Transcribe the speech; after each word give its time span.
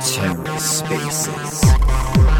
TerraSpaces. 0.00 1.60
Hello 2.16 2.35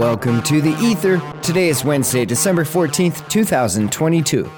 welcome 0.00 0.42
to 0.42 0.62
the 0.62 0.74
Ether. 0.80 1.20
Today 1.42 1.68
is 1.68 1.84
Wednesday, 1.84 2.24
December 2.24 2.64
14th, 2.64 3.28
2022. 3.28 4.50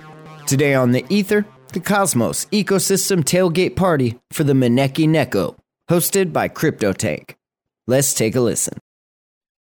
Today 0.46 0.74
on 0.74 0.92
the 0.92 1.05
Ether, 1.09 1.45
the 1.73 1.80
Cosmos 1.80 2.45
Ecosystem 2.52 3.24
Tailgate 3.24 3.74
Party 3.74 4.20
for 4.30 4.45
the 4.45 4.52
Maneki 4.52 5.09
Neko, 5.09 5.56
hosted 5.91 6.33
by 6.33 6.48
CryptoTank. 6.48 7.34
Let's 7.88 8.14
take 8.14 8.36
a 8.36 8.41
listen. 8.41 8.78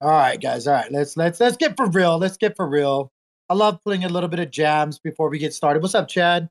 All 0.01 0.11
right, 0.11 0.41
guys. 0.41 0.67
All 0.67 0.75
right, 0.75 0.91
let's 0.91 1.17
let's 1.17 1.39
let's 1.39 1.57
get 1.57 1.77
for 1.77 1.89
real. 1.89 2.19
Let's 2.19 2.37
get 2.37 2.57
for 2.57 2.69
real. 2.69 3.13
I 3.49 3.55
love 3.55 3.79
putting 3.85 4.03
a 4.03 4.09
little 4.09 4.29
bit 4.29 4.41
of 4.41 4.51
jams 4.51 4.99
before 4.99 5.31
we 5.31 5.39
get 5.39 5.55
started. 5.55 5.81
What's 5.81 5.95
up, 5.95 6.09
Chad? 6.09 6.49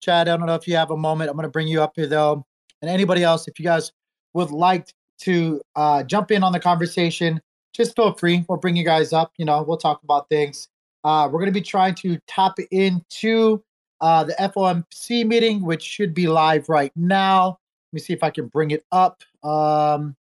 Chad, 0.00 0.26
I 0.26 0.38
don't 0.38 0.46
know 0.46 0.54
if 0.54 0.66
you 0.66 0.76
have 0.76 0.90
a 0.90 0.96
moment. 0.96 1.28
I'm 1.28 1.36
going 1.36 1.44
to 1.44 1.50
bring 1.50 1.68
you 1.68 1.82
up 1.82 1.92
here 1.96 2.06
though, 2.06 2.46
and 2.80 2.90
anybody 2.90 3.24
else, 3.24 3.46
if 3.46 3.58
you 3.58 3.64
guys 3.66 3.92
would 4.32 4.50
like 4.50 4.90
to 5.20 5.60
uh, 5.76 6.02
jump 6.02 6.30
in 6.30 6.42
on 6.42 6.52
the 6.52 6.60
conversation, 6.60 7.42
just 7.74 7.96
feel 7.96 8.12
free. 8.12 8.44
We'll 8.48 8.58
bring 8.58 8.76
you 8.76 8.84
guys 8.84 9.12
up. 9.12 9.32
You 9.36 9.44
know, 9.44 9.62
we'll 9.62 9.76
talk 9.76 10.02
about 10.02 10.28
things. 10.28 10.68
Uh, 11.02 11.28
we're 11.30 11.40
going 11.40 11.52
to 11.52 11.60
be 11.60 11.60
trying 11.60 11.94
to 11.96 12.18
tap 12.26 12.54
into 12.70 13.62
uh, 14.00 14.24
the 14.24 14.34
FOMC 14.34 15.26
meeting, 15.26 15.62
which 15.62 15.82
should 15.82 16.14
be 16.14 16.26
live 16.26 16.68
right 16.68 16.92
now. 16.96 17.58
Let 17.92 17.92
me 17.92 18.00
see 18.00 18.12
if 18.12 18.22
I 18.22 18.30
can 18.30 18.46
bring 18.46 18.70
it 18.70 18.84
up. 18.92 19.22
Um, 19.42 20.16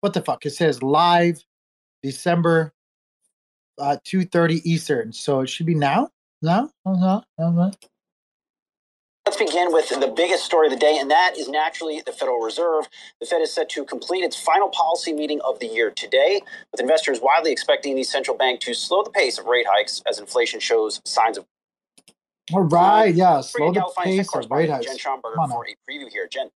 what 0.00 0.12
the 0.12 0.20
fuck? 0.20 0.44
It 0.44 0.50
says 0.50 0.82
live 0.82 1.42
December 2.02 2.74
uh, 3.78 3.96
2.30 4.04 4.60
Eastern. 4.64 5.12
So 5.12 5.40
it 5.40 5.48
should 5.48 5.66
be 5.66 5.74
now? 5.74 6.10
No? 6.42 6.70
Uh-huh. 6.84 7.20
Uh-huh. 7.38 7.70
Let's 9.26 9.38
begin 9.38 9.72
with 9.72 9.88
the 9.88 10.12
biggest 10.14 10.44
story 10.44 10.66
of 10.66 10.72
the 10.74 10.78
day, 10.78 10.98
and 11.00 11.10
that 11.10 11.38
is 11.38 11.48
naturally 11.48 12.02
the 12.04 12.12
Federal 12.12 12.40
Reserve. 12.40 12.86
The 13.20 13.26
Fed 13.26 13.40
is 13.40 13.54
set 13.54 13.70
to 13.70 13.82
complete 13.86 14.22
its 14.22 14.38
final 14.38 14.68
policy 14.68 15.14
meeting 15.14 15.40
of 15.40 15.58
the 15.60 15.66
year 15.66 15.90
today, 15.90 16.42
with 16.70 16.78
investors 16.78 17.20
widely 17.22 17.50
expecting 17.50 17.96
the 17.96 18.04
central 18.04 18.36
bank 18.36 18.60
to 18.60 18.74
slow 18.74 19.02
the 19.02 19.08
pace 19.08 19.38
of 19.38 19.46
rate 19.46 19.64
hikes 19.66 20.02
as 20.06 20.18
inflation 20.18 20.60
shows 20.60 21.00
signs 21.06 21.38
of. 21.38 21.46
All 22.52 22.64
right, 22.64 23.14
yeah, 23.14 23.40
slow 23.40 23.72
the 23.72 23.90
pace 24.02 24.28
of 24.34 24.50
rate 24.50 24.68
hikes. 24.68 24.84
Jen 24.84 24.98
Schonberger 24.98 25.36
Come 25.36 25.44
on 25.44 25.50
for 25.50 25.66
a 25.66 25.90
preview 25.90 26.10
here. 26.10 26.28
Jen. 26.30 26.50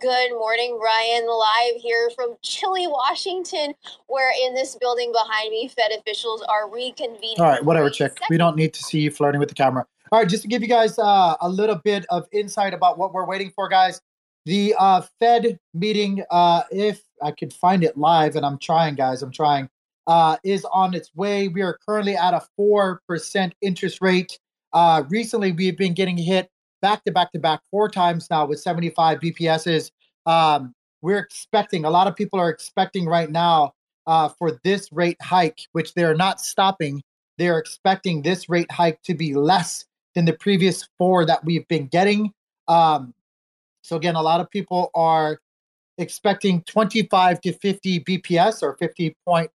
Good 0.00 0.30
morning, 0.30 0.78
Ryan. 0.80 1.26
Live 1.26 1.82
here 1.82 2.10
from 2.14 2.36
chilly 2.42 2.86
Washington, 2.86 3.74
where 4.06 4.32
in 4.46 4.54
this 4.54 4.76
building 4.76 5.10
behind 5.10 5.50
me, 5.50 5.66
Fed 5.66 5.90
officials 5.98 6.42
are 6.42 6.68
reconvening. 6.68 7.40
All 7.40 7.46
right, 7.46 7.64
whatever, 7.64 7.88
for 7.88 7.94
chick. 7.94 8.20
We 8.30 8.38
don't 8.38 8.54
need 8.54 8.72
to 8.74 8.82
see 8.84 9.00
you 9.00 9.10
flirting 9.10 9.40
with 9.40 9.48
the 9.48 9.56
camera. 9.56 9.84
All 10.12 10.18
right, 10.18 10.28
just 10.28 10.42
to 10.42 10.48
give 10.48 10.60
you 10.60 10.68
guys 10.68 10.98
uh, 10.98 11.36
a 11.40 11.48
little 11.48 11.76
bit 11.76 12.04
of 12.10 12.26
insight 12.32 12.74
about 12.74 12.98
what 12.98 13.14
we're 13.14 13.24
waiting 13.24 13.50
for, 13.56 13.66
guys. 13.66 13.98
The 14.44 14.74
uh, 14.78 15.00
Fed 15.18 15.58
meeting, 15.72 16.22
uh, 16.30 16.64
if 16.70 17.00
I 17.22 17.30
could 17.30 17.50
find 17.50 17.82
it 17.82 17.96
live, 17.96 18.36
and 18.36 18.44
I'm 18.44 18.58
trying, 18.58 18.94
guys, 18.94 19.22
I'm 19.22 19.32
trying, 19.32 19.70
uh, 20.06 20.36
is 20.44 20.66
on 20.66 20.92
its 20.92 21.14
way. 21.14 21.48
We 21.48 21.62
are 21.62 21.78
currently 21.88 22.14
at 22.14 22.34
a 22.34 22.42
4% 22.60 23.52
interest 23.62 24.02
rate. 24.02 24.38
Uh, 24.74 25.04
recently, 25.08 25.50
we've 25.52 25.78
been 25.78 25.94
getting 25.94 26.18
hit 26.18 26.50
back 26.82 27.02
to 27.04 27.10
back 27.10 27.32
to 27.32 27.38
back 27.38 27.60
four 27.70 27.88
times 27.88 28.28
now 28.28 28.44
with 28.44 28.60
75 28.60 29.18
BPSs. 29.18 29.92
Um, 30.26 30.74
we're 31.00 31.20
expecting, 31.20 31.86
a 31.86 31.90
lot 31.90 32.06
of 32.06 32.14
people 32.14 32.38
are 32.38 32.50
expecting 32.50 33.06
right 33.06 33.30
now 33.30 33.72
uh, 34.06 34.28
for 34.28 34.60
this 34.62 34.92
rate 34.92 35.16
hike, 35.22 35.60
which 35.72 35.94
they're 35.94 36.14
not 36.14 36.38
stopping. 36.38 37.02
They're 37.38 37.58
expecting 37.58 38.20
this 38.20 38.50
rate 38.50 38.70
hike 38.70 39.00
to 39.04 39.14
be 39.14 39.32
less 39.32 39.86
than 40.14 40.24
the 40.24 40.32
previous 40.32 40.88
four 40.98 41.24
that 41.26 41.44
we've 41.44 41.66
been 41.68 41.86
getting. 41.86 42.32
Um, 42.68 43.14
so, 43.82 43.96
again, 43.96 44.14
a 44.14 44.22
lot 44.22 44.40
of 44.40 44.50
people 44.50 44.90
are 44.94 45.40
expecting 45.98 46.62
25 46.62 47.40
to 47.42 47.52
50 47.52 48.00
BPS 48.00 48.62
or 48.62 48.76
50 48.76 49.16
point 49.26 49.50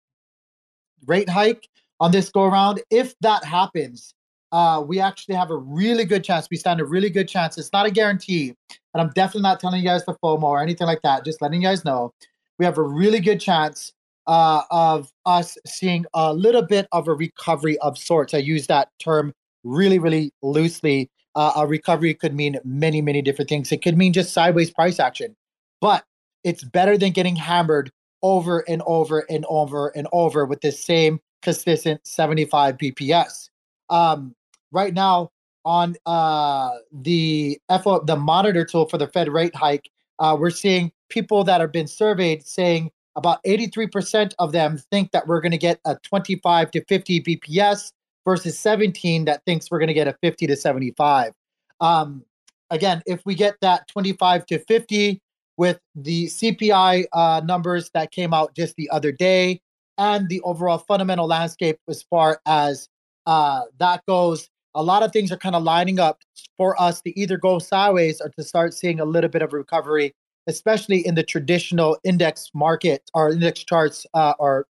rate 1.06 1.30
hike 1.30 1.68
on 2.00 2.12
this 2.12 2.30
go 2.30 2.44
around. 2.44 2.82
If 2.90 3.14
that 3.22 3.44
happens, 3.44 4.14
uh, 4.52 4.84
we 4.86 5.00
actually 5.00 5.36
have 5.36 5.52
a 5.52 5.58
really 5.58 6.06
good 6.06 6.24
chance. 6.24 6.48
We 6.50 6.58
stand 6.58 6.80
a 6.80 6.86
really 6.86 7.10
good 7.10 7.28
chance. 7.28 7.58
It's 7.58 7.74
not 7.74 7.86
a 7.86 7.92
guarantee, 7.92 8.56
and 8.94 9.02
I'm 9.02 9.10
definitely 9.10 9.44
not 9.44 9.60
telling 9.60 9.82
you 9.82 9.88
guys 9.88 10.04
to 10.06 10.14
FOMO 10.24 10.44
or 10.44 10.62
anything 10.62 10.88
like 10.88 11.02
that. 11.04 11.26
Just 11.26 11.42
letting 11.42 11.62
you 11.62 11.68
guys 11.68 11.86
know 11.86 12.14
we 12.58 12.66
have 12.66 12.78
a 12.78 12.84
really 12.84 13.20
good 13.20 13.40
chance 13.40 13.92
uh, 14.28 14.62
of 14.72 15.12
us 15.26 15.58
seeing 15.66 16.06
a 16.14 16.34
little 16.34 16.62
bit 16.62 16.88
of 16.92 17.08
a 17.08 17.14
recovery 17.14 17.78
of 17.80 17.98
sorts. 17.98 18.34
I 18.34 18.38
use 18.40 18.68
that 18.68 18.90
term 19.00 19.34
really, 19.66 20.00
really 20.00 20.31
loosely. 20.42 21.09
Uh, 21.36 21.52
a 21.58 21.68
recovery 21.68 22.14
could 22.14 22.34
mean 22.34 22.58
many, 22.64 23.02
many 23.02 23.22
different 23.22 23.50
things. 23.50 23.70
It 23.72 23.81
could 23.81 23.98
mean 23.98 24.14
just 24.14 24.31
sideways 24.31 24.72
price 24.72 25.02
action, 25.02 25.36
but 25.81 26.06
it's 26.46 26.64
better 26.64 26.98
than 26.98 27.12
getting 27.12 27.36
hammered 27.36 27.92
over 28.24 28.59
and 28.70 28.81
over 28.86 29.26
and 29.30 29.46
over 29.50 29.90
and 29.90 30.08
over 30.14 30.46
with 30.46 30.62
the 30.62 30.72
same 30.72 31.20
consistent 31.42 32.00
75 32.08 32.78
BPS. 32.78 33.50
Um, 33.90 34.34
right 34.72 34.94
now 34.94 35.31
on 35.66 35.96
uh, 36.06 36.72
the 36.92 37.59
FO, 37.84 38.00
the 38.06 38.16
monitor 38.16 38.64
tool 38.64 38.88
for 38.88 38.97
the 38.97 39.08
Fed 39.08 39.28
rate 39.28 39.56
hike, 39.56 39.90
uh, 40.20 40.38
we're 40.40 40.52
seeing 40.52 40.92
people 41.09 41.44
that 41.44 41.59
have 41.59 41.72
been 41.72 41.88
surveyed 41.88 42.46
saying 42.46 42.92
about 43.16 43.44
83% 43.44 44.34
of 44.40 44.52
them 44.52 44.78
think 44.92 45.12
that 45.12 45.28
we're 45.28 45.42
going 45.42 45.52
to 45.52 45.58
get 45.58 45.80
a 45.86 45.96
25 46.03 46.72
to 46.72 46.84
50 46.86 47.22
BPS 47.22 47.92
versus 48.25 48.59
17 48.59 49.25
that 49.25 49.41
thinks 49.46 49.69
we're 49.69 49.80
going 49.80 49.88
to 49.88 49.94
get 49.94 50.08
a 50.08 50.16
50 50.22 50.47
to 50.47 50.56
75. 50.56 51.31
Um, 51.80 52.24
again, 52.69 53.02
if 53.06 53.22
we 53.25 53.36
get 53.36 53.56
that 53.62 53.88
25 53.88 54.46
to 54.47 54.59
50 54.59 55.22
with 55.58 55.80
the 55.96 56.25
CPI 56.25 57.06
uh, 57.14 57.41
numbers 57.46 57.90
that 57.94 58.12
came 58.12 58.34
out 58.34 58.56
just 58.56 58.75
the 58.75 58.90
other 58.90 59.12
day 59.12 59.62
and 59.97 60.28
the 60.28 60.41
overall 60.41 60.80
fundamental 60.80 61.28
landscape 61.28 61.78
as 61.88 62.03
far 62.03 62.41
as 62.46 62.90
uh, 63.25 63.62
that 63.80 64.06
goes, 64.08 64.50
a 64.75 64.84
lot 64.84 65.03
of 65.03 65.12
things 65.12 65.31
are 65.31 65.38
kind 65.38 65.56
of 65.56 65.64
lining 65.64 66.00
up 66.00 66.19
for 66.58 66.80
us 66.81 67.02
to 67.02 67.18
either 67.18 67.38
go 67.38 67.59
sideways 67.59 68.19
or 68.19 68.30
to 68.30 68.44
start 68.44 68.74
seeing 68.74 69.00
a 69.00 69.06
little 69.06 69.30
bit 69.30 69.41
of 69.41 69.53
recovery, 69.53 70.14
especially 70.47 71.06
in 71.08 71.16
the 71.16 71.24
traditional 71.24 71.97
index 72.03 72.52
market 72.53 73.09
or 73.14 73.31
index 73.31 73.64
charts 73.64 74.06
uh, 74.14 74.34
or 74.38 74.68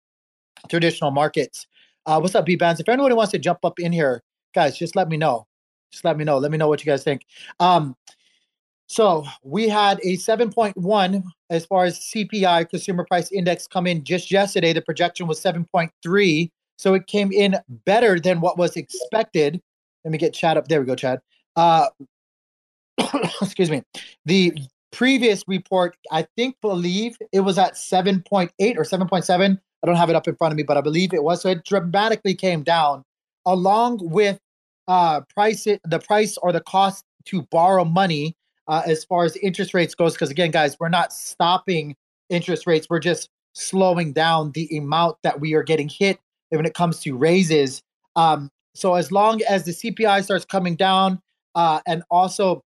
traditional 0.68 1.10
markets. 1.10 1.66
Uh, 2.06 2.18
what's 2.18 2.34
up, 2.34 2.46
Bbandz? 2.46 2.80
If 2.80 2.88
anybody 2.88 3.14
wants 3.14 3.32
to 3.32 3.38
jump 3.38 3.64
up 3.64 3.78
in 3.78 3.92
here, 3.92 4.22
guys, 4.54 4.78
just 4.78 4.94
let 4.94 5.08
me 5.08 5.16
know. 5.16 5.46
Just 5.90 6.04
let 6.04 6.18
me 6.18 6.24
know. 6.24 6.38
Let 6.38 6.50
me 6.50 6.58
know 6.58 6.68
what 6.68 6.84
you 6.84 6.90
guys 6.90 7.02
think. 7.02 7.24
Um, 7.60 7.96
so 8.86 9.24
we 9.42 9.68
had 9.68 9.98
a 10.04 10.16
7.1 10.16 11.22
as 11.50 11.64
far 11.64 11.84
as 11.84 11.98
CPI, 12.00 12.68
Consumer 12.68 13.04
Price 13.04 13.32
Index, 13.32 13.66
come 13.66 13.86
in 13.86 14.04
just 14.04 14.30
yesterday. 14.30 14.72
The 14.72 14.82
projection 14.82 15.26
was 15.26 15.40
7.3. 15.42 16.50
So 16.76 16.94
it 16.94 17.06
came 17.06 17.32
in 17.32 17.56
better 17.86 18.20
than 18.20 18.40
what 18.40 18.58
was 18.58 18.76
expected. 18.76 19.60
Let 20.04 20.12
me 20.12 20.18
get 20.18 20.34
Chad 20.34 20.58
up. 20.58 20.68
There 20.68 20.80
we 20.80 20.86
go, 20.86 20.94
Chad. 20.94 21.20
Uh, 21.56 21.88
excuse 23.40 23.70
me. 23.70 23.82
The 24.26 24.52
previous 24.92 25.42
report, 25.48 25.96
I 26.12 26.26
think, 26.36 26.56
believe 26.60 27.16
it 27.32 27.40
was 27.40 27.56
at 27.56 27.74
7.8 27.74 28.50
or 28.76 28.82
7.7. 28.82 29.58
I 29.84 29.86
don't 29.86 29.96
have 29.96 30.08
it 30.08 30.16
up 30.16 30.26
in 30.26 30.34
front 30.34 30.50
of 30.50 30.56
me, 30.56 30.62
but 30.62 30.78
I 30.78 30.80
believe 30.80 31.12
it 31.12 31.22
was. 31.22 31.42
So 31.42 31.50
it 31.50 31.62
dramatically 31.62 32.34
came 32.34 32.62
down, 32.62 33.04
along 33.44 34.00
with 34.02 34.40
uh, 34.88 35.20
price 35.22 35.66
it, 35.66 35.82
the 35.84 35.98
price 35.98 36.38
or 36.38 36.52
the 36.52 36.62
cost 36.62 37.04
to 37.26 37.42
borrow 37.42 37.84
money 37.84 38.34
uh, 38.66 38.80
as 38.86 39.04
far 39.04 39.26
as 39.26 39.36
interest 39.36 39.74
rates 39.74 39.94
goes. 39.94 40.14
Because 40.14 40.30
again, 40.30 40.50
guys, 40.50 40.78
we're 40.80 40.88
not 40.88 41.12
stopping 41.12 41.94
interest 42.30 42.66
rates. 42.66 42.86
We're 42.88 42.98
just 42.98 43.28
slowing 43.52 44.14
down 44.14 44.52
the 44.52 44.74
amount 44.74 45.18
that 45.22 45.38
we 45.38 45.52
are 45.52 45.62
getting 45.62 45.90
hit 45.90 46.18
when 46.48 46.64
it 46.64 46.72
comes 46.72 47.00
to 47.00 47.14
raises. 47.14 47.82
Um, 48.16 48.50
so 48.74 48.94
as 48.94 49.12
long 49.12 49.42
as 49.42 49.64
the 49.64 49.72
CPI 49.72 50.24
starts 50.24 50.46
coming 50.46 50.76
down, 50.76 51.20
uh, 51.54 51.80
and 51.86 52.02
also 52.10 52.62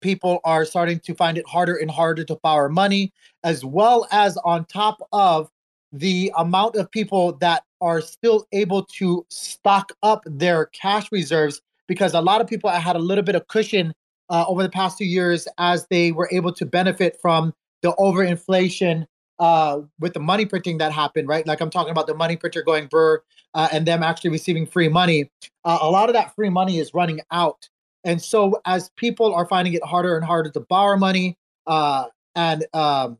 people 0.00 0.40
are 0.42 0.64
starting 0.64 0.98
to 1.00 1.14
find 1.14 1.38
it 1.38 1.46
harder 1.46 1.76
and 1.76 1.88
harder 1.88 2.24
to 2.24 2.36
borrow 2.42 2.68
money, 2.68 3.12
as 3.44 3.64
well 3.64 4.08
as 4.10 4.36
on 4.38 4.64
top 4.64 4.98
of 5.12 5.48
the 5.92 6.32
amount 6.36 6.76
of 6.76 6.90
people 6.90 7.32
that 7.34 7.64
are 7.80 8.00
still 8.00 8.46
able 8.52 8.84
to 8.84 9.24
stock 9.30 9.92
up 10.02 10.22
their 10.26 10.66
cash 10.66 11.10
reserves 11.12 11.60
because 11.86 12.14
a 12.14 12.20
lot 12.20 12.40
of 12.40 12.46
people 12.46 12.68
had 12.70 12.96
a 12.96 12.98
little 12.98 13.24
bit 13.24 13.34
of 13.34 13.46
cushion 13.48 13.92
uh, 14.30 14.44
over 14.46 14.62
the 14.62 14.68
past 14.68 14.98
two 14.98 15.06
years 15.06 15.48
as 15.58 15.86
they 15.90 16.12
were 16.12 16.28
able 16.30 16.52
to 16.52 16.66
benefit 16.66 17.18
from 17.20 17.54
the 17.82 17.92
overinflation 17.92 19.06
uh, 19.38 19.80
with 20.00 20.12
the 20.12 20.20
money 20.20 20.44
printing 20.44 20.78
that 20.78 20.92
happened, 20.92 21.28
right? 21.28 21.46
Like 21.46 21.60
I'm 21.60 21.70
talking 21.70 21.92
about 21.92 22.06
the 22.06 22.14
money 22.14 22.36
printer 22.36 22.62
going 22.62 22.88
burr 22.88 23.22
uh, 23.54 23.68
and 23.72 23.86
them 23.86 24.02
actually 24.02 24.30
receiving 24.30 24.66
free 24.66 24.88
money. 24.88 25.30
Uh, 25.64 25.78
a 25.80 25.90
lot 25.90 26.08
of 26.08 26.14
that 26.14 26.34
free 26.34 26.50
money 26.50 26.78
is 26.78 26.92
running 26.92 27.20
out. 27.30 27.68
And 28.04 28.20
so 28.20 28.60
as 28.64 28.90
people 28.96 29.34
are 29.34 29.46
finding 29.46 29.74
it 29.74 29.84
harder 29.84 30.16
and 30.16 30.24
harder 30.24 30.50
to 30.50 30.60
borrow 30.60 30.96
money, 30.96 31.36
uh, 31.66 32.06
and 32.34 32.64
um, 32.72 33.18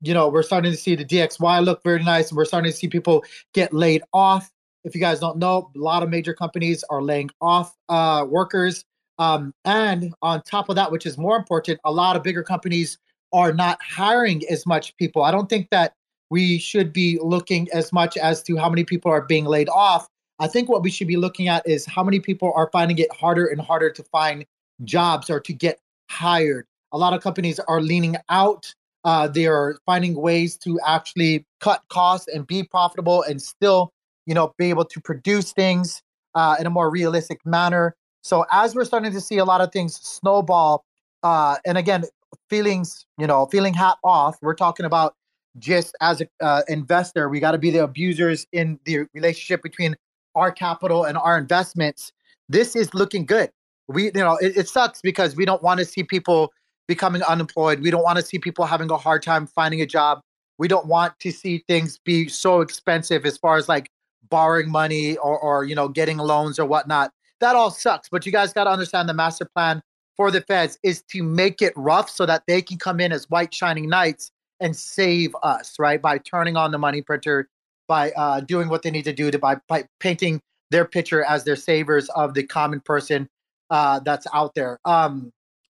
you 0.00 0.14
know, 0.14 0.28
we're 0.28 0.42
starting 0.42 0.70
to 0.70 0.76
see 0.76 0.94
the 0.94 1.04
DXY 1.04 1.64
look 1.64 1.82
very 1.82 2.02
nice, 2.02 2.30
and 2.30 2.36
we're 2.36 2.44
starting 2.44 2.70
to 2.70 2.76
see 2.76 2.88
people 2.88 3.24
get 3.54 3.72
laid 3.72 4.02
off. 4.12 4.50
If 4.84 4.94
you 4.94 5.00
guys 5.00 5.20
don't 5.20 5.38
know, 5.38 5.70
a 5.74 5.78
lot 5.78 6.02
of 6.02 6.10
major 6.10 6.34
companies 6.34 6.84
are 6.90 7.02
laying 7.02 7.30
off 7.40 7.74
uh, 7.88 8.24
workers. 8.28 8.84
Um, 9.18 9.54
and 9.64 10.14
on 10.22 10.42
top 10.42 10.68
of 10.68 10.76
that, 10.76 10.92
which 10.92 11.06
is 11.06 11.16
more 11.16 11.36
important, 11.36 11.80
a 11.84 11.90
lot 11.90 12.16
of 12.16 12.22
bigger 12.22 12.42
companies 12.42 12.98
are 13.32 13.52
not 13.52 13.78
hiring 13.82 14.42
as 14.48 14.66
much 14.66 14.96
people. 14.96 15.22
I 15.22 15.30
don't 15.30 15.48
think 15.48 15.70
that 15.70 15.94
we 16.30 16.58
should 16.58 16.92
be 16.92 17.18
looking 17.22 17.68
as 17.72 17.92
much 17.92 18.16
as 18.16 18.42
to 18.44 18.56
how 18.56 18.68
many 18.68 18.84
people 18.84 19.10
are 19.10 19.22
being 19.22 19.44
laid 19.44 19.68
off. 19.68 20.08
I 20.38 20.48
think 20.48 20.68
what 20.68 20.82
we 20.82 20.90
should 20.90 21.08
be 21.08 21.16
looking 21.16 21.48
at 21.48 21.66
is 21.66 21.86
how 21.86 22.04
many 22.04 22.20
people 22.20 22.52
are 22.54 22.68
finding 22.72 22.98
it 22.98 23.14
harder 23.14 23.46
and 23.46 23.60
harder 23.60 23.90
to 23.90 24.02
find 24.04 24.44
jobs 24.84 25.30
or 25.30 25.40
to 25.40 25.52
get 25.52 25.78
hired. 26.10 26.66
A 26.92 26.98
lot 26.98 27.14
of 27.14 27.22
companies 27.22 27.58
are 27.60 27.80
leaning 27.80 28.16
out. 28.28 28.74
Uh, 29.06 29.28
they 29.28 29.46
are 29.46 29.78
finding 29.86 30.14
ways 30.14 30.58
to 30.58 30.78
actually 30.84 31.46
cut 31.60 31.80
costs 31.88 32.26
and 32.26 32.46
be 32.46 32.64
profitable 32.64 33.22
and 33.22 33.40
still, 33.40 33.92
you 34.26 34.34
know, 34.34 34.52
be 34.58 34.68
able 34.68 34.84
to 34.84 35.00
produce 35.00 35.52
things 35.52 36.02
uh, 36.34 36.56
in 36.58 36.66
a 36.66 36.70
more 36.70 36.90
realistic 36.90 37.38
manner. 37.46 37.94
So 38.22 38.44
as 38.50 38.74
we're 38.74 38.84
starting 38.84 39.12
to 39.12 39.20
see 39.20 39.38
a 39.38 39.44
lot 39.44 39.60
of 39.60 39.70
things 39.72 39.94
snowball, 39.94 40.84
uh, 41.22 41.56
and 41.64 41.78
again, 41.78 42.04
feelings, 42.50 43.06
you 43.16 43.28
know, 43.28 43.46
feeling 43.46 43.74
hat 43.74 43.96
off. 44.02 44.36
We're 44.42 44.54
talking 44.54 44.86
about 44.86 45.14
just 45.58 45.96
as 46.00 46.20
an 46.20 46.28
uh, 46.40 46.62
investor, 46.68 47.28
we 47.28 47.38
got 47.38 47.52
to 47.52 47.58
be 47.58 47.70
the 47.70 47.84
abusers 47.84 48.44
in 48.52 48.78
the 48.84 49.06
relationship 49.14 49.62
between 49.62 49.94
our 50.34 50.50
capital 50.50 51.04
and 51.04 51.16
our 51.16 51.38
investments. 51.38 52.12
This 52.48 52.76
is 52.76 52.92
looking 52.92 53.24
good. 53.24 53.50
We, 53.88 54.06
you 54.06 54.12
know, 54.14 54.36
it, 54.36 54.56
it 54.56 54.68
sucks 54.68 55.00
because 55.00 55.36
we 55.36 55.44
don't 55.44 55.62
want 55.62 55.78
to 55.78 55.84
see 55.84 56.02
people 56.02 56.52
becoming 56.88 57.22
unemployed. 57.22 57.80
We 57.80 57.90
don't 57.90 58.02
want 58.02 58.18
to 58.18 58.24
see 58.24 58.38
people 58.38 58.64
having 58.64 58.90
a 58.90 58.96
hard 58.96 59.22
time 59.22 59.46
finding 59.46 59.80
a 59.80 59.86
job. 59.86 60.20
We 60.58 60.68
don't 60.68 60.86
want 60.86 61.18
to 61.20 61.32
see 61.32 61.64
things 61.66 61.98
be 61.98 62.28
so 62.28 62.60
expensive 62.60 63.26
as 63.26 63.36
far 63.36 63.56
as 63.56 63.68
like 63.68 63.90
borrowing 64.28 64.70
money 64.70 65.16
or, 65.18 65.38
or 65.38 65.64
you 65.64 65.74
know, 65.74 65.88
getting 65.88 66.18
loans 66.18 66.58
or 66.58 66.66
whatnot. 66.66 67.12
That 67.40 67.56
all 67.56 67.70
sucks. 67.70 68.08
But 68.08 68.24
you 68.24 68.32
guys 68.32 68.52
got 68.52 68.64
to 68.64 68.70
understand 68.70 69.08
the 69.08 69.14
master 69.14 69.44
plan 69.44 69.82
for 70.16 70.30
the 70.30 70.40
feds 70.40 70.78
is 70.82 71.02
to 71.10 71.22
make 71.22 71.60
it 71.60 71.74
rough 71.76 72.08
so 72.08 72.24
that 72.26 72.42
they 72.46 72.62
can 72.62 72.78
come 72.78 73.00
in 73.00 73.12
as 73.12 73.28
white 73.28 73.52
shining 73.52 73.88
knights 73.88 74.30
and 74.60 74.74
save 74.74 75.36
us, 75.42 75.74
right? 75.78 76.00
By 76.00 76.18
turning 76.18 76.56
on 76.56 76.70
the 76.70 76.78
money 76.78 77.02
printer, 77.02 77.48
by 77.86 78.12
uh, 78.12 78.40
doing 78.40 78.68
what 78.68 78.82
they 78.82 78.90
need 78.90 79.04
to 79.04 79.12
do 79.12 79.30
to 79.30 79.38
by, 79.38 79.56
by 79.68 79.84
painting 80.00 80.40
their 80.70 80.84
picture 80.84 81.22
as 81.24 81.44
their 81.44 81.56
savers 81.56 82.08
of 82.10 82.34
the 82.34 82.42
common 82.42 82.80
person 82.80 83.28
uh, 83.70 84.00
that's 84.00 84.26
out 84.32 84.54
there. 84.54 84.78
Um, 84.84 85.32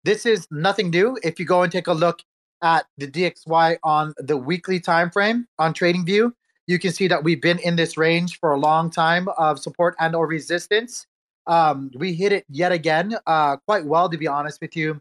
this 0.06 0.24
is 0.24 0.46
nothing 0.52 0.90
new. 0.90 1.18
If 1.24 1.40
you 1.40 1.44
go 1.44 1.62
and 1.62 1.72
take 1.72 1.88
a 1.88 1.92
look 1.92 2.20
at 2.62 2.86
the 2.96 3.08
DXY 3.08 3.76
on 3.82 4.14
the 4.18 4.36
weekly 4.36 4.78
time 4.78 5.10
frame 5.10 5.46
on 5.58 5.74
TradingView, 5.74 6.30
you 6.68 6.78
can 6.78 6.92
see 6.92 7.08
that 7.08 7.24
we've 7.24 7.42
been 7.42 7.58
in 7.58 7.74
this 7.74 7.96
range 7.96 8.38
for 8.38 8.52
a 8.52 8.58
long 8.58 8.88
time 8.88 9.26
of 9.36 9.58
support 9.58 9.96
and 9.98 10.14
or 10.14 10.28
resistance. 10.28 11.06
Um, 11.48 11.90
we 11.96 12.14
hit 12.14 12.32
it 12.32 12.44
yet 12.48 12.70
again, 12.70 13.16
uh, 13.26 13.56
quite 13.66 13.84
well, 13.84 14.08
to 14.08 14.16
be 14.16 14.28
honest 14.28 14.60
with 14.60 14.76
you. 14.76 15.00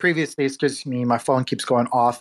Previously, 0.00 0.44
excuse 0.44 0.84
me, 0.84 1.04
my 1.04 1.18
phone 1.18 1.44
keeps 1.44 1.64
going 1.64 1.86
off. 1.92 2.20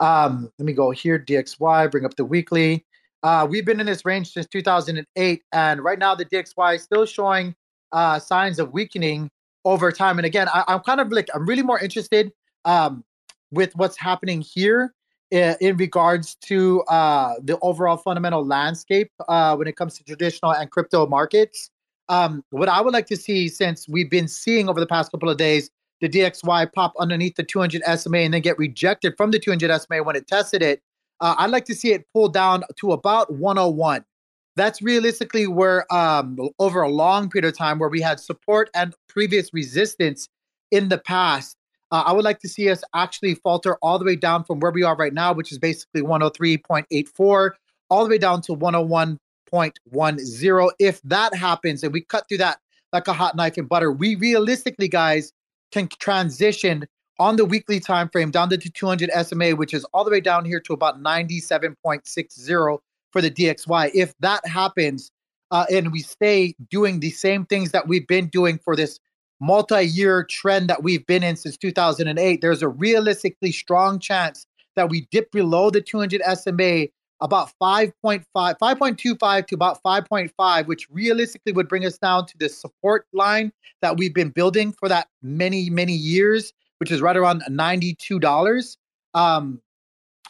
Um, 0.00 0.50
let 0.58 0.66
me 0.66 0.72
go 0.72 0.90
here, 0.90 1.20
DXY, 1.20 1.90
bring 1.90 2.04
up 2.04 2.16
the 2.16 2.24
weekly. 2.24 2.84
Uh, 3.22 3.46
we've 3.48 3.64
been 3.64 3.78
in 3.78 3.86
this 3.86 4.04
range 4.04 4.32
since 4.32 4.46
2008, 4.48 5.42
and 5.52 5.84
right 5.84 5.98
now 6.00 6.16
the 6.16 6.24
DXY 6.24 6.76
is 6.76 6.82
still 6.82 7.06
showing 7.06 7.54
uh, 7.92 8.18
signs 8.18 8.58
of 8.58 8.72
weakening 8.72 9.30
over 9.68 9.92
time. 9.92 10.18
And 10.18 10.26
again, 10.26 10.48
I, 10.52 10.64
am 10.68 10.80
kind 10.80 11.00
of 11.00 11.12
like 11.12 11.28
I'm 11.34 11.46
really 11.46 11.62
more 11.62 11.78
interested 11.78 12.32
um, 12.64 13.04
with 13.50 13.74
what's 13.76 13.98
happening 13.98 14.40
here 14.40 14.94
in, 15.30 15.56
in 15.60 15.76
regards 15.76 16.36
to 16.46 16.82
uh, 16.84 17.34
the 17.42 17.58
overall 17.60 17.98
fundamental 17.98 18.44
landscape 18.44 19.10
uh, 19.28 19.54
when 19.56 19.68
it 19.68 19.76
comes 19.76 19.96
to 19.98 20.04
traditional 20.04 20.52
and 20.52 20.70
crypto 20.70 21.06
markets. 21.06 21.70
Um, 22.08 22.42
what 22.50 22.68
I 22.70 22.80
would 22.80 22.94
like 22.94 23.06
to 23.08 23.16
see, 23.16 23.48
since 23.48 23.86
we've 23.86 24.10
been 24.10 24.28
seeing 24.28 24.68
over 24.68 24.80
the 24.80 24.86
past 24.86 25.10
couple 25.10 25.28
of 25.28 25.36
days 25.36 25.70
the 26.00 26.08
DXY 26.08 26.72
pop 26.72 26.94
underneath 26.98 27.34
the 27.34 27.42
200 27.42 27.82
SMA 27.98 28.18
and 28.18 28.32
then 28.32 28.40
get 28.40 28.56
rejected 28.56 29.14
from 29.16 29.30
the 29.30 29.38
200 29.38 29.80
SMA 29.82 30.02
when 30.02 30.16
it 30.16 30.26
tested 30.26 30.62
it, 30.62 30.80
uh, 31.20 31.34
I'd 31.38 31.50
like 31.50 31.64
to 31.66 31.74
see 31.74 31.92
it 31.92 32.06
pull 32.14 32.28
down 32.28 32.62
to 32.76 32.92
about 32.92 33.32
101. 33.32 34.04
That's 34.58 34.82
realistically 34.82 35.46
where, 35.46 35.90
um, 35.94 36.36
over 36.58 36.82
a 36.82 36.88
long 36.88 37.30
period 37.30 37.48
of 37.48 37.56
time, 37.56 37.78
where 37.78 37.88
we 37.88 38.00
had 38.00 38.18
support 38.18 38.68
and 38.74 38.92
previous 39.08 39.54
resistance 39.54 40.28
in 40.72 40.88
the 40.88 40.98
past. 40.98 41.56
Uh, 41.92 42.02
I 42.04 42.12
would 42.12 42.24
like 42.24 42.40
to 42.40 42.48
see 42.48 42.68
us 42.68 42.82
actually 42.92 43.36
falter 43.36 43.76
all 43.82 44.00
the 44.00 44.04
way 44.04 44.16
down 44.16 44.42
from 44.42 44.58
where 44.58 44.72
we 44.72 44.82
are 44.82 44.96
right 44.96 45.14
now, 45.14 45.32
which 45.32 45.52
is 45.52 45.58
basically 45.58 46.02
103.84, 46.02 47.50
all 47.88 48.04
the 48.04 48.10
way 48.10 48.18
down 48.18 48.42
to 48.42 48.52
101.10 48.52 50.70
If 50.80 51.00
that 51.02 51.34
happens 51.34 51.84
and 51.84 51.92
we 51.92 52.00
cut 52.00 52.28
through 52.28 52.38
that 52.38 52.58
like 52.92 53.06
a 53.06 53.12
hot 53.12 53.36
knife 53.36 53.58
in 53.58 53.66
butter, 53.66 53.92
we 53.92 54.16
realistically, 54.16 54.88
guys, 54.88 55.32
can 55.70 55.88
transition 56.00 56.84
on 57.20 57.36
the 57.36 57.44
weekly 57.44 57.78
time 57.78 58.08
frame 58.08 58.32
down 58.32 58.50
to 58.50 58.58
200 58.58 59.10
SMA, 59.24 59.50
which 59.50 59.72
is 59.72 59.84
all 59.94 60.04
the 60.04 60.10
way 60.10 60.20
down 60.20 60.44
here 60.44 60.60
to 60.60 60.72
about 60.72 61.00
97.60 61.00 62.78
for 63.12 63.20
the 63.20 63.30
DXY. 63.30 63.90
If 63.94 64.14
that 64.20 64.46
happens, 64.46 65.10
uh, 65.50 65.66
and 65.70 65.92
we 65.92 66.00
stay 66.00 66.54
doing 66.70 67.00
the 67.00 67.10
same 67.10 67.46
things 67.46 67.72
that 67.72 67.88
we've 67.88 68.06
been 68.06 68.28
doing 68.28 68.58
for 68.58 68.76
this 68.76 69.00
multi-year 69.40 70.24
trend 70.24 70.68
that 70.68 70.82
we've 70.82 71.06
been 71.06 71.22
in 71.22 71.36
since 71.36 71.56
2008, 71.56 72.40
there's 72.40 72.62
a 72.62 72.68
realistically 72.68 73.52
strong 73.52 73.98
chance 73.98 74.46
that 74.76 74.88
we 74.88 75.06
dip 75.10 75.30
below 75.32 75.70
the 75.70 75.80
200 75.80 76.22
SMA 76.36 76.86
about 77.20 77.50
5.5, 77.60 78.24
5.25 78.34 79.46
to 79.46 79.54
about 79.54 79.82
5.5, 79.82 80.66
which 80.66 80.88
realistically 80.90 81.52
would 81.52 81.68
bring 81.68 81.84
us 81.84 81.98
down 81.98 82.26
to 82.26 82.38
the 82.38 82.48
support 82.48 83.06
line 83.12 83.52
that 83.82 83.96
we've 83.96 84.14
been 84.14 84.30
building 84.30 84.72
for 84.72 84.88
that 84.88 85.08
many, 85.22 85.68
many 85.70 85.94
years, 85.94 86.52
which 86.78 86.90
is 86.90 87.00
right 87.00 87.16
around 87.16 87.42
$92. 87.48 88.76
Um, 89.14 89.60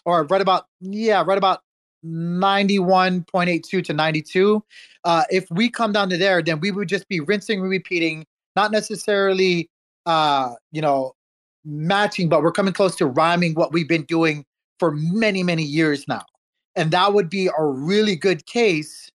or 0.05 0.25
right 0.25 0.41
about, 0.41 0.67
yeah, 0.81 1.23
right 1.27 1.37
about 1.37 1.61
91.82 2.05 3.85
to 3.85 3.93
92. 3.93 4.65
Uh, 5.05 5.25
if 5.31 5.47
we 5.51 5.71
come 5.71 5.93
down 5.93 6.09
to 6.11 6.17
there, 6.17 6.43
then 6.43 6.61
we 6.61 6.71
would 6.71 6.89
just 6.89 7.09
be 7.09 7.21
rinsing 7.21 7.61
and 7.61 7.69
repeating, 7.69 8.27
not 8.57 8.71
necessarily, 8.71 9.69
uh, 10.07 10.55
you 10.73 10.81
know, 10.81 11.13
matching, 11.65 12.29
but 12.29 12.43
we're 12.43 12.53
coming 12.53 12.73
close 12.73 12.97
to 12.97 13.07
rhyming 13.07 13.55
what 13.55 13.73
we've 13.73 13.89
been 13.89 14.05
doing 14.05 14.45
for 14.79 14.93
many, 14.93 15.43
many 15.43 15.63
years 15.63 16.07
now. 16.09 16.25
And 16.77 16.91
that 16.93 17.13
would 17.13 17.29
be 17.29 17.49
a 17.49 17.65
really 17.65 18.17
good 18.17 18.47
case 18.47 19.11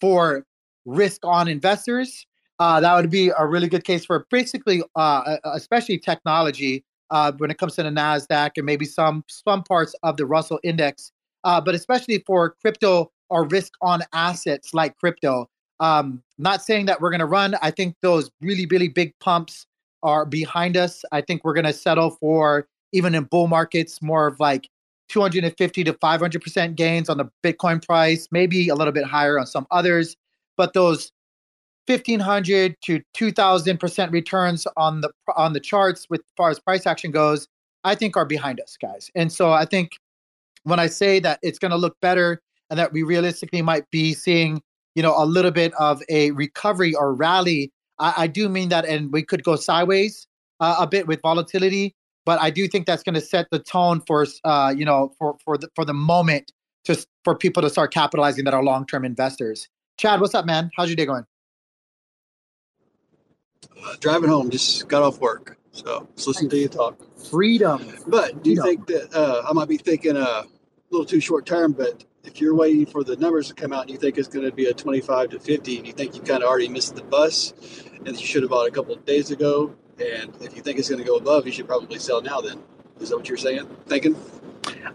for 0.00 0.44
risk 0.84 1.24
on 1.24 1.48
investors. 1.48 2.24
Uh, 2.60 2.80
that 2.80 2.94
would 2.94 3.10
be 3.10 3.30
a 3.36 3.46
really 3.46 3.68
good 3.68 3.84
case 3.84 4.04
for 4.04 4.26
basically, 4.30 4.82
uh, 4.96 5.36
especially 5.44 5.98
technology 5.98 6.84
uh, 7.10 7.32
when 7.38 7.50
it 7.50 7.58
comes 7.58 7.74
to 7.76 7.82
the 7.82 7.90
Nasdaq 7.90 8.52
and 8.56 8.66
maybe 8.66 8.84
some 8.84 9.24
some 9.28 9.62
parts 9.62 9.94
of 10.02 10.16
the 10.16 10.26
Russell 10.26 10.60
Index, 10.62 11.12
uh, 11.44 11.60
but 11.60 11.74
especially 11.74 12.22
for 12.26 12.54
crypto 12.60 13.10
or 13.30 13.46
risk 13.46 13.72
on 13.82 14.02
assets 14.12 14.72
like 14.72 14.96
crypto. 14.96 15.48
Um, 15.80 16.22
not 16.38 16.62
saying 16.62 16.86
that 16.86 17.00
we're 17.00 17.10
going 17.10 17.20
to 17.20 17.26
run. 17.26 17.54
I 17.62 17.70
think 17.70 17.94
those 18.02 18.30
really 18.40 18.66
really 18.66 18.88
big 18.88 19.12
pumps 19.20 19.66
are 20.02 20.24
behind 20.24 20.76
us. 20.76 21.04
I 21.12 21.20
think 21.20 21.44
we're 21.44 21.54
going 21.54 21.66
to 21.66 21.72
settle 21.72 22.10
for 22.10 22.66
even 22.92 23.14
in 23.14 23.24
bull 23.24 23.46
markets 23.46 24.00
more 24.00 24.26
of 24.26 24.40
like 24.40 24.68
250 25.08 25.84
to 25.84 25.92
500% 25.92 26.74
gains 26.74 27.08
on 27.08 27.18
the 27.18 27.26
Bitcoin 27.42 27.84
price, 27.84 28.28
maybe 28.30 28.68
a 28.68 28.74
little 28.74 28.92
bit 28.92 29.04
higher 29.04 29.38
on 29.38 29.46
some 29.46 29.66
others. 29.70 30.16
But 30.56 30.74
those 30.74 31.12
1500 31.86 32.76
to 32.82 33.00
2000% 33.16 34.12
returns 34.12 34.66
on 34.76 35.00
the 35.00 35.10
on 35.36 35.54
the 35.54 35.60
charts 35.60 36.06
with 36.10 36.20
far 36.36 36.50
as 36.50 36.58
price 36.60 36.86
action 36.86 37.10
goes, 37.10 37.48
I 37.84 37.94
think 37.94 38.16
are 38.16 38.26
behind 38.26 38.60
us, 38.60 38.76
guys. 38.80 39.10
And 39.14 39.32
so 39.32 39.52
I 39.52 39.64
think 39.64 39.92
when 40.68 40.80
I 40.80 40.86
say 40.86 41.20
that 41.20 41.38
it's 41.42 41.58
going 41.58 41.70
to 41.70 41.76
look 41.76 41.96
better 42.00 42.40
and 42.70 42.78
that 42.78 42.92
we 42.92 43.02
realistically 43.02 43.62
might 43.62 43.88
be 43.90 44.14
seeing, 44.14 44.62
you 44.94 45.02
know, 45.02 45.14
a 45.16 45.24
little 45.24 45.50
bit 45.50 45.72
of 45.78 46.02
a 46.08 46.30
recovery 46.32 46.94
or 46.94 47.14
rally, 47.14 47.72
I, 47.98 48.14
I 48.16 48.26
do 48.26 48.48
mean 48.48 48.68
that, 48.68 48.84
and 48.84 49.12
we 49.12 49.22
could 49.22 49.42
go 49.42 49.56
sideways 49.56 50.26
uh, 50.60 50.76
a 50.78 50.86
bit 50.86 51.06
with 51.06 51.20
volatility 51.22 51.94
but 52.28 52.38
I 52.42 52.50
do 52.50 52.68
think 52.68 52.84
that's 52.84 53.02
going 53.02 53.14
to 53.14 53.22
set 53.22 53.46
the 53.50 53.58
tone 53.58 54.02
for 54.06 54.26
uh, 54.44 54.74
you 54.76 54.84
know 54.84 55.14
for 55.18 55.38
for 55.42 55.56
the 55.56 55.70
for 55.74 55.86
the 55.86 55.94
moment 55.94 56.52
just 56.84 57.08
for 57.24 57.34
people 57.34 57.62
to 57.62 57.70
start 57.70 57.90
capitalizing 57.90 58.44
that 58.44 58.52
are 58.52 58.62
long 58.62 58.84
term 58.86 59.06
investors. 59.06 59.66
Chad, 59.96 60.20
what's 60.20 60.34
up, 60.34 60.44
man? 60.44 60.70
How's 60.76 60.90
your 60.90 60.96
day 60.96 61.06
going? 61.06 61.24
Uh, 63.82 63.94
driving 64.00 64.28
home, 64.28 64.50
just 64.50 64.88
got 64.88 65.02
off 65.02 65.20
work, 65.20 65.56
so 65.72 66.06
just 66.16 66.28
listen 66.28 66.50
to 66.50 66.58
you 66.58 66.68
talk. 66.68 66.98
Freedom. 67.30 67.82
But 68.06 68.42
do 68.42 68.50
you 68.50 68.60
Freedom. 68.60 68.84
think 68.84 68.86
that 68.88 69.18
uh, 69.18 69.48
I 69.48 69.54
might 69.54 69.68
be 69.68 69.78
thinking 69.78 70.18
uh, 70.18 70.42
a 70.42 70.57
little 70.90 71.06
too 71.06 71.20
short 71.20 71.46
term? 71.46 71.72
But 71.72 72.04
if 72.24 72.40
you're 72.40 72.54
waiting 72.54 72.86
for 72.86 73.04
the 73.04 73.16
numbers 73.16 73.48
to 73.48 73.54
come 73.54 73.72
out 73.72 73.82
and 73.82 73.90
you 73.90 73.96
think 73.96 74.18
it's 74.18 74.28
going 74.28 74.44
to 74.44 74.52
be 74.52 74.66
a 74.66 74.74
25 74.74 75.30
to 75.30 75.40
50, 75.40 75.78
and 75.78 75.86
you 75.86 75.92
think 75.92 76.14
you 76.14 76.22
kind 76.22 76.42
of 76.42 76.48
already 76.48 76.68
missed 76.68 76.94
the 76.94 77.02
bus, 77.02 77.52
and 78.04 78.18
you 78.18 78.26
should 78.26 78.42
have 78.42 78.50
bought 78.50 78.68
a 78.68 78.70
couple 78.70 78.94
of 78.94 79.04
days 79.04 79.30
ago, 79.30 79.74
and 79.98 80.32
if 80.40 80.54
you 80.54 80.62
think 80.62 80.78
it's 80.78 80.88
going 80.88 81.00
to 81.00 81.06
go 81.06 81.16
above, 81.16 81.46
you 81.46 81.52
should 81.52 81.66
probably 81.66 81.98
sell 81.98 82.22
now. 82.22 82.40
Then 82.40 82.62
is 83.00 83.10
that 83.10 83.16
what 83.16 83.28
you're 83.28 83.38
saying? 83.38 83.66
Thinking? 83.86 84.16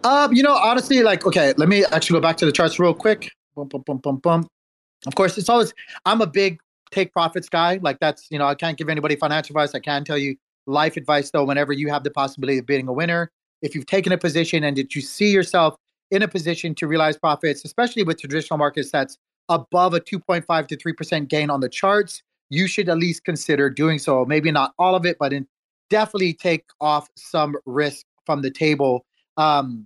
Um, 0.04 0.34
you 0.34 0.44
know, 0.44 0.54
honestly, 0.54 1.04
like, 1.04 1.26
okay, 1.26 1.54
let 1.58 1.70
me 1.70 1.86
actually 1.86 2.18
go 2.18 2.22
back 2.22 2.38
to 2.38 2.46
the 2.46 2.52
charts 2.52 2.80
real 2.80 2.94
quick. 2.94 3.32
Of 3.56 5.16
course, 5.16 5.38
it's 5.38 5.50
always, 5.50 5.74
I'm 6.06 6.22
a 6.22 6.28
big 6.28 6.60
take 6.92 7.12
profits 7.14 7.50
guy. 7.50 7.80
Like, 7.82 8.00
that's, 8.00 8.28
you 8.30 8.40
know, 8.40 8.46
I 8.46 8.56
can't 8.56 8.78
give 8.78 8.90
anybody 8.90 9.16
financial 9.16 9.54
advice. 9.56 9.76
I 9.76 9.80
can 9.80 10.04
tell 10.04 10.18
you 10.18 10.36
life 10.66 10.98
advice, 10.98 11.32
though, 11.32 11.46
whenever 11.46 11.74
you 11.74 11.90
have 11.90 12.04
the 12.04 12.12
possibility 12.12 12.58
of 12.58 12.66
being 12.66 12.88
a 12.88 12.94
winner. 12.94 13.32
If 13.62 13.76
you've 13.76 13.86
taken 13.86 14.12
a 14.12 14.18
position 14.18 14.64
and 14.64 14.76
did 14.76 14.94
you 14.94 15.02
see 15.02 15.32
yourself 15.32 15.78
in 16.14 16.22
a 16.22 16.28
position 16.28 16.76
to 16.76 16.88
realize 16.88 17.18
profits, 17.18 17.66
especially 17.66 18.04
with 18.04 18.20
traditional 18.20 18.58
markets 18.58 18.92
that's 18.92 19.18
above 19.50 19.94
a 19.94 20.00
2.5 20.00 20.68
to 20.68 20.78
3% 20.78 21.28
gain 21.28 21.50
on 21.50 21.60
the 21.60 21.68
charts, 21.68 22.22
you 22.50 22.68
should 22.68 22.88
at 22.88 22.98
least 22.98 23.26
consider 23.26 23.70
doing 23.70 23.98
so. 23.98 24.24
Maybe 24.24 24.52
not 24.52 24.74
all 24.78 24.96
of 24.96 25.06
it, 25.06 25.18
but 25.20 25.34
in, 25.34 25.48
definitely 25.90 26.34
take 26.34 26.66
off 26.80 27.10
some 27.16 27.56
risk 27.66 28.06
from 28.26 28.42
the 28.42 28.50
table 28.50 29.06
um 29.38 29.86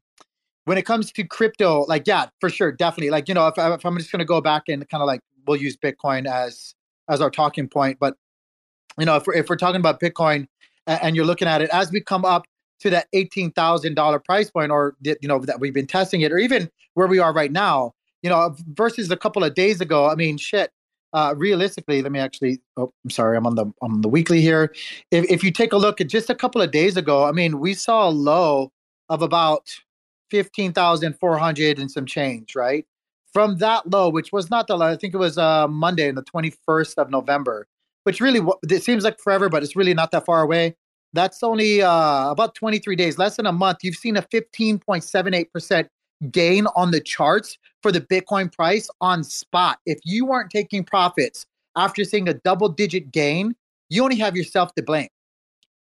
when 0.66 0.78
it 0.78 0.86
comes 0.86 1.12
to 1.12 1.24
crypto 1.24 1.86
like 1.88 2.04
yeah 2.06 2.28
for 2.40 2.50
sure 2.50 2.72
definitely 2.72 3.10
like 3.10 3.28
you 3.28 3.34
know 3.34 3.48
if, 3.48 3.56
if 3.58 3.86
i'm 3.86 3.98
just 3.98 4.12
going 4.12 4.20
to 4.20 4.26
go 4.26 4.40
back 4.40 4.64
and 4.68 4.88
kind 4.90 5.02
of 5.02 5.08
like 5.08 5.22
we'll 5.48 5.58
use 5.58 5.76
bitcoin 5.76 6.30
as 6.30 6.76
as 7.10 7.20
our 7.20 7.30
talking 7.30 7.68
point 7.68 7.98
but 8.00 8.16
you 9.00 9.06
know 9.06 9.16
if 9.16 9.26
we're, 9.26 9.34
if 9.34 9.50
we're 9.50 9.56
talking 9.56 9.80
about 9.80 10.00
bitcoin 10.00 10.46
and 10.86 11.16
you're 11.16 11.26
looking 11.26 11.48
at 11.48 11.62
it 11.62 11.70
as 11.72 11.92
we 11.92 12.00
come 12.00 12.24
up 12.24 12.46
to 12.80 12.90
that 12.90 13.08
$18000 13.14 14.26
price 14.26 14.50
point 14.50 14.72
or 14.72 14.96
you 15.02 15.28
know 15.28 15.40
that 15.40 15.60
we've 15.60 15.74
been 15.74 15.88
testing 15.88 16.22
it 16.22 16.32
or 16.32 16.38
even 16.38 16.70
where 16.94 17.08
we 17.08 17.20
are 17.20 17.34
right 17.34 17.52
now 17.52 17.94
you 18.22 18.30
know 18.30 18.56
versus 18.74 19.10
a 19.12 19.18
couple 19.18 19.44
of 19.44 19.54
days 19.54 19.82
ago 19.82 20.08
i 20.08 20.16
mean 20.16 20.38
shit 20.38 20.72
uh, 21.14 21.34
realistically, 21.38 22.02
let 22.02 22.12
me 22.12 22.20
actually. 22.20 22.60
Oh, 22.76 22.92
I'm 23.04 23.10
sorry. 23.10 23.38
I'm 23.38 23.48
on 23.48 23.56
the 23.56 23.66
on 23.82 24.02
the 24.02 24.10
weekly 24.10 24.42
here. 24.42 24.74
If 25.12 25.26
if 25.32 25.44
you 25.44 25.52
take 25.52 25.74
a 25.74 25.78
look 25.78 26.02
at 26.02 26.08
just 26.08 26.30
a 26.30 26.36
couple 26.36 26.62
of 26.62 26.72
days 26.72 26.98
ago, 26.98 27.26
I 27.26 27.32
mean, 27.32 27.60
we 27.60 27.74
saw 27.74 28.08
a 28.08 28.12
low 28.12 28.72
of 29.10 29.22
about 29.22 29.70
fifteen 30.30 30.74
thousand 30.74 31.18
four 31.20 31.38
hundred 31.38 31.80
and 31.80 31.90
some 31.90 32.06
change, 32.06 32.56
right? 32.56 32.86
From 33.34 33.58
that 33.58 33.90
low, 33.90 34.10
which 34.10 34.32
was 34.32 34.50
not 34.50 34.68
the 34.68 34.78
low, 34.78 34.88
I 34.88 34.96
think 34.96 35.14
it 35.14 35.18
was 35.18 35.38
uh, 35.38 35.68
Monday, 35.68 36.12
the 36.12 36.24
21st 36.24 36.96
of 36.98 37.10
November, 37.12 37.68
which 38.04 38.20
really 38.20 38.42
it 38.70 38.84
seems 38.84 39.04
like 39.04 39.20
forever, 39.20 39.48
but 39.48 39.64
it's 39.64 39.76
really 39.76 39.94
not 39.94 40.12
that 40.12 40.26
far 40.26 40.42
away. 40.42 40.76
That's 41.14 41.42
only 41.42 41.82
uh, 41.82 42.32
about 42.32 42.56
23 42.56 42.96
days, 42.96 43.18
less 43.18 43.38
than 43.38 43.46
a 43.46 43.52
month. 43.52 43.80
You've 43.84 43.96
seen 43.96 44.18
a 44.18 44.22
15.78% 44.22 45.88
gain 46.32 46.68
on 46.76 46.92
the 46.92 47.00
charts 47.00 47.58
for 47.82 47.92
the 47.92 48.02
Bitcoin 48.02 48.52
price 48.54 48.90
on 49.02 49.24
spot. 49.24 49.80
If 49.86 50.00
you 50.04 50.26
weren't 50.26 50.50
taking 50.50 50.84
profits 50.84 51.46
after 51.76 52.04
seeing 52.04 52.28
a 52.28 52.34
double 52.34 52.70
digit 52.70 53.12
gain, 53.12 53.56
you 53.90 54.04
only 54.04 54.18
have 54.18 54.36
yourself 54.36 54.74
to 54.76 54.84
blame. 54.84 55.10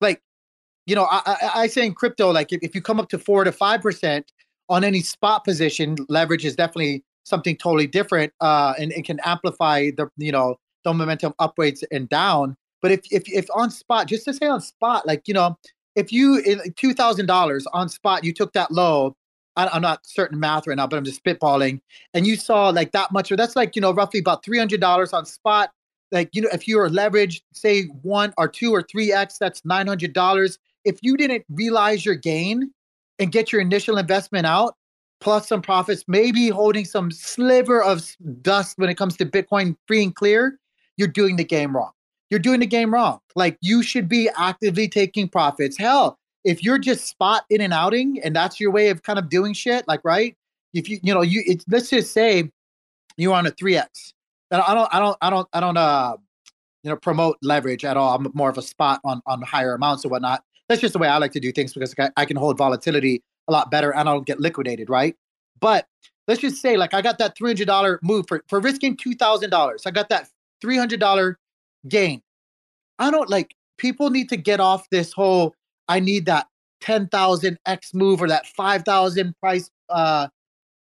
Like, 0.00 0.22
you 0.86 0.94
know, 0.94 1.04
I, 1.10 1.20
I, 1.26 1.50
I 1.62 1.66
say 1.66 1.84
in 1.86 1.94
crypto, 1.94 2.30
like 2.30 2.52
if, 2.52 2.60
if 2.62 2.74
you 2.74 2.82
come 2.82 3.00
up 3.00 3.08
to 3.08 3.18
four 3.18 3.44
to 3.44 3.52
five 3.52 3.82
percent 3.82 4.30
on 4.68 4.84
any 4.84 5.00
spot 5.00 5.44
position, 5.44 5.96
leverage 6.08 6.44
is 6.44 6.54
definitely 6.54 7.02
something 7.24 7.56
totally 7.56 7.86
different, 7.86 8.32
uh, 8.40 8.74
and 8.78 8.92
it 8.92 9.04
can 9.04 9.18
amplify 9.24 9.90
the 9.96 10.08
you 10.16 10.30
know 10.30 10.56
the 10.84 10.92
momentum 10.92 11.34
upwards 11.38 11.82
and 11.90 12.08
down. 12.08 12.56
But 12.82 12.92
if 12.92 13.00
if 13.10 13.24
if 13.28 13.46
on 13.54 13.70
spot, 13.70 14.06
just 14.06 14.24
to 14.26 14.34
say 14.34 14.46
on 14.46 14.60
spot, 14.60 15.06
like 15.06 15.26
you 15.26 15.34
know, 15.34 15.56
if 15.94 16.12
you 16.12 16.42
two 16.76 16.94
thousand 16.94 17.26
dollars 17.26 17.66
on 17.72 17.88
spot, 17.88 18.24
you 18.24 18.32
took 18.32 18.52
that 18.52 18.70
low. 18.70 19.16
I, 19.56 19.68
I'm 19.68 19.82
not 19.82 20.06
certain 20.06 20.38
math 20.38 20.66
right 20.66 20.76
now, 20.76 20.86
but 20.86 20.96
I'm 20.96 21.04
just 21.04 21.24
spitballing. 21.24 21.80
And 22.12 22.26
you 22.26 22.36
saw 22.36 22.68
like 22.68 22.92
that 22.92 23.10
much, 23.12 23.32
or 23.32 23.36
that's 23.36 23.56
like 23.56 23.74
you 23.74 23.82
know 23.82 23.92
roughly 23.92 24.20
about 24.20 24.44
three 24.44 24.58
hundred 24.58 24.80
dollars 24.80 25.12
on 25.12 25.24
spot. 25.24 25.70
Like 26.12 26.30
you 26.32 26.42
know, 26.42 26.48
if 26.52 26.68
you 26.68 26.76
were 26.76 26.88
leveraged, 26.88 27.42
say 27.52 27.84
one 28.02 28.32
or 28.36 28.48
two 28.48 28.72
or 28.72 28.82
three 28.82 29.12
x, 29.12 29.38
that's 29.38 29.64
nine 29.64 29.86
hundred 29.86 30.12
dollars. 30.12 30.58
If 30.84 30.98
you 31.02 31.16
didn't 31.16 31.44
realize 31.50 32.04
your 32.04 32.14
gain 32.14 32.70
and 33.18 33.32
get 33.32 33.50
your 33.50 33.60
initial 33.60 33.98
investment 33.98 34.46
out, 34.46 34.76
plus 35.20 35.48
some 35.48 35.62
profits, 35.62 36.04
maybe 36.06 36.48
holding 36.48 36.84
some 36.84 37.10
sliver 37.10 37.82
of 37.82 38.16
dust 38.42 38.78
when 38.78 38.90
it 38.90 38.96
comes 38.96 39.16
to 39.16 39.26
Bitcoin 39.26 39.76
free 39.88 40.04
and 40.04 40.14
clear, 40.14 40.58
you're 40.96 41.08
doing 41.08 41.36
the 41.36 41.44
game 41.44 41.74
wrong. 41.74 41.90
You're 42.30 42.40
doing 42.40 42.60
the 42.60 42.66
game 42.66 42.92
wrong. 42.92 43.20
Like 43.34 43.56
you 43.60 43.82
should 43.82 44.08
be 44.08 44.28
actively 44.36 44.88
taking 44.88 45.28
profits. 45.28 45.76
Hell, 45.76 46.18
if 46.44 46.62
you're 46.62 46.78
just 46.78 47.06
spot 47.06 47.44
in 47.50 47.60
and 47.60 47.72
outing 47.72 48.20
and 48.22 48.34
that's 48.34 48.60
your 48.60 48.70
way 48.70 48.88
of 48.88 49.02
kind 49.02 49.18
of 49.18 49.28
doing 49.28 49.52
shit, 49.52 49.86
like 49.86 50.00
right? 50.04 50.36
If 50.74 50.88
you 50.88 50.98
you 51.02 51.14
know 51.14 51.22
you 51.22 51.42
let's 51.68 51.90
just 51.90 52.12
say 52.12 52.50
you're 53.16 53.34
on 53.34 53.46
a 53.46 53.50
three 53.50 53.76
x. 53.76 54.12
I 54.50 54.74
don't 54.74 54.88
I 54.92 54.98
don't 54.98 55.18
I 55.20 55.30
don't 55.30 55.48
I 55.52 55.60
don't 55.60 55.76
uh 55.76 56.16
you 56.82 56.90
know 56.90 56.96
promote 56.96 57.36
leverage 57.42 57.84
at 57.84 57.96
all. 57.96 58.14
I'm 58.14 58.30
more 58.34 58.50
of 58.50 58.58
a 58.58 58.62
spot 58.62 59.00
on 59.04 59.22
on 59.26 59.42
higher 59.42 59.74
amounts 59.74 60.04
or 60.04 60.08
whatnot. 60.08 60.42
That's 60.68 60.80
just 60.80 60.92
the 60.92 60.98
way 60.98 61.08
I 61.08 61.18
like 61.18 61.32
to 61.32 61.40
do 61.40 61.52
things 61.52 61.72
because 61.72 61.94
I, 61.98 62.10
I 62.16 62.24
can 62.24 62.36
hold 62.36 62.58
volatility 62.58 63.22
a 63.48 63.52
lot 63.52 63.70
better 63.70 63.92
and 63.92 64.08
I 64.08 64.12
don't 64.12 64.26
get 64.26 64.40
liquidated, 64.40 64.90
right? 64.90 65.14
But 65.60 65.86
let's 66.28 66.40
just 66.40 66.60
say 66.60 66.76
like 66.76 66.94
I 66.94 67.02
got 67.02 67.18
that 67.18 67.36
three 67.36 67.50
hundred 67.50 67.66
dollar 67.66 67.98
move 68.02 68.26
for 68.28 68.44
for 68.48 68.60
risking 68.60 68.96
two 68.96 69.14
thousand 69.14 69.50
dollars. 69.50 69.82
I 69.86 69.90
got 69.90 70.08
that 70.10 70.28
three 70.60 70.76
hundred 70.76 71.00
dollar 71.00 71.38
gain. 71.88 72.22
I 72.98 73.10
don't 73.10 73.28
like 73.28 73.54
people 73.78 74.10
need 74.10 74.28
to 74.30 74.36
get 74.36 74.60
off 74.60 74.88
this 74.90 75.12
whole 75.12 75.54
I 75.88 76.00
need 76.00 76.26
that 76.26 76.46
10,000 76.80 77.58
X 77.66 77.94
move 77.94 78.20
or 78.20 78.28
that 78.28 78.46
5,000 78.46 79.34
price 79.40 79.70
uh 79.88 80.28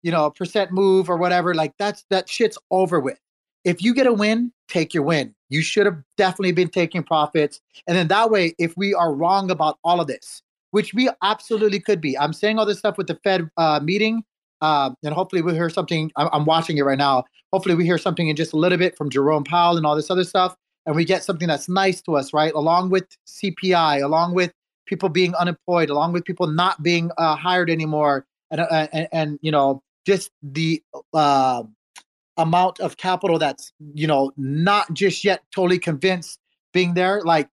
you 0.02 0.10
know 0.10 0.30
percent 0.30 0.72
move 0.72 1.08
or 1.08 1.16
whatever 1.16 1.54
like 1.54 1.72
that's 1.78 2.04
that 2.10 2.28
shit's 2.28 2.58
over 2.70 3.00
with. 3.00 3.18
If 3.64 3.82
you 3.82 3.94
get 3.94 4.06
a 4.06 4.12
win, 4.12 4.52
take 4.68 4.94
your 4.94 5.02
win. 5.02 5.34
You 5.48 5.60
should 5.62 5.86
have 5.86 6.00
definitely 6.16 6.52
been 6.52 6.68
taking 6.68 7.02
profits 7.02 7.60
and 7.86 7.96
then 7.96 8.08
that 8.08 8.30
way 8.30 8.54
if 8.58 8.76
we 8.76 8.94
are 8.94 9.14
wrong 9.14 9.50
about 9.50 9.78
all 9.84 10.00
of 10.00 10.06
this, 10.06 10.42
which 10.70 10.94
we 10.94 11.08
absolutely 11.22 11.80
could 11.80 12.00
be. 12.00 12.18
I'm 12.18 12.32
saying 12.32 12.58
all 12.58 12.66
this 12.66 12.78
stuff 12.78 12.98
with 12.98 13.06
the 13.06 13.18
Fed 13.22 13.48
uh 13.56 13.80
meeting 13.82 14.22
uh, 14.62 14.90
and 15.04 15.12
hopefully 15.12 15.42
we'll 15.42 15.54
hear 15.54 15.68
something 15.68 16.10
I'm, 16.16 16.28
I'm 16.32 16.44
watching 16.46 16.78
it 16.78 16.82
right 16.82 16.98
now. 16.98 17.24
Hopefully 17.52 17.74
we 17.74 17.84
hear 17.84 17.98
something 17.98 18.28
in 18.28 18.36
just 18.36 18.52
a 18.52 18.56
little 18.56 18.78
bit 18.78 18.96
from 18.96 19.10
Jerome 19.10 19.44
Powell 19.44 19.76
and 19.76 19.84
all 19.84 19.94
this 19.94 20.10
other 20.10 20.24
stuff 20.24 20.56
and 20.86 20.94
we 20.94 21.04
get 21.04 21.24
something 21.24 21.48
that's 21.48 21.68
nice 21.68 22.00
to 22.02 22.16
us, 22.16 22.32
right? 22.32 22.52
Along 22.54 22.90
with 22.90 23.06
CPI, 23.26 24.02
along 24.02 24.34
with 24.34 24.52
people 24.86 25.08
being 25.08 25.34
unemployed, 25.34 25.90
along 25.90 26.12
with 26.12 26.24
people 26.24 26.46
not 26.46 26.82
being 26.82 27.10
uh, 27.18 27.34
hired 27.34 27.68
anymore, 27.68 28.24
and, 28.50 28.60
uh, 28.60 28.86
and 28.92 29.08
and 29.12 29.38
you 29.42 29.50
know 29.50 29.82
just 30.06 30.30
the 30.42 30.82
uh, 31.12 31.64
amount 32.36 32.80
of 32.80 32.96
capital 32.96 33.38
that's 33.38 33.72
you 33.94 34.06
know 34.06 34.32
not 34.36 34.92
just 34.94 35.24
yet 35.24 35.42
totally 35.54 35.78
convinced 35.78 36.38
being 36.72 36.94
there, 36.94 37.20
like 37.22 37.48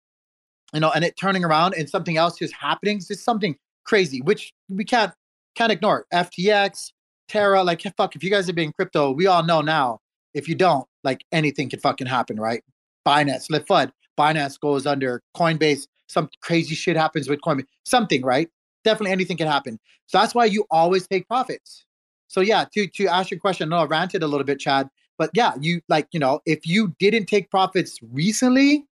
you 0.74 0.80
know, 0.80 0.92
and 0.92 1.04
it 1.04 1.16
turning 1.18 1.44
around 1.44 1.74
and 1.76 1.90
something 1.90 2.18
else 2.18 2.38
just 2.38 2.54
happening, 2.54 2.98
it's 2.98 3.08
just 3.08 3.24
something 3.24 3.56
crazy, 3.86 4.22
which 4.22 4.54
we 4.70 4.86
can't 4.86 5.14
can't 5.56 5.72
ignore. 5.72 6.06
FTX, 6.14 6.92
Terra, 7.28 7.64
like 7.64 7.82
fuck, 7.98 8.16
if 8.16 8.24
you 8.24 8.30
guys 8.30 8.48
are 8.50 8.54
being 8.54 8.74
crypto, 8.74 9.12
we 9.12 9.28
all 9.28 9.44
know 9.44 9.62
now. 9.62 10.00
If 10.34 10.48
you 10.48 10.56
don't, 10.56 10.88
like 11.04 11.24
anything 11.32 11.70
can 11.70 11.80
fucking 11.80 12.08
happen, 12.08 12.40
right? 12.40 12.64
Binance, 13.06 13.48
let 13.50 13.68
FUD, 13.68 13.92
Binance 14.18 14.60
goes 14.60 14.86
under, 14.86 15.22
Coinbase, 15.36 15.88
some 16.08 16.30
crazy 16.42 16.76
shit 16.76 16.96
happens 16.96 17.30
with 17.30 17.42
Coinbase, 17.42 17.66
something, 17.86 18.22
right? 18.24 18.50
Definitely 18.84 19.12
anything 19.12 19.38
can 19.38 19.48
happen. 19.48 19.80
So 20.08 20.20
that's 20.20 20.36
why 20.36 20.46
you 20.46 20.66
always 20.70 21.08
take 21.08 21.28
profits. 21.28 21.86
So 22.28 22.42
yeah, 22.42 22.66
to 22.74 22.88
to 22.88 23.08
ask 23.08 23.32
your 23.32 23.40
question, 23.40 23.70
no, 23.70 23.78
I 23.78 23.86
ranted 23.86 24.24
a 24.24 24.28
little 24.28 24.44
bit, 24.46 24.60
Chad, 24.60 24.90
but 25.18 25.30
yeah, 25.34 25.54
you 25.62 25.82
like 25.88 26.08
you 26.12 26.20
know, 26.20 26.40
if 26.46 26.66
you 26.66 26.96
didn't 27.00 27.28
take 27.28 27.50
profits 27.50 28.00
recently, 28.12 28.86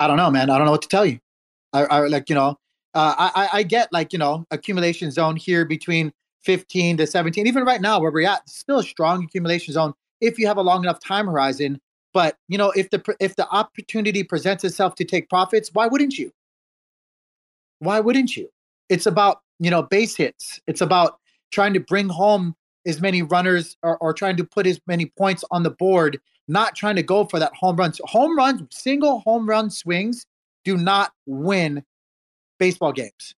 I 0.00 0.06
don't 0.06 0.16
know, 0.16 0.30
man. 0.30 0.50
I 0.50 0.56
don't 0.56 0.64
know 0.64 0.72
what 0.72 0.82
to 0.82 0.88
tell 0.88 1.04
you. 1.06 1.18
I, 1.72 1.84
I 1.84 2.00
like 2.06 2.28
you 2.28 2.34
know, 2.34 2.58
uh, 2.94 3.14
I 3.34 3.48
I- 3.52 3.62
get 3.62 3.92
like 3.92 4.12
you 4.12 4.18
know 4.18 4.46
accumulation 4.50 5.10
zone 5.10 5.36
here 5.36 5.64
between 5.64 6.12
15 6.44 6.96
to 6.98 7.06
17. 7.06 7.46
Even 7.46 7.64
right 7.64 7.80
now 7.80 8.00
where 8.00 8.10
we're 8.10 8.26
at, 8.28 8.48
still 8.48 8.78
a 8.78 8.82
strong 8.82 9.24
accumulation 9.24 9.74
zone 9.74 9.92
if 10.20 10.38
you 10.38 10.46
have 10.46 10.56
a 10.56 10.62
long 10.62 10.82
enough 10.82 11.00
time 11.00 11.26
horizon. 11.26 11.80
But 12.18 12.36
you 12.48 12.58
know, 12.58 12.72
if 12.72 12.90
the 12.90 13.00
if 13.20 13.36
the 13.36 13.48
opportunity 13.48 14.24
presents 14.24 14.64
itself 14.64 14.96
to 14.96 15.04
take 15.04 15.28
profits, 15.28 15.70
why 15.72 15.86
wouldn't 15.86 16.18
you? 16.18 16.32
Why 17.78 18.00
wouldn't 18.00 18.36
you? 18.36 18.50
It's 18.88 19.06
about 19.06 19.42
you 19.60 19.70
know 19.70 19.82
base 19.82 20.16
hits. 20.16 20.60
It's 20.66 20.80
about 20.80 21.20
trying 21.52 21.74
to 21.74 21.78
bring 21.78 22.08
home 22.08 22.56
as 22.88 23.00
many 23.00 23.22
runners 23.22 23.76
or, 23.84 23.98
or 23.98 24.12
trying 24.12 24.36
to 24.38 24.42
put 24.42 24.66
as 24.66 24.80
many 24.88 25.12
points 25.16 25.44
on 25.52 25.62
the 25.62 25.70
board, 25.70 26.18
not 26.48 26.74
trying 26.74 26.96
to 26.96 27.04
go 27.04 27.24
for 27.24 27.38
that 27.38 27.54
home 27.54 27.76
runs. 27.76 28.00
Home 28.06 28.36
runs, 28.36 28.62
single 28.76 29.20
home 29.20 29.48
run 29.48 29.70
swings 29.70 30.26
do 30.64 30.76
not 30.76 31.12
win 31.26 31.84
baseball 32.58 32.92
games. 32.92 33.36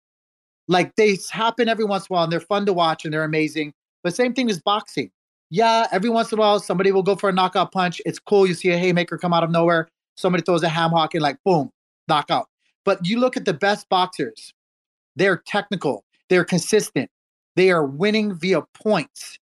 Like 0.69 0.95
they 0.95 1.19
happen 1.33 1.69
every 1.69 1.85
once 1.85 2.05
in 2.05 2.13
a 2.13 2.15
while 2.15 2.23
and 2.23 2.33
they're 2.33 2.39
fun 2.39 2.65
to 2.67 2.73
watch 2.73 3.05
and 3.05 3.13
they're 3.13 3.25
amazing. 3.25 3.75
But 4.05 4.15
same 4.15 4.35
thing 4.35 4.49
as 4.49 4.61
boxing. 4.61 5.11
Yeah, 5.51 5.87
every 5.93 6.11
once 6.11 6.31
in 6.33 6.39
a 6.39 6.41
while 6.41 6.61
somebody 6.61 6.93
will 6.93 7.03
go 7.03 7.17
for 7.17 7.29
a 7.29 7.33
knockout 7.33 7.73
punch. 7.73 8.03
It's 8.05 8.19
cool. 8.19 8.47
You 8.47 8.55
see 8.55 8.71
a 8.71 8.79
haymaker 8.79 9.17
come 9.17 9.33
out 9.33 9.43
of 9.43 9.51
nowhere. 9.51 9.89
Somebody 10.17 10.43
throws 10.43 10.63
a 10.63 10.69
ham 10.69 10.91
hock 10.91 11.15
and 11.15 11.23
like 11.23 11.39
boom, 11.45 11.71
knockout. 12.09 12.49
But 12.85 13.07
you 13.07 13.19
look 13.21 13.37
at 13.37 13.45
the 13.45 13.55
best 13.55 13.89
boxers, 13.89 14.53
they're 15.17 15.43
technical, 15.47 16.05
they're 16.29 16.45
consistent, 16.45 17.11
they 17.57 17.71
are 17.71 17.85
winning 17.85 18.35
via 18.35 18.63
points. 18.75 19.39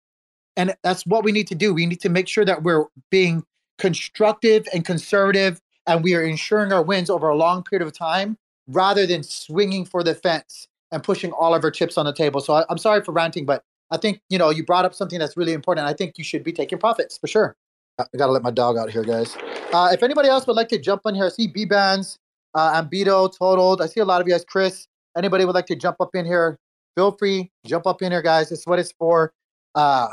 And 0.57 0.75
that's 0.83 1.05
what 1.05 1.23
we 1.23 1.31
need 1.31 1.47
to 1.47 1.55
do. 1.55 1.73
We 1.73 1.85
need 1.85 2.01
to 2.01 2.09
make 2.09 2.27
sure 2.27 2.45
that 2.45 2.63
we're 2.63 2.85
being 3.09 3.43
constructive 3.77 4.67
and 4.73 4.85
conservative 4.85 5.59
and 5.87 6.03
we 6.03 6.13
are 6.13 6.21
ensuring 6.21 6.71
our 6.71 6.83
wins 6.83 7.09
over 7.09 7.27
a 7.27 7.35
long 7.35 7.63
period 7.63 7.85
of 7.85 7.93
time 7.93 8.37
rather 8.67 9.07
than 9.07 9.23
swinging 9.23 9.85
for 9.85 10.03
the 10.03 10.13
fence 10.13 10.67
and 10.91 11.03
pushing 11.03 11.31
all 11.31 11.55
of 11.55 11.63
our 11.63 11.71
chips 11.71 11.97
on 11.97 12.05
the 12.05 12.13
table. 12.13 12.41
So 12.41 12.53
I, 12.53 12.65
am 12.69 12.77
sorry 12.77 13.03
for 13.03 13.11
ranting, 13.11 13.45
but 13.45 13.63
I 13.91 13.97
think 13.97 14.21
you 14.29 14.37
know 14.37 14.49
you 14.49 14.65
brought 14.65 14.85
up 14.85 14.93
something 14.93 15.19
that's 15.19 15.37
really 15.37 15.53
important. 15.53 15.87
I 15.87 15.93
think 15.93 16.17
you 16.17 16.23
should 16.23 16.43
be 16.43 16.51
taking 16.51 16.79
profits 16.79 17.17
for 17.17 17.27
sure. 17.27 17.55
I 17.99 18.05
gotta 18.17 18.31
let 18.31 18.41
my 18.41 18.51
dog 18.51 18.77
out 18.77 18.89
here, 18.89 19.03
guys. 19.03 19.37
Uh, 19.73 19.89
if 19.91 20.01
anybody 20.01 20.29
else 20.29 20.47
would 20.47 20.55
like 20.55 20.69
to 20.69 20.79
jump 20.79 21.01
on 21.05 21.13
here, 21.13 21.25
I 21.25 21.29
see 21.29 21.47
Bbandz, 21.47 22.17
uh, 22.55 22.81
Ambito, 22.81 23.31
totaled. 23.37 23.81
I 23.81 23.87
see 23.87 23.99
a 23.99 24.05
lot 24.05 24.21
of 24.21 24.27
you 24.27 24.33
guys. 24.33 24.45
Chris, 24.45 24.87
anybody 25.17 25.45
would 25.45 25.55
like 25.55 25.67
to 25.67 25.75
jump 25.75 25.97
up 25.99 26.15
in 26.15 26.25
here? 26.25 26.57
Feel 26.95 27.11
free, 27.11 27.51
jump 27.65 27.85
up 27.85 28.01
in 28.01 28.11
here, 28.11 28.21
guys. 28.21 28.51
Is 28.51 28.63
what 28.65 28.79
it's 28.79 28.93
for. 28.93 29.33
Uh, 29.75 30.07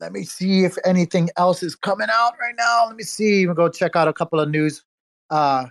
let 0.00 0.12
me 0.12 0.24
see 0.24 0.64
if 0.64 0.76
anything 0.84 1.28
else 1.36 1.62
is 1.62 1.74
coming 1.74 2.08
out 2.10 2.34
right 2.40 2.54
now. 2.56 2.86
Let 2.86 2.96
me 2.96 3.02
see. 3.02 3.46
We'll 3.46 3.56
go 3.56 3.68
check 3.68 3.96
out 3.96 4.06
a 4.06 4.12
couple 4.12 4.38
of 4.38 4.48
news 4.48 4.84
uh, 5.30 5.66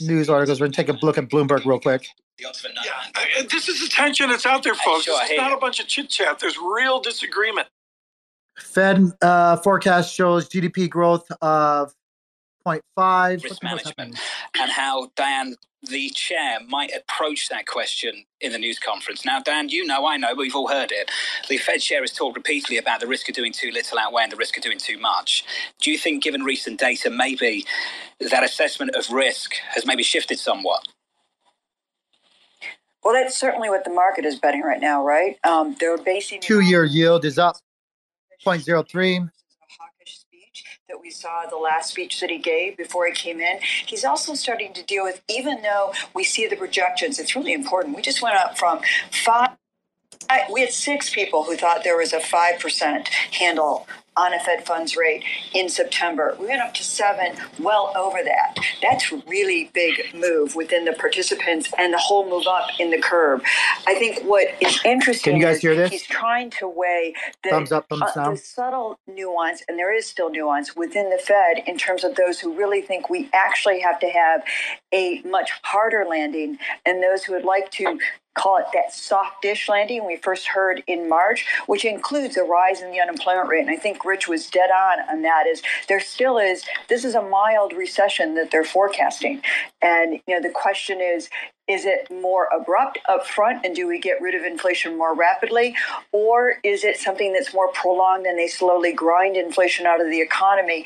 news 0.00 0.28
articles. 0.28 0.60
We're 0.60 0.66
gonna 0.66 0.74
take 0.74 0.88
a 0.88 1.04
look 1.04 1.18
at 1.18 1.28
Bloomberg 1.28 1.64
real 1.64 1.80
quick. 1.80 2.06
Yeah, 2.84 3.42
this 3.50 3.68
is 3.68 3.82
the 3.82 3.88
tension 3.88 4.28
that's 4.28 4.46
out 4.46 4.62
there, 4.62 4.74
folks. 4.74 5.04
Sure, 5.04 5.20
it's 5.22 5.36
not 5.36 5.52
a 5.52 5.56
bunch 5.56 5.80
of 5.80 5.86
chit 5.86 6.08
chat. 6.08 6.38
There's 6.38 6.58
real 6.58 7.00
disagreement. 7.00 7.68
Fed 8.58 9.12
uh, 9.22 9.56
forecast 9.56 10.14
shows 10.14 10.48
GDP 10.48 10.88
growth 10.88 11.26
of 11.40 11.94
0.5. 12.66 13.42
Risk 13.42 13.62
management 13.62 14.18
and 14.58 14.70
how 14.70 15.10
Dan, 15.16 15.56
the 15.88 16.10
chair, 16.10 16.58
might 16.68 16.92
approach 16.94 17.48
that 17.48 17.66
question 17.66 18.24
in 18.40 18.52
the 18.52 18.58
news 18.58 18.78
conference. 18.78 19.24
Now, 19.24 19.40
Dan, 19.40 19.70
you 19.70 19.86
know, 19.86 20.06
I 20.06 20.16
know, 20.16 20.28
but 20.28 20.38
we've 20.38 20.54
all 20.54 20.68
heard 20.68 20.92
it. 20.92 21.10
The 21.48 21.56
Fed 21.56 21.80
chair 21.80 22.02
has 22.02 22.12
talked 22.12 22.36
repeatedly 22.36 22.76
about 22.76 23.00
the 23.00 23.06
risk 23.06 23.28
of 23.28 23.34
doing 23.34 23.52
too 23.52 23.70
little 23.70 23.98
outweighing 23.98 24.30
the 24.30 24.36
risk 24.36 24.56
of 24.56 24.62
doing 24.62 24.78
too 24.78 24.98
much. 24.98 25.44
Do 25.80 25.90
you 25.90 25.98
think, 25.98 26.22
given 26.22 26.42
recent 26.42 26.78
data, 26.78 27.10
maybe 27.10 27.64
that 28.20 28.44
assessment 28.44 28.94
of 28.94 29.10
risk 29.10 29.54
has 29.70 29.86
maybe 29.86 30.02
shifted 30.02 30.38
somewhat? 30.38 30.86
Well, 33.02 33.14
that's 33.14 33.36
certainly 33.36 33.70
what 33.70 33.84
the 33.84 33.90
market 33.90 34.24
is 34.24 34.38
betting 34.38 34.62
right 34.62 34.80
now, 34.80 35.04
right? 35.04 35.38
Um, 35.44 35.76
they're 35.80 35.98
basing 35.98 36.40
two-year 36.40 36.84
yield 36.84 37.24
is 37.24 37.38
up 37.38 37.56
0.03 38.44 39.30
that 40.88 41.00
we 41.00 41.10
saw 41.10 41.44
the 41.48 41.56
last 41.56 41.90
speech 41.90 42.20
that 42.20 42.30
he 42.30 42.38
gave 42.38 42.76
before 42.76 43.06
he 43.06 43.12
came 43.12 43.40
in. 43.40 43.60
He's 43.86 44.04
also 44.04 44.34
starting 44.34 44.72
to 44.72 44.82
deal 44.82 45.04
with, 45.04 45.22
even 45.28 45.62
though 45.62 45.92
we 46.14 46.24
see 46.24 46.48
the 46.48 46.56
projections, 46.56 47.20
it's 47.20 47.36
really 47.36 47.52
important. 47.52 47.94
We 47.94 48.02
just 48.02 48.22
went 48.22 48.34
up 48.36 48.58
from 48.58 48.80
five. 49.12 49.50
We 50.52 50.60
had 50.60 50.70
six 50.70 51.10
people 51.10 51.44
who 51.44 51.56
thought 51.56 51.84
there 51.84 51.96
was 51.96 52.12
a 52.12 52.18
5% 52.18 53.08
handle 53.08 53.86
on 54.16 54.34
a 54.34 54.40
Fed 54.40 54.66
funds 54.66 54.96
rate 54.96 55.24
in 55.54 55.68
September. 55.68 56.36
We 56.38 56.46
went 56.46 56.60
up 56.60 56.74
to 56.74 56.84
seven, 56.84 57.36
well 57.58 57.92
over 57.96 58.18
that. 58.24 58.56
That's 58.82 59.12
really 59.12 59.70
big 59.72 60.14
move 60.14 60.54
within 60.56 60.84
the 60.84 60.92
participants 60.92 61.70
and 61.78 61.92
the 61.92 61.98
whole 61.98 62.28
move 62.28 62.46
up 62.46 62.68
in 62.78 62.90
the 62.90 63.00
curve. 63.00 63.42
I 63.86 63.94
think 63.94 64.22
what 64.24 64.48
is 64.60 64.80
interesting 64.84 65.34
Can 65.34 65.40
you 65.40 65.46
guys 65.46 65.60
hear 65.60 65.74
this? 65.74 65.90
he's 65.90 66.06
trying 66.06 66.50
to 66.50 66.68
weigh 66.68 67.14
the, 67.42 67.50
thumbs 67.50 67.72
up, 67.72 67.88
thumbs 67.88 68.02
uh, 68.16 68.30
the 68.30 68.36
subtle 68.36 68.98
nuance, 69.06 69.62
and 69.68 69.78
there 69.78 69.94
is 69.94 70.06
still 70.06 70.30
nuance 70.30 70.74
within 70.76 71.10
the 71.10 71.18
Fed 71.18 71.62
in 71.66 71.78
terms 71.78 72.04
of 72.04 72.16
those 72.16 72.40
who 72.40 72.52
really 72.54 72.82
think 72.82 73.08
we 73.08 73.28
actually 73.32 73.80
have 73.80 74.00
to 74.00 74.08
have 74.08 74.42
a 74.92 75.22
much 75.22 75.50
harder 75.62 76.04
landing 76.08 76.58
and 76.84 77.02
those 77.02 77.24
who 77.24 77.32
would 77.32 77.44
like 77.44 77.70
to 77.70 77.98
call 78.34 78.58
it 78.58 78.66
that 78.72 78.92
soft 78.92 79.42
dish 79.42 79.68
landing 79.68 80.06
we 80.06 80.16
first 80.16 80.46
heard 80.46 80.82
in 80.86 81.08
March, 81.08 81.46
which 81.66 81.84
includes 81.84 82.36
a 82.36 82.44
rise 82.44 82.80
in 82.80 82.90
the 82.90 83.00
unemployment 83.00 83.48
rate. 83.48 83.60
And 83.60 83.70
I 83.70 83.76
think 83.76 84.04
Rich 84.04 84.28
was 84.28 84.48
dead 84.48 84.70
on 84.70 85.00
on 85.10 85.22
that. 85.22 85.46
Is 85.46 85.62
there 85.88 86.00
still 86.00 86.38
is 86.38 86.64
this 86.88 87.04
is 87.04 87.14
a 87.14 87.22
mild 87.22 87.72
recession 87.72 88.34
that 88.36 88.50
they're 88.50 88.64
forecasting, 88.64 89.42
and 89.82 90.20
you 90.26 90.34
know 90.34 90.40
the 90.40 90.54
question 90.54 91.00
is. 91.00 91.28
Is 91.68 91.84
it 91.84 92.10
more 92.10 92.48
abrupt 92.52 92.98
up 93.08 93.24
front 93.24 93.64
and 93.64 93.76
do 93.76 93.86
we 93.86 94.00
get 94.00 94.20
rid 94.20 94.34
of 94.34 94.42
inflation 94.42 94.98
more 94.98 95.14
rapidly? 95.14 95.76
Or 96.10 96.54
is 96.64 96.82
it 96.82 96.96
something 96.98 97.32
that's 97.32 97.54
more 97.54 97.68
prolonged 97.68 98.26
and 98.26 98.36
they 98.36 98.48
slowly 98.48 98.92
grind 98.92 99.36
inflation 99.36 99.86
out 99.86 100.00
of 100.00 100.10
the 100.10 100.20
economy? 100.20 100.84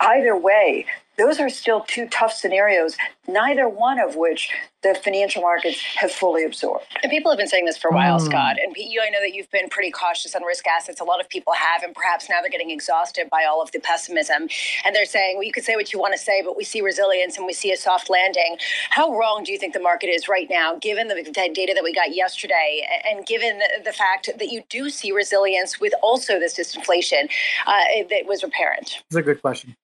Either 0.00 0.34
way, 0.34 0.86
those 1.18 1.40
are 1.40 1.48
still 1.48 1.80
two 1.80 2.08
tough 2.08 2.32
scenarios, 2.32 2.96
neither 3.26 3.68
one 3.68 3.98
of 3.98 4.16
which 4.16 4.50
the 4.82 4.94
financial 4.94 5.42
markets 5.42 5.82
have 5.96 6.12
fully 6.12 6.44
absorbed. 6.44 6.84
And 7.02 7.10
people 7.10 7.30
have 7.30 7.38
been 7.38 7.48
saying 7.48 7.64
this 7.64 7.76
for 7.76 7.88
a 7.88 7.94
while, 7.94 8.20
mm. 8.20 8.24
Scott. 8.24 8.56
And 8.62 8.76
you, 8.76 9.00
I 9.02 9.08
know 9.08 9.20
that 9.20 9.34
you've 9.34 9.50
been 9.50 9.68
pretty 9.68 9.90
cautious 9.90 10.34
on 10.36 10.42
risk 10.44 10.66
assets. 10.66 11.00
A 11.00 11.04
lot 11.04 11.20
of 11.20 11.28
people 11.28 11.54
have, 11.54 11.82
and 11.82 11.94
perhaps 11.94 12.28
now 12.28 12.40
they're 12.40 12.50
getting 12.50 12.70
exhausted 12.70 13.28
by 13.30 13.44
all 13.44 13.62
of 13.62 13.72
the 13.72 13.80
pessimism. 13.80 14.48
And 14.84 14.94
they're 14.94 15.06
saying, 15.06 15.36
well, 15.36 15.44
you 15.44 15.52
can 15.52 15.62
say 15.62 15.74
what 15.74 15.92
you 15.92 15.98
want 15.98 16.12
to 16.12 16.18
say, 16.18 16.42
but 16.42 16.56
we 16.56 16.64
see 16.64 16.82
resilience 16.82 17.36
and 17.36 17.46
we 17.46 17.52
see 17.52 17.72
a 17.72 17.76
soft 17.76 18.10
landing. 18.10 18.58
How 18.90 19.16
wrong 19.16 19.42
do 19.44 19.52
you 19.52 19.58
think 19.58 19.72
the 19.72 19.80
market 19.80 20.08
is 20.08 20.28
right 20.28 20.48
now, 20.50 20.76
given 20.76 21.08
the 21.08 21.22
data 21.32 21.72
that 21.74 21.82
we 21.82 21.92
got 21.92 22.14
yesterday, 22.14 22.86
and 23.08 23.26
given 23.26 23.60
the 23.84 23.92
fact 23.92 24.30
that 24.38 24.52
you 24.52 24.62
do 24.68 24.90
see 24.90 25.10
resilience 25.12 25.80
with 25.80 25.94
also 26.02 26.38
this 26.38 26.58
disinflation 26.58 27.30
uh, 27.66 27.80
that 28.10 28.26
was 28.26 28.44
apparent? 28.44 29.02
That's 29.10 29.16
a 29.16 29.22
good 29.22 29.40
question. 29.40 29.74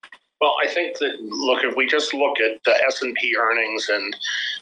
Well, 0.43 0.57
I 0.61 0.67
think 0.67 0.99
that 0.99 1.23
look, 1.23 1.63
if 1.63 1.77
we 1.77 1.87
just 1.87 2.13
look 2.13 2.41
at 2.41 2.65
the 2.65 2.73
S 2.89 3.01
and 3.01 3.15
P 3.15 3.37
earnings 3.39 3.89
and 3.89 4.17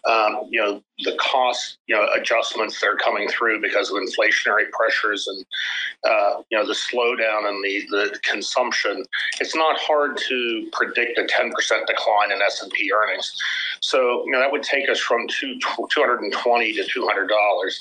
um, 0.04 0.46
you 0.50 0.60
know 0.60 0.82
the 1.04 1.16
cost 1.20 1.78
you 1.86 1.94
know 1.94 2.06
adjustments 2.14 2.80
that 2.80 2.86
are 2.86 2.96
coming 2.96 3.28
through 3.28 3.60
because 3.60 3.90
of 3.90 3.96
inflationary 3.96 4.70
pressures 4.70 5.26
and 5.26 5.44
uh, 6.08 6.42
you 6.50 6.58
know 6.58 6.66
the 6.66 6.74
slowdown 6.74 7.48
in 7.48 7.60
the 7.62 7.86
the 7.90 8.18
consumption, 8.22 9.04
it's 9.40 9.54
not 9.54 9.76
hard 9.78 10.16
to 10.28 10.68
predict 10.72 11.18
a 11.18 11.26
ten 11.26 11.50
percent 11.52 11.86
decline 11.86 12.32
in 12.32 12.40
S 12.42 12.62
and 12.62 12.70
P 12.72 12.90
earnings. 12.92 13.34
So 13.80 14.24
you 14.26 14.32
know 14.32 14.38
that 14.38 14.52
would 14.52 14.62
take 14.62 14.88
us 14.88 15.00
from 15.00 15.26
two 15.28 15.58
two 15.58 16.00
hundred 16.00 16.20
and 16.20 16.32
twenty 16.32 16.72
to 16.74 16.84
two 16.84 17.06
hundred 17.06 17.28
dollars, 17.28 17.80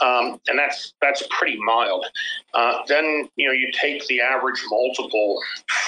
um, 0.00 0.40
and 0.48 0.58
that's 0.58 0.94
that's 1.02 1.22
pretty 1.30 1.58
mild. 1.58 2.06
Uh, 2.54 2.78
then 2.88 3.28
you 3.36 3.46
know 3.46 3.52
you 3.52 3.70
take 3.78 4.06
the 4.06 4.20
average 4.20 4.62
multiple 4.70 5.38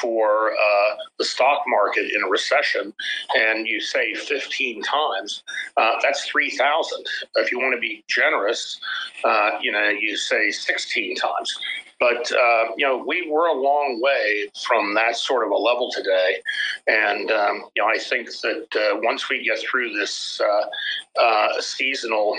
for 0.03 0.53
uh, 0.53 0.95
the 1.19 1.25
stock 1.25 1.55
stock 1.55 1.65
market 1.67 2.11
in 2.15 2.23
a 2.23 2.29
recession 2.29 2.93
and 3.35 3.67
you 3.67 3.81
say 3.81 4.15
15 4.15 4.83
times, 4.83 5.43
uh, 5.77 5.97
that's 6.03 6.25
3,000. 6.27 6.63
If 7.37 7.53
you 7.53 7.59
want 7.59 7.74
to 7.74 7.81
be 7.81 8.05
generous, 8.09 8.81
uh, 9.24 9.50
you 9.61 9.72
know, 9.72 9.88
you 9.88 10.16
say 10.16 10.50
16 10.50 11.16
times. 11.16 11.59
But 12.00 12.31
uh, 12.33 12.64
you 12.77 12.87
know, 12.87 13.03
we 13.07 13.29
were 13.31 13.46
a 13.46 13.55
long 13.55 14.00
way 14.03 14.48
from 14.66 14.94
that 14.94 15.16
sort 15.16 15.44
of 15.44 15.50
a 15.50 15.57
level 15.57 15.90
today, 15.90 16.37
and 16.87 17.31
um, 17.31 17.64
you 17.74 17.83
know, 17.83 17.88
I 17.88 17.98
think 17.98 18.29
that 18.42 18.66
uh, 18.77 18.98
once 19.03 19.29
we 19.29 19.44
get 19.44 19.59
through 19.61 19.92
this 19.94 20.40
uh, 20.40 21.20
uh 21.20 21.61
seasonal 21.61 22.37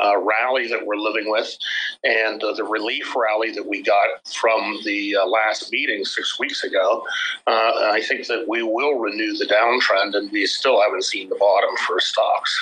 uh, 0.00 0.16
rally 0.18 0.68
that 0.68 0.84
we're 0.84 0.96
living 0.96 1.30
with, 1.30 1.56
and 2.04 2.40
the 2.40 2.64
relief 2.64 3.16
rally 3.16 3.50
that 3.52 3.66
we 3.66 3.82
got 3.82 4.06
from 4.32 4.78
the 4.84 5.16
last 5.26 5.72
meeting 5.72 6.04
six 6.04 6.38
weeks 6.38 6.62
ago, 6.62 7.04
I 7.46 8.02
think 8.06 8.26
that 8.28 8.46
we 8.46 8.62
will 8.62 8.98
renew 8.98 9.36
the 9.36 9.46
downtrend, 9.46 10.16
and 10.16 10.30
we 10.30 10.46
still 10.46 10.80
haven't 10.80 11.04
seen 11.04 11.28
the 11.28 11.36
bottom 11.36 11.70
for 11.86 11.98
stocks. 11.98 12.60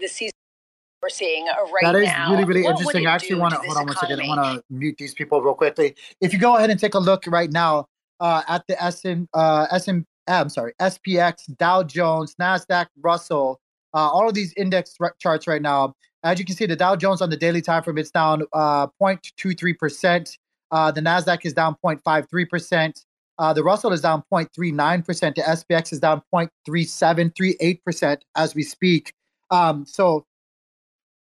The 0.00 0.08
season 0.08 0.32
we're 1.02 1.08
seeing 1.08 1.48
uh, 1.48 1.54
right 1.72 1.82
now. 1.82 1.92
That 1.92 1.98
is 2.02 2.08
now. 2.08 2.30
really, 2.32 2.44
really 2.44 2.62
what 2.62 2.70
interesting. 2.72 3.06
I 3.06 3.14
actually 3.14 3.36
want 3.36 3.54
to 3.54 3.60
hold 3.60 3.76
on 3.76 3.86
one 3.86 3.96
second. 3.96 4.20
I 4.20 4.26
want 4.26 4.58
to 4.58 4.64
mute 4.70 4.96
these 4.98 5.14
people 5.14 5.40
real 5.40 5.54
quickly. 5.54 5.94
If 6.20 6.32
you 6.32 6.38
go 6.38 6.56
ahead 6.56 6.70
and 6.70 6.78
take 6.78 6.94
a 6.94 6.98
look 6.98 7.24
right 7.28 7.50
now 7.50 7.86
uh, 8.20 8.42
at 8.48 8.64
the 8.66 8.76
SM, 8.90 9.24
uh, 9.34 9.78
SM, 9.78 10.00
I'm 10.26 10.48
sorry, 10.48 10.72
SPX, 10.80 11.56
Dow 11.56 11.82
Jones, 11.82 12.34
Nasdaq, 12.40 12.86
Russell, 13.00 13.60
uh, 13.94 13.98
all 13.98 14.28
of 14.28 14.34
these 14.34 14.52
index 14.56 14.96
charts 15.18 15.46
right 15.46 15.62
now. 15.62 15.94
As 16.24 16.38
you 16.38 16.44
can 16.44 16.56
see, 16.56 16.66
the 16.66 16.76
Dow 16.76 16.96
Jones 16.96 17.22
on 17.22 17.30
the 17.30 17.36
daily 17.36 17.62
time 17.62 17.82
frame 17.82 17.98
it's 17.98 18.10
down 18.10 18.42
uh, 18.52 18.88
0.23 19.00 19.78
percent. 19.78 20.36
Uh, 20.70 20.90
the 20.90 21.00
Nasdaq 21.00 21.44
is 21.44 21.52
down 21.52 21.76
0.53 21.84 22.48
percent. 22.48 23.04
Uh, 23.38 23.52
the 23.52 23.62
Russell 23.62 23.92
is 23.92 24.00
down 24.00 24.24
0.39 24.32 25.06
percent. 25.06 25.36
The 25.36 25.42
SPX 25.42 25.92
is 25.92 26.00
down 26.00 26.22
0.3738 26.34 27.84
percent 27.84 28.24
as 28.34 28.54
we 28.56 28.64
speak. 28.64 29.14
Um, 29.50 29.86
so 29.86 30.26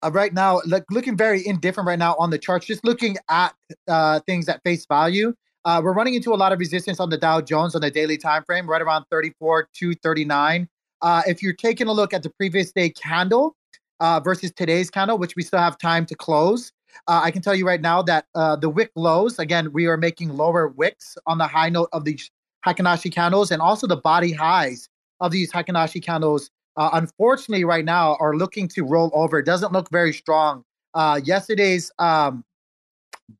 uh, 0.03 0.12
right 0.12 0.33
now, 0.33 0.62
like 0.65 0.83
looking 0.89 1.15
very 1.15 1.45
indifferent 1.45 1.88
right 1.88 1.99
now 1.99 2.15
on 2.19 2.29
the 2.29 2.38
charts, 2.38 2.65
just 2.65 2.83
looking 2.86 3.17
at 3.29 3.53
uh, 3.88 4.19
things 4.21 4.49
at 4.49 4.62
face 4.63 4.86
value. 4.86 5.33
Uh, 5.65 5.79
we're 5.83 5.93
running 5.93 6.13
into 6.13 6.33
a 6.33 6.36
lot 6.36 6.51
of 6.51 6.59
resistance 6.59 6.99
on 6.99 7.09
the 7.09 7.17
Dow 7.17 7.39
Jones 7.39 7.73
on 7.73 7.81
the 7.81 7.89
daily 7.89 8.17
time 8.17 8.43
frame, 8.43 8.69
right 8.69 8.81
around 8.81 9.05
34 9.09 9.69
to 9.75 9.93
39. 9.95 10.67
Uh, 11.01 11.21
if 11.25 11.41
you're 11.41 11.53
taking 11.53 11.88
a 11.88 11.91
look 11.91 12.13
at 12.13 12.21
the 12.21 12.29
previous 12.29 12.71
day 12.73 12.89
candle, 12.89 13.55
uh, 14.03 14.19
versus 14.19 14.51
today's 14.51 14.89
candle, 14.89 15.17
which 15.17 15.36
we 15.38 15.43
still 15.43 15.59
have 15.59 15.77
time 15.77 16.05
to 16.05 16.15
close. 16.15 16.73
Uh, 17.07 17.21
I 17.23 17.31
can 17.31 17.41
tell 17.41 17.55
you 17.55 17.65
right 17.65 17.79
now 17.79 18.01
that 18.03 18.25
uh, 18.36 18.57
the 18.57 18.69
wick 18.69 18.91
lows, 18.95 19.39
again, 19.39 19.71
we 19.71 19.88
are 19.88 19.95
making 19.95 20.36
lower 20.36 20.67
wicks 20.67 21.17
on 21.25 21.38
the 21.38 21.47
high 21.47 21.69
note 21.69 21.88
of 21.93 22.03
these 22.03 22.29
Heikin-Ashi 22.65 23.13
candles 23.13 23.49
and 23.49 23.62
also 23.62 23.88
the 23.88 23.95
body 23.95 24.33
highs 24.33 24.89
of 25.21 25.31
these 25.31 25.51
Heikin-Ashi 25.53 26.03
candles, 26.03 26.49
uh, 26.77 26.89
unfortunately, 26.93 27.63
right 27.65 27.86
now 27.86 28.17
are 28.19 28.36
looking 28.36 28.67
to 28.69 28.83
roll 28.83 29.12
over. 29.13 29.39
It 29.39 29.45
doesn't 29.45 29.73
look 29.73 29.89
very 29.89 30.13
strong. 30.13 30.63
Uh, 30.93 31.19
yesterday's 31.23 31.91
um, 31.99 32.43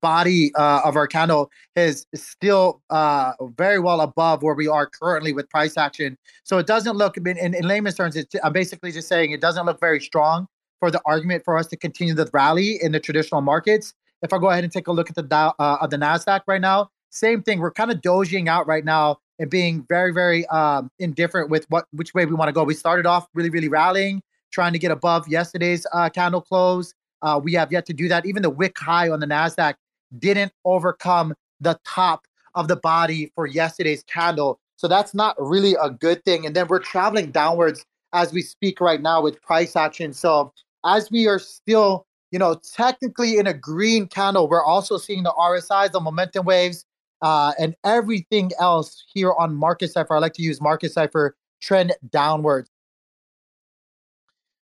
body 0.02 0.52
uh, 0.56 0.82
of 0.84 0.96
our 0.96 1.08
candle 1.08 1.52
is 1.76 2.06
still 2.16 2.82
uh, 2.90 3.34
very 3.58 3.80
well 3.80 4.02
above 4.02 4.44
where 4.44 4.56
we 4.56 4.68
are 4.68 4.88
currently 4.88 5.34
with 5.34 5.50
price 5.50 5.78
action. 5.78 6.18
So 6.44 6.58
it 6.58 6.68
doesn't 6.68 6.96
look, 6.96 7.18
in, 7.18 7.28
in, 7.28 7.54
in 7.54 7.68
layman's 7.68 7.96
terms, 7.96 8.18
I'm 8.44 8.54
basically 8.54 8.92
just 8.92 9.08
saying 9.08 9.32
it 9.32 9.42
doesn't 9.42 9.66
look 9.66 9.80
very 9.80 10.00
strong 10.00 10.48
for 10.80 10.92
the 10.92 11.02
argument 11.06 11.44
for 11.44 11.58
us 11.58 11.68
to 11.68 11.78
continue 11.78 12.14
the 12.14 12.30
rally 12.34 12.80
in 12.82 12.92
the 12.92 13.00
traditional 13.00 13.42
markets. 13.42 13.94
If 14.22 14.32
I 14.32 14.38
go 14.38 14.50
ahead 14.50 14.64
and 14.64 14.72
take 14.72 14.88
a 14.88 14.92
look 14.92 15.10
at 15.10 15.16
the 15.16 15.36
uh, 15.36 15.54
of 15.82 15.90
the 15.90 15.98
Nasdaq 15.98 16.42
right 16.48 16.62
now, 16.62 16.90
same 17.14 17.44
thing. 17.44 17.60
We're 17.60 17.72
kind 17.72 17.92
of 17.92 18.02
dozing 18.02 18.50
out 18.50 18.68
right 18.68 18.84
now 18.84 19.20
and 19.40 19.50
being 19.50 19.86
very, 19.88 20.14
very 20.14 20.46
um, 20.48 20.90
indifferent 21.00 21.50
with 21.50 21.66
what 21.70 21.86
which 21.92 22.14
way 22.14 22.26
we 22.26 22.34
want 22.34 22.50
to 22.50 22.54
go. 22.54 22.64
We 22.64 22.74
started 22.74 23.06
off 23.06 23.28
really, 23.34 23.50
really 23.50 23.70
rallying, 23.70 24.22
trying 24.52 24.74
to 24.74 24.80
get 24.80 24.92
above 24.92 25.28
yesterday's 25.28 25.86
uh, 25.94 26.10
candle 26.10 26.42
close. 26.42 26.94
Uh, 27.22 27.40
we 27.42 27.54
have 27.54 27.72
yet 27.72 27.86
to 27.86 27.94
do 27.94 28.08
that. 28.10 28.26
Even 28.26 28.42
the 28.42 28.50
wick 28.50 28.78
high 28.78 29.10
on 29.10 29.20
the 29.20 29.26
Nasdaq 29.26 29.76
didn't 30.20 30.52
overcome 30.66 31.34
the 31.62 31.80
top 31.86 32.26
of 32.56 32.68
the 32.68 32.76
body 32.76 33.32
for 33.36 33.48
yesterday's 33.48 34.04
candle. 34.04 34.60
So 34.76 34.88
that's 34.88 35.14
not 35.14 35.36
really 35.40 35.76
a 35.82 35.90
good 35.90 36.24
thing. 36.26 36.46
And 36.46 36.56
then 36.56 36.68
we're 36.68 36.80
traveling 36.80 37.32
downwards 37.32 37.86
as 38.14 38.34
we 38.34 38.42
speak 38.42 38.82
right 38.82 39.02
now 39.02 39.22
with 39.22 39.42
price 39.42 39.76
action. 39.76 40.14
So 40.14 40.52
as 40.86 41.10
we 41.10 41.28
are 41.28 41.40
still, 41.40 42.06
you 42.32 42.40
know, 42.40 42.60
technically 42.76 43.38
in 43.38 43.48
a 43.48 43.54
green 43.54 44.08
candle, 44.08 44.48
we're 44.50 44.64
also 44.64 44.98
seeing 44.98 45.24
the 45.24 45.32
RSIs, 45.32 45.92
the 45.92 46.02
momentum 46.02 46.46
waves, 46.46 46.86
uh, 47.24 47.54
and 47.58 47.74
everything 47.86 48.52
else 48.60 49.04
here 49.12 49.34
on 49.40 49.56
Market 49.56 49.92
Cipher. 49.92 50.16
I 50.16 50.20
like 50.20 50.34
to 50.34 50.44
use 50.44 50.62
Market 50.62 50.92
Cipher 50.92 51.36
trend 51.62 51.94
downwards. 52.12 52.70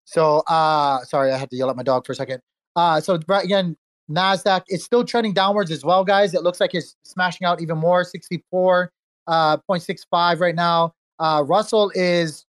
So, 0.06 0.38
uh, 0.48 1.04
sorry, 1.04 1.32
I 1.32 1.36
had 1.36 1.50
to 1.50 1.56
yell 1.56 1.68
at 1.68 1.76
my 1.76 1.82
dog 1.82 2.06
for 2.06 2.12
a 2.12 2.16
second. 2.16 2.40
Uh, 2.74 3.00
so 3.00 3.20
again, 3.28 3.76
Nasdaq 4.10 4.62
is 4.68 4.82
still 4.82 5.04
trending 5.04 5.34
downwards 5.34 5.70
as 5.70 5.84
well, 5.84 6.02
guys. 6.02 6.32
It 6.32 6.42
looks 6.42 6.58
like 6.58 6.74
it's 6.74 6.96
smashing 7.04 7.44
out 7.46 7.60
even 7.60 7.76
more, 7.76 8.04
64.65 8.04 8.88
uh, 9.26 10.36
right 10.38 10.54
now. 10.54 10.94
Uh, 11.18 11.44
Russell 11.46 11.92
is 11.94 12.46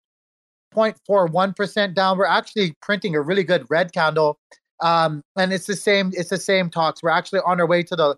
0.41% 0.74 1.94
down. 1.94 2.18
We're 2.18 2.26
actually 2.26 2.74
printing 2.82 3.14
a 3.14 3.20
really 3.20 3.44
good 3.44 3.66
red 3.70 3.92
candle. 3.92 4.38
Um, 4.80 5.22
and 5.36 5.52
it's 5.52 5.66
the 5.66 5.76
same, 5.76 6.10
it's 6.14 6.30
the 6.30 6.38
same 6.38 6.70
talks. 6.70 7.04
We're 7.04 7.10
actually 7.10 7.40
on 7.46 7.60
our 7.60 7.66
way 7.66 7.84
to 7.84 7.94
the 7.94 8.16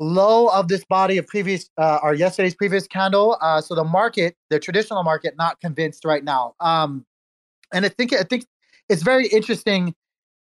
low 0.00 0.48
of 0.48 0.68
this 0.68 0.84
body 0.84 1.18
of 1.18 1.26
previous 1.26 1.68
uh, 1.78 2.00
or 2.02 2.14
yesterday's 2.14 2.54
previous 2.54 2.86
candle. 2.86 3.36
Uh, 3.40 3.60
so 3.60 3.74
the 3.74 3.84
market, 3.84 4.34
the 4.48 4.58
traditional 4.58 5.02
market, 5.04 5.34
not 5.36 5.60
convinced 5.60 6.04
right 6.04 6.24
now. 6.24 6.54
Um, 6.58 7.04
and 7.72 7.84
I 7.84 7.90
think 7.90 8.12
I 8.12 8.24
think 8.24 8.46
it's 8.88 9.02
very 9.02 9.28
interesting 9.28 9.94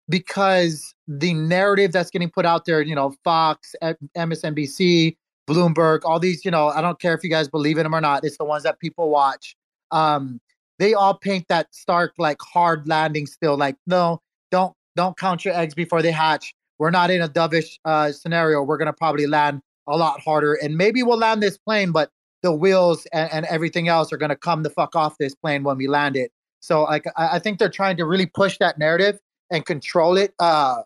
because 0.07 0.93
the 1.07 1.33
narrative 1.33 1.91
that's 1.91 2.09
getting 2.09 2.29
put 2.29 2.45
out 2.45 2.65
there, 2.65 2.81
you 2.81 2.95
know, 2.95 3.13
Fox, 3.23 3.75
MSNBC, 4.15 5.17
Bloomberg, 5.49 6.01
all 6.05 6.19
these, 6.19 6.45
you 6.45 6.51
know, 6.51 6.67
I 6.69 6.81
don't 6.81 6.99
care 6.99 7.13
if 7.13 7.23
you 7.23 7.29
guys 7.29 7.49
believe 7.49 7.77
in 7.77 7.83
them 7.83 7.95
or 7.95 7.99
not. 7.99 8.23
It's 8.23 8.37
the 8.37 8.45
ones 8.45 8.63
that 8.63 8.79
people 8.79 9.09
watch. 9.09 9.57
Um, 9.91 10.39
they 10.79 10.93
all 10.93 11.15
paint 11.15 11.47
that 11.49 11.73
stark, 11.73 12.13
like 12.17 12.37
hard 12.41 12.87
landing 12.87 13.25
still. 13.25 13.57
Like, 13.57 13.75
no, 13.87 14.21
don't 14.51 14.73
don't 14.95 15.17
count 15.17 15.43
your 15.43 15.55
eggs 15.55 15.73
before 15.73 16.01
they 16.01 16.11
hatch. 16.11 16.53
We're 16.79 16.91
not 16.91 17.09
in 17.09 17.21
a 17.21 17.29
dovish 17.29 17.77
uh, 17.85 18.11
scenario. 18.11 18.61
We're 18.63 18.77
gonna 18.77 18.93
probably 18.93 19.27
land 19.27 19.61
a 19.87 19.97
lot 19.97 20.19
harder, 20.19 20.55
and 20.55 20.77
maybe 20.77 21.03
we'll 21.03 21.17
land 21.17 21.41
this 21.41 21.57
plane, 21.57 21.91
but 21.91 22.11
the 22.43 22.51
wheels 22.51 23.07
and, 23.13 23.31
and 23.31 23.45
everything 23.47 23.87
else 23.87 24.13
are 24.13 24.17
gonna 24.17 24.35
come 24.35 24.63
the 24.63 24.69
fuck 24.69 24.95
off 24.95 25.17
this 25.17 25.35
plane 25.35 25.63
when 25.63 25.77
we 25.77 25.87
land 25.87 26.15
it. 26.15 26.31
So, 26.59 26.83
like, 26.83 27.05
I, 27.15 27.35
I 27.35 27.39
think 27.39 27.59
they're 27.59 27.69
trying 27.69 27.97
to 27.97 28.05
really 28.05 28.25
push 28.25 28.57
that 28.59 28.77
narrative 28.77 29.19
and 29.51 29.65
control 29.65 30.17
it. 30.17 30.33
Uh, 30.39 30.81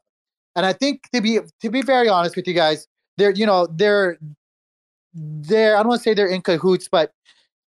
and 0.55 0.65
I 0.65 0.73
think 0.73 1.09
to 1.13 1.21
be 1.21 1.39
to 1.61 1.69
be 1.69 1.81
very 1.81 2.09
honest 2.09 2.35
with 2.35 2.47
you 2.47 2.53
guys, 2.53 2.87
they're 3.17 3.31
you 3.31 3.45
know 3.45 3.67
they're 3.67 4.17
they're 5.13 5.75
I 5.75 5.79
don't 5.79 5.89
want 5.89 5.99
to 5.99 6.03
say 6.03 6.13
they're 6.13 6.27
in 6.27 6.41
cahoots, 6.41 6.87
but 6.91 7.13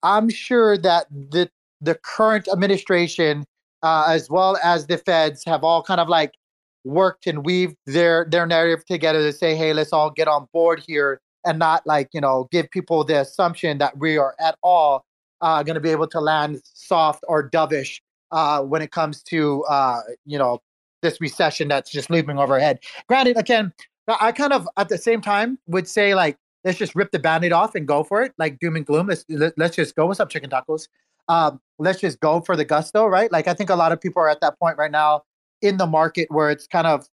I'm 0.03 0.29
sure 0.29 0.77
that 0.79 1.07
the 1.11 1.51
the 1.81 1.95
current 1.95 2.49
administration 2.49 3.45
uh, 3.83 4.07
as 4.09 4.29
well 4.29 4.59
as 4.63 4.87
the 4.87 4.99
feds 4.99 5.43
have 5.47 5.65
all 5.65 5.83
kind 5.83 6.01
of 6.01 6.09
like 6.09 6.35
worked 6.85 7.27
and 7.27 7.45
weaved 7.45 7.77
their 7.87 8.27
their 8.31 8.47
narrative 8.47 8.85
together 8.85 9.21
to 9.21 9.33
say, 9.33 9.55
hey, 9.55 9.73
let's 9.73 9.93
all 9.93 10.11
get 10.11 10.29
on 10.29 10.47
board 10.53 10.83
here 10.87 11.21
and 11.45 11.59
not 11.59 11.87
like 11.87 12.09
you 12.13 12.21
know 12.21 12.49
give 12.51 12.71
people 12.71 13.05
the 13.05 13.21
assumption 13.21 13.79
that 13.79 13.99
we 13.99 14.17
are 14.17 14.35
at 14.41 14.57
all 14.63 15.05
uh, 15.41 15.63
going 15.63 15.75
to 15.75 15.81
be 15.81 15.91
able 15.91 16.07
to 16.07 16.21
land 16.21 16.61
soft 16.65 17.25
or 17.29 17.49
dovish 17.49 18.01
uh, 18.33 18.63
when 18.63 18.83
it 18.83 18.93
comes 18.93 19.23
to 19.23 19.65
uh, 19.65 20.01
you 20.25 20.39
know 20.39 20.61
this 21.03 21.21
recession 21.21 21.69
that's 21.69 21.91
just 21.91 22.11
looming 22.11 22.39
overhead. 22.39 22.79
Granted, 23.09 23.39
again, 23.39 23.73
I 24.21 24.33
kind 24.33 24.53
of 24.53 24.69
at 24.77 24.89
the 24.89 24.99
same 24.99 25.21
time 25.21 25.59
would 25.67 25.89
say 25.89 26.15
like 26.15 26.37
let's 26.65 26.79
just 26.79 26.95
rip 26.95 27.11
the 27.11 27.19
band-aid 27.19 27.53
off 27.53 27.75
and 27.75 27.89
go 27.89 28.05
for 28.05 28.23
it, 28.23 28.33
like 28.39 28.59
doom 28.59 28.77
and 28.77 28.85
gloom. 28.85 29.07
Let's 29.07 29.25
let's 29.57 29.77
just 29.77 29.95
go. 29.97 30.07
What's 30.07 30.21
up, 30.21 30.29
chicken 30.29 30.51
tacos? 30.51 30.89
Um, 31.29 31.61
let's 31.79 32.01
just 32.01 32.19
go 32.21 32.41
for 32.41 32.57
the 32.57 32.65
gusto, 32.65 33.07
right? 33.07 33.31
Like 33.31 33.49
I 33.49 33.55
think 33.55 33.71
a 33.71 33.77
lot 33.77 33.93
of 33.93 34.01
people 34.01 34.23
are 34.23 34.29
at 34.29 34.41
that 34.41 34.59
point 34.59 34.77
right 34.77 34.91
now 34.91 35.23
in 35.63 35.77
the 35.77 35.87
market 35.87 36.29
where 36.31 36.51
it's 36.51 36.67
kind 36.67 36.87
of. 36.87 37.09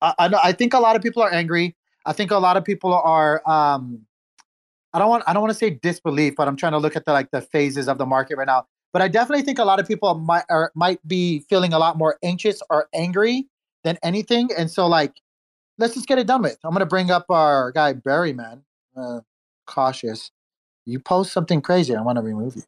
I 0.00 0.14
I, 0.18 0.30
I 0.44 0.52
think 0.52 0.74
a 0.74 0.80
lot 0.80 0.96
of 0.96 1.02
people 1.02 1.22
are 1.22 1.32
angry. 1.32 1.76
I 2.06 2.12
think 2.12 2.30
a 2.30 2.38
lot 2.38 2.56
of 2.56 2.64
people 2.64 2.92
are. 2.94 3.42
Um, 3.48 4.00
I 4.92 4.98
don't 4.98 5.08
want 5.10 5.24
I 5.26 5.32
don't 5.32 5.42
want 5.42 5.52
to 5.52 5.58
say 5.58 5.70
disbelief, 5.70 6.34
but 6.36 6.48
I'm 6.48 6.56
trying 6.56 6.72
to 6.72 6.78
look 6.78 6.96
at 6.96 7.04
the 7.04 7.12
like 7.12 7.30
the 7.30 7.40
phases 7.40 7.88
of 7.88 7.98
the 7.98 8.06
market 8.06 8.36
right 8.38 8.46
now. 8.46 8.66
But 8.92 9.02
I 9.02 9.08
definitely 9.08 9.44
think 9.44 9.58
a 9.58 9.64
lot 9.64 9.80
of 9.80 9.86
people 9.86 10.14
might 10.14 10.44
or 10.48 10.72
might 10.74 11.06
be 11.06 11.40
feeling 11.50 11.72
a 11.72 11.78
lot 11.78 11.98
more 11.98 12.18
anxious 12.22 12.62
or 12.70 12.88
angry 12.94 13.46
than 13.84 13.98
anything. 14.02 14.48
And 14.56 14.70
so, 14.70 14.86
like, 14.86 15.20
let's 15.78 15.94
just 15.94 16.06
get 16.06 16.18
it 16.18 16.26
done 16.26 16.42
with. 16.42 16.58
I'm 16.64 16.72
gonna 16.72 16.86
bring 16.86 17.10
up 17.10 17.26
our 17.28 17.70
guy 17.72 17.92
Barry, 17.92 18.32
man. 18.32 18.62
Uh, 18.96 19.20
cautious. 19.66 20.30
You 20.86 21.00
post 21.00 21.32
something 21.32 21.60
crazy, 21.60 21.94
I 21.94 22.00
want 22.00 22.16
to 22.16 22.22
remove 22.22 22.56
you. 22.56 22.62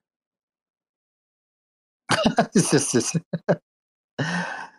this 2.53 2.75
is 2.75 2.93
just. 2.93 3.17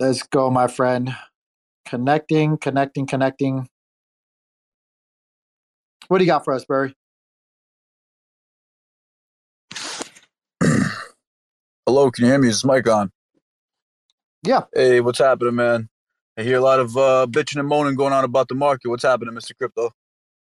Let's 0.00 0.22
go, 0.24 0.50
my 0.50 0.68
friend. 0.68 1.14
Connecting, 1.86 2.58
connecting, 2.58 3.06
connecting. 3.06 3.68
What 6.08 6.18
do 6.18 6.24
you 6.24 6.30
got 6.30 6.44
for 6.44 6.54
us, 6.54 6.64
Barry? 6.64 6.94
Hello, 11.86 12.10
can 12.10 12.24
you 12.24 12.30
hear 12.30 12.38
me? 12.40 12.48
Is 12.48 12.64
mic 12.64 12.88
on? 12.88 13.12
Yeah. 14.42 14.62
Hey, 14.74 15.00
what's 15.00 15.18
happening, 15.18 15.56
man? 15.56 15.90
I 16.38 16.42
hear 16.44 16.58
a 16.58 16.62
lot 16.62 16.80
of 16.80 16.96
uh, 16.96 17.26
bitching 17.30 17.60
and 17.60 17.68
moaning 17.68 17.96
going 17.96 18.14
on 18.14 18.24
about 18.24 18.48
the 18.48 18.54
market. 18.54 18.88
What's 18.88 19.04
happening, 19.04 19.34
Mr. 19.34 19.56
Crypto? 19.56 19.92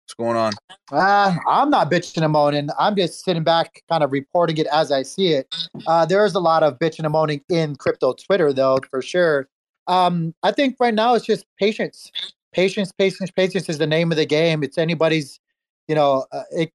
What's 0.06 0.13
going 0.13 0.38
on? 0.38 0.54
Uh, 0.91 1.36
I'm 1.50 1.72
not 1.72 1.89
bitching 1.89 2.22
and 2.22 2.32
moaning. 2.32 2.70
I'm 2.78 2.96
just 2.96 3.26
sitting 3.26 3.44
back, 3.44 3.82
kind 3.89 4.04
of 4.04 4.12
reporting 4.12 4.58
it 4.58 4.68
as 4.68 4.91
I 4.91 5.02
see 5.02 5.30
it. 5.30 5.48
Uh, 5.88 6.06
there 6.06 6.24
is 6.26 6.36
a 6.36 6.39
lot 6.39 6.62
of 6.62 6.78
bitching 6.78 7.06
and 7.06 7.12
moaning 7.12 7.41
in 7.50 7.76
crypto 7.76 8.13
Twitter, 8.13 8.54
though, 8.54 8.78
for 8.91 9.02
sure. 9.02 9.50
Um, 9.88 10.36
I 10.44 10.52
think 10.52 10.76
right 10.80 10.94
now 10.94 11.15
it's 11.15 11.26
just 11.26 11.48
patience. 11.60 12.12
Patience, 12.54 12.91
patience, 12.91 13.32
patience 13.32 13.68
is 13.68 13.80
the 13.80 13.88
name 13.88 14.12
of 14.12 14.18
the 14.18 14.28
game. 14.28 14.63
It's 14.63 14.78
anybody's, 14.78 15.39
you 15.88 15.96
know, 15.96 16.28
uh, 16.32 16.44
it, 16.52 16.72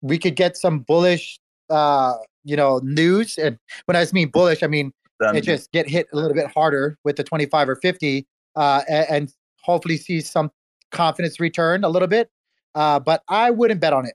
we 0.00 0.18
could 0.18 0.34
get 0.34 0.56
some 0.56 0.80
bullish 0.80 1.38
uh, 1.68 2.14
you 2.44 2.56
know 2.56 2.80
news 2.82 3.38
and 3.38 3.56
when 3.84 3.96
i 3.96 4.04
mean 4.12 4.28
bullish 4.28 4.64
i 4.64 4.66
mean 4.66 4.92
it 5.32 5.42
just 5.42 5.70
get 5.70 5.88
hit 5.88 6.08
a 6.12 6.16
little 6.16 6.34
bit 6.34 6.48
harder 6.48 6.98
with 7.04 7.14
the 7.14 7.22
25 7.22 7.68
or 7.68 7.76
50 7.76 8.26
uh, 8.56 8.82
and, 8.88 9.06
and, 9.08 9.34
hopefully 9.62 9.96
see 9.96 10.20
some 10.20 10.50
confidence 10.90 11.38
return 11.38 11.84
a 11.84 11.88
little 11.88 12.08
bit 12.08 12.28
uh, 12.74 12.98
but 12.98 13.22
i 13.28 13.50
wouldn't 13.50 13.80
bet 13.80 13.92
on 13.92 14.06
it. 14.06 14.14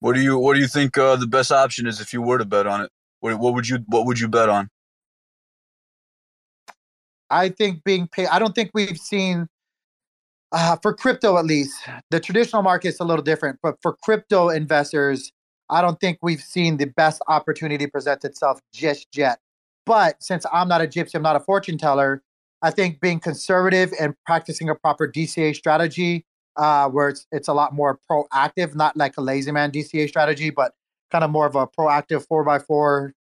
What 0.00 0.14
do 0.14 0.20
you 0.20 0.38
what 0.38 0.54
do 0.54 0.60
you 0.60 0.68
think 0.68 0.96
uh, 0.96 1.16
the 1.16 1.26
best 1.26 1.50
option 1.50 1.86
is 1.86 2.00
if 2.00 2.12
you 2.12 2.22
were 2.22 2.38
to 2.38 2.44
bet 2.44 2.66
on 2.66 2.82
it? 2.82 2.90
What, 3.20 3.38
what 3.38 3.54
would 3.54 3.68
you 3.68 3.78
what 3.86 4.06
would 4.06 4.20
you 4.20 4.28
bet 4.28 4.48
on? 4.48 4.68
I 7.30 7.50
think 7.50 7.84
being 7.84 8.08
paid 8.08 8.28
i 8.28 8.38
don't 8.38 8.54
think 8.54 8.70
we've 8.72 8.96
seen 8.96 9.48
uh, 10.52 10.76
for 10.82 10.94
crypto 10.94 11.36
at 11.36 11.44
least 11.44 11.74
the 12.10 12.18
traditional 12.20 12.62
market 12.62 12.88
is 12.88 13.00
a 13.00 13.04
little 13.04 13.22
different 13.22 13.58
but 13.62 13.76
for 13.82 13.96
crypto 14.02 14.48
investors 14.48 15.30
I 15.70 15.82
don't 15.82 16.00
think 16.00 16.18
we've 16.22 16.40
seen 16.40 16.76
the 16.76 16.86
best 16.86 17.20
opportunity 17.28 17.86
present 17.86 18.24
itself 18.24 18.60
just 18.72 19.08
yet. 19.14 19.38
But 19.84 20.22
since 20.22 20.46
I'm 20.52 20.68
not 20.68 20.80
a 20.80 20.86
gypsy, 20.86 21.14
I'm 21.14 21.22
not 21.22 21.36
a 21.36 21.40
fortune 21.40 21.78
teller, 21.78 22.22
I 22.62 22.70
think 22.70 23.00
being 23.00 23.20
conservative 23.20 23.92
and 24.00 24.14
practicing 24.26 24.68
a 24.68 24.74
proper 24.74 25.10
DCA 25.10 25.54
strategy, 25.54 26.24
uh, 26.58 26.88
where 26.88 27.08
it's 27.08 27.26
it's 27.32 27.48
a 27.48 27.54
lot 27.54 27.72
more 27.72 27.98
proactive, 28.10 28.74
not 28.74 28.96
like 28.96 29.16
a 29.16 29.20
lazy 29.22 29.50
man 29.52 29.70
DCA 29.70 30.08
strategy, 30.08 30.50
but 30.50 30.72
kind 31.10 31.24
of 31.24 31.30
more 31.30 31.46
of 31.46 31.54
a 31.54 31.66
proactive 31.66 32.26
four 32.26 32.44
by 32.44 32.58
four 32.58 33.14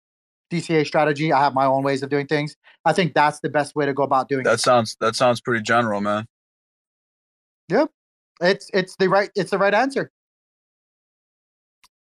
DCA 0.51 0.87
strategy. 0.87 1.33
I 1.33 1.41
have 1.41 1.55
my 1.55 1.67
own 1.67 1.83
ways 1.85 2.03
of 2.03 2.11
doing 2.11 2.27
things. 2.27 2.57
I 2.85 2.93
think 2.93 3.15
that's 3.15 3.41
the 3.41 3.49
best 3.49 3.77
way 3.77 3.87
to 3.87 3.93
go 3.93 4.03
about 4.03 4.29
doing 4.29 4.45
That 4.45 4.55
it. 4.55 4.61
sounds 4.61 4.97
that 5.01 5.15
sounds 5.15 5.41
pretty 5.41 5.63
general, 5.63 6.01
man. 6.01 6.27
Yep. 7.69 7.91
It's 8.41 8.71
it's 8.75 8.97
the 8.97 9.09
right 9.09 9.31
it's 9.35 9.51
the 9.51 9.59
right 9.59 9.75
answer. 9.75 10.11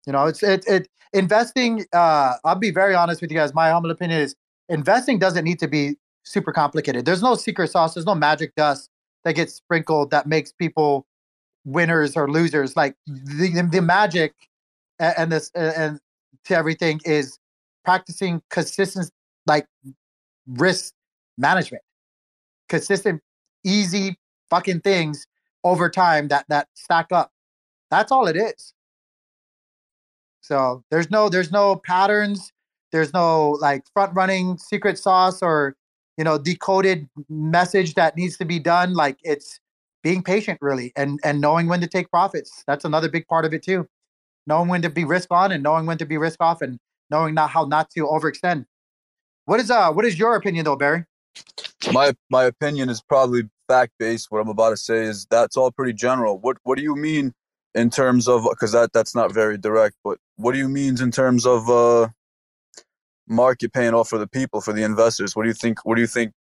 You 0.07 0.13
know, 0.13 0.27
it's 0.27 0.43
it 0.43 0.65
it 0.67 0.89
investing 1.13 1.85
uh 1.93 2.35
I'll 2.45 2.57
be 2.57 2.71
very 2.71 2.95
honest 2.95 3.21
with 3.21 3.31
you 3.31 3.37
guys. 3.37 3.55
My 3.55 3.71
humble 3.71 3.91
opinion 3.91 4.21
is 4.21 4.35
investing 4.69 5.19
doesn't 5.19 5.45
need 5.45 5.59
to 5.61 5.69
be 5.69 5.97
super 6.25 6.53
complicated. 6.53 7.05
There's 7.05 7.23
no 7.23 7.35
secret 7.35 7.71
sauce, 7.71 7.95
there's 7.95 8.07
no 8.07 8.15
magic 8.15 8.55
dust 8.57 8.89
that 9.25 9.35
gets 9.35 9.55
sprinkled 9.55 10.11
that 10.11 10.27
makes 10.27 10.53
people 10.53 11.07
winners 11.65 12.17
or 12.17 12.31
losers. 12.31 12.77
Like 12.77 12.95
the 13.07 13.69
the 13.71 13.83
magic 13.83 14.35
and 14.99 15.33
this 15.33 15.51
and 15.55 15.99
to 16.45 16.57
everything 16.57 17.01
is 17.05 17.39
practicing 17.85 18.43
consistent 18.51 19.11
like 19.47 19.67
risk 20.47 20.95
management. 21.39 21.83
Consistent 22.69 23.23
easy 23.65 24.17
fucking 24.51 24.81
things 24.81 25.27
over 25.65 25.89
time 25.89 26.29
that 26.29 26.45
that 26.49 26.69
stack 26.75 27.07
up. 27.13 27.31
That's 27.91 28.11
all 28.11 28.27
it 28.27 28.37
is. 28.37 28.73
So 30.41 30.83
there's 30.91 31.11
no 31.11 31.29
there's 31.29 31.53
no 31.53 31.77
patterns. 31.77 32.53
There's 32.91 33.13
no 33.13 33.51
like 33.61 33.85
front 33.95 34.15
running 34.15 34.59
secret 34.59 34.99
sauce 34.99 35.43
or 35.43 35.77
you 36.19 36.25
know 36.25 36.39
decoded 36.39 37.09
message 37.29 37.95
that 37.95 38.17
needs 38.17 38.37
to 38.39 38.45
be 38.45 38.59
done. 38.59 38.95
Like 38.95 39.19
it's 39.23 39.61
being 40.03 40.23
patient 40.23 40.59
really 40.61 40.93
and 40.97 41.21
and 41.25 41.41
knowing 41.41 41.69
when 41.69 41.81
to 41.81 41.87
take 41.87 42.11
profits. 42.11 42.65
That's 42.67 42.85
another 42.85 43.09
big 43.09 43.27
part 43.27 43.45
of 43.45 43.55
it 43.55 43.63
too. 43.63 43.89
Knowing 44.47 44.69
when 44.69 44.83
to 44.83 44.91
be 44.91 45.05
risk 45.05 45.29
on 45.31 45.53
and 45.53 45.63
knowing 45.63 45.87
when 45.87 45.99
to 45.99 46.07
be 46.07 46.19
risk 46.19 46.41
off 46.41 46.63
and 46.63 46.79
knowing 47.11 47.35
not 47.35 47.51
how 47.51 47.65
not 47.65 47.91
to 47.91 48.01
overextend. 48.07 48.67
What 49.45 49.61
is 49.61 49.71
uh 49.71 49.93
what 49.93 50.05
is 50.05 50.19
your 50.19 50.37
opinion 50.37 50.65
though, 50.65 50.77
Barry? 50.77 51.05
My 51.93 52.15
my 52.31 52.45
opinion 52.45 52.89
is 52.89 53.01
probably 53.01 53.49
fact 53.69 53.93
based. 53.99 54.31
What 54.31 54.41
I'm 54.41 54.49
about 54.49 54.71
to 54.71 54.77
say 54.77 55.03
is 55.05 55.27
that's 55.31 55.57
all 55.57 55.71
pretty 55.71 55.93
general. 55.93 56.39
What 56.39 56.59
what 56.65 56.77
do 56.77 56.83
you 56.83 56.97
mean 56.97 57.35
in 57.75 57.91
terms 57.91 58.29
of 58.29 58.47
because 58.51 58.73
that 58.73 58.93
that's 58.93 59.15
not 59.15 59.33
very 59.33 59.59
direct. 59.59 59.97
But 60.05 60.19
what 60.37 60.53
do 60.53 60.59
you 60.59 60.69
mean 60.69 61.01
in 61.01 61.11
terms 61.11 61.47
of 61.47 61.69
uh 61.71 62.09
market 63.29 63.73
paying 63.73 63.95
off 63.95 64.09
for 64.09 64.19
the 64.19 64.27
people 64.27 64.61
for 64.61 64.73
the 64.73 64.83
investors? 64.83 65.35
What 65.35 65.45
do 65.45 65.49
you 65.49 65.55
think? 65.55 65.85
What 65.85 65.95
do 65.95 66.01
you 66.01 66.07
think? 66.07 66.33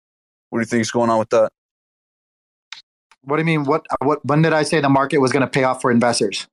What 0.51 0.59
do 0.59 0.63
you 0.63 0.67
think 0.67 0.83
is 0.83 0.91
going 0.91 1.11
on 1.11 1.19
with 1.19 1.31
that? 1.31 1.53
What 3.23 3.37
do 3.37 3.41
you 3.41 3.47
mean? 3.47 3.65
What 3.65 3.87
what 4.03 4.25
when 4.25 4.43
did 4.43 4.53
I 4.53 4.63
say 4.63 4.81
the 4.81 4.89
market 4.89 5.19
was 5.19 5.33
going 5.33 5.43
to 5.43 5.51
pay 5.51 5.63
off 5.63 5.81
for 5.81 5.91
investors? 5.91 6.47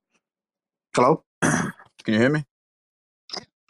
Hello? 0.94 1.24
Can 1.42 1.72
you 2.06 2.18
hear 2.18 2.30
me? 2.30 2.44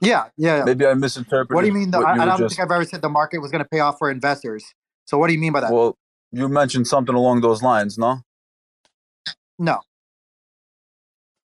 Yeah, 0.01 0.27
yeah. 0.37 0.63
Maybe 0.65 0.87
I 0.87 0.95
misinterpreted. 0.95 1.55
What 1.55 1.63
do 1.63 1.67
you 1.67 1.73
mean? 1.73 1.91
The, 1.91 1.99
what 1.99 2.07
I, 2.07 2.23
I 2.23 2.25
don't 2.25 2.39
just- 2.39 2.57
think 2.57 2.65
I've 2.65 2.73
ever 2.75 2.85
said 2.85 3.03
the 3.03 3.09
market 3.09 3.39
was 3.39 3.51
going 3.51 3.63
to 3.63 3.69
pay 3.69 3.81
off 3.81 3.99
for 3.99 4.11
investors. 4.11 4.65
So 5.07 5.19
what 5.19 5.29
do 5.29 5.33
you 5.33 5.41
mean 5.41 5.53
by 5.53 5.61
that? 5.61 5.73
Well, 5.73 5.97
you 6.31 6.49
mentioned 6.49 6.87
something 6.87 7.15
along 7.15 7.41
those 7.41 7.63
lines, 7.63 7.97
no? 7.99 8.21
no. 9.59 9.81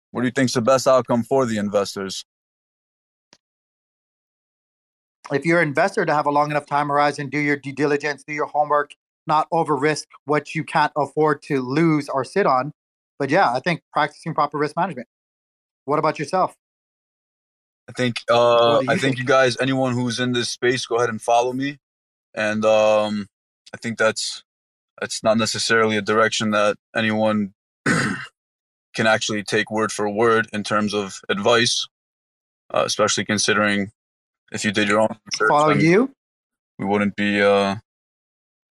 What 0.10 0.22
do 0.22 0.28
you 0.28 0.32
think's 0.32 0.54
the 0.54 0.62
best 0.62 0.88
outcome 0.88 1.24
for 1.24 1.46
the 1.46 1.58
investors? 1.58 2.26
If 5.32 5.46
you're 5.46 5.62
an 5.62 5.70
investor 5.70 6.06
to 6.06 6.14
have 6.14 6.26
a 6.26 6.32
long 6.32 6.52
enough 6.52 6.66
time 6.66 6.90
horizon, 6.90 7.30
do 7.30 7.38
your 7.38 7.56
due 7.56 7.72
diligence, 7.72 8.24
do 8.24 8.34
your 8.34 8.48
homework, 8.48 8.96
not 9.28 9.48
over 9.52 9.76
risk 9.76 10.08
what 10.26 10.56
you 10.56 10.64
can't 10.64 10.92
afford 10.96 11.42
to 11.44 11.62
lose 11.62 12.10
or 12.10 12.24
sit 12.24 12.46
on. 12.46 12.72
But 13.20 13.30
yeah, 13.30 13.54
I 13.54 13.60
think 13.60 13.82
practicing 13.94 14.34
proper 14.34 14.58
risk 14.58 14.76
management. 14.76 15.08
What 15.86 16.00
about 16.00 16.20
yourself? 16.20 16.56
I 17.90 17.94
think 17.94 18.22
uh, 18.30 18.82
do 18.82 18.86
I 18.90 18.94
think 18.94 19.02
think? 19.02 19.18
you 19.20 19.26
guys, 19.26 19.58
anyone 19.60 19.94
who's 19.94 20.20
in 20.20 20.32
this 20.32 20.50
space, 20.50 20.86
go 20.86 20.96
ahead 20.96 21.10
and 21.10 21.22
follow 21.22 21.54
me. 21.54 21.78
And 22.34 22.64
um, 22.64 23.28
I 23.74 23.78
think 23.78 23.98
that's 23.98 24.44
that's 25.00 25.24
not 25.24 25.38
necessarily 25.38 25.98
a 25.98 26.02
direction 26.02 26.52
that 26.52 26.78
anyone 26.96 27.54
can 27.86 29.08
actually 29.08 29.44
take 29.44 29.72
word 29.72 29.92
for 29.92 30.10
word 30.10 30.48
in 30.54 30.64
terms 30.64 30.94
of 30.94 31.20
advice, 31.28 31.88
uh, 32.74 32.84
especially 32.86 33.26
considering 33.26 33.92
if 34.52 34.64
you 34.64 34.72
did 34.72 34.88
your 34.88 35.02
own 35.02 35.18
research, 35.26 35.50
Follow 35.50 35.74
you? 35.74 36.14
we 36.80 36.86
wouldn't 36.86 37.16
be. 37.16 37.42
Uh, 37.42 37.76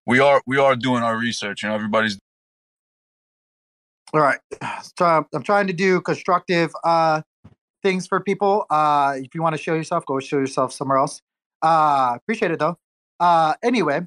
we 0.07 0.19
are 0.21 0.43
we 0.47 0.59
are 0.59 0.77
doing 0.77 1.03
our 1.03 1.17
research. 1.17 1.63
You 1.63 1.69
know, 1.69 1.75
everybody's 1.75 2.19
All 4.13 4.21
right. 4.21 4.39
So 4.99 5.05
I'm- 5.07 5.43
trying 5.43 5.67
to 5.67 5.73
do 5.73 6.01
constructive 6.01 6.71
uh, 6.85 7.23
things 7.83 8.07
for 8.07 8.21
people. 8.21 8.67
Uh, 8.71 9.15
if 9.17 9.35
you 9.35 9.43
want 9.43 9.57
to 9.57 9.63
show 9.63 9.75
yourself, 9.75 10.07
go 10.07 10.21
show 10.21 10.39
yourself 10.39 10.73
somewhere 10.73 10.99
else. 10.99 11.21
Uh, 11.63 12.13
appreciate 12.17 12.51
it 12.51 12.59
though. 12.59 12.79
Uh, 13.19 13.55
anyway, 13.63 14.07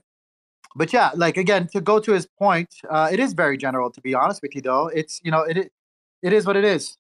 but 0.76 0.94
yeah, 0.94 1.12
like 1.16 1.38
again, 1.38 1.68
to 1.74 1.82
go 1.82 2.00
to 2.00 2.12
his 2.12 2.28
point, 2.40 2.70
uh, 2.90 3.10
it 3.12 3.20
is 3.20 3.34
very 3.34 3.58
general. 3.58 3.90
To 3.92 4.02
be 4.02 4.14
honest 4.14 4.42
with 4.42 4.56
you, 4.56 4.62
though, 4.62 4.88
it's 4.88 5.20
you 5.24 5.32
know 5.32 5.42
it 5.42 5.72
it 6.22 6.34
is 6.34 6.46
what 6.46 6.56
it 6.56 6.64
is. 6.64 6.98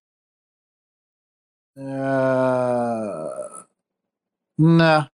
Uh, 1.79 3.63
nah, 4.57 5.05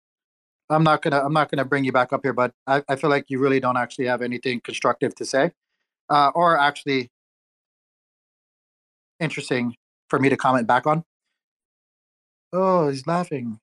I'm 0.74 0.84
not 0.84 1.02
gonna 1.02 1.20
I'm 1.24 1.34
not 1.34 1.50
gonna 1.52 1.66
bring 1.66 1.84
you 1.84 1.92
back 1.92 2.14
up 2.14 2.22
here, 2.24 2.34
but 2.34 2.54
I, 2.68 2.84
I 2.90 2.96
feel 2.96 3.10
like 3.10 3.26
you 3.30 3.40
really 3.40 3.60
don't 3.60 3.78
actually 3.78 4.06
have 4.06 4.22
anything 4.22 4.62
constructive 4.62 5.16
to 5.16 5.26
say, 5.26 5.52
uh, 6.10 6.32
or 6.36 6.58
actually 6.58 7.10
interesting 9.20 9.76
for 10.10 10.20
me 10.20 10.30
to 10.30 10.38
comment 10.38 10.68
back 10.68 10.86
on. 10.86 11.04
Oh, 12.52 12.90
he's 12.90 13.08
laughing. 13.08 13.60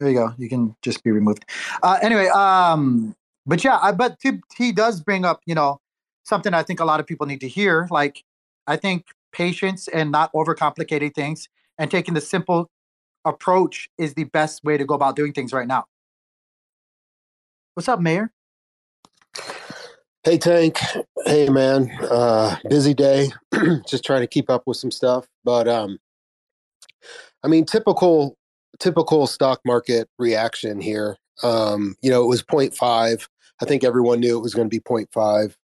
There 0.00 0.08
you 0.08 0.16
go. 0.16 0.34
You 0.36 0.48
can 0.48 0.74
just 0.82 1.04
be 1.04 1.12
removed. 1.12 1.44
Uh, 1.82 1.98
anyway, 2.02 2.26
um, 2.28 3.14
but 3.46 3.62
yeah, 3.62 3.78
I 3.80 3.92
but 3.92 4.16
he, 4.20 4.40
he 4.56 4.72
does 4.72 5.00
bring 5.00 5.24
up, 5.24 5.40
you 5.46 5.54
know, 5.54 5.80
something 6.24 6.54
I 6.54 6.62
think 6.64 6.80
a 6.80 6.84
lot 6.84 6.98
of 6.98 7.06
people 7.06 7.26
need 7.26 7.40
to 7.40 7.48
hear. 7.48 7.86
Like, 7.90 8.24
I 8.66 8.76
think 8.76 9.06
patience 9.32 9.86
and 9.88 10.10
not 10.10 10.32
overcomplicating 10.32 11.14
things 11.14 11.48
and 11.78 11.90
taking 11.90 12.14
the 12.14 12.20
simple 12.20 12.68
approach 13.24 13.88
is 13.98 14.14
the 14.14 14.24
best 14.24 14.64
way 14.64 14.76
to 14.76 14.84
go 14.84 14.94
about 14.94 15.16
doing 15.16 15.32
things 15.32 15.52
right 15.52 15.66
now. 15.66 15.86
What's 17.74 17.88
up, 17.88 18.00
Mayor? 18.00 18.32
Hey 20.24 20.38
Tank, 20.38 20.78
hey 21.24 21.48
man, 21.48 21.90
uh, 22.02 22.56
busy 22.68 22.94
day. 22.94 23.32
Just 23.88 24.04
trying 24.04 24.20
to 24.20 24.28
keep 24.28 24.50
up 24.50 24.62
with 24.66 24.76
some 24.76 24.92
stuff, 24.92 25.26
but 25.42 25.66
um, 25.66 25.98
I 27.42 27.48
mean, 27.48 27.64
typical 27.64 28.36
typical 28.78 29.26
stock 29.26 29.60
market 29.64 30.08
reaction 30.18 30.80
here. 30.80 31.16
Um, 31.42 31.96
you 32.02 32.10
know, 32.10 32.22
it 32.22 32.28
was 32.28 32.42
0.5. 32.42 33.28
I 33.60 33.64
think 33.64 33.82
everyone 33.82 34.20
knew 34.20 34.38
it 34.38 34.42
was 34.42 34.54
going 34.54 34.68
to 34.68 34.76
be 34.76 34.80
0.5, 34.80 35.56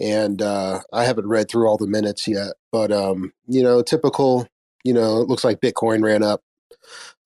and 0.00 0.40
uh, 0.40 0.80
I 0.92 1.04
haven't 1.04 1.28
read 1.28 1.50
through 1.50 1.66
all 1.66 1.76
the 1.76 1.86
minutes 1.86 2.26
yet. 2.26 2.54
But 2.72 2.90
um, 2.90 3.32
you 3.46 3.62
know, 3.62 3.82
typical. 3.82 4.46
You 4.82 4.92
know, 4.92 5.22
it 5.22 5.28
looks 5.28 5.44
like 5.44 5.60
Bitcoin 5.60 6.02
ran 6.02 6.22
up 6.22 6.42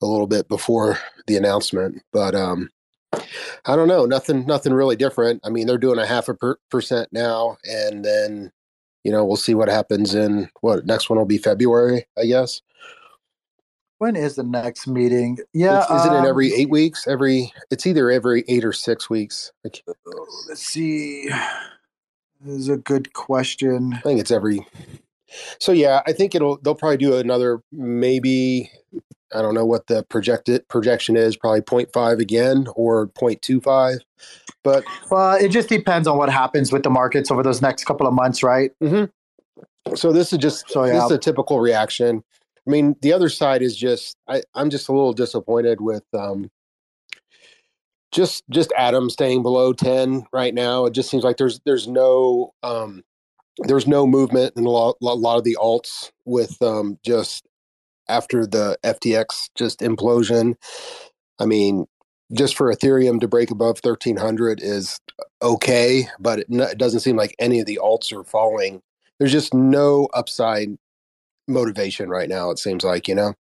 a 0.03 0.07
little 0.07 0.27
bit 0.27 0.49
before 0.49 0.99
the 1.27 1.37
announcement, 1.37 2.03
but 2.13 2.35
um, 2.35 2.69
I 3.13 3.75
don't 3.77 3.89
know. 3.89 4.05
Nothing. 4.05 4.47
Nothing 4.47 4.73
really 4.73 4.97
different. 4.97 5.41
I 5.45 5.51
mean, 5.51 5.67
they're 5.67 5.79
doing 5.79 5.99
a 5.99 6.07
half 6.07 6.29
a 6.29 6.35
per- 6.35 6.59
percent 6.71 7.09
now, 7.13 7.57
and 7.65 8.05
then 8.05 8.53
you 9.05 9.13
know 9.13 9.25
we'll 9.25 9.37
see 9.37 9.55
what 9.55 9.69
happens 9.69 10.15
in 10.15 10.49
what 10.61 10.87
next 10.87 11.09
one 11.11 11.19
will 11.19 11.27
be 11.27 11.39
February, 11.39 12.07
I 12.19 12.27
guess. 12.27 12.61
When 13.99 14.15
is 14.15 14.37
the 14.37 14.45
next 14.45 14.87
meeting? 14.87 15.39
Yeah, 15.53 15.83
It's- 15.83 16.03
isn't 16.03 16.15
it 16.15 16.19
um, 16.21 16.27
every 16.27 16.55
eight 16.55 16.71
weeks? 16.71 17.09
Every 17.09 17.53
it's 17.71 17.87
either 17.87 18.11
every 18.11 18.45
eight 18.47 18.65
or 18.65 18.73
six 18.73 19.11
weeks. 19.11 19.51
Let's 19.65 20.63
see. 20.63 21.29
This 22.41 22.55
is 22.55 22.69
a 22.69 22.77
good 22.77 23.13
question. 23.15 23.95
I 23.95 24.01
think 24.03 24.21
it's 24.21 24.31
every. 24.31 24.65
So 25.59 25.73
yeah, 25.73 26.03
I 26.07 26.13
think 26.13 26.35
it'll. 26.37 26.59
They'll 26.59 26.77
probably 26.77 26.99
do 26.99 27.17
another 27.17 27.61
maybe. 27.73 28.71
I 29.35 29.43
don't 29.43 29.55
know 29.55 29.67
what 29.67 29.87
the 29.87 30.03
projected 30.05 30.67
projection 30.69 31.17
is. 31.17 31.37
Probably 31.37 31.61
0.5 31.61 32.21
again 32.21 32.67
or 32.75 33.09
0.25. 33.09 33.99
But 34.65 34.85
Well, 35.11 35.37
it 35.37 35.49
just 35.49 35.69
depends 35.69 36.09
on 36.09 36.19
what 36.19 36.31
happens 36.31 36.73
with 36.73 36.83
the 36.83 36.91
markets 36.91 37.31
over 37.31 37.43
those 37.43 37.63
next 37.63 37.85
couple 37.85 38.07
of 38.07 38.15
months, 38.15 38.43
right? 38.43 38.73
so 39.95 40.13
this 40.13 40.33
is 40.33 40.39
just 40.39 40.69
So, 40.69 40.87
this 40.87 41.05
is 41.05 41.11
a 41.11 41.19
typical 41.19 41.61
reaction. 41.61 42.23
I 42.67 42.71
mean, 42.71 42.97
the 43.01 43.13
other 43.13 43.29
side 43.29 43.63
is 43.63 43.77
just 43.77 44.17
I, 44.29 44.43
I'm 44.55 44.71
just 44.71 44.89
a 44.89 44.93
little 44.93 45.13
disappointed 45.13 45.81
with 45.81 46.05
um 46.13 46.51
just 48.13 48.45
just 48.51 48.71
ATOM 48.79 49.11
staying 49.11 49.43
below 49.43 49.73
10 49.73 50.25
right 50.33 50.55
now. 50.55 50.87
It 50.87 50.93
just 50.93 51.11
seems 51.11 51.25
like 51.25 51.37
there's 51.37 51.61
there's 51.65 51.89
no 51.89 52.53
um 52.63 53.03
there's 53.61 53.87
no 53.87 54.07
movement 54.07 54.55
in 54.57 54.65
a 54.67 54.71
lot, 54.71 54.97
a 55.03 55.07
lot 55.07 55.39
of 55.39 55.45
the 55.45 55.57
alts 55.61 56.11
with 56.25 56.61
um 56.63 56.99
just 57.05 57.48
after 58.09 58.47
the 58.47 58.79
FTX 58.85 59.51
just 59.55 59.81
implosion. 59.81 60.57
I 61.39 61.47
mean, 61.47 61.87
just 62.33 62.57
for 62.57 62.73
Ethereum 62.73 63.21
to 63.21 63.29
break 63.29 63.51
above 63.51 63.81
1300 63.83 64.61
is 64.63 65.01
okay, 65.43 66.09
but 66.19 66.41
it, 66.41 66.47
it 66.51 66.79
doesn't 66.79 67.01
seem 67.01 67.17
like 67.17 67.35
any 67.39 67.61
of 67.61 67.67
the 67.67 67.81
alts 67.83 68.13
are 68.13 68.25
falling. 68.25 68.83
There's 69.19 69.33
just 69.33 69.55
no 69.55 70.09
upside 70.15 70.77
motivation 71.47 72.09
right 72.09 72.29
now. 72.29 72.51
It 72.51 72.59
seems 72.59 72.85
like 72.85 73.09
you 73.09 73.15
know. 73.15 73.35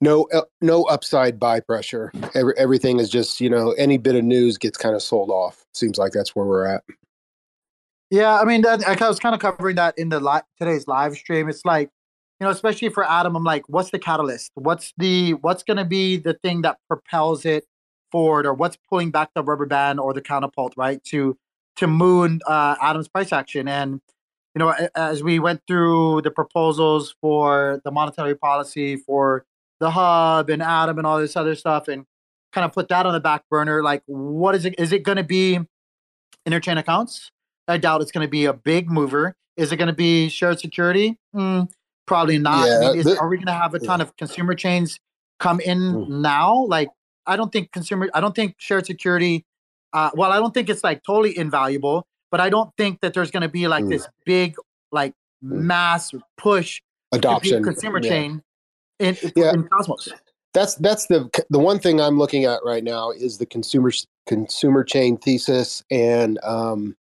no 0.00 0.26
uh, 0.32 0.42
no 0.60 0.84
upside 0.84 1.38
buy 1.38 1.60
pressure. 1.60 2.12
Every, 2.34 2.54
everything 2.56 3.00
is 3.00 3.10
just 3.10 3.40
you 3.40 3.50
know 3.50 3.72
any 3.72 3.98
bit 3.98 4.14
of 4.14 4.24
news 4.24 4.58
gets 4.58 4.78
kind 4.78 4.94
of 4.94 5.02
sold 5.02 5.30
off. 5.30 5.64
Seems 5.74 5.98
like 5.98 6.12
that's 6.12 6.34
where 6.34 6.46
we're 6.46 6.66
at. 6.66 6.82
Yeah, 8.10 8.40
I 8.40 8.44
mean, 8.44 8.62
that, 8.62 8.86
I 8.86 9.08
was 9.08 9.20
kind 9.20 9.36
of 9.36 9.40
covering 9.40 9.76
that 9.76 9.96
in 9.96 10.08
the 10.08 10.18
li- 10.18 10.40
today's 10.58 10.88
live 10.88 11.14
stream. 11.14 11.48
It's 11.48 11.64
like, 11.64 11.90
you 12.40 12.46
know, 12.46 12.50
especially 12.50 12.88
for 12.88 13.04
Atom, 13.04 13.36
I'm 13.36 13.44
like, 13.44 13.64
what's 13.68 13.90
the 13.90 13.98
catalyst? 13.98 14.50
What's 14.54 14.94
the 14.96 15.34
what's 15.34 15.62
going 15.62 15.76
to 15.76 15.84
be 15.84 16.16
the 16.16 16.34
thing 16.34 16.62
that 16.62 16.78
propels 16.88 17.44
it 17.44 17.66
forward, 18.10 18.46
or 18.46 18.54
what's 18.54 18.78
pulling 18.88 19.10
back 19.10 19.30
the 19.34 19.42
rubber 19.42 19.66
band 19.66 20.00
or 20.00 20.14
the 20.14 20.22
catapult, 20.22 20.72
right? 20.76 21.04
To 21.04 21.36
to 21.76 21.86
moon 21.86 22.40
uh, 22.46 22.76
Atom's 22.80 23.08
price 23.08 23.32
action, 23.32 23.68
and 23.68 24.00
you 24.54 24.58
know, 24.58 24.74
as 24.96 25.22
we 25.22 25.38
went 25.38 25.60
through 25.68 26.22
the 26.22 26.30
proposals 26.30 27.14
for 27.20 27.80
the 27.84 27.90
monetary 27.90 28.34
policy 28.34 28.96
for 28.96 29.44
the 29.78 29.90
hub 29.90 30.50
and 30.50 30.62
Adam 30.62 30.98
and 30.98 31.06
all 31.06 31.18
this 31.18 31.36
other 31.36 31.54
stuff, 31.54 31.88
and 31.88 32.06
kind 32.52 32.64
of 32.64 32.72
put 32.72 32.88
that 32.88 33.04
on 33.04 33.12
the 33.12 33.20
back 33.20 33.44
burner. 33.50 33.82
Like, 33.82 34.02
what 34.06 34.54
is 34.54 34.64
it? 34.64 34.74
Is 34.78 34.92
it 34.92 35.02
going 35.02 35.16
to 35.16 35.24
be 35.24 35.60
interchain 36.48 36.78
accounts? 36.78 37.30
I 37.68 37.76
doubt 37.76 38.00
it's 38.00 38.12
going 38.12 38.26
to 38.26 38.30
be 38.30 38.46
a 38.46 38.54
big 38.54 38.90
mover. 38.90 39.36
Is 39.58 39.72
it 39.72 39.76
going 39.76 39.88
to 39.88 39.94
be 39.94 40.30
shared 40.30 40.58
security? 40.58 41.18
Mm, 41.34 41.68
probably 42.10 42.38
not. 42.38 42.66
Yeah, 42.66 42.88
I 42.88 42.90
mean, 42.90 42.98
is, 42.98 43.06
are 43.06 43.28
we 43.28 43.36
going 43.36 43.46
to 43.46 43.52
have 43.52 43.72
a 43.72 43.78
ton 43.78 44.00
of 44.00 44.16
consumer 44.16 44.54
chains 44.54 44.98
come 45.38 45.60
in 45.60 45.78
Mm. 45.78 46.08
now? 46.20 46.66
Like, 46.66 46.88
I 47.24 47.36
don't 47.36 47.52
think 47.52 47.70
consumer. 47.70 48.10
I 48.12 48.20
don't 48.20 48.34
think 48.34 48.56
shared 48.58 48.84
security. 48.84 49.46
Uh, 49.92 50.10
well, 50.14 50.32
I 50.32 50.38
don't 50.40 50.52
think 50.52 50.68
it's 50.68 50.82
like 50.82 51.04
totally 51.04 51.38
invaluable, 51.38 52.04
but 52.32 52.40
I 52.40 52.50
don't 52.50 52.70
think 52.76 53.00
that 53.02 53.14
there's 53.14 53.30
going 53.30 53.42
to 53.42 53.48
be 53.48 53.68
like 53.68 53.84
Mm. 53.84 53.90
this 53.90 54.08
big 54.26 54.56
like 54.90 55.14
mass 55.40 56.10
push 56.36 56.80
to 56.80 56.82
be 56.82 57.16
a 57.16 57.18
Adoption. 57.18 57.62
consumer 57.62 58.00
Yeah. 58.02 58.10
chain 58.10 58.42
in, 58.98 59.16
Yeah. 59.36 59.52
in 59.52 59.68
Cosmos. 59.68 60.08
That's 60.52 60.74
that's 60.74 61.06
the 61.06 61.30
the 61.50 61.60
one 61.60 61.78
thing 61.78 62.00
I'm 62.00 62.18
looking 62.18 62.44
at 62.44 62.58
right 62.64 62.82
now 62.82 63.12
is 63.12 63.38
the 63.38 63.46
consumer 63.46 63.92
consumer 64.26 64.82
chain 64.82 65.16
thesis, 65.16 65.84
and 65.92 66.40
um, 66.42 66.96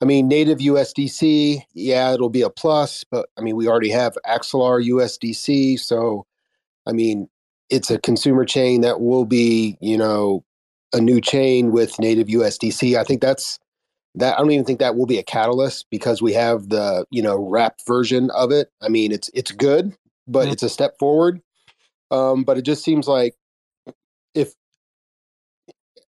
I 0.00 0.04
mean 0.04 0.28
native 0.28 0.58
USDC. 0.58 1.62
Yeah, 1.74 2.12
it'll 2.12 2.30
be 2.30 2.42
a 2.42 2.50
plus, 2.50 3.04
but 3.10 3.28
I 3.38 3.40
mean 3.40 3.56
we 3.56 3.68
already 3.68 3.90
have 3.90 4.16
Axelar 4.26 4.84
USDC, 4.86 5.78
so 5.78 6.26
I 6.86 6.92
mean 6.92 7.28
it's 7.70 7.90
a 7.90 7.98
consumer 7.98 8.44
chain 8.44 8.82
that 8.82 9.00
will 9.00 9.24
be 9.24 9.76
you 9.80 9.96
know 9.98 10.44
a 10.92 11.00
new 11.00 11.20
chain 11.20 11.72
with 11.72 11.98
native 11.98 12.28
USDC. 12.28 12.96
I 12.98 13.04
think 13.04 13.20
that's 13.20 13.58
that. 14.16 14.34
I 14.36 14.38
don't 14.38 14.50
even 14.52 14.64
think 14.64 14.80
that 14.80 14.96
will 14.96 15.06
be 15.06 15.18
a 15.18 15.22
catalyst 15.24 15.86
because 15.90 16.22
we 16.22 16.32
have 16.34 16.68
the 16.68 17.06
you 17.10 17.22
know 17.22 17.36
wrapped 17.36 17.86
version 17.86 18.30
of 18.30 18.52
it. 18.52 18.70
I 18.80 18.88
mean 18.88 19.12
it's 19.12 19.30
it's 19.34 19.52
good, 19.52 19.96
but 20.26 20.48
Mhm. 20.48 20.52
it's 20.52 20.62
a 20.62 20.68
step 20.68 20.98
forward. 20.98 21.40
Um, 22.10 22.44
but 22.44 22.58
it 22.58 22.62
just 22.62 22.84
seems 22.84 23.08
like 23.08 23.34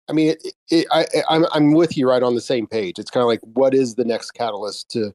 I 0.09 0.13
mean, 0.13 0.29
it, 0.31 0.55
it, 0.71 0.87
I, 0.91 1.03
I- 1.03 1.25
I'm 1.35 1.47
I'm 1.53 1.73
with 1.73 1.97
you 1.97 2.09
right 2.09 2.23
on 2.23 2.35
the 2.35 2.41
same 2.41 2.67
page. 2.67 2.99
It's 2.99 3.11
kind 3.11 3.23
of 3.23 3.29
like 3.29 3.41
what 3.43 3.75
is 3.75 3.95
the 3.97 4.05
next 4.05 4.33
catalyst 4.33 4.91
to 4.91 5.13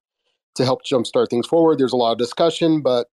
to 0.56 0.65
help 0.65 0.84
jumpstart 0.84 1.30
things 1.30 1.47
forward. 1.47 1.77
There's 1.80 1.93
a 1.93 1.97
lot 1.97 2.12
of 2.12 2.17
discussion, 2.17 2.82
but 2.82 3.08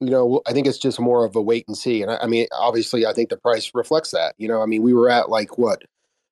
you 0.00 0.10
know, 0.10 0.42
I 0.46 0.52
think 0.52 0.66
it's 0.66 0.76
just 0.78 1.00
more 1.00 1.24
of 1.24 1.34
a 1.36 1.40
wait 1.40 1.64
and 1.66 1.76
see. 1.76 2.02
And 2.02 2.10
I, 2.10 2.18
I 2.22 2.26
mean, 2.26 2.46
obviously, 2.52 3.06
I 3.06 3.12
think 3.14 3.30
the 3.30 3.36
price 3.38 3.70
reflects 3.74 4.10
that. 4.10 4.34
You 4.38 4.48
know, 4.48 4.60
I 4.60 4.66
mean, 4.66 4.82
we 4.82 4.92
were 4.92 5.08
at 5.08 5.30
like 5.30 5.56
what 5.56 5.82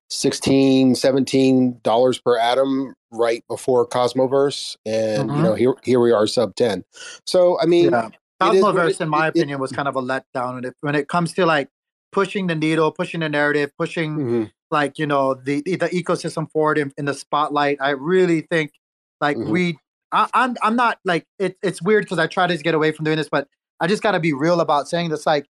16 0.09 0.93
17 0.95 1.79
dollars 1.81 2.19
per 2.19 2.37
atom 2.37 2.93
right 3.11 3.43
before 3.47 3.87
cosmoverse 3.87 4.75
and 4.85 5.29
you 5.31 5.37
Mhm. 5.37 5.43
know 5.43 5.55
here 5.55 5.73
here 5.83 5.99
we 5.99 6.11
are 6.11 6.27
sub 6.27 6.53
10 6.55 6.83
so 7.25 7.59
i 7.59 7.65
mean 7.65 7.85
Yeah. 7.91 8.07
is 8.07 8.13
Cosmoverse, 8.61 8.89
it- 8.89 9.01
in 9.01 9.09
my 9.09 9.27
it- 9.27 9.29
opinion, 9.29 9.59
was 9.59 9.71
kind 9.71 9.87
of 9.87 9.95
a 9.95 10.01
letdown 10.01 10.55
when 10.55 10.65
it 10.65 10.75
when 10.81 10.93
it 10.95 11.07
comes 11.07 11.33
to 11.33 11.45
like 11.47 11.69
pushing 12.13 12.47
the 12.47 12.55
needle, 12.55 12.91
pushing 12.91 13.19
the 13.21 13.29
narrative, 13.29 13.71
pushing 13.77 14.15
Mhm. 14.17 14.51
like 14.71 14.97
you 14.99 15.05
know 15.07 15.33
the 15.33 15.61
the 15.61 15.77
ecosystem 15.89 16.49
forward 16.51 16.77
in, 16.77 16.93
in 16.97 17.05
the 17.05 17.13
spotlight. 17.13 17.77
I 17.81 17.91
really 17.91 18.41
think 18.41 18.71
like 19.19 19.37
Mhm. 19.37 19.49
we, 19.49 19.77
I, 20.11 20.29
I'm 20.33 20.55
I'm 20.61 20.75
not 20.75 20.99
like 21.05 21.25
it, 21.39 21.57
it's 21.61 21.81
weird 21.81 22.05
because 22.05 22.19
I 22.19 22.27
try 22.27 22.47
to 22.47 22.57
get 22.57 22.75
away 22.75 22.91
from 22.91 23.05
doing 23.05 23.17
this, 23.17 23.29
but 23.29 23.47
I 23.79 23.87
just 23.87 24.03
got 24.03 24.11
to 24.11 24.19
be 24.19 24.33
real 24.33 24.61
about 24.61 24.87
saying 24.87 25.09
this. 25.09 25.25
Like 25.25 25.47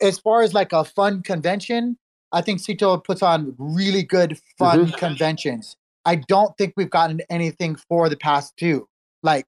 as 0.00 0.18
far 0.18 0.42
as 0.42 0.54
like 0.54 0.72
a 0.72 0.84
fun 0.84 1.22
convention, 1.22 1.98
I 2.32 2.40
think 2.40 2.60
Cito 2.60 2.96
puts 2.98 3.22
on 3.22 3.54
really 3.58 4.02
good 4.02 4.38
fun 4.58 4.86
Mm-hmm. 4.86 4.96
conventions. 4.96 5.76
I 6.06 6.16
don't 6.16 6.56
think 6.58 6.74
we've 6.76 6.90
gotten 6.90 7.20
anything 7.30 7.76
for 7.76 8.08
the 8.08 8.16
past 8.16 8.56
two. 8.56 8.88
Like 9.22 9.46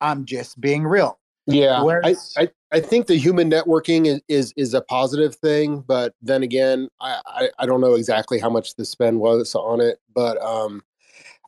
I'm 0.00 0.24
just 0.24 0.60
being 0.60 0.84
real. 0.84 1.17
Yeah, 1.48 1.82
I, 2.04 2.14
I, 2.36 2.48
I 2.72 2.80
think 2.80 3.06
the 3.06 3.16
human 3.16 3.50
networking 3.50 4.06
is, 4.06 4.20
is 4.28 4.52
is 4.56 4.74
a 4.74 4.82
positive 4.82 5.34
thing, 5.36 5.80
but 5.80 6.14
then 6.20 6.42
again, 6.42 6.88
I, 7.00 7.20
I, 7.26 7.48
I 7.60 7.66
don't 7.66 7.80
know 7.80 7.94
exactly 7.94 8.38
how 8.38 8.50
much 8.50 8.74
the 8.76 8.84
spend 8.84 9.20
was 9.20 9.54
on 9.54 9.80
it. 9.80 9.98
But 10.14 10.40
um, 10.42 10.82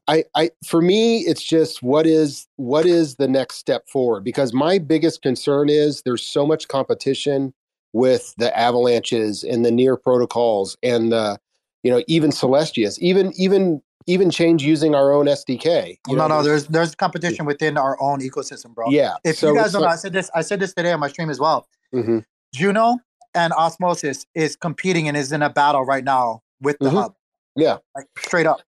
I, 0.08 0.24
I 0.34 0.50
for 0.66 0.80
me, 0.80 1.18
it's 1.20 1.42
just 1.42 1.82
what 1.82 2.06
is 2.06 2.48
what 2.56 2.86
is 2.86 3.16
the 3.16 3.28
next 3.28 3.56
step 3.56 3.88
forward? 3.90 4.24
Because 4.24 4.54
my 4.54 4.78
biggest 4.78 5.20
concern 5.20 5.68
is 5.68 6.00
there's 6.02 6.22
so 6.22 6.46
much 6.46 6.68
competition 6.68 7.52
with 7.92 8.34
the 8.38 8.56
avalanches 8.58 9.44
and 9.44 9.66
the 9.66 9.70
near 9.70 9.98
protocols 9.98 10.78
and 10.82 11.12
the 11.12 11.38
you 11.82 11.90
know 11.90 12.02
even 12.08 12.30
Celestias, 12.30 12.98
even 13.00 13.34
even 13.36 13.82
even 14.10 14.30
change 14.30 14.62
using 14.62 14.94
our 14.94 15.12
own 15.12 15.26
SDK. 15.26 15.98
You 16.08 16.16
no, 16.16 16.26
know, 16.26 16.38
no, 16.38 16.42
there's 16.42 16.66
there's 16.66 16.94
competition 16.94 17.46
within 17.46 17.76
our 17.76 17.96
own 18.00 18.20
ecosystem, 18.20 18.74
bro. 18.74 18.90
yeah. 18.90 19.14
If 19.24 19.36
so 19.36 19.48
you 19.50 19.54
guys 19.54 19.72
don't 19.72 19.82
know, 19.82 19.86
like- 19.86 19.94
I 19.94 19.96
said 19.96 20.12
this, 20.12 20.30
I 20.34 20.42
said 20.42 20.60
this 20.60 20.74
today 20.74 20.92
on 20.92 21.00
my 21.00 21.08
stream 21.08 21.30
as 21.30 21.38
well. 21.38 21.66
Mhm. 21.94 22.24
Juno 22.54 22.98
and 23.34 23.52
Osmosis 23.52 24.26
is 24.34 24.56
competing 24.56 25.06
and 25.08 25.16
is 25.16 25.30
in 25.32 25.42
a 25.42 25.50
battle 25.50 25.84
right 25.84 26.02
now 26.04 26.42
with 26.60 26.76
the 26.80 26.90
Mhm. 26.90 26.94
hub. 27.02 27.14
yeah. 27.56 27.78
Like 27.94 28.06
straight 28.18 28.46
up. 28.46 28.60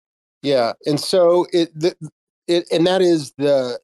Yeah, 0.43 0.73
and 0.87 0.99
so 0.99 1.47
it, 1.53 1.69
the, 1.79 1.95
it, 2.47 2.65
and 2.73 2.87
that 2.87 3.03
is 3.03 3.33
the, 3.37 3.79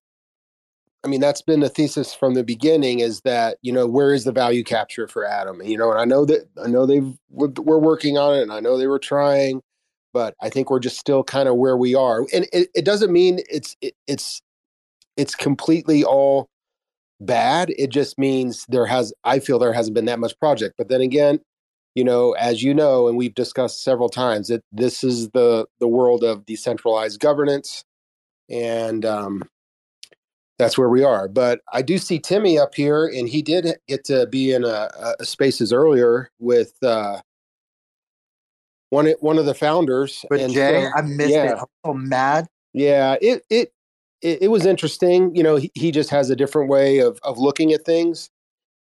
I 1.05 1.09
mean, 1.09 1.21
that's 1.21 1.43
been 1.43 1.61
the 1.61 1.69
thesis 1.69 2.15
from 2.15 2.33
the 2.35 2.43
beginning 2.43 3.01
is 3.01 3.21
that 3.23 3.59
you 3.63 3.73
know 3.73 3.87
where 3.87 4.13
is 4.15 4.25
the 4.25 4.33
value 4.33 4.65
capture 4.65 5.07
for 5.07 5.25
Atom? 5.27 5.63
You 5.63 5.77
know, 5.79 5.91
and 5.91 6.01
I 6.01 6.05
know 6.05 6.25
that 6.25 6.49
I 6.63 6.67
know 6.69 6.85
they've 6.87 7.13
we're 7.31 7.79
working 7.79 8.17
on 8.19 8.35
it, 8.37 8.43
and 8.43 8.53
I 8.53 8.61
know 8.61 8.77
they 8.79 8.87
were 8.87 8.99
trying, 8.99 9.61
but 10.17 10.35
I 10.41 10.49
think 10.49 10.71
we're 10.71 10.81
just 10.81 10.99
still 10.99 11.23
kind 11.23 11.47
of 11.47 11.57
where 11.57 11.77
we 11.77 11.95
are, 11.95 12.21
and 12.33 12.47
it, 12.51 12.71
it 12.75 12.87
doesn't 12.87 13.13
mean 13.13 13.41
it's 13.51 13.77
it, 13.83 13.93
it's 14.07 14.41
it's 15.19 15.35
completely 15.35 16.05
all 16.05 16.49
bad. 17.21 17.69
It 17.77 17.91
just 17.91 18.17
means 18.17 18.65
there 18.71 18.87
has 18.87 19.13
I 19.25 19.41
feel 19.41 19.59
there 19.59 19.75
hasn't 19.75 19.95
been 19.95 20.07
that 20.07 20.19
much 20.19 20.33
project, 20.39 20.77
but 20.79 20.89
then 20.89 21.03
again, 21.03 21.41
you 21.95 22.03
know, 22.03 22.33
as 22.33 22.63
you 22.63 22.73
know, 22.73 23.09
and 23.09 23.19
we've 23.19 23.35
discussed 23.35 23.85
several 23.85 24.09
times, 24.09 24.49
that 24.49 24.63
this 24.73 25.05
is 25.05 25.29
the 25.33 25.67
the 25.81 25.89
world 25.89 26.25
of 26.25 26.47
decentralized 26.47 27.21
governance, 27.21 27.85
and 28.49 29.05
um, 29.05 29.43
that's 30.59 30.79
where 30.79 30.89
we 30.89 31.05
are. 31.05 31.29
But 31.29 31.61
I 31.75 31.83
do 31.83 31.99
see 31.99 32.19
Timmy 32.19 32.59
up 32.59 32.75
here, 32.75 33.07
and 33.07 33.29
he 33.29 33.43
did 33.43 33.67
get 33.87 34.05
to 34.07 34.27
be 34.29 34.53
in 34.53 34.65
a, 34.65 34.89
a 35.21 35.27
spaces 35.27 35.75
earlier 35.75 36.31
with 36.39 36.73
uh, 36.83 37.21
one 38.91 39.09
one 39.21 39.39
of 39.39 39.47
the 39.47 39.55
founders. 39.55 40.25
But 40.31 40.41
and 40.41 40.53
Jae, 40.55 40.85
so- 40.85 40.99
I 40.99 41.03
missed 41.03 41.31
yeah. 41.31 41.53
it. 41.53 41.59
I'm 41.59 41.67
so 41.85 41.95
mad. 41.95 42.47
yeah, 42.73 43.17
it 43.21 43.43
it 43.51 43.73
it, 44.23 44.43
it 44.43 44.49
was 44.49 44.67
interesting. 44.67 45.35
You 45.35 45.43
know, 45.43 45.57
he, 45.57 45.71
he 45.75 45.91
just 45.91 46.11
has 46.11 46.31
a 46.31 46.37
different 46.37 46.71
way 46.71 46.99
of 46.99 47.19
of 47.23 47.39
looking 47.39 47.73
at 47.73 47.85
things, 47.85 48.31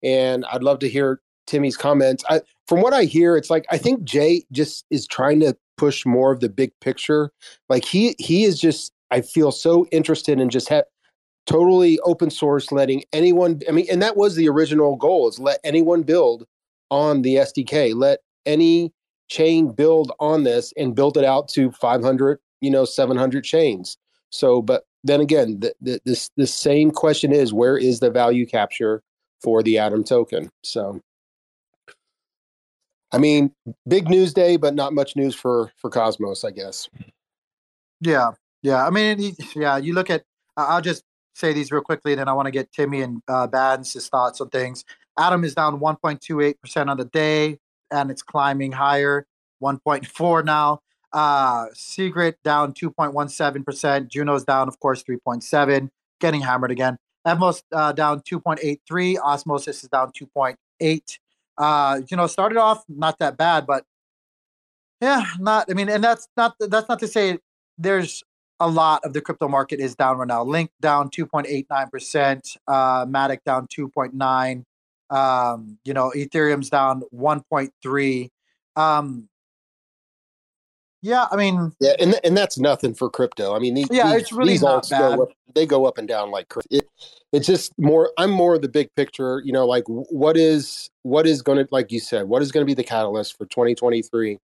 and 0.02 0.44
I'd 0.46 0.62
love 0.62 0.78
to 0.80 0.88
hear 0.88 1.20
Timmy's 1.46 1.76
comments. 1.76 2.24
I, 2.28 2.42
from 2.66 2.80
what 2.80 2.94
I 2.94 3.04
hear, 3.04 3.36
it's 3.36 3.50
like 3.50 3.64
I 3.70 3.78
think 3.78 4.00
Jae 4.02 4.42
just 4.52 4.84
is 4.90 5.06
trying 5.06 5.40
to 5.40 5.56
push 5.76 6.06
more 6.06 6.32
of 6.32 6.40
the 6.40 6.48
big 6.48 6.72
picture. 6.80 7.30
Like 7.68 7.84
he 7.84 8.14
he 8.18 8.44
is 8.44 8.58
just 8.58 8.92
I 9.10 9.20
feel 9.20 9.52
so 9.52 9.86
interested 9.92 10.40
in 10.40 10.50
just 10.50 10.68
ha- 10.68 10.82
totally 11.46 11.98
open 12.00 12.30
source, 12.30 12.72
letting 12.72 13.04
anyone. 13.12 13.60
I 13.68 13.72
mean, 13.72 13.86
and 13.90 14.02
that 14.02 14.16
was 14.16 14.34
the 14.34 14.48
original 14.48 14.96
goal: 14.96 15.28
is 15.28 15.38
let 15.38 15.60
anyone 15.64 16.02
build 16.02 16.46
on 16.90 17.22
the 17.22 17.36
SDK. 17.36 17.94
Let 17.94 18.20
any 18.46 18.92
chain 19.28 19.72
build 19.72 20.12
on 20.20 20.44
this 20.44 20.72
and 20.76 20.94
build 20.94 21.16
it 21.16 21.24
out 21.24 21.48
to 21.48 21.70
500 21.72 22.38
you 22.60 22.70
know 22.70 22.84
700 22.84 23.44
chains 23.44 23.96
so 24.30 24.62
but 24.62 24.84
then 25.04 25.20
again 25.20 25.60
the, 25.60 25.74
the, 25.80 26.00
this 26.04 26.30
the 26.36 26.46
same 26.46 26.90
question 26.90 27.32
is 27.32 27.52
where 27.52 27.76
is 27.76 28.00
the 28.00 28.10
value 28.10 28.46
capture 28.46 29.02
for 29.42 29.62
the 29.62 29.78
atom 29.78 30.04
token 30.04 30.50
so 30.62 31.00
i 33.12 33.18
mean 33.18 33.52
big 33.88 34.08
news 34.08 34.32
day 34.32 34.56
but 34.56 34.74
not 34.74 34.92
much 34.92 35.16
news 35.16 35.34
for 35.34 35.72
for 35.76 35.90
cosmos 35.90 36.44
i 36.44 36.50
guess 36.50 36.88
Yeah, 38.00 38.32
yeah. 38.62 38.86
I 38.86 38.90
mean, 38.90 39.34
yeah. 39.54 39.76
You 39.76 39.94
look 39.94 40.10
at. 40.10 40.22
I'll 40.56 40.80
just 40.80 41.02
say 41.34 41.52
these 41.52 41.70
real 41.70 41.82
quickly, 41.82 42.14
then 42.14 42.28
I 42.28 42.32
want 42.32 42.46
to 42.46 42.50
get 42.50 42.72
Timmy 42.72 43.02
and 43.02 43.20
uh, 43.28 43.76
his 43.78 44.08
thoughts 44.08 44.40
on 44.40 44.48
things. 44.48 44.84
Atom 45.18 45.44
is 45.44 45.54
down 45.54 45.80
1.28 45.80 46.60
percent 46.60 46.90
on 46.90 46.96
the 46.96 47.04
day, 47.04 47.58
and 47.90 48.10
it's 48.10 48.22
climbing 48.22 48.72
higher, 48.72 49.26
1.4 49.62 50.44
now. 50.44 50.80
Uh, 51.12 51.66
Secret 51.72 52.36
down 52.44 52.74
2.17 52.74 53.64
percent. 53.64 54.08
Juno's 54.08 54.44
down, 54.44 54.68
of 54.68 54.78
course, 54.80 55.02
3.7, 55.02 55.88
getting 56.20 56.42
hammered 56.42 56.70
again. 56.70 56.98
Evmos 57.26 57.62
uh, 57.72 57.92
down 57.92 58.20
2.83. 58.20 59.18
Osmosis 59.18 59.82
is 59.82 59.88
down 59.88 60.12
2.8. 60.12 61.18
Uh, 61.58 62.00
you 62.08 62.16
know, 62.16 62.26
started 62.26 62.58
off 62.58 62.84
not 62.88 63.18
that 63.18 63.36
bad, 63.36 63.66
but 63.66 63.84
yeah, 65.00 65.24
not. 65.38 65.66
I 65.70 65.74
mean, 65.74 65.88
and 65.88 66.02
that's 66.02 66.28
not 66.36 66.54
that's 66.58 66.88
not 66.88 66.98
to 67.00 67.08
say 67.08 67.38
there's 67.78 68.22
a 68.60 68.68
lot 68.68 69.04
of 69.04 69.12
the 69.12 69.20
crypto 69.20 69.48
market 69.48 69.80
is 69.80 69.94
down 69.94 70.18
right 70.18 70.28
now. 70.28 70.42
Link 70.42 70.70
down 70.80 71.10
2.89%, 71.10 72.56
uh, 72.66 73.06
Matic 73.06 73.38
down 73.44 73.66
2.9. 73.66 74.64
Um, 75.10 75.78
you 75.84 75.94
know, 75.94 76.12
Ethereum's 76.14 76.70
down 76.70 77.02
1.3. 77.14 78.30
Um, 78.76 79.28
yeah, 81.06 81.26
I 81.30 81.36
mean, 81.36 81.72
yeah, 81.78 81.92
and 82.00 82.18
and 82.24 82.36
that's 82.36 82.58
nothing 82.58 82.92
for 82.92 83.08
crypto. 83.08 83.54
I 83.54 83.60
mean, 83.60 83.74
these, 83.74 83.86
yeah, 83.92 84.12
these, 84.12 84.22
it's 84.22 84.32
really 84.32 84.54
these 84.54 84.62
not 84.62 84.88
bad. 84.90 85.16
go 85.16 85.22
up, 85.22 85.28
they 85.54 85.64
go 85.64 85.84
up 85.84 85.98
and 85.98 86.08
down 86.08 86.32
like 86.32 86.48
crazy. 86.48 86.66
It, 86.70 86.88
it's 87.32 87.46
just 87.46 87.72
more. 87.78 88.10
I'm 88.18 88.30
more 88.30 88.56
of 88.56 88.62
the 88.62 88.68
big 88.68 88.92
picture. 88.96 89.40
You 89.44 89.52
know, 89.52 89.66
like 89.66 89.84
what 89.86 90.36
is 90.36 90.90
what 91.02 91.26
is 91.26 91.42
going 91.42 91.58
to, 91.58 91.68
like 91.70 91.92
you 91.92 92.00
said, 92.00 92.24
what 92.24 92.42
is 92.42 92.50
going 92.50 92.62
to 92.62 92.66
be 92.66 92.74
the 92.74 92.82
catalyst 92.82 93.38
for 93.38 93.46
2023? 93.46 94.38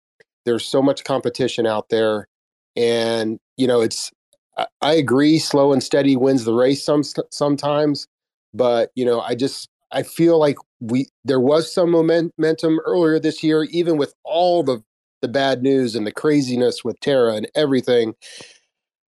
There's 0.46 0.68
so 0.68 0.82
much 0.82 1.06
competition 1.06 1.66
out 1.66 1.88
there, 1.90 2.28
and 2.76 3.40
you 3.56 3.68
know, 3.68 3.82
it's. 3.82 4.12
I, 4.58 4.66
I 4.82 4.94
agree, 4.96 5.40
slow 5.40 5.72
and 5.72 5.82
steady 5.82 6.18
wins 6.18 6.44
the 6.44 6.54
race. 6.54 6.84
Some 6.84 7.04
sometimes, 7.32 8.08
but 8.54 8.92
you 8.96 9.06
know, 9.06 9.22
I 9.22 9.36
just 9.36 9.70
I 9.92 10.04
feel 10.04 10.40
like 10.40 10.58
we 10.80 11.08
there 11.26 11.40
was 11.40 11.74
some 11.74 11.92
momentum 11.92 12.80
earlier 12.86 13.20
this 13.20 13.44
year, 13.44 13.64
even 13.66 13.98
with 13.98 14.14
all 14.24 14.64
the 14.64 14.84
the 15.22 15.28
bad 15.28 15.64
news 15.64 15.96
and 15.96 16.08
the 16.08 16.12
craziness 16.14 16.84
with 16.84 17.00
Terra 17.02 17.36
and 17.36 17.50
everything. 17.56 18.16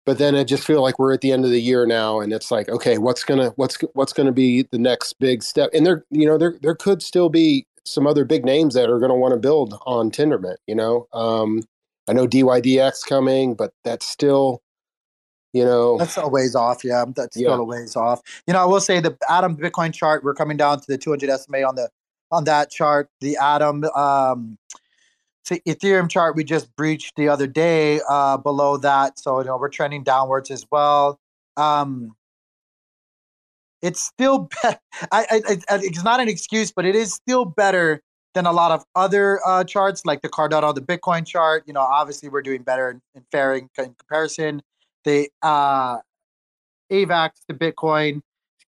But 0.06 0.18
then 0.18 0.34
I 0.36 0.44
just 0.44 0.66
feel 0.66 0.82
like 0.82 0.98
we're 0.98 1.14
at 1.14 1.22
the 1.22 1.32
end 1.32 1.44
of 1.46 1.50
the 1.50 1.62
year 1.62 1.86
now, 1.86 2.20
and 2.20 2.32
it's 2.32 2.50
like, 2.50 2.68
okay, 2.68 2.98
what's 2.98 3.24
gonna 3.24 3.50
what's 3.56 3.78
what's 3.94 4.12
gonna 4.12 4.32
be 4.32 4.62
the 4.70 4.78
next 4.78 5.14
big 5.18 5.42
step? 5.42 5.70
And 5.72 5.86
there, 5.86 6.04
you 6.10 6.26
know, 6.26 6.36
there 6.38 6.56
there 6.62 6.74
could 6.74 7.02
still 7.02 7.30
be 7.30 7.66
some 7.86 8.06
other 8.06 8.24
big 8.24 8.44
names 8.44 8.74
that 8.74 8.90
are 8.90 8.98
going 8.98 9.10
to 9.10 9.16
want 9.16 9.34
to 9.34 9.40
build 9.40 9.74
on 9.86 10.10
Tendermint. 10.10 10.56
You 10.66 10.74
know, 10.74 11.08
um, 11.12 11.62
I 12.08 12.12
know 12.14 12.26
DYDX 12.26 13.06
coming, 13.08 13.54
but 13.54 13.72
that's 13.84 14.06
still, 14.06 14.62
you 15.54 15.64
know, 15.64 15.96
that's 15.96 16.16
a 16.16 16.28
ways 16.28 16.54
off. 16.56 16.84
Yeah, 16.84 17.04
that's 17.14 17.36
Yeah. 17.36 17.48
still 17.48 17.60
a 17.60 17.64
ways 17.64 17.94
off. 17.96 18.20
You 18.46 18.52
know, 18.52 18.60
I 18.60 18.64
will 18.64 18.80
say 18.80 19.00
the 19.00 19.16
Atom 19.30 19.56
Bitcoin 19.56 19.94
chart. 19.94 20.24
We're 20.24 20.34
coming 20.34 20.56
down 20.56 20.80
to 20.80 20.84
the 20.88 20.98
200 20.98 21.30
SMA 21.30 21.62
on 21.62 21.76
the 21.76 21.88
on 22.30 22.44
that 22.44 22.70
chart. 22.70 23.08
The 23.20 23.36
Atom 23.36 23.84
um, 23.94 24.58
see, 25.44 25.60
Ethereum 25.66 26.10
chart 26.10 26.34
we 26.34 26.42
just 26.42 26.74
breached 26.74 27.14
the 27.16 27.28
other 27.28 27.46
day 27.46 28.00
uh, 28.08 28.36
below 28.36 28.76
that, 28.78 29.18
so 29.20 29.38
you 29.38 29.46
know 29.46 29.56
we're 29.56 29.68
trending 29.68 30.02
downwards 30.02 30.50
as 30.50 30.66
well. 30.72 31.20
Um, 31.56 32.16
it's 33.80 34.02
still 34.02 34.48
be- 34.62 34.68
I, 35.12 35.26
I, 35.30 35.40
I, 35.68 35.78
it's 35.82 36.02
not 36.02 36.18
an 36.18 36.28
excuse, 36.28 36.72
but 36.72 36.84
it 36.84 36.96
is 36.96 37.14
still 37.14 37.44
better 37.44 38.02
than 38.34 38.46
a 38.46 38.52
lot 38.52 38.72
of 38.72 38.84
other 38.96 39.40
uh, 39.46 39.62
charts 39.62 40.04
like 40.04 40.22
the 40.22 40.28
Cardano, 40.28 40.74
the 40.74 40.80
Bitcoin 40.80 41.24
chart. 41.24 41.62
You 41.66 41.74
know, 41.74 41.80
obviously 41.80 42.28
we're 42.28 42.42
doing 42.42 42.62
better 42.62 42.90
in, 42.90 43.00
in 43.14 43.24
faring 43.30 43.70
in 43.78 43.94
comparison. 43.94 44.60
The 45.04 45.28
uh, 45.42 45.98
AVAX 46.90 47.30
to 47.48 47.54
Bitcoin, 47.54 48.20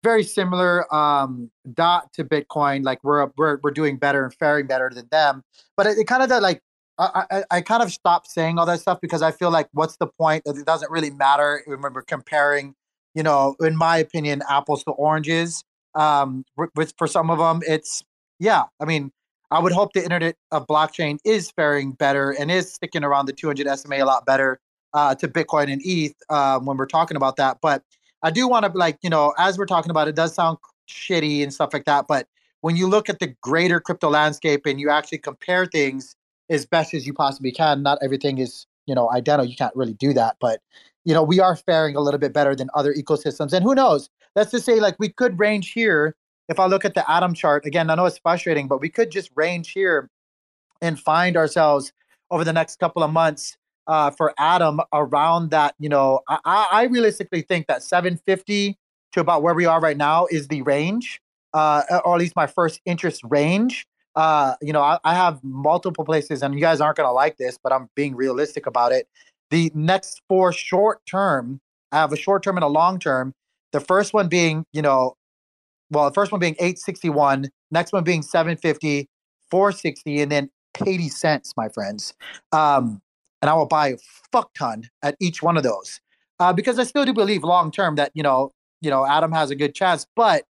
very 0.03 0.22
similar. 0.22 0.93
Um, 0.95 1.51
dot 1.74 2.12
to 2.14 2.24
Bitcoin, 2.24 2.84
like 2.84 3.03
we're 3.03 3.28
we're 3.37 3.59
we're 3.62 3.70
doing 3.70 3.97
better 3.97 4.24
and 4.24 4.32
faring 4.34 4.66
better 4.66 4.91
than 4.95 5.09
them. 5.11 5.43
But 5.76 5.87
it, 5.87 5.99
it 5.99 6.07
kind 6.07 6.22
of 6.22 6.30
like 6.43 6.62
I, 6.99 7.24
I 7.30 7.45
I 7.51 7.61
kind 7.61 7.82
of 7.82 7.91
stopped 7.91 8.30
saying 8.30 8.59
all 8.59 8.66
that 8.66 8.80
stuff 8.80 9.01
because 9.01 9.22
I 9.22 9.32
feel 9.32 9.51
like 9.51 9.68
what's 9.72 9.97
the 9.97 10.07
point? 10.07 10.43
It 10.47 10.64
doesn't 10.64 10.91
really 10.91 11.11
matter 11.11 11.62
when 11.66 11.80
we're 11.80 12.03
comparing. 12.03 12.74
You 13.14 13.22
know, 13.22 13.57
in 13.61 13.76
my 13.76 13.97
opinion, 13.97 14.43
apples 14.49 14.84
to 14.84 14.91
oranges. 14.91 15.64
Um, 15.95 16.45
with 16.76 16.93
for 16.99 17.07
some 17.07 17.30
of 17.30 17.39
them, 17.39 17.62
it's 17.66 18.05
yeah. 18.39 18.64
I 18.80 18.84
mean, 18.84 19.11
I 19.51 19.59
would 19.59 19.72
hope 19.72 19.93
the 19.93 20.03
internet 20.03 20.37
of 20.51 20.66
blockchain 20.66 21.18
is 21.24 21.51
faring 21.51 21.93
better 21.93 22.30
and 22.30 22.51
is 22.51 22.72
sticking 22.72 23.05
around 23.05 23.26
the 23.26 23.32
200 23.32 23.66
SMA 23.78 23.97
a 23.97 24.05
lot 24.05 24.26
better 24.26 24.61
uh, 24.97 25.14
to 25.14 25.28
Bitcoin 25.28 25.70
and 25.70 25.82
ETH 25.84 26.16
um, 26.30 26.64
when 26.64 26.78
we're 26.78 26.86
talking 26.86 27.16
about 27.16 27.36
that. 27.36 27.59
But 27.61 27.82
I 28.22 28.30
do 28.30 28.49
want 28.49 28.64
to 28.64 28.72
like 28.72 28.99
you 29.03 29.11
know 29.11 29.34
as 29.38 29.59
we're 29.59 29.66
talking 29.66 29.90
about 29.90 30.09
it 30.09 30.16
does 30.16 30.34
sound 30.34 30.59
shitty 30.88 31.42
and 31.42 31.53
stuff 31.53 31.70
like 31.72 31.84
that. 31.84 32.07
But 32.09 32.26
when 32.62 32.76
you 32.76 32.88
look 32.88 33.09
at 33.09 33.20
the 33.20 33.28
greater 33.42 33.78
crypto 33.78 34.09
landscape 34.09 34.62
and 34.64 34.80
you 34.80 34.90
actually 34.90 35.18
compare 35.18 35.66
things 35.66 36.16
as 36.49 36.64
best 36.64 36.94
as 36.94 37.07
you 37.07 37.12
possibly 37.12 37.53
can, 37.53 37.82
not 37.82 37.99
everything 38.03 38.38
is 38.38 38.66
you 38.86 38.94
know 38.94 39.12
identical. 39.12 39.49
You 39.49 39.57
can't 39.57 39.76
really 39.76 39.92
do 39.92 40.14
that, 40.14 40.36
but 40.40 40.61
you 41.05 41.12
know 41.12 41.22
we 41.22 41.40
are 41.40 41.57
faring 41.57 41.94
a 41.94 42.01
little 42.01 42.18
bit 42.18 42.32
better 42.32 42.57
than 42.57 42.70
other 42.74 42.94
ecosystems. 42.94 43.53
And 43.53 43.62
who 43.62 43.74
knows? 43.74 44.09
Let's 44.34 44.51
just 44.51 44.64
say 44.64 44.80
like 44.80 44.97
we 44.99 45.11
could 45.11 45.38
range 45.38 45.72
here. 45.72 46.16
If 46.49 46.59
I 46.59 46.66
look 46.66 46.84
at 46.84 46.94
the 46.94 47.09
atom 47.11 47.34
chart 47.34 47.66
again, 47.66 47.90
I 47.90 47.97
know 47.97 48.07
it's 48.07 48.18
frustrating, 48.18 48.66
but 48.66 48.80
we 48.80 48.88
could 48.88 49.11
just 49.11 49.30
range 49.34 49.72
here 49.72 50.09
and 50.80 50.99
find 50.99 51.36
ourselves 51.36 51.92
over 52.30 52.44
the 52.44 52.53
next 52.53 52.78
couple 52.78 53.03
of 53.03 53.12
months 53.12 53.59
uh, 53.87 54.11
for 54.11 54.34
Atom 54.39 54.80
around 54.93 55.51
that. 55.51 55.74
You 55.78 55.89
know, 55.89 56.20
I, 56.28 56.68
I 56.70 56.84
realistically 56.84 57.43
think 57.43 57.66
that 57.66 57.82
750 57.82 58.76
to 59.12 59.20
about 59.20 59.43
where 59.43 59.55
we 59.55 59.66
are 59.66 59.80
right 59.80 59.97
now 59.97 60.26
is 60.30 60.49
the 60.49 60.62
range, 60.62 61.20
uh, 61.55 61.82
or 62.05 62.14
at 62.14 62.20
least 62.20 62.37
my 62.37 62.47
first 62.47 62.80
interest 62.84 63.22
range. 63.24 63.87
Uh, 64.14 64.55
you 64.62 64.72
know, 64.72 64.82
I, 64.82 64.99
I 65.05 65.14
have 65.14 65.43
multiple 65.43 66.05
places, 66.05 66.43
and 66.43 66.55
you 66.55 66.61
guys 66.61 66.80
aren't 66.80 66.97
going 66.97 67.09
to 67.09 67.12
like 67.12 67.37
this, 67.37 67.59
but 67.62 67.72
I'm 67.72 67.89
being 67.95 68.14
realistic 68.14 68.66
about 68.66 68.93
it. 68.93 69.09
The 69.51 69.70
next 69.74 70.22
four 70.28 70.53
short 70.53 71.05
term, 71.07 71.61
I 71.93 71.99
have 71.99 72.12
a 72.12 72.16
short 72.16 72.43
term 72.43 72.57
and 72.57 72.64
a 72.64 72.68
long 72.68 72.99
term. 72.99 73.34
The 73.72 73.80
first 73.80 74.14
one 74.14 74.28
being, 74.28 74.64
you 74.72 74.82
know, 74.82 75.16
well, 75.91 76.07
the 76.07 76.14
first 76.14 76.32
one 76.32 76.41
being 76.41 76.55
861, 76.55 77.49
next 77.70 77.93
one 77.93 78.05
being 78.05 78.22
750, 78.22 79.09
460, 79.51 80.22
and 80.22 80.32
then 80.32 80.51
80 80.84 81.09
cents, 81.11 81.53
my 81.57 81.68
friends. 81.68 82.14
Um, 82.53 83.01
and 83.47 83.51
I 83.53 83.55
will 83.55 83.66
buy 83.66 83.90
a 83.90 83.97
fuck 84.32 84.53
ton 84.55 84.90
at 85.05 85.14
each 85.20 85.40
one 85.40 85.57
of 85.57 85.62
those. 85.62 86.01
Uh, 86.40 86.53
because 86.53 86.80
I 86.80 86.82
still 86.82 87.05
do 87.05 87.12
believe 87.12 87.44
long 87.44 87.70
term 87.70 87.94
that, 87.94 88.11
you 88.12 88.22
know, 88.24 88.51
you 88.80 88.90
know, 88.90 89.07
Atom 89.07 89.30
has 89.30 89.51
a 89.51 89.55
good 89.55 89.72
chance, 89.72 90.05
but 90.16 90.42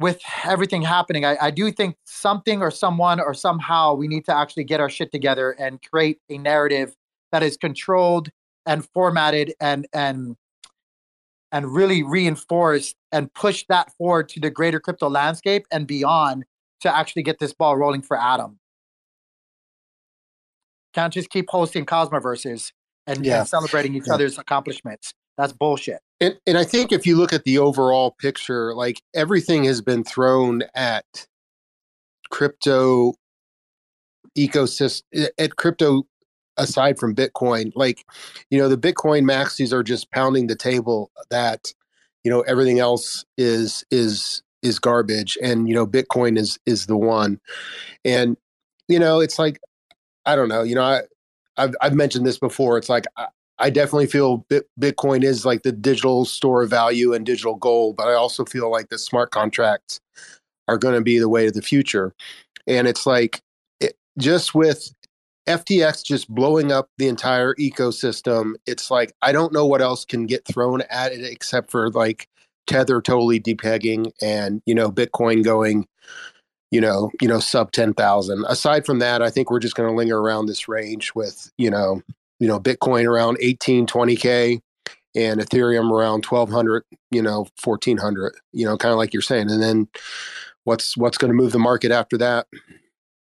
with 0.00 0.18
everything 0.46 0.80
happening, 0.80 1.26
I, 1.26 1.36
I 1.38 1.50
do 1.50 1.70
think 1.70 1.96
something 2.06 2.62
or 2.62 2.70
someone 2.70 3.20
or 3.20 3.34
somehow 3.34 3.92
we 3.92 4.08
need 4.08 4.24
to 4.24 4.34
actually 4.34 4.64
get 4.64 4.80
our 4.80 4.88
shit 4.88 5.12
together 5.12 5.50
and 5.58 5.78
create 5.82 6.18
a 6.30 6.38
narrative 6.38 6.94
that 7.32 7.42
is 7.42 7.58
controlled 7.58 8.30
and 8.64 8.88
formatted 8.94 9.52
and 9.60 9.86
and 9.92 10.36
and 11.52 11.74
really 11.74 12.02
reinforced 12.02 12.96
and 13.12 13.32
push 13.34 13.66
that 13.68 13.92
forward 13.98 14.30
to 14.30 14.40
the 14.40 14.50
greater 14.50 14.80
crypto 14.80 15.10
landscape 15.10 15.66
and 15.70 15.86
beyond 15.86 16.44
to 16.80 16.96
actually 16.96 17.22
get 17.22 17.38
this 17.38 17.52
ball 17.52 17.76
rolling 17.76 18.02
for 18.02 18.18
Atom. 18.18 18.58
Can't 20.94 21.12
just 21.12 21.30
keep 21.30 21.48
hosting 21.50 21.86
Cosmoverses 21.86 22.72
and, 23.06 23.24
Yeah. 23.24 23.40
and 23.40 23.48
celebrating 23.48 23.94
each 23.94 24.04
Yeah. 24.06 24.14
other's 24.14 24.38
accomplishments. 24.38 25.12
That's 25.36 25.52
bullshit. 25.52 26.00
And 26.20 26.36
and 26.46 26.58
I 26.58 26.64
think 26.64 26.90
if 26.90 27.06
you 27.06 27.16
look 27.16 27.32
at 27.32 27.44
the 27.44 27.58
overall 27.58 28.10
picture, 28.18 28.74
like 28.74 29.00
everything 29.14 29.64
has 29.64 29.80
been 29.80 30.02
thrown 30.02 30.62
at 30.74 31.04
crypto 32.30 33.14
ecosystem 34.36 35.02
eh, 35.14 35.28
at 35.38 35.56
crypto 35.56 36.04
aside 36.56 36.98
from 36.98 37.14
Bitcoin. 37.14 37.72
Like, 37.76 38.04
you 38.50 38.58
know, 38.58 38.68
the 38.68 38.76
Bitcoin 38.76 39.22
maxis 39.22 39.72
are 39.72 39.84
just 39.84 40.10
pounding 40.10 40.48
the 40.48 40.56
table 40.56 41.10
that, 41.30 41.72
you 42.24 42.30
know, 42.30 42.40
everything 42.42 42.80
else 42.80 43.24
is 43.36 43.84
is 43.90 44.42
is 44.62 44.80
garbage 44.80 45.38
and 45.40 45.68
you 45.68 45.74
know 45.74 45.86
Bitcoin 45.86 46.36
is 46.36 46.58
is 46.66 46.86
the 46.86 46.96
one. 46.96 47.38
And 48.04 48.36
you 48.88 48.98
know, 48.98 49.20
it's 49.20 49.38
like 49.38 49.60
I 50.26 50.36
don't 50.36 50.48
know, 50.48 50.62
you 50.62 50.74
know, 50.74 50.82
I 50.82 51.02
I've 51.56 51.74
I've 51.80 51.94
mentioned 51.94 52.26
this 52.26 52.38
before. 52.38 52.78
It's 52.78 52.88
like 52.88 53.04
I, 53.16 53.26
I 53.58 53.70
definitely 53.70 54.06
feel 54.06 54.46
Bitcoin 54.80 55.24
is 55.24 55.44
like 55.44 55.62
the 55.62 55.72
digital 55.72 56.24
store 56.24 56.62
of 56.62 56.70
value 56.70 57.12
and 57.12 57.26
digital 57.26 57.56
gold, 57.56 57.96
but 57.96 58.08
I 58.08 58.14
also 58.14 58.44
feel 58.44 58.70
like 58.70 58.88
the 58.88 58.98
smart 58.98 59.32
contracts 59.32 60.00
are 60.68 60.78
going 60.78 60.94
to 60.94 61.00
be 61.00 61.18
the 61.18 61.28
way 61.28 61.46
of 61.48 61.54
the 61.54 61.62
future. 61.62 62.14
And 62.66 62.86
it's 62.86 63.06
like 63.06 63.42
it, 63.80 63.96
just 64.16 64.54
with 64.54 64.92
FTX 65.48 66.04
just 66.04 66.28
blowing 66.32 66.70
up 66.70 66.88
the 66.98 67.08
entire 67.08 67.54
ecosystem, 67.54 68.52
it's 68.66 68.90
like 68.90 69.12
I 69.22 69.32
don't 69.32 69.52
know 69.52 69.66
what 69.66 69.82
else 69.82 70.04
can 70.04 70.26
get 70.26 70.46
thrown 70.46 70.82
at 70.90 71.12
it 71.12 71.24
except 71.24 71.70
for 71.70 71.90
like 71.90 72.28
Tether 72.68 73.00
totally 73.00 73.40
depegging 73.40 74.12
and 74.22 74.62
you 74.66 74.74
know 74.74 74.92
Bitcoin 74.92 75.42
going 75.42 75.88
you 76.70 76.80
know, 76.80 77.10
you 77.20 77.28
know, 77.28 77.40
sub 77.40 77.72
ten 77.72 77.94
thousand. 77.94 78.44
Aside 78.48 78.84
from 78.84 78.98
that, 78.98 79.22
I 79.22 79.30
think 79.30 79.50
we're 79.50 79.60
just 79.60 79.74
going 79.74 79.88
to 79.88 79.94
linger 79.94 80.18
around 80.18 80.46
this 80.46 80.68
range 80.68 81.14
with, 81.14 81.50
you 81.56 81.70
know, 81.70 82.02
you 82.40 82.46
know, 82.46 82.60
Bitcoin 82.60 83.06
around 83.06 83.38
18, 83.40 83.86
20 83.86 84.16
k, 84.16 84.60
and 85.14 85.40
Ethereum 85.40 85.90
around 85.90 86.22
twelve 86.22 86.50
hundred, 86.50 86.84
you 87.10 87.22
know, 87.22 87.46
fourteen 87.56 87.96
hundred. 87.96 88.34
You 88.52 88.66
know, 88.66 88.76
kind 88.76 88.92
of 88.92 88.98
like 88.98 89.12
you're 89.12 89.22
saying. 89.22 89.50
And 89.50 89.62
then 89.62 89.88
what's 90.64 90.96
what's 90.96 91.18
going 91.18 91.30
to 91.30 91.34
move 91.34 91.52
the 91.52 91.58
market 91.58 91.90
after 91.90 92.18
that? 92.18 92.46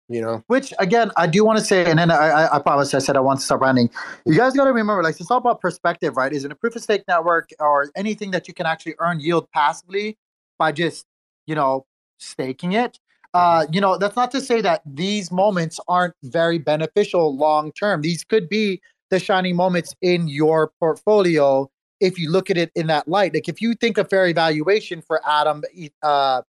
You 0.07 0.21
know, 0.21 0.43
Which 0.47 0.71
again, 0.77 1.11
I 1.17 1.25
do 1.25 1.43
want 1.43 1.57
to 1.57 1.65
say, 1.65 1.83
and 1.89 1.97
then 1.97 2.11
I, 2.11 2.15
I, 2.15 2.55
I 2.57 2.59
promise 2.59 2.93
I 2.93 2.99
said 2.99 3.17
I 3.17 3.21
want 3.21 3.39
to 3.39 3.45
start 3.45 3.61
running. 3.61 3.89
You 4.25 4.37
guys 4.37 4.53
got 4.53 4.65
to 4.65 4.71
remember, 4.71 5.01
like 5.01 5.19
it's 5.19 5.31
all 5.31 5.39
about 5.39 5.61
perspective, 5.61 6.15
right? 6.15 6.31
Is 6.31 6.45
it 6.45 6.51
a 6.51 6.55
proof 6.55 6.75
of 6.75 6.83
stake 6.83 7.03
network 7.07 7.49
or 7.59 7.89
anything 7.95 8.29
that 8.31 8.47
you 8.47 8.53
can 8.53 8.67
actually 8.67 8.93
earn 8.99 9.19
yield 9.19 9.49
passively 9.51 10.17
by 10.59 10.71
just, 10.71 11.07
you 11.47 11.55
know, 11.55 11.87
staking 12.19 12.73
it? 12.73 12.99
Uh, 13.35 13.65
you 13.69 13.81
know, 13.81 13.97
that's 13.97 14.15
not 14.15 14.31
to 14.31 14.39
say 14.39 14.61
that 14.61 14.81
these 14.85 15.29
moments 15.29 15.77
aren't 15.89 16.13
very 16.23 16.57
beneficial 16.57 17.35
long 17.35 17.73
term. 17.73 18.01
These 18.01 18.23
could 18.23 18.47
be 18.47 18.81
the 19.09 19.19
shining 19.19 19.57
moments 19.57 19.93
in 20.01 20.29
your 20.29 20.71
portfolio 20.79 21.69
if 21.99 22.17
you 22.17 22.31
look 22.31 22.49
at 22.49 22.57
it 22.57 22.71
in 22.75 22.87
that 22.87 23.09
light. 23.09 23.33
Like 23.33 23.49
if 23.49 23.61
you 23.61 23.73
think 23.73 23.97
of 23.97 24.09
fair 24.09 24.25
evaluation 24.27 25.01
for 25.01 25.19
Atom, 25.27 25.63
uh, 26.01 26.43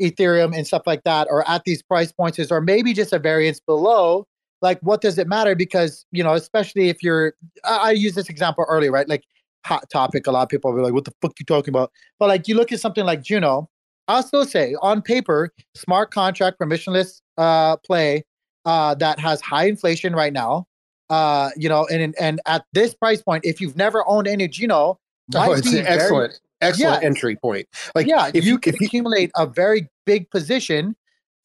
Ethereum, 0.00 0.56
and 0.56 0.66
stuff 0.66 0.84
like 0.86 1.04
that, 1.04 1.28
or 1.28 1.46
at 1.46 1.64
these 1.64 1.82
price 1.82 2.12
points, 2.12 2.50
or 2.50 2.62
maybe 2.62 2.94
just 2.94 3.12
a 3.12 3.18
variance 3.18 3.60
below, 3.60 4.26
like 4.62 4.80
what 4.80 5.02
does 5.02 5.18
it 5.18 5.28
matter? 5.28 5.54
Because 5.54 6.06
you 6.12 6.24
know, 6.24 6.32
especially 6.32 6.88
if 6.88 7.02
you're, 7.02 7.34
I, 7.62 7.76
I 7.76 7.90
used 7.90 8.14
this 8.14 8.30
example 8.30 8.64
earlier, 8.70 8.90
right? 8.90 9.06
Like 9.06 9.24
hot 9.66 9.90
topic. 9.90 10.26
A 10.26 10.30
lot 10.30 10.44
of 10.44 10.48
people 10.48 10.72
will 10.72 10.78
be 10.78 10.84
like, 10.84 10.94
"What 10.94 11.04
the 11.04 11.12
fuck 11.20 11.32
you 11.38 11.44
talking 11.44 11.72
about?" 11.72 11.92
But 12.18 12.28
like 12.28 12.48
you 12.48 12.54
look 12.54 12.72
at 12.72 12.80
something 12.80 13.04
like 13.04 13.22
Juno. 13.22 13.68
I'll 14.08 14.22
still 14.22 14.44
say 14.44 14.74
on 14.82 15.02
paper, 15.02 15.52
smart 15.74 16.10
contract 16.10 16.58
permissionless 16.60 17.20
uh, 17.38 17.76
play 17.78 18.24
uh, 18.64 18.94
that 18.96 19.18
has 19.18 19.40
high 19.40 19.66
inflation 19.66 20.14
right 20.14 20.32
now. 20.32 20.66
Uh, 21.10 21.50
you 21.56 21.68
know, 21.68 21.86
and 21.86 22.14
and 22.18 22.40
at 22.46 22.64
this 22.72 22.94
price 22.94 23.22
point, 23.22 23.44
if 23.44 23.60
you've 23.60 23.76
never 23.76 24.06
owned 24.08 24.26
any 24.26 24.48
Juno, 24.48 24.98
oh, 25.34 25.52
it's 25.52 25.72
an 25.72 25.86
excellent, 25.86 26.40
excellent 26.60 27.02
yeah, 27.02 27.06
entry 27.06 27.36
point. 27.36 27.66
Like, 27.94 28.06
yeah, 28.06 28.30
if 28.32 28.44
you, 28.44 28.52
you 28.52 28.58
can 28.58 28.74
accumulate 28.76 29.30
a 29.36 29.46
very 29.46 29.88
big 30.06 30.30
position 30.30 30.96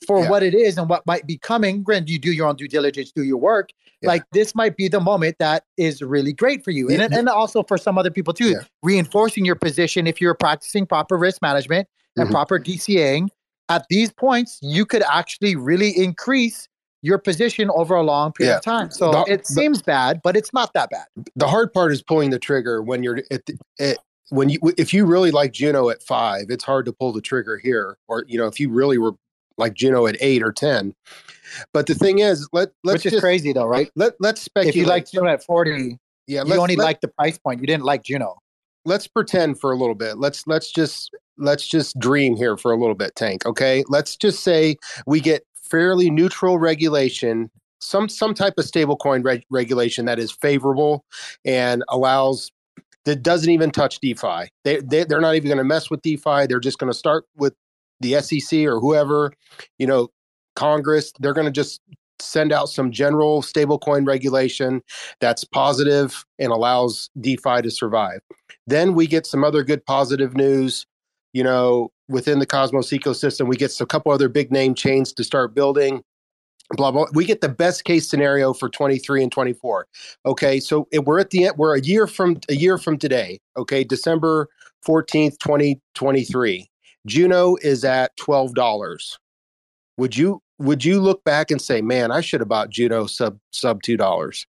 for 0.06 0.22
yeah. 0.22 0.30
what 0.30 0.44
it 0.44 0.54
is 0.54 0.78
and 0.78 0.88
what 0.90 1.06
might 1.06 1.26
be 1.26 1.38
coming. 1.38 1.84
Granted, 1.84 2.10
you 2.10 2.20
do 2.20 2.32
your 2.32 2.48
own 2.48 2.56
due 2.56 2.68
diligence, 2.68 3.12
do 3.12 3.24
your 3.24 3.38
work. 3.38 3.72
Yeah. 4.02 4.10
Like 4.10 4.24
this 4.32 4.56
might 4.56 4.78
be 4.78 4.88
the 4.88 5.02
moment 5.02 5.38
that 5.40 5.64
is 5.76 6.02
really 6.02 6.32
great 6.32 6.64
for 6.64 6.72
you, 6.72 6.88
and 6.90 7.14
and 7.14 7.28
also 7.28 7.64
for 7.64 7.78
some 7.78 7.98
other 7.98 8.12
people 8.12 8.34
too. 8.34 8.56
Reinforcing 8.84 9.44
your 9.44 9.56
position 9.56 10.08
if 10.08 10.22
you're 10.22 10.36
practicing 10.36 10.86
proper 10.86 11.18
risk 11.18 11.42
management 11.42 11.88
and 12.18 12.26
mm-hmm. 12.26 12.34
proper 12.34 12.60
DCAing. 12.60 13.30
At 13.70 13.86
these 13.90 14.12
points, 14.14 14.60
you 14.62 14.86
could 14.86 15.04
actually 15.04 15.56
really 15.56 15.90
increase 15.98 16.68
your 17.02 17.18
position 17.18 17.70
over 17.72 17.96
a 17.96 18.04
long 18.04 18.32
period 18.32 18.56
of 18.56 18.64
time. 18.64 18.92
So 18.92 19.12
the, 19.12 19.26
it 19.28 19.46
seems 19.46 19.80
the, 19.80 19.86
bad, 19.86 20.22
but 20.24 20.36
it's 20.36 20.54
not 20.54 20.74
that 20.74 20.90
bad. 20.90 21.06
The 21.36 21.48
hard 21.48 21.74
part 21.74 21.92
is 21.92 22.02
pulling 22.02 22.30
the 22.30 22.40
trigger 22.40 22.82
when 22.82 23.04
you're 23.04 23.22
at, 23.30 23.46
the, 23.46 23.58
at 23.80 23.98
when 24.30 24.50
you 24.50 24.60
if 24.78 24.94
you 24.94 25.06
really 25.06 25.32
like 25.32 25.54
Juno 25.54 25.90
at 25.90 26.02
five, 26.02 26.46
it's 26.50 26.64
hard 26.64 26.86
to 26.86 26.94
pull 26.94 27.14
the 27.14 27.22
trigger 27.22 27.58
here. 27.58 27.98
Or 28.08 28.26
you 28.28 28.38
know, 28.38 28.48
if 28.48 28.60
you 28.60 28.70
really 28.70 28.98
were 28.98 29.14
like 29.58 29.74
Juno 29.74 30.08
at 30.08 30.18
eight 30.22 30.44
or 30.44 30.52
ten. 30.52 30.94
But 31.74 31.88
the 31.88 31.96
thing 31.96 32.20
is, 32.20 32.48
let 32.52 32.70
let's 32.84 33.00
which 33.00 33.06
is 33.08 33.12
just, 33.14 33.24
crazy 33.24 33.54
though, 33.54 33.66
right? 33.66 33.90
Let 33.96 34.14
let's 34.20 34.42
speculate. 34.42 34.76
If 34.76 34.76
you 34.76 34.86
like 34.86 35.10
Juno 35.10 35.28
at 35.28 35.44
forty, 35.44 35.98
yeah, 36.28 36.44
you 36.46 36.56
only 36.56 36.76
like 36.76 37.02
the 37.02 37.08
price 37.08 37.38
point. 37.38 37.62
You 37.62 37.68
didn't 37.68 37.86
like 37.86 38.04
Juno. 38.04 38.38
Let's 38.86 39.08
pretend 39.08 39.60
for 39.60 39.72
a 39.72 39.76
little 39.76 39.96
bit. 39.96 40.18
Let's 40.18 40.46
let's 40.48 40.72
just 40.72 41.12
let's 41.38 41.68
just 41.68 41.98
dream 42.00 42.36
here 42.36 42.58
for 42.58 42.72
a 42.72 42.78
little 42.78 42.96
bit, 42.96 43.16
Tank. 43.16 43.46
Okay, 43.46 43.84
let's 43.88 44.16
just 44.16 44.44
say 44.44 44.76
we 45.06 45.20
get 45.20 45.46
fairly 45.56 46.10
neutral 46.10 46.60
regulation 46.60 47.50
some 47.80 48.10
some 48.10 48.34
type 48.34 48.54
of 48.58 48.66
stablecoin 48.66 49.24
reg- 49.24 49.46
regulation 49.50 50.06
that 50.06 50.20
is 50.20 50.32
favorable 50.32 51.06
and 51.46 51.84
allows 51.90 52.52
that 53.06 53.24
doesn't 53.24 53.52
even 53.52 53.72
touch 53.72 54.00
DeFi. 54.00 54.50
They, 54.64 54.82
they 54.82 55.04
they're 55.04 55.22
not 55.22 55.36
even 55.36 55.48
going 55.48 55.60
to 55.60 55.64
mess 55.64 55.90
with 55.90 56.02
DeFi. 56.02 56.48
They're 56.48 56.60
just 56.60 56.80
going 56.80 56.92
to 56.92 56.98
start 56.98 57.26
with 57.36 57.54
the 58.00 58.20
SEC 58.22 58.60
or 58.66 58.80
whoever, 58.80 59.32
you 59.80 59.88
know, 59.88 60.10
Congress, 60.56 61.12
they're 61.20 61.34
going 61.34 61.46
to 61.46 61.52
just 61.52 61.82
send 62.20 62.52
out 62.52 62.68
some 62.68 62.92
general 62.92 63.42
stablecoin 63.42 64.08
regulation 64.08 64.82
that's 65.20 65.44
positive 65.44 66.26
and 66.40 66.52
allows 66.52 67.10
DeFi 67.22 67.62
to 67.62 67.72
survive. 67.72 68.20
Then 68.66 68.94
we 68.94 69.08
get 69.08 69.26
some 69.26 69.44
other 69.44 69.64
good 69.64 69.86
positive 69.86 70.36
news, 70.36 70.86
you 71.34 71.44
know, 71.44 71.92
within 72.10 72.40
the 72.40 72.46
Cosmos 72.46 72.90
ecosystem. 72.90 73.48
We 73.48 73.56
get 73.56 73.80
a 73.80 73.86
couple 73.86 74.12
other 74.12 74.30
big 74.30 74.52
name 74.52 74.76
chains 74.76 75.14
to 75.14 75.24
start 75.24 75.54
building. 75.54 76.04
Blah 76.72 76.92
blah. 76.92 77.06
We 77.14 77.24
get 77.26 77.42
the 77.42 77.50
best 77.50 77.86
case 77.86 78.10
scenario 78.10 78.54
for 78.54 78.68
23 78.70 79.24
and 79.24 79.32
24. 79.32 79.88
Okay, 80.26 80.60
so 80.60 80.88
eh, 80.92 80.98
we're 80.98 81.20
at 81.20 81.30
the 81.30 81.46
end. 81.46 81.58
We're 81.58 81.76
a 81.78 81.82
year 81.82 82.08
from 82.08 82.40
a 82.50 82.56
year 82.56 82.78
from 82.78 82.98
today. 82.98 83.40
Okay, 83.56 83.86
December 83.86 84.50
14th, 84.86 85.40
2023. 85.40 86.70
Juno 87.06 87.56
is 87.62 87.86
at 87.86 88.16
twelve 88.18 88.54
dollars. 88.54 89.18
Would 89.98 90.18
you 90.18 90.42
would 90.60 90.84
you 90.84 91.00
look 91.00 91.24
back 91.24 91.52
and 91.52 91.62
say, 91.62 91.82
man, 91.82 92.12
I 92.12 92.22
should 92.22 92.42
have 92.42 92.50
bought 92.50 92.70
Juno 92.70 93.08
sub 93.08 93.40
sub 93.52 93.82
two 93.82 93.98
dollars? 93.98 94.46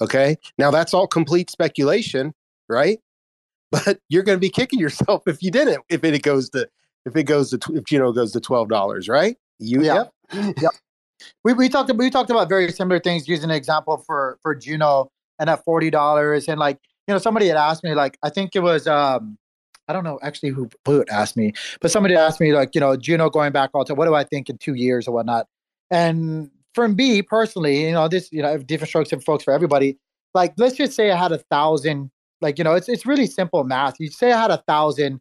Okay, 0.00 0.36
now 0.56 0.70
that's 0.70 0.94
all 0.94 1.06
complete 1.06 1.50
speculation, 1.50 2.32
right? 2.68 3.00
But 3.72 4.00
you're 4.08 4.24
going 4.24 4.36
to 4.36 4.40
be 4.40 4.50
kicking 4.50 4.80
yourself 4.80 5.22
if 5.28 5.42
you 5.44 5.52
didn't. 5.52 5.84
If 5.88 6.02
it 6.02 6.22
goes 6.22 6.50
to 6.50 6.68
if 7.06 7.14
it 7.14 7.22
goes 7.22 7.50
to 7.50 7.58
if 7.74 7.84
Juno 7.84 8.12
goes 8.12 8.32
to 8.32 8.40
twelve 8.40 8.68
dollars, 8.68 9.08
right? 9.08 9.36
You 9.60 9.82
yeah. 9.82 10.04
yep 10.32 10.54
yep. 10.60 10.72
We 11.44 11.52
we 11.52 11.68
talked 11.68 11.92
we 11.94 12.10
talked 12.10 12.30
about 12.30 12.48
very 12.48 12.72
similar 12.72 12.98
things 12.98 13.28
using 13.28 13.50
an 13.50 13.56
example 13.56 13.98
for 13.98 14.38
for 14.42 14.54
Juno 14.54 15.10
and 15.38 15.48
at 15.48 15.64
forty 15.64 15.88
dollars 15.90 16.48
and 16.48 16.58
like 16.58 16.78
you 17.06 17.14
know 17.14 17.18
somebody 17.18 17.46
had 17.46 17.56
asked 17.56 17.84
me 17.84 17.94
like 17.94 18.18
I 18.22 18.30
think 18.30 18.56
it 18.56 18.60
was 18.60 18.86
um 18.86 19.38
I 19.90 19.92
don't 19.92 20.04
know 20.04 20.20
actually 20.22 20.50
who, 20.50 20.68
who 20.86 21.04
asked 21.10 21.36
me, 21.36 21.52
but 21.80 21.90
somebody 21.90 22.14
asked 22.14 22.40
me 22.40 22.52
like, 22.52 22.76
you 22.76 22.80
know, 22.80 22.96
Juno 22.96 23.28
going 23.28 23.50
back 23.50 23.70
all 23.74 23.84
time, 23.84 23.96
what 23.96 24.06
do 24.06 24.14
I 24.14 24.22
think 24.22 24.48
in 24.48 24.56
two 24.56 24.74
years 24.74 25.08
or 25.08 25.12
whatnot? 25.12 25.48
And 25.90 26.48
for 26.74 26.86
me 26.86 27.22
personally, 27.22 27.86
you 27.86 27.92
know, 27.92 28.06
this, 28.06 28.30
you 28.30 28.40
know, 28.40 28.56
different 28.58 28.88
strokes 28.88 29.12
and 29.12 29.22
folks 29.24 29.42
for 29.42 29.52
everybody. 29.52 29.98
Like, 30.32 30.54
let's 30.58 30.76
just 30.76 30.92
say 30.92 31.10
I 31.10 31.16
had 31.16 31.32
a 31.32 31.38
thousand, 31.38 32.12
like, 32.40 32.58
you 32.58 32.64
know, 32.64 32.74
it's 32.74 32.88
it's 32.88 33.06
really 33.06 33.26
simple 33.26 33.64
math. 33.64 33.98
You 33.98 34.08
say 34.08 34.32
I 34.32 34.40
had 34.40 34.50
a 34.50 34.62
thousand 34.66 35.20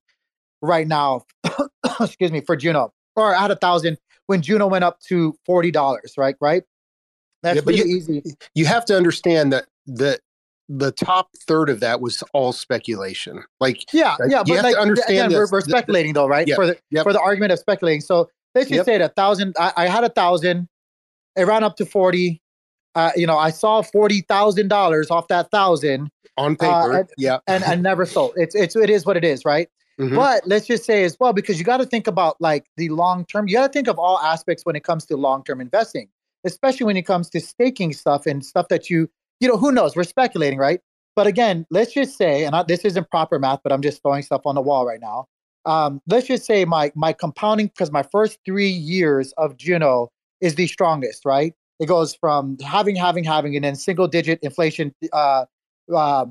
right 0.62 0.88
now, 0.88 1.24
excuse 2.00 2.32
me, 2.32 2.42
for 2.42 2.56
Juno, 2.56 2.94
or 3.16 3.36
I 3.36 3.42
had 3.42 3.52
a 3.52 3.56
thousand 3.56 3.98
when 4.28 4.42
Juno 4.42 4.68
went 4.68 4.84
up 4.84 5.00
to 5.08 5.36
forty 5.46 5.72
dollars, 5.72 6.14
right? 6.18 6.36
Right. 6.40 6.64
That's 7.42 7.58
yeah, 7.58 7.62
pretty 7.62 7.80
you, 7.80 7.98
easy. 7.98 8.24
You 8.56 8.66
have 8.66 8.86
to 8.86 8.98
understand 8.98 9.54
that 9.54 9.66
that 9.88 10.20
the 10.70 10.92
top 10.92 11.30
third 11.48 11.70
of 11.70 11.80
that 11.80 12.00
was 12.00 12.24
all 12.34 12.54
speculation. 12.54 13.44
Like, 13.60 13.92
yeah, 13.92 14.16
yeah, 14.28 14.44
but 14.46 14.64
like, 14.64 14.76
understand 14.76 15.12
again, 15.12 15.32
we're, 15.32 15.48
we're, 15.52 15.62
speculating 15.62 16.14
though, 16.14 16.28
right? 16.28 16.48
for 16.54 16.68
the 16.68 16.78
yep. 16.92 17.04
for 17.04 17.12
the 17.12 17.20
argument 17.20 17.52
of 17.52 17.60
speculating. 17.60 18.02
So 18.02 18.30
let's 18.54 18.70
just 18.70 18.78
yep. 18.78 18.86
say 18.86 18.98
that 19.00 19.16
thousand. 19.16 19.56
I, 19.60 19.74
I, 19.76 19.88
had 19.88 20.04
a 20.04 20.10
thousand. 20.10 20.68
It 21.36 21.44
ran 21.44 21.64
up 21.64 21.76
to 21.78 21.86
forty. 21.86 22.42
Uh, 22.96 23.12
you 23.16 23.28
know, 23.28 23.38
I 23.38 23.52
saw 23.52 23.82
forty 23.82 24.22
thousand 24.22 24.68
dollars 24.68 25.12
off 25.12 25.28
that 25.28 25.52
thousand 25.52 26.10
on 26.38 26.54
uh, 26.54 26.56
paper. 26.56 26.94
Uh, 26.94 27.00
and, 27.00 27.10
yeah, 27.18 27.38
and 27.48 27.64
I 27.64 27.76
never 27.76 28.06
sold. 28.06 28.34
It's 28.36 28.56
it's 28.56 28.76
it 28.76 28.90
is 28.90 29.06
what 29.06 29.18
it 29.18 29.24
is, 29.24 29.46
right? 29.46 29.70
Mm-hmm. 30.00 30.16
But 30.16 30.48
let's 30.48 30.66
just 30.66 30.86
say 30.86 31.04
as 31.04 31.18
well, 31.20 31.34
because 31.34 31.60
you 31.60 31.66
got 31.66 31.78
to 31.78 31.86
think 31.86 32.08
about 32.08 32.40
like 32.40 32.66
the 32.78 32.90
long 32.90 33.26
term. 33.26 33.48
You 33.48 33.56
got 33.56 33.68
to 33.68 33.74
think 33.74 33.88
of 33.88 34.00
all 34.00 34.18
aspects 34.20 34.66
when 34.66 34.76
it 34.76 34.84
comes 34.84 35.06
to 35.08 35.18
long 35.18 35.44
term 35.44 35.60
investing, 35.60 36.08
especially 36.46 36.86
when 36.86 36.98
it 36.98 37.04
comes 37.04 37.30
to 37.32 37.42
staking 37.42 37.94
stuff 37.94 38.26
and 38.26 38.44
stuff 38.46 38.70
that 38.70 38.90
you 38.90 39.10
you 39.40 39.48
know, 39.48 39.58
who 39.58 39.72
knows? 39.72 39.96
We're 39.96 40.04
speculating, 40.04 40.60
right? 40.60 40.80
But 41.16 41.28
again, 41.28 41.66
let's 41.70 41.94
just 41.94 42.18
say, 42.18 42.46
and 42.46 42.56
I, 42.56 42.64
this 42.64 42.86
isn't 42.86 43.10
proper 43.10 43.40
math, 43.40 43.60
but 43.64 43.72
I'm 43.72 43.82
just 43.82 44.02
throwing 44.02 44.24
stuff 44.24 44.42
on 44.46 44.56
the 44.56 44.62
wall 44.62 44.86
right 44.86 45.02
now. 45.02 45.26
Um, 45.66 46.02
let's 46.08 46.28
just 46.28 46.46
say 46.46 46.64
my 46.66 46.92
my 46.96 47.14
compounding 47.14 47.68
because 47.68 47.92
my 47.92 48.04
first 48.04 48.40
three 48.46 48.70
years 48.70 49.34
of 49.38 49.58
Juno 49.58 50.10
is 50.40 50.56
the 50.56 50.68
strongest, 50.68 51.26
right? 51.26 51.54
It 51.80 51.88
goes 51.88 52.14
from 52.14 52.58
having, 52.60 52.96
having, 52.96 53.24
having, 53.24 53.56
and 53.56 53.64
then 53.64 53.76
single 53.76 54.08
digit 54.08 54.40
inflation 54.42 54.94
uh, 55.14 55.46
uh, 55.94 56.26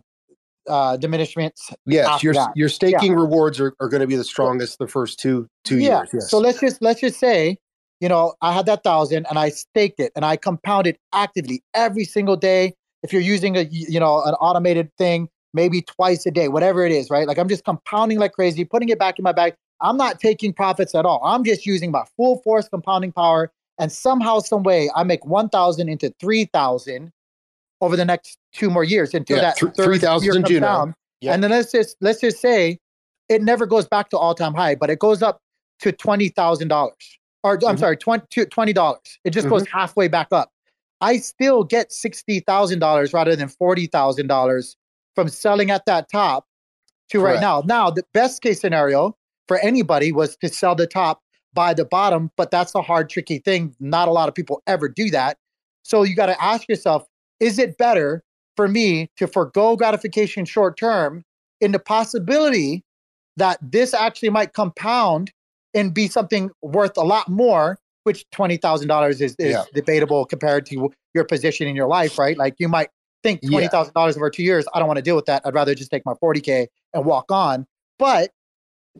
uh, 0.69 0.97
diminishments. 0.99 1.73
Yes, 1.87 2.23
your 2.23 2.35
that. 2.35 2.51
your 2.55 2.69
staking 2.69 3.13
yeah. 3.13 3.19
rewards 3.19 3.59
are, 3.59 3.75
are 3.81 3.89
going 3.89 4.03
to 4.03 4.07
be 4.07 4.17
the 4.17 4.25
strongest 4.25 4.79
the 4.79 4.87
first 4.87 5.19
two 5.19 5.49
two 5.65 5.79
yeah. 5.79 5.99
years. 5.99 6.11
Yes. 6.13 6.31
So 6.31 6.39
let's 6.39 6.61
just 6.61 6.83
let's 6.83 7.01
just 7.01 7.19
say, 7.19 7.57
you 8.01 8.09
know, 8.09 8.35
I 8.43 8.53
had 8.53 8.67
that 8.67 8.85
thousand 8.85 9.27
and 9.31 9.39
I 9.39 9.49
staked 9.49 10.01
it 10.01 10.13
and 10.15 10.25
I 10.25 10.37
compounded 10.37 10.99
actively 11.13 11.63
every 11.75 12.05
single 12.05 12.37
day 12.37 12.75
if 13.03 13.13
you're 13.13 13.23
using 13.23 13.57
a 13.57 13.63
you 13.71 14.01
know 14.01 14.23
an 14.25 14.35
automated 14.35 14.91
thing 14.97 15.29
maybe 15.55 15.83
twice 15.83 16.27
a 16.27 16.31
day 16.31 16.49
whatever 16.49 16.85
it 16.85 16.93
is 16.93 17.11
right 17.11 17.27
like 17.27 17.39
i'm 17.39 17.49
just 17.49 17.65
compounding 17.65 18.19
like 18.19 18.33
crazy 18.33 18.65
putting 18.65 18.89
it 18.89 18.99
back 18.99 19.19
in 19.19 19.23
my 19.23 19.33
bag 19.33 19.55
i'm 19.81 19.97
not 19.97 20.21
taking 20.21 20.53
profits 20.53 20.95
at 20.95 21.05
all 21.05 21.21
i'm 21.25 21.45
just 21.45 21.65
using 21.67 21.91
my 21.91 22.05
full 22.17 22.41
force 22.43 22.69
compounding 22.69 23.13
power 23.13 23.51
and 23.79 23.93
somehow 23.93 24.39
some 24.39 24.63
way 24.63 24.91
i 24.95 25.03
make 25.03 25.25
1000 25.25 25.89
into 25.89 26.13
3000 26.21 27.13
over 27.81 27.97
the 27.97 28.05
next 28.05 28.39
two 28.53 28.71
more 28.71 28.85
years 28.85 29.15
until 29.15 29.37
yeah, 29.37 29.43
that 29.43 29.57
th- 29.57 29.75
3000 29.75 30.43
comes 30.43 30.61
down. 30.61 30.95
Yeah. 31.21 31.35
and 31.35 31.43
then 31.43 31.51
let's 31.51 31.73
just 31.73 31.97
let's 32.01 32.21
just 32.21 32.41
say 32.41 32.79
it 33.29 33.43
never 33.43 33.67
goes 33.67 33.87
back 33.87 34.11
to 34.11 34.19
all-time 34.19 34.55
high 34.55 34.75
but 34.75 34.91
it 34.91 34.99
goes 34.99 35.23
up 35.23 35.41
to 35.81 35.93
$20000 35.93 36.91
or 37.45 37.53
i'm 37.53 37.59
mm-hmm. 37.59 37.77
sorry 37.77 37.97
20 37.97 38.45
$20 38.47 38.97
it 39.25 39.31
just 39.31 39.47
mm-hmm. 39.47 39.55
goes 39.55 39.69
halfway 39.69 40.09
back 40.09 40.29
up 40.33 40.51
I 41.01 41.19
still 41.19 41.65
get 41.65 41.91
$60,000 41.91 43.15
rather 43.15 43.37
than 43.37 43.49
$40,000 43.49 44.77
from 45.15 45.29
selling 45.29 45.71
at 45.71 45.87
that 45.87 46.11
top 46.11 46.47
to 47.11 47.21
Correct. 47.21 47.35
right 47.37 47.41
now. 47.41 47.63
Now, 47.65 47.91
the 47.91 48.05
best 48.13 48.43
case 48.43 48.61
scenario 48.61 49.17
for 49.47 49.59
anybody 49.59 50.13
was 50.13 50.37
to 50.39 50.49
sell 50.49 50.75
the 50.75 50.87
top 50.87 51.23
by 51.55 51.75
the 51.75 51.85
bottom, 51.85 52.31
but 52.37 52.51
that's 52.51 52.75
a 52.75 52.83
hard, 52.83 53.09
tricky 53.11 53.39
thing. 53.39 53.75
Not 53.81 54.09
a 54.09 54.13
lot 54.13 54.29
of 54.29 54.35
people 54.35 54.63
ever 54.67 54.89
do 54.89 55.11
that. 55.11 55.39
So 55.83 56.03
you 56.03 56.15
got 56.15 56.27
to 56.27 56.43
ask 56.43 56.69
yourself 56.69 57.07
is 57.41 57.59
it 57.59 57.79
better 57.79 58.23
for 58.57 58.69
me 58.69 59.11
to 59.17 59.27
forego 59.27 59.77
gratification 59.77 60.45
short 60.45 60.77
term 60.77 61.25
in 61.61 61.73
the 61.73 61.79
possibility 61.79 62.85
that 63.37 63.59
this 63.63 63.95
actually 63.95 64.31
might 64.31 64.53
compound 64.53 65.33
and 65.75 65.95
be 65.95 66.09
something 66.09 66.51
worth 66.63 66.97
a 66.97 67.03
lot 67.03 67.29
more 67.29 67.79
which 68.05 68.25
twenty 68.31 68.57
thousand 68.57 68.89
dollars 68.89 69.21
is 69.21 69.37
is 69.39 69.53
Yeah. 69.53 69.65
debatable 69.75 70.25
compared 70.25 70.65
to 70.67 70.91
your 71.15 71.25
position 71.25 71.69
in 71.69 71.77
your 71.77 71.87
life, 71.89 72.19
right? 72.19 72.37
Like 72.39 72.55
you 72.59 72.69
might 72.69 72.89
think 73.23 73.41
Yeah. 73.43 73.51
twenty 73.51 73.69
thousand 73.69 73.93
dollars 73.95 74.17
over 74.17 74.31
two 74.31 74.43
years. 74.43 74.67
I 74.73 74.79
don't 74.79 74.89
want 74.89 74.97
to 74.97 75.03
deal 75.03 75.17
with 75.17 75.27
that. 75.27 75.43
I'd 75.45 75.55
rather 75.55 75.75
just 75.75 75.91
take 75.91 76.05
my 76.07 76.15
forty 76.19 76.41
k 76.41 76.69
and 76.95 77.05
walk 77.05 77.31
on. 77.31 77.67
But 77.99 78.31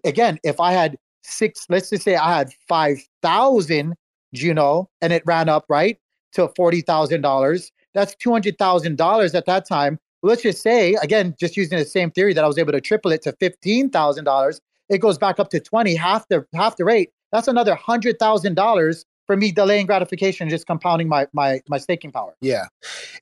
again, 0.05 0.39
if 0.45 0.61
I 0.61 0.73
had 0.73 0.99
six, 1.23 1.67
let's 1.69 1.91
just 1.91 2.03
say 2.05 2.17
I 2.17 2.39
had 2.39 2.51
five 2.69 2.99
thousand 3.23 3.95
Juno 4.35 4.89
and 5.01 5.13
it 5.13 5.23
ran 5.27 5.49
up 5.49 5.65
right 5.69 5.99
to 6.33 6.49
forty 6.57 6.81
thousand 6.81 7.23
dollars. 7.23 7.73
That's 7.95 8.15
two 8.17 8.31
hundred 8.33 8.59
thousand 8.59 8.97
dollars 8.97 9.35
at 9.35 9.47
that 9.47 9.67
time. 9.67 9.99
Let's 10.23 10.43
just 10.43 10.63
say 10.63 10.95
again, 11.03 11.35
just 11.39 11.57
using 11.57 11.79
the 11.79 11.85
same 11.85 12.11
theory 12.11 12.35
that 12.35 12.45
I 12.45 12.47
was 12.47 12.59
able 12.59 12.73
to 12.73 12.81
triple 12.81 13.13
it 13.13 13.23
to 13.23 13.33
fifteen 13.41 13.91
thousand 13.91 14.25
dollars. 14.25 14.61
It 14.89 14.99
goes 14.99 15.19
back 15.19 15.39
up 15.39 15.51
to 15.51 15.61
twenty, 15.61 15.95
half 15.95 16.27
the 16.29 16.47
half 16.55 16.77
the 16.77 16.85
rate. 16.85 17.11
That's 17.33 17.49
another 17.49 17.75
hundred 17.75 18.19
thousand 18.19 18.55
dollars 18.55 19.05
for 19.27 19.37
me 19.37 19.53
delaying 19.53 19.87
gratification, 19.87 20.45
and 20.45 20.51
just 20.51 20.67
compounding 20.67 21.09
my 21.09 21.27
my 21.33 21.61
my 21.69 21.79
staking 21.79 22.11
power. 22.13 22.35
Yeah. 22.41 22.65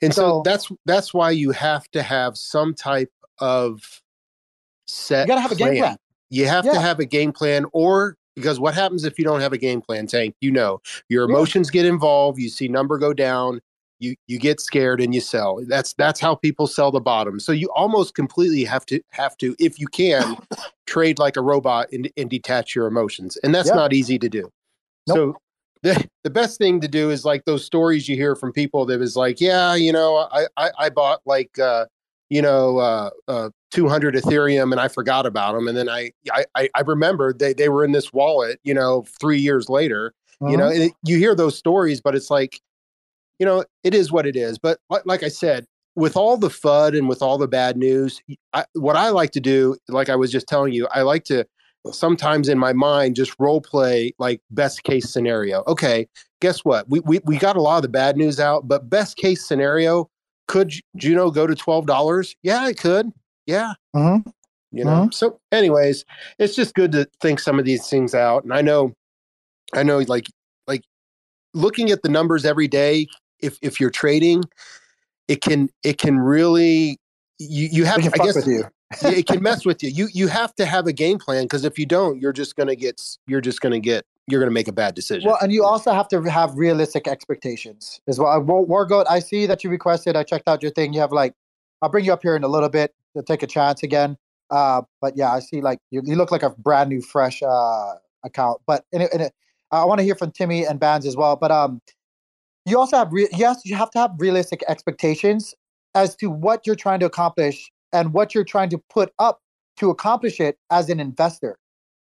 And 0.01 0.15
so, 0.15 0.21
So- 0.23 0.43
that's 0.45 0.71
that's 0.85 1.13
why 1.13 1.31
you 1.33 1.51
have 1.51 1.89
to 1.91 2.03
have 2.03 2.37
some 2.37 2.75
type 2.75 3.11
of 3.41 4.01
set 4.87 5.27
You 5.27 5.29
gotta 5.29 5.41
have 5.41 5.53
a 5.53 5.57
game 5.57 5.77
plan. 5.79 5.97
You 6.31 6.47
have 6.47 6.65
Yeah. 6.65 6.73
to 6.73 6.81
have 6.81 6.99
a 6.99 7.05
game 7.05 7.33
plan 7.33 7.67
or 7.73 8.17
because 8.35 8.61
what 8.61 8.75
happens 8.75 9.05
if 9.05 9.19
you 9.19 9.25
don't 9.25 9.41
have 9.41 9.53
a 9.53 9.59
game 9.59 9.81
plan, 9.81 10.07
Tank? 10.07 10.35
You 10.41 10.51
know, 10.53 10.81
your 11.09 11.25
emotions 11.25 11.71
get 11.71 11.87
involved, 11.87 12.39
you 12.39 12.49
see 12.51 12.69
number 12.69 12.99
go 12.99 13.15
down, 13.15 13.61
you 13.99 14.15
you 14.27 14.39
get 14.39 14.61
scared 14.61 15.01
and 15.01 15.15
you 15.15 15.21
sell. 15.21 15.61
That's 15.67 15.95
that's 15.95 16.21
how 16.21 16.35
people 16.35 16.67
sell 16.67 16.91
the 16.91 17.01
bottom. 17.01 17.41
So 17.41 17.53
you 17.53 17.71
almost 17.75 18.15
completely 18.15 18.65
have 18.65 18.85
to 18.87 19.01
have 19.13 19.37
to, 19.39 19.57
if 19.59 19.79
you 19.79 19.87
can, 19.89 20.37
trade 20.87 21.19
like 21.19 21.37
a 21.37 21.43
robot 21.43 21.91
and, 21.93 22.11
and 22.17 22.29
detach 22.29 22.75
your 22.75 22.87
emotions. 22.87 23.37
And 23.43 23.55
that's 23.55 23.69
Yeah. 23.69 23.75
not 23.77 23.93
easy 23.93 24.19
to 24.19 24.29
do. 24.29 24.51
So 25.09 25.37
the 25.83 26.09
the 26.25 26.31
best 26.31 26.59
thing 26.59 26.81
to 26.81 26.89
do 26.89 27.11
is 27.11 27.25
like 27.25 27.45
those 27.45 27.65
stories 27.65 28.09
you 28.09 28.17
hear 28.17 28.35
from 28.35 28.53
people 28.53 28.85
that 28.87 29.01
is 29.01 29.17
like, 29.17 29.41
yeah, 29.41 29.75
you 29.75 29.93
know, 29.93 30.29
I 30.31 30.47
I, 30.57 30.71
I 30.79 30.91
bought 30.91 31.21
like 31.25 31.59
uh, 31.59 31.87
you 32.29 32.43
know 32.43 32.79
uh, 32.79 33.11
uh, 33.29 33.51
200 33.71 34.15
Ethereum 34.15 34.73
and 34.73 34.81
I 34.81 34.89
forgot 34.89 35.27
about 35.27 35.55
them, 35.55 35.69
and 35.69 35.77
then 35.77 35.89
I 35.89 36.13
I 36.31 36.69
I 36.75 36.81
remembered 36.87 37.39
they 37.39 37.53
they 37.53 37.69
were 37.69 37.85
in 37.85 37.93
this 37.93 38.13
wallet, 38.13 38.61
you 38.65 38.75
know, 38.75 39.05
three 39.21 39.39
years 39.39 39.69
later. 39.69 40.15
You 40.43 40.57
know, 40.59 40.65
uh-huh. 40.65 40.75
and 40.75 40.83
it, 40.85 40.93
you 41.03 41.17
hear 41.17 41.35
those 41.35 41.57
stories, 41.57 42.03
but 42.03 42.15
it's 42.15 42.31
like, 42.31 42.61
you 43.39 43.47
know, 43.47 43.65
it 43.83 43.95
is 43.95 44.13
what 44.13 44.27
it 44.27 44.37
is. 44.37 44.59
But 44.59 44.79
like, 44.91 45.01
like 45.07 45.23
I 45.23 45.29
said, 45.29 45.65
with 45.95 46.15
all 46.15 46.37
the 46.37 46.51
FUD 46.51 46.97
and 46.97 47.09
with 47.09 47.23
all 47.23 47.39
the 47.39 47.49
bad 47.49 47.79
news, 47.79 48.21
I, 48.53 48.67
what 48.75 48.97
I 48.97 49.09
like 49.09 49.31
to 49.33 49.41
do, 49.41 49.79
like 49.89 50.11
I 50.11 50.15
was 50.15 50.31
just 50.31 50.47
telling 50.47 50.75
you, 50.75 50.87
I 50.93 51.03
like 51.03 51.25
to 51.25 51.47
sometimes 51.93 52.49
in 52.49 52.59
my 52.59 52.73
mind 52.73 53.17
just 53.17 53.35
role 53.39 53.61
play 53.61 54.13
like 54.19 54.41
best 54.51 54.85
case 54.85 55.11
scenario. 55.11 55.65
Okay, 55.67 56.07
guess 56.41 56.65
what? 56.65 56.89
We 56.89 57.01
we 57.01 57.21
we 57.25 57.39
got 57.39 57.57
a 57.57 57.63
lot 57.63 57.77
of 57.77 57.83
the 57.83 57.89
bad 57.89 58.17
news 58.17 58.39
out, 58.39 58.69
but 58.69 58.91
best 58.91 59.17
case 59.17 59.47
scenario, 59.47 60.11
could 60.49 60.69
Ju- 60.69 60.83
Juno 60.97 61.31
go 61.31 61.47
to 61.47 61.55
twelve 61.55 61.87
dollars? 61.87 62.37
Yeah, 62.43 62.69
it 62.69 62.79
could. 62.79 63.11
Yeah, 63.47 63.75
Mhm. 63.95 64.25
you 64.73 64.85
know. 64.85 65.09
So, 65.13 65.39
anyways, 65.53 66.05
it's 66.39 66.55
just 66.55 66.75
good 66.75 66.93
to 66.93 67.09
think 67.21 67.41
some 67.41 67.59
of 67.59 67.65
these 67.65 67.89
things 67.89 68.15
out. 68.15 68.45
And 68.45 68.53
I 68.53 68.61
know, 68.63 68.93
I 69.75 69.83
know, 69.83 69.99
like 69.99 70.27
like 70.67 70.83
looking 71.55 71.91
at 71.91 72.03
the 72.03 72.09
numbers 72.09 72.45
every 72.45 72.69
day. 72.69 73.07
If 73.41 73.59
if 73.63 73.79
you're 73.81 73.91
trading, 73.91 74.43
it 75.29 75.41
can 75.43 75.71
it 75.85 75.99
can 75.99 76.19
really 76.19 76.99
you 77.39 77.69
you 77.71 77.85
have 77.85 78.03
to, 78.03 78.11
I 78.21 78.25
guess 78.25 78.35
with 78.37 78.47
you. 78.47 78.65
it 79.03 79.27
can 79.27 79.43
mess 79.43 79.65
with 79.67 79.83
you. 79.83 79.91
You 79.91 80.09
you 80.13 80.29
have 80.29 80.55
to 80.57 80.65
have 80.67 80.87
a 80.87 80.93
game 80.93 81.19
plan 81.19 81.45
because 81.45 81.65
if 81.65 81.79
you 81.79 81.87
don't, 81.87 82.21
you're 82.21 82.33
just 82.33 82.57
gonna 82.57 82.77
get 82.77 83.01
you're 83.27 83.41
just 83.43 83.61
gonna 83.61 83.79
get 83.81 84.05
you're 84.29 84.41
gonna 84.41 84.51
make 84.51 84.67
a 84.69 84.73
bad 84.73 84.95
decision. 84.97 85.29
Well, 85.29 85.39
and 85.41 85.53
you 85.53 85.63
also 85.65 85.93
have 85.93 86.09
to 86.09 86.21
have 86.23 86.55
realistic 86.57 87.07
expectations 87.07 88.01
as 88.09 88.19
well. 88.19 88.41
War- 88.43 88.67
Wargoat, 88.67 89.05
I 89.09 89.21
see 89.21 89.47
that 89.47 89.63
you 89.63 89.71
requested. 89.71 90.17
I 90.17 90.25
checked 90.25 90.49
out 90.49 90.63
your 90.63 90.73
thing. 90.73 90.93
You 90.95 91.01
have 91.01 91.13
like, 91.13 91.35
I'll 91.83 91.91
bring 91.91 92.05
you 92.07 92.13
up 92.13 92.23
here 92.23 92.35
in 92.35 92.43
a 92.43 92.49
little 92.49 92.69
bit 92.71 92.93
to 93.17 93.23
take 93.23 93.43
a 93.43 93.47
chance 93.47 93.83
again. 93.83 94.17
Uh, 94.51 94.83
but 95.01 95.17
yeah, 95.17 95.33
I 95.33 95.41
see 95.41 95.61
like 95.61 95.79
you, 95.91 96.03
you 96.05 96.17
look 96.17 96.31
like 96.31 96.43
a 96.43 96.51
brand 96.51 96.91
new, 96.91 97.01
fresh 97.01 97.43
uh, 97.43 97.95
account. 98.25 98.61
But 98.67 98.85
I 98.95 99.85
want 99.85 99.99
to 99.99 100.05
hear 100.05 100.15
from 100.15 100.31
Timmy 100.31 100.65
and 100.65 100.81
Bbandz 100.81 101.07
as 101.07 101.17
well. 101.17 101.37
But 101.37 101.51
um, 101.51 101.81
you 102.65 102.79
also 102.79 102.97
have 102.97 103.13
re- 103.13 103.29
yes, 103.33 103.63
you 103.65 103.75
have 103.75 103.91
to 103.93 103.99
have 103.99 104.13
realistic 104.19 104.63
expectations 104.69 105.55
as 105.95 106.15
to 106.17 106.31
what 106.31 106.67
you're 106.67 106.77
trying 106.77 107.01
to 107.01 107.07
accomplish 107.07 107.71
and 107.93 108.13
what 108.13 108.35
you're 108.35 108.45
trying 108.45 108.71
to 108.71 108.79
put 108.91 109.13
up 109.19 109.41
to 109.79 109.91
accomplish 109.91 110.41
it 110.41 110.59
as 110.71 110.89
an 110.89 111.01
investor 111.01 111.59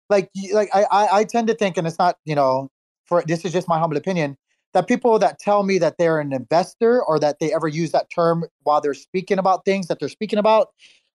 like 0.10 0.30
like 0.54 0.70
I, 0.74 0.86
I 0.92 1.08
I 1.20 1.24
tend 1.24 1.48
to 1.48 1.56
think, 1.56 1.78
and 1.78 1.88
it's 1.88 2.00
not 2.00 2.18
you 2.26 2.36
know 2.36 2.70
for 3.06 3.24
this 3.28 3.46
is 3.46 3.52
just 3.52 3.68
my 3.68 3.80
humble 3.80 3.98
opinion 3.98 4.38
that 4.74 4.88
people 4.88 5.18
that 5.20 5.40
tell 5.40 5.64
me 5.64 5.78
that 5.78 5.98
they're 5.98 6.20
an 6.20 6.34
investor 6.34 7.02
or 7.02 7.18
that 7.20 7.40
they 7.40 7.54
ever 7.54 7.68
use 7.68 7.92
that 7.92 8.10
term 8.14 8.44
while 8.64 8.82
they're 8.82 8.94
speaking 8.94 9.40
about 9.40 9.64
things 9.64 9.88
that 9.88 10.00
they're 10.00 10.10
speaking 10.10 10.38
about. 10.38 10.68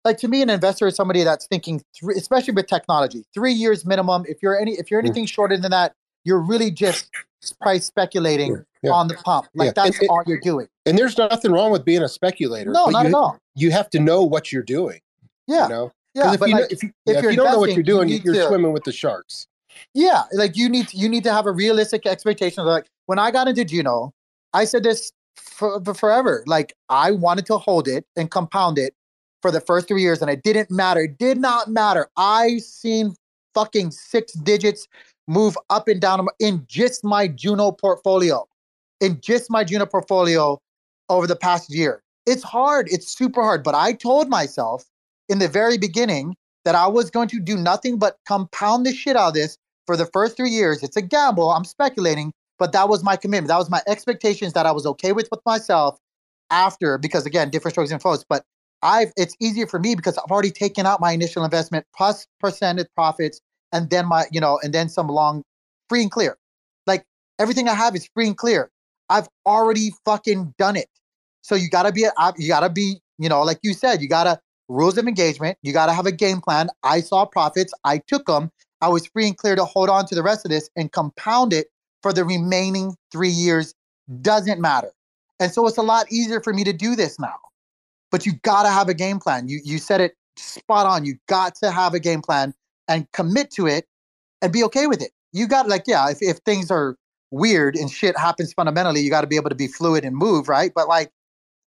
Like 0.04 0.16
to 0.18 0.28
me, 0.28 0.40
an 0.42 0.48
investor 0.50 0.86
is 0.86 0.96
somebody 0.96 1.24
that's 1.24 1.46
thinking, 1.46 1.82
three, 1.94 2.14
especially 2.16 2.54
with 2.54 2.66
technology, 2.66 3.24
three 3.34 3.52
years 3.52 3.84
minimum. 3.84 4.24
If 4.28 4.38
you're 4.42 4.58
any, 4.58 4.72
if 4.72 4.90
you're 4.90 5.00
anything 5.00 5.26
shorter 5.26 5.56
than 5.58 5.70
that, 5.72 5.92
you're 6.24 6.40
really 6.40 6.70
just 6.70 7.10
price 7.60 7.86
speculating 7.86 8.64
Yeah. 8.82 8.92
on 8.92 9.08
the 9.08 9.14
pump. 9.14 9.48
Like 9.54 9.66
Yeah. 9.66 9.72
that's 9.84 9.98
And 10.00 10.08
all 10.08 10.22
you're 10.26 10.40
doing. 10.40 10.68
and 10.86 10.98
there's 10.98 11.16
nothing 11.18 11.52
wrong 11.52 11.70
with 11.70 11.84
being 11.84 12.02
a 12.02 12.08
speculator. 12.08 12.70
No, 12.70 12.86
not 12.86 13.02
you, 13.02 13.08
at 13.08 13.14
all. 13.14 13.38
You 13.54 13.70
have 13.72 13.90
to 13.90 13.98
know 14.00 14.22
what 14.22 14.52
you're 14.52 14.62
doing. 14.62 15.00
Yeah, 15.46 15.64
You 15.64 15.68
know, 15.68 15.92
yeah. 16.14 16.32
if 16.34 16.40
you, 16.40 16.54
know, 16.54 16.66
if 16.70 16.82
you, 16.82 16.88
if 16.88 16.94
yeah, 17.06 17.16
if 17.16 17.22
you're 17.22 17.30
you 17.32 17.36
don't 17.36 17.52
know 17.52 17.58
what 17.58 17.72
you're 17.74 17.82
doing, 17.82 18.08
you're 18.08 18.34
to- 18.34 18.46
swimming 18.46 18.72
with 18.72 18.84
the 18.84 18.92
sharks. 18.92 19.46
Yeah, 19.94 20.24
like 20.32 20.56
you 20.56 20.68
need 20.68 20.88
to, 20.88 20.96
you 20.96 21.08
need 21.08 21.24
to 21.24 21.32
have 21.32 21.46
a 21.46 21.52
realistic 21.52 22.06
expectation. 22.06 22.64
Like 22.64 22.86
when 23.06 23.18
I 23.18 23.30
got 23.30 23.48
into 23.48 23.64
Juno, 23.64 24.12
I 24.52 24.64
said 24.64 24.82
this 24.82 25.12
for, 25.36 25.82
for 25.84 25.94
forever. 25.94 26.42
Like 26.46 26.74
I 26.88 27.10
wanted 27.12 27.46
to 27.46 27.56
hold 27.58 27.88
it 27.88 28.04
and 28.16 28.30
compound 28.30 28.78
it 28.78 28.94
for 29.42 29.50
the 29.50 29.60
first 29.60 29.88
three 29.88 30.02
years, 30.02 30.20
and 30.20 30.30
it 30.30 30.42
didn't 30.42 30.70
matter. 30.70 31.02
It 31.02 31.18
did 31.18 31.38
not 31.38 31.68
matter. 31.68 32.08
I 32.16 32.58
seen 32.58 33.14
fucking 33.54 33.90
six 33.90 34.32
digits 34.32 34.86
move 35.26 35.56
up 35.70 35.88
and 35.88 36.00
down 36.00 36.26
in 36.38 36.64
just 36.68 37.04
my 37.04 37.28
Juno 37.28 37.72
portfolio, 37.72 38.46
in 39.00 39.20
just 39.20 39.50
my 39.50 39.64
Juno 39.64 39.86
portfolio 39.86 40.60
over 41.08 41.26
the 41.26 41.36
past 41.36 41.72
year. 41.72 42.02
It's 42.26 42.42
hard. 42.42 42.88
It's 42.90 43.16
super 43.16 43.42
hard. 43.42 43.62
But 43.64 43.74
I 43.74 43.92
told 43.92 44.28
myself 44.28 44.84
in 45.28 45.38
the 45.38 45.48
very 45.48 45.78
beginning 45.78 46.36
that 46.64 46.74
I 46.74 46.86
was 46.86 47.10
going 47.10 47.28
to 47.28 47.40
do 47.40 47.56
nothing 47.56 47.98
but 47.98 48.18
compound 48.26 48.84
the 48.84 48.92
shit 48.92 49.16
out 49.16 49.28
of 49.28 49.34
this 49.34 49.56
for 49.86 49.96
the 49.96 50.06
first 50.06 50.36
three 50.36 50.50
years. 50.50 50.82
It's 50.82 50.96
a 50.96 51.02
gamble. 51.02 51.50
I'm 51.50 51.64
speculating, 51.64 52.32
but 52.58 52.72
that 52.72 52.88
was 52.88 53.02
my 53.02 53.16
commitment. 53.16 53.48
That 53.48 53.58
was 53.58 53.70
my 53.70 53.82
expectations 53.86 54.52
that 54.52 54.66
I 54.66 54.72
was 54.72 54.84
okay 54.86 55.12
with 55.12 55.28
with 55.30 55.40
myself 55.46 55.98
after, 56.50 56.98
because 56.98 57.24
again, 57.26 57.50
different 57.50 57.74
strokes 57.74 57.90
and 57.90 58.02
flows. 58.02 58.24
But 58.28 58.44
I've 58.82 59.12
it's 59.16 59.36
easier 59.40 59.66
for 59.66 59.78
me 59.78 59.94
because 59.94 60.16
I've 60.18 60.30
already 60.30 60.50
taken 60.50 60.86
out 60.86 61.00
my 61.00 61.12
initial 61.12 61.44
investment 61.44 61.86
plus 61.96 62.26
percentage 62.38 62.88
profits, 62.94 63.40
and 63.72 63.90
then 63.90 64.06
my 64.06 64.24
you 64.32 64.40
know, 64.40 64.58
and 64.62 64.72
then 64.72 64.88
some 64.88 65.08
long 65.08 65.42
free 65.88 66.02
and 66.02 66.10
clear. 66.10 66.36
Like 66.86 67.04
everything 67.38 67.68
I 67.68 67.74
have 67.74 67.94
is 67.94 68.08
free 68.14 68.26
and 68.26 68.36
clear. 68.36 68.70
I've 69.08 69.28
already 69.44 69.92
fucking 70.04 70.54
done 70.58 70.76
it. 70.76 70.88
So 71.42 71.54
you 71.54 71.68
gotta 71.68 71.92
be, 71.92 72.06
uh, 72.16 72.32
you 72.38 72.48
gotta 72.48 72.70
be, 72.70 73.00
you 73.18 73.28
know, 73.28 73.42
like 73.42 73.58
you 73.62 73.74
said, 73.74 74.00
you 74.00 74.08
gotta 74.08 74.40
rules 74.68 74.96
of 74.96 75.06
engagement. 75.06 75.58
You 75.62 75.72
gotta 75.72 75.92
have 75.92 76.06
a 76.06 76.12
game 76.12 76.40
plan. 76.40 76.68
I 76.82 77.00
saw 77.00 77.26
profits. 77.26 77.74
I 77.84 77.98
took 77.98 78.26
them. 78.26 78.50
I 78.80 78.88
was 78.88 79.06
free 79.06 79.26
and 79.26 79.36
clear 79.36 79.56
to 79.56 79.64
hold 79.64 79.90
on 79.90 80.06
to 80.06 80.14
the 80.14 80.22
rest 80.22 80.46
of 80.46 80.50
this 80.50 80.70
and 80.76 80.90
compound 80.92 81.52
it 81.52 81.66
for 82.02 82.12
the 82.12 82.24
remaining 82.24 82.94
three 83.12 83.28
years. 83.28 83.74
Doesn't 84.22 84.60
matter. 84.60 84.92
And 85.38 85.52
so 85.52 85.66
it's 85.66 85.76
a 85.76 85.82
lot 85.82 86.10
easier 86.10 86.40
for 86.40 86.52
me 86.52 86.64
to 86.64 86.72
do 86.72 86.94
this 86.94 87.18
now. 87.18 87.36
But 88.10 88.26
you 88.26 88.32
gotta 88.42 88.70
have 88.70 88.88
a 88.88 88.94
game 88.94 89.18
plan. 89.18 89.48
You 89.48 89.60
you 89.64 89.78
said 89.78 90.00
it 90.00 90.14
spot 90.36 90.86
on. 90.86 91.04
You 91.04 91.16
got 91.28 91.54
to 91.56 91.70
have 91.70 91.94
a 91.94 92.00
game 92.00 92.22
plan 92.22 92.54
and 92.88 93.10
commit 93.12 93.50
to 93.52 93.66
it 93.66 93.86
and 94.42 94.52
be 94.52 94.64
okay 94.64 94.86
with 94.86 95.02
it. 95.02 95.12
You 95.32 95.46
got 95.46 95.68
like, 95.68 95.84
yeah, 95.86 96.10
if, 96.10 96.18
if 96.20 96.38
things 96.38 96.70
are 96.70 96.96
weird 97.30 97.76
and 97.76 97.90
shit 97.90 98.16
happens 98.18 98.52
fundamentally, 98.52 99.00
you 99.00 99.10
got 99.10 99.20
to 99.20 99.26
be 99.26 99.36
able 99.36 99.50
to 99.50 99.54
be 99.54 99.68
fluid 99.68 100.04
and 100.04 100.16
move, 100.16 100.48
right? 100.48 100.72
But 100.74 100.88
like, 100.88 101.10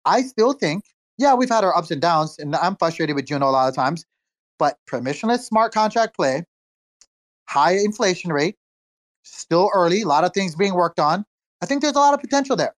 I 0.05 0.21
still 0.21 0.53
think, 0.53 0.85
yeah, 1.17 1.33
we've 1.33 1.49
had 1.49 1.63
our 1.63 1.75
ups 1.75 1.89
and 1.89 2.01
downs, 2.01 2.37
and 2.37 2.55
I'm 2.55 2.75
frustrated 2.75 3.15
with 3.15 3.25
Juno 3.25 3.49
a 3.49 3.51
lot 3.51 3.67
of 3.67 3.75
times, 3.75 4.05
but 4.59 4.77
permissionless 4.87 5.39
smart 5.39 5.73
contract 5.73 6.15
play, 6.15 6.43
high 7.49 7.77
inflation 7.77 8.31
rate, 8.31 8.55
still 9.23 9.71
early, 9.73 10.03
a 10.03 10.07
lot 10.07 10.23
of 10.23 10.33
things 10.33 10.55
being 10.55 10.75
worked 10.75 10.99
on. 10.99 11.25
I 11.61 11.65
think 11.65 11.81
there's 11.81 11.95
a 11.95 11.99
lot 11.99 12.13
of 12.13 12.21
potential 12.21 12.55
there. 12.55 12.75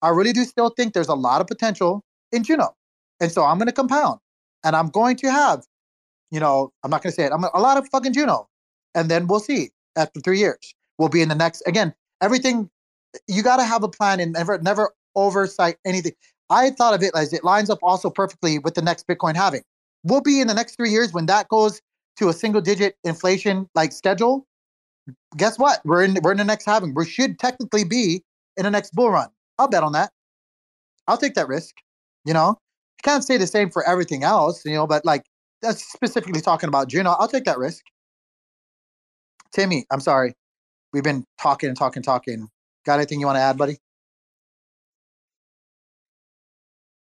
I 0.00 0.10
really 0.10 0.32
do 0.32 0.44
still 0.44 0.70
think 0.70 0.94
there's 0.94 1.08
a 1.08 1.14
lot 1.14 1.40
of 1.40 1.48
potential 1.48 2.04
in 2.30 2.44
Juno. 2.44 2.74
And 3.22 3.30
so 3.30 3.44
I'm 3.44 3.56
going 3.56 3.68
to 3.68 3.72
compound 3.72 4.18
and 4.64 4.74
I'm 4.74 4.88
going 4.88 5.16
to 5.16 5.30
have, 5.30 5.64
you 6.32 6.40
know, 6.40 6.72
I'm 6.82 6.90
not 6.90 7.02
going 7.02 7.12
to 7.12 7.14
say 7.14 7.24
it, 7.24 7.32
I'm 7.32 7.44
a 7.44 7.60
lot 7.60 7.78
of 7.78 7.88
fucking 7.88 8.12
Juno. 8.12 8.48
And 8.96 9.08
then 9.08 9.28
we'll 9.28 9.40
see 9.40 9.70
after 9.96 10.20
three 10.20 10.40
years. 10.40 10.74
We'll 10.98 11.08
be 11.08 11.22
in 11.22 11.28
the 11.28 11.36
next, 11.36 11.62
again, 11.66 11.94
everything, 12.20 12.68
you 13.28 13.42
got 13.42 13.56
to 13.58 13.64
have 13.64 13.84
a 13.84 13.88
plan 13.88 14.18
and 14.18 14.32
never, 14.32 14.58
never 14.58 14.92
oversight 15.14 15.76
anything. 15.86 16.12
I 16.50 16.70
thought 16.70 16.94
of 16.94 17.02
it 17.02 17.12
as 17.14 17.32
it 17.32 17.44
lines 17.44 17.70
up 17.70 17.78
also 17.80 18.10
perfectly 18.10 18.58
with 18.58 18.74
the 18.74 18.82
next 18.82 19.06
Bitcoin 19.06 19.36
halving. 19.36 19.62
We'll 20.02 20.20
be 20.20 20.40
in 20.40 20.48
the 20.48 20.54
next 20.54 20.76
three 20.76 20.90
years 20.90 21.12
when 21.12 21.26
that 21.26 21.48
goes 21.48 21.80
to 22.18 22.28
a 22.28 22.32
single 22.32 22.60
digit 22.60 22.96
inflation 23.04 23.68
like 23.76 23.92
schedule. 23.92 24.46
guess 25.36 25.58
what? 25.58 25.80
We're 25.84 26.02
in 26.02 26.18
we're 26.22 26.32
in 26.32 26.38
the 26.38 26.44
next 26.44 26.64
halving. 26.64 26.92
We 26.94 27.06
should 27.06 27.38
technically 27.38 27.84
be 27.84 28.22
in 28.56 28.64
the 28.64 28.70
next 28.70 28.92
bull 28.94 29.10
run. 29.10 29.28
I'll 29.58 29.68
bet 29.68 29.84
on 29.84 29.92
that. 29.92 30.10
I'll 31.06 31.16
take 31.18 31.34
that 31.34 31.48
risk. 31.48 31.74
You 32.24 32.34
know, 32.34 32.58
can't 33.02 33.24
say 33.24 33.36
the 33.36 33.46
same 33.46 33.70
for 33.70 33.86
everything 33.88 34.24
else. 34.24 34.64
You 34.64 34.74
know, 34.74 34.86
but 34.86 35.04
like 35.04 35.24
that's 35.60 35.84
specifically 35.92 36.40
talking 36.40 36.68
about 36.68 36.88
Juno. 36.88 37.10
I'll 37.18 37.28
take 37.28 37.44
that 37.44 37.58
risk. 37.58 37.82
Timmy, 39.52 39.86
I'm 39.90 40.00
sorry. 40.00 40.34
We've 40.92 41.04
been 41.04 41.24
talking 41.40 41.68
and 41.68 41.78
talking, 41.78 41.98
and 41.98 42.04
talking. 42.04 42.48
Got 42.84 42.96
anything 42.96 43.20
you 43.20 43.26
want 43.26 43.36
to 43.36 43.42
add, 43.42 43.56
buddy? 43.56 43.78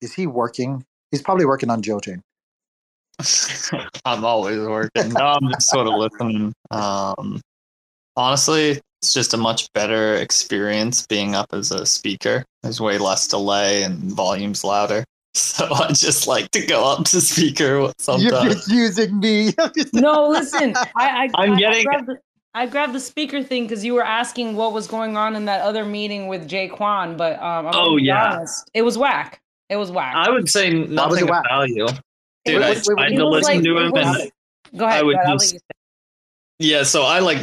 Is 0.00 0.14
he 0.14 0.26
working? 0.26 0.84
He's 1.10 1.22
probably 1.22 1.46
working 1.46 1.70
on 1.70 1.82
Joe 1.82 2.00
Chain. 2.00 2.22
I'm 4.04 4.24
always 4.24 4.58
working. 4.58 5.12
No, 5.12 5.20
I'm 5.20 5.48
just 5.50 5.70
sort 5.70 5.86
of 5.86 5.94
listening. 5.94 6.52
Um, 6.70 7.40
honestly, 8.16 8.80
it's 9.00 9.12
just 9.12 9.34
a 9.34 9.36
much 9.36 9.72
better 9.72 10.14
experience 10.16 11.06
being 11.06 11.34
up 11.34 11.48
as 11.52 11.70
a 11.70 11.86
speaker. 11.86 12.44
There's 12.62 12.80
way 12.80 12.98
less 12.98 13.26
delay 13.28 13.82
and 13.82 14.12
volume's 14.12 14.64
louder. 14.64 15.04
So 15.34 15.66
I 15.74 15.88
just 15.92 16.26
like 16.26 16.50
to 16.52 16.64
go 16.64 16.84
up 16.84 17.04
to 17.06 17.20
speaker 17.20 17.92
sometimes. 17.98 18.24
You're 18.32 18.44
just 18.54 18.70
using 18.70 19.18
me. 19.18 19.52
no, 19.92 20.28
listen. 20.28 20.74
I, 20.76 20.84
I 20.96 21.30
I'm 21.34 21.52
I- 21.52 21.56
getting- 21.58 21.80
I 21.80 21.82
grabbed, 21.90 22.06
the, 22.08 22.18
I 22.54 22.66
grabbed 22.66 22.92
the 22.92 23.00
speaker 23.00 23.42
thing 23.42 23.64
because 23.64 23.84
you 23.84 23.94
were 23.94 24.04
asking 24.04 24.54
what 24.56 24.72
was 24.72 24.86
going 24.86 25.16
on 25.16 25.34
in 25.34 25.44
that 25.46 25.60
other 25.62 25.84
meeting 25.84 26.28
with 26.28 26.48
Jae 26.48 26.70
Kwon, 26.70 27.16
but 27.16 27.34
um, 27.42 27.66
I'm 27.66 27.72
Oh, 27.74 27.96
yeah. 27.96 28.34
honest, 28.36 28.70
it 28.74 28.82
was 28.82 28.96
whack. 28.96 29.40
It 29.68 29.76
was 29.76 29.90
whack. 29.90 30.14
I 30.16 30.30
would 30.30 30.48
say 30.48 30.72
was 30.82 30.90
nothing 30.90 31.26
whack? 31.26 31.42
of 31.44 31.48
value. 31.50 31.86
Dude, 32.44 32.56
Wait, 32.60 32.62
I 32.62 32.68
wait, 32.70 32.76
wait, 32.86 32.96
tried 32.96 33.16
to 33.16 33.26
listen 33.28 33.54
like- 33.56 33.64
to 33.64 33.76
him 33.78 33.90
was- 33.90 34.20
and 34.20 34.30
Go 34.78 34.86
ahead. 34.86 35.00
I 35.00 35.02
would 35.02 35.14
go 35.14 35.18
ahead, 35.20 35.26
I'll 35.26 35.32
let 35.34 35.40
just- 35.40 35.52
you 35.54 35.58
say. 35.58 35.64
Yeah, 36.60 36.82
so 36.84 37.02
I 37.02 37.18
like 37.18 37.38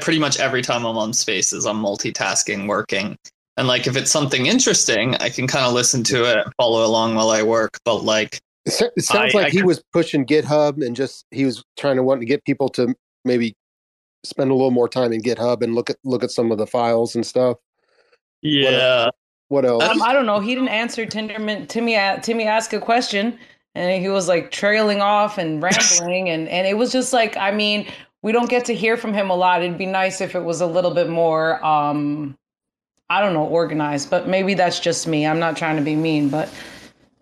pretty 0.00 0.18
much 0.18 0.40
every 0.40 0.60
time 0.62 0.84
I'm 0.84 0.96
on 0.98 1.12
spaces, 1.12 1.66
I'm 1.66 1.80
multitasking, 1.80 2.66
working. 2.66 3.16
And 3.56 3.66
like 3.68 3.86
if 3.86 3.96
it's 3.96 4.10
something 4.10 4.46
interesting, 4.46 5.14
I 5.16 5.30
can 5.30 5.46
kind 5.46 5.64
of 5.64 5.72
listen 5.72 6.02
to 6.04 6.24
it, 6.30 6.46
follow 6.58 6.84
along 6.84 7.14
while 7.14 7.30
I 7.30 7.42
work. 7.42 7.78
But 7.84 8.04
like, 8.04 8.40
It 8.66 8.72
sounds 8.72 9.34
I- 9.34 9.38
like 9.38 9.46
I 9.46 9.50
he 9.50 9.58
could- 9.58 9.66
was 9.66 9.82
pushing 9.92 10.26
GitHub 10.26 10.84
and 10.84 10.94
just 10.94 11.24
he 11.30 11.44
was 11.44 11.62
trying 11.78 11.96
to 11.96 12.02
want 12.02 12.20
to 12.20 12.26
get 12.26 12.44
people 12.44 12.68
to 12.70 12.94
maybe 13.24 13.54
spend 14.24 14.50
a 14.50 14.54
little 14.54 14.70
more 14.72 14.88
time 14.88 15.12
in 15.12 15.22
GitHub 15.22 15.62
and 15.62 15.74
look 15.74 15.88
at 15.88 15.96
look 16.04 16.22
at 16.24 16.30
some 16.30 16.50
of 16.52 16.58
the 16.58 16.66
files 16.66 17.14
and 17.14 17.24
stuff. 17.24 17.56
yeah, 18.42 19.08
What 19.48 19.64
else? 19.64 19.84
Um, 19.84 20.02
I 20.02 20.12
don't 20.12 20.26
know. 20.26 20.40
He 20.40 20.54
didn't 20.54 20.68
answer 20.68 21.06
Tendermint. 21.06 21.68
Timmy 21.68 21.96
Timmy 22.22 22.44
asked 22.44 22.72
a 22.72 22.80
question, 22.80 23.38
and 23.74 24.02
he 24.02 24.08
was 24.08 24.28
like 24.28 24.50
trailing 24.50 25.00
off 25.00 25.38
and 25.38 25.62
rambling, 25.62 26.28
and 26.28 26.48
and 26.48 26.66
it 26.66 26.76
was 26.76 26.92
just 26.92 27.12
like, 27.12 27.36
I 27.36 27.52
mean, 27.52 27.86
we 28.22 28.32
don't 28.32 28.50
get 28.50 28.64
to 28.66 28.74
hear 28.74 28.96
from 28.96 29.14
him 29.14 29.30
a 29.30 29.34
lot. 29.36 29.62
It'd 29.62 29.78
be 29.78 29.86
nice 29.86 30.20
if 30.20 30.34
it 30.34 30.44
was 30.44 30.60
a 30.60 30.66
little 30.66 30.92
bit 30.92 31.08
more, 31.08 31.64
um, 31.64 32.36
I 33.08 33.20
don't 33.20 33.32
know, 33.34 33.44
organized. 33.46 34.10
But 34.10 34.28
maybe 34.28 34.54
that's 34.54 34.80
just 34.80 35.06
me. 35.06 35.26
I'm 35.26 35.38
not 35.38 35.56
trying 35.56 35.76
to 35.76 35.82
be 35.82 35.94
mean, 35.94 36.28
but 36.28 36.48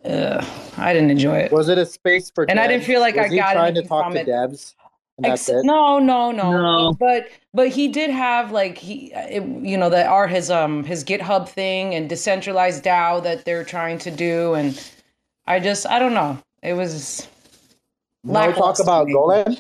uh, 0.05 0.45
I 0.77 0.93
didn't 0.93 1.11
enjoy 1.11 1.37
it. 1.39 1.53
Was 1.53 1.69
it 1.69 1.79
a 1.79 1.87
space 1.87 2.31
for? 2.31 2.49
And 2.49 2.59
I 2.61 2.67
didn't 2.67 2.85
feel 2.85 3.01
like 3.01 3.17
Was 3.17 3.27
I 3.27 3.29
he 3.29 3.37
got 3.37 3.53
trying 3.53 3.75
to 3.75 3.83
talk 3.83 4.05
from 4.05 4.15
to 4.15 4.21
it. 4.21 4.27
devs. 4.27 4.75
That's 5.19 5.49
Ex- 5.49 5.61
it. 5.61 5.65
No, 5.65 6.01
no, 6.01 6.33
no, 6.33 6.51
No. 6.51 6.93
But 6.99 7.29
but 7.53 7.69
he 7.69 7.87
did 7.87 8.11
have 8.11 8.51
like 8.51 8.77
he, 8.77 9.13
it, 9.15 9.45
you 9.65 9.77
know, 9.77 9.89
that 9.91 10.07
are 10.09 10.27
his 10.27 10.51
um 10.51 10.83
his 10.85 11.05
GitHub 11.05 11.49
thing 11.49 11.95
and 11.95 12.09
decentralized 12.09 12.83
DAO 12.83 13.23
that 13.23 13.45
they're 13.45 13.63
trying 13.65 13.99
to 13.99 14.11
do, 14.11 14.55
and 14.55 14.81
I 15.47 15.61
just 15.61 15.87
I 15.87 15.99
don't 16.01 16.15
know. 16.15 16.39
It 16.63 16.73
was 16.73 17.29
No 18.25 18.51
talk 18.53 18.81
about. 18.81 19.07
Golan. 19.07 19.59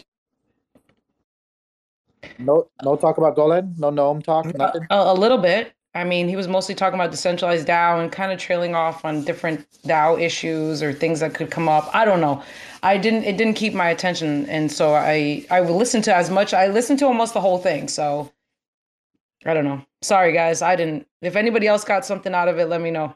No, 2.39 2.67
no 2.83 2.97
talk 2.97 3.19
about 3.19 3.37
Golan. 3.37 3.75
No 3.79 3.91
gnome 3.91 4.23
talk. 4.23 4.47
Nothing. 4.57 4.87
a, 4.91 4.97
a 4.97 5.15
little 5.15 5.39
bit. 5.39 5.74
I 5.97 6.03
mean, 6.03 6.29
he 6.29 6.35
was 6.35 6.49
mostly 6.49 6.75
talking 6.75 6.99
about 6.99 7.13
decentralized 7.13 7.69
DAO 7.69 8.03
and 8.03 8.11
kind 8.11 8.33
of 8.33 8.39
trailing 8.39 8.75
off 8.75 9.05
on 9.05 9.23
different 9.23 9.65
DAO 9.87 10.21
issues 10.21 10.83
or 10.83 10.93
things 10.93 11.21
that 11.21 11.35
could 11.35 11.53
come 11.53 11.69
up. 11.69 11.89
I 11.95 12.05
don't 12.05 12.21
know. 12.21 12.43
I 12.83 12.97
didn't. 12.99 13.25
It 13.25 13.37
didn't 13.37 13.55
keep 13.55 13.75
my 13.75 13.89
attention, 13.91 14.49
and 14.49 14.73
so 14.73 14.95
I 14.95 15.47
I 15.51 15.61
would 15.61 15.71
listen 15.71 16.03
to 16.03 16.15
as 16.15 16.31
much. 16.31 16.53
I 16.53 16.67
listened 16.67 16.99
to 16.99 17.07
almost 17.07 17.33
the 17.33 17.41
whole 17.41 17.59
thing. 17.59 17.89
So 17.89 18.33
I 19.45 19.55
don't 19.55 19.65
know. 19.65 19.85
Sorry, 20.03 20.33
guys. 20.33 20.63
I 20.63 20.75
didn't. 20.75 21.07
If 21.23 21.37
anybody 21.37 21.69
else 21.69 21.85
got 21.85 22.05
something 22.05 22.35
out 22.35 22.49
of 22.49 22.59
it, 22.59 22.67
let 22.67 22.81
me 22.81 22.91
know. 22.91 23.15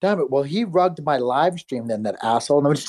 Damn 0.00 0.20
it. 0.20 0.30
Well, 0.30 0.42
he 0.42 0.64
rugged 0.64 1.04
my 1.04 1.16
live 1.16 1.58
stream 1.58 1.88
then, 1.88 2.02
that 2.04 2.16
asshole. 2.22 2.62
No, 2.62 2.74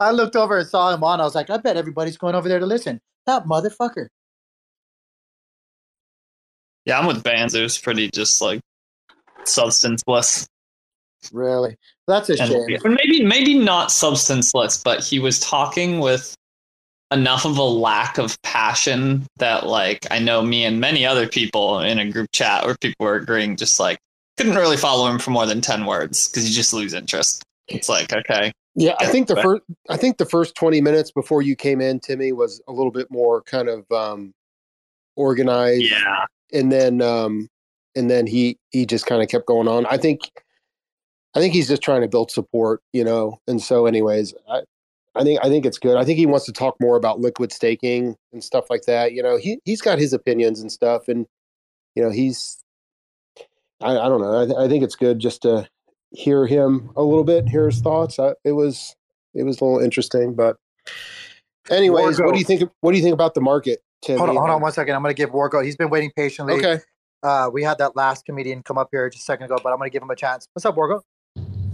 I 0.00 0.10
looked 0.10 0.36
over 0.36 0.58
and 0.58 0.68
saw 0.68 0.92
him 0.92 1.02
on. 1.04 1.20
I 1.20 1.24
was 1.24 1.34
like, 1.34 1.50
I 1.50 1.56
bet 1.56 1.76
everybody's 1.76 2.16
going 2.16 2.34
over 2.34 2.48
there 2.48 2.58
to 2.58 2.66
listen. 2.66 3.00
That 3.26 3.44
motherfucker. 3.44 4.08
Yeah, 6.86 6.98
I'm 6.98 7.06
with 7.06 7.22
Bbandz. 7.22 7.54
It 7.54 7.62
was 7.62 7.78
pretty 7.78 8.10
just 8.10 8.40
like 8.42 8.60
substanceless. 9.44 10.46
Really? 11.32 11.76
That's 12.06 12.28
a 12.28 12.40
And- 12.40 12.50
shame. 12.50 12.78
or 12.84 12.90
maybe 12.90 13.24
maybe 13.24 13.58
not 13.58 13.90
substanceless, 13.90 14.82
but 14.82 15.02
he 15.02 15.18
was 15.18 15.40
talking 15.40 16.00
with 16.00 16.34
enough 17.10 17.44
of 17.46 17.56
a 17.58 17.62
lack 17.62 18.18
of 18.18 18.40
passion 18.42 19.26
that 19.36 19.66
like 19.66 20.06
I 20.10 20.18
know 20.18 20.42
me 20.42 20.64
and 20.64 20.80
many 20.80 21.06
other 21.06 21.28
people 21.28 21.78
in 21.80 21.98
a 21.98 22.10
group 22.10 22.28
chat 22.32 22.64
where 22.66 22.76
people 22.80 23.06
were 23.06 23.14
agreeing 23.16 23.56
just 23.56 23.78
like 23.80 23.98
couldn't 24.36 24.56
really 24.56 24.76
follow 24.76 25.06
him 25.10 25.18
for 25.18 25.30
more 25.30 25.46
than 25.46 25.60
10 25.60 25.86
words 25.86 26.28
because 26.28 26.48
you 26.48 26.54
just 26.54 26.72
lose 26.74 26.92
interest. 26.92 27.42
It's 27.68 27.88
like, 27.88 28.12
okay. 28.12 28.52
Yeah, 28.74 28.96
I 28.98 29.06
think 29.06 29.28
the 29.28 29.36
first 29.40 29.62
I 29.88 29.96
think 29.96 30.18
the 30.18 30.26
first 30.26 30.54
20 30.56 30.80
minutes 30.80 31.10
before 31.12 31.40
you 31.40 31.54
came 31.56 31.80
in, 31.80 32.00
Timmy, 32.00 32.32
was 32.32 32.60
a 32.68 32.72
little 32.72 32.90
bit 32.90 33.10
more 33.10 33.40
kind 33.42 33.68
of 33.68 33.90
um 33.92 34.32
organized. 35.16 35.82
Yeah. 35.90 36.26
And 36.54 36.72
then 36.72 37.02
um 37.02 37.48
and 37.94 38.10
then 38.10 38.26
he 38.26 38.58
he 38.70 38.86
just 38.86 39.06
kind 39.06 39.22
of 39.22 39.28
kept 39.28 39.46
going 39.46 39.68
on. 39.68 39.86
I 39.86 39.98
think 39.98 40.20
I 41.34 41.40
think 41.40 41.52
he's 41.52 41.68
just 41.68 41.82
trying 41.82 42.02
to 42.02 42.08
build 42.08 42.30
support, 42.30 42.80
you 42.92 43.04
know. 43.04 43.40
And 43.46 43.60
so 43.60 43.86
anyways, 43.86 44.34
I 44.48 44.62
I 45.14 45.22
think 45.22 45.40
I 45.44 45.48
think 45.48 45.66
it's 45.66 45.78
good. 45.78 45.96
I 45.96 46.04
think 46.04 46.18
he 46.18 46.26
wants 46.26 46.46
to 46.46 46.52
talk 46.52 46.76
more 46.80 46.96
about 46.96 47.20
liquid 47.20 47.52
staking 47.52 48.16
and 48.32 48.42
stuff 48.42 48.70
like 48.70 48.82
that. 48.82 49.12
You 49.12 49.22
know, 49.22 49.36
he 49.36 49.58
he's 49.64 49.82
got 49.82 49.98
his 49.98 50.12
opinions 50.12 50.60
and 50.60 50.70
stuff 50.72 51.08
and 51.08 51.26
you 51.94 52.02
know, 52.02 52.10
he's 52.10 52.64
I, 53.80 53.98
I 53.98 54.08
don't 54.08 54.20
know. 54.20 54.42
I, 54.42 54.44
th- 54.46 54.58
I 54.58 54.68
think 54.68 54.82
it's 54.82 54.96
good 54.96 55.18
just 55.18 55.42
to 55.42 55.68
hear 56.10 56.46
him 56.46 56.90
a 56.96 57.02
little 57.02 57.24
bit, 57.24 57.48
hear 57.48 57.66
his 57.66 57.80
thoughts. 57.80 58.18
I, 58.18 58.34
it 58.44 58.52
was 58.52 58.96
it 59.34 59.42
was 59.42 59.60
a 59.60 59.64
little 59.64 59.80
interesting, 59.80 60.34
but 60.34 60.56
anyways, 61.70 62.20
what 62.20 62.32
do 62.32 62.38
you 62.38 62.44
think? 62.44 62.70
What 62.80 62.92
do 62.92 62.96
you 62.96 63.02
think 63.02 63.14
about 63.14 63.34
the 63.34 63.40
market? 63.40 63.82
Tim? 64.04 64.18
Hold 64.18 64.30
on, 64.30 64.36
hold 64.36 64.50
on 64.50 64.60
one 64.60 64.72
second. 64.72 64.94
I'm 64.94 65.02
going 65.02 65.14
to 65.14 65.16
give 65.20 65.30
Wargo. 65.30 65.64
He's 65.64 65.76
been 65.76 65.90
waiting 65.90 66.12
patiently. 66.14 66.54
Okay. 66.54 66.80
Uh, 67.22 67.48
we 67.52 67.62
had 67.62 67.78
that 67.78 67.96
last 67.96 68.26
comedian 68.26 68.62
come 68.62 68.76
up 68.76 68.88
here 68.92 69.08
just 69.08 69.22
a 69.22 69.24
second 69.24 69.46
ago, 69.46 69.56
but 69.62 69.70
I'm 69.70 69.78
going 69.78 69.90
to 69.90 69.92
give 69.92 70.02
him 70.02 70.10
a 70.10 70.16
chance. 70.16 70.46
What's 70.52 70.66
up, 70.66 70.76
Wargo? 70.76 71.00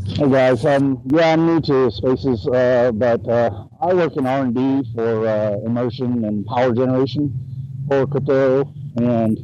Hey 0.07 0.29
guys, 0.29 0.65
um, 0.67 1.01
yeah, 1.07 1.33
I'm 1.33 1.47
new 1.47 1.61
to 1.63 1.91
Spaces, 1.91 2.47
uh, 2.49 2.91
but 2.93 3.27
uh, 3.29 3.65
I 3.81 3.95
work 3.95 4.17
in 4.17 4.27
R 4.27 4.43
and 4.43 4.55
D 4.55 4.93
for 4.95 5.27
uh, 5.27 5.57
immersion 5.65 6.25
and 6.25 6.45
power 6.47 6.73
generation 6.73 7.33
for 7.89 8.07
crypto, 8.07 8.73
and 8.97 9.39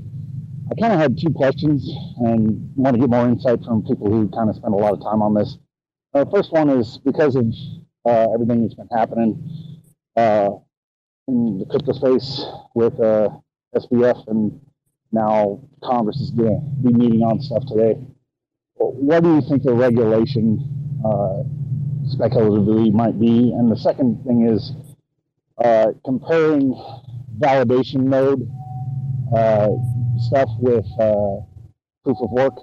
I 0.70 0.80
kind 0.80 0.93
of 0.93 0.99
had 0.99 1.18
two 1.18 1.30
questions 1.30 1.89
and 2.18 2.72
want 2.74 2.95
to 2.95 3.01
get 3.01 3.09
more 3.09 3.26
insight 3.26 3.64
from 3.64 3.84
people 3.84 4.11
who 4.11 4.28
kind 4.28 4.51
of 4.51 4.57
spend 4.57 4.74
a 4.74 4.76
lot 4.76 4.93
of 4.93 5.03
time 5.03 5.22
on 5.22 5.34
this. 5.34 5.57
Uh, 6.12 6.24
first 6.24 6.53
one 6.53 6.68
is 6.68 6.99
because 6.99 7.37
of 7.37 7.47
uh, 8.05 8.32
everything 8.34 8.62
that's 8.62 8.74
been 8.74 8.89
happening 8.89 9.80
uh, 10.16 10.51
in 11.29 11.59
the 11.59 11.66
crypto 11.66 11.93
space 11.93 12.45
with 12.74 12.99
uh, 13.01 13.29
SBF, 13.74 14.29
and 14.29 14.61
now 15.12 15.61
Congress 15.83 16.16
is 16.20 16.31
going 16.31 16.81
to 16.83 16.89
be 16.89 16.97
meeting 16.97 17.22
on 17.22 17.41
stuff 17.41 17.64
today 17.66 17.97
what 19.07 19.22
do 19.22 19.35
you 19.35 19.41
think 19.43 19.62
the 19.62 19.72
regulation 19.72 20.59
uh, 21.05 21.43
speculatively 22.09 22.91
might 22.91 23.18
be? 23.18 23.53
And 23.53 23.70
the 23.70 23.77
second 23.77 24.24
thing 24.24 24.49
is 24.49 24.72
uh, 25.62 25.93
comparing 26.05 26.74
validation 27.39 28.05
mode 28.05 28.49
uh, 29.37 29.68
stuff 30.18 30.51
with 30.59 30.87
uh, 31.01 31.45
proof 32.05 32.18
of 32.20 32.31
work. 32.31 32.55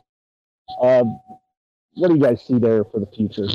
Uh, 0.82 1.04
what 1.96 2.08
do 2.08 2.16
you 2.16 2.22
guys 2.22 2.44
see 2.46 2.58
there 2.58 2.84
for 2.84 3.00
the 3.00 3.08
future? 3.08 3.48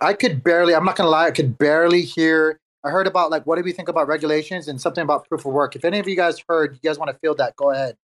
I 0.00 0.12
could 0.12 0.42
barely, 0.42 0.74
I'm 0.74 0.84
not 0.84 0.96
going 0.96 1.06
to 1.06 1.10
lie, 1.10 1.26
I 1.26 1.30
could 1.30 1.58
barely 1.58 2.02
hear. 2.02 2.60
I 2.84 2.90
heard 2.90 3.06
about, 3.06 3.30
like, 3.30 3.46
what 3.46 3.56
do 3.56 3.62
we 3.62 3.72
think 3.72 3.88
about 3.88 4.06
regulations 4.08 4.68
and 4.68 4.80
something 4.80 5.02
about 5.02 5.28
proof 5.28 5.44
of 5.44 5.52
work. 5.52 5.74
If 5.76 5.84
any 5.84 5.98
of 5.98 6.06
you 6.06 6.16
guys 6.16 6.42
heard, 6.48 6.74
you 6.74 6.88
guys 6.88 6.98
want 6.98 7.10
to 7.10 7.18
field 7.18 7.38
that, 7.38 7.56
go 7.56 7.70
ahead. 7.72 7.96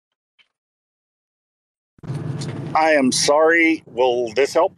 I 2.73 2.91
am 2.91 3.11
sorry. 3.11 3.83
Will 3.85 4.31
this 4.33 4.53
help? 4.53 4.75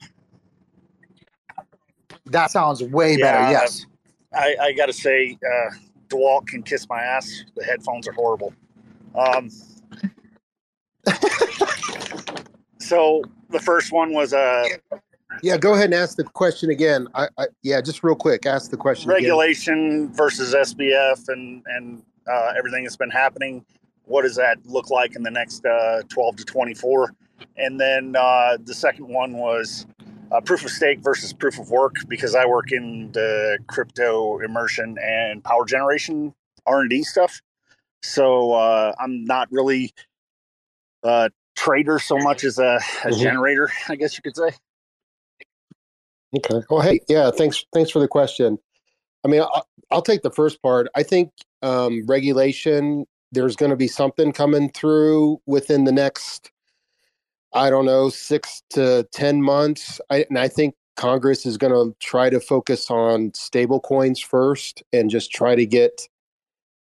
That 2.26 2.52
sounds 2.52 2.82
way 2.82 3.18
better, 3.18 3.52
yes. 3.52 3.86
I, 4.34 4.56
I 4.60 4.74
got 4.74 4.88
to 4.88 4.94
say, 4.94 5.38
uh, 5.46 5.70
DeWalt 6.10 6.48
can 6.48 6.64
kiss 6.64 6.88
my 6.90 7.02
ass. 7.02 7.44
The 7.56 7.64
headphones 7.64 8.08
are 8.08 8.14
horrible. 8.14 8.54
Um, 9.16 9.50
so 12.80 13.22
the 13.50 13.60
first 13.60 13.92
one 13.92 14.14
was 14.14 14.34
uh, 14.34 14.66
Yeah, 15.42 15.58
go 15.58 15.74
ahead 15.74 15.86
and 15.86 15.94
ask 15.96 16.18
the 16.18 16.24
question 16.24 16.70
again. 16.70 17.08
I, 17.14 17.28
I 17.38 17.48
yeah, 17.64 17.82
just 17.82 18.04
real 18.04 18.16
quick, 18.16 18.46
ask 18.46 18.72
the 18.72 18.78
question. 18.78 19.10
again. 19.10 19.24
Regulation 19.24 20.14
versus 20.14 20.54
SBF 20.54 21.28
and 21.30 21.64
and 21.68 22.04
uh, 22.32 22.54
everything 22.58 22.84
that's 22.84 22.96
been 22.96 23.10
happening. 23.10 23.66
What 24.06 24.24
does 24.24 24.36
that 24.36 24.58
look 24.66 24.90
like 24.90 25.16
in 25.16 25.24
the 25.24 25.32
next 25.32 25.66
uh, 25.66 26.02
12 26.10 26.38
to 26.38 26.46
24? 26.46 27.14
And 27.58 27.80
then 27.80 28.16
uh, 28.18 28.58
the 28.64 28.74
second 28.74 29.08
one 29.08 29.34
was 29.38 29.86
uh, 30.32 30.42
proof 30.42 30.66
of 30.66 30.72
stake 30.72 31.00
versus 31.00 31.32
proof 31.34 31.60
of 31.60 31.70
work 31.70 31.96
because 32.08 32.36
I 32.36 32.46
work 32.46 32.72
in 32.72 33.12
the 33.14 33.58
crypto 33.68 34.40
immersion 34.40 34.98
and 35.02 35.44
power 35.44 35.66
generation 35.66 36.34
R 36.66 36.82
and 36.82 36.90
D 36.90 37.04
stuff. 37.04 37.42
So 38.02 38.54
uh, 38.54 38.94
I'm 39.00 39.24
not 39.26 39.50
really 39.52 39.94
a 41.04 41.30
trader 41.56 42.00
so 42.00 42.18
much 42.18 42.44
as 42.44 42.58
a, 42.60 42.80
a 43.04 43.10
Mhm. 43.10 43.20
generator, 43.20 43.72
I 43.90 43.96
guess 43.96 44.18
you 44.18 44.22
could 44.22 44.36
say. 44.36 44.52
Okay. 46.36 46.62
Well, 46.70 46.82
hey, 46.82 47.00
yeah, 47.08 47.30
thanks. 47.32 47.66
Thanks 47.74 47.92
for 47.92 48.00
the 48.00 48.08
question. 48.08 48.58
I 49.24 49.28
mean, 49.28 49.42
I'll, 49.42 49.68
I'll 49.92 50.02
take 50.02 50.24
the 50.24 50.32
first 50.32 50.62
part. 50.62 50.88
I 50.96 51.04
think 51.04 51.32
um, 51.62 52.04
regulation. 52.08 53.06
There's 53.32 53.56
going 53.56 53.72
to 53.72 53.76
be 53.76 53.88
something 53.88 54.32
coming 54.32 54.70
through 54.70 55.42
within 55.48 55.86
the 55.86 55.92
next, 55.92 56.52
I 57.54 57.72
don't 57.72 57.86
know, 57.86 58.10
six 58.10 58.62
to 58.72 59.08
ten 59.12 59.42
months. 59.42 60.00
I, 60.10 60.26
and 60.30 60.38
I 60.38 60.48
think 60.48 60.76
Congress 60.96 61.46
is 61.46 61.58
going 61.58 61.74
to 61.74 61.96
try 62.00 62.30
to 62.30 62.40
focus 62.40 62.92
on 62.92 63.34
stable 63.34 63.80
coins 63.80 64.20
first, 64.20 64.84
and 64.94 65.10
just 65.10 65.32
try 65.32 65.56
to 65.56 65.66
get 65.66 66.08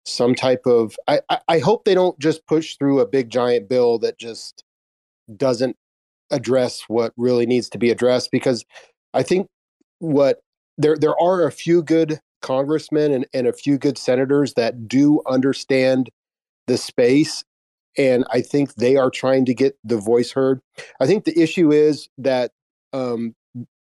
some 0.05 0.35
type 0.35 0.65
of. 0.65 0.95
I, 1.07 1.21
I, 1.29 1.39
I 1.47 1.59
hope 1.59 1.85
they 1.85 1.95
don't 1.95 2.17
just 2.19 2.45
push 2.45 2.75
through 2.77 2.99
a 2.99 3.07
big 3.07 3.29
giant 3.29 3.69
bill 3.69 3.97
that 3.99 4.19
just 4.19 4.63
doesn't 5.35 5.75
address 6.31 6.83
what 6.87 7.13
really 7.17 7.45
needs 7.45 7.69
to 7.69 7.77
be 7.77 7.89
addressed 7.89 8.31
because 8.31 8.65
I 9.13 9.23
think 9.23 9.47
what 9.99 10.39
there 10.77 10.97
there 10.97 11.19
are 11.21 11.45
a 11.45 11.51
few 11.51 11.83
good 11.83 12.19
congressmen 12.41 13.11
and, 13.13 13.25
and 13.33 13.47
a 13.47 13.53
few 13.53 13.77
good 13.77 13.97
senators 13.97 14.53
that 14.55 14.87
do 14.87 15.21
understand 15.27 16.09
the 16.67 16.77
space 16.77 17.43
and 17.97 18.25
I 18.31 18.41
think 18.41 18.75
they 18.75 18.95
are 18.95 19.09
trying 19.09 19.45
to 19.45 19.53
get 19.53 19.77
the 19.83 19.97
voice 19.97 20.31
heard. 20.31 20.61
I 20.99 21.05
think 21.05 21.25
the 21.25 21.39
issue 21.39 21.71
is 21.71 22.09
that 22.17 22.51
um, 22.91 23.35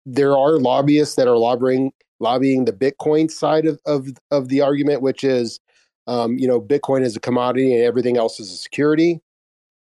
there 0.05 0.35
are 0.35 0.57
lobbyists 0.57 1.15
that 1.15 1.27
are 1.27 1.37
lobbying 1.37 1.91
lobbying 2.19 2.65
the 2.65 2.73
Bitcoin 2.73 3.29
side 3.29 3.65
of 3.65 3.79
of, 3.85 4.07
of 4.31 4.49
the 4.49 4.61
argument, 4.61 5.01
which 5.01 5.23
is 5.23 5.59
um, 6.07 6.37
you 6.37 6.47
know 6.47 6.59
Bitcoin 6.59 7.01
is 7.01 7.15
a 7.15 7.19
commodity 7.19 7.73
and 7.73 7.83
everything 7.83 8.17
else 8.17 8.39
is 8.39 8.51
a 8.51 8.57
security. 8.57 9.21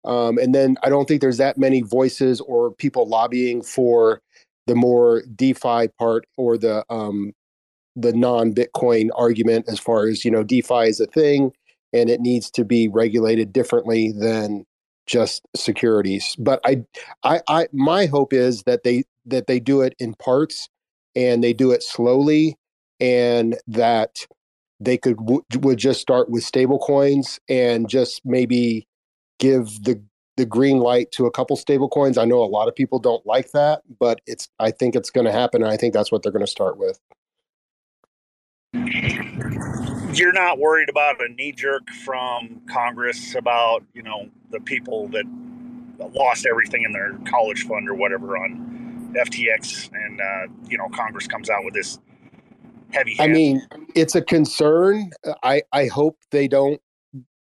Um, 0.06 0.38
and 0.38 0.54
then 0.54 0.78
I 0.84 0.90
don't 0.90 1.08
think 1.08 1.22
there's 1.22 1.38
that 1.38 1.58
many 1.58 1.82
voices 1.82 2.42
or 2.42 2.72
people 2.72 3.08
lobbying 3.08 3.62
for 3.62 4.22
the 4.68 4.76
more 4.76 5.24
DeFi 5.36 5.90
part 6.00 6.26
or 6.38 6.58
the 6.58 6.86
um, 6.90 7.34
the 7.96 8.14
non-Bitcoin 8.14 9.10
argument 9.16 9.66
as 9.68 9.80
far 9.80 10.08
as 10.08 10.26
you 10.26 10.32
know 10.32 10.44
DeFi 10.44 10.88
is 10.88 11.00
a 11.00 11.06
thing 11.06 11.52
and 11.94 12.10
it 12.10 12.20
needs 12.20 12.50
to 12.52 12.66
be 12.66 12.88
regulated 12.88 13.54
differently 13.54 14.12
than 14.12 14.66
just 15.06 15.46
securities. 15.56 16.36
But 16.40 16.60
I, 16.66 16.84
I, 17.24 17.42
I 17.48 17.68
my 17.72 18.08
hope 18.08 18.34
is 18.34 18.64
that 18.64 18.84
they 18.84 19.04
that 19.26 19.48
they 19.48 19.60
do 19.60 19.82
it 19.82 19.94
in 20.00 20.16
parts 20.16 20.70
and 21.16 21.44
they 21.44 21.54
do 21.54 21.72
it 21.72 21.84
slowly 21.84 22.58
and 23.00 23.58
that 23.68 24.26
they 24.80 24.98
could 24.98 25.18
w- 25.18 25.44
would 25.60 25.78
just 25.78 26.02
start 26.02 26.30
with 26.30 26.44
stable 26.44 26.80
coins 26.80 27.40
and 27.48 27.88
just 27.88 28.22
maybe 28.26 28.88
give 29.40 29.84
the 29.84 30.02
the 30.38 30.46
green 30.46 30.80
light 30.80 31.12
to 31.14 31.26
a 31.26 31.32
couple 31.32 31.56
stable 31.56 31.90
coins. 31.90 32.18
I 32.18 32.26
know 32.26 32.44
a 32.44 32.46
lot 32.46 32.68
of 32.68 32.76
people 32.76 33.00
don't 33.00 33.26
like 33.26 33.52
that, 33.52 33.82
but 34.00 34.22
it's 34.26 34.50
I 34.60 34.72
think 34.72 34.96
it's 34.96 35.10
going 35.10 35.26
to 35.26 35.32
happen 35.32 35.62
and 35.62 35.72
I 35.72 35.78
think 35.78 35.94
that's 35.94 36.12
what 36.12 36.24
they're 36.24 36.32
going 36.32 36.46
to 36.46 36.52
start 36.52 36.78
with. 36.78 37.00
You're 40.14 40.34
not 40.34 40.60
worried 40.60 40.90
about 40.90 41.22
a 41.24 41.28
knee 41.30 41.52
jerk 41.52 41.90
from 42.06 42.62
Congress 42.70 43.36
about, 43.36 43.84
you 43.94 44.04
know, 44.04 44.30
the 44.52 44.60
people 44.60 45.08
that 45.10 45.26
lost 46.14 46.46
everything 46.46 46.84
in 46.84 46.92
their 46.92 47.18
college 47.30 47.64
fund 47.64 47.90
or 47.90 47.96
whatever 47.96 48.38
on 48.38 49.14
FTX 49.16 49.90
and, 49.94 50.22
uh, 50.22 50.54
you 50.68 50.78
know, 50.78 50.88
Congress 50.90 51.28
comes 51.28 51.50
out 51.50 51.64
with 51.64 51.74
this 51.74 52.00
heavy 52.92 53.16
I 53.20 53.28
mean, 53.28 53.62
it's 53.96 54.16
a 54.16 54.22
concern. 54.22 55.12
I 55.44 55.64
I 55.72 55.88
hope 55.88 56.18
they 56.32 56.48
don't 56.48 56.82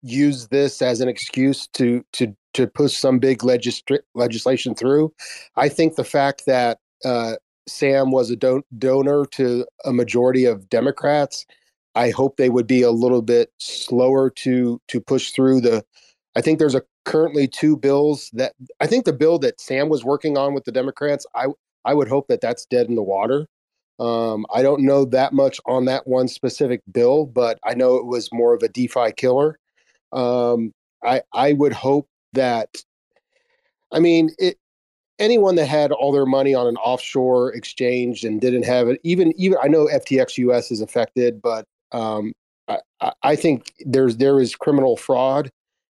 use 0.02 0.48
this 0.48 0.82
as 0.82 1.00
an 1.00 1.08
excuse 1.08 1.66
to 1.74 2.04
to 2.14 2.34
to 2.54 2.66
push 2.66 2.96
some 2.96 3.18
big 3.18 3.42
legislation 3.44 4.74
through. 4.74 5.12
I 5.56 5.68
think 5.68 5.96
the 5.96 6.04
fact 6.04 6.44
that 6.46 6.78
uh, 7.04 7.34
Sam 7.66 8.10
was 8.10 8.30
a 8.30 8.36
don- 8.36 8.64
donor 8.78 9.24
to 9.32 9.66
a 9.84 9.92
majority 9.92 10.44
of 10.44 10.68
Democrats, 10.68 11.46
I 11.94 12.10
hope 12.10 12.36
they 12.36 12.50
would 12.50 12.66
be 12.66 12.82
a 12.82 12.90
little 12.90 13.22
bit 13.22 13.50
slower 13.58 14.30
to 14.30 14.80
to 14.88 15.00
push 15.00 15.30
through 15.30 15.60
the. 15.60 15.84
I 16.34 16.40
think 16.40 16.58
there's 16.58 16.74
a 16.74 16.82
currently 17.04 17.46
two 17.46 17.76
bills 17.76 18.30
that 18.32 18.54
I 18.80 18.86
think 18.86 19.04
the 19.04 19.12
bill 19.12 19.38
that 19.40 19.60
Sam 19.60 19.88
was 19.88 20.04
working 20.04 20.38
on 20.38 20.54
with 20.54 20.64
the 20.64 20.72
Democrats. 20.72 21.26
I 21.34 21.46
I 21.84 21.94
would 21.94 22.08
hope 22.08 22.28
that 22.28 22.40
that's 22.40 22.66
dead 22.66 22.86
in 22.86 22.94
the 22.94 23.02
water. 23.02 23.46
Um, 24.00 24.46
I 24.52 24.62
don't 24.62 24.82
know 24.82 25.04
that 25.06 25.32
much 25.32 25.60
on 25.66 25.84
that 25.84 26.06
one 26.06 26.28
specific 26.28 26.80
bill, 26.90 27.26
but 27.26 27.58
I 27.64 27.74
know 27.74 27.96
it 27.96 28.06
was 28.06 28.32
more 28.32 28.54
of 28.54 28.62
a 28.62 28.68
DeFi 28.68 29.12
killer. 29.16 29.58
Um, 30.12 30.72
I 31.04 31.22
I 31.32 31.52
would 31.52 31.72
hope 31.72 32.08
that. 32.34 32.82
I 33.92 33.98
mean, 33.98 34.30
it, 34.38 34.56
anyone 35.18 35.54
that 35.56 35.66
had 35.66 35.92
all 35.92 36.12
their 36.12 36.26
money 36.26 36.54
on 36.54 36.66
an 36.66 36.76
offshore 36.76 37.52
exchange 37.54 38.24
and 38.24 38.40
didn't 38.40 38.64
have 38.64 38.88
it, 38.88 39.00
even 39.04 39.32
even 39.36 39.58
I 39.62 39.68
know 39.68 39.86
FTX 39.86 40.38
US 40.38 40.70
is 40.70 40.80
affected, 40.80 41.40
but 41.42 41.66
um, 41.92 42.32
I, 42.68 42.78
I- 43.22 43.36
think 43.36 43.72
there's 43.80 44.16
there 44.16 44.40
is 44.40 44.54
criminal 44.54 44.96
fraud, 44.96 45.50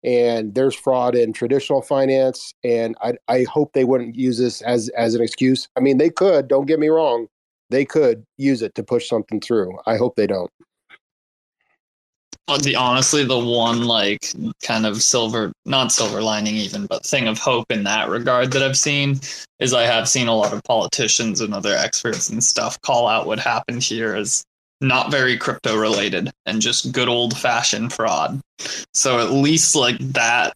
and 0.04 0.54
there's 0.56 0.76
fraud 0.76 1.16
in 1.16 1.34
traditional 1.34 1.82
finance, 1.82 2.54
and 2.64 2.96
I 3.02 3.14
I 3.28 3.44
hope 3.50 3.74
they 3.74 3.86
wouldn't 3.86 4.16
use 4.16 4.38
this 4.38 4.62
as 4.62 4.90
as 4.90 5.16
an 5.16 5.22
excuse. 5.22 5.68
I 5.78 5.80
mean, 5.82 5.98
they 5.98 6.10
could. 6.10 6.48
Don't 6.48 6.66
get 6.68 6.80
me 6.80 6.88
wrong, 6.90 7.28
they 7.70 7.86
could 7.86 8.26
use 8.38 8.62
it 8.62 8.76
to 8.76 8.84
push 8.84 9.08
something 9.10 9.40
through. 9.42 9.78
I 9.86 9.98
hope 9.98 10.16
they 10.16 10.28
don't. 10.28 10.52
The 12.48 12.76
honestly 12.76 13.26
the 13.26 13.40
one 13.40 13.86
like 13.86 14.32
kind 14.62 14.86
of 14.86 15.02
silver 15.02 15.52
not 15.66 15.92
silver 15.92 16.22
lining 16.22 16.56
even 16.56 16.86
but 16.86 17.04
thing 17.04 17.28
of 17.28 17.40
hope 17.40 17.72
in 17.72 17.84
that 17.86 18.08
regard 18.08 18.52
that 18.52 18.62
i've 18.62 18.78
seen 18.78 19.20
is 19.58 19.74
i 19.74 19.82
have 19.82 20.08
seen 20.08 20.28
a 20.28 20.36
lot 20.36 20.54
of 20.54 20.64
politicians 20.64 21.42
and 21.42 21.56
other 21.56 21.76
experts 21.76 22.30
and 22.30 22.44
stuff 22.44 22.80
call 22.82 23.08
out 23.08 23.26
what 23.26 23.40
happened 23.40 23.82
here 23.82 24.14
as 24.14 24.46
not 24.82 25.12
very 25.12 25.38
crypto 25.38 25.78
related 25.78 26.32
and 26.46 26.62
just 26.62 26.92
good 26.92 27.08
old 27.08 27.38
fashioned 27.38 27.94
fraud. 27.94 28.40
So 28.94 29.20
at 29.20 29.32
least 29.32 29.76
like 29.76 29.98
that 30.00 30.54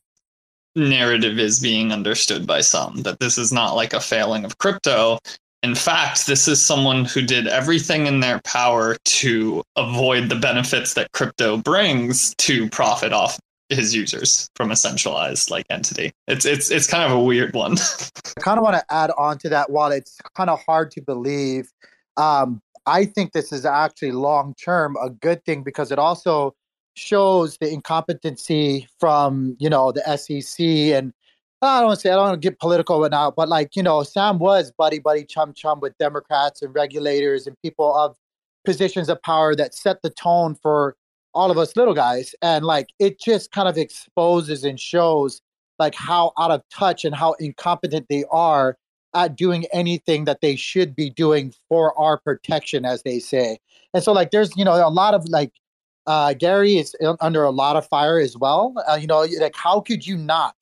narrative 0.75 1.39
is 1.39 1.59
being 1.59 1.91
understood 1.91 2.45
by 2.45 2.61
some 2.61 3.01
that 3.03 3.19
this 3.19 3.37
is 3.37 3.51
not 3.51 3.75
like 3.75 3.93
a 3.93 3.99
failing 3.99 4.45
of 4.45 4.57
crypto 4.57 5.19
in 5.61 5.75
fact, 5.75 6.25
this 6.25 6.47
is 6.47 6.65
someone 6.65 7.05
who 7.05 7.21
did 7.21 7.47
everything 7.47 8.07
in 8.07 8.21
their 8.21 8.39
power 8.45 8.97
to 9.03 9.63
avoid 9.75 10.29
the 10.29 10.35
benefits 10.35 10.93
that 10.93 11.11
crypto 11.11 11.57
brings 11.57 12.33
to 12.35 12.69
profit 12.69 13.11
off 13.11 13.39
his 13.69 13.93
users 13.93 14.49
from 14.55 14.71
a 14.71 14.75
centralized 14.75 15.51
like 15.51 15.65
entity. 15.69 16.11
It's 16.27 16.45
it's 16.45 16.71
it's 16.71 16.87
kind 16.87 17.03
of 17.03 17.11
a 17.11 17.21
weird 17.21 17.53
one. 17.53 17.73
I 18.37 18.39
kind 18.41 18.57
of 18.57 18.63
want 18.63 18.77
to 18.77 18.93
add 18.93 19.11
on 19.17 19.37
to 19.39 19.49
that. 19.49 19.69
While 19.69 19.91
it's 19.91 20.17
kind 20.35 20.49
of 20.49 20.59
hard 20.65 20.91
to 20.91 21.01
believe, 21.01 21.69
um, 22.17 22.61
I 22.85 23.05
think 23.05 23.33
this 23.33 23.51
is 23.51 23.65
actually 23.65 24.13
long 24.13 24.55
term 24.55 24.95
a 25.01 25.09
good 25.09 25.43
thing 25.45 25.63
because 25.63 25.91
it 25.91 25.99
also 25.99 26.55
shows 26.95 27.57
the 27.57 27.71
incompetency 27.71 28.87
from 28.99 29.55
you 29.59 29.69
know 29.69 29.91
the 29.91 30.17
SEC 30.17 30.65
and 30.65 31.13
I 31.61 31.81
don't 31.81 31.95
say 31.97 32.09
I 32.09 32.15
don't 32.15 32.29
want 32.29 32.41
to 32.41 32.49
get 32.49 32.59
political 32.59 33.01
right 33.01 33.11
now, 33.11 33.31
but 33.31 33.49
like 33.49 33.75
you 33.75 33.83
know 33.83 34.03
Sam 34.03 34.39
was 34.39 34.71
buddy 34.71 34.99
buddy 34.99 35.25
chum 35.25 35.53
chum 35.53 35.79
with 35.79 35.97
Democrats 35.97 36.61
and 36.61 36.73
regulators 36.73 37.47
and 37.47 37.55
people 37.61 37.95
of 37.95 38.15
positions 38.65 39.09
of 39.09 39.21
power 39.23 39.55
that 39.55 39.73
set 39.73 40.01
the 40.01 40.09
tone 40.09 40.55
for 40.55 40.95
all 41.33 41.51
of 41.51 41.57
us 41.57 41.75
little 41.75 41.93
guys, 41.93 42.33
and 42.41 42.65
like 42.65 42.87
it 42.99 43.19
just 43.19 43.51
kind 43.51 43.67
of 43.67 43.77
exposes 43.77 44.63
and 44.63 44.79
shows 44.79 45.41
like 45.79 45.95
how 45.95 46.31
out 46.37 46.51
of 46.51 46.61
touch 46.73 47.05
and 47.05 47.15
how 47.15 47.33
incompetent 47.33 48.05
they 48.09 48.23
are 48.31 48.77
at 49.13 49.35
doing 49.35 49.65
anything 49.73 50.25
that 50.25 50.41
they 50.41 50.55
should 50.55 50.95
be 50.95 51.09
doing 51.09 51.53
for 51.67 51.97
our 51.99 52.17
protection, 52.17 52.85
as 52.85 53.01
they 53.03 53.19
say. 53.19 53.57
And 53.93 54.03
so, 54.03 54.11
like, 54.11 54.31
there's 54.31 54.55
you 54.55 54.63
know 54.63 54.75
a 54.75 54.89
lot 54.89 55.13
of 55.13 55.27
like 55.27 55.51
uh, 56.07 56.33
Gary 56.33 56.77
is 56.77 56.95
under 57.19 57.43
a 57.43 57.51
lot 57.51 57.75
of 57.75 57.87
fire 57.87 58.19
as 58.19 58.37
well. 58.37 58.73
Uh, 58.87 58.95
you 58.95 59.07
know, 59.07 59.25
like 59.39 59.55
how 59.55 59.81
could 59.81 60.05
you 60.05 60.17
not? 60.17 60.55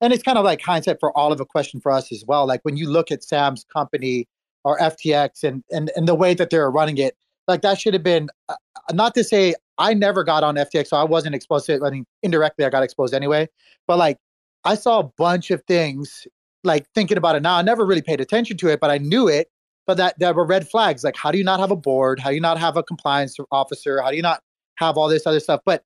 And 0.00 0.12
it's 0.12 0.22
kind 0.22 0.38
of 0.38 0.44
like 0.44 0.60
hindsight 0.62 0.98
for 1.00 1.16
all 1.16 1.32
of 1.32 1.40
a 1.40 1.46
question 1.46 1.80
for 1.80 1.92
us 1.92 2.10
as 2.12 2.24
well. 2.26 2.46
Like 2.46 2.60
when 2.62 2.76
you 2.76 2.88
look 2.88 3.10
at 3.10 3.22
Sam's 3.22 3.64
company 3.72 4.26
or 4.64 4.78
FTX 4.78 5.44
and 5.44 5.62
and 5.70 5.90
and 5.96 6.08
the 6.08 6.14
way 6.14 6.34
that 6.34 6.50
they're 6.50 6.70
running 6.70 6.98
it, 6.98 7.16
like 7.48 7.62
that 7.62 7.80
should 7.80 7.94
have 7.94 8.02
been 8.02 8.28
uh, 8.48 8.54
not 8.92 9.14
to 9.14 9.24
say 9.24 9.54
I 9.78 9.94
never 9.94 10.24
got 10.24 10.44
on 10.44 10.56
FTX, 10.56 10.88
so 10.88 10.96
I 10.96 11.04
wasn't 11.04 11.34
exposed 11.34 11.66
to 11.66 11.74
it. 11.74 11.82
I 11.82 11.90
mean, 11.90 12.06
indirectly 12.22 12.64
I 12.64 12.70
got 12.70 12.82
exposed 12.82 13.14
anyway. 13.14 13.48
But 13.86 13.98
like 13.98 14.18
I 14.64 14.74
saw 14.74 15.00
a 15.00 15.04
bunch 15.04 15.50
of 15.50 15.62
things. 15.66 16.26
Like 16.62 16.86
thinking 16.94 17.16
about 17.16 17.36
it 17.36 17.42
now, 17.42 17.56
I 17.56 17.62
never 17.62 17.86
really 17.86 18.02
paid 18.02 18.20
attention 18.20 18.58
to 18.58 18.68
it, 18.68 18.80
but 18.80 18.90
I 18.90 18.98
knew 18.98 19.28
it 19.28 19.48
but 19.90 19.96
that 19.96 20.16
there 20.20 20.32
were 20.32 20.44
red 20.46 20.68
flags. 20.68 21.02
Like, 21.02 21.16
how 21.16 21.32
do 21.32 21.38
you 21.38 21.42
not 21.42 21.58
have 21.58 21.72
a 21.72 21.76
board? 21.76 22.20
How 22.20 22.28
do 22.28 22.36
you 22.36 22.40
not 22.40 22.58
have 22.58 22.76
a 22.76 22.82
compliance 22.84 23.36
officer? 23.50 24.00
How 24.00 24.10
do 24.10 24.16
you 24.16 24.22
not 24.22 24.40
have 24.76 24.96
all 24.96 25.08
this 25.08 25.26
other 25.26 25.40
stuff? 25.40 25.62
But 25.66 25.82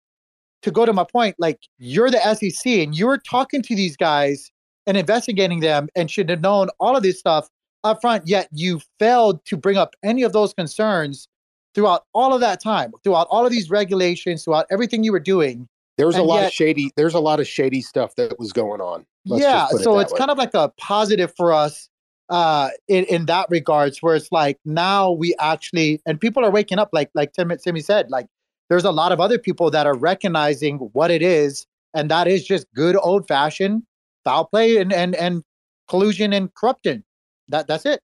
to 0.64 0.70
go 0.70 0.86
to 0.86 0.92
my 0.92 1.04
point, 1.04 1.36
like 1.38 1.60
you're 1.78 2.10
the 2.10 2.18
SEC 2.34 2.66
and 2.66 2.96
you're 2.96 3.18
talking 3.18 3.62
to 3.62 3.76
these 3.76 3.96
guys 3.96 4.50
and 4.86 4.96
investigating 4.96 5.60
them 5.60 5.88
and 5.94 6.10
should 6.10 6.28
have 6.30 6.40
known 6.40 6.68
all 6.80 6.96
of 6.96 7.02
this 7.02 7.18
stuff 7.18 7.48
up 7.84 8.00
front, 8.00 8.26
yet 8.26 8.48
you 8.50 8.80
failed 8.98 9.44
to 9.44 9.56
bring 9.56 9.76
up 9.76 9.94
any 10.02 10.22
of 10.22 10.32
those 10.32 10.54
concerns 10.54 11.28
throughout 11.74 12.04
all 12.14 12.32
of 12.32 12.40
that 12.40 12.62
time, 12.62 12.92
throughout 13.04 13.26
all 13.30 13.44
of 13.44 13.52
these 13.52 13.68
regulations, 13.68 14.44
throughout 14.44 14.66
everything 14.70 15.04
you 15.04 15.12
were 15.12 15.20
doing. 15.20 15.68
There 15.98 16.06
was 16.06 16.16
a 16.16 16.22
lot 16.22 16.36
yet- 16.36 16.46
of 16.46 16.52
shady. 16.52 16.90
There's 16.96 17.14
a 17.14 17.20
lot 17.20 17.40
of 17.40 17.46
shady 17.46 17.82
stuff 17.82 18.16
that 18.16 18.38
was 18.38 18.52
going 18.52 18.80
on. 18.80 19.04
Let's 19.26 19.42
yeah, 19.42 19.52
just 19.52 19.72
put 19.72 19.80
it 19.80 19.84
so 19.84 19.98
it's 19.98 20.12
way. 20.12 20.18
kind 20.18 20.30
of 20.30 20.38
like 20.38 20.54
a 20.54 20.72
positive 20.78 21.32
for 21.36 21.52
us 21.52 21.88
uh 22.30 22.70
in, 22.88 23.04
in 23.04 23.26
that 23.26 23.46
regards 23.50 24.02
where 24.02 24.16
it's 24.16 24.32
like 24.32 24.58
now 24.64 25.10
we 25.10 25.34
actually 25.38 26.00
and 26.06 26.18
people 26.18 26.42
are 26.42 26.50
waking 26.50 26.78
up 26.78 26.88
like 26.92 27.10
like 27.14 27.34
Tim 27.34 27.52
Timmy 27.62 27.80
said 27.80 28.10
like 28.10 28.26
there's 28.68 28.84
a 28.84 28.90
lot 28.90 29.12
of 29.12 29.20
other 29.20 29.38
people 29.38 29.70
that 29.70 29.86
are 29.86 29.96
recognizing 29.96 30.78
what 30.92 31.10
it 31.10 31.22
is 31.22 31.66
and 31.94 32.10
that 32.10 32.26
is 32.26 32.44
just 32.44 32.66
good 32.74 32.96
old 32.96 33.26
fashioned 33.28 33.82
foul 34.24 34.46
play 34.46 34.78
and 34.78 34.92
and 34.92 35.14
and 35.16 35.42
collusion 35.88 36.32
and 36.32 36.52
corruption 36.54 37.04
that 37.48 37.66
that's 37.66 37.86
it 37.86 38.00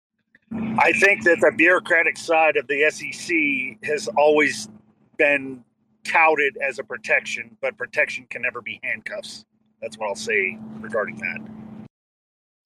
I 0.53 0.93
think 0.93 1.25
that 1.25 1.39
the 1.41 1.53
bureaucratic 1.57 2.17
side 2.17 2.57
of 2.57 2.67
the 2.67 2.91
SEC 2.91 3.89
has 3.89 4.09
always 4.17 4.69
been 5.17 5.63
touted 6.05 6.57
as 6.67 6.79
a 6.79 6.85
protection, 6.85 7.57
but 7.61 7.77
protection 7.77 8.27
can 8.31 8.43
never 8.43 8.61
be 8.61 8.81
handcuffs. 8.83 9.45
That's 9.81 9.97
what 9.97 10.09
I'll 10.09 10.15
say 10.17 10.59
regarding 10.81 11.17
that. 11.17 11.39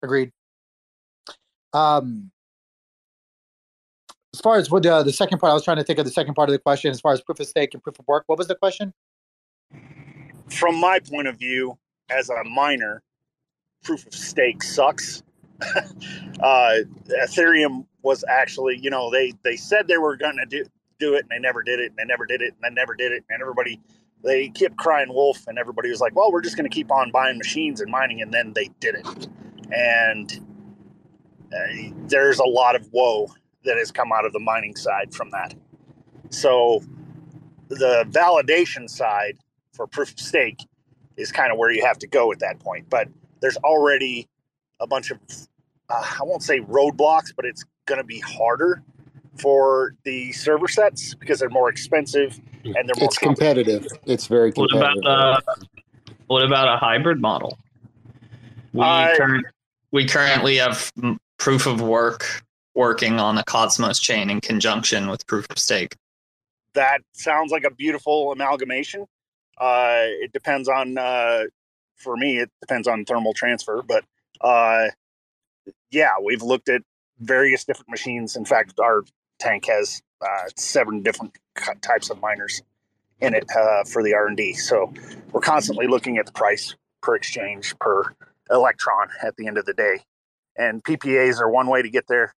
agreed 0.02 0.30
um 1.72 2.30
as 4.34 4.40
far 4.40 4.56
as 4.56 4.68
what 4.68 4.82
the, 4.82 5.02
the 5.04 5.12
second 5.12 5.38
part 5.38 5.52
i 5.52 5.54
was 5.54 5.62
trying 5.62 5.76
to 5.76 5.84
think 5.84 5.98
of 5.98 6.04
the 6.04 6.10
second 6.10 6.34
part 6.34 6.48
of 6.48 6.52
the 6.52 6.58
question 6.58 6.90
as 6.90 7.00
far 7.00 7.12
as 7.12 7.20
proof 7.20 7.38
of 7.38 7.46
stake 7.46 7.72
and 7.72 7.82
proof 7.82 7.98
of 7.98 8.06
work. 8.08 8.24
What 8.26 8.36
was 8.36 8.48
the 8.48 8.56
question? 8.56 8.92
From 10.50 10.74
my 10.80 10.98
point 10.98 11.28
of 11.28 11.38
view, 11.38 11.78
as 12.10 12.28
a 12.28 12.44
miner, 12.44 13.02
proof 13.84 14.06
of 14.06 14.14
stake 14.14 14.62
sucks. 14.62 15.22
uh, 16.40 16.74
Ethereum 17.22 17.86
was 18.02 18.24
actually, 18.28 18.76
you 18.78 18.90
know, 18.90 19.10
they 19.10 19.32
they 19.44 19.56
said 19.56 19.86
they 19.86 19.98
were 19.98 20.16
going 20.16 20.36
to 20.36 20.46
do 20.46 20.64
do 20.98 21.14
it, 21.14 21.22
and 21.22 21.30
they 21.30 21.38
never 21.38 21.62
did 21.62 21.78
it, 21.78 21.90
and 21.90 21.98
they 21.98 22.04
never 22.04 22.26
did 22.26 22.42
it, 22.42 22.54
and 22.54 22.62
they 22.62 22.74
never 22.74 22.94
did 22.94 23.12
it, 23.12 23.24
and 23.30 23.40
everybody 23.40 23.80
they 24.24 24.48
kept 24.48 24.76
crying 24.76 25.12
wolf, 25.12 25.46
and 25.46 25.58
everybody 25.58 25.90
was 25.90 26.00
like, 26.00 26.16
well, 26.16 26.32
we're 26.32 26.42
just 26.42 26.56
going 26.56 26.68
to 26.68 26.74
keep 26.74 26.90
on 26.90 27.10
buying 27.12 27.38
machines 27.38 27.80
and 27.80 27.90
mining, 27.90 28.20
and 28.20 28.34
then 28.34 28.52
they 28.54 28.68
did 28.80 28.96
it, 28.96 29.28
and 29.72 30.40
uh, 31.54 31.92
there's 32.08 32.40
a 32.40 32.44
lot 32.44 32.74
of 32.74 32.92
woe 32.92 33.30
that 33.64 33.76
has 33.76 33.90
come 33.90 34.12
out 34.12 34.24
of 34.24 34.32
the 34.32 34.40
mining 34.40 34.76
side 34.76 35.12
from 35.14 35.30
that. 35.30 35.54
So 36.30 36.82
the 37.68 38.04
validation 38.10 38.88
side 38.88 39.36
for 39.72 39.86
proof 39.86 40.12
of 40.12 40.20
stake 40.20 40.64
is 41.16 41.32
kind 41.32 41.50
of 41.52 41.58
where 41.58 41.70
you 41.70 41.84
have 41.84 41.98
to 42.00 42.06
go 42.06 42.30
at 42.32 42.38
that 42.40 42.58
point. 42.60 42.88
But 42.90 43.08
there's 43.40 43.56
already 43.58 44.28
a 44.80 44.86
bunch 44.86 45.10
of, 45.10 45.18
uh, 45.88 46.04
I 46.20 46.22
won't 46.24 46.42
say 46.42 46.60
roadblocks, 46.60 47.32
but 47.34 47.44
it's 47.44 47.64
going 47.86 47.98
to 47.98 48.04
be 48.04 48.20
harder 48.20 48.82
for 49.40 49.94
the 50.04 50.32
server 50.32 50.68
sets 50.68 51.14
because 51.14 51.40
they're 51.40 51.48
more 51.48 51.68
expensive 51.68 52.40
and 52.64 52.74
they're 52.88 52.94
more 52.98 53.06
It's 53.06 53.18
competitive. 53.18 53.86
It's 54.06 54.26
very 54.26 54.52
What 54.52 54.70
competitive. 54.70 55.02
about 55.04 55.42
uh, 55.48 55.54
what 56.26 56.44
about 56.44 56.74
a 56.74 56.76
hybrid 56.78 57.20
model? 57.20 57.58
We, 58.72 58.82
I- 58.84 59.14
current, 59.16 59.46
we 59.90 60.06
currently 60.06 60.56
have 60.56 60.90
proof 61.38 61.66
of 61.66 61.80
work 61.80 62.43
working 62.74 63.20
on 63.20 63.36
the 63.36 63.44
Cosmos 63.44 63.98
chain 63.98 64.30
in 64.30 64.40
conjunction 64.40 65.08
with 65.08 65.26
proof 65.26 65.46
of 65.50 65.58
stake. 65.58 65.96
that 66.74 67.00
sounds 67.12 67.52
like 67.52 67.64
a 67.64 67.70
beautiful 67.70 68.32
amalgamation. 68.32 69.06
Uh, 69.58 70.02
it 70.22 70.32
depends 70.32 70.68
on, 70.68 70.98
uh, 70.98 71.44
for 71.96 72.16
me, 72.16 72.38
it 72.38 72.50
depends 72.60 72.88
on 72.88 73.04
thermal 73.04 73.32
transfer, 73.32 73.82
but 73.82 74.04
uh, 74.40 74.88
yeah, 75.90 76.12
we've 76.22 76.42
looked 76.42 76.68
at 76.68 76.82
various 77.20 77.64
different 77.64 77.88
machines. 77.88 78.36
In 78.36 78.44
fact, 78.44 78.74
our 78.80 79.04
tank 79.38 79.66
has 79.66 80.02
uh, 80.20 80.48
seven 80.56 81.02
different 81.02 81.36
types 81.80 82.10
of 82.10 82.20
miners 82.20 82.62
in 83.20 83.34
it 83.34 83.44
uh, 83.56 83.84
for 83.84 84.02
the 84.02 84.14
R 84.14 84.26
and 84.26 84.36
D. 84.36 84.52
So 84.54 84.92
we're 85.32 85.40
constantly 85.40 85.86
looking 85.86 86.18
at 86.18 86.26
the 86.26 86.32
price 86.32 86.74
per 87.00 87.14
exchange 87.14 87.78
per 87.78 88.02
electron 88.50 89.08
at 89.22 89.36
the 89.36 89.46
end 89.46 89.58
of 89.58 89.64
the 89.64 89.74
day. 89.74 90.00
And 90.56 90.82
PPAs 90.82 91.40
are 91.40 91.48
one 91.48 91.68
way 91.68 91.82
to 91.82 91.88
get 91.88 92.06
there, 92.08 92.34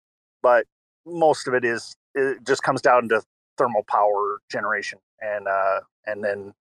but 0.46 0.64
most 1.04 1.48
of 1.48 1.54
it 1.54 1.64
is 1.64 1.96
it 2.14 2.38
just 2.46 2.62
comes 2.62 2.80
down 2.80 3.08
to 3.08 3.20
thermal 3.58 3.84
power 3.88 4.38
generation 4.48 5.00
and 5.20 5.48
uh, 5.48 5.80
and 6.06 6.22
then 6.22 6.54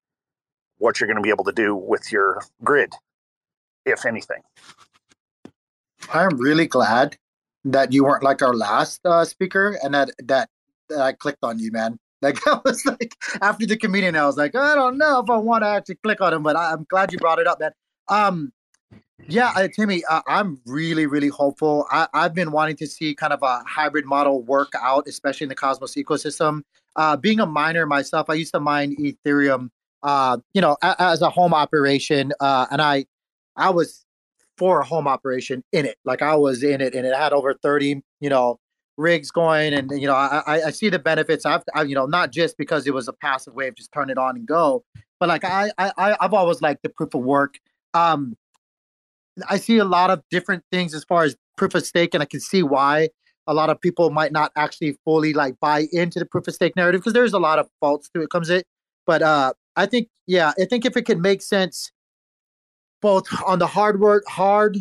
what 0.79 0.99
you're 0.99 1.05
going 1.05 1.17
to 1.17 1.21
be 1.21 1.29
able 1.29 1.43
to 1.43 1.51
do 1.51 1.75
with 1.75 2.11
your 2.11 2.41
grid, 2.63 2.93
if 3.85 4.07
anything. 4.07 4.41
I'm 6.11 6.35
really 6.37 6.65
glad 6.65 7.15
that 7.63 7.93
you 7.93 8.05
weren't 8.05 8.23
like 8.23 8.41
our 8.41 8.55
last 8.55 9.05
uh, 9.05 9.23
speaker 9.23 9.77
and 9.83 9.93
that, 9.93 10.09
that 10.23 10.49
that 10.89 11.01
I 11.01 11.13
clicked 11.13 11.43
on 11.43 11.59
you, 11.59 11.71
man. 11.71 11.99
Like 12.21 12.39
I 12.47 12.59
was 12.65 12.83
like 12.87 13.13
after 13.39 13.67
the 13.67 13.77
comedian, 13.77 14.15
I 14.15 14.25
was 14.25 14.37
like, 14.37 14.55
I 14.55 14.73
don't 14.73 14.97
know 14.97 15.19
if 15.19 15.29
I 15.29 15.37
want 15.37 15.63
to 15.63 15.67
actually 15.67 15.99
click 16.03 16.21
on 16.21 16.33
him, 16.33 16.41
but 16.41 16.55
I, 16.55 16.71
I'm 16.71 16.87
glad 16.89 17.11
you 17.11 17.19
brought 17.19 17.37
it 17.37 17.45
up, 17.45 17.59
man. 17.59 17.71
Um, 18.07 18.51
yeah, 19.27 19.51
uh, 19.55 19.67
Timmy, 19.67 20.03
uh, 20.09 20.21
I'm 20.27 20.59
really, 20.65 21.07
really 21.07 21.29
hopeful. 21.29 21.87
I, 21.91 22.07
I've 22.13 22.33
been 22.33 22.51
wanting 22.51 22.75
to 22.77 22.87
see 22.87 23.15
kind 23.15 23.33
of 23.33 23.41
a 23.41 23.63
hybrid 23.67 24.05
model 24.05 24.41
work 24.43 24.73
out, 24.79 25.07
especially 25.07 25.45
in 25.45 25.49
the 25.49 25.55
Cosmos 25.55 25.95
ecosystem. 25.95 26.61
Uh, 26.95 27.17
being 27.17 27.39
a 27.39 27.45
miner 27.45 27.85
myself, 27.85 28.29
I 28.29 28.35
used 28.35 28.53
to 28.53 28.59
mine 28.59 28.95
Ethereum, 28.99 29.69
uh, 30.03 30.37
you 30.53 30.61
know, 30.61 30.77
a, 30.81 30.95
as 30.99 31.21
a 31.21 31.29
home 31.29 31.53
operation, 31.53 32.31
uh, 32.39 32.67
and 32.71 32.81
I, 32.81 33.05
I 33.55 33.69
was 33.71 34.05
for 34.57 34.79
a 34.81 34.85
home 34.85 35.07
operation 35.07 35.63
in 35.73 35.85
it. 35.85 35.97
Like 36.05 36.21
I 36.21 36.35
was 36.35 36.63
in 36.63 36.79
it, 36.79 36.93
and 36.93 37.05
it 37.05 37.15
had 37.15 37.33
over 37.33 37.53
30, 37.53 38.01
you 38.21 38.29
know, 38.29 38.59
rigs 38.97 39.31
going, 39.31 39.73
and 39.73 39.91
you 39.99 40.07
know, 40.07 40.13
I, 40.13 40.67
I- 40.67 40.71
see 40.71 40.89
the 40.89 40.99
benefits. 40.99 41.45
I've, 41.45 41.63
I, 41.73 41.81
you 41.81 41.95
know, 41.95 42.05
not 42.05 42.31
just 42.31 42.57
because 42.57 42.87
it 42.87 42.93
was 42.93 43.07
a 43.07 43.13
passive 43.13 43.53
way 43.55 43.67
of 43.67 43.75
just 43.75 43.91
turn 43.91 44.09
it 44.09 44.17
on 44.17 44.37
and 44.37 44.45
go, 44.45 44.83
but 45.19 45.27
like 45.29 45.43
I, 45.43 45.71
I- 45.77 46.15
I've 46.21 46.33
always 46.33 46.61
liked 46.61 46.83
the 46.83 46.89
proof 46.89 47.13
of 47.13 47.21
work. 47.23 47.55
Um, 47.93 48.37
I 49.49 49.57
see 49.57 49.77
a 49.77 49.85
lot 49.85 50.11
of 50.11 50.21
different 50.31 50.63
things 50.71 50.93
as 50.93 51.03
far 51.03 51.23
as 51.23 51.35
proof 51.57 51.75
of 51.75 51.85
stake, 51.85 52.13
and 52.13 52.21
I 52.23 52.25
can 52.25 52.39
see 52.39 52.63
why 52.63 53.09
a 53.47 53.53
lot 53.53 53.69
of 53.69 53.79
people 53.79 54.09
might 54.09 54.31
not 54.31 54.51
actually 54.55 54.97
fully 55.05 55.33
like 55.33 55.59
buy 55.59 55.87
into 55.91 56.19
the 56.19 56.25
proof 56.25 56.47
of 56.47 56.55
stake 56.55 56.75
narrative 56.75 57.01
because 57.01 57.13
there's 57.13 57.33
a 57.33 57.39
lot 57.39 57.59
of 57.59 57.67
faults 57.79 58.09
to 58.13 58.21
it 58.21 58.29
comes 58.29 58.49
it. 58.49 58.65
But 59.05 59.21
uh, 59.21 59.53
I 59.75 59.85
think, 59.85 60.07
yeah, 60.25 60.53
I 60.59 60.65
think 60.65 60.85
if 60.85 60.97
it 60.97 61.03
could 61.03 61.19
make 61.19 61.41
sense 61.41 61.91
both 63.01 63.27
on 63.45 63.59
the 63.59 63.67
hardware 63.67 64.23
hard 64.27 64.77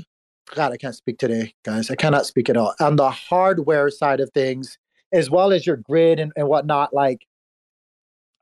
god 0.55 0.73
i 0.73 0.79
can't 0.79 0.95
speak 0.95 1.19
today 1.19 1.53
guys. 1.63 1.91
I 1.91 1.95
cannot 1.95 2.25
speak 2.25 2.49
at 2.49 2.57
all. 2.57 2.75
On 2.81 2.97
the 2.97 3.11
hardware 3.11 3.91
side 3.91 4.21
of 4.21 4.31
things 4.31 4.79
as 5.13 5.31
well 5.31 5.53
as 5.53 5.67
your 5.67 5.77
grid 5.77 6.19
and, 6.19 6.33
and 6.37 6.49
whatnot 6.49 6.95
like 6.95 7.27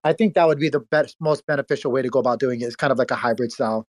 i 0.05 0.13
think 0.13 0.35
that 0.35 0.47
would 0.47 0.61
be 0.61 0.69
the 0.69 0.79
best 0.79 1.17
most 1.21 1.45
beneficial 1.47 1.91
way 1.91 2.01
to 2.03 2.09
go 2.09 2.21
about 2.21 2.39
doing 2.39 2.61
it. 2.61 2.65
It's 2.65 2.77
kind 2.77 2.93
of 2.93 2.99
like 2.99 3.11
a 3.11 3.17
hybrid 3.17 3.51
style 3.51 3.87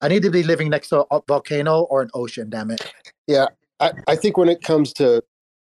i 0.00 0.08
need 0.08 0.22
to 0.22 0.30
be 0.30 0.42
living 0.42 0.68
next 0.68 0.88
to 0.88 1.04
a 1.10 1.20
volcano 1.26 1.82
or 1.82 2.02
an 2.02 2.10
ocean 2.14 2.48
damn 2.50 2.70
it 2.70 2.92
Yeah, 3.26 3.46
I, 3.80 3.92
I 4.06 4.16
think 4.16 4.36
when 4.36 4.48
it 4.48 4.62
comes 4.62 4.92
to, 4.94 5.22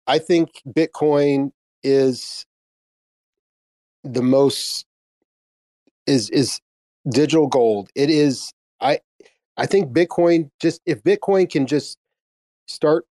I 0.08 0.20
think 0.20 0.50
Bitcoin 0.68 1.52
is 1.84 2.46
the 4.04 4.22
most 4.22 4.86
is 6.08 6.30
is 6.30 6.60
digital 7.10 7.48
gold. 7.48 7.90
It 7.96 8.10
is. 8.10 8.52
I 8.82 9.00
I 9.58 9.66
think 9.66 9.92
Bitcoin 9.92 10.50
just 10.62 10.82
if 10.86 11.04
Bitcoin 11.04 11.50
can 11.50 11.68
just 11.68 11.98
start 12.68 13.06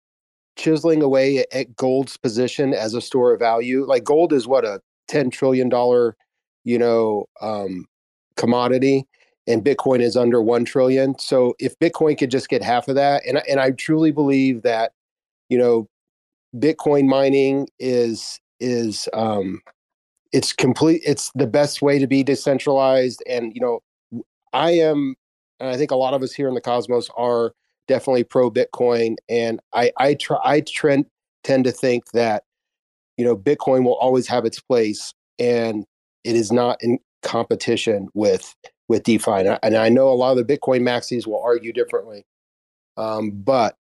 chiseling 0.58 1.02
away 1.02 1.44
at, 1.52 1.76
gold's 1.76 2.18
position 2.18 2.74
as 2.74 2.94
a 2.94 3.02
store 3.02 3.34
of 3.34 3.40
value. 3.40 3.86
Like 3.86 4.04
gold 4.04 4.32
is 4.32 4.48
what 4.48 4.64
a 4.64 4.80
ten 5.08 5.30
trillion 5.30 5.70
dollar, 5.70 6.16
you 6.64 6.78
know, 6.78 7.26
um, 7.42 7.88
commodity, 8.38 9.08
and 9.48 9.64
Bitcoin 9.64 10.02
is 10.02 10.16
under 10.18 10.42
one 10.42 10.66
trillion. 10.66 11.18
So 11.20 11.56
if 11.60 11.78
Bitcoin 11.80 12.18
could 12.18 12.32
just 12.32 12.50
get 12.50 12.64
half 12.64 12.88
of 12.88 12.96
that, 12.96 13.24
and 13.28 13.38
I- 13.40 13.44
and 13.50 13.60
I 13.60 13.72
truly 13.72 14.12
believe 14.12 14.64
that, 14.64 14.94
you 15.50 15.58
know, 15.58 15.88
Bitcoin 16.58 17.08
mining 17.08 17.68
is 17.80 18.40
is 18.60 19.10
um, 19.14 19.62
it's 20.34 20.54
complete. 20.54 21.02
It's 21.06 21.32
the 21.36 21.48
best 21.48 21.82
way 21.82 22.00
to 22.00 22.08
be 22.08 22.24
decentralized, 22.24 23.24
and 23.28 23.54
you 23.56 23.62
know, 23.62 23.82
I 24.54 24.72
am, 24.72 25.16
and 25.60 25.70
I 25.70 25.78
think 25.78 25.92
a 25.92 25.96
lot 25.98 26.14
of 26.14 26.24
us 26.24 26.34
here 26.34 26.48
in 26.48 26.56
the 26.56 26.62
Cosmos 26.62 27.10
are 27.18 27.54
definitely 27.88 28.24
pro 28.26 28.52
Bitcoin, 28.52 29.18
and 29.30 29.60
I 29.74 29.92
I 29.98 30.16
try 30.16 30.40
I 30.44 30.62
trend 30.62 31.06
tend 31.44 31.66
to 31.66 31.72
think 31.72 32.06
that 32.14 32.44
you 33.18 33.26
know 33.26 33.38
Bitcoin 33.38 33.84
will 33.84 33.98
always 33.98 34.28
have 34.28 34.46
its 34.46 34.60
place, 34.62 35.14
and 35.40 35.86
it 36.24 36.36
is 36.36 36.52
not 36.52 36.78
in 36.82 37.00
competition 37.24 38.08
with 38.14 38.56
with 38.88 39.04
DeFi. 39.04 39.32
And 39.32 39.50
I, 39.50 39.60
and 39.64 39.76
I 39.76 39.90
know 39.90 40.10
a 40.10 40.16
lot 40.16 40.38
of 40.38 40.46
the 40.46 40.58
Bitcoin 40.58 40.82
maxis 40.82 41.26
will 41.26 41.42
argue 41.42 41.74
differently, 41.74 42.26
um, 42.98 43.32
but 43.32 43.76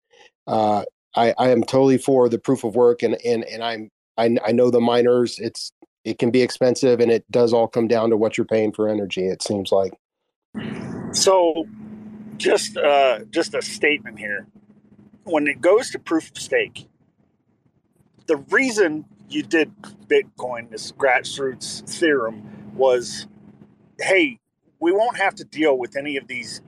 uh, 0.47 0.83
I, 1.15 1.33
I 1.37 1.49
am 1.49 1.63
totally 1.63 1.97
for 1.97 2.29
the 2.29 2.39
proof 2.39 2.63
of 2.63 2.75
work, 2.75 3.03
and 3.03 3.17
and 3.25 3.43
and 3.45 3.63
I'm 3.63 3.89
I, 4.17 4.37
I 4.45 4.51
know 4.51 4.69
the 4.69 4.81
miners. 4.81 5.39
It's 5.39 5.71
it 6.03 6.19
can 6.19 6.31
be 6.31 6.41
expensive, 6.41 6.99
and 6.99 7.11
it 7.11 7.29
does 7.31 7.53
all 7.53 7.67
come 7.67 7.87
down 7.87 8.09
to 8.11 8.17
what 8.17 8.37
you're 8.37 8.45
paying 8.45 8.71
for 8.71 8.89
energy. 8.89 9.27
It 9.27 9.41
seems 9.41 9.71
like. 9.71 9.93
So, 11.11 11.67
just 12.37 12.77
uh, 12.77 13.19
just 13.31 13.53
a 13.53 13.61
statement 13.61 14.19
here. 14.19 14.47
When 15.23 15.47
it 15.47 15.61
goes 15.61 15.89
to 15.91 15.99
proof 15.99 16.29
of 16.29 16.37
stake, 16.37 16.87
the 18.27 18.37
reason 18.37 19.05
you 19.29 19.41
did 19.41 19.71
Bitcoin, 20.07 20.69
this 20.69 20.91
grassroots 20.91 21.87
theorem, 21.89 22.43
was, 22.75 23.27
hey, 23.99 24.39
we 24.85 24.91
won't 24.91 25.17
have 25.17 25.33
to 25.33 25.43
deal 25.43 25.79
with 25.79 25.97
any 25.97 26.15
of 26.15 26.27
these 26.27 26.61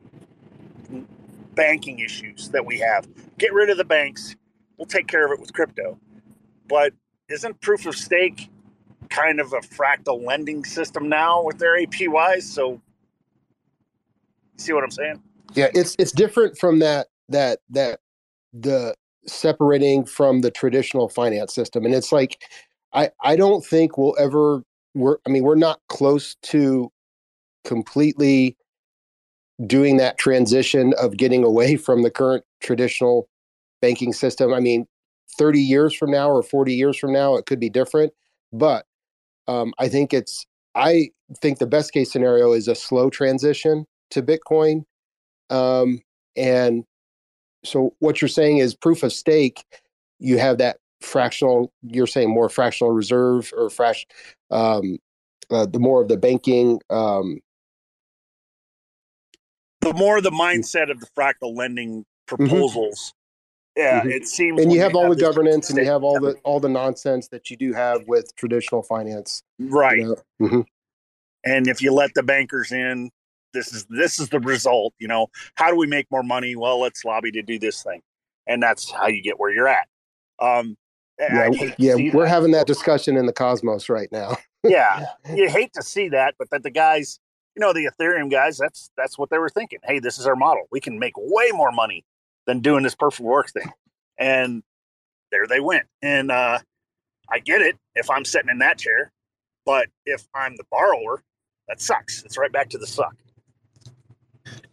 banking 1.54 2.00
issues 2.00 2.50
that 2.50 2.66
we 2.66 2.80
have. 2.80 3.08
Get 3.38 3.54
rid 3.54 3.70
of 3.70 3.78
the 3.78 3.86
banks. 3.86 4.36
We'll 4.76 4.88
take 4.88 5.06
care 5.06 5.24
of 5.24 5.32
it 5.32 5.40
with 5.40 5.54
crypto. 5.54 6.00
But 6.68 6.94
isn't 7.30 7.62
proof 7.62 7.86
of 7.86 7.96
stake 7.96 8.50
kind 9.12 9.40
of 9.40 9.54
a 9.54 9.60
fractal 9.60 10.26
lending 10.26 10.66
system 10.66 11.08
now 11.08 11.44
with 11.44 11.60
their 11.60 11.80
APYs? 11.80 12.42
So, 12.42 12.82
see 14.56 14.74
what 14.74 14.84
I'm 14.84 14.90
saying? 14.90 15.22
Yeah, 15.54 15.68
it's 15.76 15.96
it's 16.00 16.12
different 16.12 16.58
from 16.58 16.80
that 16.80 17.10
that 17.30 17.60
that 17.70 18.00
the 18.52 18.96
separating 19.28 20.06
from 20.06 20.42
the 20.42 20.50
traditional 20.50 21.08
finance 21.08 21.54
system, 21.54 21.86
and 21.86 21.94
it's 21.94 22.12
like 22.12 22.42
I 22.94 23.12
I 23.22 23.36
don't 23.36 23.64
think 23.64 23.96
we'll 23.96 24.16
ever 24.18 24.64
we're 24.96 25.18
I 25.28 25.30
mean 25.30 25.44
we're 25.44 25.54
not 25.54 25.82
close 25.88 26.36
to 26.46 26.92
completely 27.68 28.58
doing 29.66 29.98
that 29.98 30.18
transition 30.18 30.94
of 31.00 31.18
getting 31.18 31.44
away 31.44 31.76
from 31.76 32.02
the 32.02 32.10
current 32.10 32.44
traditional 32.62 33.28
banking 33.82 34.14
system. 34.14 34.54
I 34.54 34.60
mean, 34.60 34.88
30 35.38 35.60
years 35.60 35.94
from 35.94 36.12
now 36.12 36.30
or 36.30 36.42
40 36.42 36.74
years 36.74 36.98
from 36.98 37.12
now, 37.12 37.36
it 37.36 37.46
could 37.46 37.60
be 37.60 37.70
different. 37.70 38.14
But 38.54 38.86
um, 39.48 39.74
I 39.78 39.90
think 39.90 40.14
it's, 40.14 40.46
I 40.76 41.10
think 41.42 41.60
the 41.60 41.68
best 41.68 41.92
case 41.92 42.12
scenario 42.12 42.54
is 42.54 42.68
a 42.68 42.76
slow 42.76 43.10
transition 43.10 43.86
to 44.12 44.22
Bitcoin. 44.22 44.84
Um, 45.50 46.02
and 46.36 46.86
so 47.66 47.94
what 48.00 48.22
you're 48.22 48.30
saying 48.30 48.60
is 48.60 48.76
proof 48.76 49.04
of 49.04 49.12
stake, 49.12 49.66
you 50.20 50.38
have 50.38 50.60
that 50.60 50.78
fractional, 51.02 51.74
you're 51.82 52.08
saying 52.08 52.30
more 52.30 52.50
fractional 52.50 52.94
reserve 52.94 53.52
or 53.58 53.70
frash, 53.70 54.06
um, 54.52 54.98
uh, 55.50 55.66
the 55.66 55.80
more 55.80 56.02
of 56.02 56.08
the 56.08 56.18
banking 56.18 56.80
um, 56.90 57.40
the 59.92 59.98
more 59.98 60.22
the 60.22 60.32
mindset 60.32 60.90
of 60.92 61.00
the 61.00 61.08
fractal 61.18 61.56
lending 61.56 62.06
proposals. 62.26 63.14
Yeah, 63.76 64.02
Mhm. 64.02 64.12
it 64.12 64.28
seems. 64.28 64.60
and 64.62 64.74
you 64.74 64.80
have 64.80 64.96
all 64.96 65.08
the 65.10 65.16
governance 65.16 65.70
and 65.70 65.78
you 65.78 65.86
have 65.86 66.04
all 66.04 66.20
the 66.20 66.34
all 66.44 66.60
the 66.60 66.70
nonsense 66.70 67.28
that 67.28 67.52
you 67.52 67.58
do 67.58 67.74
have 67.74 68.08
with 68.08 68.36
traditional 68.36 68.82
finance 68.82 69.44
right. 69.60 70.04
hmm 70.40 70.62
And 71.44 71.68
if 71.68 71.82
you 71.82 71.94
let 71.94 72.14
the 72.16 72.24
bankers 72.24 72.72
in, 72.72 73.12
this 73.54 73.72
is 73.74 73.86
this 73.86 74.20
is 74.20 74.30
the 74.30 74.40
result. 74.40 74.94
You 74.98 75.08
know, 75.08 75.28
how 75.56 75.70
do 75.70 75.78
we 75.78 75.86
make 75.86 76.08
more 76.10 76.24
money? 76.24 76.56
Well, 76.56 76.80
let's 76.82 77.06
lobby 77.06 77.32
to 77.34 77.44
do 77.44 77.60
this 77.60 77.84
thing, 77.84 78.02
and 78.48 78.62
that's 78.62 78.90
how 78.92 79.08
you 79.08 79.22
get 79.22 79.40
where 79.40 79.52
you're 79.52 79.68
at. 79.68 79.88
Um, 80.40 80.76
yeah 81.20 81.44
I'd 81.46 81.56
hate 81.56 81.78
to 81.78 81.84
yeah 81.84 81.96
we're 82.14 82.26
that. 82.26 82.30
having 82.30 82.52
that 82.52 82.68
discussion 82.68 83.18
in 83.18 83.26
the 83.26 83.34
cosmos 83.34 83.90
right 83.90 84.12
now 84.12 84.38
yeah, 84.64 85.06
you 85.36 85.50
hate 85.50 85.74
to 85.74 85.84
see 85.84 86.10
that, 86.10 86.36
but 86.38 86.50
that 86.52 86.64
the 86.64 86.70
guys, 86.70 87.20
you 87.58 87.62
know, 87.62 87.74
the 87.74 87.90
Ethereum 87.90 88.30
guys, 88.30 88.56
that's 88.56 88.92
that's 88.96 89.18
what 89.18 89.32
they 89.32 89.40
were 89.40 89.50
thinking. 89.50 89.80
Hey, 89.84 89.98
this 89.98 90.20
is 90.20 90.28
our 90.28 90.36
model. 90.36 90.68
We 90.72 90.80
can 90.80 91.00
make 91.00 91.14
way 91.18 91.50
more 91.52 91.72
money 91.72 92.06
than 92.46 92.60
doing 92.60 92.84
this 92.84 92.94
perfect 92.94 93.22
work 93.22 93.50
thing. 93.50 93.72
And 94.20 94.62
there 95.32 95.48
they 95.48 95.60
went. 95.60 95.88
And 96.04 96.32
uh, 96.32 96.60
I 97.32 97.40
get 97.40 97.62
it 97.62 97.76
if 97.96 98.12
I'm 98.12 98.26
sitting 98.26 98.50
in 98.52 98.60
that 98.60 98.78
chair, 98.78 99.12
but 99.66 99.88
if 100.06 100.28
I'm 100.36 100.56
the 100.56 100.66
borrower, 100.70 101.24
that 101.68 101.82
sucks. 101.82 102.24
It's 102.24 102.38
right 102.38 102.52
back 102.52 102.70
to 102.70 102.78
the 102.78 102.86
suck. 102.86 103.16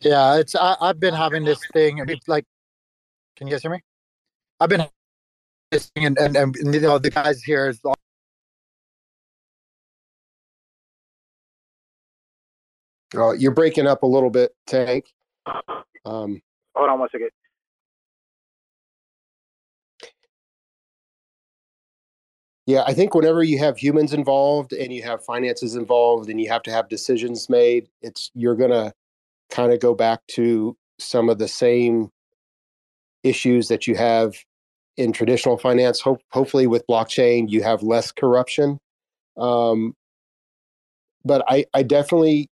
Yeah, 0.01 0.37
it's 0.37 0.55
I, 0.55 0.76
I've 0.78 1.01
been 1.01 1.14
having 1.14 1.45
this 1.45 1.61
thing. 1.72 2.05
Like, 2.26 2.45
can 3.37 3.47
you 3.47 3.53
guys 3.53 3.62
hear 3.62 3.70
me? 3.70 3.80
I've 4.61 4.68
been 4.68 4.85
and, 5.97 6.18
and, 6.18 6.37
and 6.37 6.74
you 6.74 6.80
know 6.80 6.99
the 6.99 7.11
guys 7.11 7.43
here 7.43 7.66
is 7.66 7.80
all- 7.82 7.97
oh, 13.14 13.32
you're 13.32 13.52
breaking 13.52 13.86
up 13.86 14.02
a 14.02 14.06
little 14.06 14.30
bit 14.30 14.52
tank. 14.66 15.06
Um, 16.04 16.40
Hold 16.74 16.90
on 16.90 16.98
one 16.98 17.08
second. 17.10 17.30
yeah 22.66 22.82
i 22.86 22.94
think 22.94 23.14
whenever 23.14 23.42
you 23.42 23.58
have 23.58 23.76
humans 23.76 24.14
involved 24.14 24.72
and 24.72 24.90
you 24.90 25.02
have 25.02 25.22
finances 25.22 25.74
involved 25.74 26.30
and 26.30 26.40
you 26.40 26.48
have 26.48 26.62
to 26.62 26.70
have 26.70 26.88
decisions 26.88 27.50
made 27.50 27.88
it's 28.00 28.30
you're 28.34 28.56
gonna 28.56 28.90
kind 29.50 29.70
of 29.70 29.80
go 29.80 29.94
back 29.94 30.20
to 30.26 30.74
some 30.98 31.28
of 31.28 31.38
the 31.38 31.48
same 31.48 32.10
issues 33.22 33.68
that 33.68 33.86
you 33.86 33.96
have 33.96 34.34
in 34.96 35.12
traditional 35.12 35.58
finance. 35.58 36.00
Hope, 36.00 36.20
hopefully 36.30 36.66
with 36.66 36.86
blockchain 36.86 37.50
you 37.50 37.62
have 37.62 37.82
less 37.82 38.12
corruption. 38.12 38.78
Um, 39.36 39.94
but 41.24 41.42
I, 41.48 41.64
I 41.74 41.82
definitely 41.82 42.48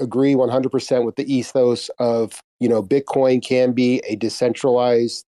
agree 0.00 0.34
100% 0.34 1.04
with 1.04 1.16
the 1.16 1.32
ethos 1.32 1.90
of 1.98 2.40
you 2.60 2.68
know 2.68 2.82
bitcoin 2.82 3.42
can 3.42 3.72
be 3.72 4.00
a 4.08 4.16
decentralized 4.16 5.24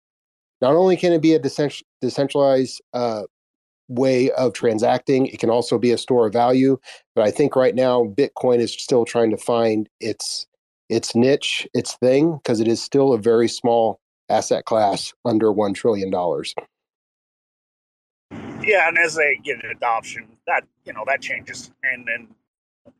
not 0.61 0.75
only 0.75 0.97
can 0.97 1.13
it 1.13 1.21
be 1.21 1.33
a 1.33 1.39
decent- 1.39 1.83
decentralized 2.01 2.81
uh, 2.93 3.23
way 3.87 4.29
of 4.31 4.53
transacting 4.53 5.25
it 5.27 5.39
can 5.39 5.49
also 5.49 5.77
be 5.77 5.91
a 5.91 5.97
store 5.97 6.27
of 6.27 6.33
value 6.33 6.77
but 7.15 7.23
i 7.23 7.31
think 7.31 7.55
right 7.55 7.75
now 7.75 8.03
bitcoin 8.03 8.59
is 8.59 8.73
still 8.73 9.05
trying 9.05 9.31
to 9.31 9.37
find 9.37 9.89
its 9.99 10.45
its 10.89 11.15
niche 11.15 11.67
its 11.73 11.95
thing 11.95 12.37
because 12.37 12.59
it 12.59 12.67
is 12.67 12.81
still 12.81 13.13
a 13.13 13.17
very 13.17 13.47
small 13.47 13.99
asset 14.29 14.65
class 14.65 15.13
under 15.25 15.47
$1 15.47 15.75
trillion. 15.75 16.11
Yeah, 18.61 18.87
and 18.87 18.97
as 18.97 19.15
they 19.15 19.39
get 19.43 19.57
adoption, 19.65 20.27
that 20.45 20.63
you 20.85 20.93
know 20.93 21.03
that 21.07 21.21
changes, 21.21 21.71
and 21.83 22.05
then 22.05 22.27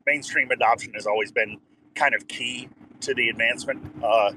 mainstream 0.06 0.50
adoption 0.50 0.92
has 0.94 1.06
always 1.06 1.32
been 1.32 1.58
kind 1.94 2.14
of 2.14 2.26
key 2.28 2.68
to 3.00 3.14
the 3.14 3.28
advancement. 3.28 3.80
Uh, 4.02 4.32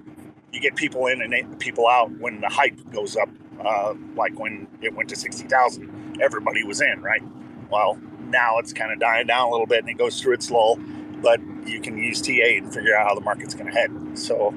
you 0.51 0.59
get 0.59 0.75
people 0.75 1.07
in 1.07 1.21
and 1.21 1.59
people 1.59 1.87
out 1.87 2.11
when 2.19 2.41
the 2.41 2.49
hype 2.49 2.77
goes 2.91 3.15
up, 3.17 3.29
uh, 3.65 3.93
like 4.15 4.37
when 4.39 4.67
it 4.81 4.93
went 4.93 5.09
to 5.09 5.15
sixty 5.15 5.47
thousand, 5.47 6.21
everybody 6.21 6.63
was 6.63 6.81
in, 6.81 7.01
right? 7.01 7.23
Well, 7.69 7.99
now 8.19 8.59
it's 8.59 8.73
kind 8.73 8.91
of 8.91 8.99
dying 8.99 9.27
down 9.27 9.47
a 9.47 9.51
little 9.51 9.65
bit, 9.65 9.79
and 9.79 9.89
it 9.89 9.97
goes 9.97 10.21
through 10.21 10.33
its 10.33 10.51
lull, 10.51 10.77
but 11.21 11.39
you 11.65 11.81
can 11.81 11.97
use 11.97 12.21
TA 12.21 12.57
and 12.57 12.73
figure 12.73 12.95
out 12.95 13.07
how 13.07 13.15
the 13.15 13.21
market's 13.21 13.55
going 13.55 13.71
to 13.71 13.73
head. 13.73 14.17
So, 14.17 14.53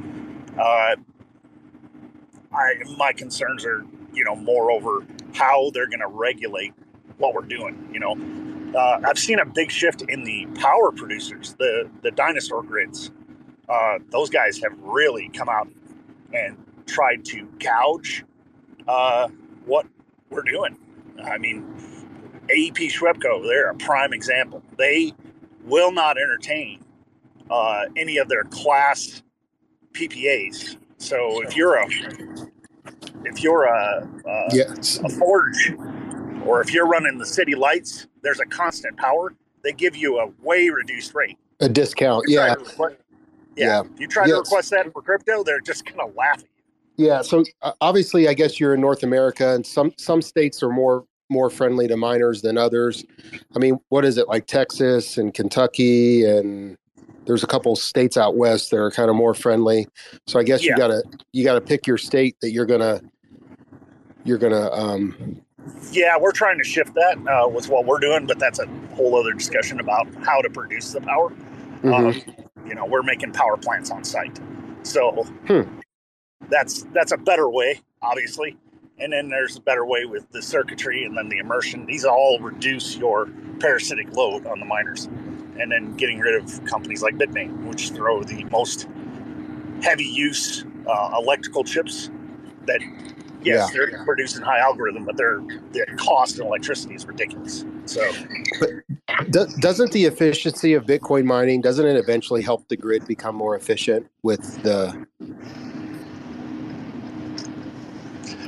uh, 0.59 0.97
I 2.53 2.75
my 2.97 3.13
concerns 3.13 3.65
are 3.65 3.85
you 4.13 4.25
know 4.25 4.37
more 4.37 4.71
over 4.71 5.07
how 5.35 5.71
they're 5.73 5.89
going 5.89 6.01
to 6.01 6.09
regulate 6.09 6.75
what 7.19 7.35
we're 7.35 7.43
doing. 7.43 7.89
You 7.93 8.01
know, 8.01 8.15
uh, 8.77 9.01
I've 9.05 9.19
seen 9.19 9.39
a 9.39 9.47
big 9.47 9.71
shift 9.71 10.03
in 10.09 10.25
the 10.25 10.47
power 10.61 10.93
producers, 10.93 11.55
the 11.59 11.91
the 12.03 12.11
dinosaur 12.13 12.63
grids. 12.63 13.11
Uh, 13.69 13.99
those 14.11 14.31
guys 14.31 14.59
have 14.63 14.79
really 14.81 15.29
come 15.31 15.49
out 15.49 15.69
and 16.33 16.57
tried 16.87 17.25
to 17.27 17.47
gouge 17.59 18.25
uh, 18.87 19.29
what 19.65 19.87
we're 20.31 20.43
doing. 20.43 20.77
I 21.25 21.39
mean, 21.39 21.65
AEP 22.49 22.93
SWEPCO, 22.93 23.43
they're 23.45 23.71
a 23.71 23.75
prime 23.75 24.13
example. 24.13 24.63
They 24.79 25.15
will 25.65 25.91
not 25.91 26.17
entertain 26.19 26.85
uh, 27.51 27.87
any 27.97 28.19
of 28.19 28.29
their 28.29 28.45
class 28.45 29.23
PPAs. 29.93 30.77
So 30.99 31.43
if 31.43 31.57
you're 31.57 31.75
a 31.77 31.87
if 33.25 33.43
you're 33.43 33.65
a, 33.65 34.09
a, 34.27 34.49
Yes. 34.53 35.01
a 35.05 35.09
forge 35.09 35.73
or 36.47 36.61
if 36.61 36.73
you're 36.73 36.87
running 36.87 37.19
the 37.19 37.27
city 37.27 37.55
lights, 37.55 38.07
there's 38.23 38.41
a 38.41 38.47
constant 38.47 38.97
power. 38.97 39.35
They 39.63 39.73
give 39.73 39.97
you 39.97 40.19
a 40.19 40.29
way 40.43 40.69
reduced 40.69 41.15
rate. 41.15 41.39
a 41.61 41.69
discount 41.69 42.25
yeah 42.29 42.53
request- 42.55 42.79
yeah. 43.57 43.83
Yeah. 43.83 43.83
You 43.99 44.07
try 44.07 44.27
to 44.27 44.35
request 44.35 44.71
that 44.71 44.93
for 44.93 45.01
crypto, 45.03 45.43
they're 45.43 45.61
just 45.61 45.85
gonna 45.87 46.11
laugh 46.15 46.39
at 46.39 46.43
you. 46.99 47.07
Yeah, 47.07 47.23
so 47.23 47.43
uh, 47.63 47.73
obviously, 47.81 48.29
I 48.29 48.35
guess 48.35 48.61
you're 48.61 48.75
in 48.75 48.81
North 48.81 49.03
America, 49.03 49.55
and 49.55 49.67
some 49.67 49.93
some 49.99 50.21
states 50.23 50.63
are 50.63 50.69
more 50.71 51.05
more 51.31 51.51
friendly 51.51 51.89
to 51.89 51.97
miners 51.97 52.43
than 52.43 52.57
others. 52.59 53.05
I 53.55 53.59
mean, 53.59 53.79
what 53.89 54.05
is 54.05 54.17
it 54.19 54.29
like 54.29 54.47
Texas 54.47 55.17
and 55.19 55.33
Kentucky, 55.35 56.25
and 56.25 56.77
there's 57.27 57.43
a 57.43 57.47
couple 57.47 57.75
states 57.77 58.17
out 58.17 58.37
west 58.37 58.71
that 58.71 58.77
are 58.77 58.91
kind 58.91 59.11
of 59.11 59.17
more 59.17 59.35
friendly. 59.35 59.89
So 60.27 60.39
I 60.39 60.43
guess 60.45 60.63
Yeah. 60.65 60.73
you 60.73 60.77
gotta 60.77 61.03
you 61.33 61.43
gotta 61.45 61.61
pick 61.61 61.87
your 61.87 61.99
state 61.99 62.37
that 62.43 62.51
you're 62.53 62.67
gonna 62.67 63.01
you're 64.25 64.39
gonna 64.39 64.71
um, 64.73 65.41
Yeah, 65.93 66.17
we're 66.19 66.33
trying 66.33 66.59
to 66.59 66.65
shift 66.65 66.95
that 66.95 67.19
uh, 67.29 67.49
with 67.49 67.69
what 67.69 67.87
we're 67.87 68.01
doing, 68.01 68.27
but 68.27 68.39
that's 68.39 68.59
a 68.61 68.67
whole 68.95 69.19
other 69.19 69.33
discussion 69.33 69.81
about 69.81 70.09
how 70.25 70.41
to 70.43 70.51
produce 70.51 70.93
the 70.93 71.01
power. 71.01 71.33
mhm. 71.83 71.95
Um, 71.95 72.45
you 72.67 72.75
know, 72.75 72.87
we're 72.87 73.03
making 73.03 73.33
power 73.33 73.57
plants 73.57 73.91
on 73.91 74.05
site. 74.05 74.39
So, 74.83 75.25
Hmm. 75.49 75.63
that's 76.49 76.85
that's 76.95 77.13
a 77.13 77.17
better 77.19 77.49
way, 77.49 77.81
obviously. 78.03 78.57
And 78.99 79.13
then 79.13 79.29
there's 79.29 79.57
a 79.57 79.61
better 79.61 79.85
way 79.87 80.07
with 80.07 80.31
the 80.33 80.43
circuitry 80.43 81.05
and 81.05 81.17
then 81.17 81.29
the 81.29 81.39
immersion. 81.39 81.87
These 81.87 82.05
all 82.05 82.39
reduce 82.41 82.97
your 82.97 83.29
parasitic 83.61 84.13
load 84.17 84.47
on 84.47 84.61
the 84.61 84.67
miners. 84.67 85.07
And 85.59 85.73
then 85.73 85.97
getting 85.97 86.21
rid 86.21 86.35
of 86.43 86.65
companies 86.67 87.03
like 87.03 87.17
Bitmain, 87.17 87.65
which 87.67 87.91
throw 87.91 88.23
the 88.23 88.45
most 88.45 88.89
heavy 89.83 90.05
use 90.05 90.65
uh, 90.87 91.19
electrical 91.21 91.65
chips 91.65 92.11
that 92.67 92.81
yes, 93.47 93.71
Yeah. 93.75 93.87
they're 93.87 94.05
producing 94.05 94.43
high 94.43 94.59
algorithm, 94.61 95.05
but 95.05 95.17
their 95.17 95.41
the 95.73 95.87
cost 95.97 96.39
in 96.39 96.47
electricity 96.47 96.95
is 96.95 97.07
ridiculous. 97.07 97.65
So 97.87 98.03
Do, 99.31 99.47
doesn't 99.61 99.93
the 99.93 100.05
efficiency 100.05 100.75
of 100.75 100.85
Bitcoin 100.85 101.25
mining 101.25 101.61
doesn't 101.61 101.87
it 101.87 101.97
eventually 101.97 102.43
help 102.43 102.69
the 102.69 102.77
grid 102.77 103.07
become 103.07 103.35
more 103.35 103.57
efficient 103.57 104.09
with 104.23 104.63
the 104.63 105.07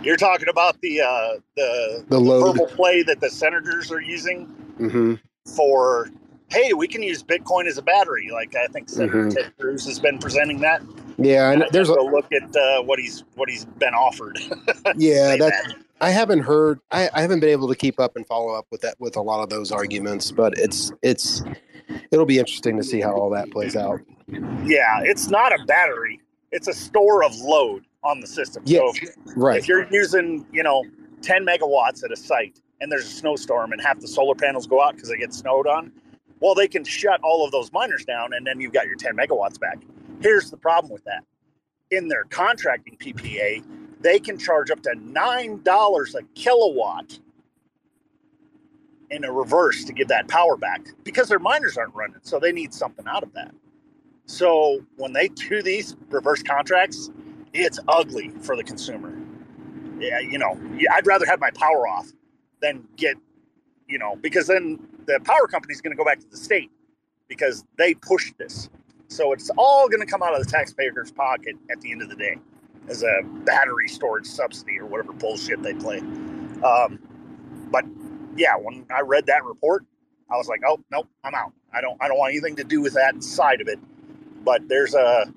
you're 0.02 0.16
talking 0.16 0.48
about 0.48 0.80
the 0.80 1.00
uh, 1.00 1.34
the 1.56 2.04
The 2.08 2.18
load. 2.20 2.44
purple 2.44 2.66
play 2.66 3.02
that 3.02 3.20
the 3.20 3.30
senators 3.30 3.90
are 3.90 4.00
using 4.00 4.46
hmm 4.78 5.14
for 5.56 6.10
hey, 6.50 6.72
we 6.72 6.88
can 6.88 7.02
use 7.02 7.22
Bitcoin 7.22 7.66
as 7.66 7.78
a 7.78 7.82
battery. 7.82 8.30
Like 8.32 8.54
I 8.56 8.66
think 8.68 8.88
Mhm. 8.88 9.34
Ted 9.34 9.52
Cruz 9.58 9.86
has 9.86 9.98
been 9.98 10.18
presenting 10.18 10.60
that. 10.60 10.82
Yeah, 11.18 11.50
and 11.50 11.64
there's 11.72 11.88
a 11.88 12.00
look 12.00 12.32
at 12.32 12.54
uh, 12.56 12.82
what 12.82 12.98
he's 12.98 13.24
what 13.34 13.48
he's 13.50 13.64
been 13.64 13.94
offered. 13.94 14.38
yeah 14.96 15.32
Say 15.32 15.38
that. 15.38 15.74
I 16.00 16.10
haven't 16.10 16.40
heard 16.40 16.80
I, 16.90 17.10
I 17.12 17.20
haven't 17.22 17.40
been 17.40 17.48
able 17.50 17.68
to 17.68 17.74
keep 17.74 17.98
up 17.98 18.16
and 18.16 18.26
follow 18.26 18.54
up 18.54 18.66
with 18.70 18.80
that 18.82 18.94
with 19.00 19.16
a 19.16 19.22
lot 19.22 19.42
of 19.42 19.48
those 19.50 19.72
arguments, 19.72 20.30
but 20.30 20.56
it's 20.56 20.92
it's 21.02 21.42
it'll 22.10 22.26
be 22.26 22.38
interesting 22.38 22.76
to 22.76 22.84
see 22.84 23.00
how 23.00 23.12
all 23.14 23.30
that 23.30 23.50
plays 23.50 23.74
out. 23.76 24.00
Yeah, 24.64 25.00
it's 25.02 25.28
not 25.28 25.52
a 25.58 25.64
battery. 25.64 26.20
It's 26.52 26.68
a 26.68 26.72
store 26.72 27.24
of 27.24 27.34
load 27.36 27.84
on 28.04 28.20
the 28.20 28.26
system. 28.26 28.62
Yeah, 28.66 28.78
So 28.78 28.92
if, 29.02 29.14
right. 29.36 29.58
if 29.58 29.66
you're 29.68 29.86
using, 29.90 30.46
you 30.52 30.62
know, 30.62 30.84
10 31.22 31.44
megawatts 31.44 32.04
at 32.04 32.12
a 32.12 32.16
site 32.16 32.60
and 32.80 32.90
there's 32.92 33.04
a 33.06 33.08
snowstorm 33.10 33.72
and 33.72 33.80
half 33.82 33.98
the 34.00 34.08
solar 34.08 34.34
panels 34.34 34.66
go 34.66 34.82
out 34.82 34.94
because 34.94 35.08
they 35.08 35.16
get 35.16 35.34
snowed 35.34 35.66
on, 35.66 35.90
well, 36.40 36.54
they 36.54 36.68
can 36.68 36.84
shut 36.84 37.20
all 37.22 37.44
of 37.44 37.52
those 37.52 37.72
miners 37.72 38.04
down 38.04 38.32
and 38.32 38.46
then 38.46 38.60
you've 38.60 38.72
got 38.72 38.86
your 38.86 38.96
10 38.96 39.16
megawatts 39.16 39.58
back. 39.58 39.78
Here's 40.20 40.50
the 40.50 40.56
problem 40.56 40.92
with 40.92 41.04
that. 41.04 41.24
In 41.90 42.08
their 42.08 42.24
contracting 42.24 42.96
PPA, 42.96 43.64
they 44.00 44.18
can 44.18 44.38
charge 44.38 44.70
up 44.70 44.82
to 44.82 44.90
$9 44.90 46.14
a 46.14 46.22
kilowatt 46.34 47.18
in 49.10 49.24
a 49.24 49.32
reverse 49.32 49.84
to 49.84 49.92
give 49.92 50.08
that 50.08 50.28
power 50.28 50.56
back 50.56 50.86
because 51.04 51.28
their 51.28 51.38
miners 51.38 51.76
aren't 51.76 51.94
running. 51.94 52.20
So 52.22 52.38
they 52.38 52.52
need 52.52 52.74
something 52.74 53.06
out 53.08 53.22
of 53.22 53.32
that. 53.34 53.52
So 54.26 54.84
when 54.96 55.12
they 55.12 55.28
do 55.28 55.62
these 55.62 55.96
reverse 56.10 56.42
contracts, 56.42 57.10
it's 57.54 57.78
ugly 57.88 58.30
for 58.42 58.56
the 58.56 58.62
consumer. 58.62 59.16
Yeah, 59.98 60.20
you 60.20 60.38
know, 60.38 60.60
I'd 60.92 61.06
rather 61.06 61.26
have 61.26 61.40
my 61.40 61.50
power 61.50 61.88
off 61.88 62.08
than 62.60 62.86
get, 62.96 63.16
you 63.88 63.98
know, 63.98 64.16
because 64.20 64.46
then 64.46 64.78
the 65.06 65.20
power 65.24 65.46
company's 65.46 65.80
going 65.80 65.92
to 65.92 65.96
go 65.96 66.04
back 66.04 66.20
to 66.20 66.28
the 66.30 66.36
state 66.36 66.70
because 67.28 67.64
they 67.76 67.94
pushed 67.94 68.36
this. 68.38 68.68
So 69.08 69.32
it's 69.32 69.50
all 69.56 69.88
going 69.88 70.00
to 70.00 70.06
come 70.06 70.22
out 70.22 70.38
of 70.38 70.44
the 70.44 70.50
taxpayer's 70.50 71.10
pocket 71.10 71.56
at 71.70 71.80
the 71.80 71.90
end 71.90 72.02
of 72.02 72.10
the 72.10 72.16
day 72.16 72.36
as 72.88 73.02
a 73.02 73.22
battery 73.44 73.88
storage 73.88 74.26
subsidy 74.26 74.78
or 74.78 74.86
whatever 74.86 75.12
bullshit 75.12 75.62
they 75.62 75.74
play. 75.74 75.98
Um, 76.62 76.98
but 77.70 77.84
yeah, 78.36 78.54
when 78.56 78.86
I 78.94 79.00
read 79.00 79.26
that 79.26 79.44
report, 79.44 79.84
I 80.30 80.36
was 80.36 80.48
like, 80.48 80.60
oh 80.66 80.78
nope, 80.90 81.08
I'm 81.24 81.34
out. 81.34 81.52
I 81.72 81.80
don't 81.80 81.96
I 82.02 82.08
don't 82.08 82.18
want 82.18 82.32
anything 82.32 82.56
to 82.56 82.64
do 82.64 82.80
with 82.80 82.94
that 82.94 83.22
side 83.22 83.60
of 83.60 83.68
it. 83.68 83.78
But 84.44 84.68
there's 84.68 84.94
a 84.94 85.32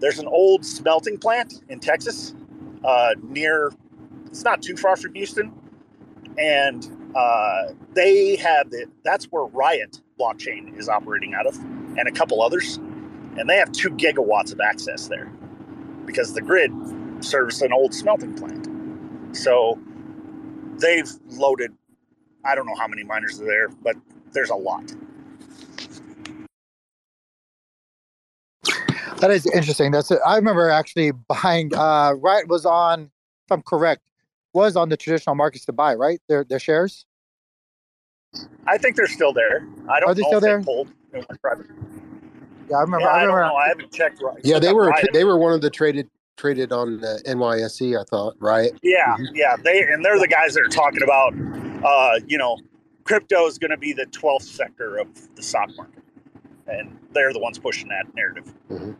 there's 0.00 0.18
an 0.18 0.26
old 0.28 0.64
smelting 0.64 1.18
plant 1.18 1.62
in 1.68 1.80
Texas 1.80 2.34
uh, 2.84 3.14
near. 3.22 3.72
It's 4.26 4.44
not 4.44 4.62
too 4.62 4.76
far 4.76 4.96
from 4.96 5.14
Houston, 5.14 5.52
and 6.38 6.93
uh, 7.14 7.72
they 7.94 8.36
have 8.36 8.70
the. 8.70 8.86
That's 9.04 9.26
where 9.26 9.44
Riot 9.44 10.00
blockchain 10.18 10.78
is 10.78 10.88
operating 10.88 11.34
out 11.34 11.46
of, 11.46 11.56
and 11.56 12.08
a 12.08 12.12
couple 12.12 12.42
others, 12.42 12.76
and 13.36 13.48
they 13.48 13.56
have 13.56 13.72
two 13.72 13.90
gigawatts 13.90 14.52
of 14.52 14.60
access 14.60 15.08
there 15.08 15.32
because 16.06 16.34
the 16.34 16.42
grid 16.42 16.72
serves 17.20 17.62
an 17.62 17.72
old 17.72 17.94
smelting 17.94 18.34
plant. 18.34 18.68
So 19.36 19.78
they've 20.78 21.10
loaded. 21.28 21.72
I 22.44 22.54
don't 22.54 22.66
know 22.66 22.76
how 22.76 22.88
many 22.88 23.04
miners 23.04 23.40
are 23.40 23.46
there, 23.46 23.68
but 23.68 23.96
there's 24.32 24.50
a 24.50 24.56
lot. 24.56 24.92
That 29.20 29.30
is 29.30 29.46
interesting. 29.46 29.90
That's 29.90 30.10
it. 30.10 30.18
I 30.26 30.36
remember 30.36 30.68
actually 30.68 31.12
buying. 31.12 31.74
Uh, 31.74 32.14
right 32.18 32.46
was 32.48 32.66
on, 32.66 33.04
if 33.04 33.52
I'm 33.52 33.62
correct, 33.62 34.02
was 34.54 34.76
on 34.76 34.88
the 34.88 34.96
traditional 34.96 35.34
markets 35.36 35.64
to 35.66 35.72
buy. 35.72 35.94
Right, 35.94 36.20
their 36.28 36.44
their 36.44 36.58
shares. 36.58 37.04
I 38.66 38.78
think 38.78 38.96
they're 38.96 39.06
still 39.06 39.32
there. 39.32 39.66
I 39.88 40.00
don't 40.00 40.10
Are 40.10 40.14
they 40.14 40.22
know 40.22 40.28
still 40.28 40.38
if 40.38 40.42
there? 40.42 40.58
they 40.58 40.64
pulled. 40.64 40.88
They 41.12 41.18
went 41.18 41.40
private. 41.42 41.66
Yeah, 42.70 42.78
I 42.78 42.80
remember. 42.80 43.06
Yeah, 43.06 43.12
I 43.12 43.16
I 43.16 43.24
don't 43.24 43.34
remember. 43.34 43.52
know. 43.52 43.56
I 43.56 43.68
haven't 43.68 43.92
checked. 43.92 44.22
Right. 44.22 44.38
Yeah, 44.42 44.58
they 44.58 44.72
were 44.72 44.88
Riot. 44.88 45.10
they 45.12 45.24
were 45.24 45.36
one 45.38 45.52
of 45.52 45.60
the 45.60 45.70
traded 45.70 46.08
traded 46.36 46.72
on 46.72 46.98
uh, 47.04 47.18
the 47.24 47.34
NYSE, 47.34 48.00
I 48.00 48.04
thought, 48.04 48.34
right? 48.40 48.72
Yeah, 48.82 49.14
mm-hmm. 49.14 49.34
yeah. 49.34 49.56
They 49.62 49.82
and 49.82 50.04
they're 50.04 50.18
the 50.18 50.28
guys 50.28 50.54
that 50.54 50.62
are 50.62 50.68
talking 50.68 51.02
about, 51.02 51.34
uh, 51.84 52.20
you 52.26 52.38
know, 52.38 52.58
crypto 53.04 53.46
is 53.46 53.58
going 53.58 53.70
to 53.70 53.76
be 53.76 53.92
the 53.92 54.06
twelfth 54.06 54.46
sector 54.46 54.96
of 54.96 55.06
the 55.36 55.42
stock 55.42 55.70
market, 55.76 56.02
and 56.66 56.98
they're 57.12 57.32
the 57.32 57.38
ones 57.38 57.58
pushing 57.58 57.88
that 57.88 58.06
narrative. 58.14 58.52
Mm-hmm. 58.70 58.92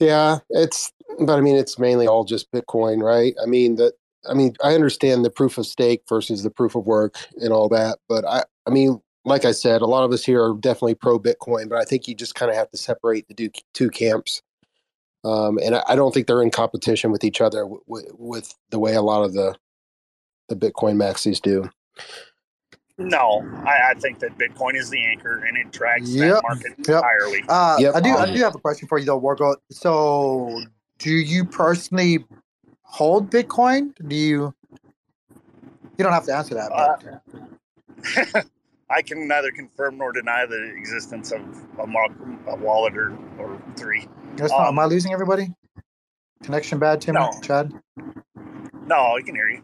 Yeah, 0.00 0.38
it's 0.50 0.92
but 1.20 1.38
I 1.38 1.40
mean 1.42 1.56
it's 1.56 1.78
mainly 1.78 2.06
all 2.08 2.24
just 2.24 2.50
Bitcoin, 2.52 3.02
right? 3.02 3.34
I 3.42 3.46
mean 3.46 3.76
that 3.76 3.94
I 4.28 4.34
mean 4.34 4.54
I 4.64 4.74
understand 4.74 5.24
the 5.24 5.30
proof 5.30 5.58
of 5.58 5.66
stake 5.66 6.02
versus 6.08 6.42
the 6.44 6.50
proof 6.50 6.74
of 6.76 6.86
work 6.86 7.16
and 7.40 7.52
all 7.52 7.68
that, 7.70 7.98
but 8.08 8.24
I 8.26 8.44
I 8.66 8.70
mean 8.70 9.00
like 9.24 9.44
I 9.44 9.52
said, 9.52 9.82
a 9.82 9.86
lot 9.86 10.04
of 10.04 10.12
us 10.12 10.24
here 10.24 10.42
are 10.44 10.54
definitely 10.54 10.96
pro 10.96 11.18
Bitcoin, 11.20 11.68
but 11.68 11.78
I 11.78 11.84
think 11.84 12.08
you 12.08 12.14
just 12.14 12.34
kind 12.34 12.50
of 12.50 12.56
have 12.56 12.70
to 12.72 12.78
separate 12.78 13.28
the 13.28 13.34
two, 13.34 13.50
two 13.74 13.90
camps. 13.90 14.42
Um, 15.24 15.58
and 15.62 15.76
I, 15.76 15.82
I 15.88 15.96
don't 15.96 16.14
think 16.14 16.26
they're 16.26 16.42
in 16.42 16.50
competition 16.50 17.12
with 17.12 17.24
each 17.24 17.40
other 17.40 17.62
w- 17.62 17.82
w- 17.88 18.16
with 18.18 18.54
the 18.70 18.78
way 18.78 18.94
a 18.94 19.02
lot 19.02 19.24
of 19.24 19.34
the 19.34 19.56
the 20.48 20.56
Bitcoin 20.56 20.96
maxis 20.96 21.40
do. 21.42 21.70
No, 22.98 23.44
I, 23.66 23.90
I 23.90 23.94
think 23.94 24.20
that 24.20 24.38
Bitcoin 24.38 24.76
is 24.76 24.90
the 24.90 25.04
anchor, 25.04 25.38
and 25.46 25.56
it 25.58 25.72
drags 25.72 26.14
Yep, 26.14 26.36
that 26.36 26.42
market 26.42 26.74
yep. 26.78 26.88
entirely. 26.88 27.44
Uh, 27.48 27.80
Yep. 27.80 27.94
I 27.96 28.00
do. 28.00 28.16
I 28.18 28.26
Um, 28.26 28.34
do 28.34 28.40
have 28.42 28.54
a 28.54 28.58
question 28.60 28.88
for 28.88 28.98
you 28.98 29.04
though, 29.06 29.20
Wargo. 29.20 29.56
So, 29.72 30.62
do 31.04 31.12
you 31.12 31.44
personally 31.44 32.24
hold 32.82 33.30
Bitcoin? 33.30 33.94
Do 34.08 34.16
you? 34.16 34.54
You 35.98 36.02
don't 36.02 36.14
have 36.14 36.24
to 36.24 36.34
answer 36.34 36.54
that. 36.54 36.70
But, 36.70 38.46
I 38.90 39.02
can 39.02 39.28
neither 39.28 39.50
confirm 39.50 39.98
nor 39.98 40.12
deny 40.12 40.46
the 40.46 40.74
existence 40.74 41.30
of 41.30 41.42
a, 41.78 41.84
a 42.50 42.56
wallet 42.56 42.96
or, 42.96 43.14
or 43.38 43.62
three. 43.76 44.08
Not- 44.38 44.50
um, 44.50 44.68
am 44.68 44.78
I 44.78 44.86
losing 44.86 45.12
everybody? 45.12 45.54
Connection 46.42 46.78
bad, 46.78 47.02
Tim? 47.02 47.16
No. 47.16 47.30
Chad? 47.42 47.70
No, 48.86 49.14
I 49.14 49.20
can 49.22 49.34
hear 49.34 49.48
you. 49.48 49.62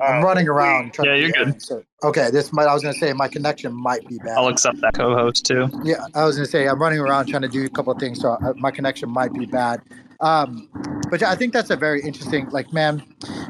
I'm 0.00 0.22
Uh, 0.22 0.26
running 0.26 0.48
around. 0.48 0.92
trying 0.94 1.08
Yeah, 1.08 1.14
you're 1.16 1.28
get 1.30 1.38
good. 1.38 1.48
answer. 1.54 1.84
Okay, 2.02 2.30
this 2.30 2.52
might. 2.52 2.66
I 2.66 2.74
was 2.74 2.82
gonna 2.82 2.94
say 2.94 3.12
my 3.12 3.28
connection 3.28 3.72
might 3.72 4.06
be 4.08 4.18
bad. 4.18 4.38
I'll 4.38 4.48
accept 4.48 4.80
that 4.80 4.94
co-host 4.94 5.44
too. 5.44 5.68
Yeah, 5.84 6.06
I 6.14 6.24
was 6.24 6.36
gonna 6.36 6.46
say 6.46 6.66
I'm 6.68 6.80
running 6.80 6.98
around 6.98 7.26
trying 7.26 7.42
to 7.42 7.48
do 7.48 7.64
a 7.66 7.68
couple 7.68 7.92
of 7.92 7.98
things, 7.98 8.20
so 8.20 8.38
I, 8.40 8.52
my 8.56 8.70
connection 8.70 9.10
might 9.10 9.32
be 9.32 9.46
bad. 9.46 9.82
Um, 10.20 10.68
but 11.10 11.20
yeah, 11.20 11.30
I 11.30 11.34
think 11.36 11.52
that's 11.52 11.70
a 11.70 11.76
very 11.76 12.00
interesting. 12.02 12.48
Like, 12.50 12.72
man, 12.72 13.02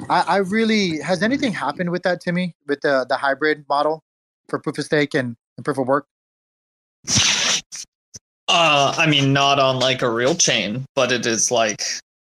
I, 0.09 0.25
I 0.27 0.37
really 0.39 0.99
has 1.01 1.23
anything 1.23 1.53
happened 1.53 1.91
with 1.91 2.03
that, 2.03 2.21
Timmy, 2.21 2.55
with 2.67 2.81
the 2.81 3.07
the 3.09 3.17
hybrid 3.17 3.65
model 3.69 4.03
for 4.49 4.59
proof 4.59 4.79
of 4.79 4.85
stake 4.85 5.15
and, 5.15 5.37
and 5.57 5.65
proof 5.65 5.79
of 5.79 5.87
work? 5.87 6.07
Uh, 8.49 8.93
I 8.99 9.07
mean, 9.07 9.33
not 9.33 9.61
on 9.61 9.79
like 9.79 10.03
a 10.03 10.11
real 10.11 10.35
chain, 10.35 10.85
but 10.97 11.13
it 11.13 11.25
is 11.25 11.51
like 11.53 11.83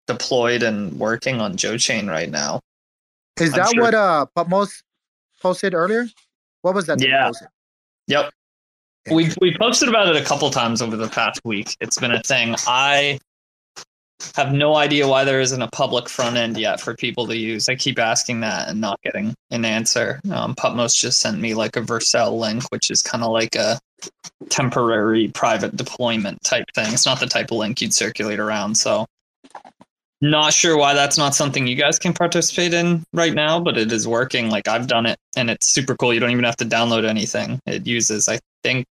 deployed 0.06 0.62
and 0.62 0.98
working 0.98 1.40
on 1.40 1.56
Joe 1.56 1.76
Chain 1.76 2.06
right 2.06 2.30
now. 2.30 2.60
Is 3.40 3.52
I'm 3.54 3.58
that 3.58 3.70
sure- 3.74 3.82
what 3.82 3.94
uh 3.94 4.26
posted 5.40 5.74
earlier? 5.74 6.06
What 6.62 6.74
was 6.74 6.86
that? 6.86 7.00
Yeah. 7.00 7.30
Yep. 8.06 8.30
We 9.10 9.30
we 9.40 9.56
posted 9.56 9.88
about 9.88 10.08
it 10.14 10.20
a 10.20 10.24
couple 10.24 10.50
times 10.50 10.80
over 10.80 10.96
the 10.96 11.08
past 11.08 11.40
week. 11.44 11.76
It's 11.80 11.98
been 11.98 12.12
a 12.12 12.22
thing. 12.22 12.54
I 12.66 13.18
have 14.34 14.52
no 14.52 14.76
idea 14.76 15.06
why 15.06 15.24
there 15.24 15.40
isn't 15.40 15.60
a 15.60 15.68
public 15.68 16.08
front 16.08 16.36
end 16.36 16.56
yet 16.56 16.80
for 16.80 16.94
people 16.94 17.26
to 17.26 17.36
use. 17.36 17.68
I 17.68 17.74
keep 17.74 17.98
asking 17.98 18.40
that 18.40 18.68
and 18.68 18.80
not 18.80 18.98
getting 19.02 19.34
an 19.50 19.66
answer. 19.66 20.20
Um, 20.30 20.54
Pupmos 20.54 20.98
just 20.98 21.20
sent 21.20 21.38
me 21.38 21.52
like 21.52 21.76
a 21.76 21.82
Vercel 21.82 22.38
link, 22.38 22.62
which 22.70 22.90
is 22.90 23.02
kind 23.02 23.22
of 23.22 23.30
like 23.32 23.54
a 23.56 23.78
temporary 24.48 25.28
private 25.28 25.76
deployment 25.76 26.42
type 26.42 26.64
thing. 26.74 26.94
It's 26.94 27.04
not 27.04 27.20
the 27.20 27.26
type 27.26 27.50
of 27.50 27.58
link 27.58 27.82
you'd 27.82 27.92
circulate 27.92 28.38
around. 28.40 28.76
So, 28.76 29.04
not 30.20 30.52
sure 30.54 30.76
why 30.76 30.94
that's 30.94 31.18
not 31.18 31.34
something 31.34 31.66
you 31.66 31.76
guys 31.76 31.98
can 31.98 32.12
participate 32.14 32.72
in 32.72 33.04
right 33.12 33.34
now, 33.34 33.60
but 33.60 33.76
it 33.76 33.92
is 33.92 34.08
working. 34.08 34.48
Like 34.50 34.68
I've 34.68 34.86
done 34.86 35.06
it, 35.06 35.18
and 35.36 35.50
it's 35.50 35.66
super 35.68 35.96
cool. 35.96 36.14
You 36.14 36.20
don't 36.20 36.30
even 36.30 36.44
have 36.44 36.56
to 36.58 36.64
download 36.64 37.06
anything. 37.06 37.60
It 37.66 37.86
uses, 37.86 38.28
I 38.28 38.38
think, 38.62 38.86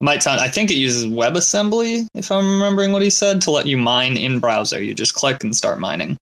Might 0.00 0.22
sound. 0.22 0.40
I 0.40 0.48
think 0.48 0.70
it 0.70 0.76
uses 0.76 1.06
WebAssembly, 1.06 2.06
if 2.14 2.30
I'm 2.30 2.48
remembering 2.52 2.92
what 2.92 3.02
he 3.02 3.10
said, 3.10 3.40
to 3.42 3.50
let 3.50 3.66
you 3.66 3.76
mine 3.76 4.16
in 4.16 4.38
browser. 4.38 4.80
You 4.80 4.94
just 4.94 5.14
click 5.14 5.42
and 5.42 5.56
start 5.56 5.80
mining. 5.80 6.16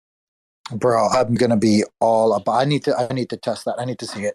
Bro, 0.73 1.09
I'm 1.09 1.35
gonna 1.35 1.59
be 1.59 1.85
all 2.01 2.33
about. 2.33 2.53
I 2.53 2.65
need 2.65 2.85
to. 2.85 2.97
I 2.97 3.13
need 3.13 3.29
to 3.31 3.37
test 3.37 3.67
that. 3.67 3.77
I 3.79 3.85
need 3.85 3.99
to 3.99 4.07
see 4.07 4.25
it. 4.25 4.35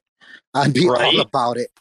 I'd 0.53 0.73
be 0.73 0.87
Right? 0.87 1.05
all 1.15 1.21
about 1.21 1.57
it. 1.57 1.71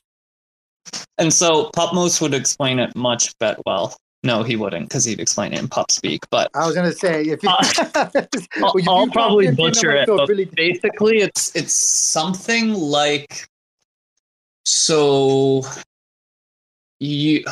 And 1.19 1.33
so 1.33 1.71
Pupmos 1.77 2.21
would 2.23 2.33
explain 2.33 2.79
it 2.79 2.97
much 2.97 3.39
better. 3.39 3.61
Well, 3.67 3.95
no, 4.23 4.43
he 4.43 4.57
wouldn't, 4.57 4.89
because 4.89 5.05
he'd 5.05 5.21
explain 5.21 5.53
it 5.53 5.59
in 5.61 5.69
Pup 5.69 5.91
speak. 5.91 6.23
But 6.31 6.51
I 6.55 6.67
was 6.67 6.75
gonna 6.75 6.93
say 6.93 7.23
if 7.23 7.43
you, 7.43 7.49
uh, 7.49 7.57
I'll, 8.63 8.77
if 8.77 8.89
I'll 8.89 9.07
you 9.07 9.13
probably 9.13 9.47
drop 9.47 9.49
15, 9.49 9.49
I'm 9.49 9.55
butcher 9.57 9.93
it. 9.93 10.07
feel 10.07 10.17
But 10.19 10.29
really- 10.29 10.45
basically, 10.45 11.19
it's 11.19 11.55
it's 11.57 11.73
something 11.75 12.75
like 12.75 13.47
so. 14.65 15.63
You, 17.03 17.45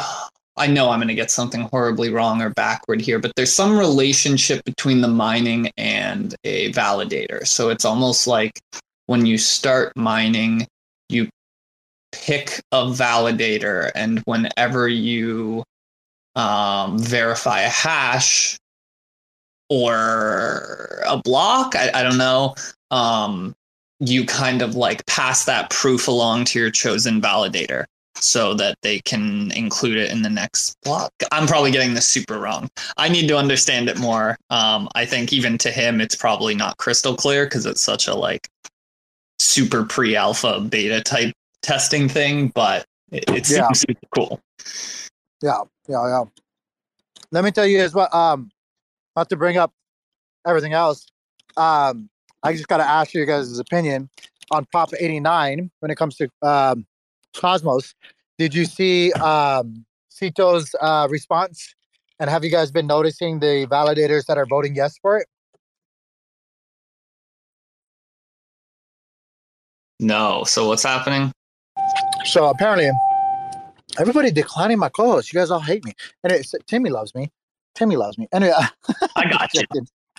I 0.58 0.66
know 0.66 0.90
I'm 0.90 0.98
going 0.98 1.08
to 1.08 1.14
get 1.14 1.30
something 1.30 1.62
horribly 1.62 2.10
wrong 2.10 2.42
or 2.42 2.50
backward 2.50 3.00
here, 3.00 3.18
but 3.18 3.32
there's 3.34 3.52
some 3.54 3.78
relationship 3.78 4.62
between 4.64 5.00
the 5.00 5.08
mining 5.08 5.70
and 5.78 6.34
a 6.44 6.70
validator. 6.72 7.46
So 7.46 7.70
it's 7.70 7.86
almost 7.86 8.26
like 8.26 8.60
when 9.06 9.24
you 9.24 9.38
start 9.38 9.96
mining, 9.96 10.66
you 11.08 11.30
pick 12.12 12.60
a 12.72 12.84
validator, 12.86 13.90
and 13.94 14.18
whenever 14.26 14.86
you 14.88 15.62
um, 16.38 16.98
verify 16.98 17.62
a 17.62 17.68
hash 17.68 18.56
or 19.68 21.02
a 21.06 21.18
block, 21.18 21.74
I, 21.76 21.90
I 21.92 22.02
don't 22.02 22.16
know, 22.16 22.54
um, 22.90 23.54
you 24.00 24.24
kind 24.24 24.62
of 24.62 24.76
like 24.76 25.04
pass 25.06 25.44
that 25.44 25.68
proof 25.70 26.08
along 26.08 26.44
to 26.46 26.58
your 26.58 26.70
chosen 26.70 27.20
validator 27.20 27.84
so 28.14 28.54
that 28.54 28.76
they 28.82 29.00
can 29.00 29.52
include 29.52 29.96
it 29.96 30.10
in 30.10 30.22
the 30.22 30.30
next 30.30 30.76
block. 30.84 31.12
I'm 31.32 31.46
probably 31.46 31.70
getting 31.70 31.94
this 31.94 32.06
super 32.06 32.38
wrong. 32.38 32.68
I 32.96 33.08
need 33.08 33.28
to 33.28 33.36
understand 33.36 33.88
it 33.88 33.98
more. 33.98 34.36
Um, 34.50 34.88
I 34.94 35.04
think 35.04 35.32
even 35.32 35.58
to 35.58 35.70
him, 35.70 36.00
it's 36.00 36.16
probably 36.16 36.54
not 36.54 36.76
crystal 36.78 37.16
clear 37.16 37.44
because 37.46 37.66
it's 37.66 37.82
such 37.82 38.06
a 38.06 38.14
like 38.14 38.48
super 39.38 39.84
pre-alpha 39.84 40.60
beta 40.60 41.00
type 41.02 41.32
testing 41.62 42.08
thing, 42.08 42.48
but 42.54 42.84
it, 43.10 43.28
it 43.28 43.50
Yeah. 43.50 43.70
super 43.72 44.00
cool. 44.14 44.40
Yeah, 45.42 45.62
yeah, 45.88 46.06
yeah. 46.06 46.24
Let 47.30 47.44
me 47.44 47.50
tell 47.50 47.66
you 47.66 47.80
as 47.80 47.94
well. 47.94 48.08
Um, 48.12 48.50
not 49.16 49.28
to 49.30 49.36
bring 49.36 49.56
up 49.56 49.72
everything 50.46 50.72
else. 50.72 51.06
Um, 51.56 52.08
I 52.42 52.52
just 52.52 52.68
got 52.68 52.78
to 52.78 52.88
ask 52.88 53.14
you 53.14 53.24
guys' 53.26 53.58
opinion 53.58 54.08
on 54.50 54.64
Prop 54.66 54.90
89 54.98 55.70
when 55.80 55.90
it 55.90 55.96
comes 55.96 56.16
to 56.16 56.30
um, 56.42 56.86
Cosmos. 57.36 57.94
Did 58.38 58.54
you 58.54 58.64
see 58.64 59.12
um, 59.14 59.84
Cito's 60.08 60.74
uh, 60.80 61.08
response? 61.10 61.74
And 62.20 62.30
have 62.30 62.44
you 62.44 62.50
guys 62.50 62.70
been 62.70 62.86
noticing 62.86 63.40
the 63.40 63.66
validators 63.70 64.26
that 64.26 64.38
are 64.38 64.46
voting 64.46 64.74
yes 64.74 64.96
for 65.00 65.18
it? 65.18 65.26
No. 70.00 70.44
So 70.44 70.66
what's 70.68 70.82
happening? 70.82 71.32
So 72.24 72.46
apparently, 72.46 72.90
everybody 73.98 74.30
declining 74.30 74.78
my 74.78 74.88
co-host. 74.88 75.32
You 75.32 75.40
guys 75.40 75.50
all 75.50 75.60
hate 75.60 75.84
me, 75.84 75.92
and 76.22 76.32
it's 76.32 76.54
Timmy 76.66 76.90
loves 76.90 77.14
me. 77.14 77.30
Timmy 77.74 77.96
loves 77.96 78.18
me. 78.18 78.28
Anyway, 78.32 78.52
I 79.16 79.28
got 79.28 79.54
you. 79.54 79.62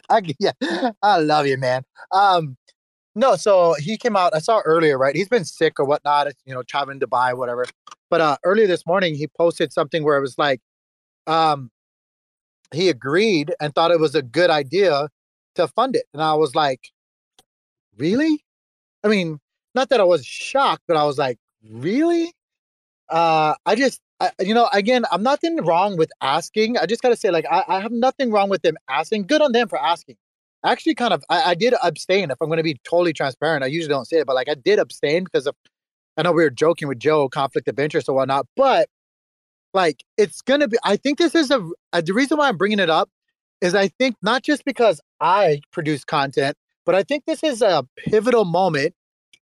I, 0.09 0.21
yeah, 0.39 0.91
I 1.01 1.17
love 1.19 1.45
you, 1.45 1.57
man. 1.57 1.83
Um, 2.11 2.57
no, 3.15 3.35
so 3.35 3.75
he 3.79 3.97
came 3.97 4.15
out. 4.15 4.33
I 4.33 4.39
saw 4.39 4.61
earlier, 4.65 4.97
right? 4.97 5.15
He's 5.15 5.27
been 5.27 5.45
sick 5.45 5.79
or 5.79 5.85
whatnot. 5.85 6.31
You 6.45 6.53
know, 6.53 6.63
traveling 6.63 6.99
to 6.99 7.07
Dubai, 7.07 7.35
whatever. 7.35 7.65
But 8.09 8.21
uh, 8.21 8.37
earlier 8.43 8.67
this 8.67 8.85
morning, 8.85 9.15
he 9.15 9.27
posted 9.27 9.71
something 9.71 10.03
where 10.03 10.17
it 10.17 10.21
was 10.21 10.37
like, 10.37 10.61
um, 11.27 11.69
he 12.73 12.89
agreed 12.89 13.53
and 13.59 13.73
thought 13.73 13.91
it 13.91 13.99
was 13.99 14.15
a 14.15 14.21
good 14.21 14.49
idea 14.49 15.09
to 15.55 15.67
fund 15.67 15.95
it, 15.95 16.05
and 16.13 16.21
I 16.21 16.33
was 16.33 16.55
like, 16.55 16.91
really? 17.97 18.43
I 19.03 19.07
mean, 19.07 19.39
not 19.75 19.89
that 19.89 19.99
I 19.99 20.03
was 20.03 20.25
shocked, 20.25 20.83
but 20.87 20.97
I 20.97 21.03
was 21.03 21.17
like, 21.17 21.37
really? 21.69 22.33
Uh, 23.09 23.55
I 23.65 23.75
just, 23.75 24.01
I, 24.19 24.31
you 24.39 24.53
know, 24.53 24.69
again, 24.73 25.05
I'm 25.11 25.23
nothing 25.23 25.57
wrong 25.63 25.97
with 25.97 26.11
asking. 26.21 26.77
I 26.77 26.85
just 26.85 27.01
gotta 27.01 27.15
say, 27.15 27.31
like, 27.31 27.45
I, 27.49 27.63
I 27.67 27.79
have 27.81 27.91
nothing 27.91 28.31
wrong 28.31 28.49
with 28.49 28.61
them 28.61 28.77
asking. 28.89 29.27
Good 29.27 29.41
on 29.41 29.51
them 29.51 29.67
for 29.67 29.79
asking. 29.79 30.17
Actually, 30.65 30.95
kind 30.95 31.13
of, 31.13 31.23
I, 31.29 31.51
I 31.51 31.55
did 31.55 31.73
abstain. 31.81 32.31
If 32.31 32.37
I'm 32.41 32.49
gonna 32.49 32.63
be 32.63 32.79
totally 32.83 33.13
transparent, 33.13 33.63
I 33.63 33.67
usually 33.67 33.89
don't 33.93 34.05
say 34.05 34.17
it, 34.19 34.27
but 34.27 34.35
like, 34.35 34.49
I 34.49 34.55
did 34.55 34.79
abstain 34.79 35.23
because 35.23 35.47
of, 35.47 35.55
I 36.17 36.23
know 36.23 36.31
we 36.33 36.43
were 36.43 36.49
joking 36.49 36.87
with 36.87 36.99
Joe, 36.99 37.29
conflict 37.29 37.67
of 37.67 37.79
interest 37.79 38.09
or 38.09 38.15
whatnot, 38.15 38.45
but 38.55 38.89
like, 39.73 40.03
it's 40.17 40.41
gonna 40.41 40.67
be. 40.67 40.77
I 40.83 40.97
think 40.97 41.17
this 41.17 41.35
is 41.35 41.51
a, 41.51 41.65
uh 41.93 42.01
the 42.01 42.13
reason 42.13 42.37
why 42.37 42.49
I'm 42.49 42.57
bringing 42.57 42.79
it 42.79 42.89
up 42.89 43.09
is 43.61 43.75
I 43.75 43.87
think 43.89 44.15
not 44.21 44.43
just 44.43 44.65
because 44.65 44.99
I 45.21 45.61
produce 45.71 46.03
content, 46.03 46.57
but 46.85 46.95
I 46.95 47.03
think 47.03 47.25
this 47.25 47.43
is 47.43 47.61
a 47.61 47.85
pivotal 47.97 48.45
moment 48.45 48.95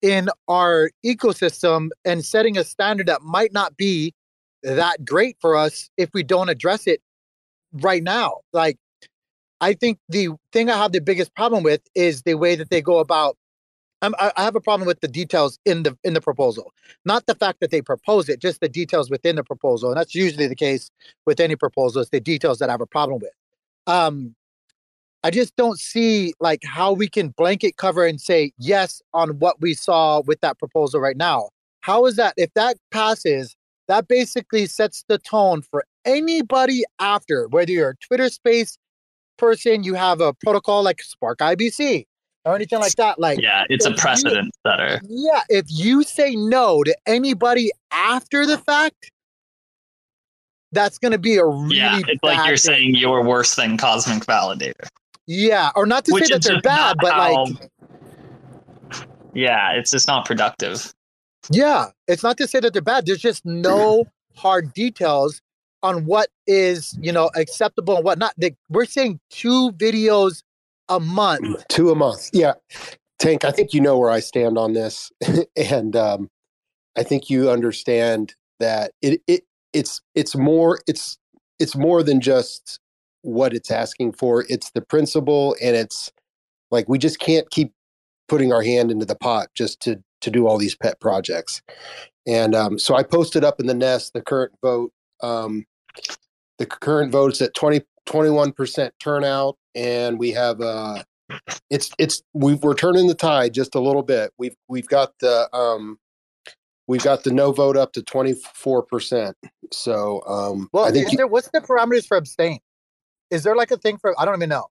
in 0.03 0.29
our 0.49 0.91
ecosystem 1.05 1.91
and 2.05 2.25
setting 2.25 2.57
a 2.57 2.65
standard 2.65 3.07
that 3.07 3.23
might 3.23 3.53
not 3.53 3.77
be 3.77 4.15
that 4.63 5.05
great 5.05 5.37
for 5.41 5.57
us 5.57 5.91
if 5.97 6.11
we 6.13 6.23
don't 6.23 6.49
address 6.49 6.87
it 6.87 7.01
right 7.73 8.03
now. 8.03 8.39
Like, 8.53 8.79
I 9.61 9.75
think 9.75 9.99
the 10.09 10.31
thing 10.53 10.71
I 10.71 10.77
have 10.77 10.93
the 10.93 11.01
biggest 11.01 11.35
problem 11.35 11.63
with 11.63 11.83
is 11.95 12.23
the 12.23 12.35
way 12.35 12.55
that 12.57 12.71
they 12.71 12.81
go 12.81 12.99
about. 12.99 13.37
I'm, 14.03 14.15
I 14.19 14.33
have 14.39 14.57
a 14.57 14.63
problem 14.63 14.87
with 14.87 15.01
the 15.01 15.09
details 15.09 15.59
in 15.67 15.83
the 15.83 15.95
in 16.05 16.15
the 16.15 16.23
proposal, 16.23 16.73
not 17.05 17.27
the 17.27 17.35
fact 17.35 17.61
that 17.61 17.71
they 17.71 17.83
propose 17.83 18.31
it, 18.31 18.41
just 18.41 18.61
the 18.61 18.69
details 18.69 19.11
within 19.11 19.37
the 19.37 19.45
proposal, 19.45 19.91
and 19.91 19.99
that's 19.99 20.15
usually 20.15 20.47
the 20.47 20.55
case 20.55 20.91
with 21.27 21.39
any 21.39 21.55
proposal. 21.55 22.01
It's 22.01 22.11
the 22.11 22.19
details 22.19 22.61
that 22.61 22.71
I 22.71 22.73
have 22.73 22.81
a 22.81 22.87
problem 22.87 23.21
with. 23.21 23.33
Um, 23.87 24.35
I 25.23 25.31
just 25.31 25.55
don't 25.57 25.79
see 25.79 26.33
like 26.41 26.63
how 26.65 26.93
we 26.93 27.09
can 27.09 27.29
blanket 27.31 27.77
cover 27.77 28.07
and 28.07 28.21
say 28.21 28.53
yes 28.59 29.03
on 29.13 29.39
what 29.39 29.61
we 29.61 29.75
saw 29.75 30.23
with 30.23 30.41
that 30.41 30.59
proposal 30.59 31.01
right 31.01 31.17
now. 31.17 31.51
How 31.83 32.07
is 32.07 32.17
that? 32.17 32.35
If 32.37 32.53
that 32.55 32.77
passes, 32.91 33.55
that 33.89 34.09
basically 34.09 34.67
sets 34.67 35.05
the 35.09 35.19
tone 35.19 35.63
for 35.63 35.85
anybody 36.05 36.85
after, 36.99 37.49
whether 37.49 37.71
you're 37.71 37.91
a 37.91 37.97
Twitter 37.97 38.29
space 38.31 38.79
person, 39.37 39.83
you 39.85 39.95
have 39.95 40.21
a 40.21 40.33
protocol 40.33 40.83
like 40.83 41.03
Spark 41.03 41.39
IBC 41.41 42.07
or 42.47 42.55
anything 42.55 42.79
like 42.81 42.95
that. 42.97 43.19
Like, 43.19 43.41
Yeah, 43.41 43.65
it's 43.69 43.85
a 43.85 43.91
if 43.91 43.97
you- 43.97 44.01
precedent 44.01 44.55
setter. 44.67 45.01
yeah, 45.09 45.43
if 45.51 45.67
you 45.69 46.03
say 46.03 46.35
no 46.35 46.83
to 46.83 46.97
anybody 47.07 47.71
after 47.91 48.47
the 48.47 48.57
fact, 48.59 49.11
that's 50.73 50.99
going 50.99 51.13
to 51.13 51.19
be 51.19 51.37
a 51.37 51.45
really 51.45 51.77
Yeah, 51.77 51.99
it's 52.07 52.23
like 52.23 52.39
you're 52.47 52.57
thing. 52.57 52.75
saying 52.75 52.95
you're 52.95 53.23
worse 53.25 53.55
than 53.57 53.77
Cosmic 53.77 54.25
Validator. 54.25 54.87
Yeah, 55.33 55.71
or 55.77 55.87
not 55.87 56.07
to 56.07 56.13
Which 56.13 56.27
say 56.27 56.35
that 56.35 56.43
they're 56.43 56.61
bad, 56.61 56.97
but 57.01 57.13
how- 57.13 57.45
like 57.45 57.71
Yeah, 59.33 59.75
it's 59.75 59.93
just 59.93 60.09
not 60.09 60.27
productive. 60.27 60.93
Yeah, 61.53 61.91
it's 62.09 62.25
not 62.25 62.37
to 62.39 62.49
say 62.49 62.59
that 62.59 62.73
they're 62.73 62.83
bad. 62.83 63.07
There's 63.07 63.21
just 63.21 63.47
no 63.47 64.07
hard 64.35 64.75
details 64.75 65.41
on 65.85 66.05
what 66.05 66.31
is, 66.49 66.99
you 67.01 67.13
know, 67.13 67.31
acceptable 67.37 67.95
and 67.95 68.05
what 68.05 68.19
not. 68.19 68.35
They, 68.39 68.57
we're 68.71 68.87
saying 68.87 69.21
two 69.31 69.71
videos 69.77 70.43
a 70.89 70.99
month. 70.99 71.65
two 71.69 71.91
a 71.91 71.95
month. 71.95 72.31
Yeah, 72.33 72.55
Tank. 73.21 73.45
I 73.45 73.53
think 73.53 73.73
you 73.73 73.81
know 73.81 73.97
where 74.01 74.11
I 74.11 74.19
stand 74.19 74.59
on 74.59 74.73
this, 74.73 75.13
and 75.57 75.95
um, 75.95 76.29
I 76.97 77.05
think 77.05 77.31
you 77.31 77.51
understand 77.51 78.35
that 78.59 78.91
it 79.01 79.23
it 79.29 79.45
it's 79.73 80.01
it's 80.17 80.35
more 80.35 80.81
it's 80.89 81.19
it's 81.61 81.77
more 81.77 82.03
than 82.03 82.21
just 82.21 82.81
what 83.23 83.53
it's 83.55 83.71
asking 83.71 84.13
for. 84.13 84.45
It's 84.49 84.71
the 84.71 84.81
principle, 84.83 85.57
and 85.63 85.77
it's 85.77 86.11
like 86.71 86.89
we 86.89 86.99
just 86.99 87.19
can't 87.19 87.49
keep 87.51 87.73
putting 88.29 88.53
our 88.53 88.63
hand 88.63 88.91
into 88.91 89.05
the 89.07 89.17
pot 89.17 89.49
just 89.55 89.81
to 89.83 90.03
to 90.21 90.31
do 90.31 90.47
all 90.47 90.59
these 90.59 90.77
pet 90.77 91.01
projects. 91.01 91.63
And 92.27 92.55
um, 92.55 92.79
so 92.79 92.95
I 92.95 93.03
posted 93.03 93.43
up 93.45 93.59
in 93.61 93.67
the 93.67 93.75
nest 93.75 94.13
the 94.13 94.23
current 94.23 94.53
vote. 94.63 94.93
Um, 95.23 95.65
the 96.59 96.67
current 96.67 97.11
vote's 97.11 97.41
at 97.41 97.55
20, 97.55 97.81
21% 98.07 98.91
turnout, 99.01 99.57
and 99.75 100.19
we 100.19 100.31
have 100.33 100.61
uh, 100.61 101.03
it's 101.71 101.91
it's 101.99 102.23
we 102.35 102.55
we're 102.55 102.75
turning 102.75 103.07
the 103.07 103.15
tide 103.15 103.55
just 103.55 103.75
a 103.75 103.81
little 103.81 104.03
bit. 104.03 104.31
We've 104.39 104.55
we've 104.69 104.87
got 104.87 105.13
the 105.21 105.49
um, 105.57 105.99
we've 106.87 107.03
got 107.03 107.25
the 107.25 107.31
no 107.33 107.53
vote 107.53 107.77
up 107.77 107.93
to 107.95 108.03
24%. 108.03 109.33
So 109.73 110.23
um, 110.27 110.69
Well, 110.73 110.85
I 110.85 110.91
think 110.91 111.11
you- 111.13 111.17
there, 111.17 111.27
what's 111.27 111.49
the 111.51 111.61
parameters 111.61 112.07
for 112.07 112.17
abstain? 112.17 112.59
Is 113.31 113.43
there 113.43 113.57
like 113.57 113.71
a 113.71 113.77
thing 113.77 113.99
for, 113.99 114.19
I 114.21 114.25
don't 114.25 114.37
even 114.37 114.49
know. 114.49 114.67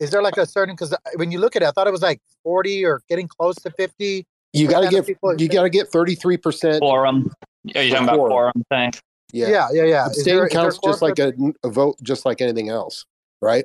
Is 0.00 0.10
there 0.10 0.22
like 0.22 0.36
a 0.36 0.46
certain, 0.46 0.74
because 0.74 0.94
when 1.16 1.30
you 1.30 1.38
look 1.38 1.56
at 1.56 1.62
it, 1.62 1.66
I 1.66 1.70
thought 1.70 1.86
it 1.86 1.92
was 1.92 2.02
like 2.02 2.20
40 2.42 2.84
or 2.86 3.02
getting 3.08 3.28
close 3.28 3.56
to 3.56 3.70
50. 3.70 4.26
you 4.52 4.66
got 4.66 4.80
to 4.80 4.86
percent 4.86 5.00
of 5.00 5.06
get 5.06 5.40
you 5.40 5.48
got 5.48 5.62
to 5.62 5.70
get 5.70 5.90
33% 5.90 6.78
Quorum. 6.78 7.30
Are 7.74 7.82
you 7.82 7.90
talking 7.90 8.04
about 8.04 8.16
Quorum. 8.16 8.30
quorum 8.30 8.64
thing? 8.70 8.92
Yeah, 9.32 9.48
Yeah, 9.48 9.68
yeah, 9.72 9.84
yeah. 9.84 10.06
Abstain 10.06 10.36
there 10.36 10.48
counts 10.48 10.78
just 10.78 11.02
like 11.02 11.18
a, 11.18 11.32
a 11.62 11.68
vote, 11.68 11.96
just 12.02 12.24
like 12.24 12.40
anything 12.40 12.68
else, 12.68 13.04
right? 13.40 13.64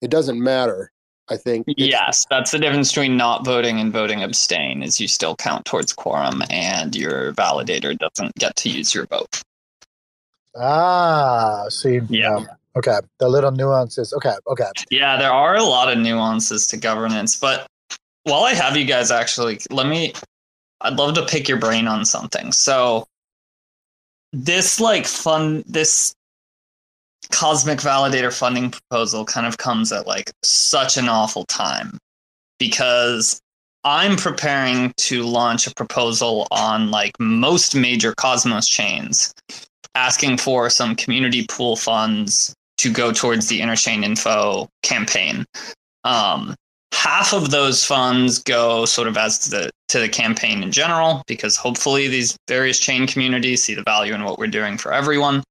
It 0.00 0.10
doesn't 0.10 0.42
matter. 0.42 0.92
I 1.28 1.36
think. 1.36 1.66
Yes, 1.76 2.24
that's 2.30 2.52
the 2.52 2.58
difference 2.58 2.92
between 2.92 3.16
not 3.16 3.44
voting 3.44 3.80
and 3.80 3.92
voting 3.92 4.22
abstain. 4.22 4.82
Is 4.82 5.00
you 5.00 5.08
still 5.08 5.34
count 5.34 5.64
towards 5.64 5.92
quorum, 5.92 6.42
and 6.50 6.94
your 6.94 7.32
validator 7.32 7.98
doesn't 7.98 8.34
get 8.36 8.54
to 8.56 8.68
use 8.68 8.94
your 8.94 9.06
vote. 9.06 9.42
Ah, 10.54 11.66
see, 11.68 12.00
Yeah. 12.08 12.44
Okay, 12.76 12.98
the 13.18 13.28
little 13.28 13.52
nuances. 13.52 14.12
Okay, 14.12 14.34
okay. 14.46 14.70
Yeah, 14.90 15.16
there 15.16 15.32
are 15.32 15.56
a 15.56 15.64
lot 15.64 15.90
of 15.90 15.98
nuances 15.98 16.66
to 16.68 16.76
governance, 16.76 17.36
but 17.36 17.66
while 18.24 18.44
I 18.44 18.54
have 18.54 18.76
you 18.76 18.84
guys 18.84 19.10
actually, 19.10 19.60
let 19.70 19.86
me 19.86 20.12
I'd 20.80 20.96
love 20.96 21.14
to 21.14 21.24
pick 21.24 21.48
your 21.48 21.58
brain 21.58 21.88
on 21.88 22.04
something. 22.04 22.52
So 22.52 23.06
this 24.32 24.80
like 24.80 25.06
fun 25.06 25.64
this 25.66 26.14
cosmic 27.30 27.78
validator 27.78 28.32
funding 28.32 28.70
proposal 28.70 29.24
kind 29.24 29.46
of 29.46 29.58
comes 29.58 29.90
at 29.92 30.06
like 30.06 30.30
such 30.42 30.96
an 30.96 31.08
awful 31.08 31.44
time 31.46 31.98
because 32.58 33.40
I'm 33.84 34.16
preparing 34.16 34.92
to 34.98 35.22
launch 35.22 35.66
a 35.66 35.74
proposal 35.74 36.46
on 36.50 36.90
like 36.90 37.12
most 37.20 37.74
major 37.74 38.12
Cosmos 38.14 38.66
chains 38.66 39.32
asking 39.94 40.38
for 40.38 40.68
some 40.68 40.96
community 40.96 41.46
pool 41.48 41.76
funds 41.76 42.54
to 42.78 42.92
go 42.92 43.12
towards 43.12 43.48
the 43.48 43.60
interchain 43.60 44.04
info 44.04 44.68
campaign. 44.82 45.44
Um, 46.04 46.54
half 46.92 47.32
of 47.32 47.50
those 47.50 47.84
funds 47.84 48.38
go 48.38 48.84
sort 48.84 49.08
of 49.08 49.16
as 49.16 49.38
to 49.38 49.50
the 49.50 49.70
to 49.88 50.00
the 50.00 50.08
campaign 50.08 50.62
in 50.62 50.72
general 50.72 51.22
because 51.26 51.56
hopefully 51.56 52.08
these 52.08 52.36
various 52.48 52.78
chain 52.78 53.06
communities 53.06 53.62
see 53.62 53.74
the 53.74 53.82
value 53.82 54.14
in 54.14 54.24
what 54.24 54.38
we're 54.38 54.46
doing 54.46 54.76
for 54.78 54.92
everyone. 54.92 55.44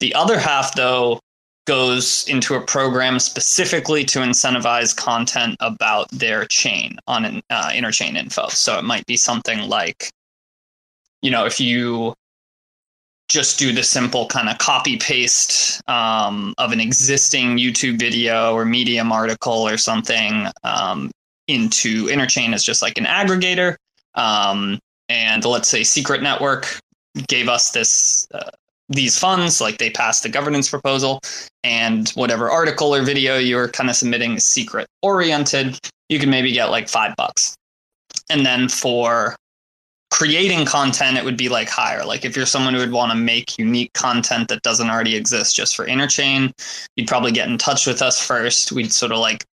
The 0.00 0.14
other 0.14 0.38
half 0.38 0.74
though 0.74 1.20
goes 1.66 2.26
into 2.28 2.54
a 2.54 2.60
program 2.60 3.18
specifically 3.18 4.02
to 4.02 4.20
incentivize 4.20 4.96
content 4.96 5.54
about 5.60 6.10
their 6.10 6.46
chain 6.46 6.98
on 7.06 7.26
an 7.26 7.42
uh, 7.50 7.70
interchain 7.74 8.16
info. 8.16 8.48
So 8.48 8.78
it 8.78 8.84
might 8.84 9.04
be 9.06 9.16
something 9.16 9.68
like 9.68 10.10
you 11.22 11.30
know 11.30 11.44
if 11.44 11.60
you 11.60 12.14
just 13.28 13.58
do 13.58 13.72
the 13.72 13.82
simple 13.82 14.26
kind 14.26 14.48
of 14.48 14.58
copy 14.58 14.96
paste 14.96 15.82
um, 15.88 16.54
of 16.58 16.72
an 16.72 16.80
existing 16.80 17.58
YouTube 17.58 17.98
video 17.98 18.54
or 18.54 18.64
Medium 18.64 19.12
article 19.12 19.68
or 19.68 19.76
something 19.76 20.46
um, 20.64 21.10
into 21.46 22.06
Interchain 22.06 22.54
as 22.54 22.64
just 22.64 22.80
like 22.80 22.96
an 22.96 23.04
aggregator. 23.04 23.76
Um, 24.14 24.78
and 25.08 25.44
let's 25.44 25.68
say 25.68 25.84
Secret 25.84 26.22
Network 26.22 26.78
gave 27.28 27.48
us 27.48 27.70
this 27.70 28.26
uh, 28.32 28.50
these 28.88 29.18
funds, 29.18 29.60
like 29.60 29.78
they 29.78 29.90
passed 29.90 30.22
the 30.22 30.30
governance 30.30 30.70
proposal, 30.70 31.20
and 31.62 32.08
whatever 32.10 32.50
article 32.50 32.94
or 32.94 33.02
video 33.02 33.36
you're 33.36 33.68
kind 33.68 33.90
of 33.90 33.96
submitting 33.96 34.32
is 34.32 34.46
secret 34.46 34.86
oriented, 35.02 35.78
you 36.08 36.18
can 36.18 36.30
maybe 36.30 36.52
get 36.52 36.70
like 36.70 36.88
five 36.88 37.14
bucks. 37.16 37.54
And 38.30 38.46
then 38.46 38.68
for 38.68 39.36
creating 40.10 40.64
content, 40.64 41.16
it 41.16 41.24
would 41.24 41.36
be 41.36 41.48
like 41.48 41.68
higher. 41.68 42.04
Like 42.04 42.24
if 42.24 42.36
you're 42.36 42.46
someone 42.46 42.74
who 42.74 42.80
would 42.80 42.92
want 42.92 43.12
to 43.12 43.18
make 43.18 43.58
unique 43.58 43.92
content 43.92 44.48
that 44.48 44.62
doesn't 44.62 44.90
already 44.90 45.16
exist 45.16 45.54
just 45.54 45.76
for 45.76 45.86
Interchain, 45.86 46.52
you'd 46.96 47.08
probably 47.08 47.32
get 47.32 47.48
in 47.48 47.58
touch 47.58 47.86
with 47.86 48.02
us 48.02 48.24
first. 48.24 48.72
We'd 48.72 48.92
sort 48.92 49.12
of 49.12 49.18
like 49.18 49.44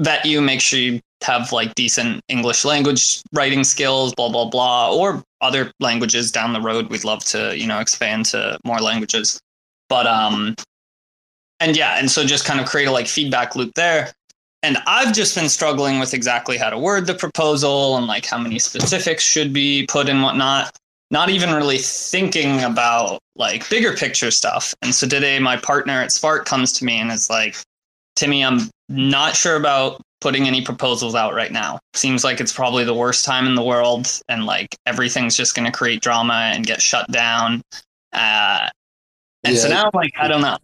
vet 0.00 0.24
you, 0.24 0.40
make 0.40 0.60
sure 0.60 0.78
you 0.78 1.00
have 1.22 1.52
like 1.52 1.74
decent 1.74 2.22
English 2.28 2.64
language 2.64 3.22
writing 3.32 3.64
skills, 3.64 4.14
blah 4.14 4.30
blah 4.30 4.48
blah, 4.48 4.92
or 4.94 5.22
other 5.40 5.72
languages 5.80 6.30
down 6.30 6.52
the 6.52 6.60
road. 6.60 6.88
We'd 6.88 7.04
love 7.04 7.24
to, 7.26 7.56
you 7.56 7.66
know, 7.66 7.80
expand 7.80 8.26
to 8.26 8.58
more 8.64 8.78
languages. 8.78 9.40
But 9.88 10.06
um 10.06 10.54
and 11.58 11.76
yeah, 11.76 11.98
and 11.98 12.10
so 12.10 12.24
just 12.24 12.46
kind 12.46 12.60
of 12.60 12.66
create 12.66 12.88
a 12.88 12.92
like 12.92 13.06
feedback 13.06 13.54
loop 13.54 13.74
there. 13.74 14.12
And 14.62 14.76
I've 14.86 15.14
just 15.14 15.34
been 15.34 15.48
struggling 15.48 15.98
with 15.98 16.12
exactly 16.12 16.58
how 16.58 16.68
to 16.70 16.78
word 16.78 17.06
the 17.06 17.14
proposal 17.14 17.96
and 17.96 18.06
like 18.06 18.26
how 18.26 18.38
many 18.38 18.58
specifics 18.58 19.24
should 19.24 19.52
be 19.52 19.86
put 19.86 20.08
and 20.08 20.22
whatnot. 20.22 20.76
Not 21.10 21.30
even 21.30 21.52
really 21.54 21.78
thinking 21.78 22.62
about 22.62 23.20
like 23.36 23.68
bigger 23.70 23.96
picture 23.96 24.30
stuff. 24.30 24.74
And 24.82 24.94
so 24.94 25.08
today, 25.08 25.38
my 25.38 25.56
partner 25.56 25.94
at 26.02 26.12
Spark 26.12 26.46
comes 26.46 26.72
to 26.74 26.84
me 26.84 27.00
and 27.00 27.10
is 27.10 27.30
like, 27.30 27.56
Timmy, 28.16 28.44
I'm 28.44 28.70
not 28.88 29.34
sure 29.34 29.56
about 29.56 30.00
putting 30.20 30.46
any 30.46 30.62
proposals 30.62 31.14
out 31.14 31.34
right 31.34 31.50
now. 31.50 31.80
Seems 31.94 32.22
like 32.22 32.40
it's 32.40 32.52
probably 32.52 32.84
the 32.84 32.94
worst 32.94 33.24
time 33.24 33.46
in 33.46 33.54
the 33.54 33.62
world 33.62 34.06
and 34.28 34.44
like 34.44 34.76
everything's 34.86 35.36
just 35.36 35.54
going 35.54 35.64
to 35.64 35.72
create 35.72 36.02
drama 36.02 36.52
and 36.54 36.66
get 36.66 36.82
shut 36.82 37.10
down. 37.10 37.62
Uh, 38.12 38.68
and 39.44 39.56
so 39.56 39.68
now 39.68 39.84
I'm 39.84 39.90
like, 39.94 40.12
I 40.18 40.28
don't 40.28 40.42
know. 40.42 40.58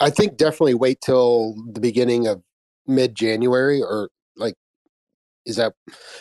I 0.00 0.10
think 0.10 0.36
definitely 0.36 0.74
wait 0.74 1.00
till 1.00 1.56
the 1.72 1.80
beginning 1.80 2.26
of 2.26 2.42
mid 2.86 3.14
January 3.14 3.82
or 3.82 4.10
like 4.36 4.54
is 5.44 5.56
that 5.56 5.74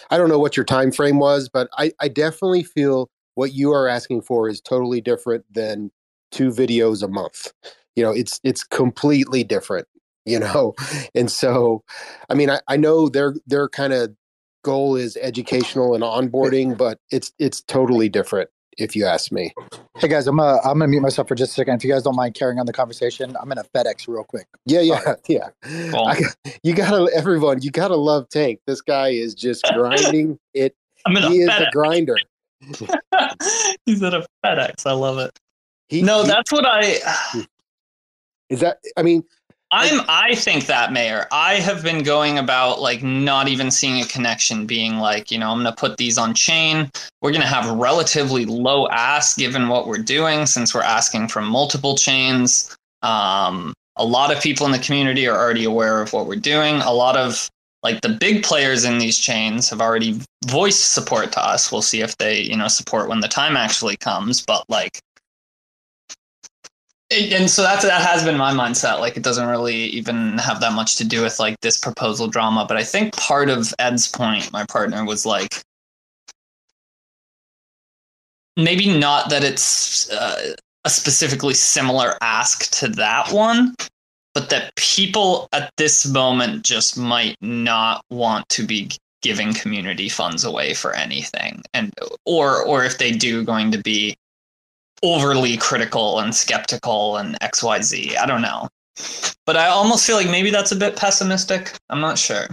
I 0.10 0.18
don't 0.18 0.30
know 0.30 0.40
what 0.40 0.56
your 0.56 0.64
time 0.64 0.92
frame 0.92 1.20
was, 1.20 1.50
but 1.50 1.70
I, 1.78 1.92
I 2.00 2.08
definitely 2.08 2.64
feel 2.64 3.10
what 3.34 3.54
you 3.54 3.72
are 3.72 3.88
asking 3.88 4.22
for 4.22 4.48
is 4.48 4.62
totally 4.62 5.02
different 5.02 5.46
than 5.52 5.92
two 6.32 6.50
videos 6.50 7.04
a 7.04 7.08
month. 7.08 7.52
You 7.96 8.04
know, 8.04 8.12
it's 8.12 8.40
it's 8.44 8.64
completely 8.64 9.44
different, 9.44 9.88
you 10.26 10.40
know. 10.40 10.74
And 11.16 11.32
so 11.32 11.84
I 12.30 12.34
mean 12.34 12.50
I, 12.50 12.60
I 12.68 12.78
know 12.78 13.10
their 13.10 13.36
their 13.48 13.68
kind 13.70 13.94
of 13.94 14.16
goal 14.64 14.96
is 14.96 15.18
educational 15.18 15.94
and 15.94 16.04
onboarding, 16.04 16.78
but 16.78 17.00
it's 17.12 17.32
it's 17.40 17.62
totally 17.62 18.10
different 18.10 18.50
if 18.78 18.96
you 18.96 19.06
ask 19.06 19.32
me. 19.32 19.54
Hey 19.98 20.08
guys, 20.08 20.28
I'm 20.28 20.40
uh, 20.40 20.58
I'm 20.58 20.80
gonna 20.80 20.88
mute 20.88 21.02
myself 21.02 21.28
for 21.28 21.36
just 21.36 21.52
a 21.52 21.56
second. 21.56 21.76
If 21.76 21.84
you 21.84 21.92
guys 21.92 22.04
don't 22.04 22.16
mind 22.16 22.34
carrying 22.36 22.60
on 22.60 22.66
the 22.66 22.74
conversation, 22.74 23.36
I'm 23.42 23.48
gonna 23.48 23.64
FedEx 23.74 24.08
real 24.08 24.24
quick. 24.24 24.48
Yeah, 24.66 24.82
yeah, 24.82 25.16
yeah. 25.28 25.50
I, 25.64 26.22
you 26.64 26.74
gotta, 26.74 27.10
everyone, 27.16 27.62
you 27.62 27.72
gotta 27.72 27.96
love 27.96 28.28
Tank. 28.30 28.60
This 28.68 28.82
guy 28.82 29.10
is 29.10 29.34
just 29.34 29.64
grinding 29.74 30.38
it. 30.54 30.76
I'm 31.06 31.16
he 31.16 31.40
is 31.40 31.50
a 31.50 31.70
grinder. 31.72 32.18
He's 33.86 34.02
at 34.02 34.14
a 34.14 34.26
FedEx. 34.44 34.86
I 34.86 34.94
love 34.94 35.20
it. 35.20 35.38
He, 35.90 36.02
no, 36.02 36.24
he- 36.24 36.28
that's 36.28 36.52
what 36.52 36.66
I. 36.66 37.00
is 38.50 38.60
that. 38.62 38.80
I 38.98 39.04
mean, 39.04 39.24
I'm. 39.76 40.06
I 40.08 40.36
think 40.36 40.68
that 40.68 40.94
mayor. 40.94 41.28
I 41.32 41.56
have 41.56 41.84
been 41.84 42.02
going 42.02 42.38
about 42.38 42.80
like 42.80 43.04
not 43.04 43.50
even 43.50 43.72
seeing 43.72 44.02
a 44.02 44.06
connection. 44.06 44.66
Being 44.66 45.00
like, 45.00 45.32
you 45.32 45.38
know, 45.38 45.52
I'm 45.52 45.60
gonna 45.60 45.76
put 45.76 45.98
these 45.98 46.18
on 46.18 46.34
chain. 46.34 46.90
We're 47.22 47.34
gonna 47.34 47.46
have 47.46 47.70
relatively 47.78 48.46
low 48.46 48.88
ask 48.88 49.38
given 49.38 49.68
what 49.68 49.88
we're 49.88 49.98
doing, 49.98 50.46
since 50.46 50.74
we're 50.74 50.82
asking 50.82 51.28
from 51.28 51.46
multiple 51.46 51.98
chains. 51.98 52.76
Um, 53.02 53.74
a 53.98 54.06
lot 54.06 54.34
of 54.34 54.42
people 54.42 54.66
in 54.66 54.72
the 54.72 54.80
community 54.80 55.28
are 55.28 55.38
already 55.38 55.66
aware 55.66 56.02
of 56.02 56.14
what 56.14 56.26
we're 56.26 56.36
doing. 56.38 56.76
A 56.78 56.94
lot 56.94 57.18
of 57.18 57.50
like 57.84 58.02
the 58.02 58.10
big 58.10 58.44
players 58.44 58.86
in 58.86 58.98
these 58.98 59.18
chains 59.18 59.70
have 59.70 59.82
already 59.82 60.20
voiced 60.46 60.94
support 60.94 61.32
to 61.34 61.46
us. 61.46 61.72
We'll 61.72 61.82
see 61.82 62.02
if 62.02 62.18
they, 62.18 62.42
you 62.42 62.56
know, 62.58 62.68
support 62.68 63.10
when 63.10 63.20
the 63.20 63.28
time 63.28 63.58
actually 63.58 63.98
comes. 63.98 64.42
But 64.42 64.64
like, 64.70 65.00
and 67.12 67.50
so 67.50 67.62
that's 67.62 67.84
that 67.84 68.02
has 68.02 68.24
been 68.24 68.38
my 68.38 68.52
mindset. 68.52 69.00
Like, 69.00 69.18
it 69.18 69.24
doesn't 69.24 69.48
really 69.48 69.76
even 69.76 70.38
have 70.38 70.60
that 70.62 70.74
much 70.74 70.96
to 70.98 71.06
do 71.06 71.22
with 71.22 71.40
like 71.40 71.60
this 71.62 71.78
proposal 71.78 72.28
drama. 72.28 72.66
But 72.68 72.78
I 72.78 72.84
think 72.84 73.16
part 73.16 73.50
of 73.50 73.74
Ed's 73.80 74.08
point, 74.08 74.52
my 74.52 74.66
partner, 74.66 75.06
was 75.06 75.26
like 75.26 75.62
maybe 78.58 78.98
not 78.98 79.30
that 79.30 79.44
it's 79.44 80.10
uh, 80.12 80.56
a 80.84 80.90
specifically 80.90 81.54
similar 81.54 82.14
ask 82.22 82.72
to 82.80 82.88
that 82.88 83.32
one, 83.32 83.76
but 84.34 84.50
that 84.50 84.76
people 84.76 85.48
at 85.54 85.72
this 85.78 86.08
moment 86.08 86.64
just 86.64 86.98
might 86.98 87.36
not 87.42 88.04
want 88.10 88.48
to 88.50 88.66
be 88.66 88.92
giving 89.22 89.54
community 89.54 90.08
funds 90.08 90.44
away 90.44 90.76
for 90.76 90.94
anything 90.94 91.60
and 91.74 91.92
or 92.26 92.64
or 92.64 92.86
if 92.86 93.00
they 93.00 93.12
do 93.12 93.44
going 93.44 93.72
to 93.72 93.80
be 93.80 94.16
overly 95.04 95.58
critical 95.58 96.20
and 96.20 96.34
skeptical 96.34 97.18
and 97.18 97.38
xyz 97.42 98.18
i 98.18 98.26
don't 98.26 98.42
know 98.42 98.68
but 99.46 99.58
i 99.58 99.68
almost 99.68 100.06
feel 100.06 100.16
like 100.16 100.30
maybe 100.30 100.50
that's 100.50 100.72
a 100.72 100.76
bit 100.76 100.96
pessimistic 100.96 101.74
i'm 101.90 102.02
not 102.02 102.18
sure 102.18 102.48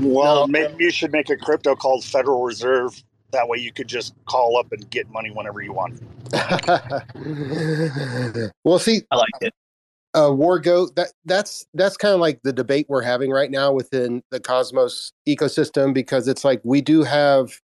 Well, 0.00 0.46
maybe 0.46 0.74
you 0.78 0.90
should 0.90 1.12
make 1.12 1.30
a 1.30 1.36
crypto 1.36 1.74
called 1.74 2.04
Federal 2.04 2.42
Reserve. 2.42 3.02
That 3.32 3.48
way 3.48 3.58
you 3.58 3.72
could 3.72 3.88
just 3.88 4.14
call 4.26 4.58
up 4.58 4.72
and 4.72 4.88
get 4.90 5.10
money 5.10 5.30
whenever 5.30 5.62
you 5.62 5.72
want. 5.72 6.00
well, 8.64 8.78
see, 8.78 9.02
I 9.10 9.16
like 9.16 9.30
it. 9.40 9.54
Uh, 10.14 10.32
War 10.32 10.58
Goat. 10.58 10.94
That 10.96 11.12
that's 11.24 11.66
that's 11.74 11.96
kind 11.96 12.14
of 12.14 12.20
like 12.20 12.40
the 12.42 12.52
debate 12.52 12.86
we're 12.88 13.02
having 13.02 13.30
right 13.30 13.50
now 13.50 13.72
within 13.72 14.22
the 14.30 14.40
Cosmos 14.40 15.12
ecosystem 15.28 15.92
because 15.92 16.28
it's 16.28 16.44
like 16.44 16.60
we 16.64 16.80
do 16.80 17.02
have 17.02 17.60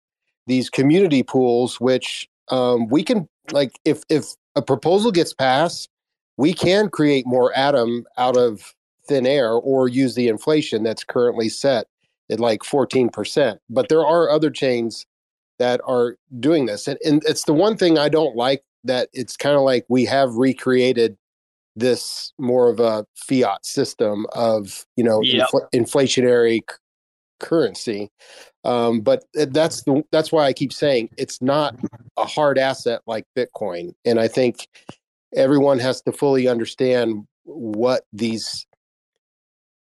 these 0.50 0.70
community 0.70 1.24
pools, 1.24 1.80
which 1.80 2.28
um, 2.50 2.88
we 2.90 3.04
can 3.04 3.30
like 3.52 3.80
if 3.86 4.04
if 4.10 4.26
a 4.56 4.62
proposal 4.62 5.12
gets 5.12 5.34
passed, 5.34 5.88
we 6.36 6.54
can 6.54 6.90
create 6.90 7.26
more 7.26 7.56
atom 7.58 8.06
out 8.18 8.36
of 8.36 8.74
thin 9.08 9.26
air 9.26 9.54
or 9.54 9.88
use 9.88 10.16
the 10.16 10.28
inflation 10.28 10.84
that's 10.84 11.04
currently 11.04 11.50
set 11.50 11.88
at 12.30 12.40
like 12.40 12.62
14%. 12.62 13.58
But 13.70 13.90
there 13.90 14.06
are 14.06 14.30
other 14.30 14.52
chains 14.52 15.06
that 15.58 15.82
are 15.86 16.16
doing 16.40 16.66
this. 16.68 16.88
And, 16.88 17.00
and 17.04 17.24
it's 17.26 17.44
the 17.46 17.54
one 17.54 17.76
thing 17.76 17.98
I 17.98 18.10
don't 18.10 18.36
like 18.36 18.64
that 18.84 19.10
it's 19.14 19.36
kind 19.36 19.56
of 19.56 19.64
like 19.64 19.86
we 19.90 20.06
have 20.06 20.36
recreated 20.36 21.18
this 21.76 22.34
more 22.38 22.70
of 22.70 22.80
a 22.80 23.06
fiat 23.16 23.66
system 23.66 24.26
of, 24.34 24.86
you 24.96 25.04
know, 25.04 25.22
Yep. 25.22 25.50
infl- 25.50 25.70
inflationary 25.74 26.62
currency. 27.40 28.12
Um, 28.64 29.02
but 29.02 29.24
that's 29.34 29.84
the, 29.84 30.04
that's 30.12 30.32
why 30.32 30.46
I 30.46 30.54
keep 30.54 30.74
saying 30.74 31.10
it's 31.18 31.42
not 31.42 31.76
a 32.18 32.26
hard 32.26 32.58
asset 32.58 33.02
like 33.08 33.26
Bitcoin, 33.36 33.94
and 34.06 34.20
I 34.20 34.28
think 34.28 34.68
everyone 35.36 35.80
has 35.80 36.02
to 36.02 36.12
fully 36.12 36.48
understand 36.48 37.26
what 37.44 38.04
these 38.12 38.68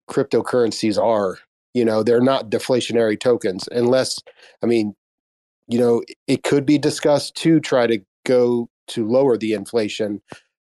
cryptocurrencies 0.09 1.01
are. 1.01 1.39
You 1.73 1.85
know, 1.85 2.03
they're 2.03 2.21
not 2.21 2.49
deflationary 2.49 3.19
tokens, 3.19 3.67
unless 3.71 4.19
I 4.63 4.65
mean, 4.65 4.95
you 5.67 5.79
know, 5.79 6.01
it 6.27 6.43
could 6.43 6.65
be 6.65 6.77
discussed 6.77 7.35
to 7.37 7.59
try 7.59 7.87
to 7.87 7.99
go 8.25 8.69
to 8.87 9.07
lower 9.07 9.37
the 9.37 9.53
inflation 9.53 10.21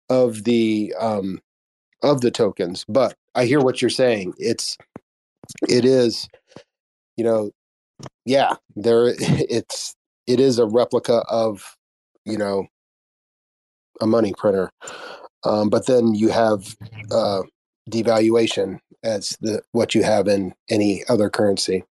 of 0.10 0.44
the 0.44 0.94
um, 1.00 1.42
of 2.02 2.22
the 2.22 2.32
tokens. 2.32 2.86
But 2.88 3.16
I 3.36 3.46
hear 3.46 3.60
what 3.60 3.82
you're 3.82 3.90
saying. 3.90 4.34
It's 4.38 4.78
it 5.68 5.86
is, 5.86 6.28
you 7.18 7.24
know, 7.24 7.52
yeah, 8.26 8.56
there 8.76 9.08
it's 9.18 9.96
it 10.28 10.40
is 10.40 10.60
a 10.60 10.66
replica 10.66 11.24
of, 11.30 11.76
you 12.26 12.38
know, 12.38 12.68
a 14.02 14.08
money 14.08 14.34
printer. 14.38 14.72
Um, 15.44 15.70
but 15.70 15.88
then 15.88 16.16
you 16.16 16.30
have 16.30 16.76
uh, 17.12 17.42
devaluation 17.90 18.80
as 19.04 19.38
the 19.42 19.62
what 19.74 19.94
you 19.94 20.04
have 20.04 20.28
in 20.28 20.54
any 20.70 21.04
other 21.10 21.30
currency. 21.30 21.84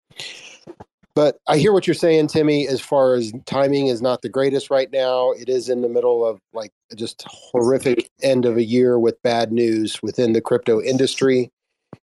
But 1.15 1.39
I 1.49 1.59
hear 1.59 1.73
what 1.73 1.87
you're 1.87 1.95
saying, 1.95 2.29
Timmy, 2.29 2.69
as 2.69 2.81
far 2.81 3.15
as 3.15 3.33
timing 3.45 3.89
is 3.89 4.01
not 4.01 4.23
the 4.23 4.29
greatest 4.29 4.71
right 4.71 4.91
now. 4.93 5.33
It 5.33 5.49
is 5.49 5.69
in 5.69 5.83
the 5.83 5.89
middle 5.89 6.25
of 6.25 6.39
like 6.53 6.71
just 6.95 7.25
horrific 7.27 8.09
end 8.23 8.47
of 8.47 8.57
a 8.57 8.63
year 8.63 8.99
with 8.99 9.21
bad 9.23 9.51
news 9.51 10.01
within 10.03 10.33
the 10.33 10.41
crypto 10.41 10.81
industry. 10.81 11.51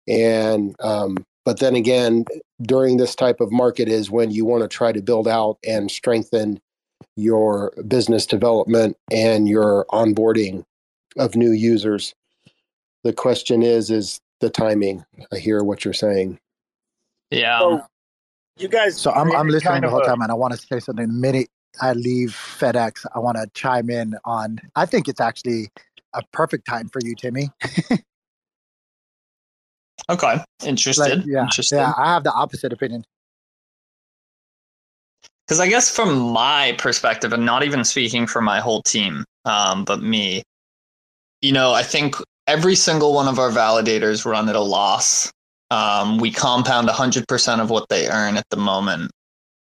And, 0.09 0.75
um, 0.81 1.19
but 1.45 1.61
then 1.61 1.77
again, 1.77 2.25
during 2.63 2.97
this 2.97 3.15
type 3.15 3.41
of 3.41 3.53
market 3.53 3.89
is 3.89 4.11
when 4.11 4.31
you 4.31 4.45
want 4.45 4.63
to 4.63 4.69
try 4.69 4.93
to 4.93 5.03
build 5.03 5.29
out 5.29 5.59
and 5.67 5.91
strengthen 5.91 6.61
your 7.17 7.73
business 7.87 8.27
development 8.27 8.97
and 9.11 9.49
your 9.49 9.87
onboarding 9.91 10.65
of 11.17 11.37
new 11.37 11.53
users. 11.53 12.15
The 13.05 13.13
question 13.13 13.63
is, 13.63 13.91
is 13.91 14.21
the 14.41 14.51
timing. 14.51 15.05
I 15.33 15.39
hear 15.39 15.63
what 15.63 15.85
you're 15.85 15.95
saying. 15.95 16.39
Yeah. 17.31 17.59
So 17.59 17.83
you 18.57 18.69
guys. 18.69 19.01
So 19.01 19.11
I'm, 19.13 19.31
I'm 19.33 19.49
listening 19.49 19.83
the 19.83 19.91
whole 19.91 20.01
a- 20.01 20.07
time, 20.07 20.23
and 20.23 20.31
I 20.31 20.35
want 20.35 20.55
to 20.55 20.59
say 20.59 20.81
something. 20.81 21.07
The 21.07 21.13
minute 21.13 21.49
I 21.83 21.93
leave 21.93 22.31
FedEx, 22.31 23.05
I 23.15 23.19
want 23.19 23.37
to 23.37 23.47
chime 23.55 23.91
in 23.91 24.15
on. 24.25 24.61
I 24.77 24.87
think 24.87 25.09
it's 25.09 25.21
actually 25.21 25.71
a 26.15 26.23
perfect 26.33 26.67
time 26.67 26.89
for 26.89 27.01
you, 27.03 27.15
Timmy. 27.15 27.51
Okay. 30.11 30.43
Interested. 30.65 31.19
Like, 31.19 31.27
yeah, 31.27 31.43
Interested. 31.43 31.77
yeah. 31.77 31.93
I 31.97 32.13
have 32.13 32.25
the 32.25 32.33
opposite 32.33 32.73
opinion. 32.73 33.05
Because 35.47 35.61
I 35.61 35.69
guess 35.69 35.95
from 35.95 36.19
my 36.19 36.75
perspective, 36.79 37.33
and 37.33 37.45
not 37.45 37.63
even 37.63 37.85
speaking 37.85 38.27
for 38.27 38.41
my 38.41 38.61
whole 38.61 38.83
team, 38.83 39.25
um, 39.45 39.85
but 39.85 40.03
me, 40.03 40.43
you 41.43 41.53
know, 41.53 41.73
I 41.73 41.83
think 41.83 42.17
every 42.47 42.75
single 42.75 43.13
one 43.13 43.29
of 43.29 43.39
our 43.39 43.51
validators 43.51 44.25
run 44.25 44.49
at 44.49 44.57
a 44.57 44.61
loss. 44.61 45.31
Um, 45.71 46.19
we 46.19 46.31
compound 46.31 46.89
100% 46.89 47.61
of 47.61 47.71
what 47.71 47.89
they 47.89 48.09
earn 48.09 48.37
at 48.37 48.49
the 48.51 48.57
moment. 48.57 49.11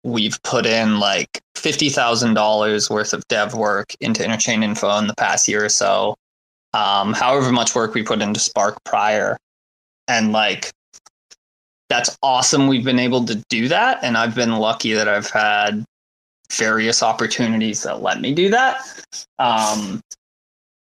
We've 0.04 0.38
put 0.42 0.66
in 0.66 0.98
like 0.98 1.28
$50,000 1.56 2.90
worth 2.90 3.14
of 3.14 3.26
dev 3.28 3.54
work 3.54 3.94
into 4.00 4.22
Interchain 4.22 4.64
Info 4.64 4.98
in 4.98 5.06
the 5.06 5.14
past 5.14 5.48
year 5.48 5.64
or 5.64 5.68
so. 5.68 6.16
Um, 6.74 7.12
however 7.12 7.52
much 7.52 7.74
work 7.74 7.94
we 7.94 8.02
put 8.02 8.20
into 8.20 8.40
Spark 8.40 8.82
prior. 8.84 9.38
And 10.08 10.32
like, 10.32 10.70
that's 11.92 12.16
awesome 12.22 12.68
we've 12.68 12.84
been 12.84 12.98
able 12.98 13.22
to 13.26 13.34
do 13.50 13.68
that. 13.68 14.02
And 14.02 14.16
i've 14.16 14.34
been 14.34 14.56
lucky 14.56 14.94
that 14.94 15.08
i've 15.08 15.28
had 15.28 15.84
various 16.50 17.02
opportunities 17.02 17.82
that 17.82 18.02
let 18.02 18.20
me 18.20 18.34
do 18.34 18.48
that. 18.48 18.80
Um 19.38 20.00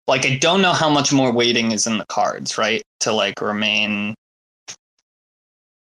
like 0.06 0.24
i 0.24 0.36
don't 0.36 0.62
know 0.62 0.72
how 0.72 0.88
much 0.88 1.12
more 1.12 1.30
waiting 1.30 1.72
is 1.72 1.86
in 1.86 1.98
the 1.98 2.06
cards 2.06 2.56
right? 2.56 2.82
To 3.00 3.12
like 3.12 3.42
remain 3.42 4.14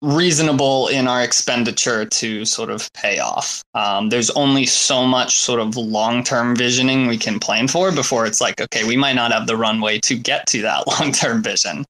reasonable 0.02 0.88
in 0.88 1.06
our 1.06 1.22
expenditure 1.22 2.06
to 2.06 2.46
sort 2.46 2.70
of 2.70 2.90
pay 2.94 3.18
off. 3.18 3.62
Um, 3.74 4.08
there's 4.08 4.30
only 4.30 4.64
so 4.64 5.04
much 5.04 5.38
sort 5.38 5.60
of 5.60 5.76
long-term 5.76 6.56
visioning 6.56 7.06
we 7.06 7.18
can 7.18 7.38
plan 7.38 7.68
for 7.68 7.92
before 7.92 8.24
it's 8.24 8.40
like 8.40 8.58
okay 8.58 8.84
we 8.84 8.96
might 8.96 9.16
not 9.16 9.32
have 9.32 9.46
the 9.46 9.58
runway 9.58 9.98
to 10.00 10.16
get 10.16 10.46
to 10.46 10.62
that 10.62 10.86
long-term 10.98 11.42
vision 11.42 11.84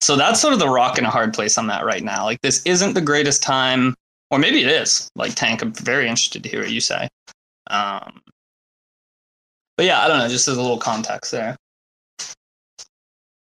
so 0.00 0.16
that's 0.16 0.40
sort 0.40 0.52
of 0.52 0.60
the 0.60 0.68
rock 0.68 0.98
in 0.98 1.04
a 1.04 1.10
hard 1.10 1.34
place 1.34 1.58
on 1.58 1.66
that 1.68 1.84
right 1.84 2.02
now. 2.02 2.24
Like 2.24 2.40
this 2.42 2.64
isn't 2.64 2.94
the 2.94 3.00
greatest 3.00 3.42
time, 3.42 3.94
or 4.30 4.38
maybe 4.38 4.62
it 4.62 4.68
is. 4.68 5.10
Like 5.16 5.34
Tank, 5.34 5.62
I'm 5.62 5.72
very 5.72 6.08
interested 6.08 6.42
to 6.42 6.48
hear 6.48 6.60
what 6.60 6.70
you 6.70 6.80
say. 6.80 7.08
Um, 7.68 8.20
but 9.76 9.86
yeah, 9.86 10.02
I 10.02 10.08
don't 10.08 10.18
know. 10.18 10.28
Just 10.28 10.48
as 10.48 10.56
a 10.56 10.62
little 10.62 10.78
context 10.78 11.32
there. 11.32 11.56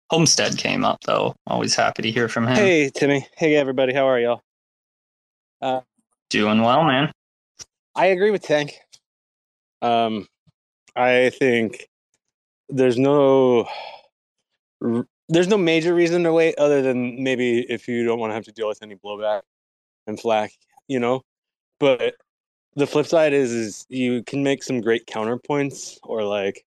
Homestead 0.10 0.58
came 0.58 0.86
up 0.86 1.00
though. 1.06 1.36
Always 1.48 1.76
happy 1.76 2.04
to 2.04 2.12
hear 2.12 2.28
from 2.28 2.48
him. 2.48 2.56
Hey, 2.56 2.92
Timmy. 2.94 3.28
Hey, 3.36 3.56
everybody. 3.56 3.94
How 3.94 4.08
are 4.08 4.20
y'all? 4.20 4.42
Uh, 5.62 5.82
Doing 6.30 6.62
well, 6.62 6.84
man. 6.84 7.12
I 7.96 8.08
agree 8.08 8.32
with 8.32 8.42
Tank. 8.42 8.74
Um, 9.82 10.28
I 10.96 11.30
think 11.32 11.88
there's 12.70 12.98
no 12.98 13.68
there's 15.30 15.48
no 15.48 15.58
major 15.58 15.94
reason 15.94 16.24
to 16.24 16.34
wait 16.34 16.56
other 16.58 16.82
than 16.82 17.24
maybe 17.24 17.60
if 17.70 17.88
you 17.88 18.06
don't 18.06 18.20
want 18.20 18.32
to 18.32 18.36
have 18.36 18.46
to 18.46 18.52
deal 18.52 18.68
with 18.68 18.82
any 18.84 18.96
blowback 18.96 19.42
and 20.08 20.20
flack, 20.20 20.52
you 20.88 21.00
know. 21.00 21.22
But 21.80 22.16
the 22.76 22.88
flip 22.88 23.06
side 23.06 23.34
is 23.34 23.52
is 23.52 23.86
you 23.90 24.24
can 24.24 24.44
make 24.44 24.64
some 24.64 24.82
great 24.82 25.06
counterpoints 25.08 25.98
or 26.04 26.24
like 26.24 26.66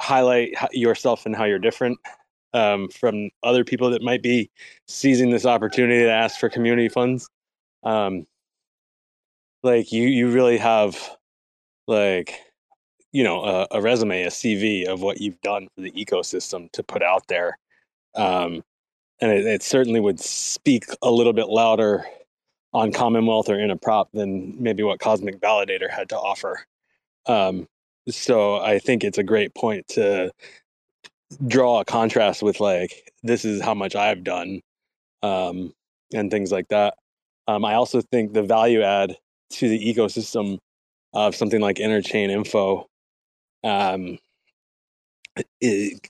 highlight 0.00 0.54
yourself 0.72 1.26
and 1.26 1.34
how 1.34 1.44
you're 1.44 1.58
different 1.58 1.98
um, 2.54 2.88
from 2.88 3.30
other 3.42 3.64
people 3.64 3.90
that 3.90 4.02
might 4.02 4.22
be 4.22 4.50
seizing 4.86 5.30
this 5.30 5.46
opportunity 5.46 6.00
to 6.00 6.10
ask 6.10 6.38
for 6.40 6.48
community 6.48 6.88
funds. 6.88 7.28
Um, 7.82 8.26
like 9.62 9.92
you, 9.92 10.04
you 10.04 10.30
really 10.30 10.58
have 10.58 10.96
like 11.86 12.40
you 13.12 13.24
know 13.24 13.42
a, 13.44 13.66
a 13.72 13.80
resume, 13.80 14.22
a 14.24 14.28
CV 14.28 14.86
of 14.86 15.02
what 15.02 15.20
you've 15.20 15.40
done 15.40 15.68
for 15.74 15.82
the 15.82 15.92
ecosystem 15.92 16.70
to 16.72 16.82
put 16.82 17.02
out 17.02 17.26
there, 17.28 17.58
um, 18.16 18.62
and 19.20 19.30
it, 19.32 19.46
it 19.46 19.62
certainly 19.62 20.00
would 20.00 20.20
speak 20.20 20.84
a 21.02 21.10
little 21.10 21.32
bit 21.32 21.48
louder 21.48 22.04
on 22.72 22.92
Commonwealth 22.92 23.48
or 23.48 23.58
in 23.58 23.70
a 23.70 23.76
prop 23.76 24.10
than 24.12 24.54
maybe 24.62 24.82
what 24.82 25.00
Cosmic 25.00 25.40
Validator 25.40 25.90
had 25.90 26.08
to 26.10 26.18
offer. 26.18 26.66
Um, 27.26 27.66
so 28.08 28.56
I 28.56 28.78
think 28.78 29.02
it's 29.02 29.18
a 29.18 29.22
great 29.22 29.54
point 29.54 29.88
to 29.88 30.30
draw 31.46 31.80
a 31.80 31.84
contrast 31.84 32.42
with 32.42 32.60
like 32.60 33.12
this 33.22 33.44
is 33.44 33.60
how 33.60 33.74
much 33.74 33.96
I've 33.96 34.22
done 34.22 34.60
um, 35.22 35.72
and 36.12 36.30
things 36.30 36.52
like 36.52 36.68
that. 36.68 36.94
Um, 37.48 37.64
I 37.64 37.74
also 37.74 38.00
think 38.00 38.32
the 38.32 38.42
value 38.42 38.82
add 38.82 39.16
to 39.50 39.68
the 39.68 39.94
ecosystem 39.94 40.58
of 41.12 41.34
something 41.34 41.60
like 41.60 41.76
interchain 41.76 42.30
info. 42.30 42.86
Um, 43.64 44.18
it, 45.60 46.08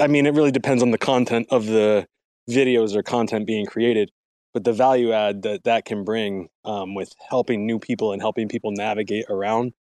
I 0.00 0.06
mean, 0.06 0.26
it 0.26 0.34
really 0.34 0.50
depends 0.50 0.82
on 0.82 0.90
the 0.90 0.98
content 0.98 1.46
of 1.50 1.66
the 1.66 2.06
videos 2.50 2.94
or 2.94 3.02
content 3.02 3.46
being 3.46 3.66
created, 3.66 4.10
but 4.52 4.64
the 4.64 4.72
value 4.72 5.12
add 5.12 5.42
that 5.42 5.64
that 5.64 5.84
can 5.84 6.04
bring 6.04 6.48
um, 6.64 6.94
with 6.94 7.12
helping 7.28 7.66
new 7.66 7.78
people 7.78 8.12
and 8.12 8.20
helping 8.20 8.48
people 8.48 8.72
navigate 8.72 9.26
around 9.28 9.72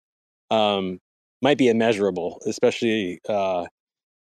um, 0.51 0.99
might 1.41 1.57
be 1.57 1.67
immeasurable, 1.67 2.41
especially 2.45 3.19
uh, 3.27 3.65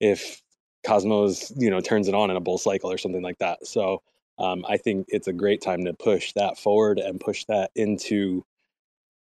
if 0.01 0.43
Cosmos, 0.87 1.53
you 1.57 1.71
know, 1.71 1.81
turns 1.81 2.09
it 2.09 2.15
on 2.15 2.31
in 2.31 2.37
a 2.37 2.41
bull 2.41 2.59
cycle 2.59 2.91
or 2.91 2.99
something 2.99 3.23
like 3.23 3.39
that. 3.39 3.67
So 3.67 4.03
um, 4.39 4.65
I 4.69 4.77
think 4.77 5.07
it's 5.09 5.29
a 5.29 5.33
great 5.33 5.61
time 5.61 5.85
to 5.85 5.93
push 5.93 6.33
that 6.35 6.59
forward 6.59 6.99
and 6.99 7.21
push 7.21 7.45
that 7.47 7.71
into 7.75 8.45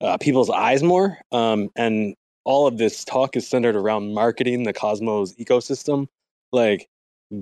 uh, 0.01 0.17
people's 0.17 0.49
eyes 0.49 0.83
more. 0.83 1.17
Um, 1.31 1.69
and 1.75 2.15
all 2.45 2.67
of 2.67 2.77
this 2.77 3.03
talk 3.03 3.35
is 3.35 3.47
centered 3.47 3.76
around 3.76 4.13
marketing 4.13 4.63
the 4.63 4.73
Cosmos 4.73 5.34
ecosystem. 5.35 6.07
Like, 6.51 6.88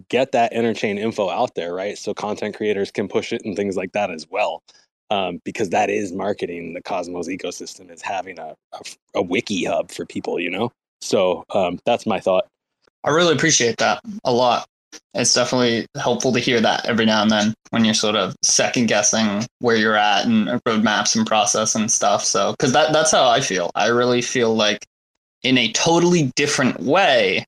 get 0.10 0.32
that 0.32 0.54
interchain 0.54 0.98
info 0.98 1.30
out 1.30 1.56
there, 1.56 1.74
right? 1.74 1.98
So 1.98 2.14
content 2.14 2.56
creators 2.56 2.90
can 2.90 3.08
push 3.08 3.34
it 3.34 3.44
and 3.46 3.56
things 3.56 3.76
like 3.76 3.92
that 3.92 4.10
as 4.10 4.28
well. 4.30 4.64
Um, 5.12 5.42
because 5.44 5.70
that 5.70 5.90
is 5.92 6.12
marketing 6.12 6.74
the 6.74 6.82
Cosmos 6.82 7.28
ecosystem 7.28 7.92
is 7.92 8.02
having 8.02 8.40
a, 8.40 8.56
a, 8.72 8.80
a 9.16 9.22
wiki 9.22 9.66
hub 9.66 9.92
for 9.92 10.06
people, 10.06 10.40
you 10.40 10.50
know? 10.50 10.72
So 11.02 11.44
um, 11.54 11.80
that's 11.86 12.08
my 12.08 12.20
thought. 12.20 12.48
I 13.04 13.12
really 13.12 13.34
appreciate 13.34 13.78
that 13.78 14.02
a 14.24 14.34
lot. 14.34 14.66
It's 15.14 15.34
definitely 15.34 15.86
helpful 15.98 16.32
to 16.34 16.40
hear 16.40 16.62
that 16.62 16.86
every 16.86 17.06
now 17.06 17.22
and 17.22 17.30
then 17.30 17.54
when 17.72 17.84
you're 17.84 17.94
sort 17.94 18.16
of 18.16 18.36
second 18.44 18.88
guessing 18.88 19.46
where 19.60 19.76
you're 19.76 19.96
at 19.96 20.26
and 20.26 20.48
roadmaps 20.64 21.16
and 21.16 21.28
process 21.28 21.76
and 21.76 21.92
stuff. 21.92 22.24
So, 22.24 22.52
because 22.52 22.74
that 22.74 22.94
that's 22.94 23.12
how 23.12 23.28
I 23.28 23.42
feel. 23.42 23.72
I 23.76 23.88
really 23.88 24.22
feel 24.22 24.56
like 24.56 24.86
in 25.44 25.58
a 25.58 25.72
totally 25.74 26.32
different 26.36 26.80
way, 26.82 27.46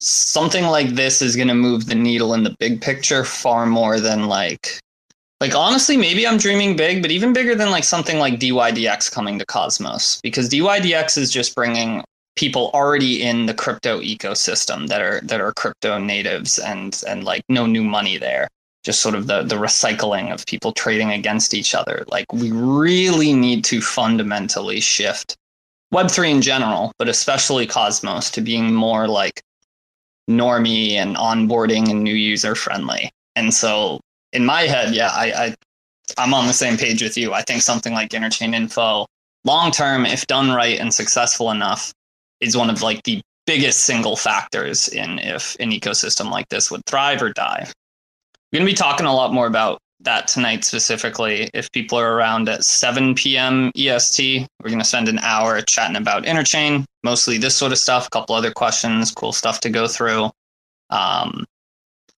something 0.00 0.64
like 0.64 0.90
this 0.90 1.22
is 1.22 1.36
going 1.36 1.48
to 1.48 1.54
move 1.54 1.86
the 1.86 1.94
needle 1.94 2.34
in 2.34 2.42
the 2.44 2.56
big 2.58 2.80
picture 2.80 3.24
far 3.24 3.66
more 3.66 4.00
than 4.00 4.26
like 4.28 4.80
Like 5.40 5.54
honestly, 5.54 5.96
maybe 5.96 6.26
I'm 6.26 6.38
dreaming 6.38 6.76
big, 6.76 7.02
but 7.02 7.10
even 7.10 7.32
bigger 7.32 7.54
than 7.54 7.70
like 7.70 7.84
something 7.84 8.18
like 8.18 8.40
DYDX 8.40 9.10
coming 9.12 9.38
to 9.38 9.46
Cosmos 9.46 10.20
because 10.22 10.48
DYDX 10.48 11.18
is 11.18 11.30
just 11.32 11.54
bringing 11.54 12.02
people 12.36 12.70
already 12.74 13.22
in 13.22 13.46
the 13.46 13.54
crypto 13.54 14.00
ecosystem 14.00 14.88
that 14.88 15.02
are 15.02 15.20
that 15.22 15.40
are 15.40 15.52
crypto 15.52 15.98
natives 15.98 16.58
and 16.58 17.02
and 17.06 17.24
like 17.24 17.42
no 17.48 17.66
new 17.66 17.84
money 17.84 18.16
there. 18.18 18.48
Just 18.84 19.00
sort 19.02 19.14
of 19.14 19.26
the 19.26 19.42
the 19.42 19.56
recycling 19.56 20.32
of 20.32 20.46
people 20.46 20.72
trading 20.72 21.10
against 21.12 21.54
each 21.54 21.74
other. 21.74 22.04
Like 22.08 22.32
we 22.32 22.50
really 22.52 23.34
need 23.34 23.64
to 23.64 23.80
fundamentally 23.82 24.80
shift 24.80 25.36
web3 25.92 26.30
in 26.30 26.42
general 26.42 26.92
but 26.98 27.08
especially 27.08 27.66
cosmos 27.66 28.30
to 28.30 28.40
being 28.40 28.72
more 28.74 29.08
like 29.08 29.42
normie 30.28 30.92
and 30.92 31.16
onboarding 31.16 31.90
and 31.90 32.04
new 32.04 32.14
user 32.14 32.54
friendly 32.54 33.10
and 33.36 33.52
so 33.52 34.00
in 34.32 34.44
my 34.44 34.62
head 34.62 34.94
yeah 34.94 35.10
i, 35.12 35.32
I 35.32 35.54
i'm 36.18 36.34
on 36.34 36.46
the 36.46 36.52
same 36.52 36.76
page 36.76 37.02
with 37.02 37.16
you 37.16 37.32
i 37.32 37.42
think 37.42 37.62
something 37.62 37.92
like 37.92 38.10
interchain 38.10 38.54
info 38.54 39.06
long 39.44 39.70
term 39.70 40.06
if 40.06 40.26
done 40.26 40.50
right 40.50 40.78
and 40.78 40.94
successful 40.94 41.50
enough 41.50 41.92
is 42.40 42.56
one 42.56 42.70
of 42.70 42.82
like 42.82 43.02
the 43.02 43.20
biggest 43.50 43.80
single 43.80 44.14
factors 44.14 44.86
in 44.88 45.18
if 45.18 45.56
an 45.58 45.70
ecosystem 45.70 46.30
like 46.30 46.48
this 46.50 46.70
would 46.70 46.84
thrive 46.86 47.20
or 47.20 47.32
die. 47.32 47.66
We're 48.52 48.58
going 48.58 48.66
to 48.66 48.72
be 48.72 48.76
talking 48.76 49.06
a 49.06 49.14
lot 49.14 49.32
more 49.32 49.48
about 49.48 49.78
that 50.02 50.28
tonight 50.28 50.64
specifically. 50.64 51.50
If 51.52 51.70
people 51.72 51.98
are 51.98 52.14
around 52.14 52.48
at 52.48 52.64
7 52.64 53.14
p.m. 53.14 53.70
EST, 53.76 54.46
we're 54.62 54.70
going 54.70 54.78
to 54.78 54.84
spend 54.84 55.08
an 55.08 55.18
hour 55.20 55.60
chatting 55.62 55.96
about 55.96 56.24
interchain, 56.24 56.84
mostly 57.04 57.38
this 57.38 57.56
sort 57.56 57.72
of 57.72 57.78
stuff, 57.78 58.06
a 58.06 58.10
couple 58.10 58.34
other 58.34 58.50
questions, 58.50 59.12
cool 59.12 59.32
stuff 59.32 59.60
to 59.60 59.70
go 59.70 59.86
through. 59.86 60.30
Um, 60.90 61.44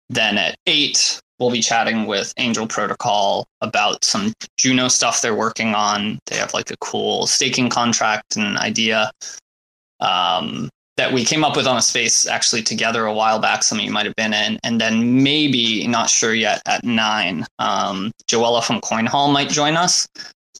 then 0.10 0.38
at 0.38 0.56
8, 0.68 1.20
we'll 1.40 1.52
be 1.52 1.62
chatting 1.62 2.06
with 2.06 2.34
Angel 2.38 2.68
Protocol 2.68 3.45
about 3.62 4.03
some 4.03 4.34
Juno 4.58 4.88
stuff 4.88 5.22
they're 5.22 5.36
working 5.36 5.74
on. 5.74 6.20
They 6.28 6.38
have 6.38 6.53
like 6.53 6.72
a 6.72 6.78
cool 6.78 7.28
staking 7.28 7.70
contract 7.70 8.36
and 8.36 8.58
idea 8.58 9.12
um, 10.02 10.70
that 11.02 11.11
we 11.11 11.26
came 11.26 11.44
up 11.44 11.56
with 11.56 11.65
on 11.65 11.78
a 11.78 11.82
space 11.82 12.28
actually 12.28 12.61
together 12.61 13.07
a 13.07 13.14
while 13.14 13.40
back. 13.40 13.64
Some 13.64 13.80
of 13.80 13.84
you 13.84 13.90
might 13.90 14.06
have 14.06 14.15
been 14.15 14.36
in, 14.36 14.60
and 14.64 14.80
then 14.80 15.23
maybe 15.23 15.88
not 15.88 16.11
sure 16.11 16.36
yet 16.36 16.61
at 16.68 16.84
nine. 16.84 17.48
Um, 17.57 18.11
Joella 18.28 18.64
from 18.64 18.82
Coinhall 18.82 19.34
might 19.34 19.49
join 19.49 19.78
us. 19.78 20.07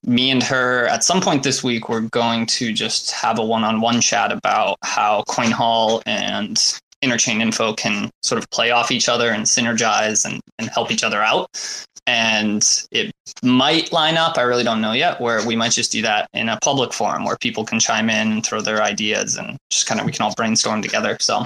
Me 0.04 0.32
and 0.32 0.42
her 0.42 0.88
at 0.88 1.04
some 1.04 1.22
point 1.22 1.44
this 1.44 1.64
week, 1.64 1.90
we're 1.90 2.02
going 2.02 2.48
to 2.48 2.74
just 2.74 3.12
have 3.12 3.38
a 3.38 3.46
one-on-one 3.46 4.02
chat 4.02 4.32
about 4.32 4.80
how 4.82 5.24
Coinhall 5.30 6.02
and 6.08 6.82
interchain 7.04 7.42
info 7.42 7.74
can 7.74 8.10
sort 8.22 8.42
of 8.42 8.50
play 8.52 8.72
off 8.72 8.92
each 8.92 9.10
other 9.10 9.30
and 9.32 9.46
synergize 9.46 10.26
and, 10.26 10.40
and 10.60 10.70
help 10.70 10.92
each 10.92 11.04
other 11.04 11.22
out. 11.22 11.50
And 12.08 12.68
it 12.92 13.12
might 13.44 13.92
line 13.92 14.18
up 14.18 14.38
i 14.38 14.42
really 14.42 14.64
don't 14.64 14.82
know 14.82 14.92
yet 14.92 15.22
where 15.22 15.46
we 15.46 15.56
might 15.56 15.72
just 15.72 15.92
do 15.92 16.02
that 16.02 16.28
in 16.34 16.50
a 16.50 16.58
public 16.62 16.94
forum 16.94 17.26
where 17.26 17.38
people 17.38 17.64
can 17.64 17.80
chime 17.80 18.10
in 18.10 18.32
and 18.32 18.46
throw 18.46 18.60
their 18.60 18.82
ideas 18.82 19.36
and 19.36 19.58
just 19.70 19.86
kind 19.86 20.00
of 20.00 20.06
we 20.06 20.12
can 20.12 20.24
all 20.24 20.34
brainstorm 20.36 20.82
together. 20.82 21.18
So 21.20 21.46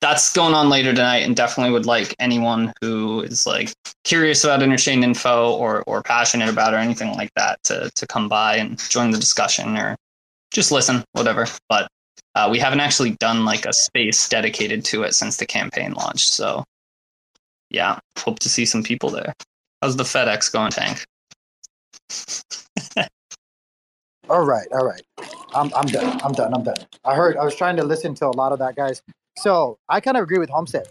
that's 0.00 0.32
going 0.32 0.54
on 0.54 0.68
later 0.68 0.92
tonight 0.92 1.24
and 1.24 1.34
definitely 1.34 1.72
would 1.72 1.86
like 1.86 2.14
anyone 2.18 2.72
who 2.80 3.22
is 3.22 3.46
like 3.46 3.72
curious 4.04 4.44
about 4.44 4.60
interchain 4.60 5.02
info 5.02 5.52
or 5.54 5.82
or 5.86 6.02
passionate 6.02 6.48
about 6.48 6.74
or 6.74 6.78
anything 6.78 7.12
like 7.14 7.30
that 7.36 7.58
to 7.64 7.90
to 7.94 8.06
come 8.06 8.28
by 8.28 8.56
and 8.56 8.78
join 8.90 9.10
the 9.10 9.18
discussion 9.18 9.76
or 9.76 9.96
just 10.52 10.70
listen 10.70 11.02
whatever. 11.12 11.46
But 11.68 11.88
uh, 12.36 12.48
we 12.48 12.58
haven't 12.58 12.80
actually 12.80 13.10
done 13.18 13.44
like 13.44 13.66
a 13.66 13.72
space 13.72 14.28
dedicated 14.28 14.84
to 14.84 15.02
it 15.02 15.14
since 15.14 15.38
the 15.38 15.46
campaign 15.46 15.92
launched 15.94 16.28
so 16.28 16.62
yeah, 17.70 17.98
hope 18.18 18.38
to 18.40 18.48
see 18.48 18.64
some 18.64 18.82
people 18.82 19.10
there. 19.10 19.34
How's 19.82 19.96
the 19.96 20.04
FedEx 20.04 20.52
going, 20.52 20.70
Tank? 20.70 21.04
all 24.28 24.44
right, 24.44 24.66
all 24.72 24.86
right. 24.86 25.02
I'm 25.54 25.72
I'm 25.74 25.86
done. 25.86 26.20
I'm 26.22 26.32
done. 26.32 26.54
I'm 26.54 26.62
done. 26.62 26.76
I 27.04 27.14
heard. 27.14 27.36
I 27.36 27.44
was 27.44 27.54
trying 27.54 27.76
to 27.76 27.84
listen 27.84 28.14
to 28.16 28.26
a 28.26 28.34
lot 28.36 28.52
of 28.52 28.58
that, 28.60 28.76
guys. 28.76 29.02
So 29.38 29.78
I 29.88 30.00
kind 30.00 30.16
of 30.16 30.22
agree 30.22 30.38
with 30.38 30.50
Homestead. 30.50 30.86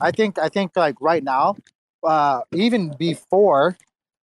I 0.00 0.10
think 0.10 0.38
I 0.38 0.48
think 0.48 0.76
like 0.76 0.94
right 1.00 1.22
now, 1.22 1.56
uh, 2.04 2.42
even 2.54 2.94
before 2.98 3.76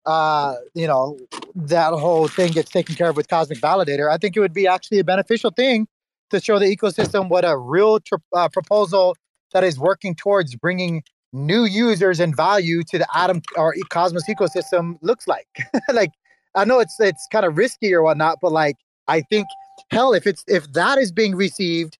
uh, 0.06 0.56
you 0.74 0.88
know 0.88 1.20
that 1.56 1.94
whole 1.94 2.28
thing 2.28 2.54
gets 2.54 2.72
taken 2.72 2.96
care 2.96 3.10
of 3.10 3.18
with 3.18 3.28
Cosmic 3.28 3.60
Validator, 3.60 4.10
I 4.12 4.18
think 4.18 4.38
it 4.38 4.40
would 4.40 4.54
be 4.54 4.68
actually 4.68 5.00
a 5.00 5.04
beneficial 5.04 5.52
thing 5.52 5.88
to 6.30 6.40
show 6.40 6.60
the 6.60 6.66
ecosystem 6.66 7.30
what 7.30 7.46
a 7.46 7.58
real 7.58 8.00
tr- 8.00 8.16
uh, 8.34 8.50
proposal 8.50 9.16
that 9.54 9.64
is 9.64 9.80
working 9.80 10.16
towards 10.16 10.56
bringing 10.56 11.04
new 11.32 11.66
users 11.66 12.20
and 12.20 12.36
value 12.36 12.84
to 12.84 12.98
the 12.98 13.08
atom 13.16 13.42
or 13.56 13.76
cosmos 13.90 14.28
ecosystem 14.28 14.98
looks 15.02 15.28
like. 15.28 15.48
Like 15.94 16.12
i 16.56 16.66
know 16.66 16.80
it's 16.80 17.00
it's 17.00 17.28
kind 17.32 17.46
of 17.46 17.58
risky 17.58 17.94
or 17.94 18.02
whatnot 18.02 18.40
but 18.42 18.52
like 18.52 18.76
i 19.08 19.22
think 19.22 19.46
hell 19.92 20.14
if 20.14 20.26
it's 20.26 20.44
if 20.48 20.72
that 20.74 20.98
is 20.98 21.12
being 21.12 21.36
received 21.36 22.00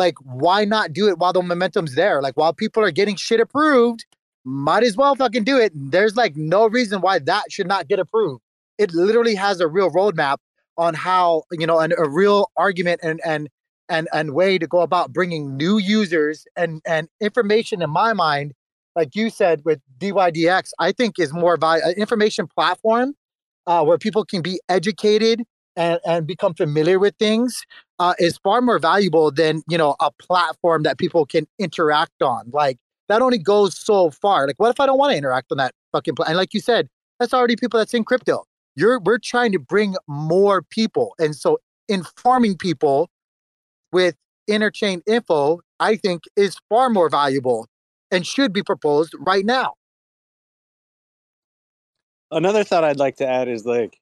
like 0.00 0.14
why 0.24 0.64
not 0.64 0.92
do 0.92 1.08
it 1.08 1.18
while 1.18 1.32
the 1.32 1.42
momentum's 1.42 1.94
there? 1.94 2.22
Like 2.22 2.36
while 2.36 2.52
people 2.52 2.82
are 2.82 2.90
getting 2.90 3.16
shit 3.16 3.38
approved 3.38 4.06
might 4.44 4.82
as 4.82 4.96
well 4.96 5.14
fucking 5.14 5.44
do 5.44 5.58
it. 5.58 5.72
There's 5.74 6.16
like 6.16 6.34
no 6.34 6.66
reason 6.66 7.02
why 7.02 7.18
that 7.20 7.52
should 7.52 7.68
not 7.68 7.86
get 7.86 7.98
approved. 7.98 8.42
It 8.78 8.94
literally 8.94 9.34
has 9.34 9.60
a 9.60 9.68
real 9.68 9.90
roadmap 9.90 10.38
on 10.78 10.94
how 10.94 11.42
you 11.52 11.66
know 11.66 11.78
and 11.78 11.94
a 11.98 12.08
real 12.08 12.50
argument 12.56 13.00
and 13.02 13.20
and 13.24 13.48
and 13.90 14.08
and 14.12 14.34
way 14.34 14.56
to 14.56 14.66
go 14.66 14.80
about 14.80 15.12
bringing 15.12 15.56
new 15.56 15.76
users 15.78 16.46
and 16.56 16.80
and 16.86 17.08
information 17.20 17.82
in 17.82 17.90
my 17.90 18.12
mind 18.12 18.54
like 18.96 19.14
you 19.14 19.30
said 19.30 19.62
with 19.64 19.80
DYDX, 19.98 20.70
I 20.78 20.92
think 20.92 21.18
is 21.18 21.32
more 21.32 21.54
of 21.54 21.62
an 21.62 21.94
information 21.96 22.46
platform 22.46 23.14
uh, 23.66 23.84
where 23.84 23.98
people 23.98 24.24
can 24.24 24.42
be 24.42 24.60
educated 24.68 25.44
and, 25.76 26.00
and 26.04 26.26
become 26.26 26.54
familiar 26.54 26.98
with 26.98 27.14
things 27.18 27.64
uh, 27.98 28.14
is 28.18 28.38
far 28.38 28.60
more 28.60 28.78
valuable 28.78 29.30
than 29.30 29.62
you 29.68 29.78
know 29.78 29.94
a 30.00 30.10
platform 30.10 30.82
that 30.82 30.98
people 30.98 31.24
can 31.24 31.46
interact 31.58 32.22
on. 32.22 32.50
Like 32.52 32.78
that 33.08 33.22
only 33.22 33.38
goes 33.38 33.78
so 33.78 34.10
far. 34.10 34.46
Like 34.46 34.58
what 34.58 34.70
if 34.70 34.80
I 34.80 34.86
don't 34.86 34.98
want 34.98 35.12
to 35.12 35.16
interact 35.16 35.52
on 35.52 35.58
that 35.58 35.72
fucking 35.92 36.16
platform? 36.16 36.32
And 36.32 36.38
like 36.38 36.54
you 36.54 36.60
said, 36.60 36.88
that's 37.18 37.32
already 37.32 37.56
people 37.56 37.78
that's 37.78 37.94
in 37.94 38.04
crypto. 38.04 38.44
You're 38.74 39.00
we're 39.00 39.18
trying 39.18 39.52
to 39.52 39.58
bring 39.58 39.96
more 40.08 40.62
people, 40.62 41.14
and 41.18 41.36
so 41.36 41.58
informing 41.88 42.56
people 42.56 43.08
with 43.92 44.16
interchain 44.48 45.00
info, 45.06 45.60
I 45.78 45.96
think, 45.96 46.24
is 46.36 46.56
far 46.68 46.90
more 46.90 47.08
valuable 47.08 47.68
and 48.10 48.26
should 48.26 48.52
be 48.52 48.62
proposed 48.62 49.14
right 49.18 49.44
now. 49.44 49.74
Another 52.30 52.64
thought 52.64 52.84
I'd 52.84 52.98
like 52.98 53.16
to 53.16 53.26
add 53.26 53.48
is 53.48 53.64
like, 53.66 53.98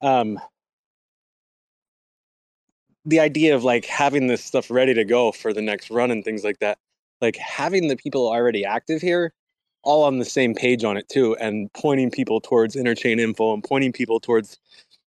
um, 0.00 0.40
the 3.04 3.20
idea 3.20 3.54
of 3.54 3.64
like 3.64 3.84
having 3.84 4.26
this 4.26 4.44
stuff 4.44 4.70
ready 4.70 4.94
to 4.94 5.04
go 5.04 5.32
for 5.32 5.52
the 5.52 5.62
next 5.62 5.90
run 5.90 6.10
and 6.10 6.24
things 6.24 6.44
like 6.44 6.58
that. 6.60 6.78
Like 7.20 7.36
having 7.36 7.88
the 7.88 7.96
people 7.96 8.28
already 8.28 8.64
active 8.64 9.00
here 9.00 9.32
all 9.82 10.04
on 10.04 10.18
the 10.18 10.24
same 10.24 10.54
page 10.54 10.84
on 10.84 10.96
it 10.96 11.08
too 11.08 11.36
and 11.36 11.72
pointing 11.72 12.10
people 12.10 12.40
towards 12.40 12.76
interchain 12.76 13.20
info 13.20 13.52
and 13.52 13.64
pointing 13.64 13.92
people 13.92 14.20
towards 14.20 14.58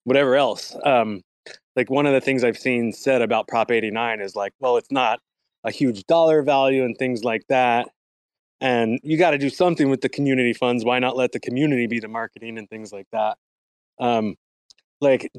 whatever 0.05 0.35
else 0.35 0.74
um, 0.85 1.23
like 1.77 1.90
one 1.90 2.07
of 2.07 2.12
the 2.12 2.20
things 2.20 2.44
i've 2.44 2.59
seen 2.59 2.93
said 2.93 3.23
about 3.23 3.49
prop 3.49 3.70
89 3.70 4.20
is 4.20 4.36
like 4.36 4.53
well 4.61 4.77
it's 4.77 4.90
not 4.90 5.20
a 5.65 5.70
huge 5.70 6.05
dollar 6.07 6.43
value 6.43 6.85
and 6.85 6.97
things 6.97 7.24
like 7.24 7.47
that. 7.49 7.89
And 8.61 9.01
you 9.03 9.19
got 9.19 9.32
to 9.32 9.39
do 9.39 9.51
something 9.51 9.90
with 9.90 10.01
the 10.01 10.09
community 10.09 10.53
funds. 10.53 10.85
Why 10.85 10.99
not 10.99 11.16
let 11.16 11.32
the 11.32 11.40
community 11.40 11.86
be 11.86 11.99
the 11.99 12.09
marketing 12.09 12.59
and 12.59 12.69
things 12.69 12.93
like 12.93 13.09
that? 13.12 13.36
Um, 13.99 14.36
like 15.01 15.31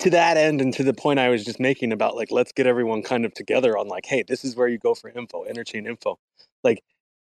to 0.00 0.10
that 0.10 0.38
end 0.38 0.62
and 0.62 0.72
to 0.74 0.82
the 0.82 0.94
point 0.94 1.18
I 1.18 1.28
was 1.28 1.44
just 1.44 1.60
making 1.60 1.92
about 1.92 2.16
like 2.16 2.30
let's 2.30 2.52
get 2.52 2.66
everyone 2.66 3.02
kind 3.02 3.26
of 3.26 3.34
together 3.34 3.76
on 3.76 3.88
like, 3.88 4.06
hey, 4.06 4.24
this 4.26 4.44
is 4.44 4.56
where 4.56 4.68
you 4.68 4.78
go 4.78 4.94
for 4.94 5.10
info, 5.10 5.44
interchain 5.44 5.86
info. 5.86 6.18
Like 6.64 6.82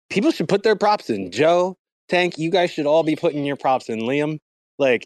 people 0.09 0.31
should 0.31 0.49
put 0.49 0.63
their 0.63 0.75
props 0.75 1.09
in. 1.11 1.31
Joe, 1.31 1.77
Tank, 2.09 2.38
you 2.39 2.49
guys 2.49 2.71
should 2.71 2.88
all 2.88 3.03
be 3.03 3.15
putting 3.15 3.45
your 3.45 3.55
props 3.55 3.89
in. 3.89 3.99
Liam, 3.99 4.39
like, 4.79 5.05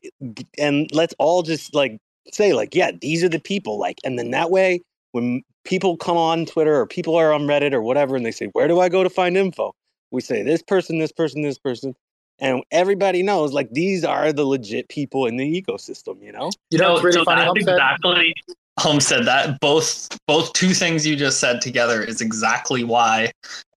and 0.58 0.90
let's 0.94 1.14
all 1.20 1.44
just 1.44 1.76
like 1.76 2.00
say 2.32 2.54
like, 2.54 2.76
yeah, 2.76 2.92
these 3.00 3.24
are 3.24 3.30
the 3.30 3.40
people. 3.40 3.80
Like, 3.80 4.00
and 4.04 4.18
then 4.18 4.32
that 4.32 4.52
way 4.52 4.82
when 5.12 5.44
people 5.64 5.98
come 5.98 6.18
on 6.18 6.46
Twitter 6.46 6.76
or 6.76 6.88
people 6.88 7.16
are 7.16 7.34
on 7.34 7.42
Reddit 7.42 7.74
or 7.74 7.82
whatever 7.82 8.16
and 8.16 8.26
they 8.26 8.32
say, 8.32 8.48
Where 8.48 8.68
do 8.68 8.80
I 8.80 8.90
go 8.90 9.04
to 9.04 9.10
find 9.10 9.38
info? 9.38 9.74
We 10.12 10.22
say 10.22 10.44
this 10.44 10.62
person, 10.62 11.00
this 11.00 11.12
person, 11.12 11.42
this 11.42 11.58
person. 11.58 11.96
And 12.40 12.64
everybody 12.72 13.22
knows 13.22 13.54
like 13.54 13.70
these 13.72 14.04
are 14.04 14.34
the 14.34 14.46
legit 14.46 14.90
people 14.90 15.28
in 15.28 15.38
the 15.38 15.62
ecosystem, 15.62 16.22
you 16.24 16.32
know? 16.32 16.50
You 16.72 16.80
know, 16.80 16.96
it's 16.96 17.04
really 17.04 17.14
so 17.14 17.24
funny. 17.24 17.42
that's 17.42 17.48
Homestead? 17.50 17.76
exactly 17.76 18.36
um, 18.50 18.56
Homestead. 18.80 19.26
That 19.26 19.60
both 19.60 20.10
both 20.28 20.52
two 20.54 20.74
things 20.74 21.06
you 21.06 21.16
just 21.16 21.40
said 21.40 21.62
together 21.62 22.04
is 22.04 22.20
exactly 22.20 22.84
why 22.84 23.32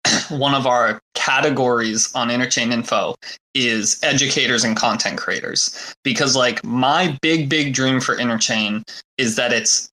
one 0.31 0.55
of 0.55 0.67
our 0.67 1.01
categories 1.25 2.13
on 2.15 2.29
interchain 2.29 2.73
info 2.73 3.15
is 3.55 4.01
educators 4.03 4.65
and 4.65 4.77
content 4.77 5.17
creators 5.17 5.95
because 6.03 6.35
like 6.35 6.63
my 6.65 7.17
big 7.23 7.49
big 7.49 7.73
dream 7.73 8.01
for 8.01 8.17
interchain 8.17 8.83
is 9.19 9.37
that 9.37 9.53
it's 9.53 9.89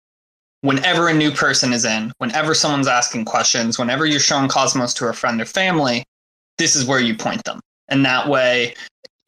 whenever 0.62 1.08
a 1.08 1.14
new 1.14 1.32
person 1.32 1.72
is 1.72 1.86
in, 1.86 2.12
whenever 2.18 2.56
someone's 2.56 2.88
asking 2.88 3.26
questions, 3.26 3.78
whenever 3.78 4.08
you're 4.08 4.20
showing 4.20 4.50
Cosmos 4.50 4.94
to 4.96 5.08
a 5.08 5.14
friend 5.14 5.40
or 5.40 5.46
family, 5.46 6.04
this 6.58 6.76
is 6.76 6.86
where 6.86 7.00
you 7.00 7.16
point 7.16 7.44
them. 7.44 7.60
And 7.90 8.04
that 8.06 8.28
way, 8.28 8.74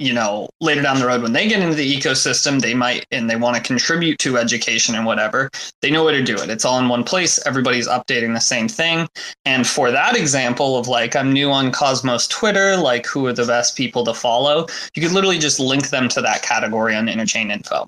you 0.02 0.14
know, 0.14 0.50
later 0.60 0.82
down 0.82 1.00
the 1.00 1.06
road 1.06 1.22
when 1.22 1.34
they 1.34 1.48
get 1.48 1.62
into 1.62 1.76
the 1.76 1.96
ecosystem, 1.96 2.60
they 2.60 2.74
might 2.74 3.06
and 3.12 3.30
they 3.30 3.36
want 3.36 3.56
to 3.56 3.62
contribute 3.62 4.18
to 4.20 4.38
education 4.38 4.96
and 4.96 5.06
whatever, 5.06 5.52
they 5.82 5.92
know 5.92 6.04
where 6.04 6.18
to 6.18 6.24
do 6.24 6.36
it. 6.36 6.50
It's 6.50 6.66
all 6.66 6.80
in 6.80 6.90
one 6.90 7.04
place. 7.04 7.40
Everybody's 7.46 7.88
updating 7.88 8.34
the 8.34 8.42
same 8.42 8.68
thing. 8.68 9.08
And 9.46 9.68
for 9.68 9.92
that 9.92 10.18
example 10.18 10.76
of 10.78 10.88
like, 10.88 11.16
I'm 11.16 11.32
new 11.32 11.52
on 11.52 11.72
Cosmos 11.72 12.28
Twitter, 12.28 12.76
like, 12.78 13.06
who 13.06 13.28
are 13.28 13.34
the 13.34 13.46
best 13.46 13.78
people 13.78 14.04
to 14.06 14.14
follow? 14.14 14.66
You 14.96 15.04
could 15.04 15.12
literally 15.12 15.38
just 15.38 15.60
link 15.60 15.90
them 15.90 16.10
to 16.10 16.22
that 16.22 16.42
category 16.42 16.96
on 16.96 17.06
Interchain 17.06 17.52
Info. 17.52 17.88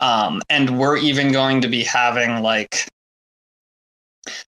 Um, 0.00 0.40
and 0.48 0.78
we're 0.78 0.96
even 0.96 1.30
going 1.30 1.60
to 1.60 1.68
be 1.68 1.84
having 1.84 2.42
like, 2.42 2.88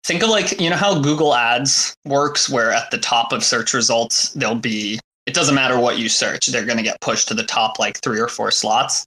think 0.05 0.23
of 0.23 0.29
like 0.29 0.61
you 0.61 0.69
know 0.69 0.77
how 0.77 1.01
google 1.01 1.35
ads 1.35 1.97
works 2.05 2.49
where 2.49 2.73
at 2.73 2.91
the 2.91 2.99
top 2.99 3.33
of 3.33 3.43
search 3.43 3.73
results 3.73 4.31
there'll 4.35 4.55
be 4.55 5.01
it 5.27 5.35
doesn't 5.35 5.55
matter 5.55 5.79
what 5.79 5.99
you 5.99 6.09
search 6.09 6.47
they're 6.47 6.65
going 6.65 6.79
to 6.79 6.83
get 6.83 7.01
pushed 7.01 7.29
to 7.29 7.35
the 7.35 7.45
top 7.45 7.79
like 7.79 8.01
three 8.03 8.21
or 8.21 8.29
four 8.29 8.51
slots. 8.51 9.07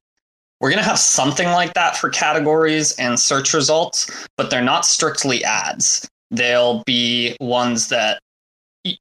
We're 0.62 0.70
going 0.70 0.82
to 0.82 0.90
have 0.90 1.00
something 1.00 1.50
like 1.50 1.74
that 1.74 1.98
for 1.98 2.10
categories 2.10 2.96
and 2.98 3.20
search 3.20 3.54
results 3.54 4.10
but 4.38 4.50
they're 4.50 4.62
not 4.62 4.86
strictly 4.86 5.44
ads. 5.44 6.08
They'll 6.32 6.84
be 6.86 7.36
ones 7.40 7.90
that 7.90 8.20
y- 8.84 8.98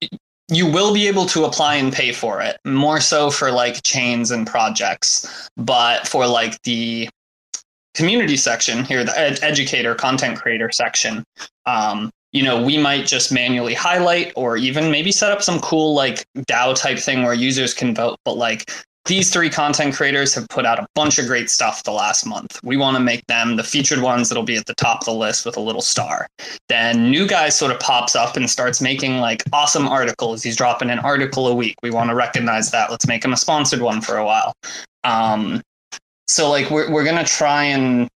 you 0.48 0.66
will 0.66 0.92
be 0.92 1.08
able 1.08 1.26
to 1.26 1.44
apply 1.44 1.76
and 1.76 1.92
pay 1.92 2.12
for 2.12 2.40
it 2.42 2.58
more 2.64 3.00
so 3.00 3.30
for 3.30 3.50
like 3.50 3.82
chains 3.82 4.30
and 4.30 4.46
projects 4.46 5.48
but 5.56 6.06
for 6.06 6.26
like 6.26 6.60
the 6.62 7.08
community 7.94 8.36
section 8.36 8.84
here 8.84 9.04
the 9.04 9.18
ed- 9.18 9.38
educator 9.42 9.94
content 9.94 10.36
creator 10.38 10.70
section 10.70 11.24
um, 11.66 12.10
you 12.34 12.42
know, 12.42 12.60
we 12.60 12.76
might 12.76 13.06
just 13.06 13.32
manually 13.32 13.74
highlight 13.74 14.32
or 14.34 14.56
even 14.56 14.90
maybe 14.90 15.12
set 15.12 15.30
up 15.30 15.40
some 15.40 15.60
cool 15.60 15.94
like 15.94 16.26
DAO 16.36 16.76
type 16.76 16.98
thing 16.98 17.22
where 17.22 17.32
users 17.32 17.72
can 17.72 17.94
vote. 17.94 18.18
But 18.24 18.34
like 18.34 18.70
these 19.04 19.30
three 19.30 19.48
content 19.48 19.94
creators 19.94 20.34
have 20.34 20.48
put 20.48 20.66
out 20.66 20.80
a 20.80 20.86
bunch 20.94 21.18
of 21.18 21.26
great 21.26 21.48
stuff 21.48 21.84
the 21.84 21.92
last 21.92 22.26
month. 22.26 22.58
We 22.64 22.76
want 22.76 22.96
to 22.96 23.02
make 23.02 23.24
them 23.26 23.54
the 23.54 23.62
featured 23.62 24.00
ones 24.00 24.28
that'll 24.28 24.42
be 24.42 24.56
at 24.56 24.66
the 24.66 24.74
top 24.74 25.02
of 25.02 25.04
the 25.04 25.14
list 25.14 25.46
with 25.46 25.56
a 25.56 25.60
little 25.60 25.80
star. 25.80 26.26
Then 26.68 27.10
new 27.10 27.28
guy 27.28 27.50
sort 27.50 27.70
of 27.70 27.78
pops 27.78 28.16
up 28.16 28.36
and 28.36 28.50
starts 28.50 28.80
making 28.80 29.18
like 29.18 29.44
awesome 29.52 29.86
articles. 29.86 30.42
He's 30.42 30.56
dropping 30.56 30.90
an 30.90 30.98
article 30.98 31.46
a 31.46 31.54
week. 31.54 31.76
We 31.84 31.90
want 31.90 32.10
to 32.10 32.16
recognize 32.16 32.72
that. 32.72 32.90
Let's 32.90 33.06
make 33.06 33.24
him 33.24 33.32
a 33.32 33.36
sponsored 33.36 33.80
one 33.80 34.00
for 34.00 34.16
a 34.16 34.24
while. 34.24 34.54
Um, 35.04 35.62
so 36.26 36.50
like 36.50 36.70
we're 36.70 36.90
we're 36.90 37.04
gonna 37.04 37.24
try 37.24 37.64
and 37.64 38.08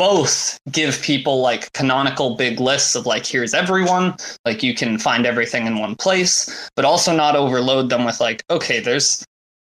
both 0.00 0.58
give 0.72 1.02
people 1.02 1.42
like 1.42 1.70
canonical 1.74 2.34
big 2.34 2.58
lists 2.58 2.94
of 2.94 3.04
like 3.04 3.26
here's 3.26 3.52
everyone 3.52 4.14
like 4.46 4.62
you 4.62 4.72
can 4.72 4.96
find 4.96 5.26
everything 5.26 5.66
in 5.66 5.78
one 5.78 5.94
place 5.94 6.70
but 6.74 6.86
also 6.86 7.14
not 7.14 7.36
overload 7.36 7.90
them 7.90 8.06
with 8.06 8.18
like 8.18 8.42
okay 8.48 8.80
there's 8.80 9.22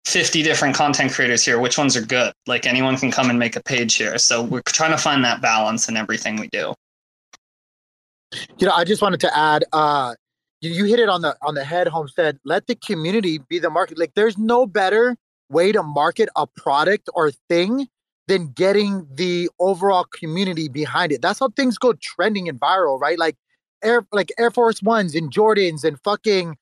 50 0.05 0.45
different 0.45 0.77
content 0.77 1.11
creators 1.11 1.45
here 1.45 1.59
which 1.59 1.77
ones 1.77 1.97
are 1.97 2.07
good 2.07 2.33
like 2.47 2.65
anyone 2.65 2.97
can 2.97 3.11
come 3.11 3.29
and 3.29 3.41
make 3.41 3.57
a 3.57 3.63
page 3.65 3.97
here 3.97 4.19
so 4.19 4.41
we're 4.41 4.63
trying 4.67 4.93
to 4.93 4.99
find 4.99 5.25
that 5.25 5.43
balance 5.43 5.89
in 5.89 5.97
everything 5.97 6.37
we 6.37 6.47
do 6.53 6.75
You 8.59 8.69
know, 8.69 8.73
I 8.73 8.85
just 8.85 9.03
wanted 9.03 9.19
to 9.21 9.37
add, 9.37 9.65
uh, 9.73 10.15
you, 10.61 10.85
hit 10.85 11.01
it 11.01 11.09
on 11.09 11.23
the 11.23 11.35
on 11.43 11.55
the 11.57 11.65
head, 11.65 11.89
Homestead. 11.89 12.39
Let 12.45 12.69
the 12.69 12.77
community 12.77 13.39
be 13.49 13.59
the 13.59 13.71
market. 13.71 13.99
Like, 13.99 14.13
there's 14.15 14.39
no 14.39 14.67
better 14.67 15.17
way 15.49 15.73
to 15.73 15.83
market 15.83 16.29
a 16.37 16.47
product 16.47 17.09
or 17.15 17.33
thing 17.49 17.89
than 18.31 18.47
getting 18.53 19.09
the 19.13 19.51
overall 19.59 20.05
community 20.05 20.69
behind 20.69 21.11
it. 21.11 21.21
That's 21.21 21.41
how 21.41 21.49
things 21.49 21.77
go 21.79 21.95
trending 21.95 22.49
and 22.49 22.61
viral, 22.61 23.01
right? 23.01 23.19
Like 23.19 23.37
Air 23.83 24.07
like 24.13 24.31
Air 24.39 24.53
Force 24.53 24.81
Ones 24.81 25.17
and 25.17 25.33
Jordans 25.33 25.83
and 25.83 25.99
fucking 26.05 26.57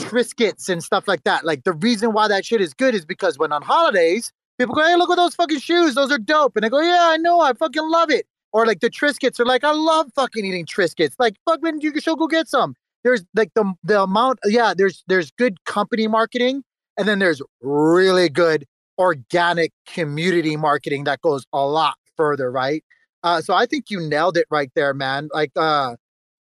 Triscuits 0.00 0.70
and 0.70 0.82
stuff 0.82 1.06
like 1.06 1.24
that. 1.24 1.44
Like 1.44 1.64
the 1.64 1.74
reason 1.74 2.14
why 2.14 2.28
that 2.28 2.46
shit 2.46 2.62
is 2.62 2.72
good 2.72 2.94
is 2.94 3.04
because 3.04 3.38
when 3.38 3.52
on 3.52 3.60
holidays, 3.60 4.32
people 4.58 4.74
go, 4.74 4.86
Hey, 4.86 4.96
look 4.96 5.10
at 5.10 5.16
those 5.16 5.34
fucking 5.34 5.58
shoes. 5.58 5.96
Those 5.96 6.10
are 6.10 6.16
dope. 6.18 6.56
And 6.56 6.64
I 6.64 6.70
go, 6.70 6.80
Yeah, 6.80 7.10
I 7.10 7.18
know, 7.18 7.40
I 7.40 7.52
fucking 7.52 7.86
love 7.90 8.10
it. 8.10 8.24
Or 8.54 8.64
like 8.64 8.80
the 8.80 8.88
Triscuits 8.88 9.38
are 9.38 9.44
like, 9.44 9.64
I 9.64 9.72
love 9.72 10.10
fucking 10.14 10.46
eating 10.46 10.64
Triscuits. 10.64 11.16
Like, 11.18 11.36
fuck 11.44 11.62
man, 11.62 11.82
you 11.82 11.92
should 12.00 12.16
go 12.16 12.26
get 12.26 12.48
some. 12.48 12.74
There's 13.04 13.22
like 13.34 13.50
the 13.54 13.70
the 13.84 14.00
amount, 14.00 14.38
yeah, 14.46 14.72
there's 14.74 15.04
there's 15.08 15.30
good 15.32 15.62
company 15.64 16.06
marketing, 16.06 16.64
and 16.96 17.06
then 17.06 17.18
there's 17.18 17.42
really 17.60 18.30
good 18.30 18.66
organic 18.98 19.72
community 19.86 20.56
marketing 20.56 21.04
that 21.04 21.20
goes 21.20 21.44
a 21.52 21.66
lot 21.66 21.94
further, 22.16 22.50
right? 22.50 22.84
Uh, 23.22 23.40
so 23.40 23.54
I 23.54 23.66
think 23.66 23.90
you 23.90 24.00
nailed 24.00 24.36
it 24.36 24.46
right 24.50 24.70
there, 24.74 24.94
man. 24.94 25.28
Like, 25.32 25.52
uh, 25.56 25.96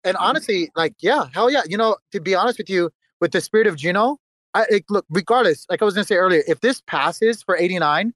and 0.04 0.18
honestly, 0.18 0.70
like, 0.76 0.96
yeah, 1.00 1.26
hell 1.34 1.50
yeah. 1.50 1.62
You 1.68 1.78
know, 1.78 1.98
to 2.12 2.20
be 2.20 2.36
honest 2.36 2.58
with 2.58 2.70
you, 2.70 2.90
with 3.22 3.32
the 3.32 3.42
spirit 3.42 3.68
of 3.68 3.76
Juno, 3.78 4.18
I 4.54 4.66
like, 4.72 4.86
look, 4.90 5.06
regardless, 5.10 5.66
like 5.70 5.82
I 5.82 5.86
was 5.86 5.94
gonna 5.94 6.04
say 6.04 6.16
earlier, 6.16 6.44
if 6.48 6.62
this 6.62 6.82
passes 6.88 7.42
for 7.42 7.58
89, 7.58 8.14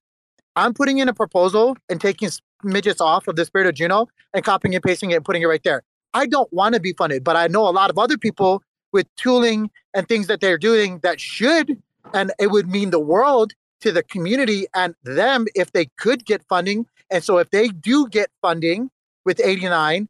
I'm 0.56 0.74
putting 0.74 0.98
in 0.98 1.08
a 1.08 1.14
proposal 1.14 1.78
and 1.90 2.02
taking 2.02 2.30
midgets 2.64 3.00
off 3.00 3.28
of 3.28 3.36
the 3.36 3.46
spirit 3.46 3.68
of 3.68 3.76
Juno 3.76 4.08
and 4.34 4.44
copying 4.44 4.76
and 4.76 4.84
pasting 4.84 5.12
it 5.12 5.16
and 5.16 5.26
putting 5.26 5.42
it 5.42 5.46
right 5.46 5.64
there. 5.64 5.84
I 6.14 6.26
don't 6.26 6.52
want 6.52 6.74
to 6.76 6.82
be 6.82 6.94
funded, 6.94 7.24
but 7.24 7.36
I 7.36 7.48
know 7.48 7.68
a 7.68 7.72
lot 7.72 7.90
of 7.90 7.98
other 7.98 8.18
people 8.18 8.64
with 8.92 9.08
tooling 9.18 9.70
and 9.94 10.08
things 10.08 10.28
that 10.28 10.42
they're 10.42 10.58
doing 10.58 11.00
that 11.04 11.20
should, 11.20 11.82
and 12.14 12.32
it 12.40 12.48
would 12.48 12.68
mean 12.68 12.90
the 12.90 13.00
world 13.00 13.54
to 13.82 13.92
the 13.92 14.04
community 14.04 14.68
and 14.76 14.96
them 15.04 15.48
if 15.56 15.72
they 15.72 15.86
could 15.98 16.26
get 16.26 16.44
funding. 16.50 16.86
And 17.12 17.24
so 17.24 17.38
if 17.38 17.50
they 17.52 17.70
do 17.70 18.08
get 18.10 18.30
funding 18.42 18.90
with 19.26 19.40
89, 19.44 20.08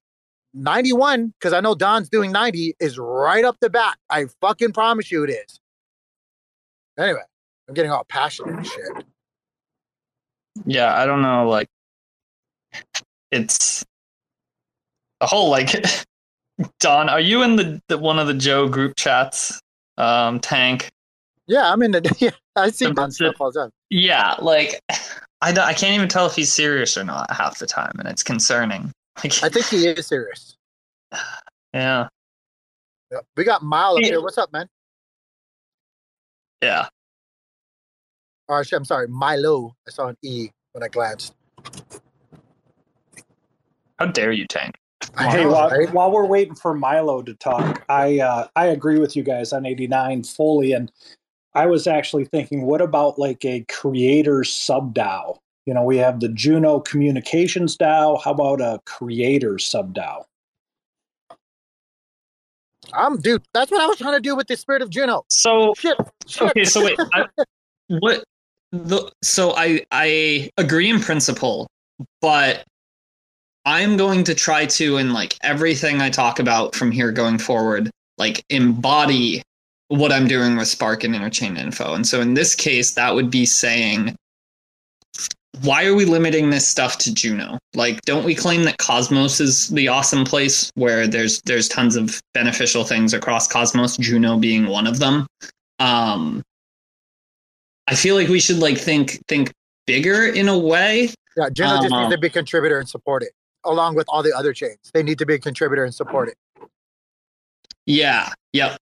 91, 0.53 1.33
because 1.39 1.53
I 1.53 1.59
know 1.59 1.75
Don's 1.75 2.09
doing 2.09 2.31
90, 2.31 2.75
is 2.79 2.97
right 2.97 3.45
up 3.45 3.57
the 3.59 3.69
bat. 3.69 3.97
I 4.09 4.25
fucking 4.41 4.73
promise 4.73 5.11
you 5.11 5.23
it 5.23 5.29
is. 5.29 5.59
Anyway, 6.97 7.21
I'm 7.67 7.73
getting 7.75 7.91
all 7.91 8.05
passionate 8.09 8.55
and 8.55 8.65
shit. 8.67 9.05
yeah 10.65 10.95
i 10.99 11.05
don't 11.05 11.21
know 11.21 11.47
like 11.47 11.67
it's 13.31 13.85
a 15.21 15.27
whole 15.27 15.49
like 15.51 15.69
don 16.79 17.09
are 17.09 17.19
you 17.19 17.43
in 17.43 17.55
the, 17.55 17.79
the 17.89 17.97
one 17.97 18.17
of 18.17 18.25
the 18.27 18.33
joe 18.33 18.67
group 18.67 18.95
chats 18.95 19.59
um 19.97 20.39
tank 20.39 20.89
Yeah, 21.47 21.71
I'm 21.71 21.81
in 21.83 21.91
the. 21.91 22.15
Yeah, 22.19 22.31
I 22.57 22.69
see 22.71 22.91
Don 22.91 23.11
stuff 23.11 23.35
all 23.39 23.51
the 23.51 23.61
time. 23.61 23.71
yeah 23.89 24.35
like 24.39 24.81
I, 25.41 25.51
don't- 25.51 25.65
I 25.65 25.73
can't 25.73 25.93
even 25.95 26.09
tell 26.09 26.25
if 26.25 26.35
he's 26.35 26.51
serious 26.51 26.97
or 26.97 27.03
not 27.03 27.31
half 27.31 27.59
the 27.59 27.67
time 27.67 27.93
and 27.99 28.07
it's 28.07 28.23
concerning 28.23 28.91
like 29.23 29.43
I 29.43 29.49
think 29.49 29.67
he 29.67 29.87
is 29.87 30.07
serious. 30.07 30.55
yeah 31.73 32.07
Yeah. 33.11 33.19
We 33.35 33.43
got 33.43 33.63
Mile 33.63 33.97
up 33.97 34.03
here. 34.03 34.21
What's 34.21 34.37
up, 34.37 34.51
man? 34.51 34.67
yeah 36.63 36.87
Or 38.47 38.59
actually, 38.59 38.77
I'm 38.77 38.85
sorry, 38.85 39.07
Milo. 39.07 39.75
I 39.87 39.91
saw 39.91 40.07
an 40.07 40.17
E 40.23 40.49
when 40.73 40.83
I 40.83 40.87
glanced. 40.87 41.33
how 43.99 44.07
dare 44.07 44.31
you 44.31 44.45
tank 44.47 44.75
Hey, 45.19 45.45
while, 45.45 45.69
while 45.91 46.11
we're 46.11 46.25
waiting 46.25 46.53
for 46.55 46.73
Milo 46.75 47.21
to 47.23 47.33
talk, 47.35 47.83
I 47.89 48.19
uh, 48.19 48.47
I 48.55 48.67
agree 48.67 48.99
with 48.99 49.15
you 49.15 49.23
guys 49.23 49.53
on 49.53 49.65
89 49.65 50.23
fully, 50.23 50.73
and 50.73 50.91
I 51.57 51.65
was 51.65 51.87
actually 51.87 52.25
thinking, 52.25 52.67
what 52.67 52.81
about 52.81 53.17
like 53.17 53.43
a 53.43 53.65
creator 53.67 54.43
sub 54.43 54.93
DAO? 54.93 55.39
You 55.65 55.73
know, 55.73 55.81
we 55.81 55.97
have 55.97 56.19
the 56.19 56.29
Juno 56.29 56.79
Communications 56.79 57.75
DAO. 57.75 58.21
How 58.23 58.31
about 58.31 58.61
a 58.61 58.79
creator 58.85 59.57
sub 59.57 59.91
DAO? 59.91 60.23
I'm 62.93 63.17
dude. 63.17 63.41
That's 63.55 63.71
what 63.71 63.81
I 63.81 63.87
was 63.87 63.97
trying 63.97 64.13
to 64.13 64.19
do 64.19 64.35
with 64.35 64.45
the 64.45 64.55
spirit 64.55 64.83
of 64.83 64.91
Juno. 64.91 65.25
So 65.29 65.73
shit. 65.75 65.97
shit. 66.27 66.43
okay 66.43 66.63
so 66.63 66.85
wait 66.85 66.99
I, 67.13 67.25
what 67.89 68.23
the 68.71 69.11
so 69.23 69.55
i 69.55 69.83
i 69.91 70.49
agree 70.57 70.89
in 70.89 70.99
principle 70.99 71.67
but 72.21 72.63
i'm 73.65 73.95
going 73.97 74.25
to 74.25 74.35
try 74.35 74.65
to 74.65 74.97
in 74.97 75.13
like 75.13 75.37
everything 75.41 76.01
i 76.01 76.09
talk 76.09 76.39
about 76.39 76.75
from 76.75 76.91
here 76.91 77.13
going 77.13 77.37
forward 77.37 77.89
like 78.17 78.43
embody 78.49 79.41
what 79.89 80.11
i'm 80.11 80.27
doing 80.27 80.55
with 80.55 80.67
spark 80.67 81.03
and 81.03 81.15
interchain 81.15 81.57
info 81.57 81.93
and 81.93 82.05
so 82.05 82.21
in 82.21 82.33
this 82.33 82.55
case 82.55 82.93
that 82.93 83.13
would 83.15 83.31
be 83.31 83.45
saying 83.45 84.15
why 85.61 85.85
are 85.85 85.95
we 85.95 86.05
limiting 86.05 86.49
this 86.49 86.67
stuff 86.67 86.97
to 86.99 87.13
Juno? 87.13 87.57
Like, 87.73 88.01
don't 88.01 88.23
we 88.23 88.35
claim 88.35 88.63
that 88.63 88.77
Cosmos 88.77 89.39
is 89.39 89.69
the 89.69 89.87
awesome 89.87 90.25
place 90.25 90.71
where 90.75 91.07
there's 91.07 91.41
there's 91.43 91.67
tons 91.67 91.95
of 91.95 92.21
beneficial 92.33 92.83
things 92.83 93.13
across 93.13 93.47
Cosmos, 93.47 93.97
Juno 93.97 94.37
being 94.37 94.67
one 94.67 94.87
of 94.87 94.99
them? 94.99 95.25
Um, 95.79 96.43
I 97.87 97.95
feel 97.95 98.15
like 98.15 98.27
we 98.27 98.39
should 98.39 98.59
like 98.59 98.77
think 98.77 99.19
think 99.27 99.51
bigger 99.85 100.25
in 100.25 100.47
a 100.47 100.57
way. 100.57 101.09
Yeah, 101.35 101.49
Juno 101.49 101.81
just 101.81 101.91
Um, 101.93 102.01
needs 102.01 102.13
to 102.13 102.17
be 102.19 102.27
a 102.27 102.31
contributor 102.31 102.79
and 102.79 102.89
support 102.89 103.23
it, 103.23 103.31
along 103.63 103.95
with 103.95 104.05
all 104.09 104.23
the 104.23 104.35
other 104.35 104.53
chains. 104.53 104.77
They 104.93 105.03
need 105.03 105.19
to 105.19 105.25
be 105.25 105.35
a 105.35 105.39
contributor 105.39 105.83
and 105.83 105.93
support 105.93 106.29
it. 106.29 106.37
Yeah. 107.85 108.33
Yep. 108.53 108.77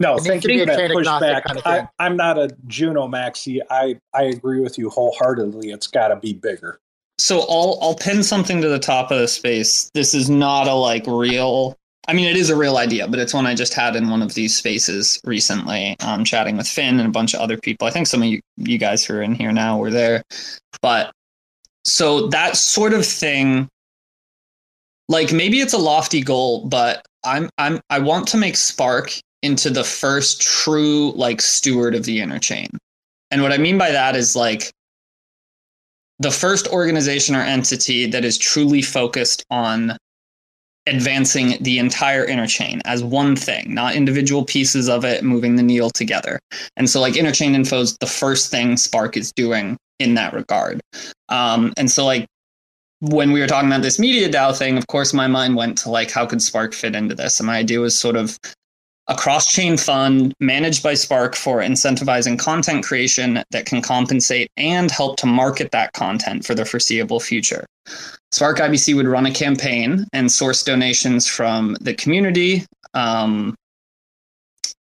No, 0.00 0.16
It 0.16 0.22
thank 0.22 0.44
you 0.44 0.62
a 0.62 0.66
for 0.66 0.66
that 0.66 0.90
pushback. 0.90 1.44
kind 1.44 1.58
of 1.58 1.66
I, 1.66 1.88
I'm 1.98 2.16
not 2.16 2.38
a 2.38 2.48
Juno 2.66 3.06
maxi. 3.06 3.60
I, 3.70 3.98
I 4.14 4.24
agree 4.24 4.60
with 4.60 4.78
you 4.78 4.88
wholeheartedly. 4.88 5.70
It's 5.70 5.86
got 5.86 6.08
to 6.08 6.16
be 6.16 6.32
bigger. 6.32 6.80
So 7.18 7.40
I'll 7.50 7.78
I'll 7.82 7.94
pin 7.94 8.22
something 8.22 8.62
to 8.62 8.68
the 8.68 8.78
top 8.78 9.10
of 9.10 9.18
the 9.18 9.28
space. 9.28 9.90
This 9.92 10.14
is 10.14 10.30
not 10.30 10.66
a 10.66 10.74
like 10.74 11.06
real 11.06 11.76
I 12.08 12.12
mean, 12.12 12.26
it 12.26 12.36
is 12.36 12.50
a 12.50 12.56
real 12.56 12.78
idea, 12.78 13.06
but 13.06 13.20
it's 13.20 13.34
one 13.34 13.46
I 13.46 13.54
just 13.54 13.74
had 13.74 13.94
in 13.94 14.08
one 14.08 14.22
of 14.22 14.34
these 14.34 14.56
spaces 14.56 15.20
recently, 15.24 15.96
um, 16.00 16.24
chatting 16.24 16.56
with 16.56 16.66
Finn 16.66 16.98
and 16.98 17.06
a 17.08 17.12
bunch 17.12 17.34
of 17.34 17.40
other 17.40 17.58
people. 17.58 17.86
I 17.86 17.90
think 17.90 18.06
some 18.06 18.22
of 18.22 18.28
you, 18.28 18.40
you 18.56 18.78
guys 18.78 19.04
who 19.04 19.14
are 19.14 19.22
in 19.22 19.34
here 19.34 19.52
now 19.52 19.78
were 19.78 19.90
there. 19.90 20.24
But 20.82 21.12
so 21.84 22.26
that 22.28 22.56
sort 22.56 22.94
of 22.94 23.04
thing, 23.04 23.68
like 25.08 25.32
maybe 25.32 25.60
it's 25.60 25.74
a 25.74 25.78
lofty 25.78 26.22
goal, 26.22 26.66
but 26.68 27.06
I'm 27.22 27.50
I'm 27.58 27.80
I 27.90 27.98
want 27.98 28.26
to 28.28 28.38
make 28.38 28.56
Spark 28.56 29.12
into 29.42 29.70
the 29.70 29.84
first 29.84 30.42
true 30.42 31.12
like 31.12 31.40
steward 31.40 31.94
of 31.94 32.04
the 32.04 32.18
interchain. 32.18 32.68
And 33.30 33.42
what 33.42 33.52
I 33.52 33.58
mean 33.58 33.78
by 33.78 33.90
that 33.90 34.16
is 34.16 34.36
like 34.36 34.70
the 36.18 36.30
first 36.30 36.68
organization 36.68 37.34
or 37.34 37.40
entity 37.40 38.06
that 38.06 38.24
is 38.24 38.36
truly 38.36 38.82
focused 38.82 39.44
on 39.50 39.96
advancing 40.86 41.56
the 41.62 41.78
entire 41.78 42.26
interchain 42.26 42.80
as 42.84 43.02
one 43.02 43.36
thing, 43.36 43.72
not 43.72 43.94
individual 43.94 44.44
pieces 44.44 44.88
of 44.88 45.04
it 45.04 45.24
moving 45.24 45.56
the 45.56 45.62
needle 45.62 45.90
together. 45.90 46.38
And 46.76 46.88
so, 46.88 47.00
like, 47.00 47.14
interchain 47.14 47.54
info 47.54 47.80
is 47.80 47.96
the 47.98 48.06
first 48.06 48.50
thing 48.50 48.76
Spark 48.76 49.16
is 49.16 49.32
doing 49.32 49.76
in 49.98 50.14
that 50.14 50.32
regard. 50.32 50.80
Um, 51.28 51.72
and 51.76 51.90
so, 51.90 52.04
like, 52.04 52.26
when 53.00 53.32
we 53.32 53.40
were 53.40 53.46
talking 53.46 53.68
about 53.68 53.82
this 53.82 53.98
media 53.98 54.28
DAO 54.28 54.56
thing, 54.56 54.76
of 54.76 54.86
course, 54.88 55.14
my 55.14 55.26
mind 55.26 55.56
went 55.56 55.78
to 55.78 55.90
like, 55.90 56.10
how 56.10 56.26
could 56.26 56.42
Spark 56.42 56.74
fit 56.74 56.94
into 56.94 57.14
this? 57.14 57.40
And 57.40 57.46
my 57.46 57.56
idea 57.56 57.80
was 57.80 57.98
sort 57.98 58.16
of 58.16 58.38
a 59.10 59.16
cross 59.16 59.52
chain 59.52 59.76
fund 59.76 60.32
managed 60.38 60.84
by 60.84 60.94
Spark 60.94 61.34
for 61.34 61.58
incentivizing 61.58 62.38
content 62.38 62.84
creation 62.84 63.42
that 63.50 63.66
can 63.66 63.82
compensate 63.82 64.48
and 64.56 64.88
help 64.88 65.16
to 65.16 65.26
market 65.26 65.72
that 65.72 65.92
content 65.94 66.46
for 66.46 66.54
the 66.54 66.64
foreseeable 66.64 67.18
future. 67.18 67.66
Spark 68.30 68.58
IBC 68.58 68.94
would 68.94 69.08
run 69.08 69.26
a 69.26 69.32
campaign 69.32 70.06
and 70.12 70.30
source 70.30 70.62
donations 70.62 71.26
from 71.26 71.76
the 71.80 71.92
community, 71.92 72.64
um, 72.94 73.56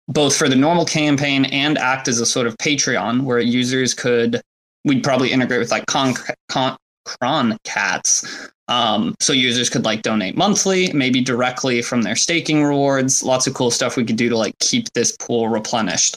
both 0.07 0.38
for 0.38 0.48
the 0.48 0.56
normal 0.56 0.85
campaign 0.85 1.45
and 1.45 1.80
act 1.80 2.07
as 2.07 2.19
a 2.19 2.26
sort 2.26 2.45
of 2.45 2.56
Patreon 2.57 3.23
where 3.23 3.39
users 3.39 3.95
could, 3.95 4.39
we'd 4.85 5.03
probably 5.03 5.31
integrate 5.31 5.60
with 5.60 5.72
like 5.72 5.88
con, 5.88 6.14
con, 6.48 6.77
CronCats 7.07 8.50
um, 8.72 9.15
so 9.19 9.34
users 9.34 9.69
could 9.69 9.84
like 9.84 10.02
donate 10.02 10.38
monthly, 10.38 10.93
maybe 10.93 11.19
directly 11.19 11.81
from 11.81 12.03
their 12.03 12.15
staking 12.15 12.64
rewards. 12.64 13.22
Lots 13.22 13.45
of 13.45 13.53
cool 13.53 13.69
stuff 13.69 13.98
we 13.98 14.06
could 14.06 14.15
do 14.15 14.30
to 14.30 14.38
like 14.38 14.57
keep 14.60 14.93
this 14.93 15.11
pool 15.18 15.49
replenished. 15.49 16.15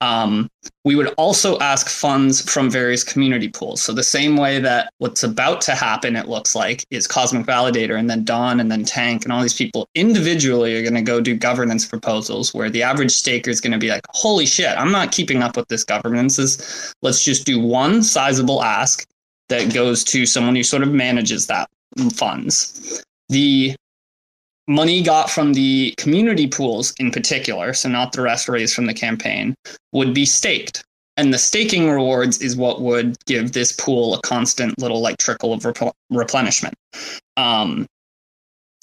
Um, 0.00 0.48
we 0.86 0.94
would 0.94 1.08
also 1.18 1.58
ask 1.58 1.90
funds 1.90 2.40
from 2.50 2.70
various 2.70 3.04
community 3.04 3.50
pools. 3.50 3.82
So 3.82 3.92
the 3.92 4.02
same 4.02 4.38
way 4.38 4.58
that 4.60 4.94
what's 4.96 5.22
about 5.22 5.60
to 5.62 5.74
happen, 5.74 6.16
it 6.16 6.26
looks 6.26 6.54
like, 6.54 6.86
is 6.90 7.06
Cosmic 7.06 7.44
Validator 7.44 7.98
and 7.98 8.08
then 8.08 8.24
Don 8.24 8.60
and 8.60 8.72
then 8.72 8.84
Tank 8.86 9.24
and 9.24 9.32
all 9.32 9.42
these 9.42 9.52
people 9.52 9.86
individually 9.94 10.74
are 10.78 10.82
going 10.82 10.94
to 10.94 11.02
go 11.02 11.20
do 11.20 11.36
governance 11.36 11.84
proposals 11.84 12.54
where 12.54 12.70
the 12.70 12.82
average 12.82 13.12
staker 13.12 13.50
is 13.50 13.60
going 13.60 13.72
to 13.72 13.78
be 13.78 13.90
like, 13.90 14.06
holy 14.08 14.46
shit, 14.46 14.74
I'm 14.78 14.90
not 14.90 15.12
keeping 15.12 15.42
up 15.42 15.54
with 15.54 15.68
this 15.68 15.84
governance. 15.84 16.94
Let's 17.02 17.22
just 17.22 17.44
do 17.44 17.60
one 17.60 18.02
sizable 18.02 18.62
ask 18.62 19.06
that 19.50 19.74
goes 19.74 20.02
to 20.04 20.24
someone 20.24 20.56
who 20.56 20.62
sort 20.62 20.82
of 20.82 20.90
manages 20.92 21.46
that 21.48 21.68
funds. 22.12 23.02
The 23.28 23.74
money 24.68 25.02
got 25.02 25.30
from 25.30 25.52
the 25.52 25.94
community 25.98 26.46
pools 26.46 26.94
in 26.98 27.10
particular, 27.10 27.72
so 27.72 27.88
not 27.88 28.12
the 28.12 28.22
rest 28.22 28.48
raised 28.48 28.74
from 28.74 28.86
the 28.86 28.94
campaign, 28.94 29.54
would 29.92 30.14
be 30.14 30.24
staked. 30.24 30.82
And 31.16 31.34
the 31.34 31.38
staking 31.38 31.90
rewards 31.90 32.40
is 32.40 32.56
what 32.56 32.80
would 32.80 33.16
give 33.26 33.52
this 33.52 33.72
pool 33.72 34.14
a 34.14 34.20
constant 34.22 34.78
little 34.78 35.00
like 35.00 35.18
trickle 35.18 35.52
of 35.52 35.64
rep- 35.64 35.94
replenishment. 36.08 36.74
Um, 37.36 37.86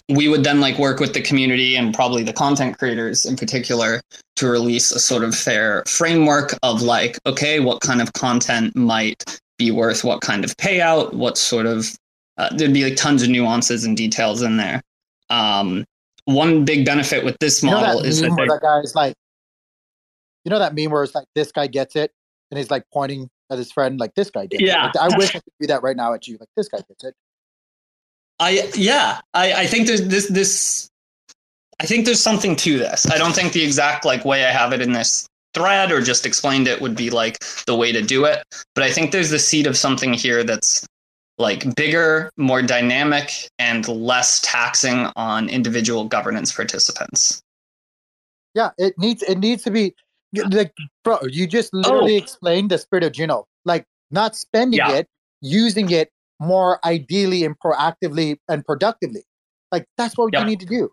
we 0.10 0.28
would 0.28 0.44
then 0.44 0.62
like 0.62 0.78
work 0.78 1.00
with 1.00 1.14
the 1.14 1.22
community 1.22 1.76
and 1.76 1.94
probably 1.94 2.24
the 2.24 2.34
content 2.34 2.78
creators 2.78 3.26
in 3.26 3.36
particular 3.36 4.02
to 4.38 4.48
release 4.48 4.92
a 4.92 5.00
sort 5.00 5.24
of 5.24 5.36
fair 5.36 5.84
framework 5.88 6.54
of 6.64 6.82
like, 6.82 7.18
okay, 7.26 7.60
what 7.60 7.82
kind 7.82 8.02
of 8.02 8.14
content 8.14 8.76
might 8.76 9.40
be 9.58 9.72
worth 9.72 10.04
what 10.04 10.22
kind 10.22 10.46
of 10.46 10.56
payout, 10.58 11.14
what 11.14 11.38
sort 11.38 11.66
of 11.66 11.94
uh, 12.38 12.50
there'd 12.56 12.74
be 12.74 12.84
like 12.84 12.96
tons 12.96 13.24
of 13.24 13.30
nuances 13.30 13.84
and 13.84 13.96
details 13.98 14.42
in 14.42 14.58
there. 14.58 14.82
Um, 15.30 15.86
one 16.26 16.66
big 16.66 16.86
benefit 16.86 17.24
with 17.24 17.38
this 17.40 17.64
model 17.64 17.98
you 17.98 18.04
know 18.04 18.08
is 18.08 18.22
that, 18.22 18.30
that, 18.30 18.36
that 18.38 18.48
that 18.48 18.62
guy's 18.62 18.96
like, 18.96 19.16
you 20.44 20.50
know 20.50 20.60
that 20.60 20.76
meme 20.76 20.92
where 20.92 21.04
it's 21.04 21.16
like 21.16 21.28
this 21.36 21.52
guy 21.52 21.68
gets 21.68 21.96
it 21.96 22.12
and 22.52 22.58
he's 22.58 22.72
like 22.72 22.84
pointing 22.94 23.30
at 23.50 23.58
his 23.58 23.72
friend 23.72 24.00
like 24.00 24.14
this 24.16 24.30
guy 24.30 24.46
gets 24.46 24.62
Yeah. 24.62 24.90
it. 24.90 24.96
Like, 24.96 25.14
I 25.14 25.18
wish 25.18 25.30
I 25.30 25.40
could 25.40 25.54
do 25.60 25.68
that 25.68 25.84
right 25.84 25.96
now 25.96 26.14
at 26.14 26.28
you. 26.28 26.38
Like 26.40 26.50
this 26.56 26.68
guy 26.68 26.80
gets 26.88 27.04
it. 27.04 27.14
I 28.40 28.70
yeah, 28.76 29.20
I, 29.34 29.54
I 29.54 29.68
think 29.68 29.88
there's 29.88 30.08
this 30.08 30.28
this 30.28 30.90
I 31.80 31.86
think 31.86 32.06
there's 32.06 32.22
something 32.22 32.56
to 32.58 32.78
this. 32.78 33.10
I 33.10 33.18
don't 33.18 33.34
think 33.34 33.54
the 33.54 33.64
exact 33.64 34.06
like 34.06 34.26
way 34.26 34.46
I 34.46 34.52
have 34.52 34.74
it 34.74 34.82
in 34.82 34.92
this 34.94 35.28
thread 35.54 35.92
or 35.92 36.02
just 36.02 36.26
explained 36.26 36.68
it 36.68 36.82
would 36.82 36.96
be 36.96 37.10
like 37.10 37.40
the 37.66 37.76
way 37.76 37.92
to 37.92 38.02
do 38.02 38.26
it. 38.26 38.44
But 38.76 38.84
I 38.84 38.92
think 38.92 39.12
there's 39.12 39.30
the 39.30 39.40
seed 39.40 39.66
of 39.68 39.78
something 39.78 40.14
here 40.14 40.44
that's 40.44 40.86
like 41.38 41.76
bigger, 41.76 42.32
more 42.38 42.62
dynamic, 42.62 43.32
and 43.60 43.88
less 43.88 44.42
taxing 44.42 45.08
on 45.16 45.50
individual 45.50 46.06
governance 46.06 46.52
participants. 46.52 47.42
Yeah, 48.54 48.72
it 48.78 48.96
needs 48.98 49.22
it 49.24 49.38
needs 49.38 49.64
to 49.64 49.72
be 49.72 49.94
like 50.50 50.74
bro. 51.04 51.20
You 51.30 51.48
just 51.48 51.72
oh. 51.74 51.78
literally 51.80 52.16
Oh. 52.16 52.24
explained 52.24 52.72
the 52.72 52.78
spirit 52.78 53.04
of 53.04 53.12
Juno. 53.14 53.46
Like 53.66 53.86
not 54.12 54.36
spending 54.36 54.80
Yeah. 54.80 54.94
it, 54.94 55.08
using 55.42 55.92
it 55.92 56.10
more 56.40 56.80
ideally 56.86 57.44
and 57.44 57.56
proactively 57.60 58.38
and 58.50 58.66
productively. 58.66 59.24
Like 59.72 59.86
that's 59.98 60.18
what 60.18 60.34
you 60.34 60.44
need 60.44 60.60
to 60.62 60.66
do. 60.66 60.90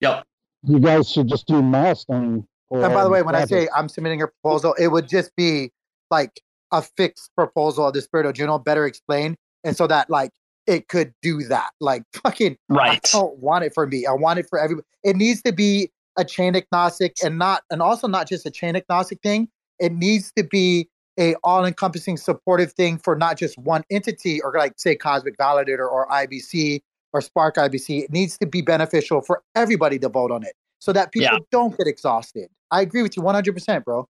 Yep. 0.00 0.24
You 0.64 0.78
guys 0.80 1.10
should 1.10 1.28
just 1.28 1.46
do 1.46 1.62
milestone. 1.62 2.46
for 2.68 2.84
And 2.84 2.94
by 2.94 3.04
the 3.04 3.10
way, 3.10 3.22
when 3.22 3.34
I 3.34 3.44
say. 3.44 3.68
I'm 3.74 3.88
submitting 3.88 4.22
a 4.22 4.28
proposal, 4.28 4.74
it 4.78 4.88
would 4.88 5.08
just 5.08 5.34
be 5.36 5.70
like 6.10 6.40
a 6.72 6.82
fixed 6.82 7.30
proposal 7.36 7.86
of 7.86 7.94
the 7.94 8.02
spirit 8.02 8.26
of 8.26 8.34
Juno, 8.34 8.58
better 8.58 8.86
explained, 8.86 9.36
and 9.64 9.76
so 9.76 9.86
that 9.86 10.08
like 10.10 10.30
it 10.66 10.88
could 10.88 11.14
do 11.22 11.42
that. 11.44 11.70
Like 11.80 12.02
fucking, 12.22 12.56
Right. 12.68 13.00
I 13.04 13.18
don't 13.18 13.38
want 13.38 13.64
it 13.64 13.72
for 13.74 13.86
me. 13.86 14.06
I 14.06 14.12
want 14.12 14.38
it 14.38 14.46
for 14.48 14.58
everybody. 14.58 14.86
It 15.02 15.16
needs 15.16 15.40
to 15.42 15.52
be 15.52 15.90
a 16.18 16.24
chain 16.24 16.54
agnostic 16.56 17.16
and 17.24 17.38
not, 17.38 17.62
and 17.70 17.80
also 17.80 18.06
not 18.08 18.28
just 18.28 18.44
a 18.44 18.50
chain 18.50 18.76
agnostic 18.76 19.20
thing. 19.22 19.48
It 19.78 19.92
needs 19.92 20.32
to 20.36 20.42
be 20.44 20.88
a 21.18 21.34
all-encompassing 21.42 22.16
supportive 22.16 22.72
thing 22.72 22.98
for 22.98 23.16
not 23.16 23.38
just 23.38 23.56
one 23.58 23.82
entity 23.90 24.40
or 24.42 24.52
like 24.56 24.74
say 24.76 24.94
Cosmic 24.94 25.36
Validator 25.38 25.88
or 25.90 26.06
IBC 26.08 26.80
or 27.12 27.20
Spark 27.20 27.56
IBC. 27.56 28.02
It 28.04 28.12
needs 28.12 28.36
to 28.38 28.46
be 28.46 28.60
beneficial 28.60 29.20
for 29.22 29.42
everybody 29.54 29.98
to 30.00 30.08
vote 30.08 30.30
on 30.30 30.42
it 30.44 30.52
so 30.80 30.92
that 30.92 31.12
people 31.12 31.28
Yeah. 31.32 31.38
don't 31.50 31.76
get 31.78 31.86
exhausted. 31.86 32.48
I 32.70 32.82
agree 32.82 33.02
with 33.02 33.16
you 33.16 33.22
100%, 33.22 33.84
bro. 33.84 34.06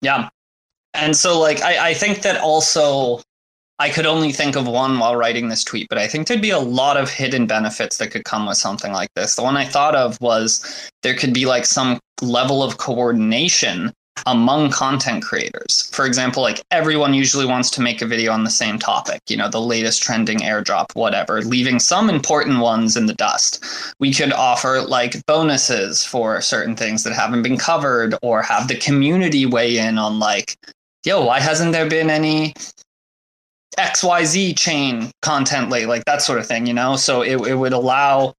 Yeah. 0.00 0.30
And 0.94 1.16
so 1.16 1.38
like 1.38 1.62
I, 1.62 1.90
I 1.90 1.94
think 1.94 2.22
that 2.22 2.40
also 2.40 3.22
I 3.78 3.90
could 3.90 4.06
only 4.06 4.32
think 4.32 4.54
of 4.54 4.68
one 4.68 4.98
while 4.98 5.16
writing 5.16 5.48
this 5.48 5.64
tweet, 5.64 5.88
but 5.88 5.98
I 5.98 6.06
think 6.06 6.28
there'd 6.28 6.40
be 6.40 6.50
a 6.50 6.58
lot 6.58 6.96
of 6.96 7.10
hidden 7.10 7.46
benefits 7.46 7.98
that 7.98 8.12
could 8.12 8.24
come 8.24 8.46
with 8.46 8.56
something 8.56 8.92
like 8.92 9.10
this. 9.14 9.34
The 9.34 9.42
one 9.42 9.56
I 9.56 9.64
thought 9.64 9.96
of 9.96 10.20
was 10.20 10.90
there 11.02 11.16
could 11.16 11.34
be 11.34 11.46
like 11.46 11.66
some 11.66 11.98
level 12.20 12.62
of 12.62 12.78
coordination 12.78 13.92
among 14.26 14.70
content 14.70 15.24
creators. 15.24 15.90
For 15.92 16.06
example, 16.06 16.42
like 16.42 16.62
everyone 16.70 17.14
usually 17.14 17.46
wants 17.46 17.70
to 17.70 17.80
make 17.80 18.02
a 18.02 18.06
video 18.06 18.30
on 18.32 18.44
the 18.44 18.50
same 18.50 18.78
topic, 18.78 19.20
you 19.28 19.36
know, 19.36 19.48
the 19.48 19.60
latest 19.60 20.02
trending 20.02 20.40
airdrop, 20.40 20.94
whatever, 20.94 21.40
leaving 21.42 21.78
some 21.78 22.08
important 22.08 22.60
ones 22.60 22.96
in 22.96 23.06
the 23.06 23.14
dust. 23.14 23.64
We 23.98 24.12
could 24.12 24.32
offer 24.32 24.82
like 24.82 25.24
bonuses 25.26 26.04
for 26.04 26.40
certain 26.40 26.76
things 26.76 27.02
that 27.04 27.14
haven't 27.14 27.42
been 27.42 27.56
covered 27.56 28.14
or 28.22 28.42
have 28.42 28.68
the 28.68 28.76
community 28.76 29.46
weigh 29.46 29.78
in 29.78 29.98
on 29.98 30.18
like, 30.18 30.56
yo, 31.04 31.24
why 31.24 31.40
hasn't 31.40 31.72
there 31.72 31.88
been 31.88 32.10
any 32.10 32.54
XYZ 33.78 34.56
chain 34.56 35.10
content 35.22 35.70
lately, 35.70 35.86
like 35.86 36.04
that 36.04 36.22
sort 36.22 36.38
of 36.38 36.46
thing, 36.46 36.66
you 36.66 36.74
know? 36.74 36.96
So 36.96 37.22
it, 37.22 37.40
it 37.46 37.54
would 37.54 37.72
allow 37.72 38.34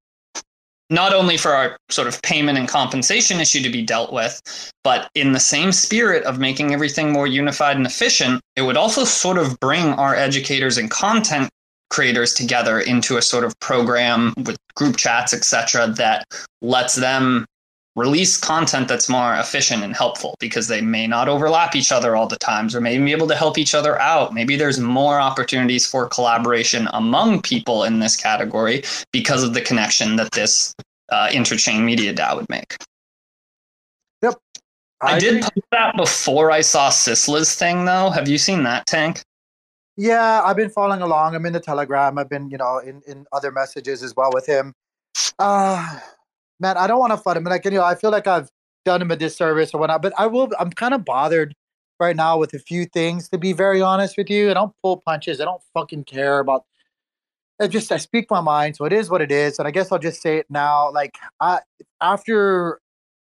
not 0.90 1.14
only 1.14 1.38
for 1.38 1.54
our 1.54 1.78
sort 1.90 2.08
of 2.08 2.22
payment 2.22 2.58
and 2.58 2.68
compensation 2.68 3.40
issue 3.40 3.64
to 3.64 3.70
be 3.70 3.82
dealt 3.82 4.14
with, 4.14 4.42
but 4.84 5.10
in 5.16 5.32
the 5.32 5.40
same 5.40 5.72
spirit 5.72 6.24
of 6.26 6.40
making 6.40 6.74
everything 6.74 7.12
more 7.12 7.26
unified 7.26 7.78
and 7.78 7.86
efficient, 7.86 8.42
it 8.56 8.62
would 8.62 8.78
also 8.78 9.04
sort 9.04 9.38
of 9.38 9.60
bring 9.60 9.94
our 9.94 10.16
educators 10.16 10.78
and 10.78 10.92
content 10.92 11.50
creators 11.90 12.34
together 12.34 12.80
into 12.80 13.18
a 13.18 13.22
sort 13.22 13.44
of 13.44 13.58
program 13.60 14.34
with 14.46 14.58
group 14.76 14.98
chats, 14.98 15.34
etc., 15.34 15.88
that 15.88 16.26
lets 16.62 16.96
them 16.96 17.46
release 17.96 18.38
content 18.38 18.88
that's 18.88 19.08
more 19.08 19.36
efficient 19.36 19.84
and 19.84 19.96
helpful 19.96 20.36
because 20.40 20.68
they 20.68 20.82
may 20.82 21.06
not 21.06 21.30
overlap 21.30 21.76
each 21.76 21.92
other 21.92 22.16
all 22.16 22.28
the 22.28 22.38
times 22.38 22.76
or 22.76 22.82
maybe 22.82 23.04
be 23.04 23.12
able 23.12 23.28
to 23.28 23.36
help 23.36 23.58
each 23.58 23.76
other 23.76 24.00
out. 24.02 24.34
Maybe 24.34 24.56
there's 24.56 24.80
more 24.80 25.20
opportunities 25.20 25.86
for 25.86 26.08
collaboration 26.08 26.88
among 26.94 27.42
people 27.42 27.84
in 27.84 28.00
this 28.00 28.16
category 28.16 28.84
because 29.12 29.44
of 29.44 29.54
the 29.54 29.62
connection 29.62 30.16
that 30.16 30.32
this 30.32 30.74
uh, 31.10 31.28
interchain 31.30 31.84
media 31.84 32.14
DAO 32.14 32.38
would 32.38 32.50
make. 32.50 32.76
Yep. 34.24 34.36
I, 35.02 35.16
I 35.16 35.20
did 35.20 35.42
post 35.44 35.68
that 35.72 35.96
before 35.96 36.50
I 36.50 36.62
saw 36.62 36.90
Sisla's 36.90 37.56
thing 37.56 37.86
though. 37.86 38.10
Have 38.10 38.28
you 38.28 38.40
seen 38.40 38.64
that 38.64 38.88
tank? 38.88 39.22
Yeah, 39.96 40.42
I've 40.44 40.56
been 40.56 40.72
following 40.72 41.04
along. 41.04 41.36
I'm 41.36 41.46
in 41.46 41.54
the 41.54 41.60
Telegram. 41.60 42.18
I've 42.18 42.30
been, 42.30 42.50
you 42.50 42.58
know, 42.58 42.80
in, 42.80 43.04
in 43.06 43.28
other 43.32 43.52
messages 43.52 44.02
as 44.02 44.16
well 44.16 44.32
with 44.34 44.48
him. 44.48 44.74
Uh 45.38 46.00
man, 46.64 46.78
I 46.78 46.88
don't 46.88 47.00
want 47.00 47.12
to 47.12 47.18
fight 47.18 47.38
him. 47.38 47.44
Like 47.44 47.66
you 47.66 47.72
know, 47.72 47.84
I 47.84 47.94
feel 47.94 48.10
like 48.10 48.26
I've 48.26 48.50
done 48.86 49.02
him 49.02 49.12
a 49.12 49.16
disservice 49.16 49.74
or 49.74 49.80
whatnot. 49.80 50.02
But 50.02 50.14
I 50.18 50.26
will. 50.26 50.50
I'm 50.60 50.72
kind 50.72 50.96
of 50.96 51.06
bothered 51.06 51.54
right 52.00 52.16
now 52.16 52.40
with 52.40 52.54
a 52.56 52.60
few 52.60 52.86
things. 52.86 53.30
To 53.30 53.38
be 53.38 53.54
very 53.54 53.82
honest 53.82 54.18
with 54.18 54.30
you, 54.30 54.50
I 54.50 54.56
don't 54.56 54.74
pull 54.82 54.98
punches. 55.06 55.40
I 55.40 55.46
don't 55.46 55.62
fucking 55.76 56.06
care 56.06 56.40
about. 56.40 56.66
I 57.62 57.68
just 57.68 57.92
I 57.92 57.98
speak 57.98 58.32
my 58.32 58.42
mind, 58.42 58.78
so 58.78 58.86
it 58.86 58.94
is 58.94 59.12
what 59.12 59.22
it 59.22 59.32
is, 59.32 59.60
and 59.60 59.68
I 59.68 59.72
guess 59.72 59.92
I'll 59.92 60.00
just 60.00 60.22
say 60.22 60.38
it 60.38 60.48
now. 60.50 60.92
Like 60.92 61.18
I 61.40 61.60
after 62.02 62.80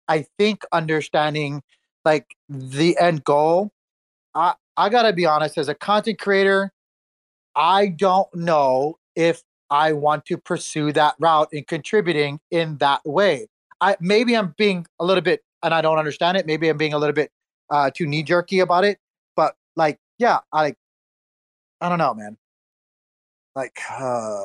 I 0.08 0.26
think 0.40 0.64
understanding 0.72 1.62
like 2.04 2.36
the 2.50 2.98
end 2.98 3.24
goal, 3.24 3.72
I 4.34 4.54
I 4.78 4.90
gotta 4.90 5.14
be 5.14 5.26
honest 5.26 5.58
as 5.58 5.68
a 5.68 5.76
content 5.76 6.20
creator, 6.20 6.72
I 7.56 7.88
don't 7.88 8.34
know 8.34 8.98
if 9.16 9.44
I 9.76 9.92
want 9.92 10.26
to 10.28 10.38
pursue 10.38 10.94
that 10.94 11.16
route 11.20 11.50
in 11.52 11.66
contributing 11.66 12.40
in 12.50 12.78
that 12.78 13.06
way. 13.06 13.48
I 13.82 13.98
maybe 14.00 14.38
I'm 14.38 14.56
being 14.58 14.88
a 15.02 15.06
little 15.06 15.22
bit 15.22 15.44
and 15.64 15.74
I 15.74 15.82
don't 15.82 15.98
understand 15.98 16.38
it. 16.38 16.46
Maybe 16.46 16.70
I'm 16.70 16.78
being 16.78 16.94
a 16.94 16.98
little 16.98 17.14
bit 17.14 17.30
uh 17.70 17.92
too 17.94 18.08
knee 18.08 18.24
jerky 18.24 18.60
about 18.60 18.86
it. 18.86 19.00
But 19.36 19.56
like, 19.76 20.00
yeah, 20.18 20.40
I 20.54 20.62
like 20.62 20.78
I 21.82 21.90
don't 21.90 21.98
know, 21.98 22.14
man. 22.14 22.38
Like 23.54 23.78
uh 23.92 24.40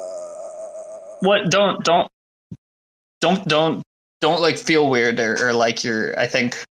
What? 1.21 1.49
Don't 1.49 1.85
don't 1.85 2.09
don't 3.21 3.47
don't 3.47 3.83
don't 4.21 4.41
like 4.41 4.59
feel 4.59 4.91
weird 4.91 5.21
or, 5.21 5.37
or 5.47 5.53
like 5.53 5.85
you're. 5.85 6.19
I 6.19 6.27
think 6.27 6.65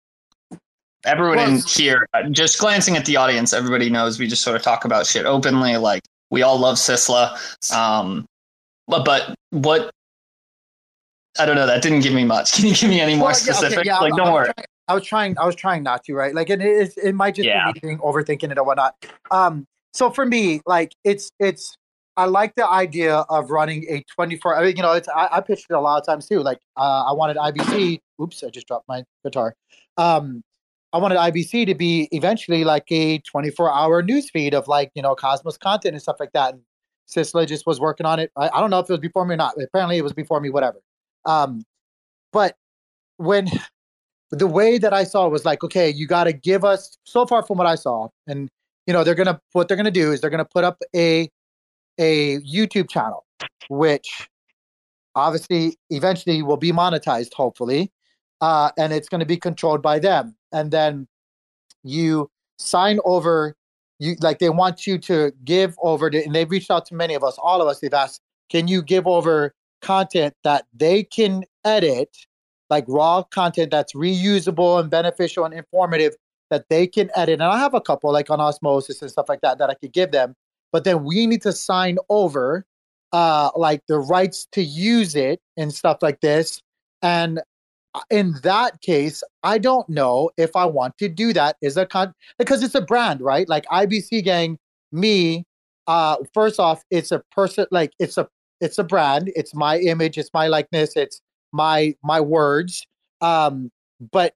everyone 1.06 1.38
in 1.38 1.62
here, 1.62 2.08
uh, 2.16 2.24
just 2.30 2.58
glancing 2.58 2.98
at 2.98 3.06
the 3.06 3.18
audience, 3.18 3.54
everybody 3.54 3.92
knows 3.92 4.18
we 4.18 4.28
just 4.28 4.42
sort 4.42 4.56
of 4.56 4.64
talk 4.64 4.84
about 4.84 5.06
shit 5.06 5.28
openly. 5.28 5.78
Like 5.78 6.02
we 6.32 6.42
all 6.42 6.58
love 6.58 6.78
Sisla. 6.78 7.38
Um, 7.72 8.26
but 8.88 9.04
but 9.06 9.36
what? 9.52 9.92
I 11.40 11.46
don't 11.46 11.56
know. 11.56 11.68
That 11.68 11.82
didn't 11.84 12.00
give 12.02 12.14
me 12.14 12.24
much. 12.26 12.54
Can 12.56 12.66
you 12.66 12.74
give 12.76 12.90
me 12.90 13.00
any 13.00 13.16
more 13.16 13.28
Well, 13.28 13.36
yeah, 13.46 13.52
okay, 13.52 13.58
specific? 13.60 13.86
yeah, 13.86 14.00
like, 14.00 14.14
I- 14.14 14.18
don't 14.18 14.28
I 14.28 14.32
was 14.32 14.34
worry. 14.34 14.46
trying- 14.54 14.66
I 14.90 14.94
was 14.94 15.04
trying. 15.04 15.38
I 15.38 15.46
was 15.46 15.56
trying 15.56 15.84
not 15.84 16.04
to. 16.06 16.14
Right, 16.14 16.34
like 16.34 16.50
it 16.50 16.62
is. 16.62 16.98
It 16.98 17.14
might 17.14 17.36
just 17.36 17.46
Yeah. 17.46 17.70
be 17.74 17.80
being 17.82 17.98
overthinking 18.00 18.52
it 18.52 18.58
or 18.58 18.64
whatnot. 18.64 18.96
Um. 19.32 19.66
So 19.94 20.10
for 20.10 20.26
me, 20.26 20.62
like 20.66 20.94
it's 21.04 21.30
it's. 21.40 21.76
I 22.16 22.26
like 22.26 22.56
the 22.56 22.68
idea 22.68 23.18
of 23.30 23.52
running 23.52 23.86
a 23.90 24.04
twenty 24.16 24.38
four. 24.38 24.58
I 24.58 24.64
mean, 24.64 24.78
you 24.78 24.82
know, 24.82 24.94
it's 24.94 25.10
I, 25.10 25.28
I 25.30 25.42
pitched 25.42 25.66
it 25.70 25.74
a 25.74 25.80
lot 25.82 26.00
of 26.00 26.06
times 26.06 26.28
too. 26.28 26.40
Like 26.40 26.60
uh, 26.78 27.04
I 27.08 27.12
wanted 27.12 27.36
IBC. 27.38 28.00
Oops, 28.22 28.44
I 28.44 28.50
just 28.50 28.68
dropped 28.68 28.88
my 28.88 29.04
guitar. 29.26 29.54
Um. 29.98 30.42
I 30.94 31.00
wanted 31.00 31.18
IBC 31.18 31.66
to 31.66 31.76
be 31.76 32.08
eventually 32.14 32.64
like 32.64 32.86
a 32.92 33.20
24 33.20 33.72
hour 33.72 34.02
news 34.02 34.30
feed 34.30 34.54
of 34.56 34.70
like, 34.70 34.90
you 34.96 35.02
know, 35.02 35.16
Cosmos 35.16 35.58
content 35.58 35.94
and 35.94 36.02
stuff 36.02 36.16
like 36.18 36.32
that. 36.32 36.54
And 36.54 36.64
Sisla 37.08 37.48
just 37.48 37.66
was 37.66 37.80
working 37.80 38.06
on 38.06 38.20
it. 38.20 38.32
I, 38.36 38.50
I 38.50 38.60
don't 38.60 38.70
know 38.70 38.80
if 38.80 38.90
it 38.90 38.94
was 38.94 39.00
before 39.00 39.26
me 39.26 39.34
or 39.34 39.38
not. 39.38 39.56
Apparently 39.62 39.98
it 39.98 40.04
was 40.04 40.14
before 40.14 40.40
me, 40.40 40.50
whatever. 40.50 40.82
Um, 41.26 41.64
but 42.34 42.56
when 43.18 43.50
the 44.32 44.48
way 44.48 44.78
that 44.78 44.94
I 44.94 45.04
saw 45.04 45.28
was 45.28 45.46
like, 45.46 45.64
okay, 45.64 45.90
you 45.90 46.08
got 46.08 46.26
to 46.26 46.34
give 46.34 46.66
us 46.66 46.98
so 47.04 47.26
far 47.26 47.44
from 47.46 47.58
what 47.58 47.68
I 47.68 47.76
saw, 47.76 48.10
and 48.28 48.50
you 48.86 48.94
know, 48.94 49.04
they're 49.04 49.16
gonna 49.16 49.40
what 49.54 49.68
they're 49.68 49.78
gonna 49.78 49.92
do 49.92 50.12
is 50.12 50.22
they're 50.22 50.30
gonna 50.30 50.46
put 50.46 50.64
up 50.64 50.82
a 50.96 51.30
a 51.98 52.40
YouTube 52.42 52.90
channel, 52.90 53.26
which 53.70 54.30
obviously 55.18 55.78
eventually 55.90 56.42
will 56.42 56.58
be 56.58 56.72
monetized, 56.72 57.34
hopefully, 57.34 57.92
uh, 58.40 58.70
and 58.78 58.94
it's 58.94 59.10
going 59.10 59.20
to 59.20 59.26
be 59.26 59.36
controlled 59.36 59.82
by 59.82 60.00
them. 60.00 60.36
And 60.52 60.72
then 60.72 61.08
you 61.84 62.30
sign 62.58 63.00
over, 63.04 63.56
you 64.00 64.16
like 64.22 64.40
they 64.40 64.50
want 64.50 64.86
you 64.86 64.98
to 65.00 65.32
give 65.44 65.76
over, 65.82 66.10
to, 66.10 66.24
and 66.24 66.34
they've 66.34 66.50
reached 66.50 66.72
out 66.72 66.86
to 66.88 66.96
many 66.96 67.14
of 67.14 67.24
us, 67.24 67.38
all 67.42 67.62
of 67.62 67.68
us. 67.68 67.80
They've 67.80 67.94
asked, 67.94 68.22
can 68.50 68.68
you 68.68 68.82
give 68.82 69.08
over 69.08 69.54
content 69.82 70.34
that 70.44 70.66
they 70.74 71.04
can 71.04 71.44
edit, 71.66 72.16
like 72.70 72.86
raw 72.88 73.24
content 73.24 73.72
that's 73.72 73.94
reusable 73.94 74.80
and 74.80 74.90
beneficial 74.90 75.46
and 75.46 75.54
informative 75.54 76.16
that 76.50 76.66
they 76.70 76.88
can 76.88 77.10
edit? 77.16 77.34
And 77.34 77.44
I 77.44 77.58
have 77.58 77.74
a 77.74 77.82
couple 77.82 78.12
like 78.12 78.30
on 78.30 78.40
Osmosis 78.40 79.02
and 79.02 79.12
stuff 79.12 79.30
like 79.30 79.42
that 79.42 79.58
that 79.58 79.70
I 79.70 79.74
could 79.74 79.94
give 79.94 80.12
them. 80.12 80.36
But 80.72 80.84
then 80.84 81.04
we 81.04 81.26
need 81.28 81.42
to 81.44 81.52
sign 81.52 81.98
over 82.10 82.66
uh 83.14 83.50
like 83.56 83.82
the 83.88 83.98
rights 83.98 84.48
to 84.52 84.62
use 84.62 85.16
it 85.16 85.40
and 85.56 85.74
stuff 85.74 86.00
like 86.02 86.20
this 86.20 86.62
and 87.02 87.42
in 88.10 88.36
that 88.44 88.82
case 88.82 89.24
i 89.44 89.58
don't 89.58 89.88
know 89.90 90.30
if 90.38 90.56
i 90.56 90.66
want 90.66 90.98
to 90.98 91.08
do 91.08 91.34
that 91.34 91.56
as 91.64 91.78
a 91.78 91.86
con 91.86 92.14
because 92.38 92.64
it's 92.64 92.76
a 92.76 92.82
brand 92.82 93.22
right? 93.22 93.48
Like 93.50 93.66
ibc 93.66 94.24
gang 94.24 94.58
me 94.92 95.46
uh 95.88 96.18
first 96.34 96.60
off 96.60 96.84
it's 96.92 97.12
a 97.12 97.20
person 97.32 97.66
like 97.72 97.92
it's 98.00 98.18
a 98.18 98.28
it's 98.60 98.80
a 98.80 98.84
brand. 98.84 99.32
It's 99.36 99.54
my 99.54 99.78
image 99.80 100.18
it's 100.18 100.32
my 100.34 100.48
likeness 100.48 100.96
it's 100.96 101.22
my 101.52 101.96
my 102.04 102.20
words. 102.22 102.86
Um 103.22 103.72
but 104.12 104.34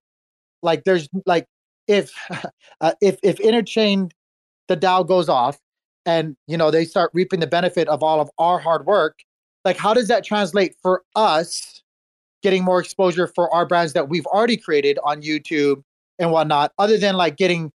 like 0.61 0.83
there's 0.83 1.09
like 1.25 1.47
if 1.87 2.13
uh, 2.81 2.93
if 3.01 3.17
if 3.23 3.37
interchain 3.37 4.11
the 4.67 4.77
DAO 4.77 5.07
goes 5.07 5.29
off 5.29 5.59
and 6.05 6.35
you 6.47 6.57
know 6.57 6.71
they 6.71 6.85
start 6.85 7.11
reaping 7.13 7.39
the 7.39 7.47
benefit 7.47 7.87
of 7.87 8.03
all 8.03 8.21
of 8.21 8.29
our 8.37 8.59
hard 8.59 8.85
work 8.85 9.19
like 9.65 9.77
how 9.77 9.93
does 9.93 10.07
that 10.07 10.23
translate 10.23 10.75
for 10.81 11.03
us 11.15 11.80
getting 12.41 12.63
more 12.63 12.79
exposure 12.79 13.27
for 13.27 13.53
our 13.53 13.65
brands 13.65 13.93
that 13.93 14.09
we've 14.09 14.25
already 14.27 14.57
created 14.57 14.97
on 15.03 15.21
youtube 15.21 15.81
and 16.19 16.31
whatnot 16.31 16.71
other 16.77 16.97
than 16.97 17.15
like 17.15 17.37
getting 17.37 17.71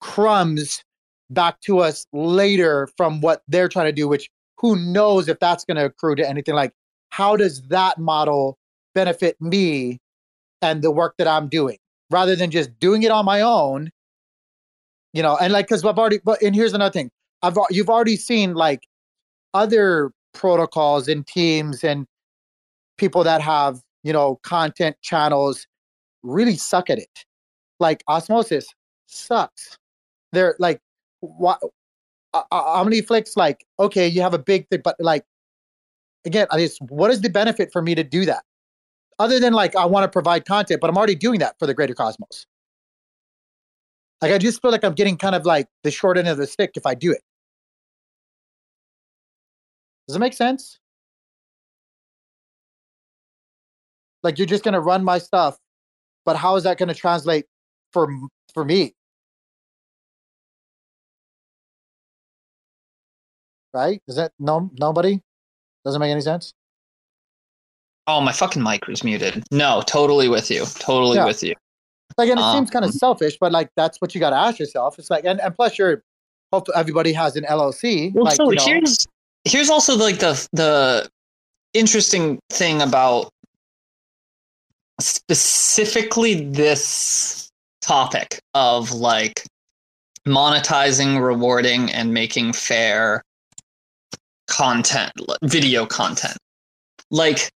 crumbs 0.00 0.82
back 1.30 1.60
to 1.60 1.78
us 1.78 2.06
later 2.12 2.88
from 2.96 3.20
what 3.20 3.42
they're 3.48 3.68
trying 3.68 3.86
to 3.86 3.92
do 3.92 4.06
which 4.06 4.28
who 4.64 4.76
knows 4.76 5.28
if 5.28 5.38
that's 5.40 5.64
going 5.64 5.76
to 5.76 5.84
accrue 5.84 6.14
to 6.14 6.28
anything. 6.28 6.54
Like 6.54 6.72
how 7.10 7.36
does 7.36 7.62
that 7.68 7.98
model 7.98 8.58
benefit 8.94 9.36
me 9.40 9.98
and 10.62 10.82
the 10.82 10.90
work 10.90 11.14
that 11.18 11.26
i'm 11.26 11.48
doing? 11.48 11.78
Rather 12.10 12.36
than 12.36 12.50
just 12.50 12.70
doing 12.78 13.02
it 13.02 13.10
on 13.10 13.24
my 13.24 13.40
own 13.40 13.90
you 15.12 15.22
know 15.22 15.36
and 15.36 15.52
like 15.52 15.66
because 15.66 15.84
i've 15.84 15.98
already 15.98 16.18
but 16.24 16.40
and 16.42 16.54
here's 16.54 16.72
another 16.74 16.92
thing. 16.92 17.10
I've, 17.42 17.56
you've 17.70 17.90
already 17.90 18.16
seen 18.16 18.54
like 18.54 18.80
other 19.52 20.12
protocols 20.32 21.08
and 21.08 21.26
teams 21.26 21.84
and 21.84 22.06
people 22.96 23.22
that 23.24 23.40
have 23.42 23.80
you 24.04 24.12
know 24.12 24.38
content 24.44 24.96
channels 25.02 25.66
really 26.22 26.56
suck 26.56 26.88
at 26.90 26.98
it. 26.98 27.24
Like 27.80 28.04
osmosis 28.06 28.66
sucks. 29.06 29.78
They're 30.32 30.54
like 30.60 30.80
what 31.20 31.60
omniflix 32.52 33.36
like 33.36 33.64
okay 33.78 34.08
you 34.08 34.20
have 34.20 34.34
a 34.34 34.38
big 34.38 34.68
thing 34.68 34.80
but 34.82 34.96
like 34.98 35.24
again 36.24 36.48
i 36.50 36.58
just 36.58 36.82
what 36.82 37.08
is 37.08 37.20
the 37.20 37.30
benefit 37.30 37.72
for 37.72 37.82
me 37.82 37.94
to 37.94 38.04
do 38.04 38.24
that? 38.24 38.44
Other 39.18 39.40
than 39.40 39.52
like 39.52 39.74
i 39.76 39.84
want 39.84 40.04
to 40.04 40.08
provide 40.08 40.44
content 40.44 40.80
but 40.80 40.90
i'm 40.90 40.96
already 40.96 41.14
doing 41.14 41.40
that 41.40 41.56
for 41.58 41.66
the 41.66 41.74
greater 41.74 41.94
cosmos. 41.94 42.46
Like 44.20 44.32
i 44.32 44.38
just 44.38 44.60
feel 44.60 44.70
like 44.70 44.84
i'm 44.84 44.94
getting 44.94 45.16
kind 45.16 45.34
of 45.34 45.46
like 45.46 45.66
the 45.82 45.90
short 45.90 46.18
end 46.18 46.28
of 46.28 46.36
the 46.36 46.46
stick 46.46 46.72
if 46.76 46.86
i 46.86 46.94
do 46.94 47.12
it. 47.12 47.22
Does 50.08 50.16
it 50.16 50.20
make 50.20 50.34
sense 50.34 50.78
like 54.24 54.38
you're 54.38 54.46
just 54.46 54.64
going 54.64 54.74
to 54.74 54.80
run 54.80 55.04
my 55.04 55.18
stuff 55.18 55.58
but 56.24 56.34
how 56.36 56.56
is 56.56 56.64
that 56.64 56.78
going 56.78 56.88
to 56.88 56.94
translate 56.94 57.44
for 57.92 58.08
for 58.52 58.64
me 58.64 58.92
right 63.72 64.00
is 64.08 64.16
that 64.16 64.32
no 64.38 64.70
nobody 64.78 65.20
doesn't 65.84 66.00
make 66.00 66.10
any 66.10 66.20
sense 66.20 66.52
Oh, 68.06 68.20
my 68.20 68.32
fucking 68.32 68.62
mic 68.62 68.86
was 68.86 69.02
muted. 69.02 69.42
No, 69.50 69.82
totally 69.86 70.28
with 70.28 70.50
you. 70.50 70.66
Totally 70.78 71.16
Yeah. 71.16 71.24
with 71.24 71.42
you. 71.42 71.54
like 72.18 72.28
and 72.28 72.38
it 72.38 72.44
seems 72.52 72.68
kind 72.70 72.84
of 72.84 72.90
Um, 72.90 72.92
selfish 72.98 73.38
but 73.40 73.50
like 73.50 73.70
that's 73.76 73.98
what 74.00 74.14
you 74.14 74.20
got 74.20 74.30
to 74.30 74.36
ask 74.36 74.58
yourself 74.58 74.98
it's 74.98 75.08
like 75.10 75.24
and, 75.24 75.40
and 75.40 75.54
plus 75.56 75.78
you're 75.78 76.02
hope 76.52 76.68
everybody 76.76 77.12
has 77.14 77.34
an 77.34 77.44
llc 77.44 78.12
Well, 78.14 78.24
like 78.24 78.36
so 78.36 78.50
you 78.50 78.56
know, 78.56 78.64
here's 78.66 79.06
here's 79.44 79.70
also 79.70 79.96
like 79.96 80.18
the 80.18 80.46
the 80.52 81.08
interesting 81.72 82.38
thing 82.50 82.82
about 82.82 83.30
specifically 85.00 86.44
this 86.46 87.50
topic 87.82 88.40
of 88.54 88.92
like 88.92 89.44
monetizing, 90.26 91.22
rewarding, 91.22 91.90
and 91.92 92.14
making 92.14 92.52
fair 92.52 93.22
content, 94.48 95.12
video 95.42 95.86
content. 95.86 96.36
Like 97.10 97.50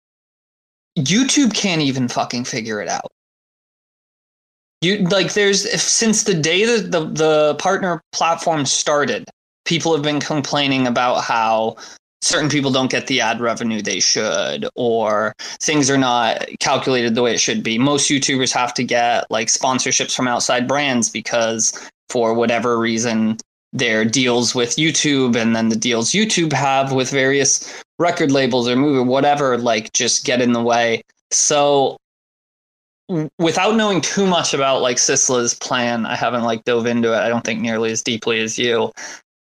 YouTube 0.98 1.54
can't 1.54 1.82
even 1.82 2.08
fucking 2.08 2.44
figure 2.44 2.80
it 2.80 2.88
out. 2.88 3.10
You 4.82 4.98
like 5.08 5.32
there's 5.32 5.64
if, 5.64 5.80
since 5.80 6.24
the 6.24 6.34
day 6.34 6.64
that 6.64 6.90
the 6.90 7.06
the 7.06 7.54
partner 7.58 8.02
platform 8.12 8.66
started, 8.66 9.24
people 9.64 9.94
have 9.94 10.02
been 10.02 10.20
complaining 10.20 10.86
about 10.86 11.22
how 11.22 11.76
certain 12.22 12.48
people 12.48 12.70
don't 12.70 12.90
get 12.90 13.06
the 13.06 13.20
ad 13.20 13.40
revenue 13.40 13.82
they 13.82 14.01
should 14.01 14.66
or 14.74 15.34
things 15.60 15.90
are 15.90 15.98
not 15.98 16.44
calculated 16.60 17.14
the 17.14 17.22
way 17.22 17.32
it 17.32 17.40
should 17.40 17.62
be. 17.62 17.78
Most 17.78 18.10
YouTubers 18.10 18.52
have 18.52 18.74
to 18.74 18.84
get 18.84 19.30
like 19.30 19.48
sponsorships 19.48 20.14
from 20.14 20.28
outside 20.28 20.66
brands 20.66 21.09
because 21.09 21.72
for 22.09 22.34
whatever 22.34 22.78
reason 22.78 23.36
their 23.72 24.05
deals 24.05 24.55
with 24.55 24.76
YouTube 24.76 25.36
and 25.36 25.55
then 25.55 25.68
the 25.68 25.76
deals 25.76 26.10
YouTube 26.10 26.52
have 26.52 26.93
with 26.93 27.10
various 27.10 27.82
record 27.98 28.30
labels 28.30 28.68
or 28.68 28.76
movie, 28.76 29.06
whatever, 29.06 29.59
like 29.59 29.93
just 29.93 30.24
get 30.24 30.40
in 30.40 30.52
the 30.52 30.62
way. 30.62 31.02
So 31.30 31.97
without 33.38 33.76
knowing 33.76 34.01
too 34.01 34.26
much 34.26 34.55
about 34.55 34.82
like 34.82 34.97
Sisla's 34.97 35.55
plan, 35.55 36.06
I 36.06 36.16
haven't 36.16 36.43
like 36.43 36.64
dove 36.64 36.86
into 36.86 37.12
it. 37.12 37.18
I 37.18 37.28
don't 37.28 37.44
think 37.44 37.60
nearly 37.60 37.90
as 37.90 38.02
deeply 38.02 38.40
as 38.40 38.59
you. 38.59 38.93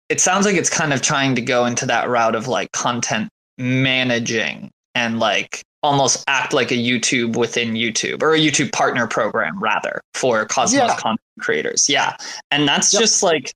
It 0.09 0.19
sounds 0.19 0.45
like 0.45 0.55
it's 0.55 0.69
kind 0.69 0.91
of 0.93 1.01
trying 1.01 1.35
to 1.35 1.41
go 1.41 1.65
into 1.65 1.85
that 1.85 2.09
route 2.09 2.35
of 2.35 2.47
like 2.47 2.71
content 2.71 3.29
managing 3.57 4.71
and 4.95 5.19
like 5.19 5.61
almost 5.83 6.23
act 6.27 6.51
like 6.51 6.71
a 6.71 6.75
YouTube 6.75 7.37
within 7.37 7.73
YouTube 7.73 8.21
or 8.21 8.33
a 8.33 8.39
YouTube 8.39 8.71
partner 8.73 9.07
program 9.07 9.61
rather 9.61 10.01
for 10.13 10.45
Cosmos 10.45 10.73
Yeah. 10.89 10.95
content 10.97 11.19
creators. 11.39 11.87
Yeah. 11.89 12.15
And 12.51 12.67
that's 12.67 12.91
just 12.91 13.23
like 13.23 13.53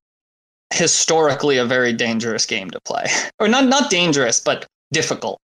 historically 0.74 1.58
a 1.58 1.66
very 1.66 1.94
dangerous 1.94 2.46
game 2.46 2.70
to 2.72 2.80
play. 2.82 3.06
Or 3.40 3.48
not 3.48 3.66
not 3.66 3.90
dangerous, 3.90 4.40
but 4.40 4.66
difficult. 4.92 5.40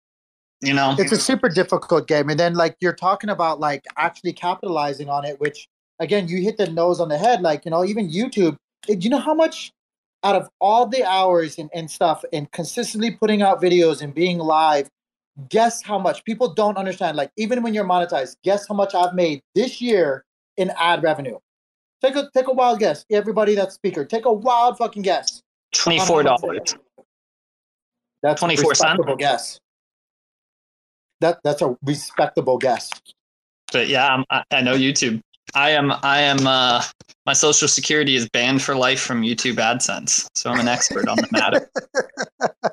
You 0.63 0.73
know? 0.73 0.97
it's 0.99 1.13
a 1.13 1.19
super 1.19 1.51
difficult 1.51 2.09
game 2.09 2.31
and 2.31 2.41
then 2.41 2.55
like 2.55 2.75
you're 2.81 2.95
talking 2.95 3.29
about 3.29 3.61
like 3.61 3.85
actually 3.99 4.33
capitalizing 4.33 5.11
on 5.11 5.27
it 5.27 5.39
which 5.39 5.69
again 5.99 6.27
you 6.27 6.41
hit 6.41 6.57
the 6.57 6.71
nose 6.71 7.01
on 7.01 7.11
the 7.11 7.19
head 7.19 7.43
like 7.43 7.67
you 7.67 7.71
know 7.71 7.85
even 7.85 8.09
youtube 8.09 8.57
it- 8.89 9.05
you 9.05 9.11
know 9.11 9.19
how 9.19 9.35
much 9.35 9.71
out 10.25 10.35
of 10.35 10.49
all 10.61 10.87
the 10.87 11.05
hours 11.05 11.59
and, 11.59 11.71
and 11.75 11.91
stuff 11.91 12.25
and 12.33 12.51
consistently 12.51 13.13
putting 13.13 13.43
out 13.43 13.63
videos 13.63 14.03
and 14.03 14.15
being 14.15 14.39
live 14.39 14.89
guess 15.49 15.83
how 15.83 15.99
much 15.99 16.25
people 16.25 16.55
don't 16.55 16.77
understand 16.77 17.17
like 17.17 17.31
even 17.37 17.63
when 17.63 17.75
you're 17.75 17.85
monetized 17.85 18.37
guess 18.43 18.67
how 18.69 18.75
much 18.75 18.95
i've 18.95 19.15
made 19.15 19.41
this 19.55 19.81
year 19.81 20.25
in 20.57 20.73
ad 20.79 21.03
revenue 21.03 21.37
take 22.03 22.17
a 22.17 22.29
take 22.35 22.49
a 22.49 22.53
wild 22.53 22.79
guess 22.79 23.05
everybody 23.11 23.55
that's 23.55 23.75
speaker 23.75 24.05
take 24.05 24.25
a 24.25 24.33
wild 24.33 24.79
fucking 24.79 25.03
guess 25.03 25.43
Twenty 25.73 25.99
four 26.01 26.23
dollars. 26.23 26.77
that's 28.23 28.41
24 28.41 28.75
cents? 28.75 28.81
respectable 28.81 29.17
guess 29.17 29.61
that 31.21 31.39
that's 31.43 31.63
a 31.63 31.77
respectable 31.83 32.59
guess 32.59 32.91
But 33.73 33.89
yeah, 33.89 34.07
I'm, 34.07 34.25
I, 34.31 34.45
I 34.53 34.61
know 34.61 34.77
YouTube. 34.77 35.21
I 35.55 35.71
am 35.71 35.93
I 36.03 36.21
am 36.21 36.47
uh 36.47 36.83
my 37.27 37.33
social 37.33 37.69
security 37.69 38.17
is 38.17 38.29
banned 38.29 38.63
for 38.63 38.75
life 38.75 39.01
from 39.01 39.23
YouTube 39.23 39.57
AdSense. 39.57 40.27
So 40.35 40.51
I'm 40.51 40.61
an 40.61 40.69
expert 40.69 41.09
on 41.09 41.17
the 41.17 41.29
matter. 41.33 41.71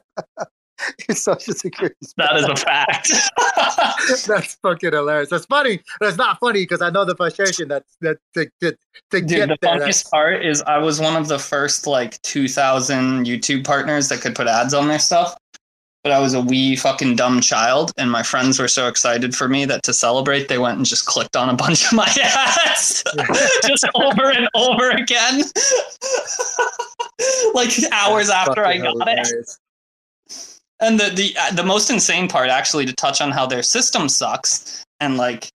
Your 1.08 1.16
social 1.16 1.54
security. 1.54 1.96
That 2.18 2.36
is 2.38 2.46
a 2.46 2.56
fact. 2.56 3.12
That's 4.28 4.56
fucking 4.56 4.92
hilarious. 4.92 5.30
That's 5.30 5.46
funny. 5.46 5.80
That's 6.00 6.18
not 6.18 6.40
funny 6.40 6.64
because 6.64 6.82
I 6.82 6.90
know 6.90 7.06
the 7.06 7.16
frustration 7.16 7.68
that's 7.68 7.98
that 8.02 8.18
to, 8.34 8.50
to, 8.62 8.72
to 9.12 9.22
Dude, 9.22 9.28
get 9.30 9.50
the 9.50 9.58
there. 9.62 9.78
funniest 9.78 10.10
part 10.10 10.44
is 10.44 10.64
I 10.64 10.80
was 10.80 11.00
one 11.00 11.16
of 11.16 11.28
the 11.28 11.38
first 11.38 11.86
like 11.86 12.20
2,000 12.24 13.26
YouTube 13.26 13.64
partners 13.64 14.10
that 14.10 14.22
could 14.22 14.34
put 14.36 14.48
ads 14.48 14.74
on 14.74 14.88
their 14.88 15.00
stuff. 15.00 15.38
But 16.04 16.12
I 16.14 16.20
was 16.20 16.34
a 16.34 16.42
wee 16.42 16.76
fucking 16.76 17.16
dumb 17.16 17.42
child, 17.42 17.92
and 17.98 18.10
my 18.10 18.24
friends 18.24 18.60
were 18.60 18.68
so 18.68 18.88
excited 18.88 19.36
for 19.36 19.48
me 19.48 19.66
that 19.66 19.84
to 19.84 19.94
celebrate, 19.94 20.48
they 20.48 20.58
went 20.58 20.78
and 20.78 20.86
just 20.86 21.06
clicked 21.06 21.36
on 21.36 21.50
a 21.50 21.54
bunch 21.54 21.86
of 21.86 21.94
my 21.94 22.06
ads, 22.24 23.04
just 23.68 23.86
over 23.94 24.32
and 24.32 24.50
over 24.56 24.90
again, 24.90 25.44
like 27.54 27.70
hours 27.92 28.32
after 28.32 28.66
I 28.66 28.78
got 28.78 29.08
it. 29.08 29.50
And 30.80 31.00
the 31.00 31.12
the 31.12 31.36
uh, 31.40 31.52
the 31.52 31.64
most 31.64 31.92
insane 31.92 32.28
part, 32.28 32.50
actually, 32.50 32.88
to 32.88 32.94
touch 32.94 33.22
on 33.22 33.30
how 33.30 33.46
their 33.46 33.62
system 33.62 34.10
sucks, 34.10 34.84
and 35.00 35.18
like, 35.18 35.52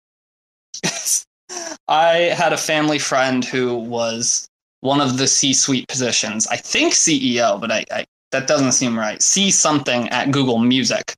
I 1.89 2.32
had 2.36 2.52
a 2.52 2.56
family 2.56 3.01
friend 3.01 3.44
who 3.44 3.74
was 3.74 4.47
one 4.81 5.01
of 5.01 5.18
the 5.18 5.27
C-suite 5.27 5.89
positions. 5.89 6.47
I 6.47 6.56
think 6.56 6.93
CEO, 6.94 7.60
but 7.60 7.73
I, 7.73 7.85
I 7.90 8.06
that 8.32 8.47
doesn't 8.47 8.73
seem 8.73 8.98
right. 8.98 9.20
See 9.23 9.51
something 9.51 10.09
at 10.09 10.31
Google 10.31 10.59
Music, 10.59 11.15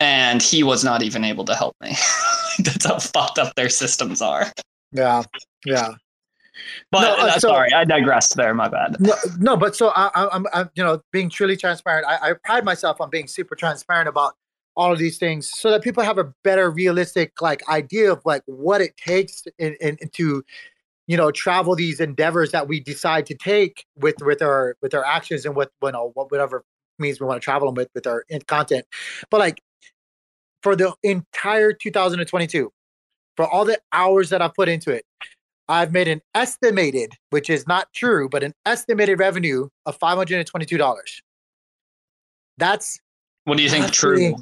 and 0.00 0.42
he 0.42 0.62
was 0.62 0.84
not 0.84 1.02
even 1.02 1.24
able 1.24 1.44
to 1.44 1.54
help 1.54 1.76
me. 1.80 1.90
That's 2.58 2.86
how 2.86 2.98
fucked 2.98 3.38
up 3.38 3.54
their 3.54 3.68
systems 3.68 4.20
are. 4.20 4.52
Yeah, 4.92 5.22
yeah. 5.64 5.94
But 6.90 7.02
No, 7.02 7.12
uh, 7.12 7.26
uh, 7.28 7.32
so- 7.38 7.48
sorry, 7.48 7.72
I 7.72 7.84
digressed 7.84 8.36
there. 8.36 8.52
My 8.54 8.68
bad. 8.68 8.96
No, 8.98 9.14
no, 9.38 9.56
but 9.56 9.76
so 9.76 9.88
I, 9.88 10.10
I, 10.14 10.28
I'm, 10.32 10.46
I'm, 10.52 10.70
you 10.74 10.82
know, 10.82 11.00
being 11.12 11.30
truly 11.30 11.56
transparent. 11.56 12.06
I, 12.06 12.30
I 12.30 12.32
pride 12.44 12.64
myself 12.64 13.00
on 13.00 13.10
being 13.10 13.28
super 13.28 13.54
transparent 13.54 14.08
about 14.08 14.34
all 14.76 14.92
of 14.92 14.98
these 14.98 15.18
things, 15.18 15.50
so 15.50 15.70
that 15.70 15.82
people 15.82 16.02
have 16.04 16.18
a 16.18 16.32
better, 16.44 16.70
realistic, 16.70 17.40
like 17.42 17.68
idea 17.68 18.12
of 18.12 18.20
like 18.24 18.42
what 18.46 18.80
it 18.80 18.96
takes 18.96 19.44
in, 19.58 19.76
in, 19.80 19.98
to, 20.12 20.44
you 21.08 21.16
know, 21.16 21.32
travel 21.32 21.74
these 21.74 21.98
endeavors 21.98 22.52
that 22.52 22.68
we 22.68 22.78
decide 22.78 23.26
to 23.26 23.34
take 23.34 23.84
with 23.96 24.14
with 24.20 24.40
our 24.42 24.76
with 24.80 24.94
our 24.94 25.04
actions 25.04 25.44
and 25.44 25.56
what 25.56 25.70
you 25.82 25.90
know 25.90 26.12
what 26.14 26.30
whatever 26.30 26.64
means 26.98 27.18
we 27.18 27.26
want 27.26 27.40
to 27.40 27.44
travel 27.44 27.66
them 27.66 27.74
with 27.74 27.88
with 27.94 28.06
our 28.06 28.24
content. 28.46 28.86
But 29.30 29.40
like 29.40 29.60
for 30.62 30.76
the 30.76 30.94
entire 31.02 31.72
2022, 31.72 32.70
for 33.36 33.46
all 33.46 33.64
the 33.64 33.80
hours 33.92 34.28
that 34.30 34.42
I've 34.42 34.54
put 34.54 34.68
into 34.68 34.92
it, 34.92 35.04
I've 35.68 35.92
made 35.92 36.08
an 36.08 36.20
estimated, 36.34 37.14
which 37.30 37.48
is 37.48 37.66
not 37.66 37.88
true, 37.94 38.28
but 38.28 38.42
an 38.42 38.52
estimated 38.66 39.18
revenue 39.18 39.68
of 39.86 39.96
five 39.96 40.18
hundred 40.18 40.38
and 40.38 40.46
twenty-two 40.46 40.78
dollars. 40.78 41.22
That's 42.58 43.00
What 43.44 43.56
do 43.56 43.62
you 43.62 43.70
think? 43.70 43.90
True. 43.92 44.36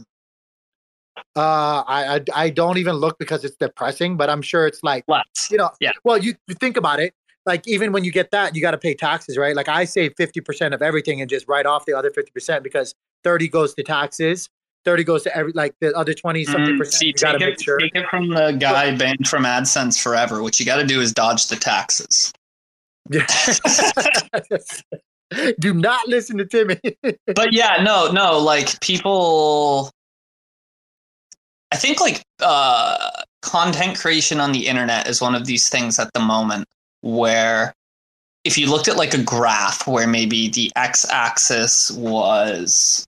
Uh, 1.34 1.82
I, 1.86 2.16
I 2.16 2.20
I 2.44 2.50
don't 2.50 2.78
even 2.78 2.96
look 2.96 3.18
because 3.18 3.44
it's 3.44 3.56
depressing, 3.56 4.16
but 4.16 4.30
I'm 4.30 4.42
sure 4.42 4.66
it's 4.66 4.82
like 4.82 5.04
you 5.50 5.58
know. 5.58 5.70
Yeah. 5.80 5.92
Well, 6.04 6.18
you, 6.18 6.34
you 6.46 6.54
think 6.54 6.76
about 6.76 7.00
it. 7.00 7.14
Like 7.44 7.66
even 7.68 7.92
when 7.92 8.02
you 8.04 8.10
get 8.12 8.30
that, 8.32 8.54
you 8.56 8.60
got 8.60 8.72
to 8.72 8.78
pay 8.78 8.94
taxes, 8.94 9.36
right? 9.38 9.54
Like 9.54 9.68
I 9.68 9.84
save 9.84 10.14
fifty 10.16 10.40
percent 10.40 10.74
of 10.74 10.82
everything 10.82 11.20
and 11.20 11.30
just 11.30 11.46
write 11.48 11.66
off 11.66 11.86
the 11.86 11.94
other 11.94 12.10
fifty 12.10 12.30
percent 12.32 12.64
because 12.64 12.94
thirty 13.22 13.48
goes 13.48 13.74
to 13.74 13.82
taxes, 13.82 14.48
thirty 14.84 15.04
goes 15.04 15.22
to 15.24 15.36
every 15.36 15.52
like 15.52 15.74
the 15.80 15.94
other 15.96 16.14
twenty 16.14 16.44
something 16.44 16.74
Mm, 16.74 16.78
percent. 16.78 16.94
see, 17.00 17.06
you 17.06 17.12
got 17.12 17.32
to 17.32 17.38
take 17.38 17.46
make 17.48 17.54
it, 17.54 17.62
sure. 17.62 17.78
take 17.78 17.94
it 17.94 18.06
from 18.08 18.28
the 18.30 18.52
guy 18.52 18.96
banned 18.96 19.28
from 19.28 19.44
AdSense 19.44 20.02
forever. 20.02 20.42
What 20.42 20.58
you 20.58 20.66
got 20.66 20.76
to 20.76 20.86
do 20.86 21.00
is 21.00 21.12
dodge 21.12 21.46
the 21.48 21.56
taxes. 21.56 22.32
Yeah. 23.10 23.26
Do 25.58 25.74
not 25.74 26.06
listen 26.08 26.38
to 26.38 26.44
Timmy. 26.46 26.78
but 27.34 27.52
yeah, 27.52 27.82
no, 27.82 28.10
no, 28.12 28.38
like 28.38 28.78
people 28.80 29.90
I 31.76 31.78
think 31.78 32.00
like 32.00 32.22
uh 32.40 32.96
content 33.42 33.98
creation 33.98 34.40
on 34.40 34.52
the 34.52 34.66
internet 34.66 35.06
is 35.06 35.20
one 35.20 35.34
of 35.34 35.44
these 35.44 35.68
things 35.68 35.98
at 35.98 36.10
the 36.14 36.20
moment 36.20 36.64
where 37.02 37.74
if 38.44 38.56
you 38.56 38.70
looked 38.70 38.88
at 38.88 38.96
like 38.96 39.12
a 39.12 39.22
graph 39.22 39.86
where 39.86 40.06
maybe 40.06 40.48
the 40.48 40.72
x-axis 40.74 41.90
was 41.90 43.04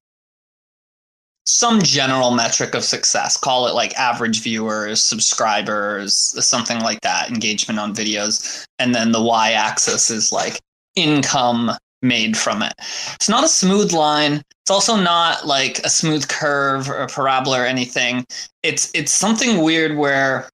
some 1.46 1.80
general 1.80 2.30
metric 2.30 2.74
of 2.74 2.84
success, 2.84 3.38
call 3.38 3.66
it 3.68 3.74
like 3.74 3.94
average 3.94 4.42
viewers, 4.42 5.02
subscribers, 5.02 6.12
something 6.44 6.80
like 6.80 7.00
that, 7.00 7.30
engagement 7.30 7.80
on 7.80 7.94
videos, 7.94 8.66
and 8.78 8.94
then 8.94 9.12
the 9.12 9.22
y-axis 9.22 10.10
is 10.10 10.30
like 10.30 10.60
income 10.94 11.70
made 12.02 12.36
from 12.36 12.62
it. 12.62 12.72
It's 13.14 13.28
not 13.28 13.44
a 13.44 13.48
smooth 13.48 13.92
line. 13.92 14.42
It's 14.62 14.70
also 14.70 14.96
not 14.96 15.46
like 15.46 15.78
a 15.80 15.88
smooth 15.90 16.28
curve 16.28 16.88
or 16.88 16.96
a 16.98 17.06
parabola 17.08 17.60
or 17.62 17.66
anything. 17.66 18.24
It's 18.62 18.90
it's 18.94 19.12
something 19.12 19.62
weird 19.62 19.96
where 19.96 20.48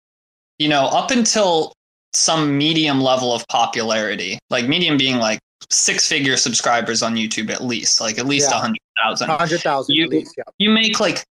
you 0.59 0.69
know, 0.69 0.85
up 0.87 1.11
until 1.11 1.73
some 2.13 2.57
medium 2.57 3.01
level 3.01 3.33
of 3.35 3.45
popularity, 3.49 4.39
like 4.51 4.69
medium 4.69 4.97
being 4.97 5.17
like 5.17 5.41
six 5.71 6.07
figure 6.09 6.37
subscribers 6.37 7.03
on 7.03 7.17
YouTube 7.17 7.51
at 7.51 7.65
least, 7.65 8.01
like 8.01 8.19
at 8.19 8.27
least 8.27 8.49
a 8.51 8.55
Yeah. 8.55 8.61
hundred 8.61 8.79
thousand. 9.03 9.31
hundred 9.31 9.61
thousand 9.63 9.95
You 9.97 10.05
at 10.05 10.11
least. 10.11 10.35
Yeah. 10.37 10.45
you 10.59 10.71
make 10.71 11.01
like 11.01 11.25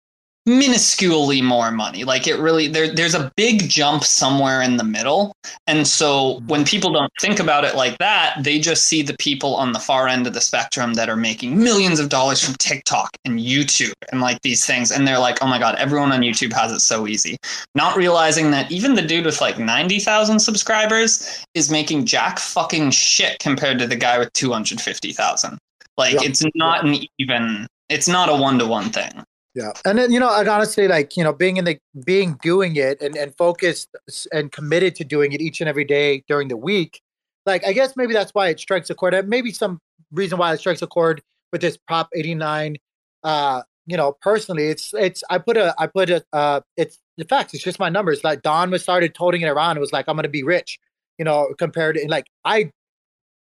minusculely 0.47 1.41
more 1.41 1.71
money. 1.71 2.03
Like 2.03 2.27
it 2.27 2.37
really 2.37 2.67
there 2.67 2.93
there's 2.93 3.15
a 3.15 3.31
big 3.37 3.69
jump 3.69 4.03
somewhere 4.03 4.61
in 4.61 4.77
the 4.77 4.83
middle. 4.83 5.35
And 5.67 5.87
so 5.87 6.35
mm-hmm. 6.35 6.47
when 6.47 6.65
people 6.65 6.91
don't 6.91 7.11
think 7.21 7.39
about 7.39 7.63
it 7.63 7.75
like 7.75 7.97
that, 7.99 8.37
they 8.41 8.59
just 8.59 8.85
see 8.85 9.01
the 9.01 9.15
people 9.17 9.55
on 9.55 9.71
the 9.71 9.79
far 9.79 10.07
end 10.07 10.27
of 10.27 10.33
the 10.33 10.41
spectrum 10.41 10.95
that 10.95 11.09
are 11.09 11.15
making 11.15 11.57
millions 11.57 11.99
of 11.99 12.09
dollars 12.09 12.43
from 12.43 12.55
TikTok 12.55 13.15
and 13.23 13.39
YouTube 13.39 13.93
and 14.11 14.19
like 14.19 14.41
these 14.41 14.65
things 14.65 14.91
and 14.91 15.07
they're 15.07 15.19
like, 15.19 15.41
"Oh 15.41 15.47
my 15.47 15.59
god, 15.59 15.75
everyone 15.75 16.11
on 16.11 16.21
YouTube 16.21 16.53
has 16.53 16.71
it 16.71 16.81
so 16.81 17.07
easy." 17.07 17.37
Not 17.73 17.95
realizing 17.95 18.51
that 18.51 18.69
even 18.71 18.95
the 18.95 19.01
dude 19.01 19.25
with 19.25 19.39
like 19.39 19.57
90,000 19.57 20.39
subscribers 20.39 21.45
is 21.53 21.71
making 21.71 22.05
jack 22.05 22.39
fucking 22.39 22.91
shit 22.91 23.39
compared 23.39 23.79
to 23.79 23.87
the 23.87 23.95
guy 23.95 24.17
with 24.19 24.33
250,000. 24.33 25.57
Like 25.97 26.13
Yeah. 26.13 26.19
it's 26.23 26.43
not 26.55 26.85
an 26.85 26.97
even 27.17 27.67
it's 27.89 28.07
not 28.07 28.29
a 28.29 28.35
one-to-one 28.35 28.89
thing. 28.89 29.23
Yeah, 29.55 29.71
and 29.85 29.99
then 29.99 30.11
you 30.11 30.19
know, 30.19 30.35
and 30.35 30.47
honestly, 30.47 30.87
like 30.87 31.15
you 31.15 31.23
know, 31.23 31.31
being 31.31 31.57
in 31.57 31.65
the 31.65 31.79
being 32.05 32.39
doing 32.41 32.75
it 32.75 32.99
and 33.01 33.15
and 33.15 33.35
focused 33.35 33.89
and 34.31 34.51
committed 34.51 34.95
to 34.95 35.03
doing 35.03 35.31
it 35.31 35.41
each 35.41 35.61
and 35.61 35.69
every 35.69 35.85
day 35.85 36.23
during 36.27 36.47
the 36.47 36.57
week, 36.57 37.01
like 37.45 37.65
I 37.65 37.73
guess 37.73 37.95
maybe 37.95 38.13
that's 38.13 38.31
why 38.33 38.47
it 38.47 38.59
strikes 38.59 38.89
a 38.89 38.95
chord. 38.95 39.27
Maybe 39.27 39.51
some 39.51 39.79
reason 40.11 40.39
why 40.39 40.53
it 40.53 40.59
strikes 40.59 40.81
a 40.81 40.87
chord 40.87 41.21
with 41.51 41.61
this 41.61 41.77
Prop 41.77 42.09
eighty 42.15 42.33
nine. 42.33 42.77
Uh, 43.23 43.61
you 43.85 43.95
know, 43.95 44.17
personally, 44.21 44.69
it's 44.69 44.91
it's 44.93 45.23
I 45.29 45.37
put 45.37 45.57
a 45.57 45.75
I 45.77 45.85
put 45.85 46.09
a 46.09 46.23
uh, 46.33 46.61
it's 46.75 46.97
the 47.17 47.25
facts. 47.25 47.53
It's 47.53 47.63
just 47.63 47.79
my 47.79 47.89
numbers. 47.89 48.23
Like 48.23 48.41
Don 48.41 48.71
was 48.71 48.81
started 48.81 49.13
toting 49.13 49.41
it 49.41 49.47
around. 49.47 49.77
It 49.77 49.81
was 49.81 49.93
like 49.93 50.05
I'm 50.07 50.15
gonna 50.15 50.29
be 50.29 50.43
rich. 50.43 50.79
You 51.19 51.25
know, 51.25 51.53
compared 51.59 51.97
to 51.97 52.07
like 52.07 52.25
I, 52.43 52.71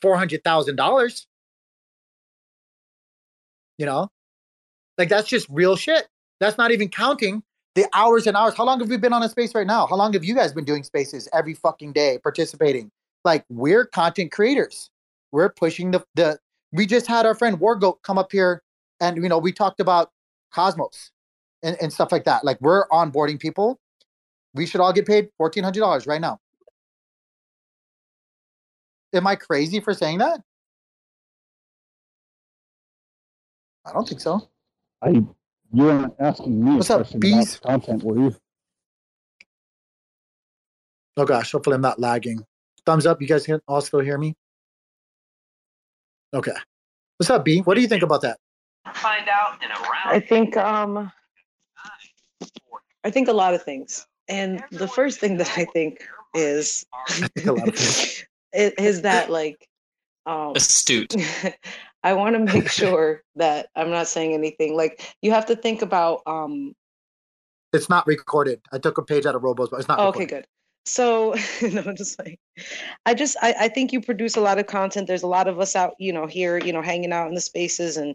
$400,000. 0.02 1.26
You 3.78 3.86
know, 3.86 4.08
like 4.96 5.10
that's 5.10 5.28
just 5.28 5.46
real 5.50 5.76
shit. 5.76 6.08
That's 6.40 6.56
not 6.58 6.70
even 6.70 6.88
counting 6.88 7.42
the 7.74 7.86
hours 7.92 8.26
and 8.26 8.36
hours. 8.36 8.54
How 8.56 8.64
long 8.64 8.80
have 8.80 8.88
we 8.88 8.96
been 8.96 9.12
on 9.12 9.22
a 9.22 9.28
space 9.28 9.54
right 9.54 9.66
now? 9.66 9.86
How 9.86 9.96
long 9.96 10.14
have 10.14 10.24
you 10.24 10.34
guys 10.34 10.52
been 10.52 10.64
doing 10.64 10.82
spaces 10.82 11.28
every 11.34 11.54
fucking 11.54 11.92
day, 11.92 12.18
participating? 12.22 12.90
Like 13.24 13.44
we're 13.50 13.84
content 13.84 14.32
creators. 14.32 14.90
We're 15.32 15.50
pushing 15.50 15.90
the 15.90 16.04
the. 16.14 16.38
We 16.72 16.86
just 16.86 17.06
had 17.06 17.26
our 17.26 17.34
friend 17.34 17.58
Wargoat 17.58 18.02
come 18.02 18.18
up 18.18 18.32
here, 18.32 18.62
and 19.00 19.16
you 19.16 19.28
know 19.28 19.38
we 19.38 19.52
talked 19.52 19.80
about 19.80 20.10
Cosmos 20.52 21.10
and, 21.62 21.76
and 21.80 21.92
stuff 21.92 22.12
like 22.12 22.24
that. 22.24 22.44
Like 22.44 22.60
we're 22.60 22.86
onboarding 22.88 23.38
people. 23.38 23.80
We 24.54 24.66
should 24.66 24.80
all 24.80 24.92
get 24.92 25.06
paid 25.06 25.28
fourteen 25.36 25.64
hundred 25.64 25.80
dollars 25.80 26.06
right 26.06 26.20
now. 26.20 26.40
Am 29.12 29.26
I 29.26 29.36
crazy 29.36 29.80
for 29.80 29.94
saying 29.94 30.18
that? 30.18 30.40
I 33.86 33.92
don't 33.92 34.08
think 34.08 34.20
so. 34.20 34.48
I 35.02 35.10
you 35.10 35.34
weren't 35.72 36.14
asking 36.18 36.64
me 36.64 36.76
What's 36.76 36.90
a 36.90 36.94
up, 36.94 36.98
question 37.00 37.20
bees? 37.20 37.56
about 37.56 37.80
content, 37.80 38.02
were 38.02 38.16
you? 38.18 38.36
Oh 41.16 41.24
gosh, 41.24 41.52
hopefully 41.52 41.74
I'm 41.74 41.80
not 41.80 41.98
lagging. 41.98 42.44
Thumbs 42.84 43.06
up. 43.06 43.20
You 43.20 43.26
guys 43.28 43.46
can 43.46 43.60
all 43.66 43.80
still 43.80 44.00
hear 44.00 44.18
me? 44.18 44.34
Okay. 46.36 46.52
What's 47.16 47.30
up, 47.30 47.46
B? 47.46 47.60
What 47.60 47.76
do 47.76 47.80
you 47.80 47.88
think 47.88 48.02
about 48.02 48.20
that? 48.20 48.38
Find 48.92 49.26
out 49.26 49.62
in 49.64 49.70
a 49.70 49.74
round. 49.74 49.90
I 50.04 50.20
think 50.20 50.54
um 50.58 51.10
I 53.04 53.10
think 53.10 53.28
a 53.28 53.32
lot 53.32 53.54
of 53.54 53.62
things. 53.62 54.06
And 54.28 54.62
the 54.70 54.86
first 54.86 55.18
thing 55.18 55.38
that 55.38 55.56
I 55.56 55.64
think 55.64 56.06
is 56.34 56.84
a 57.46 57.52
lot 57.52 57.68
of 57.68 57.74
things. 57.74 58.26
is, 58.52 58.72
is 58.72 59.02
that 59.02 59.30
like 59.30 59.66
um 60.26 60.52
astute. 60.56 61.14
I 62.04 62.12
want 62.12 62.36
to 62.36 62.52
make 62.52 62.68
sure 62.68 63.22
that 63.36 63.68
I'm 63.74 63.88
not 63.88 64.06
saying 64.06 64.34
anything 64.34 64.76
like 64.76 65.16
you 65.22 65.30
have 65.30 65.46
to 65.46 65.56
think 65.56 65.80
about 65.80 66.20
um 66.26 66.74
It's 67.72 67.88
not 67.88 68.06
recorded. 68.06 68.60
I 68.72 68.78
took 68.78 68.98
a 68.98 69.02
page 69.02 69.24
out 69.24 69.34
of 69.34 69.40
Robos, 69.40 69.70
but 69.70 69.78
it's 69.78 69.88
not. 69.88 70.00
Oh, 70.00 70.08
okay, 70.08 70.26
good. 70.26 70.46
So 70.86 71.34
no, 71.62 71.82
I'm 71.84 71.96
just 71.96 72.18
like, 72.18 72.38
I 73.04 73.12
just 73.12 73.36
I, 73.42 73.54
I 73.60 73.68
think 73.68 73.92
you 73.92 74.00
produce 74.00 74.36
a 74.36 74.40
lot 74.40 74.58
of 74.58 74.66
content. 74.66 75.08
There's 75.08 75.24
a 75.24 75.28
lot 75.28 75.48
of 75.48 75.58
us 75.58 75.74
out, 75.74 75.94
you 75.98 76.12
know, 76.12 76.26
here, 76.26 76.58
you 76.58 76.72
know, 76.72 76.80
hanging 76.80 77.12
out 77.12 77.28
in 77.28 77.34
the 77.34 77.40
spaces, 77.40 77.96
and 77.96 78.14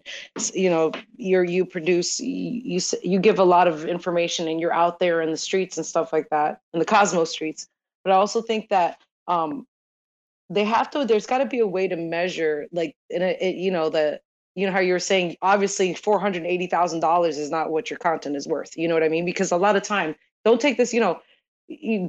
you 0.54 0.70
know, 0.70 0.92
you're 1.18 1.44
you 1.44 1.66
produce 1.66 2.20
you 2.20 2.80
you, 3.04 3.20
give 3.20 3.40
a 3.40 3.44
lot 3.44 3.68
of 3.68 3.86
information, 3.86 4.48
and 4.48 4.60
you're 4.60 4.74
out 4.74 5.00
there 5.00 5.22
in 5.22 5.32
the 5.32 5.38
streets 5.38 5.78
and 5.78 5.86
stuff 5.86 6.14
like 6.14 6.30
that, 6.30 6.62
in 6.74 6.80
the 6.80 6.86
Cosmos 6.86 7.30
streets. 7.30 7.68
But 8.04 8.14
I 8.14 8.16
also 8.16 8.42
think 8.42 8.70
that 8.70 8.98
um, 9.28 9.68
they 10.50 10.64
have 10.64 10.90
to. 10.92 11.06
There's 11.06 11.28
got 11.28 11.40
to 11.40 11.46
be 11.46 11.60
a 11.60 11.68
way 11.68 11.90
to 11.90 11.98
measure, 11.98 12.68
like, 12.72 12.96
in 13.10 13.22
a, 13.22 13.38
it, 13.40 13.56
you 13.56 13.70
know, 13.70 13.90
the 13.90 14.22
you 14.56 14.66
know 14.66 14.72
how 14.72 14.80
you 14.80 14.94
were 14.94 15.00
saying 15.00 15.36
obviously 15.42 15.94
four 15.94 16.20
hundred 16.20 16.46
eighty 16.46 16.68
thousand 16.68 17.02
dollars 17.02 17.38
is 17.38 17.52
not 17.52 17.70
what 17.70 17.90
your 17.90 18.00
content 18.00 18.38
is 18.38 18.48
worth. 18.48 18.78
You 18.78 18.88
know 18.88 18.94
what 18.94 19.04
I 19.04 19.10
mean? 19.10 19.26
Because 19.26 19.52
a 19.52 19.58
lot 19.58 19.76
of 19.76 19.84
time, 19.84 20.16
don't 20.46 20.62
take 20.62 20.78
this, 20.78 20.94
you 20.94 21.02
know 21.02 21.20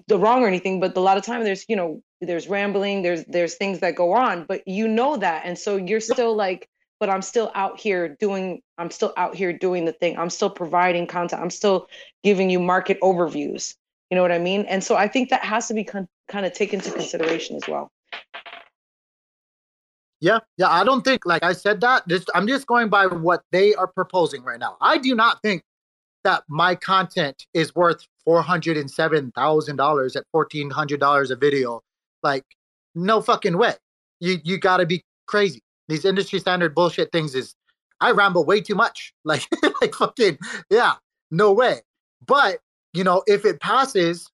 the 0.08 0.18
wrong 0.18 0.42
or 0.42 0.48
anything, 0.48 0.80
but 0.80 0.96
a 0.96 1.00
lot 1.00 1.16
of 1.16 1.24
time 1.24 1.44
there's 1.44 1.64
you 1.68 1.76
know 1.76 2.02
there's 2.20 2.48
rambling, 2.48 3.02
there's 3.02 3.24
there's 3.26 3.54
things 3.54 3.80
that 3.80 3.94
go 3.94 4.12
on, 4.12 4.44
but 4.44 4.66
you 4.66 4.88
know 4.88 5.16
that, 5.16 5.42
and 5.44 5.58
so 5.58 5.76
you're 5.76 6.00
still 6.00 6.34
like, 6.34 6.68
but 7.00 7.10
I'm 7.10 7.22
still 7.22 7.50
out 7.54 7.80
here 7.80 8.16
doing, 8.20 8.62
I'm 8.78 8.90
still 8.90 9.12
out 9.16 9.34
here 9.34 9.52
doing 9.52 9.84
the 9.84 9.92
thing, 9.92 10.16
I'm 10.18 10.30
still 10.30 10.50
providing 10.50 11.06
content, 11.06 11.42
I'm 11.42 11.50
still 11.50 11.88
giving 12.22 12.50
you 12.50 12.60
market 12.60 13.00
overviews. 13.00 13.74
You 14.10 14.16
know 14.16 14.22
what 14.22 14.32
I 14.32 14.38
mean? 14.38 14.66
And 14.66 14.84
so 14.84 14.94
I 14.94 15.08
think 15.08 15.30
that 15.30 15.42
has 15.42 15.68
to 15.68 15.74
be 15.74 15.84
con- 15.84 16.08
kind 16.28 16.44
of 16.44 16.52
taken 16.52 16.80
into 16.80 16.92
consideration 16.92 17.56
as 17.56 17.62
well. 17.66 17.90
Yeah, 20.20 20.38
yeah. 20.56 20.68
I 20.68 20.84
don't 20.84 21.02
think, 21.02 21.26
like 21.26 21.42
I 21.42 21.52
said, 21.52 21.80
that. 21.80 22.06
Just 22.06 22.30
I'm 22.34 22.46
just 22.46 22.66
going 22.66 22.88
by 22.88 23.06
what 23.06 23.42
they 23.50 23.74
are 23.74 23.88
proposing 23.88 24.44
right 24.44 24.60
now. 24.60 24.76
I 24.80 24.98
do 24.98 25.16
not 25.16 25.42
think 25.42 25.64
that 26.24 26.44
my 26.48 26.74
content 26.74 27.46
is 27.54 27.74
worth 27.74 28.06
four 28.24 28.42
hundred 28.42 28.76
and 28.76 28.90
seven 28.90 29.32
thousand 29.32 29.76
dollars 29.76 30.16
at 30.16 30.24
fourteen 30.32 30.70
hundred 30.70 31.00
dollars 31.00 31.30
a 31.30 31.36
video. 31.36 31.82
Like, 32.22 32.44
no 32.94 33.20
fucking 33.20 33.58
way. 33.58 33.74
You 34.20 34.38
you 34.44 34.58
got 34.58 34.78
to 34.78 34.86
be 34.86 35.04
crazy. 35.26 35.62
These 35.88 36.04
industry 36.04 36.38
standard 36.38 36.74
bullshit 36.74 37.12
things 37.12 37.34
is. 37.34 37.54
I 38.00 38.10
ramble 38.10 38.44
way 38.44 38.60
too 38.60 38.74
much. 38.74 39.14
Like 39.24 39.46
like 39.80 39.94
fucking 39.94 40.38
yeah. 40.70 40.94
No 41.30 41.52
way. 41.52 41.82
But 42.26 42.58
you 42.92 43.04
know, 43.04 43.22
if 43.26 43.44
it 43.44 43.60
passes, 43.60 44.30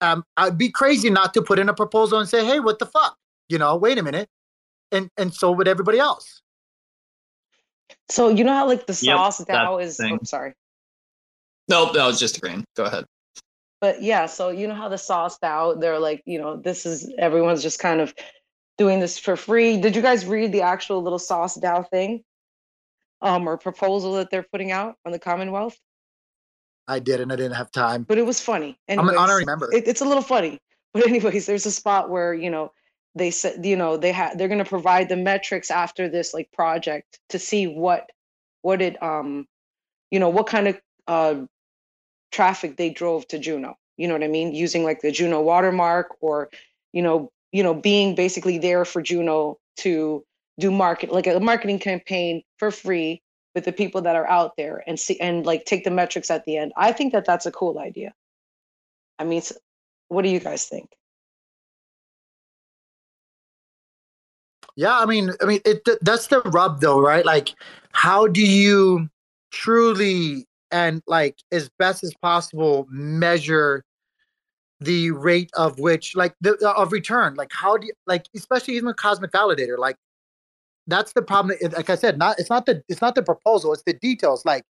um, 0.00 0.24
I'd 0.36 0.58
be 0.58 0.70
crazy 0.70 1.10
not 1.10 1.34
to 1.34 1.42
put 1.42 1.58
in 1.58 1.68
a 1.68 1.74
proposal 1.74 2.18
and 2.18 2.28
say, 2.28 2.44
hey, 2.44 2.60
what 2.60 2.78
the 2.78 2.86
fuck? 2.86 3.16
You 3.48 3.58
know, 3.58 3.76
wait 3.76 3.98
a 3.98 4.02
minute. 4.02 4.28
And 4.92 5.10
and 5.16 5.32
so 5.34 5.52
would 5.52 5.68
everybody 5.68 5.98
else. 5.98 6.42
So 8.10 8.28
you 8.28 8.44
know 8.44 8.54
how 8.54 8.66
like 8.66 8.86
the 8.86 8.94
sauce 8.94 9.38
that 9.38 9.48
now 9.52 9.78
is. 9.78 9.96
thing. 9.96 10.14
Oh, 10.20 10.24
sorry. 10.24 10.54
Nope, 11.68 11.92
that 11.94 12.06
was 12.06 12.18
just 12.18 12.38
agreeing. 12.38 12.64
Go 12.76 12.84
ahead. 12.84 13.04
but 13.80 14.02
yeah 14.02 14.26
so 14.26 14.48
you 14.50 14.66
know 14.66 14.74
how 14.74 14.88
the 14.88 14.98
sauce 14.98 15.38
out 15.42 15.80
they're 15.80 15.98
like 16.00 16.22
you 16.26 16.38
know 16.38 16.56
this 16.56 16.84
is 16.86 17.12
everyone's 17.18 17.62
just 17.62 17.78
kind 17.78 18.00
of 18.00 18.12
doing 18.78 18.98
this 19.00 19.18
for 19.18 19.36
free 19.36 19.76
did 19.80 19.94
you 19.94 20.02
guys 20.02 20.24
read 20.26 20.50
the 20.52 20.62
actual 20.62 21.02
little 21.02 21.18
sauce 21.18 21.56
DAO 21.58 21.88
thing 21.88 22.22
um 23.20 23.46
or 23.48 23.56
proposal 23.58 24.14
that 24.14 24.30
they're 24.30 24.46
putting 24.50 24.72
out 24.72 24.96
on 25.04 25.12
the 25.12 25.18
commonwealth 25.18 25.76
I 26.90 27.00
did, 27.00 27.20
and 27.20 27.30
I 27.30 27.36
didn't 27.36 27.52
have 27.56 27.70
time. 27.70 28.02
but 28.04 28.16
it 28.18 28.24
was 28.26 28.40
funny 28.40 28.78
I'm 28.88 28.98
an 29.00 29.00
Anyways, 29.00 29.18
honorary 29.18 29.44
member. 29.44 29.68
it, 29.72 29.86
it's 29.86 30.00
a 30.00 30.04
little 30.06 30.22
funny 30.22 30.58
but 30.94 31.06
anyways 31.06 31.46
there's 31.46 31.66
a 31.66 31.70
spot 31.70 32.08
where 32.10 32.32
you 32.34 32.50
know 32.50 32.72
they 33.18 33.30
said 33.30 33.64
you 33.64 33.76
know 33.76 33.96
they 33.96 34.12
have 34.12 34.38
they're 34.38 34.48
going 34.48 34.62
to 34.62 34.68
provide 34.68 35.08
the 35.08 35.16
metrics 35.16 35.70
after 35.70 36.08
this 36.08 36.32
like 36.32 36.50
project 36.52 37.18
to 37.28 37.38
see 37.38 37.66
what 37.66 38.10
what 38.62 38.80
it 38.80 39.02
um 39.02 39.46
you 40.10 40.18
know 40.18 40.28
what 40.28 40.46
kind 40.46 40.68
of 40.68 40.80
uh 41.06 41.34
traffic 42.30 42.76
they 42.76 42.90
drove 42.90 43.26
to 43.28 43.38
Juno. 43.38 43.76
You 43.96 44.08
know 44.08 44.14
what 44.14 44.22
I 44.22 44.28
mean? 44.28 44.54
Using 44.54 44.84
like 44.84 45.00
the 45.00 45.10
Juno 45.10 45.40
watermark 45.40 46.16
or, 46.20 46.50
you 46.92 47.02
know, 47.02 47.30
you 47.52 47.62
know, 47.62 47.74
being 47.74 48.14
basically 48.14 48.58
there 48.58 48.84
for 48.84 49.02
Juno 49.02 49.58
to 49.78 50.24
do 50.60 50.70
market 50.70 51.12
like 51.12 51.26
a 51.26 51.40
marketing 51.40 51.78
campaign 51.78 52.42
for 52.58 52.70
free 52.70 53.22
with 53.54 53.64
the 53.64 53.72
people 53.72 54.02
that 54.02 54.16
are 54.16 54.26
out 54.26 54.56
there 54.56 54.82
and 54.86 54.98
see 54.98 55.18
and 55.20 55.46
like 55.46 55.64
take 55.64 55.84
the 55.84 55.90
metrics 55.90 56.30
at 56.30 56.44
the 56.44 56.56
end. 56.56 56.72
I 56.76 56.92
think 56.92 57.12
that 57.12 57.24
that's 57.24 57.46
a 57.46 57.52
cool 57.52 57.78
idea. 57.78 58.12
I 59.18 59.24
mean, 59.24 59.42
what 60.08 60.22
do 60.22 60.28
you 60.28 60.40
guys 60.40 60.66
think? 60.66 60.90
Yeah, 64.78 64.96
I 65.00 65.06
mean, 65.06 65.30
I 65.42 65.44
mean, 65.44 65.60
it 65.64 65.82
that's 66.02 66.28
the 66.28 66.40
rub, 66.42 66.80
though, 66.80 67.00
right? 67.00 67.24
Like, 67.26 67.52
how 67.90 68.28
do 68.28 68.40
you 68.40 69.08
truly 69.50 70.46
and 70.70 71.02
like 71.08 71.36
as 71.50 71.68
best 71.80 72.04
as 72.04 72.14
possible 72.22 72.86
measure 72.88 73.82
the 74.78 75.10
rate 75.10 75.50
of 75.54 75.80
which, 75.80 76.14
like, 76.14 76.36
the 76.40 76.56
uh, 76.64 76.80
of 76.80 76.92
return? 76.92 77.34
Like, 77.34 77.50
how 77.52 77.76
do 77.76 77.88
you 77.88 77.92
like, 78.06 78.26
especially 78.36 78.76
even 78.76 78.94
Cosmic 78.94 79.32
Validator, 79.32 79.78
like, 79.78 79.96
that's 80.86 81.12
the 81.12 81.22
problem. 81.22 81.58
Like 81.72 81.90
I 81.90 81.96
said, 81.96 82.16
not 82.16 82.38
it's 82.38 82.50
not 82.50 82.66
the 82.66 82.80
it's 82.88 83.00
not 83.00 83.16
the 83.16 83.22
proposal, 83.24 83.72
it's 83.72 83.82
the 83.82 83.94
details. 83.94 84.44
Like, 84.44 84.62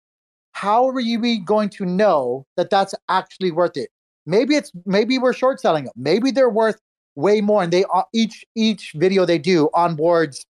how 0.52 0.88
are 0.88 1.00
you 1.00 1.44
going 1.44 1.68
to 1.70 1.84
know 1.84 2.46
that 2.56 2.70
that's 2.70 2.94
actually 3.10 3.50
worth 3.50 3.76
it? 3.76 3.90
Maybe 4.24 4.56
it's 4.56 4.72
maybe 4.86 5.18
we're 5.18 5.34
short 5.34 5.60
selling 5.60 5.84
them. 5.84 5.94
Maybe 5.96 6.30
they're 6.30 6.48
worth 6.48 6.80
way 7.18 7.40
more, 7.40 7.62
and 7.62 7.72
they 7.72 7.84
each 8.14 8.44
each 8.54 8.92
video 8.94 9.26
they 9.26 9.38
do 9.38 9.68
onboards. 9.74 10.46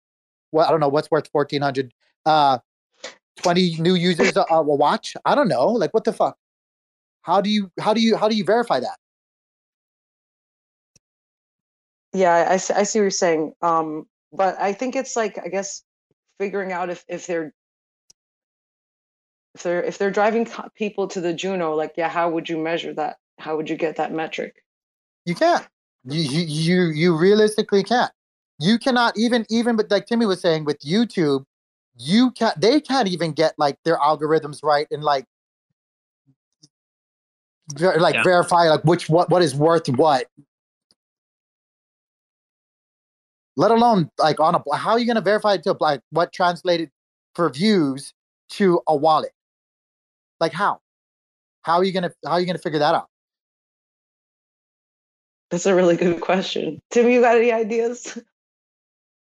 Well, 0.52 0.66
I 0.66 0.70
don't 0.70 0.80
know 0.80 0.88
what's 0.88 1.10
worth 1.10 1.28
fourteen 1.28 1.62
hundred. 1.62 1.94
Uh, 2.26 2.58
twenty 3.36 3.76
new 3.78 3.94
users 3.94 4.36
uh, 4.36 4.44
will 4.50 4.76
watch. 4.76 5.16
I 5.24 5.34
don't 5.34 5.48
know. 5.48 5.68
Like 5.68 5.94
what 5.94 6.04
the 6.04 6.12
fuck? 6.12 6.36
How 7.22 7.40
do 7.40 7.48
you 7.48 7.70
how 7.78 7.94
do 7.94 8.00
you 8.00 8.16
how 8.16 8.28
do 8.28 8.36
you 8.36 8.44
verify 8.44 8.80
that? 8.80 8.98
Yeah, 12.12 12.34
I, 12.34 12.54
I 12.54 12.56
see 12.56 12.98
what 12.98 13.02
you're 13.02 13.10
saying. 13.10 13.52
Um, 13.62 14.06
but 14.32 14.60
I 14.60 14.72
think 14.72 14.96
it's 14.96 15.16
like 15.16 15.38
I 15.38 15.48
guess 15.48 15.82
figuring 16.38 16.72
out 16.72 16.90
if 16.90 17.04
if 17.08 17.26
they're 17.26 17.52
if 19.54 19.62
they're 19.62 19.82
if 19.82 19.98
they're 19.98 20.10
driving 20.10 20.48
people 20.74 21.06
to 21.08 21.20
the 21.20 21.32
Juno, 21.32 21.74
like 21.74 21.92
yeah, 21.96 22.08
how 22.08 22.28
would 22.30 22.48
you 22.48 22.58
measure 22.58 22.92
that? 22.94 23.18
How 23.38 23.56
would 23.56 23.70
you 23.70 23.76
get 23.76 23.96
that 23.96 24.12
metric? 24.12 24.64
You 25.24 25.34
can't. 25.34 25.66
You 26.06 26.20
you 26.20 26.40
you, 26.46 26.82
you 26.90 27.16
realistically 27.16 27.82
can't. 27.82 28.12
You 28.58 28.78
cannot 28.78 29.18
even 29.18 29.44
even 29.50 29.76
but 29.76 29.90
like 29.90 30.06
Timmy 30.06 30.26
was 30.26 30.40
saying 30.40 30.64
with 30.64 30.78
YouTube, 30.80 31.44
you 31.98 32.30
can't 32.32 32.58
they 32.60 32.80
can't 32.80 33.08
even 33.08 33.32
get 33.32 33.54
like 33.58 33.76
their 33.84 33.98
algorithms 33.98 34.62
right 34.62 34.86
and 34.90 35.02
like 35.02 35.26
ver- 37.74 37.98
like 37.98 38.14
Yeah. 38.14 38.22
verify 38.22 38.68
like 38.68 38.84
which 38.84 39.08
what 39.08 39.30
what 39.30 39.42
is 39.42 39.54
worth 39.54 39.88
what. 39.88 40.26
Let 43.56 43.70
alone 43.70 44.10
like 44.18 44.38
on 44.38 44.54
a 44.54 44.76
how 44.76 44.92
are 44.92 44.98
you 44.98 45.06
going 45.06 45.16
to 45.16 45.22
verify 45.22 45.54
it 45.54 45.62
to 45.64 45.76
like 45.80 46.02
what 46.10 46.32
translated 46.32 46.90
for 47.34 47.48
views 47.50 48.12
to 48.50 48.80
a 48.86 48.94
wallet? 48.94 49.32
Like 50.40 50.52
how? 50.52 50.80
How 51.62 51.78
are 51.78 51.84
you 51.84 51.92
gonna 51.92 52.12
how 52.24 52.32
are 52.32 52.40
you 52.40 52.46
gonna 52.46 52.58
figure 52.58 52.78
that 52.78 52.94
out? 52.94 53.08
That's 55.50 55.66
a 55.66 55.74
really 55.74 55.96
good 55.96 56.20
question. 56.20 56.80
Tim, 56.90 57.08
you 57.08 57.20
got 57.20 57.36
any 57.36 57.52
ideas? 57.52 58.18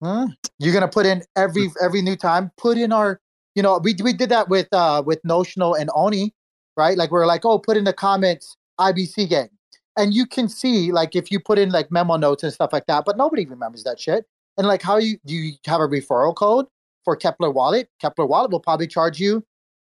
Huh? 0.03 0.28
You're 0.59 0.73
gonna 0.73 0.89
put 0.89 1.07
in 1.07 1.23
every 1.37 1.70
every 1.82 2.03
new 2.03 2.16
time. 2.16 2.51
Put 2.57 2.78
in 2.78 2.93
our, 2.93 3.20
you 3.55 3.62
know, 3.62 3.78
we 3.82 3.95
we 4.03 4.12
did 4.12 4.28
that 4.31 4.49
with 4.49 4.69
uh 4.73 5.03
with 5.05 5.20
Notional 5.24 5.74
and 5.74 5.91
Oni, 5.95 6.35
right? 6.77 6.97
Like 6.97 7.11
we're 7.11 7.27
like, 7.27 7.45
oh, 7.45 7.59
put 7.59 7.77
in 7.77 7.85
the 7.85 7.93
comments 7.93 8.57
IBC 8.81 9.28
game, 9.28 9.51
and 9.97 10.15
you 10.15 10.27
can 10.27 10.49
see 10.49 10.91
like 10.91 11.15
if 11.15 11.31
you 11.31 11.39
put 11.39 11.59
in 11.59 11.70
like 11.70 11.91
memo 11.93 12.16
notes 12.16 12.43
and 12.43 12.53
stuff 12.53 12.73
like 12.73 12.87
that, 12.87 13.05
but 13.05 13.16
nobody 13.16 13.45
remembers 13.45 13.85
that 13.85 14.01
shit. 14.01 14.27
And 14.59 14.66
like, 14.66 14.82
how 14.82 14.97
you 14.97 15.19
do 15.27 15.35
you 15.35 15.53
have 15.66 15.81
a 15.81 15.89
referral 15.89 16.35
code 16.35 16.66
for 17.05 17.16
Keplr 17.16 17.53
Wallet? 17.53 17.89
Keplr 18.03 18.28
Wallet 18.28 18.51
will 18.51 18.61
probably 18.61 18.89
charge 18.89 19.20
you. 19.20 19.45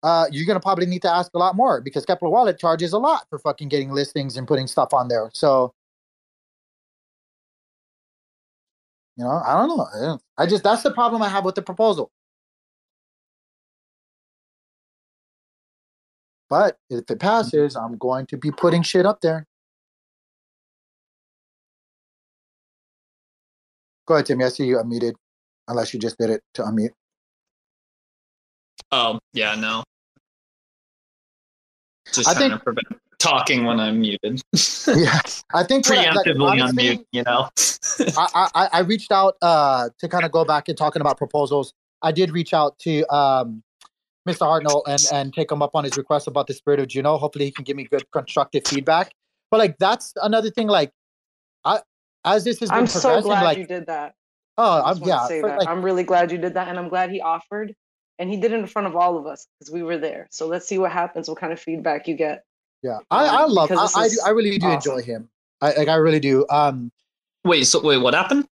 Uh, 0.03 0.27
you're 0.31 0.47
gonna 0.47 0.61
probably 0.61 0.87
need 0.87 1.03
to 1.03 1.11
ask 1.11 1.33
a 1.35 1.39
lot 1.39 1.57
more 1.57 1.81
because 1.81 2.05
Keplr 2.05 2.31
Wallet 2.31 2.59
charges 2.59 2.93
a 2.93 2.99
lot 2.99 3.27
for 3.31 3.39
fucking 3.39 3.69
getting 3.69 3.91
listings 3.91 4.37
and 4.37 4.47
putting 4.47 4.67
stuff 4.67 4.93
on 4.93 5.09
there. 5.09 5.31
So 5.33 5.73
You 9.17 9.25
know, 9.25 9.31
I 9.31 9.55
don't 9.55 9.69
know. 9.69 10.19
I 10.37 10.47
just 10.47 10.65
that's 10.65 10.83
the 10.83 10.91
problem 10.91 11.23
I 11.23 11.29
have 11.29 11.45
with 11.45 11.55
the 11.55 11.63
proposal. 11.63 12.11
But 16.51 16.77
if 16.91 17.11
it 17.11 17.19
passes, 17.21 17.77
I'm 17.77 17.97
going 17.97 18.27
to 18.27 18.37
be 18.37 18.51
putting 18.51 18.83
shit 18.83 19.07
up 19.07 19.21
there. 19.21 19.47
Go 24.07 24.15
ahead, 24.15 24.27
Timmy. 24.27 24.45
I 24.45 24.49
see 24.49 24.67
you 24.67 24.77
unmuted. 24.77 25.15
Unless 25.67 25.95
you 25.95 26.01
just 26.01 26.19
did 26.19 26.29
it 26.31 26.43
to 26.55 26.63
unmute. 26.63 26.91
Oh, 28.93 29.19
yeah, 29.33 29.55
no. 29.55 29.83
Just 32.13 32.29
I 32.29 32.35
trying 32.35 32.51
think- 32.51 32.61
to 32.61 32.65
prevent 32.65 32.87
talking 33.25 33.65
when 33.65 33.81
I'm 33.81 34.01
muted. 34.01 34.43
yeah, 34.87 35.21
I 35.55 35.65
think 35.65 35.89
what 35.89 35.99
I- 35.99 36.13
like, 36.13 36.27
preemptively 36.27 36.51
honestly, 36.51 36.85
unmute, 36.85 37.07
you 37.13 37.23
know. 37.25 37.49
I, 38.19 38.49
I 38.55 38.69
I 38.73 38.81
reached 38.81 39.13
out 39.13 39.37
uh 39.43 39.89
to 39.99 40.09
kind 40.09 40.25
of 40.25 40.33
go 40.33 40.45
back 40.45 40.69
and 40.69 40.77
talking 40.77 41.01
about 41.01 41.19
proposals. 41.19 41.75
I 42.03 42.13
did 42.13 42.31
reach 42.31 42.53
out 42.53 42.79
to 42.81 43.07
um 43.15 43.63
Mr. 44.29 44.41
Hartnell 44.41 44.83
and 44.87 45.05
and 45.13 45.35
take 45.35 45.51
him 45.51 45.63
up 45.63 45.75
on 45.75 45.85
his 45.85 45.97
request 45.97 46.27
about 46.27 46.47
the 46.47 46.55
spirit 46.55 46.81
of 46.81 46.89
Juno. 46.89 47.17
Hopefully, 47.19 47.47
he 47.47 47.51
can 47.51 47.65
give 47.65 47.77
me 47.77 47.85
good 47.85 48.05
constructive 48.13 48.67
feedback. 48.67 49.13
But 49.51 49.59
like 49.59 49.79
that's 49.79 50.13
another 50.23 50.51
thing. 50.51 50.67
Like, 50.67 50.93
I 51.65 51.81
as 52.25 52.45
this 52.45 52.61
has 52.61 52.71
been 52.71 52.81
I'm 52.81 52.87
so 52.87 53.21
glad 53.21 53.43
like 53.43 53.59
you 53.59 53.67
did 53.67 53.87
that. 53.87 54.15
oh, 54.59 54.81
I 54.81 54.91
I'm 54.91 54.99
yeah, 55.03 55.27
say 55.27 55.41
for, 55.41 55.51
that. 55.51 55.59
like, 55.59 55.69
I'm 55.69 55.85
really 55.85 56.05
glad 56.05 56.33
you 56.33 56.39
did 56.39 56.55
that, 56.55 56.69
and 56.69 56.79
I'm 56.79 56.89
glad 56.89 57.11
he 57.11 57.21
offered, 57.21 57.75
and 58.19 58.31
he 58.31 58.37
did 58.37 58.53
it 58.53 58.59
in 58.59 58.67
front 58.67 58.89
of 58.89 58.97
all 58.97 59.19
of 59.19 59.27
us 59.27 59.47
because 59.59 59.73
we 59.73 59.83
were 59.83 59.99
there. 59.99 60.29
So 60.31 60.47
let's 60.47 60.67
see 60.67 60.79
what 60.79 60.91
happens. 60.91 61.29
What 61.29 61.39
kind 61.39 61.53
of 61.53 61.61
feedback 61.61 62.09
you 62.09 62.15
get? 62.15 62.45
Yeah. 62.85 62.99
I 63.11 63.27
I 63.27 63.45
love. 63.47 63.69
because 63.71 63.97
I, 63.97 64.03
I, 64.03 64.09
do- 64.09 64.21
I 64.27 64.31
really 64.31 64.59
do 64.59 64.67
awesome. 64.67 64.93
enjoy 64.93 65.03
him. 65.03 65.29
I 65.61 65.73
like 65.75 65.89
I 65.89 65.95
really 65.97 66.21
do. 66.21 66.47
Um, 66.51 66.93
wait, 67.45 67.65
so 67.65 67.83
wait, 67.83 67.99
what 67.99 68.15
happened? 68.15 68.47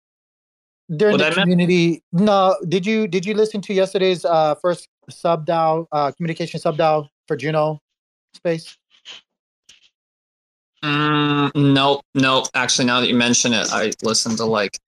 during 0.97 1.13
What 1.13 1.19
the 1.19 1.27
I 1.27 1.29
meant? 1.31 1.41
community. 1.51 2.03
No, 2.13 2.57
did 2.69 2.87
you 2.87 3.07
did 3.07 3.27
you 3.27 3.35
listen 3.35 3.61
to 3.63 3.75
yesterday's 3.75 4.25
uh 4.25 4.55
first 4.57 4.89
sub 5.11 5.47
DAO 5.47 5.87
uh 5.93 6.11
communication 6.13 6.59
sub 6.61 6.77
DAO 6.79 7.09
for 7.29 7.37
Juno 7.37 7.81
space? 8.35 8.77
Mm, 10.85 11.55
no, 11.75 12.01
no. 12.15 12.45
Actually, 12.55 12.87
now 12.87 13.01
that 13.01 13.09
you 13.09 13.15
mention 13.15 13.53
it, 13.53 13.69
I 13.73 13.93
listened 14.03 14.39
to 14.39 14.45
like 14.47 14.79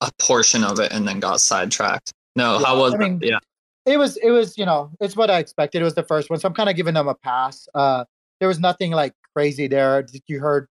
a 0.00 0.10
portion 0.20 0.64
of 0.64 0.78
it 0.80 0.92
and 0.92 1.06
then 1.06 1.20
got 1.20 1.40
sidetracked. 1.40 2.12
No, 2.36 2.58
Yeah, 2.58 2.66
how 2.66 2.78
was 2.78 2.94
I 2.94 2.98
mean. 2.98 3.20
Yeah. 3.22 3.38
it 3.84 3.98
was 3.98 4.16
it 4.18 4.30
was 4.30 4.56
you 4.56 4.64
know 4.64 4.90
it's 5.00 5.16
what 5.16 5.30
I 5.30 5.38
expected. 5.38 5.82
It 5.82 5.84
was 5.84 5.94
the 5.94 6.02
first 6.04 6.30
one, 6.30 6.38
so 6.38 6.48
I'm 6.48 6.54
kind 6.54 6.70
of 6.70 6.76
giving 6.76 6.94
them 6.94 7.08
a 7.08 7.14
pass. 7.14 7.68
Uh, 7.74 8.04
there 8.40 8.48
was 8.48 8.58
nothing 8.58 8.92
like 8.92 9.14
crazy 9.34 9.66
there. 9.66 10.06
You 10.26 10.40
heard 10.40 10.68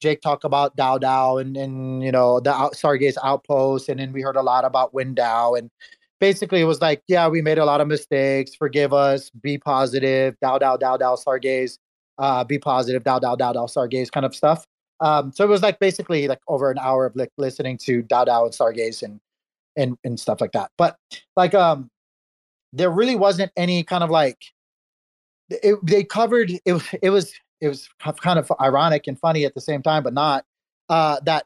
Jake 0.00 0.20
talk 0.20 0.44
about 0.44 0.76
DAO 0.76 1.00
DAO 1.00 1.40
and 1.40 1.56
and 1.56 2.02
you 2.02 2.12
know 2.12 2.40
the 2.40 2.52
out, 2.52 2.74
Stargaze 2.74 3.16
outpost, 3.22 3.88
and 3.88 4.00
then 4.00 4.12
we 4.12 4.22
heard 4.22 4.36
a 4.36 4.42
lot 4.42 4.64
about 4.64 4.92
WynDAO, 4.92 5.58
and 5.58 5.70
basically 6.20 6.60
it 6.60 6.64
was 6.64 6.80
like, 6.80 7.02
yeah, 7.08 7.28
we 7.28 7.42
made 7.42 7.58
a 7.58 7.64
lot 7.64 7.80
of 7.80 7.88
mistakes. 7.88 8.54
Forgive 8.54 8.92
us. 8.92 9.30
Be 9.30 9.58
positive. 9.58 10.36
DAO 10.42 10.60
DAO 10.60 10.78
DAO 10.78 10.98
DAO 10.98 11.22
Stargaze. 11.22 11.78
Uh, 12.18 12.44
be 12.44 12.58
positive. 12.58 13.02
DAO 13.02 13.20
DAO 13.20 13.36
DAO 13.36 13.54
DAO 13.54 13.68
Stargaze 13.68 14.10
kind 14.10 14.26
of 14.26 14.34
stuff. 14.34 14.66
Um, 15.00 15.32
so 15.32 15.44
it 15.44 15.48
was 15.48 15.62
like 15.62 15.78
basically 15.80 16.28
like 16.28 16.40
over 16.48 16.70
an 16.70 16.78
hour 16.78 17.06
of 17.06 17.16
like 17.16 17.30
listening 17.36 17.78
to 17.78 18.02
DAO 18.04 18.26
DAO 18.26 18.44
and 18.44 18.52
Stargaze 18.52 19.02
and 19.02 19.20
and 19.76 19.98
and 20.04 20.18
stuff 20.18 20.40
like 20.40 20.52
that. 20.52 20.70
But 20.78 20.96
like 21.36 21.54
um 21.54 21.90
there 22.72 22.90
really 22.90 23.16
wasn't 23.16 23.52
any 23.56 23.84
kind 23.84 24.02
of 24.02 24.10
like 24.10 24.38
it, 25.50 25.76
they 25.84 26.04
covered 26.04 26.50
it 26.64 26.72
was 26.72 26.84
it 27.02 27.10
was 27.10 27.32
it 27.60 27.68
was 27.68 27.88
kind 28.20 28.38
of 28.38 28.50
ironic 28.60 29.06
and 29.06 29.18
funny 29.18 29.44
at 29.44 29.54
the 29.54 29.60
same 29.60 29.82
time 29.82 30.02
but 30.02 30.14
not 30.14 30.44
uh 30.88 31.18
that 31.24 31.44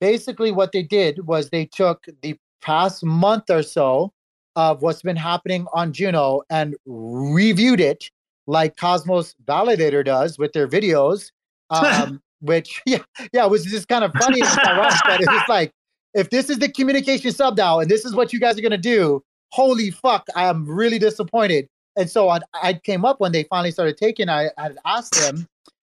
basically 0.00 0.50
what 0.52 0.72
they 0.72 0.82
did 0.82 1.26
was 1.26 1.50
they 1.50 1.66
took 1.66 2.06
the 2.22 2.36
past 2.62 3.04
month 3.04 3.50
or 3.50 3.62
so 3.62 4.12
of 4.56 4.82
what's 4.82 5.02
been 5.02 5.16
happening 5.16 5.66
on 5.72 5.92
Juno 5.92 6.42
and 6.50 6.74
reviewed 6.86 7.80
it 7.80 8.10
like 8.46 8.76
Cosmos 8.76 9.34
Validator 9.46 10.04
does 10.04 10.38
with 10.38 10.52
their 10.52 10.68
videos 10.68 11.30
um 11.70 12.20
which 12.40 12.80
yeah 12.86 13.02
yeah 13.32 13.46
was 13.46 13.64
just 13.64 13.88
kind 13.88 14.04
of 14.04 14.12
funny 14.12 14.42
ironic 14.42 14.98
that 15.06 15.20
it 15.20 15.28
was 15.28 15.42
like 15.48 15.72
if 16.14 16.30
this 16.30 16.50
is 16.50 16.58
the 16.58 16.68
communication 16.68 17.32
sub 17.32 17.56
DAO 17.56 17.82
and 17.82 17.90
this 17.90 18.04
is 18.04 18.14
what 18.14 18.32
you 18.32 18.40
guys 18.40 18.58
are 18.58 18.62
gonna 18.62 18.76
do, 18.76 19.22
holy 19.50 19.90
fuck, 19.90 20.26
I 20.34 20.46
am 20.46 20.68
really 20.68 20.98
disappointed. 20.98 21.68
And 21.96 22.08
so 22.10 22.28
I, 22.28 22.40
I 22.62 22.74
came 22.74 23.04
up 23.04 23.20
when 23.20 23.32
they 23.32 23.44
finally 23.44 23.70
started 23.70 23.96
taking. 23.96 24.28
I, 24.28 24.50
had 24.56 24.78
asked 24.86 25.14
them 25.14 25.46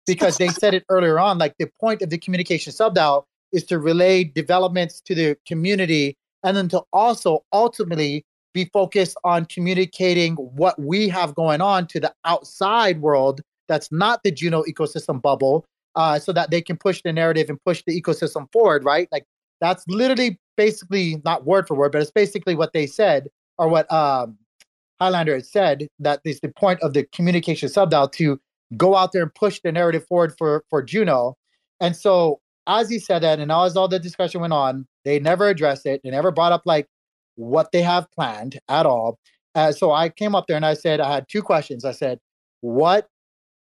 because 0.07 0.37
they 0.37 0.47
said 0.49 0.73
it 0.73 0.83
earlier 0.89 1.19
on. 1.19 1.37
Like 1.37 1.55
the 1.59 1.69
point 1.79 2.01
of 2.01 2.09
the 2.09 2.17
communication 2.17 2.73
sub 2.73 2.97
is 3.51 3.63
to 3.65 3.79
relay 3.79 4.23
developments 4.23 5.01
to 5.01 5.15
the 5.15 5.37
community, 5.45 6.17
and 6.43 6.55
then 6.55 6.69
to 6.69 6.81
also 6.93 7.43
ultimately 7.53 8.25
be 8.53 8.65
focused 8.65 9.17
on 9.23 9.45
communicating 9.45 10.35
what 10.35 10.79
we 10.79 11.07
have 11.07 11.35
going 11.35 11.61
on 11.61 11.87
to 11.87 11.99
the 11.99 12.13
outside 12.25 12.99
world 13.01 13.41
that's 13.67 13.91
not 13.91 14.21
the 14.23 14.31
Juno 14.31 14.63
ecosystem 14.63 15.21
bubble, 15.21 15.65
uh, 15.95 16.19
so 16.19 16.33
that 16.33 16.51
they 16.51 16.61
can 16.61 16.75
push 16.75 17.01
the 17.03 17.13
narrative 17.13 17.49
and 17.49 17.57
push 17.63 17.83
the 17.87 17.99
ecosystem 17.99 18.51
forward. 18.51 18.83
Right, 18.83 19.07
like 19.11 19.25
that's 19.61 19.87
literally 19.87 20.39
basically 20.57 21.21
not 21.23 21.45
word 21.45 21.67
for 21.67 21.75
word, 21.75 21.91
but 21.91 22.01
it's 22.01 22.11
basically 22.11 22.55
what 22.55 22.73
they 22.73 22.85
said 22.85 23.27
or 23.57 23.69
what 23.69 23.91
um, 23.91 24.37
Highlander 25.01 25.33
had 25.33 25.45
said 25.47 25.87
that 25.99 26.21
is 26.23 26.39
the 26.41 26.49
point 26.49 26.79
of 26.81 26.93
the 26.93 27.03
communication 27.11 27.67
subDAO 27.67 28.11
to 28.13 28.39
go 28.77 28.95
out 28.95 29.11
there 29.11 29.23
and 29.23 29.33
push 29.33 29.59
the 29.63 29.71
narrative 29.71 30.05
forward 30.05 30.33
for 30.37 30.63
for 30.69 30.83
Juno. 30.83 31.35
And 31.79 31.95
so 31.95 32.39
as 32.67 32.89
he 32.89 32.99
said 32.99 33.23
that, 33.23 33.39
and 33.39 33.51
as 33.51 33.75
all 33.75 33.87
the 33.87 33.99
discussion 33.99 34.41
went 34.41 34.53
on, 34.53 34.85
they 35.03 35.19
never 35.19 35.49
addressed 35.49 35.87
it. 35.87 36.01
They 36.03 36.11
never 36.11 36.31
brought 36.31 36.51
up 36.51 36.61
like 36.65 36.87
what 37.35 37.71
they 37.71 37.81
have 37.81 38.09
planned 38.11 38.59
at 38.69 38.85
all. 38.85 39.17
Uh, 39.55 39.71
so 39.71 39.91
I 39.91 40.09
came 40.09 40.35
up 40.35 40.45
there 40.47 40.55
and 40.55 40.65
I 40.65 40.75
said 40.75 40.99
I 41.01 41.11
had 41.11 41.25
two 41.27 41.41
questions. 41.41 41.83
I 41.83 41.91
said, 41.91 42.19
"What 42.61 43.07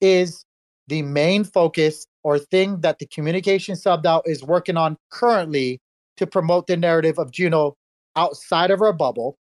is 0.01 0.43
the 0.88 1.03
main 1.03 1.43
focus 1.43 2.07
or 2.23 2.39
thing 2.39 2.81
that 2.81 2.97
the 2.97 3.06
communication 3.06 3.76
subDAO 3.76 4.23
is 4.26 4.43
working 4.43 4.77
on 4.77 4.97
currently 5.11 5.80
to 6.18 6.26
promote 6.26 6.65
the 6.65 6.76
narrative 6.76 7.19
of 7.19 7.31
Juno 7.31 7.76
outside 8.15 8.72
of 8.72 8.81
our 8.81 8.93
bubble?" 8.93 9.38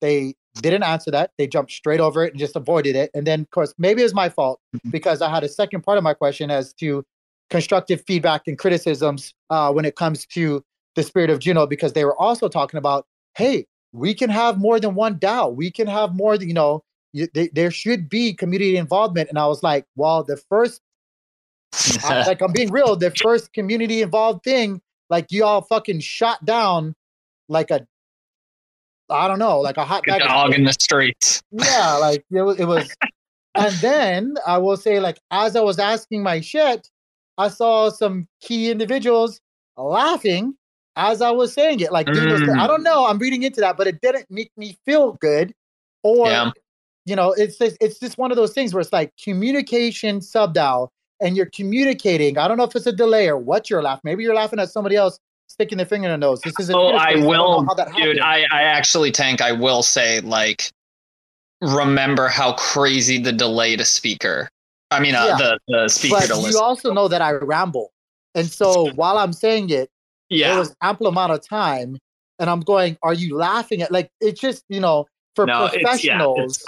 They 0.00 0.34
didn't 0.60 0.82
answer 0.84 1.10
that. 1.10 1.32
They 1.38 1.46
jumped 1.46 1.72
straight 1.72 2.00
over 2.00 2.24
it 2.24 2.32
and 2.32 2.38
just 2.40 2.56
avoided 2.56 2.96
it. 2.96 3.10
And 3.14 3.26
then, 3.26 3.40
of 3.42 3.50
course, 3.50 3.74
maybe 3.78 4.00
it 4.00 4.04
was 4.04 4.14
my 4.14 4.28
fault 4.28 4.60
Mm-hmm. 4.74 4.90
because 4.90 5.22
I 5.22 5.30
had 5.30 5.44
a 5.44 5.48
second 5.48 5.82
part 5.82 5.98
of 5.98 6.04
my 6.04 6.14
question 6.14 6.50
as 6.50 6.72
to 6.74 7.04
constructive 7.50 8.02
feedback 8.06 8.42
and 8.48 8.58
criticisms 8.58 9.32
uh, 9.50 9.72
when 9.72 9.84
it 9.84 9.96
comes 9.96 10.26
to 10.26 10.62
the 10.96 11.02
spirit 11.02 11.30
of 11.30 11.38
Juno, 11.38 11.66
because 11.66 11.92
they 11.92 12.04
were 12.04 12.18
also 12.20 12.48
talking 12.48 12.78
about, 12.78 13.06
hey, 13.36 13.66
we 13.92 14.12
can 14.14 14.28
have 14.30 14.58
more 14.58 14.80
than 14.80 14.94
one 14.94 15.18
DAO. 15.18 15.54
We 15.54 15.70
can 15.70 15.86
have 15.86 16.14
more, 16.14 16.34
you 16.36 16.52
know, 16.54 16.82
you, 17.12 17.28
they, 17.34 17.48
there 17.48 17.70
should 17.70 18.08
be 18.08 18.34
community 18.34 18.76
involvement. 18.76 19.28
And 19.28 19.38
I 19.38 19.46
was 19.46 19.62
like, 19.62 19.86
well, 19.94 20.24
the 20.24 20.36
first, 20.36 20.80
I- 22.04 22.24
like 22.26 22.40
I'm 22.42 22.52
being 22.52 22.70
real, 22.70 22.96
the 22.96 23.10
first 23.22 23.52
community 23.52 24.02
involved 24.02 24.42
thing, 24.42 24.80
like 25.10 25.30
you 25.30 25.44
all 25.44 25.62
fucking 25.62 26.00
shot 26.00 26.44
down 26.44 26.94
like 27.48 27.70
a, 27.70 27.86
I 29.10 29.28
don't 29.28 29.38
know, 29.38 29.60
like 29.60 29.76
a 29.76 29.84
hot 29.84 30.02
A 30.08 30.18
dog 30.18 30.54
in 30.54 30.64
the 30.64 30.72
streets. 30.72 31.42
yeah, 31.52 31.94
like 32.00 32.24
it 32.30 32.42
was, 32.42 32.58
it 32.58 32.64
was. 32.66 32.88
and 33.54 33.72
then 33.76 34.34
I 34.46 34.58
will 34.58 34.76
say, 34.76 34.98
like, 35.00 35.18
as 35.30 35.54
I 35.56 35.60
was 35.60 35.78
asking 35.78 36.22
my 36.22 36.40
shit, 36.40 36.88
I 37.38 37.48
saw 37.48 37.90
some 37.90 38.26
key 38.40 38.70
individuals 38.70 39.40
laughing 39.76 40.54
as 40.96 41.20
I 41.20 41.30
was 41.30 41.52
saying 41.52 41.80
it. 41.80 41.92
Like, 41.92 42.06
Mm. 42.06 42.58
I 42.58 42.66
don't 42.66 42.82
know, 42.82 43.06
I'm 43.06 43.18
reading 43.18 43.42
into 43.42 43.60
that, 43.60 43.76
but 43.76 43.86
it 43.86 44.00
didn't 44.00 44.26
make 44.30 44.50
me 44.56 44.78
feel 44.86 45.12
good. 45.20 45.52
Or, 46.02 46.26
Yeah. 46.28 46.50
you 47.04 47.14
know, 47.14 47.32
it's 47.32 47.58
just, 47.58 47.76
it's 47.80 47.98
just 48.00 48.16
one 48.18 48.30
of 48.30 48.36
those 48.36 48.52
things 48.52 48.72
where 48.72 48.80
it's 48.80 48.92
like 48.92 49.12
communication 49.22 50.20
subDAO, 50.20 50.88
and 51.20 51.36
you're 51.36 51.50
communicating. 51.54 52.38
I 52.38 52.48
don't 52.48 52.56
know 52.56 52.64
if 52.64 52.74
it's 52.74 52.86
a 52.86 52.92
delay 52.92 53.28
or 53.28 53.36
what 53.38 53.68
you're 53.70 53.82
laughing. 53.82 54.02
Maybe 54.04 54.22
you're 54.22 54.34
laughing 54.34 54.58
at 54.58 54.70
somebody 54.70 54.96
else 54.96 55.18
sticking 55.46 55.78
their 55.78 55.86
finger 55.86 56.06
in 56.06 56.10
their 56.10 56.18
nose. 56.28 56.40
This 56.42 56.54
is 56.58 56.70
Oh, 56.70 56.88
I 56.96 57.12
space. 57.12 57.22
don't 57.22 57.32
know 57.32 57.64
will, 57.66 57.74
that 57.76 57.92
dude. 57.94 58.20
I, 58.20 58.42
I 58.52 58.62
actually, 58.62 59.10
Tank, 59.12 59.40
I 59.40 59.52
will 59.52 59.82
say, 59.82 60.20
like, 60.20 60.70
remember 61.60 62.28
how 62.28 62.52
crazy 62.54 63.18
the 63.18 63.32
delay 63.32 63.76
to 63.76 63.84
speaker. 63.84 64.48
I 64.90 65.00
mean, 65.00 65.14
uh, 65.14 65.24
Yeah. 65.26 65.36
the 65.36 65.58
the 65.68 65.88
speaker 65.88 66.16
but 66.20 66.26
to 66.28 66.34
you 66.36 66.42
listen. 66.42 66.62
also 66.62 66.92
know 66.92 67.08
that 67.08 67.20
I 67.22 67.32
ramble, 67.32 67.92
and 68.34 68.46
so 68.48 68.90
while 68.94 69.18
I'm 69.18 69.32
saying 69.32 69.70
it, 69.70 69.90
Yeah. 70.28 70.50
there 70.50 70.58
was 70.58 70.74
ample 70.82 71.06
amount 71.08 71.32
of 71.32 71.46
time, 71.46 71.98
and 72.38 72.48
I'm 72.50 72.60
going, 72.60 72.96
"Are 73.02 73.14
you 73.14 73.36
laughing 73.36 73.82
at?" 73.82 73.90
Like 73.90 74.10
it's 74.20 74.40
just 74.40 74.64
you 74.68 74.78
know 74.80 75.06
for 75.34 75.46
No, 75.46 75.66
it's- 75.66 76.04
yeah, 76.04 76.18
it's 76.22 76.58
professionals, 76.62 76.64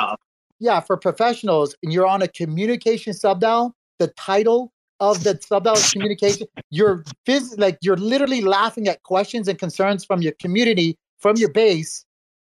yeah, 0.59 0.81
for 0.81 0.97
professionals, 0.97 1.77
and 1.83 1.93
you're 1.93 2.07
on 2.07 2.23
a 2.23 2.29
communication 2.29 3.13
subDAO. 3.13 3.73
The 4.01 4.09
title 4.17 4.73
of 5.01 5.23
the 5.25 5.35
subDAO 5.35 5.77
is 5.77 5.93
communication. 5.93 6.47
You're 6.71 7.05
phys- 7.27 7.59
like 7.59 7.79
you're 7.83 7.97
literally 7.97 8.41
laughing 8.41 8.89
at 8.89 9.03
questions 9.03 9.49
and 9.49 9.59
concerns 9.59 10.05
from 10.05 10.23
your 10.23 10.33
community, 10.41 10.97
from 11.19 11.37
your 11.37 11.53
base, 11.53 12.05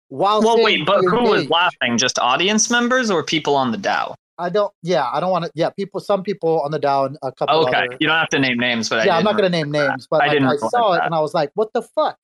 while 0.10 0.42
Well, 0.42 0.62
wait, 0.62 0.86
but 0.86 1.02
to 1.02 1.10
who 1.10 1.24
was 1.24 1.50
laughing? 1.50 1.98
Just 1.98 2.20
audience 2.20 2.70
members 2.70 3.10
or 3.10 3.24
people 3.24 3.56
on 3.56 3.72
the 3.72 3.78
DAO? 3.78 4.16
I 4.38 4.50
don't. 4.50 4.74
Yeah, 4.82 5.08
I 5.14 5.20
don't 5.20 5.30
want 5.30 5.46
to. 5.46 5.52
Yeah, 5.54 5.70
people. 5.70 6.00
Some 6.00 6.24
people 6.24 6.62
on 6.62 6.72
the 6.72 6.80
down. 6.80 7.18
A 7.22 7.32
couple. 7.32 7.68
Okay, 7.68 7.78
other, 7.78 7.98
you 8.00 8.08
don't 8.08 8.18
have 8.18 8.30
to 8.30 8.40
name 8.40 8.58
names, 8.58 8.90
but 8.90 9.06
yeah, 9.06 9.18
I'm 9.18 9.24
not 9.24 9.36
gonna 9.36 9.50
name 9.50 9.70
names, 9.72 10.08
but 10.10 10.24
I 10.24 10.28
like, 10.28 10.32
didn't 10.32 10.48
I 10.48 10.56
saw 10.56 10.94
it 10.94 11.02
and 11.06 11.14
I 11.14 11.20
was 11.20 11.34
like, 11.34 11.52
"What 11.54 11.72
the 11.74 11.84
fuck? 11.84 12.18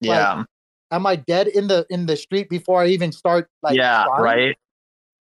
Like, 0.00 0.18
Yeah, 0.18 0.44
am 0.92 1.06
I 1.06 1.16
dead 1.16 1.48
in 1.48 1.66
the 1.66 1.84
in 1.90 2.06
the 2.06 2.16
street 2.16 2.48
before 2.48 2.82
I 2.82 2.86
even 2.86 3.10
start?" 3.10 3.50
Like, 3.62 3.76
yeah, 3.76 4.04
trying? 4.04 4.22
right. 4.22 4.58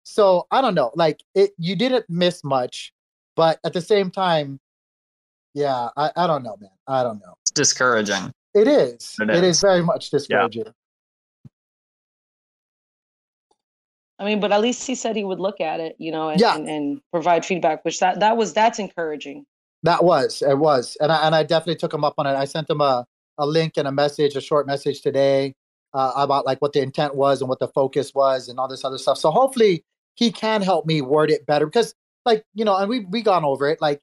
So 0.03 0.45
I 0.51 0.61
don't 0.61 0.76
know. 0.76 0.91
Like, 0.95 1.23
it 1.34 1.51
you 1.57 1.76
didn't 1.76 2.06
miss 2.10 2.43
much, 2.43 2.93
but 3.40 3.57
at 3.64 3.72
the 3.72 3.80
same 3.80 4.11
time, 4.11 4.60
yeah, 5.53 5.88
I 5.95 6.11
I 6.18 6.28
don't 6.28 6.44
know, 6.44 6.57
man. 6.60 6.76
I 6.88 7.03
don't 7.03 7.20
know. 7.20 7.36
It's 7.44 7.52
discouraging. 7.52 8.34
It 8.53 8.68
is. 8.68 9.16
It 9.22 9.30
it 9.30 9.45
is 9.45 9.56
is. 9.56 9.61
very 9.61 9.82
much 9.82 10.10
discouraging. 10.10 10.66
I 14.20 14.26
mean, 14.26 14.41
but 14.41 14.52
at 14.52 14.60
least 14.60 14.86
he 14.86 14.94
said 14.94 15.16
he 15.16 15.24
would 15.24 15.40
look 15.40 15.61
at 15.61 15.80
it, 15.80 15.95
you 15.98 16.11
know, 16.11 16.28
and, 16.28 16.41
Yeah. 16.41 16.53
and, 16.56 16.68
and 16.68 17.02
provide 17.14 17.45
feedback, 17.45 17.86
which 17.86 18.02
that 18.02 18.20
that 18.20 18.36
was 18.36 18.52
that's 18.52 18.78
encouraging. 18.78 19.45
That 19.84 20.03
was 20.03 20.41
it 20.41 20.57
was, 20.57 20.98
and 20.99 21.10
I 21.10 21.26
and 21.26 21.34
I 21.34 21.44
definitely 21.44 21.78
took 21.78 21.94
him 21.94 22.03
up 22.03 22.16
on 22.18 22.28
it. 22.28 22.36
I 22.36 22.44
sent 22.44 22.70
him 22.70 22.82
a 22.82 23.06
a 23.38 23.45
link 23.45 23.78
and 23.78 23.88
a 23.88 23.91
message, 23.94 24.36
a 24.36 24.41
short 24.41 24.68
message 24.68 24.99
today 25.02 25.56
uh, 25.94 26.11
about 26.18 26.45
like 26.45 26.61
what 26.61 26.74
the 26.74 26.82
intent 26.82 27.16
was 27.16 27.40
and 27.40 27.48
what 27.48 27.60
the 27.60 27.70
focus 27.70 28.14
was 28.14 28.49
and 28.49 28.60
all 28.60 28.68
this 28.68 28.84
other 28.84 28.98
stuff. 28.98 29.18
So 29.18 29.32
hopefully 29.32 29.86
he 30.16 30.30
can 30.30 30.61
help 30.61 30.86
me 30.86 31.02
word 31.02 31.32
it 31.32 31.45
better 31.45 31.66
because, 31.66 31.95
like 32.25 32.43
you 32.53 32.65
know, 32.65 32.75
and 32.77 32.89
we 32.89 33.05
we 33.05 33.21
gone 33.21 33.43
over 33.45 33.67
it. 33.69 33.81
Like 33.81 34.01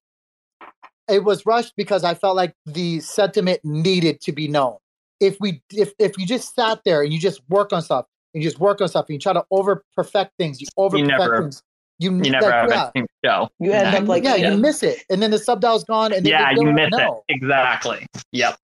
it 1.08 1.24
was 1.24 1.46
rushed 1.46 1.74
because 1.76 2.04
I 2.04 2.14
felt 2.14 2.36
like 2.36 2.54
the 2.66 3.00
sentiment 3.00 3.60
needed 3.64 4.20
to 4.22 4.32
be 4.32 4.48
known. 4.48 4.76
If 5.20 5.36
we 5.40 5.62
if 5.72 5.92
if 5.98 6.18
you 6.18 6.26
just 6.26 6.54
sat 6.54 6.80
there 6.84 7.02
and 7.02 7.12
you 7.12 7.18
just 7.18 7.40
work 7.48 7.72
on 7.72 7.82
stuff 7.82 8.06
and 8.34 8.42
you 8.42 8.48
just 8.48 8.60
work 8.60 8.80
on 8.80 8.88
stuff 8.88 9.06
and 9.08 9.14
you 9.14 9.18
try 9.20 9.32
to 9.32 9.44
over 9.50 9.84
perfect 9.94 10.32
things, 10.38 10.60
you 10.60 10.66
over 10.76 10.98
perfect 10.98 11.42
things. 11.42 11.62
You, 11.98 12.10
You 12.10 12.30
never 12.30 12.46
like, 12.46 12.52
have 12.54 12.68
yeah. 12.70 12.82
anything 12.82 13.02
to 13.04 13.08
show. 13.24 13.48
You 13.58 13.72
end 13.72 13.92
Yeah. 13.92 13.98
up 14.00 14.08
like 14.08 14.22
yeah, 14.22 14.34
yeah. 14.34 14.50
you 14.52 14.58
miss 14.58 14.82
it, 14.82 15.02
and 15.08 15.22
then 15.22 15.30
the 15.30 15.38
subDAO's 15.38 15.84
gone, 15.84 16.12
and 16.12 16.26
then 16.26 16.30
yeah, 16.30 16.50
you 16.50 16.70
miss 16.70 16.90
know. 16.90 17.22
it 17.26 17.34
exactly. 17.34 18.06
Yep. 18.32 18.58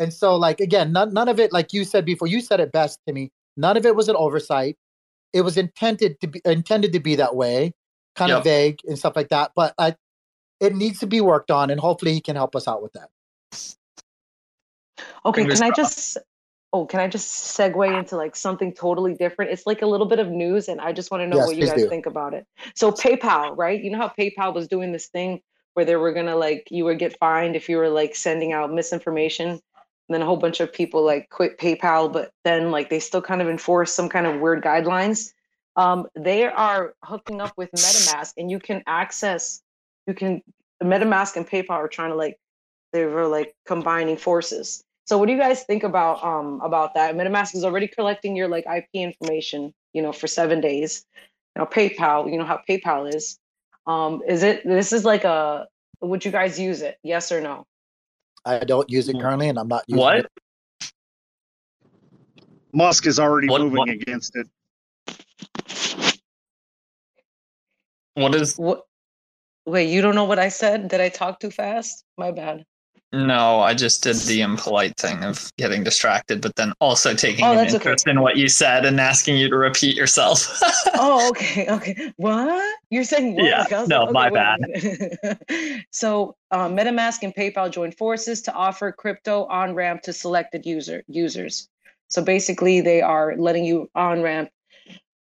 And 0.00 0.12
so, 0.12 0.34
like 0.34 0.60
again, 0.60 0.90
none 0.92 1.14
none 1.14 1.28
of 1.28 1.38
it, 1.38 1.52
like 1.52 1.72
you 1.72 1.84
said 1.84 2.04
before, 2.04 2.26
you 2.26 2.40
said 2.40 2.58
it 2.58 2.72
best 2.72 2.98
to 3.06 3.12
me. 3.12 3.30
None 3.56 3.76
of 3.76 3.86
it 3.86 3.94
was 3.94 4.08
an 4.08 4.16
oversight. 4.16 4.76
It 5.32 5.42
was 5.42 5.56
intended 5.56 6.20
to 6.22 6.26
be 6.26 6.40
intended 6.44 6.92
to 6.92 6.98
be 6.98 7.14
that 7.14 7.36
way, 7.36 7.72
kind 8.16 8.32
of 8.32 8.44
vague 8.44 8.80
and 8.86 8.98
stuff 8.98 9.14
like 9.14 9.28
that. 9.28 9.52
But 9.54 9.74
I, 9.78 9.94
it 10.60 10.74
needs 10.74 11.00
to 11.00 11.06
be 11.06 11.20
worked 11.20 11.50
on, 11.50 11.70
and 11.70 11.80
hopefully, 11.80 12.14
he 12.14 12.20
can 12.20 12.36
help 12.36 12.56
us 12.56 12.66
out 12.66 12.82
with 12.82 12.92
that. 12.94 13.10
Okay, 15.24 15.42
Fingers 15.42 15.60
can 15.60 15.70
I 15.70 15.74
just 15.74 16.18
oh, 16.72 16.86
can 16.86 17.00
I 17.00 17.08
just 17.08 17.56
segue 17.56 17.98
into 17.98 18.16
like 18.16 18.36
something 18.36 18.72
totally 18.72 19.14
different? 19.14 19.50
It's 19.50 19.66
like 19.66 19.82
a 19.82 19.86
little 19.86 20.06
bit 20.06 20.18
of 20.18 20.28
news, 20.28 20.68
and 20.68 20.80
I 20.80 20.92
just 20.92 21.10
want 21.10 21.22
to 21.22 21.26
know 21.26 21.36
Yes, 21.36 21.46
what 21.46 21.56
you 21.56 21.66
guys 21.66 21.82
do. 21.82 21.88
think 21.88 22.06
about 22.06 22.34
it. 22.34 22.46
So 22.74 22.90
PayPal, 22.90 23.56
right? 23.56 23.82
You 23.82 23.90
know 23.90 23.98
how 23.98 24.12
PayPal 24.18 24.54
was 24.54 24.68
doing 24.68 24.92
this 24.92 25.06
thing 25.06 25.40
where 25.74 25.84
they 25.84 25.96
were 25.96 26.12
gonna 26.12 26.36
like 26.36 26.68
you 26.70 26.84
would 26.84 26.98
get 26.98 27.18
fined 27.18 27.54
if 27.56 27.68
you 27.68 27.76
were 27.76 27.88
like 27.88 28.16
sending 28.16 28.52
out 28.52 28.72
misinformation, 28.72 29.48
and 29.48 29.60
then 30.08 30.22
a 30.22 30.26
whole 30.26 30.36
bunch 30.36 30.60
of 30.60 30.72
people 30.72 31.04
like 31.04 31.28
quit 31.30 31.58
PayPal, 31.58 32.12
but 32.12 32.30
then 32.44 32.70
like 32.70 32.90
they 32.90 33.00
still 33.00 33.22
kind 33.22 33.42
of 33.42 33.48
enforce 33.48 33.92
some 33.92 34.08
kind 34.08 34.26
of 34.26 34.40
weird 34.40 34.62
guidelines. 34.62 35.32
Um, 35.76 36.06
they 36.14 36.44
are 36.46 36.94
hooking 37.04 37.40
up 37.40 37.52
with 37.56 37.70
MetaMask, 37.72 38.32
and 38.38 38.50
you 38.50 38.58
can 38.58 38.82
access, 38.86 39.60
you 40.06 40.14
can 40.14 40.42
MetaMask 40.82 41.36
and 41.36 41.46
PayPal 41.48 41.70
are 41.70 41.88
trying 41.88 42.10
to 42.10 42.16
like 42.16 42.38
they 42.92 43.04
were 43.04 43.26
like 43.26 43.54
combining 43.66 44.16
forces. 44.16 44.82
So 45.06 45.18
what 45.18 45.26
do 45.26 45.32
you 45.32 45.38
guys 45.38 45.64
think 45.64 45.82
about 45.84 46.24
um 46.24 46.60
about 46.62 46.94
that? 46.94 47.14
MetaMask 47.14 47.54
is 47.54 47.64
already 47.64 47.88
collecting 47.88 48.34
your 48.34 48.48
like 48.48 48.64
IP 48.66 48.88
information, 48.94 49.72
you 49.92 50.02
know, 50.02 50.12
for 50.12 50.26
seven 50.26 50.60
days. 50.60 51.04
Now 51.56 51.64
PayPal, 51.66 52.30
you 52.30 52.38
know 52.38 52.44
how 52.44 52.60
PayPal 52.68 53.12
is. 53.14 53.38
Um, 53.86 54.22
is 54.26 54.42
it 54.42 54.64
this 54.66 54.92
is 54.92 55.04
like 55.04 55.24
a 55.24 55.66
would 56.00 56.24
you 56.24 56.30
guys 56.30 56.58
use 56.58 56.82
it? 56.82 56.98
Yes 57.02 57.30
or 57.32 57.40
no? 57.40 57.66
I 58.44 58.60
don't 58.60 58.88
use 58.88 59.08
it 59.08 59.18
currently, 59.20 59.48
and 59.48 59.58
I'm 59.58 59.68
not 59.68 59.84
using 59.88 60.00
What? 60.00 60.16
it. 60.18 60.92
Musk 62.72 63.06
is 63.06 63.18
already 63.18 63.48
What- 63.48 63.60
moving 63.60 63.78
what- 63.78 63.88
against 63.88 64.36
it. 64.36 64.46
What 68.16 68.34
is? 68.34 68.56
What 68.56 68.82
wait, 69.66 69.90
you 69.90 70.00
don't 70.00 70.14
know 70.14 70.24
what 70.24 70.38
I 70.38 70.48
said? 70.48 70.88
Did 70.88 71.00
I 71.00 71.10
talk 71.10 71.38
too 71.38 71.50
fast? 71.50 72.04
My 72.16 72.32
bad. 72.32 72.64
No, 73.12 73.60
I 73.60 73.72
just 73.74 74.02
did 74.02 74.16
the 74.16 74.40
impolite 74.40 74.96
thing 74.96 75.22
of 75.22 75.50
getting 75.56 75.84
distracted, 75.84 76.40
but 76.40 76.56
then 76.56 76.72
also 76.80 77.14
taking 77.14 77.44
Oh, 77.44 77.52
an 77.52 77.58
that's 77.58 77.74
okay. 77.74 77.90
interest 77.90 78.08
in 78.08 78.20
what 78.20 78.36
you 78.36 78.48
said 78.48 78.84
and 78.84 79.00
asking 79.00 79.36
you 79.36 79.48
to 79.48 79.56
repeat 79.56 79.96
yourself. 79.96 80.60
oh, 80.94 81.28
okay, 81.30 81.66
okay. 81.68 82.12
What 82.16 82.74
you're 82.90 83.04
saying? 83.04 83.36
What? 83.36 83.44
Yeah, 83.46 83.64
Like, 83.70 83.88
no, 83.88 84.04
like, 84.04 84.12
my 84.12 84.28
okay, 84.28 85.38
a 85.62 85.84
so, 85.92 86.36
uh, 86.50 86.68
MetaMask 86.68 87.22
and 87.22 87.34
PayPal 87.34 87.70
joined 87.70 87.96
forces 87.96 88.42
to 88.42 88.52
offer 88.52 88.90
crypto 88.92 89.44
on 89.46 89.74
ramp 89.74 90.02
to 90.02 90.12
selected 90.12 90.66
user 90.66 91.02
users. 91.06 91.68
So 92.08 92.22
basically, 92.22 92.80
they 92.80 93.02
are 93.02 93.36
letting 93.36 93.64
you 93.64 93.88
on 93.94 94.22
ramp 94.22 94.50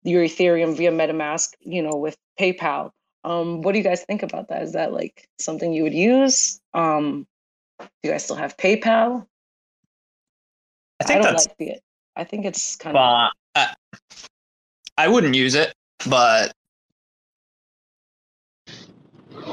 your 0.06 0.23
Ethereum 0.23 0.76
via 0.77 0.91
MetaMask. 0.91 1.49
You 1.61 1.82
know, 1.84 1.95
with 1.95 2.15
PayPal. 2.40 2.91
Um, 3.23 3.61
what 3.61 3.72
do 3.72 3.80
you 3.80 3.84
guys 3.84 4.03
think 4.03 4.22
about 4.23 4.49
that? 4.49 4.61
Is 4.61 4.73
that 4.73 4.94
like 4.94 5.27
something 5.40 5.73
you 5.73 5.84
would 5.84 5.94
use? 5.95 6.60
Um, 6.73 7.26
do 7.80 7.88
you 8.03 8.11
guys 8.11 8.23
still 8.23 8.36
have 8.36 8.56
PayPal? 8.57 9.26
I 11.02 11.03
think 11.03 11.23
don't 11.23 11.32
that's 11.34 11.48
like 11.48 11.57
the. 11.57 11.73
I 12.15 12.23
think 12.23 12.45
it's 12.45 12.76
kind 12.77 12.95
of. 12.95 13.02
uh, 13.02 13.30
I, 13.56 13.73
I 14.98 15.07
wouldn't 15.07 15.36
use 15.36 15.56
it, 15.56 15.73
but 16.07 16.53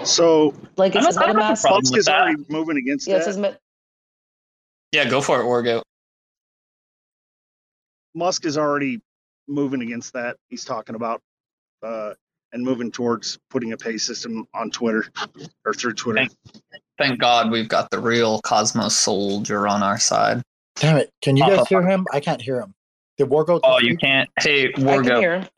So 0.05 0.55
Like 0.77 0.95
it 0.95 0.99
I 0.99 1.01
don't- 1.01 1.05
says 1.13 1.17
I 1.17 1.27
don't 1.27 1.37
have 1.41 1.51
a 1.51 1.53
MetaMask. 1.55 1.63
problem 1.63 1.91
with 1.91 1.99
is 2.01 2.05
that. 2.07 2.21
already 2.21 2.45
moving 2.49 2.77
against 2.77 3.09
Yeah, 3.09 3.17
it 3.17 3.19
that. 3.21 3.25
says 3.25 3.37
Met- 3.39 3.59
yeah, 4.93 5.09
go 5.09 5.21
for 5.21 5.41
it, 5.41 5.45
Wargo. 5.45 5.83
Musk 8.15 8.45
is 8.45 8.59
already 8.59 9.01
moving 9.49 9.83
against 9.83 10.13
that. 10.15 10.37
He's 10.49 10.65
talking 10.65 10.95
about 10.95 11.21
uh, 11.83 12.15
and 12.53 12.63
moving 12.63 12.91
towards 12.91 13.39
putting 13.51 13.73
a 13.73 13.77
pay 13.77 13.99
system 13.99 14.47
on 14.55 14.71
Twitter 14.71 15.07
or 15.65 15.75
through 15.75 15.95
Twitter. 15.95 16.19
Thank, 16.19 16.63
thank 16.99 17.21
God 17.21 17.51
we've 17.51 17.69
got 17.69 17.91
the 17.91 17.99
real 17.99 18.41
Cosmos 18.43 18.97
soldier 18.97 19.67
on 19.67 19.83
our 19.83 19.99
side. 19.99 20.43
Damn 20.77 20.97
it! 20.97 21.11
Can 21.21 21.37
you 21.37 21.45
guys 21.45 21.61
up. 21.61 21.69
hear 21.69 21.83
him? 21.83 22.07
I 22.13 22.21
can't 22.21 22.41
hear 22.41 22.61
him. 22.61 22.75
Did 23.19 23.29
War 23.29 23.45
go? 23.45 23.61
Oh, 23.63 23.79
you 23.79 23.97
can't. 23.97 24.29
Hey, 24.41 24.69
I 24.69 24.73
can 24.73 24.85
Wargo, 24.85 25.21
hear 25.21 25.49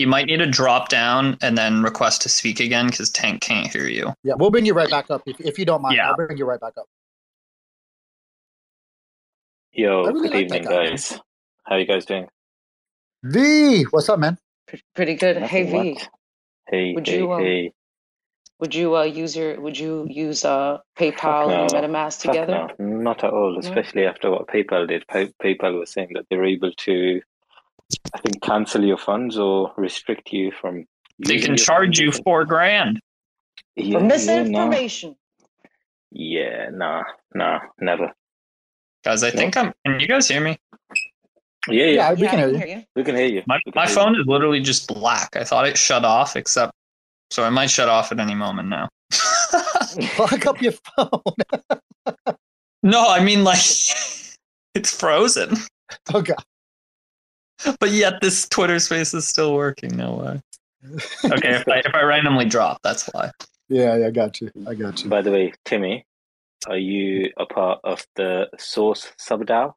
you 0.00 0.06
might 0.06 0.26
need 0.26 0.38
to 0.38 0.46
drop 0.46 0.88
down 0.88 1.36
and 1.42 1.56
then 1.56 1.82
request 1.82 2.22
to 2.22 2.28
speak 2.28 2.58
again 2.58 2.86
because 2.86 3.10
Tank 3.10 3.42
can't 3.42 3.70
hear 3.70 3.86
you. 3.86 4.14
Yeah, 4.24 4.32
we'll 4.36 4.50
bring 4.50 4.64
you 4.64 4.72
right 4.72 4.88
back 4.88 5.10
up 5.10 5.22
if, 5.26 5.38
if 5.40 5.58
you 5.58 5.66
don't 5.66 5.82
mind. 5.82 5.96
Yeah. 5.96 6.08
I'll 6.08 6.16
bring 6.16 6.38
you 6.38 6.46
right 6.46 6.58
back 6.58 6.72
up. 6.78 6.86
Yo, 9.72 10.04
really 10.04 10.28
good 10.28 10.34
like 10.34 10.44
evening, 10.44 10.64
guy. 10.64 10.86
guys. 10.88 11.20
How 11.64 11.76
are 11.76 11.78
you 11.78 11.84
guys 11.84 12.06
doing? 12.06 12.26
V, 13.22 13.82
what's 13.90 14.08
up, 14.08 14.18
man? 14.18 14.38
Pretty 14.94 15.14
good. 15.14 15.36
Hey 15.38 15.64
Nothing 15.64 15.96
V. 15.96 16.00
Hey, 16.68 16.92
Would 16.94 17.06
hey, 17.08 17.18
you, 17.18 17.32
um, 17.32 17.42
hey. 17.42 17.72
would 18.60 18.74
you 18.74 18.96
uh, 18.96 19.02
use 19.02 19.36
your? 19.36 19.60
Would 19.60 19.78
you 19.78 20.06
use 20.08 20.44
uh 20.44 20.78
PayPal 20.98 21.50
and 21.50 21.72
no. 21.72 21.80
MetaMask 21.80 22.22
Fuck 22.22 22.32
together? 22.32 22.68
no, 22.78 22.86
not 22.86 23.24
at 23.24 23.32
all. 23.32 23.52
No? 23.54 23.58
Especially 23.58 24.06
after 24.06 24.30
what 24.30 24.46
PayPal 24.46 24.86
did. 24.88 25.06
Pay- 25.08 25.32
PayPal 25.42 25.80
was 25.80 25.90
saying 25.92 26.10
that 26.14 26.26
they're 26.30 26.44
able 26.44 26.72
to, 26.72 27.20
I 28.14 28.18
think, 28.20 28.40
cancel 28.42 28.84
your 28.84 28.98
funds 28.98 29.36
or 29.36 29.72
restrict 29.76 30.32
you 30.32 30.52
from. 30.52 30.86
They 31.18 31.38
can 31.38 31.56
charge 31.56 31.98
you 31.98 32.12
four 32.12 32.44
grand. 32.44 33.00
Yeah, 33.76 33.98
For 33.98 34.04
misinformation. 34.04 35.16
Yeah, 36.12 36.70
nah, 36.72 37.02
nah, 37.34 37.60
never. 37.80 38.12
Guys, 39.04 39.22
I 39.22 39.30
think 39.30 39.56
I'm. 39.56 39.72
Can 39.84 40.00
you 40.00 40.08
guys 40.08 40.28
hear 40.28 40.40
me? 40.40 40.58
Yeah, 41.68 41.84
yeah, 41.84 41.90
Yeah, 41.90 42.12
we 42.14 42.22
Yeah, 42.22 42.30
can 42.30 42.38
hear 42.38 42.48
can 42.48 42.54
you. 42.60 42.66
hear 42.66 42.76
you. 42.78 42.84
we 42.96 43.04
can 43.04 43.16
hear 43.16 43.26
you. 43.26 43.42
My 43.46 43.58
my 43.74 43.86
hear 43.86 43.94
phone 43.94 44.14
is 44.18 44.26
literally 44.26 44.60
just 44.60 44.86
black. 44.88 45.36
I 45.36 45.44
thought 45.44 45.66
it 45.66 45.76
shut 45.76 46.04
off, 46.04 46.36
except 46.36 46.72
so 47.30 47.46
it 47.46 47.50
might 47.50 47.70
shut 47.70 47.88
off 47.88 48.10
at 48.12 48.18
any 48.20 48.34
moment 48.34 48.68
now. 48.68 48.88
Lock 50.18 50.46
up 50.46 50.60
your 50.62 50.72
phone. 50.72 51.22
no, 52.82 53.08
I 53.08 53.22
mean 53.22 53.44
like 53.44 53.58
it's 54.74 54.94
frozen. 54.98 55.56
Oh 56.14 56.22
god. 56.22 56.42
But 57.78 57.90
yet 57.90 58.20
this 58.22 58.48
Twitter 58.48 58.78
space 58.78 59.12
is 59.12 59.28
still 59.28 59.54
working. 59.54 59.94
No 59.96 60.14
way. 60.14 60.40
Okay, 61.26 61.56
if 61.56 61.68
I 61.68 61.78
if 61.84 61.94
I 61.94 62.02
randomly 62.02 62.46
drop, 62.46 62.78
that's 62.82 63.06
why. 63.12 63.30
Yeah, 63.68 63.96
yeah, 63.96 64.06
I 64.06 64.10
got 64.10 64.40
you. 64.40 64.50
I 64.66 64.74
got 64.74 65.04
you. 65.04 65.10
By 65.10 65.20
the 65.20 65.30
way, 65.30 65.52
Timmy, 65.66 66.04
are 66.66 66.78
you 66.78 67.30
a 67.38 67.44
part 67.44 67.80
of 67.84 68.04
the 68.16 68.48
Source 68.58 69.12
subDAO? 69.20 69.74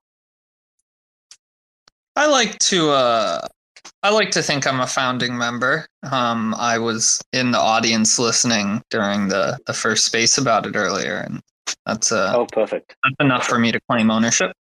I 2.15 2.27
like 2.27 2.59
to 2.59 2.89
uh 2.91 3.47
I 4.01 4.11
like 4.11 4.31
to 4.31 4.41
think 4.43 4.67
I'm 4.67 4.79
a 4.81 4.87
founding 4.87 5.37
member. 5.37 5.85
Um 6.11 6.53
I 6.57 6.77
was 6.77 7.21
in 7.33 7.51
the 7.51 7.59
audience 7.59 8.19
listening 8.19 8.81
during 8.89 9.27
the 9.29 9.59
the 9.65 9.73
first 9.73 10.05
space 10.05 10.37
about 10.37 10.65
it 10.65 10.75
earlier 10.75 11.17
and 11.25 11.41
that's 11.85 12.11
uh 12.11 12.33
Oh, 12.35 12.45
perfect. 12.45 12.95
that's 13.03 13.15
enough 13.19 13.45
for 13.47 13.59
me 13.59 13.71
to 13.71 13.79
claim 13.89 14.11
ownership. 14.11 14.51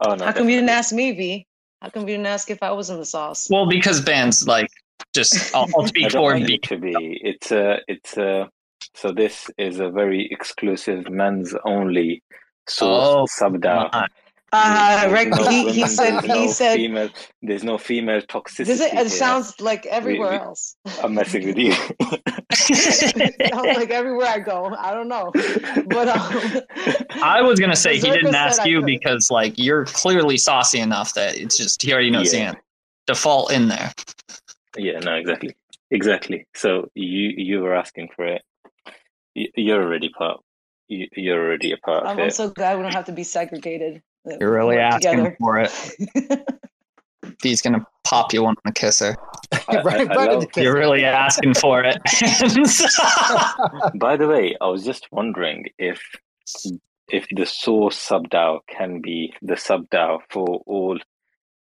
Oh 0.00 0.14
no, 0.14 0.24
How 0.26 0.32
come 0.32 0.48
you 0.48 0.56
didn't 0.56 0.70
ask 0.70 0.92
me, 0.92 1.12
V? 1.12 1.46
How 1.82 1.90
come 1.90 2.02
you 2.02 2.14
didn't 2.14 2.26
ask 2.26 2.50
if 2.50 2.62
I 2.62 2.70
was 2.72 2.90
in 2.90 2.98
the 2.98 3.04
sauce? 3.06 3.48
Well, 3.50 3.66
because 3.66 4.00
bands 4.00 4.46
like 4.46 4.68
just 5.14 5.54
I'll, 5.54 5.68
I'll 5.76 5.86
speak 5.86 6.04
don't 6.10 6.22
for 6.22 6.34
want 6.34 6.46
B. 6.46 6.58
to 6.58 6.78
be. 6.78 7.20
It's 7.22 7.50
a, 7.52 7.80
it's 7.88 8.16
a. 8.16 8.48
So 8.94 9.12
this 9.12 9.50
is 9.58 9.78
a 9.80 9.90
very 9.90 10.26
exclusive 10.30 11.08
men's 11.10 11.54
only 11.64 12.22
Oh 12.80 13.26
Source 13.26 13.38
subDAO. 13.40 13.92
my. 13.92 14.06
Uh, 14.58 15.00
There's 15.00 15.12
right. 15.12 15.28
no 15.28 15.48
He, 15.48 15.72
he 15.72 15.86
said. 15.86 16.20
He 16.22 16.28
no 16.28 16.46
said. 16.50 16.76
female. 16.76 17.08
There's 17.42 17.64
no 17.64 17.76
female 17.78 18.20
toxicity 18.22 18.66
Does 18.66 18.80
it? 18.80 18.94
It 18.94 19.10
sounds 19.10 19.60
like 19.60 19.84
everywhere 19.86 20.30
we- 20.30 20.36
else. 20.36 20.76
I'm 21.02 21.14
messing 21.14 21.46
with 21.46 21.58
you. 21.58 21.72
sounds 22.52 23.76
like 23.78 23.90
everywhere 23.90 24.28
I 24.28 24.38
go. 24.38 24.74
I 24.78 24.92
don't 24.94 25.08
know, 25.08 25.30
but 25.88 26.08
um, 26.08 26.62
I 27.22 27.42
was 27.42 27.60
gonna 27.60 27.76
say 27.76 27.94
he 27.96 28.10
didn't 28.10 28.34
ask 28.34 28.64
you 28.64 28.82
because 28.82 29.30
like 29.30 29.54
you're 29.58 29.84
clearly 29.84 30.36
saucy 30.36 30.78
enough 30.80 31.14
that 31.14 31.36
it's 31.36 31.56
just 31.56 31.82
he 31.82 31.92
already 31.92 32.10
knows 32.10 32.30
the 32.30 32.38
Yeah. 32.38 32.44
answer. 32.48 32.62
Default 33.06 33.52
in 33.52 33.68
there. 33.68 33.92
yeah, 34.76 34.98
no, 34.98 35.14
exactly, 35.14 35.54
exactly. 35.90 36.46
So 36.54 36.88
you 36.94 37.32
you 37.36 37.60
were 37.60 37.74
asking 37.74 38.08
for 38.16 38.26
it. 38.26 38.42
You- 39.34 39.50
You're 39.54 39.82
already 39.82 40.08
part. 40.08 40.40
you- 40.88 41.08
You're 41.14 41.40
already 41.44 41.72
a 41.72 41.76
part 41.76 42.04
I'm, 42.06 42.18
I'm 42.18 42.28
it. 42.28 42.34
so 42.34 42.50
glad 42.50 42.76
we 42.76 42.82
don't 42.82 42.92
have 42.94 43.04
to 43.06 43.12
be 43.12 43.22
segregated. 43.24 44.02
That 44.26 44.38
You're 44.40 44.52
really 44.52 44.76
asking 44.78 45.16
together. 45.18 45.36
for 45.40 45.58
it. 45.58 46.48
He's 47.42 47.60
gonna 47.60 47.84
pop 48.04 48.32
you 48.32 48.42
one 48.44 48.50
on 48.56 48.62
the 48.64 48.72
kisser. 48.72 49.16
I- 49.68 49.82
right, 49.82 49.86
I- 49.86 49.88
I 49.88 49.92
right 49.92 50.00
in 50.10 50.16
love- 50.34 50.40
the 50.42 50.46
kiss. 50.46 50.62
You're 50.62 50.74
really 50.74 51.04
asking 51.04 51.54
for 51.54 51.82
it. 51.84 51.96
By 53.98 54.16
the 54.16 54.28
way, 54.28 54.56
I 54.60 54.68
was 54.68 54.84
just 54.84 55.08
wondering 55.10 55.66
if 55.78 56.00
if 57.08 57.26
the 57.34 57.46
source 57.46 57.98
subDAO 58.08 58.60
can 58.68 59.00
be 59.00 59.32
the 59.42 59.54
subDAO 59.54 60.20
for 60.30 60.62
all 60.66 60.98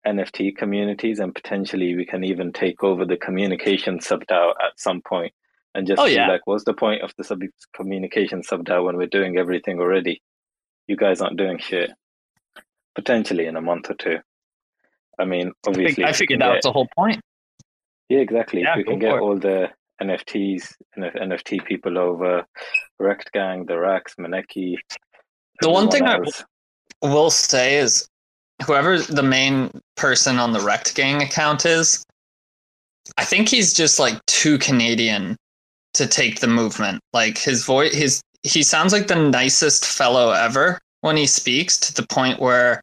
NFT 0.06 0.56
communities, 0.56 1.18
and 1.18 1.34
potentially 1.34 1.94
we 1.96 2.06
can 2.06 2.24
even 2.24 2.52
take 2.52 2.82
over 2.82 3.04
the 3.04 3.16
communication 3.16 3.98
subDAO 3.98 4.50
at 4.64 4.78
some 4.78 5.02
point, 5.02 5.32
and 5.74 5.86
just 5.86 6.00
Oh, 6.00 6.06
see 6.06 6.14
yeah. 6.14 6.28
like, 6.28 6.46
what's 6.46 6.64
the 6.64 6.74
point 6.74 7.02
of 7.02 7.12
the 7.18 7.24
sub 7.24 7.42
communication 7.74 8.42
subDAO 8.42 8.84
when 8.84 8.96
we're 8.96 9.06
doing 9.06 9.38
everything 9.38 9.80
already? 9.80 10.22
You 10.86 10.96
guys 10.96 11.20
aren't 11.20 11.36
doing 11.36 11.58
shit. 11.58 11.90
Potentially 12.98 13.46
in 13.46 13.54
a 13.56 13.60
month 13.60 13.88
or 13.90 13.94
two. 13.94 14.18
I 15.20 15.24
mean, 15.24 15.52
obviously, 15.66 16.02
I 16.02 16.08
if 16.10 16.16
we 16.16 16.18
figured 16.18 16.40
can 16.40 16.46
that 16.48 16.52
get- 16.52 16.56
was 16.56 16.62
the 16.64 16.72
whole 16.72 16.88
point. 16.96 17.20
yeah, 18.08 18.18
exactly. 18.18 18.62
Yeah, 18.62 18.72
if 18.72 18.78
we 18.78 18.84
can 18.84 18.98
get 18.98 19.14
it. 19.14 19.20
all 19.20 19.38
the 19.38 19.68
NFTs, 20.02 20.74
NF- 20.98 21.16
NFT 21.22 21.64
people 21.64 21.96
over, 21.96 22.44
Rekt 23.00 23.30
Gang, 23.32 23.66
the 23.66 23.78
Rax, 23.78 24.14
Maneki. 24.16 24.74
The 25.60 25.70
one 25.70 25.88
thing 25.90 26.02
I 26.02 26.14
everyone 26.14 26.26
else. 26.26 26.44
will 27.02 27.30
say 27.30 27.76
is 27.76 28.08
whoever 28.66 28.98
the 28.98 29.22
main 29.22 29.70
person 29.96 30.38
on 30.38 30.52
the 30.52 30.58
Rekt 30.58 30.96
Gang 30.96 31.22
account 31.22 31.64
is, 31.66 32.04
I 33.16 33.24
think 33.24 33.48
he's 33.48 33.72
just 33.72 34.00
like 34.00 34.18
too 34.26 34.58
Canadian 34.58 35.36
to 35.94 36.06
take 36.08 36.40
the 36.40 36.48
movement. 36.48 37.00
Like 37.12 37.38
his 37.38 37.64
voice, 37.64 37.94
his 37.94 38.20
he 38.42 38.62
sounds 38.64 38.92
like 38.92 39.06
the 39.06 39.16
nicest 39.30 39.84
fellow 39.84 40.30
ever 40.32 40.78
when 41.00 41.16
he 41.16 41.26
speaks 41.26 41.76
to 41.78 41.94
the 41.94 42.06
point 42.06 42.40
where 42.40 42.82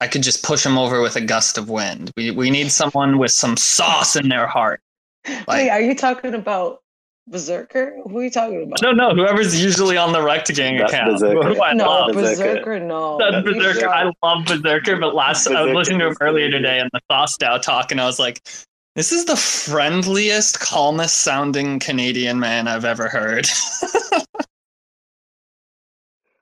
I 0.00 0.08
could 0.08 0.22
just 0.22 0.44
push 0.44 0.64
him 0.64 0.76
over 0.76 1.00
with 1.00 1.16
a 1.16 1.20
gust 1.20 1.58
of 1.58 1.68
wind. 1.70 2.10
We 2.16 2.30
we 2.30 2.50
need 2.50 2.70
someone 2.70 3.18
with 3.18 3.30
some 3.30 3.56
sauce 3.56 4.16
in 4.16 4.28
their 4.28 4.46
heart. 4.46 4.80
Wait, 5.48 5.70
are 5.70 5.80
you 5.80 5.94
talking 5.94 6.34
about 6.34 6.80
Berserker? 7.28 7.96
Who 8.04 8.18
are 8.18 8.24
you 8.24 8.30
talking 8.30 8.62
about? 8.62 8.82
No, 8.82 8.94
don't. 8.94 9.18
Whoever's 9.18 9.60
usually 9.60 9.96
on 9.96 10.12
the 10.12 10.20
Rekt 10.20 10.54
Gang 10.54 10.76
That's 10.76 10.92
account. 10.92 11.12
Berserker. 11.12 11.54
Who 11.54 11.62
I 11.62 11.72
no, 11.72 11.86
love. 11.86 12.12
Berserker, 12.12 12.78
no. 12.78 13.18
That's 13.18 13.42
Berserker. 13.42 13.88
I 13.88 14.12
love 14.22 14.44
Berserker, 14.44 14.96
but 14.96 15.14
last 15.14 15.46
I 15.46 15.50
Berserker 15.50 15.66
was 15.66 15.74
listening 15.74 15.98
to 16.00 16.06
him 16.08 16.16
earlier 16.20 16.50
today 16.50 16.78
in 16.78 16.88
the 16.92 17.00
Thostow 17.08 17.58
talk, 17.58 17.90
and 17.90 18.00
I 18.00 18.04
was 18.04 18.18
like, 18.18 18.46
"This 18.94 19.12
is 19.12 19.24
the 19.24 19.36
friendliest, 19.36 20.60
calmest 20.60 21.18
sounding 21.18 21.78
Canadian 21.80 22.38
man 22.38 22.68
I've 22.68 22.84
ever 22.84 23.08
heard." 23.08 23.48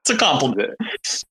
it's 0.05 0.10
a 0.10 0.18
compliment. 0.18 0.74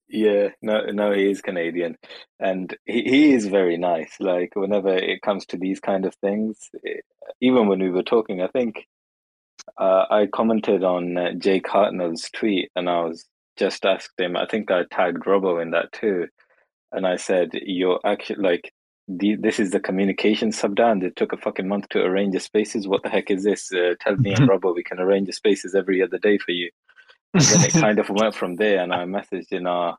Yeah, 0.10 0.50
no, 0.62 0.86
no, 0.86 1.12
he 1.12 1.30
is 1.30 1.42
Canadian, 1.42 1.96
and 2.40 2.76
he, 2.86 3.04
he 3.04 3.34
is 3.34 3.46
very 3.46 3.78
nice. 3.78 4.16
Like 4.20 4.56
whenever 4.56 4.96
it 4.96 5.22
comes 5.22 5.46
to 5.48 5.58
these 5.58 5.80
kind 5.80 6.06
of 6.06 6.16
things, 6.16 6.58
eh, 6.86 7.02
even 7.40 7.68
when 7.68 7.80
we 7.80 7.92
were 7.92 8.04
talking, 8.04 8.42
I 8.42 8.48
think 8.48 8.88
uh, 9.78 10.06
I 10.10 10.26
commented 10.26 10.84
on 10.84 11.18
uh, 11.18 11.34
Jake 11.34 11.68
Hartnell's 11.68 12.30
tweet, 12.32 12.72
and 12.76 12.90
I 12.90 13.02
was 13.04 13.26
just 13.58 13.86
asked 13.86 14.20
him. 14.20 14.36
I 14.36 14.48
think 14.48 14.72
I 14.72 14.86
tagged 14.90 15.28
Robo 15.28 15.60
in 15.60 15.72
that 15.72 15.92
too, 15.92 16.28
and 16.92 17.06
I 17.06 17.18
said, 17.18 17.52
"You're 17.54 18.00
actually 18.04 18.44
like." 18.44 18.74
The, 19.10 19.36
this 19.36 19.60
is 19.60 19.72
the 19.72 19.82
communication 19.82 20.54
sub 20.54 20.78
DAO. 20.78 21.04
It 21.04 21.18
took 21.18 21.34
a 21.34 21.38
fucking 21.38 21.68
month 21.68 21.90
to 21.90 22.00
arrange 22.00 22.36
the 22.36 22.40
spaces. 22.40 22.88
What 22.88 23.04
the 23.04 23.10
heck 23.10 23.30
is 23.30 23.44
this? 23.44 23.70
Uh, 23.70 23.96
tell 24.00 24.16
me 24.16 24.34
and 24.34 24.48
Robo 24.50 24.74
we 24.74 24.82
can 24.82 24.98
arrange 24.98 25.28
the 25.28 25.34
spaces 25.34 25.76
every 25.76 26.02
other 26.02 26.18
day 26.18 26.38
for 26.38 26.52
you. 26.52 26.72
And 27.34 27.44
then 27.44 27.66
it 27.66 27.74
kind 27.74 28.00
of 28.00 28.10
went 28.10 28.36
from 28.36 28.56
there. 28.56 28.82
And 28.82 28.94
I 28.94 29.06
messaged 29.06 29.52
in 29.52 29.68
our 29.68 29.98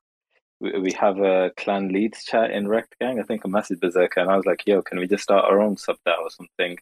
we, 0.61 0.79
we 0.79 0.93
have 0.93 1.19
a 1.19 1.51
clan 1.57 1.89
leads 1.89 2.25
chat 2.25 2.51
in 2.51 2.67
Rekt 2.67 2.99
Gang. 3.01 3.19
I 3.21 3.25
think 3.25 3.43
I 3.45 3.49
messaged 3.49 3.81
Berserker 3.81 4.21
and 4.21 4.31
I 4.31 4.37
was 4.37 4.47
like, 4.47 4.63
yo, 4.67 4.83
can 4.83 4.99
we 4.99 5.07
just 5.07 5.25
start 5.25 5.45
our 5.45 5.61
own 5.61 5.77
sub 5.77 5.97
or 6.07 6.31
something? 6.31 6.79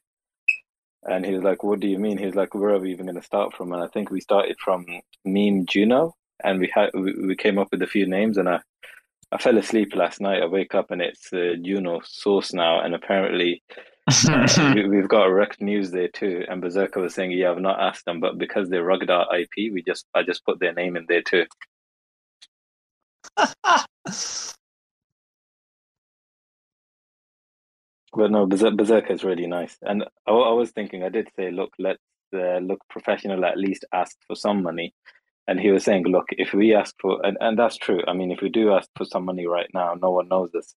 And 1.05 1.27
he 1.27 1.35
was 1.35 1.43
like, 1.43 1.65
what 1.65 1.81
do 1.81 1.89
you 1.89 1.99
mean? 1.99 2.19
He 2.19 2.27
was 2.27 2.37
like, 2.37 2.55
where 2.55 2.75
are 2.75 2.79
we 2.79 2.93
even 2.93 3.07
going 3.07 3.17
to 3.17 3.27
start 3.27 3.57
from? 3.57 3.73
And 3.73 3.83
I 3.83 3.89
think 3.89 4.11
we 4.11 4.21
started 4.21 4.57
from 4.61 4.87
Meme 5.25 5.67
Juno 5.67 6.15
and 6.45 6.61
we 6.61 6.71
had 6.73 6.91
we, 6.95 7.15
we 7.27 7.37
came 7.37 7.59
up 7.59 7.69
with 7.73 7.83
a 7.83 7.87
few 7.87 8.07
names 8.07 8.39
and 8.39 8.49
I 8.49 8.61
I 9.33 9.39
fell 9.39 9.57
asleep 9.57 9.95
last 9.97 10.21
night. 10.21 10.43
I 10.43 10.47
wake 10.47 10.75
up 10.75 10.91
and 10.91 11.01
it's 11.01 11.33
uh, 11.33 11.55
Juno 11.63 12.03
source 12.05 12.53
now, 12.53 12.81
and 12.81 12.95
apparently 12.95 13.63
uh, 14.09 14.73
we, 14.75 14.89
we've 14.89 15.09
got 15.09 15.27
a 15.27 15.31
Rekt 15.31 15.61
News 15.61 15.91
there 15.91 16.09
too. 16.09 16.45
And 16.49 16.61
Berserker 16.61 17.01
was 17.01 17.15
saying, 17.15 17.33
"Yeah, 17.33 17.51
I've 17.53 17.59
not 17.61 17.81
asked 17.81 18.05
them, 18.05 18.21
but 18.21 18.39
because 18.39 18.69
they're 18.69 18.85
rugged 18.85 19.11
our 19.11 19.27
IP, 19.37 19.73
we 19.73 19.83
just 19.83 20.07
I 20.15 20.23
just 20.23 20.45
put 20.45 20.61
their 20.61 20.73
name 20.75 20.97
in 20.97 21.07
there 21.09 21.23
too." 21.23 21.47
But 28.15 28.31
no, 28.31 28.47
Berserk, 28.47 28.77
Berserker 28.77 29.13
is 29.13 29.25
really 29.25 29.47
nice. 29.47 29.77
And 29.83 30.05
I, 30.27 30.33
I 30.33 30.53
was 30.53 30.71
thinking, 30.71 31.03
I 31.03 31.09
did 31.09 31.29
say, 31.37 31.51
look, 31.51 31.71
let's 31.79 32.03
uh, 32.35 32.59
look 32.59 32.81
professional, 32.91 33.45
at 33.45 33.57
least 33.57 33.85
ask 33.93 34.17
for 34.27 34.37
some 34.37 34.63
money. 34.63 34.95
And 35.49 35.59
he 35.59 35.71
was 35.71 35.85
saying, 35.85 36.05
look, 36.05 36.27
if 36.31 36.53
we 36.53 36.75
ask 36.75 36.95
for, 37.01 37.25
and, 37.25 37.37
and 37.41 37.59
that's 37.59 37.77
true. 37.77 38.01
I 38.07 38.13
mean, 38.13 38.31
if 38.31 38.41
we 38.43 38.49
do 38.49 38.73
ask 38.73 38.89
for 38.97 39.05
some 39.05 39.25
money 39.25 39.47
right 39.47 39.71
now, 39.75 39.95
no 40.01 40.11
one 40.11 40.29
knows 40.29 40.55
us 40.55 40.75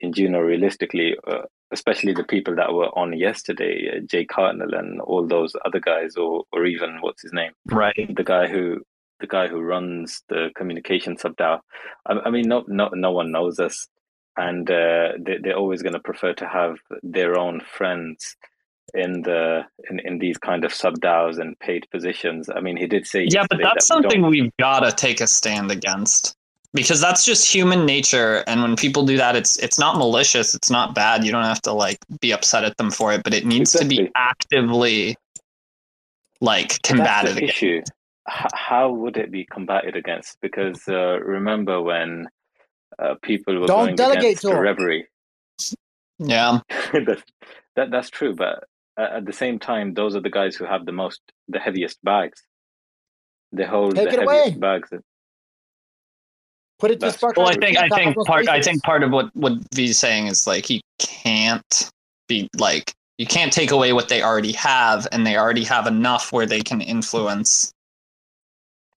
in 0.00 0.12
Juno 0.12 0.40
realistically, 0.40 1.16
uh, 1.26 1.42
especially 1.72 2.12
the 2.12 2.24
people 2.24 2.54
that 2.56 2.72
were 2.72 2.96
on 2.98 3.12
yesterday, 3.18 3.90
uh, 3.96 4.00
Jake 4.06 4.30
Hartnell 4.30 4.78
and 4.78 5.00
all 5.00 5.26
those 5.26 5.54
other 5.64 5.80
guys, 5.80 6.16
or, 6.16 6.44
or 6.52 6.66
even 6.66 6.98
what's 7.00 7.22
his 7.22 7.32
name? 7.32 7.52
Right. 7.66 8.14
The 8.14 8.24
guy 8.24 8.46
who, 8.48 8.82
the 9.20 9.26
guy 9.26 9.48
who 9.48 9.60
runs 9.60 10.22
the 10.28 10.50
communication 10.56 11.16
sub 11.16 11.36
DAO. 11.36 11.60
I, 12.06 12.12
I 12.26 12.30
mean, 12.30 12.48
no, 12.48 12.64
no, 12.68 12.88
no 12.92 13.12
one 13.12 13.30
knows 13.32 13.58
us 13.58 13.88
and 14.36 14.68
uh, 14.70 15.12
they, 15.18 15.38
they're 15.42 15.56
always 15.56 15.82
going 15.82 15.92
to 15.92 16.00
prefer 16.00 16.32
to 16.34 16.46
have 16.46 16.76
their 17.02 17.38
own 17.38 17.60
friends 17.60 18.36
in 18.94 19.22
the 19.22 19.62
in, 19.88 20.00
in 20.00 20.18
these 20.18 20.38
kind 20.38 20.64
of 20.64 20.74
sub 20.74 20.94
DAOs 21.00 21.38
and 21.38 21.58
paid 21.60 21.86
positions. 21.90 22.48
I 22.54 22.60
mean, 22.60 22.76
he 22.76 22.86
did 22.86 23.06
say 23.06 23.26
Yeah, 23.30 23.44
but 23.48 23.58
that's 23.62 23.74
that 23.74 23.82
something 23.82 24.22
don't- 24.22 24.30
we've 24.30 24.56
got 24.58 24.80
to 24.80 24.92
take 24.92 25.20
a 25.20 25.26
stand 25.26 25.70
against 25.70 26.36
because 26.74 27.00
that's 27.00 27.24
just 27.24 27.52
human 27.52 27.84
nature 27.84 28.42
and 28.46 28.62
when 28.62 28.76
people 28.76 29.04
do 29.04 29.16
that 29.16 29.36
it's 29.36 29.56
it's 29.58 29.78
not 29.78 29.96
malicious, 29.98 30.54
it's 30.54 30.70
not 30.70 30.94
bad. 30.94 31.24
You 31.24 31.32
don't 31.32 31.44
have 31.44 31.62
to 31.62 31.72
like 31.72 31.98
be 32.20 32.32
upset 32.32 32.64
at 32.64 32.76
them 32.76 32.90
for 32.90 33.12
it, 33.12 33.22
but 33.24 33.34
it 33.34 33.44
needs 33.44 33.72
to 33.72 33.84
be 33.84 34.10
actively 34.16 35.16
like 36.40 36.68
That's 36.68 36.88
combated 36.88 37.36
the 37.36 37.38
against. 37.38 37.56
issue. 37.56 37.82
H- 38.28 38.46
how 38.54 38.90
would 38.92 39.16
it 39.16 39.30
be 39.30 39.44
combated 39.44 39.96
against? 39.96 40.40
Because 40.40 40.82
uh, 40.88 41.18
remember 41.20 41.80
when 41.82 42.26
uh, 42.98 43.14
people 43.22 43.60
were 43.60 43.66
Don't 43.66 43.84
going 43.84 43.96
delegate 43.96 44.22
against 44.24 44.42
to 44.42 44.50
'em. 44.52 44.58
reverie. 44.58 45.06
Yeah, 46.18 46.60
that, 46.92 47.22
that 47.76 47.90
that's 47.90 48.10
true. 48.10 48.34
But 48.34 48.64
uh, 48.96 49.08
at 49.16 49.24
the 49.26 49.32
same 49.32 49.58
time, 49.58 49.94
those 49.94 50.14
are 50.14 50.20
the 50.20 50.30
guys 50.30 50.54
who 50.54 50.64
have 50.64 50.86
the 50.86 50.92
most, 50.92 51.20
the 51.48 51.58
heaviest 51.58 52.02
bags. 52.04 52.42
They 53.50 53.64
hold 53.64 53.96
Take 53.96 54.10
the 54.10 54.20
heaviest 54.20 54.54
away. 54.54 54.58
bags. 54.58 54.90
Put 56.82 56.90
it 56.90 56.94
to 56.94 56.98
That's- 57.06 57.18
Spark. 57.18 57.36
Well, 57.36 57.46
I 57.46 57.54
think 57.54 57.78
I 57.78 57.88
think 57.90 58.16
Cosmos 58.16 58.26
part 58.26 58.48
I 58.48 58.60
think 58.60 58.82
part 58.82 59.04
of 59.04 59.12
what 59.12 59.30
what 59.36 59.52
V's 59.72 59.96
saying 59.96 60.26
is 60.26 60.48
like 60.48 60.66
he 60.66 60.82
can't 60.98 61.92
be 62.26 62.50
like 62.58 62.92
you 63.18 63.26
can't 63.26 63.52
take 63.52 63.70
away 63.70 63.92
what 63.92 64.08
they 64.08 64.20
already 64.20 64.50
have, 64.50 65.06
and 65.12 65.24
they 65.24 65.36
already 65.36 65.62
have 65.62 65.86
enough 65.86 66.32
where 66.32 66.44
they 66.44 66.60
can 66.60 66.80
influence. 66.80 67.70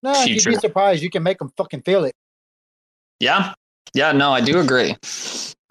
No, 0.02 0.20
you'd 0.24 0.44
be 0.44 0.56
surprised. 0.56 1.00
You 1.00 1.10
can 1.10 1.22
make 1.22 1.38
them 1.38 1.52
fucking 1.56 1.82
feel 1.82 2.04
it. 2.04 2.14
Yeah, 3.20 3.54
yeah, 3.94 4.10
no, 4.10 4.32
I 4.32 4.40
do 4.40 4.58
agree. 4.58 4.96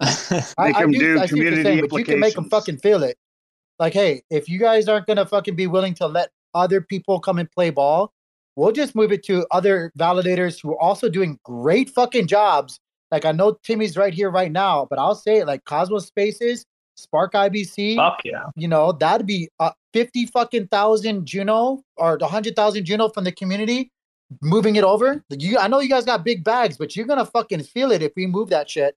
I, 0.00 0.42
I 0.56 0.86
do, 0.86 1.20
I 1.20 1.26
see 1.26 1.34
what 1.34 1.44
you're 1.44 1.62
saying, 1.62 1.86
but 1.86 1.98
you 1.98 2.04
can 2.06 2.18
make 2.18 2.34
them 2.34 2.48
fucking 2.48 2.78
feel 2.78 3.02
it. 3.02 3.18
Like, 3.78 3.92
hey, 3.92 4.22
if 4.30 4.48
you 4.48 4.58
guys 4.58 4.88
aren't 4.88 5.06
gonna 5.06 5.26
fucking 5.26 5.54
be 5.54 5.66
willing 5.66 5.92
to 5.96 6.06
let 6.06 6.30
other 6.54 6.80
people 6.80 7.20
come 7.20 7.38
and 7.38 7.52
play 7.52 7.68
ball, 7.68 8.14
we'll 8.56 8.72
just 8.72 8.94
move 8.94 9.12
it 9.12 9.22
to 9.24 9.46
other 9.50 9.92
validators 9.98 10.60
who 10.60 10.72
are 10.72 10.80
also 10.80 11.08
doing 11.08 11.38
great 11.44 11.90
fucking 11.90 12.26
jobs. 12.26 12.80
Like, 13.10 13.24
I 13.24 13.32
know 13.32 13.58
Timmy's 13.62 13.96
right 13.96 14.12
here 14.12 14.30
right 14.30 14.50
now, 14.50 14.86
but 14.90 14.98
I'll 14.98 15.14
say 15.14 15.38
it 15.38 15.46
like 15.46 15.64
Cosmos 15.64 16.06
Spaces, 16.06 16.64
Spark 16.96 17.34
IBC. 17.34 17.96
Fuck 17.96 18.22
yeah. 18.24 18.46
You 18.56 18.68
know, 18.68 18.92
that'd 18.92 19.26
be 19.26 19.48
uh, 19.60 19.70
fifty 19.92 20.26
fucking 20.26 20.68
thousand 20.68 21.26
Juno 21.26 21.84
or 21.96 22.18
a 22.20 22.26
hundred 22.26 22.56
thousand 22.56 22.84
Juno 22.84 23.08
from 23.08 23.24
the 23.24 23.32
community. 23.32 23.90
Moving 24.42 24.74
it 24.74 24.82
over, 24.82 25.22
you. 25.30 25.56
I 25.56 25.68
know 25.68 25.78
you 25.78 25.88
guys 25.88 26.04
got 26.04 26.24
big 26.24 26.42
bags, 26.42 26.76
but 26.76 26.96
you're 26.96 27.06
gonna 27.06 27.24
fucking 27.24 27.62
feel 27.62 27.92
it 27.92 28.02
if 28.02 28.10
we 28.16 28.26
move 28.26 28.48
that 28.48 28.68
shit. 28.68 28.96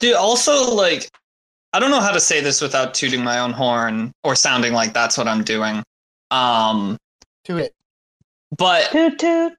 Dude, 0.00 0.16
also 0.16 0.74
like 0.74 1.08
I 1.72 1.78
don't 1.78 1.92
know 1.92 2.00
how 2.00 2.10
to 2.10 2.18
say 2.18 2.40
this 2.40 2.60
without 2.60 2.94
tooting 2.94 3.22
my 3.22 3.38
own 3.38 3.52
horn 3.52 4.10
or 4.24 4.34
sounding 4.34 4.72
like 4.72 4.92
that's 4.92 5.16
what 5.16 5.28
I'm 5.28 5.44
doing. 5.44 5.84
Um 6.32 6.96
to 7.44 7.58
it. 7.58 7.74
But 8.56 8.90
toot 8.92 9.18
toot. 9.18 9.52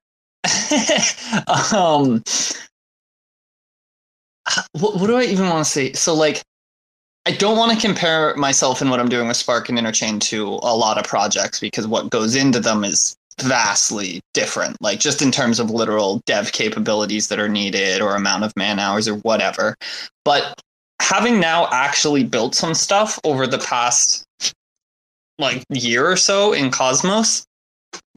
um 1.73 2.23
what, 4.73 4.95
what 4.95 5.07
do 5.07 5.15
I 5.15 5.23
even 5.23 5.47
want 5.47 5.65
to 5.65 5.71
say? 5.71 5.93
So 5.93 6.13
like 6.13 6.41
I 7.25 7.31
don't 7.31 7.57
want 7.57 7.71
to 7.71 7.87
compare 7.87 8.35
myself 8.35 8.81
and 8.81 8.89
what 8.89 8.99
I'm 8.99 9.09
doing 9.09 9.27
with 9.27 9.37
Spark 9.37 9.69
and 9.69 9.77
Interchain 9.77 10.19
to 10.21 10.47
a 10.47 10.75
lot 10.75 10.97
of 10.97 11.03
projects 11.03 11.59
because 11.59 11.85
what 11.85 12.09
goes 12.09 12.35
into 12.35 12.59
them 12.59 12.83
is 12.83 13.15
vastly 13.41 14.21
different, 14.33 14.77
like 14.81 14.99
just 14.99 15.21
in 15.21 15.31
terms 15.31 15.59
of 15.59 15.69
literal 15.69 16.21
dev 16.25 16.51
capabilities 16.51 17.27
that 17.27 17.39
are 17.39 17.49
needed 17.49 18.01
or 18.01 18.15
amount 18.15 18.43
of 18.43 18.55
man 18.55 18.79
hours 18.79 19.07
or 19.07 19.15
whatever. 19.17 19.75
But 20.25 20.59
having 21.01 21.39
now 21.39 21.67
actually 21.71 22.23
built 22.23 22.55
some 22.55 22.73
stuff 22.73 23.19
over 23.23 23.45
the 23.47 23.59
past 23.59 24.25
like 25.37 25.63
year 25.69 26.09
or 26.09 26.17
so 26.17 26.53
in 26.53 26.71
Cosmos, 26.71 27.45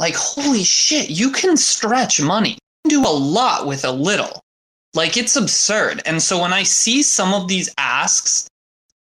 like 0.02 0.16
holy 0.16 0.64
shit, 0.64 1.08
you 1.08 1.30
can 1.30 1.56
stretch 1.56 2.20
money. 2.20 2.58
You 2.84 2.90
can 2.90 3.02
do 3.02 3.08
a 3.08 3.10
lot 3.10 3.66
with 3.66 3.84
a 3.84 3.92
little. 3.92 4.42
Like 4.94 5.16
it's 5.16 5.36
absurd. 5.36 6.02
And 6.04 6.20
so 6.20 6.42
when 6.42 6.52
I 6.52 6.64
see 6.64 7.02
some 7.02 7.32
of 7.32 7.48
these 7.48 7.72
asks 7.78 8.48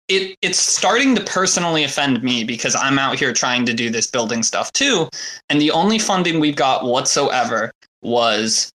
it 0.09 0.37
it's 0.43 0.59
starting 0.59 1.15
to 1.15 1.25
personally 1.25 1.85
offend 1.85 2.23
me 2.23 2.45
because 2.45 2.75
I'm 2.75 2.99
out 2.99 3.19
here 3.19 3.33
trying 3.33 3.65
to 3.67 3.73
do 3.73 3.89
this 3.89 4.07
building 4.07 4.43
stuff 4.43 4.73
too, 4.73 5.09
and 5.49 5.61
the 5.61 5.71
only 5.71 5.99
funding 5.99 6.41
we've 6.41 6.57
got 6.57 6.85
whatsoever 6.85 7.73
was 8.03 8.71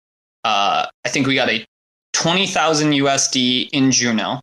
uh, 0.44 0.86
I 1.04 1.08
think 1.08 1.26
we 1.26 1.34
got 1.34 1.50
a 1.50 1.64
twenty 2.12 2.46
thousand 2.46 2.92
USD 2.92 3.68
in 3.72 3.90
Juno, 3.90 4.40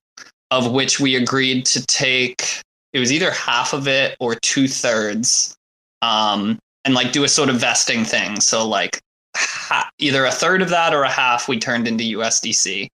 of 0.51 0.71
which 0.71 0.99
we 0.99 1.15
agreed 1.15 1.65
to 1.67 1.83
take 1.87 2.61
it 2.91 2.99
was 2.99 3.11
either 3.11 3.31
half 3.31 3.73
of 3.73 3.87
it 3.87 4.15
or 4.19 4.35
two 4.35 4.67
thirds, 4.67 5.55
um, 6.03 6.59
and 6.85 6.93
like 6.93 7.11
do 7.11 7.23
a 7.23 7.29
sort 7.29 7.49
of 7.49 7.57
vesting 7.57 8.03
thing. 8.05 8.39
So 8.39 8.67
like 8.67 9.01
ha- 9.35 9.89
either 9.99 10.25
a 10.25 10.31
third 10.31 10.61
of 10.61 10.69
that 10.69 10.93
or 10.93 11.03
a 11.03 11.09
half 11.09 11.47
we 11.47 11.59
turned 11.59 11.87
into 11.87 12.03
USDC. 12.17 12.87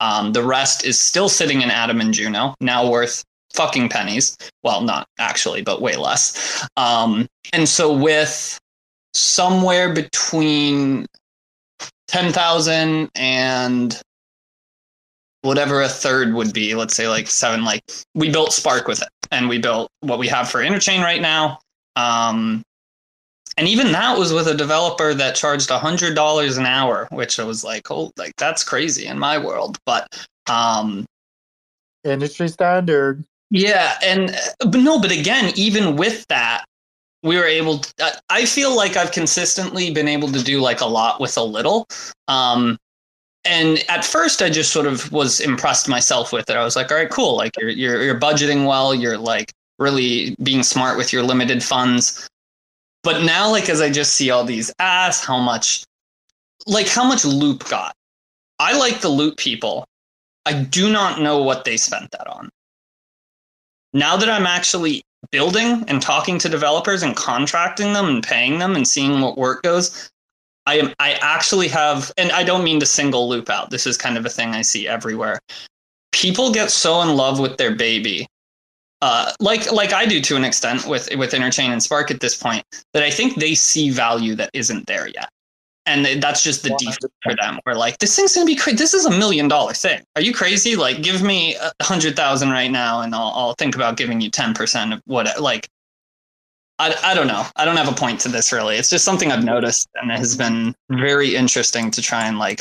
Um, 0.00 0.32
the 0.32 0.42
rest 0.42 0.84
is 0.84 0.98
still 0.98 1.28
sitting 1.28 1.62
in 1.62 1.70
Atom 1.70 2.00
and 2.00 2.12
Juno, 2.12 2.54
now 2.60 2.88
worth 2.88 3.24
fucking 3.54 3.88
pennies. 3.88 4.36
Well, 4.62 4.82
not 4.82 5.06
actually, 5.18 5.62
but 5.62 5.80
way 5.80 5.96
less. 5.96 6.66
Um, 6.76 7.26
and 7.52 7.68
so 7.68 7.92
with 7.92 8.58
somewhere 9.14 9.92
between 9.94 11.06
10,000 12.08 13.08
and 13.14 14.00
whatever 15.42 15.82
a 15.82 15.88
third 15.88 16.34
would 16.34 16.52
be, 16.52 16.74
let's 16.74 16.96
say 16.96 17.08
like 17.08 17.28
seven, 17.28 17.64
like 17.64 17.82
we 18.14 18.30
built 18.30 18.52
Spark 18.52 18.88
with 18.88 19.00
it 19.02 19.08
and 19.30 19.48
we 19.48 19.58
built 19.58 19.88
what 20.00 20.18
we 20.18 20.26
have 20.28 20.50
for 20.50 20.60
Interchain 20.60 21.02
right 21.02 21.20
now. 21.20 21.60
Um, 21.96 22.62
and 23.56 23.68
even 23.68 23.92
that 23.92 24.18
was 24.18 24.32
with 24.32 24.46
a 24.46 24.54
developer 24.54 25.14
that 25.14 25.36
charged 25.36 25.70
hundred 25.70 26.14
dollars 26.14 26.56
an 26.56 26.66
hour, 26.66 27.08
which 27.10 27.38
I 27.38 27.44
was 27.44 27.64
like, 27.64 27.90
oh, 27.90 28.12
like 28.16 28.34
that's 28.36 28.64
crazy 28.64 29.06
in 29.06 29.18
my 29.18 29.38
world. 29.38 29.78
But 29.86 30.26
um, 30.48 31.06
Industry 32.04 32.48
standard. 32.48 33.24
yeah, 33.50 33.96
and 34.02 34.30
uh, 34.30 34.66
but 34.68 34.80
no, 34.80 35.00
but 35.00 35.10
again, 35.10 35.52
even 35.56 35.96
with 35.96 36.26
that, 36.28 36.64
we 37.22 37.36
were 37.36 37.44
able. 37.44 37.78
To, 37.78 37.92
uh, 38.04 38.10
I 38.28 38.44
feel 38.44 38.76
like 38.76 38.96
I've 38.96 39.12
consistently 39.12 39.90
been 39.90 40.08
able 40.08 40.30
to 40.32 40.42
do 40.42 40.60
like 40.60 40.80
a 40.80 40.86
lot 40.86 41.20
with 41.20 41.36
a 41.36 41.42
little. 41.44 41.86
Um, 42.28 42.76
and 43.44 43.84
at 43.88 44.04
first, 44.04 44.42
I 44.42 44.50
just 44.50 44.72
sort 44.72 44.86
of 44.86 45.10
was 45.12 45.40
impressed 45.40 45.88
myself 45.88 46.32
with 46.32 46.48
it. 46.50 46.56
I 46.56 46.64
was 46.64 46.76
like, 46.76 46.90
all 46.90 46.96
right, 46.98 47.10
cool. 47.10 47.36
Like 47.36 47.56
you're 47.58 47.70
you're 47.70 48.02
you're 48.02 48.20
budgeting 48.20 48.66
well. 48.66 48.94
You're 48.94 49.18
like 49.18 49.52
really 49.78 50.36
being 50.42 50.62
smart 50.62 50.96
with 50.96 51.12
your 51.12 51.22
limited 51.22 51.62
funds. 51.62 52.28
But 53.04 53.22
now, 53.22 53.50
like 53.50 53.68
as 53.68 53.80
I 53.80 53.90
just 53.90 54.14
see 54.14 54.30
all 54.30 54.44
these 54.44 54.72
asks, 54.80 55.24
how 55.24 55.38
much, 55.38 55.84
like 56.66 56.88
how 56.88 57.06
much 57.06 57.24
Loop 57.24 57.68
got. 57.68 57.94
I 58.58 58.76
like 58.76 59.00
the 59.00 59.08
Loop 59.08 59.36
people. 59.36 59.84
I 60.46 60.54
do 60.54 60.90
not 60.90 61.20
know 61.20 61.42
what 61.42 61.64
they 61.64 61.76
spent 61.76 62.10
that 62.10 62.26
on 62.26 62.50
now 63.94 64.16
that 64.16 64.28
I'm 64.28 64.46
actually 64.46 65.02
building 65.30 65.84
and 65.88 66.02
talking 66.02 66.38
to 66.40 66.48
developers 66.48 67.02
and 67.02 67.16
contracting 67.16 67.94
them 67.94 68.06
and 68.06 68.22
paying 68.22 68.58
them 68.58 68.76
and 68.76 68.86
seeing 68.86 69.20
what 69.20 69.38
work 69.38 69.62
goes, 69.62 70.10
I 70.66 70.78
am 70.78 70.92
I 70.98 71.12
actually 71.22 71.68
have 71.68 72.12
and 72.18 72.30
I 72.32 72.42
don't 72.42 72.64
mean 72.64 72.80
to 72.80 72.86
single 72.86 73.28
loop 73.28 73.48
out. 73.48 73.70
This 73.70 73.86
is 73.86 73.96
kind 73.96 74.18
of 74.18 74.26
a 74.26 74.30
thing 74.30 74.50
I 74.50 74.62
see 74.62 74.86
everywhere. 74.86 75.38
People 76.12 76.52
get 76.52 76.70
so 76.70 77.00
in 77.02 77.16
love 77.16 77.38
with 77.38 77.56
their 77.56 77.74
baby. 77.74 78.26
Uh, 79.06 79.30
like 79.40 79.70
like 79.70 79.92
I 79.92 80.06
do 80.06 80.18
to 80.28 80.34
an 80.36 80.44
extent 80.44 80.86
with 80.86 81.04
with 81.16 81.32
Interchain 81.32 81.68
and 81.74 81.82
Spark 81.82 82.10
at 82.10 82.20
this 82.20 82.34
point, 82.34 82.64
that 82.94 83.02
I 83.02 83.10
think 83.10 83.36
they 83.36 83.54
see 83.54 83.90
value 83.90 84.34
that 84.36 84.48
isn't 84.54 84.86
there 84.86 85.08
yet. 85.08 85.28
and 85.86 86.02
they- 86.06 86.18
that's 86.18 86.42
just 86.42 86.62
the 86.62 86.70
default 86.78 87.12
for 87.22 87.34
them. 87.36 87.60
We're 87.66 87.74
like, 87.74 87.98
this 87.98 88.16
thing's 88.16 88.34
gonna 88.34 88.46
be 88.46 88.56
crazy. 88.56 88.78
This 88.78 88.94
is 88.94 89.04
a 89.04 89.10
million 89.10 89.46
dollar 89.48 89.74
thing. 89.74 90.00
Are 90.16 90.22
you 90.22 90.32
crazy? 90.32 90.76
Like, 90.76 91.02
give 91.02 91.20
me 91.22 91.54
a 91.56 91.70
hundred 91.84 92.16
thousand 92.16 92.48
right 92.60 92.70
now, 92.70 93.02
and 93.02 93.14
I'll, 93.14 93.32
I'll 93.38 93.54
think 93.62 93.74
about 93.76 93.98
giving 93.98 94.18
you 94.22 94.30
ten 94.30 94.54
percent 94.54 94.94
of 94.94 95.00
what. 95.04 95.26
Like, 95.50 95.68
I, 96.78 96.94
I 97.04 97.12
don't 97.14 97.26
know. 97.28 97.44
I 97.56 97.66
don't 97.66 97.76
have 97.76 97.92
a 97.92 97.94
point 98.04 98.18
to 98.22 98.30
this 98.30 98.50
really. 98.52 98.76
It's 98.76 98.88
just 98.88 99.04
something 99.04 99.30
I've 99.30 99.44
noticed, 99.44 99.86
and 100.00 100.10
it 100.10 100.18
has 100.18 100.34
been 100.44 100.74
very 100.88 101.36
interesting 101.36 101.90
to 101.90 102.00
try 102.00 102.26
and 102.26 102.38
like 102.38 102.60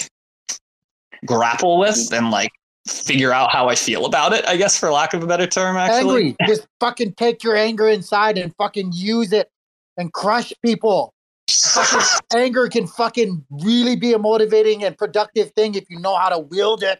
grapple 1.25 1.77
with 1.79 2.11
and 2.11 2.29
like 2.29 2.51
figure 2.87 3.31
out 3.31 3.51
how 3.51 3.69
I 3.69 3.75
feel 3.75 4.05
about 4.05 4.33
it. 4.33 4.45
I 4.47 4.57
guess, 4.57 4.77
for 4.79 4.91
lack 4.91 5.13
of 5.13 5.23
a 5.23 5.27
better 5.27 5.47
term, 5.47 5.77
actually. 5.77 6.27
Angry. 6.27 6.35
Just 6.47 6.67
fucking 6.79 7.13
take 7.13 7.43
your 7.43 7.55
anger 7.55 7.87
inside 7.87 8.37
and 8.37 8.53
fucking 8.57 8.91
use 8.93 9.31
it 9.31 9.49
and 9.97 10.11
crush 10.11 10.51
people. 10.63 11.13
Anger 12.33 12.67
can 12.67 12.87
fucking 12.87 13.45
really 13.49 13.95
be 13.95 14.13
a 14.13 14.17
motivating 14.17 14.83
and 14.83 14.97
productive 14.97 15.51
thing 15.51 15.75
if 15.75 15.83
you 15.89 15.99
know 15.99 16.15
how 16.15 16.29
to 16.29 16.39
wield 16.39 16.83
it. 16.83 16.99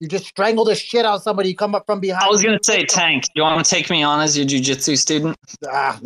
You 0.00 0.08
just 0.08 0.26
strangle 0.26 0.64
the 0.64 0.74
shit 0.74 1.06
out 1.06 1.14
of 1.14 1.22
somebody. 1.22 1.50
You 1.50 1.56
come 1.56 1.74
up 1.74 1.86
from 1.86 2.00
behind. 2.00 2.24
I 2.24 2.28
was 2.28 2.42
gonna 2.42 2.58
say, 2.62 2.84
Tank. 2.84 3.24
You 3.34 3.42
want 3.42 3.64
to 3.64 3.70
take 3.70 3.88
me 3.88 4.02
on 4.02 4.20
as 4.20 4.36
your 4.36 4.46
jujitsu 4.46 4.98
student? 4.98 5.38
Ah, 5.70 5.98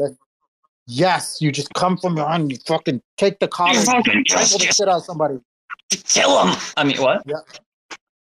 yes, 0.87 1.39
you 1.41 1.51
just 1.51 1.75
come 1.75 1.97
from 1.97 2.15
behind. 2.15 2.53
You 2.53 2.59
fucking 2.67 3.03
take 3.17 3.41
the 3.41 3.49
collar. 3.49 3.73
You 3.73 3.79
and 3.79 3.87
fucking 3.87 4.25
strangle 4.29 4.59
the 4.59 4.67
shit 4.67 4.89
out 4.89 4.99
of 4.99 5.05
somebody. 5.05 5.39
Kill 5.91 6.47
him. 6.47 6.57
I 6.77 6.85
mean, 6.85 6.99
what? 6.99 7.23
Yeah. 7.27 7.39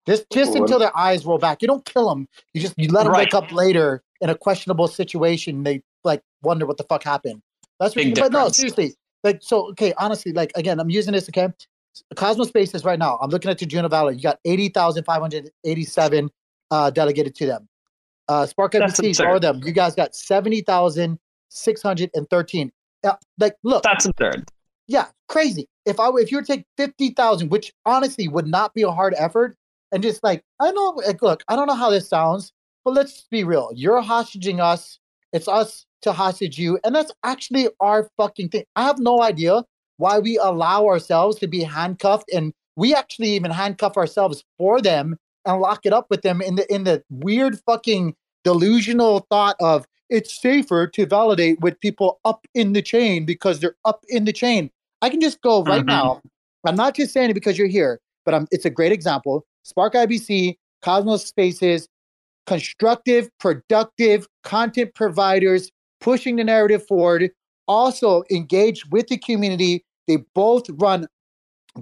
Just 0.07 0.27
just 0.31 0.53
What? 0.53 0.61
until 0.63 0.79
their 0.79 0.97
eyes 0.97 1.25
roll 1.25 1.39
back. 1.39 1.63
You 1.63 1.69
don't 1.69 1.85
kill 1.85 2.09
them. 2.09 2.29
You 2.53 2.61
just 2.61 2.75
you 2.77 2.89
let 2.89 3.05
them 3.05 3.13
Right. 3.13 3.21
wake 3.27 3.35
up 3.35 3.51
later 3.53 4.03
in 4.21 4.29
a 4.31 4.35
questionable 4.35 4.87
situation. 4.89 5.63
They 5.63 5.83
like 6.05 6.23
wonder 6.43 6.67
what 6.67 6.77
the 6.77 6.85
fuck 6.85 7.03
happened. 7.03 7.41
That's 7.81 7.97
what, 7.97 8.05
Big 8.05 8.15
but 8.15 8.31
no, 8.33 8.49
seriously. 8.49 8.95
Like 9.23 9.39
so, 9.43 9.71
okay. 9.71 9.95
Honestly, 9.97 10.33
like 10.33 10.53
again, 10.57 10.79
I'm 10.79 10.91
using 10.91 11.13
this. 11.15 11.29
Okay, 11.29 11.49
Cosmos 12.17 12.49
Spaces 12.49 12.85
right 12.85 12.99
now. 12.99 13.19
I'm 13.23 13.31
looking 13.31 13.51
at 13.51 13.59
the 13.59 13.67
Juno 13.67 13.89
Valley. 13.89 14.17
You 14.17 14.23
got 14.23 14.39
eighty 14.45 14.69
thousand 14.69 15.05
five 15.05 15.21
hundred 15.23 15.51
eighty-seven 15.65 16.31
uh, 16.71 16.91
delegated 16.91 17.35
to 17.37 17.47
them. 17.47 17.69
Uh, 18.29 18.47
Spark 18.47 18.75
absurd. 18.75 19.21
are 19.27 19.41
them. 19.41 19.61
You 19.65 19.73
guys 19.73 19.95
got 19.95 20.15
seventy 20.15 20.61
thousand 20.61 21.19
six 21.49 21.81
hundred 21.83 22.11
and 22.15 22.29
thirteen. 22.29 22.71
Uh, 23.03 23.15
like, 23.39 23.57
look, 23.63 23.83
That's 23.83 24.07
absurd. 24.07 24.49
yeah, 24.87 25.07
crazy. 25.29 25.69
If 25.87 26.01
I 26.01 26.09
if 26.17 26.31
you 26.31 26.39
were 26.39 26.43
to 26.43 26.57
take 26.57 26.67
fifty 26.77 27.11
thousand, 27.11 27.51
which 27.51 27.73
honestly 27.87 28.29
would 28.29 28.47
not 28.47 28.75
be 28.75 28.83
a 28.83 28.91
hard 28.91 29.15
effort, 29.17 29.57
and 29.95 30.03
just 30.03 30.23
like 30.23 30.43
I 30.61 30.71
know, 30.73 30.91
like, 31.07 31.23
look, 31.23 31.43
I 31.49 31.57
don't 31.57 31.67
know 31.69 31.75
how 31.75 31.89
this 31.89 32.09
sounds, 32.09 32.53
but 32.85 32.93
let's 32.93 33.27
be 33.31 33.45
real. 33.45 33.71
You're 33.75 34.03
hostage 34.03 34.47
us. 34.59 34.99
It's 35.33 35.49
us 35.49 35.87
to 36.03 36.13
hostage 36.13 36.59
you, 36.59 36.79
and 36.85 36.95
that's 36.95 37.13
actually 37.25 37.69
our 37.81 38.11
fucking 38.19 38.51
thing. 38.51 38.65
I 38.77 38.83
have 38.83 38.99
no 38.99 39.23
idea 39.23 39.65
why 39.97 40.19
we 40.19 40.37
allow 40.39 40.87
ourselves 40.87 41.39
to 41.39 41.47
be 41.47 41.63
handcuffed, 41.63 42.31
and 42.33 42.53
we 42.77 42.95
actually 42.95 43.31
even 43.31 43.51
handcuff 43.51 43.97
ourselves 43.97 44.45
for 44.59 44.81
them 44.83 45.17
and 45.47 45.61
lock 45.61 45.87
it 45.87 45.93
up 45.93 46.07
with 46.11 46.23
them 46.23 46.43
in 46.43 46.57
the 46.57 46.73
in 46.75 46.85
the 46.85 47.03
weird 47.11 47.59
fucking 47.67 48.15
delusional 48.45 49.27
thought 49.31 49.57
of 49.61 49.87
it's 50.11 50.39
safer 50.41 50.87
to 50.87 51.07
validate 51.07 51.61
with 51.61 51.81
people 51.81 52.21
up 52.25 52.47
in 52.55 52.75
the 52.75 52.83
chain 52.83 53.25
because 53.25 53.61
they're 53.61 53.77
up 53.85 54.05
in 54.09 54.27
the 54.27 54.33
chain. 54.33 54.71
I 55.03 55.09
can 55.09 55.21
just 55.21 55.41
go 55.41 55.63
right 55.65 55.83
Mhm. 55.83 55.87
now. 55.87 56.21
I'm 56.67 56.77
not 56.77 56.95
just 56.95 57.13
saying 57.13 57.31
it 57.31 57.35
because 57.35 57.57
you're 57.59 57.67
here, 57.69 58.01
but 58.25 58.35
I'm, 58.35 58.47
it's 58.51 58.65
a 58.65 58.71
great 58.71 58.93
example. 58.93 59.45
Spark 59.65 59.95
IBC, 59.95 60.57
Cosmos 60.83 61.27
Spaces, 61.27 61.89
constructive, 62.47 63.29
productive 63.41 64.29
content 64.43 64.95
providers 64.95 65.71
pushing 66.01 66.37
the 66.37 66.45
narrative 66.45 66.87
forward, 66.87 67.31
also 67.67 68.23
engaged 68.31 68.93
with 68.93 69.09
the 69.09 69.17
community. 69.17 69.85
They 70.07 70.19
both 70.35 70.69
run 70.69 71.07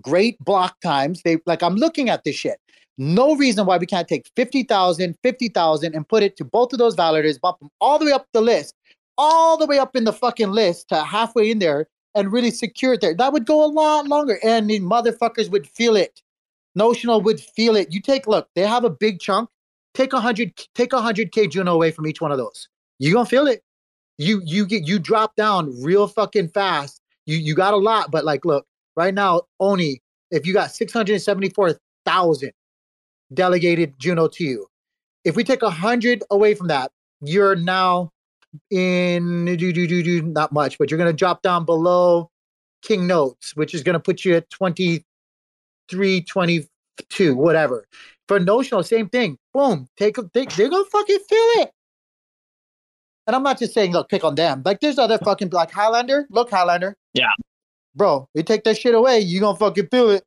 great 0.01 0.39
block 0.39 0.81
times. 0.81 1.23
They 1.25 1.39
like 1.45 1.63
I'm 1.63 1.77
looking 1.77 2.09
at 2.09 2.25
this 2.25 2.37
shit. 2.37 2.59
No 2.99 3.35
reason 3.35 3.67
why 3.67 3.79
we 3.79 3.87
can't 3.87 4.07
take 4.07 4.27
50,000, 4.37 5.17
50,000 5.23 5.95
and 5.95 6.09
put 6.09 6.23
it 6.23 6.37
to 6.37 6.45
both 6.45 6.73
of 6.73 6.79
those 6.79 6.95
validators, 6.95 7.41
bump 7.41 7.59
them 7.59 7.71
all 7.81 7.99
the 7.99 8.05
way 8.05 8.13
up 8.13 8.27
the 8.33 8.41
list, 8.41 8.75
all 9.19 9.57
the 9.57 9.67
way 9.67 9.79
up 9.79 9.97
in 9.97 10.05
the 10.05 10.13
fucking 10.13 10.51
list 10.51 10.89
to 10.91 11.03
halfway 11.03 11.51
in 11.51 11.59
there 11.59 11.87
and 12.15 12.33
really 12.33 12.51
secure 12.51 12.93
it 12.93 13.01
there. 13.01 13.15
That 13.15 13.33
would 13.33 13.47
go 13.47 13.65
a 13.65 13.67
lot 13.67 14.07
longer 14.07 14.39
and 14.45 14.69
the 14.69 14.81
motherfuckers 14.81 15.51
would 15.51 15.67
feel 15.67 15.97
it. 15.97 16.21
Notional 16.75 17.21
would 17.21 17.41
feel 17.41 17.77
it. 17.77 17.93
You 17.93 18.01
take 18.01 18.27
look, 18.27 18.49
they 18.55 18.67
have 18.67 18.85
a 18.85 18.91
big 18.91 19.21
chunk. 19.21 19.49
Take 19.95 20.13
a 20.13 20.21
hundred, 20.21 20.53
take 20.75 20.93
a 20.93 21.01
hundred 21.01 21.33
K 21.33 21.47
Juno 21.47 21.75
away 21.75 21.91
from 21.91 22.07
each 22.07 22.21
one 22.21 22.33
of 22.33 22.39
those. 22.39 22.69
You 22.99 23.13
gonna 23.13 23.27
feel 23.27 23.47
it. 23.47 23.63
You 24.19 24.41
you 24.45 24.67
get 24.67 24.87
you 24.87 24.99
drop 24.99 25.37
down 25.37 25.75
real 25.83 26.07
fucking 26.07 26.49
fast. 26.49 27.01
You 27.27 27.37
you 27.37 27.55
got 27.55 27.75
a 27.75 27.79
lot, 27.79 28.11
but 28.11 28.25
like 28.25 28.45
look, 28.45 28.67
right 28.97 29.13
now, 29.13 29.43
Oni, 29.61 30.01
if 30.31 30.47
you 30.47 30.55
got 30.55 30.71
674,000 30.73 32.53
delegated 33.35 33.95
Juno 33.99 34.29
to 34.29 34.45
you, 34.45 34.67
if 35.25 35.37
we 35.37 35.45
take 35.45 35.63
a 35.63 35.71
hundred 35.71 36.23
away 36.31 36.55
from 36.55 36.69
that, 36.69 36.91
you're 37.21 37.57
now 37.57 38.11
in 38.71 39.45
do 39.45 39.73
do 39.73 39.87
do 39.87 40.03
do 40.03 40.23
not 40.23 40.53
much, 40.53 40.79
but 40.79 40.91
you're 40.91 40.99
gonna 40.99 41.13
drop 41.13 41.43
down 41.43 41.65
below 41.65 42.31
King 42.83 43.07
Nodes, 43.07 43.53
which 43.55 43.75
is 43.75 43.83
gonna 43.83 44.01
put 44.01 44.25
you 44.25 44.35
at 44.37 44.49
23, 44.51 45.05
22, 45.89 47.35
whatever. 47.35 47.87
For 48.29 48.41
notional, 48.41 48.83
same 48.83 49.09
thing. 49.09 49.39
Boom, 49.53 49.89
take 49.97 50.19
a 50.19 50.29
take, 50.33 50.51
they're 50.55 50.69
gonna 50.71 50.85
fucking 50.85 51.19
feel 51.29 51.63
it. 51.63 51.71
And 53.27 53.37
I'm 53.37 53.43
not 53.43 53.59
just 53.59 53.75
saying, 53.75 53.93
look, 53.93 54.09
pick 54.09 54.25
on 54.25 54.35
them. 54.35 54.63
Like 54.65 54.81
there's 54.81 54.99
other 54.99 55.19
fucking 55.19 55.51
like 55.51 55.71
Highlander. 55.71 56.27
Look, 56.31 56.51
Highlander. 56.51 56.97
Yeah. 57.15 57.31
Bro, 57.95 58.29
you 58.35 58.43
take 58.43 58.65
that 58.65 58.79
shit 58.79 58.95
away, 58.95 59.21
you 59.21 59.41
gonna 59.41 59.57
fucking 59.57 59.89
feel 59.89 60.11
it. 60.11 60.25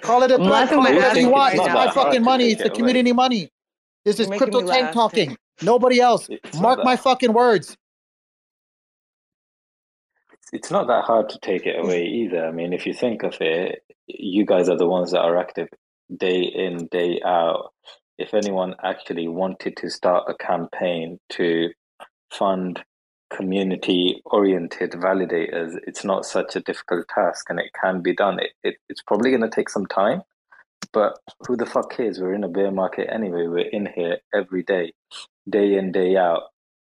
Call 0.00 0.22
it 0.24 0.30
a 0.30 0.34
I'm 0.34 0.40
threat, 0.40 0.50
laughing 0.50 0.78
call 0.78 0.86
it 0.86 0.94
whatever 0.96 1.20
you 1.20 1.28
want. 1.28 1.54
It's 1.54 1.66
my 1.66 1.90
fucking 1.90 2.22
money. 2.22 2.50
It's 2.50 2.58
the 2.58 2.66
it 2.66 2.70
away. 2.70 2.78
community 2.78 3.12
money. 3.12 3.48
This 4.04 4.18
is 4.18 4.28
You're 4.28 4.38
crypto 4.38 4.66
tank 4.66 4.92
talking. 4.92 5.36
Nobody 5.62 6.00
else. 6.00 6.28
Mark 6.60 6.84
my 6.84 6.96
fucking 6.96 7.32
words. 7.32 7.76
It's 10.52 10.70
not 10.70 10.86
that 10.88 11.04
hard 11.04 11.28
to 11.30 11.38
take 11.40 11.66
it 11.66 11.78
away 11.78 12.04
either. 12.06 12.46
I 12.46 12.52
mean, 12.52 12.72
if 12.72 12.86
you 12.86 12.94
think 12.94 13.22
of 13.22 13.36
it, 13.40 13.82
you 14.06 14.46
guys 14.46 14.68
are 14.68 14.78
the 14.78 14.86
ones 14.88 15.12
that 15.12 15.20
are 15.20 15.36
active 15.38 15.68
day 16.16 16.42
in, 16.42 16.86
day 16.88 17.20
out. 17.24 17.72
If 18.18 18.34
anyone 18.34 18.74
actually 18.82 19.28
wanted 19.28 19.76
to 19.78 19.90
start 19.90 20.24
a 20.28 20.34
campaign 20.34 21.20
to 21.30 21.70
fund 22.32 22.82
community 23.32 24.22
oriented 24.26 24.92
validators, 24.92 25.76
it's 25.86 26.04
not 26.04 26.26
such 26.26 26.56
a 26.56 26.60
difficult 26.60 27.08
task 27.08 27.50
and 27.50 27.60
it 27.60 27.72
can 27.80 28.02
be 28.02 28.14
done. 28.14 28.38
It, 28.40 28.52
it, 28.64 28.76
it's 28.88 29.02
probably 29.02 29.30
going 29.30 29.42
to 29.42 29.50
take 29.50 29.68
some 29.70 29.86
time, 29.86 30.22
but 30.92 31.14
who 31.48 31.56
the 31.56 31.66
fuck 31.66 31.92
cares? 31.96 32.20
We're 32.20 32.34
in 32.34 32.44
a 32.44 32.48
bear 32.48 32.70
market 32.72 33.08
anyway. 33.12 33.46
We're 33.48 33.68
in 33.70 33.88
here 33.94 34.18
every 34.34 34.64
day, 34.64 34.92
day 35.48 35.74
in, 35.76 35.92
day 35.92 36.16
out. 36.16 36.44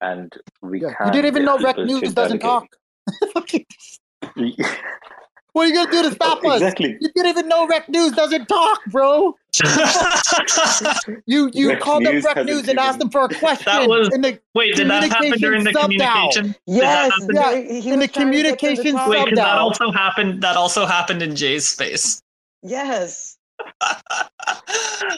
And 0.01 0.33
we 0.61 0.81
Yeah. 0.81 0.93
can 0.97 1.07
You 1.07 1.11
didn't 1.11 1.27
even 1.27 1.45
know 1.45 1.59
Rekt 1.59 1.83
News 1.83 2.13
doesn't 2.13 2.39
delegate. 2.39 2.41
talk. 2.41 2.67
What 5.53 5.63
are 5.63 5.67
you 5.67 5.75
gonna 5.75 5.91
do 5.91 6.03
to 6.03 6.15
stop 6.15 6.43
us? 6.45 6.61
Exactly. 6.61 6.97
You 7.01 7.09
didn't 7.13 7.27
even 7.27 7.49
know 7.49 7.67
Rekt 7.67 7.89
News 7.89 8.13
doesn't 8.13 8.45
talk, 8.47 8.85
bro. 8.85 9.35
you 11.25 11.51
you 11.53 11.69
Rec 11.69 11.81
called 11.81 12.05
up 12.05 12.13
News 12.13 12.25
Rekt 12.25 12.45
News 12.45 12.69
and 12.69 12.79
asked 12.79 12.99
them 12.99 13.09
for 13.09 13.25
a 13.25 13.29
question. 13.29 13.65
That 13.65 13.89
was 13.89 14.13
in 14.13 14.21
the 14.21 14.39
wait. 14.55 14.75
Did 14.75 14.89
that 14.89 15.03
happen 15.03 15.37
during 15.39 15.65
the 15.65 15.73
communication 15.73 16.53
communication? 16.53 16.55
Yes. 16.67 17.11
Yeah, 17.33 17.93
in 17.93 17.99
the 17.99 18.05
was 18.05 18.11
trying 18.11 18.31
to 18.31 18.43
get 18.43 18.43
them 18.43 18.53
to 18.53 18.57
communication 18.57 18.95
talk. 18.95 19.09
Wait, 19.09 19.25
because 19.25 19.37
that 19.39 19.57
also 19.57 19.91
happened. 19.91 20.41
That 20.41 20.55
also 20.55 20.85
happened 20.85 21.21
in 21.21 21.35
Jay's 21.35 21.67
space. 21.67 22.21
Yes. 22.63 23.37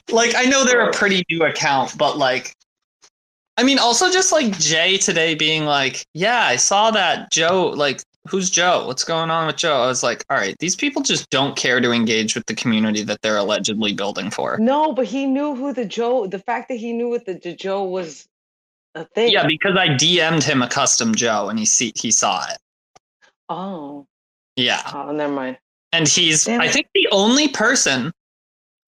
Like 0.10 0.34
I 0.36 0.46
know 0.46 0.64
they're 0.64 0.90
a 0.90 0.92
pretty 0.92 1.24
new 1.30 1.44
account, 1.46 1.96
but 1.98 2.18
like, 2.18 2.56
I 3.58 3.64
mean, 3.64 3.80
also 3.80 4.12
just 4.12 4.32
like 4.32 4.58
Jay 4.58 4.98
today 4.98 5.36
being 5.36 5.66
like, 5.66 6.06
"Yeah, 6.14 6.44
I 6.44 6.56
saw 6.56 6.92
that 6.92 7.32
Joe. 7.32 7.74
Like, 7.76 8.02
who's 8.28 8.50
Joe? 8.50 8.88
What's 8.88 9.04
going 9.04 9.30
on 9.30 9.48
with 9.48 9.58
Joe?" 9.58 9.84
I 9.84 9.88
was 9.88 10.02
like, 10.02 10.26
"All 10.30 10.38
right, 10.38 10.56
these 10.60 10.76
people 10.76 11.04
just 11.04 11.30
don't 11.30 11.56
care 11.56 11.80
to 11.80 11.92
engage 11.92 12.36
with 12.36 12.46
the 12.48 12.56
community 12.56 13.04
that 13.04 13.22
they're 13.22 13.38
allegedly 13.38 13.94
building 13.94 14.32
for." 14.32 14.58
No, 14.58 14.92
but 14.92 15.06
he 15.06 15.26
knew 15.26 15.56
who 15.56 15.72
the 15.72 15.86
Joe. 15.86 16.26
The 16.26 16.40
fact 16.40 16.68
that 16.70 16.76
he 16.76 16.94
knew 16.94 17.10
what 17.10 17.26
the, 17.26 17.36
the 17.36 17.54
Joe 17.54 17.84
was 17.84 18.28
a 18.96 19.06
thing. 19.06 19.32
Yeah, 19.32 19.46
because 19.46 19.76
I 19.78 19.90
DM'd 19.90 20.44
him 20.44 20.62
a 20.64 20.68
custom 20.68 21.14
Joe, 21.14 21.50
and 21.50 21.60
he 21.60 21.66
see 21.66 21.94
he 21.96 22.12
saw 22.12 22.46
it. 22.50 22.58
Oh. 23.50 24.08
Yeah. 24.56 24.82
Oh, 24.94 25.12
never 25.12 25.34
mind. 25.34 25.58
And 25.92 26.08
he's, 26.08 26.46
Damn 26.46 26.62
I 26.62 26.68
think, 26.68 26.88
the 26.94 27.08
only 27.12 27.48
person. 27.48 28.12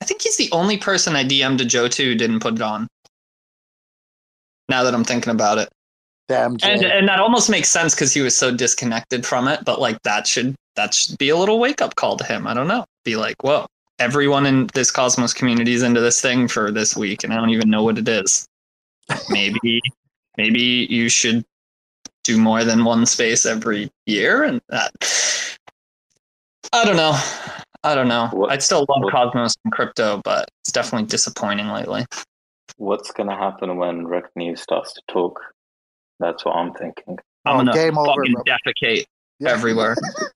I 0.02 0.06
think 0.06 0.22
he's 0.22 0.38
the 0.38 0.50
only 0.52 0.78
person 0.78 1.16
I 1.16 1.24
DM'd 1.24 1.60
to 1.60 1.66
Joe 1.66 1.88
too 1.88 2.10
who 2.12 2.16
didn't 2.16 2.40
put 2.40 2.56
it 2.56 2.62
on. 2.62 2.88
Now 4.70 4.84
that 4.84 4.94
I'm 4.94 5.04
thinking 5.04 5.32
about 5.32 5.58
it, 5.58 5.70
Damn, 6.28 6.58
Jay. 6.58 6.74
and 6.74 6.84
and 6.84 7.08
that 7.08 7.20
almost 7.20 7.50
makes 7.50 7.70
sense 7.70 7.94
because 7.94 8.14
he 8.14 8.22
was 8.22 8.36
so 8.36 8.56
disconnected 8.56 9.26
from 9.26 9.48
it. 9.48 9.64
But 9.64 9.80
like 9.80 10.02
that 10.04 10.26
should 10.26 10.56
that 10.76 10.94
should 10.94 11.18
be 11.18 11.30
a 11.30 11.38
little 11.38 11.60
wake 11.60 11.82
up 11.82 11.96
call 11.96 12.18
to 12.18 12.24
him. 12.24 12.48
I 12.48 12.54
don't 12.54 12.68
know. 12.68 12.86
Be 13.04 13.16
like, 13.16 13.44
whoa, 13.44 13.68
everyone 14.00 14.46
in 14.46 14.68
this 14.74 14.92
Cosmos 14.92 15.34
community 15.34 15.74
is 15.74 15.84
into 15.84 16.02
this 16.02 16.22
thing 16.22 16.48
for 16.48 16.72
this 16.72 16.96
week, 16.96 17.24
and 17.24 17.32
I 17.32 17.38
don't 17.38 17.52
even 17.52 17.70
know 17.70 17.84
what 17.84 17.98
it 17.98 18.08
is. 18.08 18.48
Maybe 19.30 19.82
maybe 20.38 20.88
you 20.90 21.10
should 21.10 21.46
do 22.24 22.40
more 22.40 22.64
than 22.64 22.84
one 22.84 23.06
space 23.06 23.46
every 23.46 23.92
year, 24.08 24.44
and 24.44 24.60
that 24.70 24.92
I 26.74 26.84
don't 26.86 26.98
know. 26.98 27.18
I 27.84 27.94
don't 27.94 28.08
know. 28.08 28.48
I 28.50 28.58
still 28.58 28.84
love 28.90 29.12
Cosmos 29.12 29.56
and 29.64 29.72
crypto, 29.72 30.22
but 30.24 30.50
it's 30.64 30.72
definitely 30.72 31.08
disappointing 31.08 31.68
lately. 31.68 32.04
What's 32.78 33.12
going 33.12 33.30
to 33.30 33.36
happen 33.36 33.76
when 33.78 34.06
Rekt 34.06 34.30
News 34.36 34.62
starts 34.62 34.94
to 34.94 35.02
talk? 35.10 35.40
That's 36.20 36.44
what 36.46 36.56
I'm 36.56 36.74
thinking. 36.74 37.18
I'm 37.46 37.56
Oh, 37.56 37.60
gonna 37.60 37.74
game 37.74 37.98
over, 37.98 38.08
fucking 38.22 38.34
bro. 38.34 38.44
defecate 38.44 39.06
Yeah. 39.40 39.52
everywhere. 39.52 39.96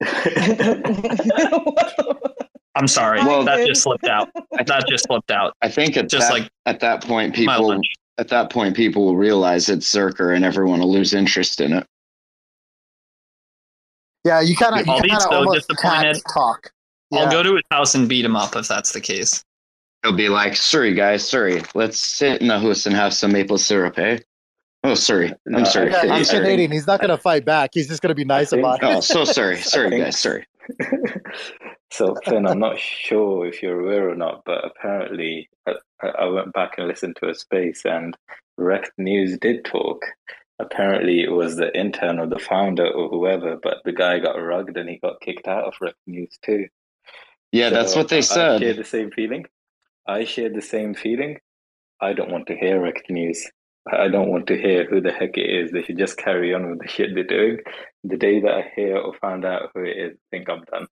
I'm 2.76 2.86
sorry. 2.86 3.18
Well- 3.24 3.44
that 3.44 3.66
just 3.66 3.82
slipped 3.82 4.06
out. 4.06 4.28
That 4.66 4.84
just 4.88 5.04
slipped 5.06 5.30
out. 5.30 5.54
I 5.62 5.68
think 5.68 5.96
at 5.96 6.08
Just 6.08 6.28
that, 6.28 6.34
like 6.40 6.50
at 6.66 6.80
that 6.80 7.02
point, 7.02 7.34
people 7.34 7.80
at 8.18 8.28
that 8.28 8.50
point 8.50 8.76
people 8.76 9.04
will 9.04 9.16
realize 9.16 9.68
it's 9.68 9.92
Zerker, 9.92 10.34
and 10.36 10.44
everyone 10.44 10.80
will 10.80 10.92
lose 10.92 11.14
interest 11.14 11.60
in 11.60 11.72
it. 11.72 11.86
Yeah, 14.24 14.40
you 14.40 14.54
kind 14.54 14.78
of 14.80 14.88
I'll 14.88 14.96
you 14.96 15.02
be 15.02 15.08
kind 15.08 15.22
of 15.22 15.30
so 15.30 15.34
almost 15.36 15.68
disappointed. 15.68 16.02
can't 16.14 16.22
talk. 16.34 16.70
I'll 17.12 17.30
go 17.30 17.42
to 17.42 17.54
his 17.54 17.62
house 17.72 17.94
and 17.94 18.08
beat 18.08 18.24
him 18.24 18.36
up 18.36 18.54
if 18.54 18.68
that's 18.68 18.92
the 18.92 19.00
case. 19.00 19.42
He'll 20.02 20.12
be 20.16 20.28
like, 20.28 20.56
"Sorry, 20.56 20.94
guys, 20.94 21.28
sorry. 21.28 21.62
Let's 21.74 22.00
sit 22.00 22.40
in 22.40 22.48
the 22.48 22.58
house 22.58 22.86
and 22.86 22.94
have 22.96 23.12
some 23.14 23.32
maple 23.32 23.58
syrup, 23.58 23.98
eh?" 23.98 24.18
Oh, 24.82 24.94
sorry. 24.94 25.34
I'm 25.54 25.66
sorry. 25.66 25.90
Yeah, 25.90 26.00
I'm 26.04 26.18
he's 26.18 26.30
sorry. 26.30 26.42
Canadian. 26.44 26.72
He's 26.72 26.86
not 26.86 27.00
gonna 27.00 27.18
fight 27.18 27.44
back. 27.44 27.70
He's 27.74 27.88
just 27.88 28.00
gonna 28.00 28.14
be 28.14 28.24
nice 28.24 28.50
think- 28.50 28.60
about 28.60 28.82
it. 28.82 28.86
Oh, 28.86 29.00
so 29.00 29.24
sorry. 29.24 29.56
Sorry, 29.60 29.90
think- 29.90 30.04
guys. 30.04 30.18
Sorry. 30.18 30.46
So, 31.92 32.14
Finn, 32.24 32.46
I'm 32.46 32.60
not 32.60 32.78
sure 32.78 33.46
if 33.46 33.62
you're 33.62 33.80
aware 33.80 34.10
or 34.10 34.14
not, 34.14 34.42
but 34.46 34.64
apparently 34.64 35.50
I, 35.66 35.72
I 36.20 36.26
went 36.26 36.52
back 36.52 36.78
and 36.78 36.86
listened 36.86 37.16
to 37.16 37.28
a 37.28 37.34
space 37.34 37.82
and 37.84 38.16
Rekt 38.58 38.90
News 38.96 39.36
did 39.38 39.64
talk. 39.64 40.00
Apparently, 40.60 41.20
it 41.22 41.32
was 41.32 41.56
the 41.56 41.76
intern 41.76 42.20
or 42.20 42.28
the 42.28 42.38
founder 42.38 42.86
or 42.86 43.08
whoever, 43.08 43.56
but 43.60 43.78
the 43.84 43.92
guy 43.92 44.20
got 44.20 44.34
rugged 44.36 44.76
and 44.76 44.88
he 44.88 44.98
got 45.02 45.20
kicked 45.20 45.48
out 45.48 45.64
of 45.64 45.74
Rekt 45.82 45.94
News 46.06 46.38
too. 46.44 46.66
Yeah, 47.50 47.70
that's 47.70 47.96
what 47.96 48.08
they 48.08 48.18
I 48.18 48.20
said. 48.20 48.60
share 48.60 48.74
the 48.74 48.84
same 48.84 49.10
feeling. 49.10 49.46
I 50.10 50.24
share 50.24 50.50
the 50.50 50.60
same 50.60 50.92
feeling. 50.94 51.38
I 52.00 52.14
don't 52.14 52.32
want 52.32 52.48
to 52.48 52.56
hear 52.56 52.80
Rekt 52.80 53.08
News. 53.10 53.48
I 53.92 54.08
don't 54.08 54.30
want 54.30 54.48
to 54.48 54.60
hear 54.60 54.84
who 54.84 55.00
the 55.00 55.12
heck 55.12 55.36
it 55.38 55.48
is. 55.48 55.70
They 55.70 55.82
should 55.82 55.98
just 55.98 56.16
carry 56.18 56.52
on 56.52 56.68
with 56.68 56.80
the 56.80 56.88
shit 56.88 57.14
they're 57.14 57.22
doing. 57.22 57.58
The 58.02 58.16
day 58.16 58.40
that 58.40 58.52
I 58.52 58.72
hear 58.74 58.96
or 58.96 59.14
find 59.20 59.44
out 59.44 59.70
who 59.72 59.84
it 59.84 59.96
is, 59.96 60.12
I 60.16 60.36
think 60.36 60.50
I'm 60.50 60.64
done. 60.64 60.86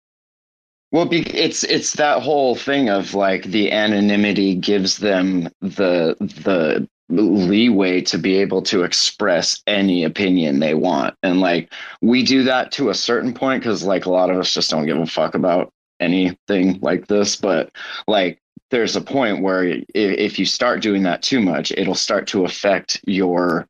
Well, 0.92 1.08
it's 1.10 1.64
it's 1.64 1.94
that 1.94 2.22
whole 2.22 2.54
thing 2.54 2.88
of 2.88 3.12
like 3.12 3.42
the 3.42 3.72
anonymity 3.72 4.54
gives 4.54 4.98
them 4.98 5.48
the 5.60 6.16
the 6.20 6.88
leeway 7.10 8.00
to 8.02 8.18
be 8.18 8.36
able 8.36 8.62
to 8.62 8.84
express 8.84 9.60
any 9.66 10.04
opinion 10.04 10.60
they 10.60 10.74
want, 10.74 11.14
and 11.22 11.40
like 11.40 11.72
we 12.00 12.22
do 12.22 12.42
that 12.44 12.72
to 12.72 12.88
a 12.88 12.94
certain 12.94 13.34
point 13.34 13.62
because 13.62 13.82
like 13.82 14.06
a 14.06 14.10
lot 14.10 14.30
of 14.30 14.38
us 14.38 14.54
just 14.54 14.70
don't 14.70 14.86
give 14.86 14.98
a 14.98 15.06
fuck 15.06 15.34
about 15.34 15.72
anything 16.00 16.78
like 16.80 17.06
this, 17.08 17.36
but 17.36 17.70
like 18.06 18.40
there's 18.70 18.96
a 18.96 19.00
point 19.00 19.42
where 19.42 19.82
if 19.94 20.38
you 20.38 20.44
start 20.44 20.82
doing 20.82 21.02
that 21.04 21.22
too 21.22 21.40
much, 21.40 21.72
it'll 21.72 21.94
start 21.94 22.26
to 22.28 22.44
affect 22.44 23.00
your 23.06 23.68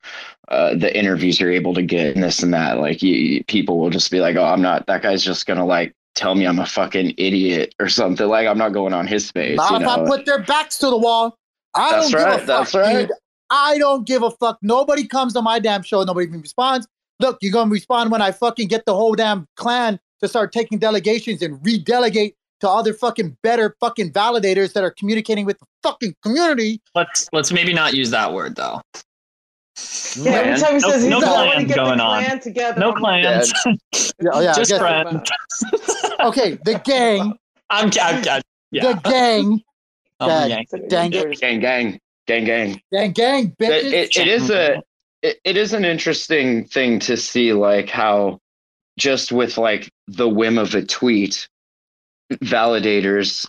uh, 0.48 0.74
the 0.74 0.96
interviews 0.96 1.38
you're 1.38 1.52
able 1.52 1.74
to 1.74 1.82
get 1.82 2.14
and 2.14 2.22
this 2.22 2.42
and 2.42 2.52
that. 2.54 2.78
Like 2.78 3.02
you, 3.02 3.44
people 3.44 3.78
will 3.78 3.90
just 3.90 4.10
be 4.10 4.20
like, 4.20 4.36
"Oh, 4.36 4.44
I'm 4.44 4.62
not. 4.62 4.86
That 4.86 5.02
guy's 5.02 5.22
just 5.22 5.46
gonna 5.46 5.66
like 5.66 5.92
tell 6.14 6.34
me 6.34 6.46
I'm 6.46 6.58
a 6.58 6.66
fucking 6.66 7.14
idiot 7.18 7.74
or 7.78 7.88
something." 7.88 8.26
Like 8.26 8.46
I'm 8.46 8.58
not 8.58 8.72
going 8.72 8.92
on 8.92 9.06
his 9.06 9.26
space. 9.26 9.56
Not 9.56 9.72
you 9.72 9.86
if 9.86 9.88
I 9.88 10.04
put 10.06 10.26
their 10.26 10.42
backs 10.42 10.78
to 10.78 10.86
the 10.86 10.96
wall. 10.96 11.36
I 11.74 11.90
That's 11.90 12.10
don't 12.10 12.22
right, 12.22 12.32
give 12.32 12.42
a 12.44 12.46
that's 12.46 12.72
fuck, 12.72 12.82
right. 12.82 13.08
dude. 13.08 13.16
I 13.50 13.78
don't 13.78 14.06
give 14.06 14.22
a 14.22 14.30
fuck. 14.30 14.58
Nobody 14.62 15.06
comes 15.06 15.34
to 15.34 15.42
my 15.42 15.58
damn 15.58 15.82
show. 15.82 16.02
Nobody 16.02 16.26
even 16.26 16.40
responds. 16.40 16.86
Look, 17.20 17.38
you're 17.42 17.52
gonna 17.52 17.70
respond 17.70 18.10
when 18.10 18.22
I 18.22 18.32
fucking 18.32 18.68
get 18.68 18.84
the 18.86 18.94
whole 18.94 19.14
damn 19.14 19.46
clan 19.56 20.00
to 20.20 20.28
start 20.28 20.52
taking 20.52 20.78
delegations 20.78 21.42
and 21.42 21.60
redelegate 21.62 22.34
to 22.60 22.68
other 22.68 22.92
fucking 22.94 23.36
better 23.42 23.76
fucking 23.80 24.12
validators 24.12 24.72
that 24.72 24.82
are 24.84 24.90
communicating 24.90 25.44
with 25.46 25.58
the 25.58 25.66
fucking 25.82 26.14
community. 26.22 26.80
Let's 26.94 27.28
let's 27.32 27.52
maybe 27.52 27.72
not 27.72 27.94
use 27.94 28.10
that 28.10 28.32
word 28.32 28.56
though. 28.56 28.80
Yeah, 30.16 30.32
every 30.32 30.60
time 30.60 30.74
he 30.74 30.80
no, 30.80 30.88
says 30.90 31.02
he's 31.02 31.10
no 31.10 31.18
like, 31.18 31.28
I 31.28 31.30
wanna 31.46 31.50
plans 31.52 31.66
get 31.68 31.74
the 31.76 31.84
going 31.84 32.00
on. 32.00 32.24
clan 32.24 32.40
together, 32.40 32.80
No 32.80 32.92
I'm 32.92 32.98
plans. 32.98 33.52
Yeah, 34.20 34.30
oh, 34.32 34.40
yeah, 34.40 34.52
Just 34.54 34.76
friends. 34.76 35.30
Okay, 36.20 36.58
the 36.64 36.80
gang, 36.84 37.38
I'm, 37.70 37.90
I'm, 38.02 38.28
I'm 38.28 38.42
yeah. 38.72 38.92
the 38.92 39.00
gang, 39.08 39.62
Um, 40.18 40.28
gang, 40.28 40.50
yeah. 40.72 40.78
dang 40.88 41.10
gang, 41.10 41.60
gang, 41.60 42.00
gang, 42.26 42.44
gang. 42.44 42.80
gang, 42.92 43.12
gang, 43.12 43.54
But 43.58 43.68
bitches. 43.70 43.92
it, 43.92 44.16
it 44.16 44.26
is 44.28 44.50
a 44.50 44.82
it, 45.22 45.38
it 45.44 45.56
is 45.56 45.72
an 45.72 45.84
interesting 45.84 46.64
thing 46.66 46.98
to 47.00 47.16
see 47.16 47.52
like 47.52 47.88
how 47.88 48.40
just 48.98 49.30
with 49.30 49.56
like 49.58 49.88
the 50.08 50.28
whim 50.28 50.58
of 50.58 50.74
a 50.74 50.84
tweet 50.84 51.48
validators 52.32 53.48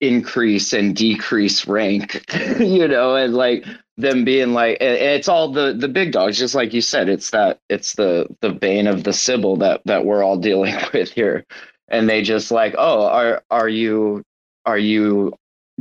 increase 0.00 0.72
and 0.72 0.94
decrease 0.96 1.66
rank 1.66 2.24
you 2.58 2.86
know 2.86 3.14
and 3.14 3.34
like 3.34 3.64
them 3.96 4.24
being 4.24 4.52
like 4.52 4.76
it's 4.80 5.28
all 5.28 5.50
the 5.52 5.72
the 5.72 5.88
big 5.88 6.12
dogs 6.12 6.36
just 6.36 6.54
like 6.54 6.74
you 6.74 6.80
said 6.80 7.08
it's 7.08 7.30
that 7.30 7.58
it's 7.70 7.94
the 7.94 8.26
the 8.40 8.50
bane 8.50 8.86
of 8.86 9.04
the 9.04 9.12
sybil 9.12 9.56
that 9.56 9.80
that 9.84 10.04
we're 10.04 10.22
all 10.22 10.36
dealing 10.48 10.74
with 10.92 11.10
here 11.10 11.44
and 11.88 12.08
they 12.08 12.22
just 12.22 12.50
like 12.50 12.74
oh 12.76 13.06
are 13.06 13.42
are 13.50 13.68
you 13.68 14.22
are 14.66 14.78
you 14.78 15.32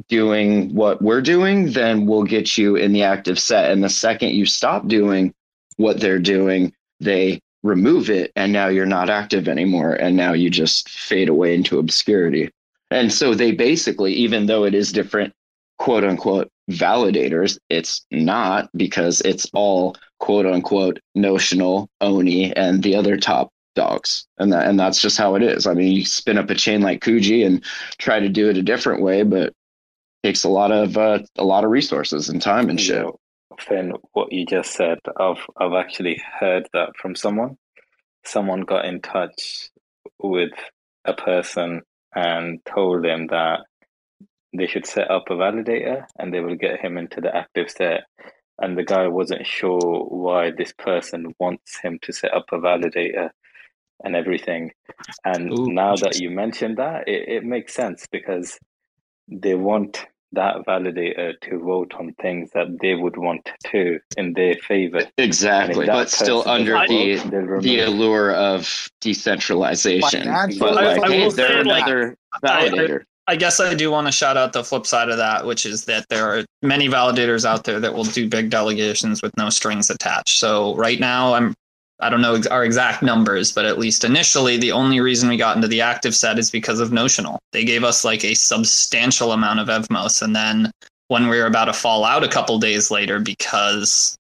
doing 0.08 0.74
what 0.74 1.02
we're 1.02 1.22
doing, 1.22 1.72
then 1.72 2.06
we'll 2.06 2.24
get 2.24 2.58
you 2.58 2.76
in 2.76 2.94
the 2.94 3.04
active 3.04 3.40
set. 3.40 3.72
And 3.72 3.84
the 3.84 3.90
second 3.90 4.32
you 4.32 4.46
stop 4.46 4.88
doing 4.88 5.34
what 5.78 6.00
they're 6.00 6.20
doing, 6.20 6.74
they 7.00 7.40
remove 7.64 8.10
it, 8.10 8.32
and 8.36 8.52
now 8.52 8.68
you're 8.68 8.86
not 8.86 9.10
active 9.10 9.48
anymore. 9.48 9.94
And 9.94 10.16
now 10.16 10.34
you 10.34 10.50
just 10.50 10.90
fade 10.90 11.30
away 11.30 11.56
into 11.56 11.80
obscurity. 11.80 12.52
And 12.92 13.12
so 13.12 13.34
they 13.34 13.52
basically, 13.52 14.14
even 14.14 14.46
though 14.46 14.66
it 14.66 14.76
is 14.76 14.92
different, 14.92 15.34
quote 15.80 16.04
unquote, 16.04 16.50
validators, 16.70 17.58
it's 17.70 18.06
not 18.12 18.70
because 18.76 19.22
it's 19.22 19.48
all 19.54 19.96
quote 20.20 20.46
unquote 20.46 21.00
notional, 21.16 21.90
Oni, 22.02 22.56
and 22.56 22.84
the 22.84 22.96
other 22.96 23.18
top 23.18 23.50
dogs. 23.76 24.28
And 24.38 24.54
that 24.54 24.68
and 24.68 24.80
that's 24.80 25.02
just 25.02 25.18
how 25.18 25.36
it 25.36 25.42
is. 25.42 25.66
I 25.66 25.74
mean, 25.74 25.92
you 25.92 26.06
spin 26.06 26.38
up 26.38 26.50
a 26.50 26.56
chain 26.56 26.82
like 26.82 27.02
Kuji 27.02 27.46
and 27.46 27.64
try 27.98 28.20
to 28.20 28.30
do 28.30 28.50
it 28.50 28.58
a 28.58 28.62
different 28.62 29.02
way, 29.02 29.24
but 29.24 29.54
takes 30.24 30.44
a 30.44 30.50
lot 30.50 30.72
of 30.72 30.98
uh, 30.98 31.20
a 31.38 31.44
lot 31.44 31.64
of 31.64 31.72
resources 31.72 32.30
and 32.30 32.42
time 32.42 32.70
and 32.70 32.80
shit. 32.80 33.06
Finn, 33.62 33.94
what 34.14 34.32
you 34.32 34.46
just 34.46 34.74
said, 34.74 35.00
I've 35.20 35.46
I've 35.58 35.74
actually 35.74 36.22
heard 36.40 36.68
that 36.74 36.96
from 36.98 37.16
someone. 37.16 37.58
Someone 38.26 38.62
got 38.62 38.86
in 38.86 39.02
touch 39.02 39.70
with 40.20 40.54
a 41.06 41.14
person 41.14 41.82
and 42.16 42.60
told 42.66 43.04
them 43.04 43.28
that 43.28 43.62
they 44.56 44.68
should 44.68 44.86
set 44.86 45.10
up 45.10 45.24
a 45.30 45.34
validator 45.34 46.06
and 46.18 46.34
they 46.34 46.40
will 46.40 46.56
get 46.56 46.80
him 46.80 46.98
into 46.98 47.22
the 47.22 47.36
active 47.36 47.70
set. 47.70 48.04
And 48.62 48.78
the 48.78 48.84
guy 48.84 49.08
wasn't 49.08 49.48
sure 49.48 50.06
why 50.10 50.52
this 50.52 50.74
person 50.78 51.34
wants 51.40 51.80
him 51.82 52.00
to 52.04 52.14
set 52.14 52.34
up 52.34 52.46
a 52.52 52.58
validator 52.58 53.30
and 54.04 54.16
everything. 54.16 54.72
And 55.26 55.50
now 55.74 55.96
that 55.96 56.20
you 56.20 56.30
mentioned 56.30 56.78
that, 56.78 57.08
it, 57.08 57.28
it 57.28 57.44
makes 57.44 57.74
sense 57.74 58.08
because 58.12 58.60
they 59.28 59.56
want 59.56 60.06
that 60.34 60.58
validator 60.68 61.40
to 61.42 61.60
vote 61.60 61.94
on 62.00 62.14
things 62.22 62.52
that 62.54 62.68
they 62.82 62.96
would 62.96 63.18
want 63.18 63.48
to 63.72 64.00
in 64.18 64.34
their 64.34 64.56
favor. 64.56 65.02
Exactly, 65.18 65.86
but 65.86 66.10
still 66.10 66.48
under 66.48 66.74
the 66.88 67.60
the 67.62 67.80
allure 67.82 68.32
of 68.34 68.90
decentralization. 69.02 70.24
Financial 70.24 70.60
But 70.60 70.76
like, 70.76 71.04
I 71.04 71.08
hey, 71.12 71.24
will 71.24 71.32
they're 71.32 71.64
say, 71.64 71.70
like, 71.70 71.86
another 71.88 72.18
I- 72.44 72.70
validator. 72.70 73.04
I 73.26 73.38
guess 73.38 73.62
I 73.62 73.74
do 73.74 73.90
want 73.90 74.06
to 74.08 74.12
shout 74.12 74.36
out 74.36 74.52
the 74.52 74.66
flip 74.66 74.86
side 74.86 75.08
of 75.08 75.16
that, 75.16 75.46
which 75.46 75.66
is 75.66 75.86
that 75.86 76.06
there 76.10 76.28
are 76.28 76.44
many 76.62 76.90
validators 76.90 77.46
out 77.46 77.64
there 77.64 77.80
that 77.80 77.94
will 77.94 78.04
do 78.04 78.28
big 78.28 78.50
delegations 78.50 79.22
with 79.22 79.32
no 79.38 79.50
strings 79.50 79.90
attached. 79.90 80.40
So 80.40 80.76
right 80.76 81.00
now, 81.00 81.34
I'm 81.34 81.56
I 82.00 82.10
don't 82.10 82.22
know 82.22 82.42
our 82.52 82.66
exact 82.66 83.04
numbers, 83.04 83.52
but 83.52 83.66
at 83.66 83.78
least 83.78 84.04
initially, 84.04 84.58
the 84.58 84.72
only 84.72 85.00
reason 85.00 85.30
we 85.30 85.38
got 85.38 85.56
into 85.56 85.68
the 85.68 85.82
active 85.82 86.16
set 86.16 86.40
is 86.40 86.50
because 86.50 86.80
of 86.80 86.92
Notional. 86.92 87.40
They 87.52 87.64
gave 87.64 87.84
us 87.84 88.04
like 88.04 88.26
a 88.26 88.34
substantial 88.34 89.32
amount 89.32 89.60
of 89.60 89.68
Evmos, 89.68 90.22
and 90.22 90.36
then 90.36 90.72
when 91.08 91.28
we 91.28 91.38
were 91.38 91.46
about 91.46 91.66
to 91.66 91.74
fall 91.74 92.04
out 92.04 92.24
a 92.24 92.28
couple 92.28 92.58
days 92.60 92.90
later, 92.90 93.20
because 93.20 94.18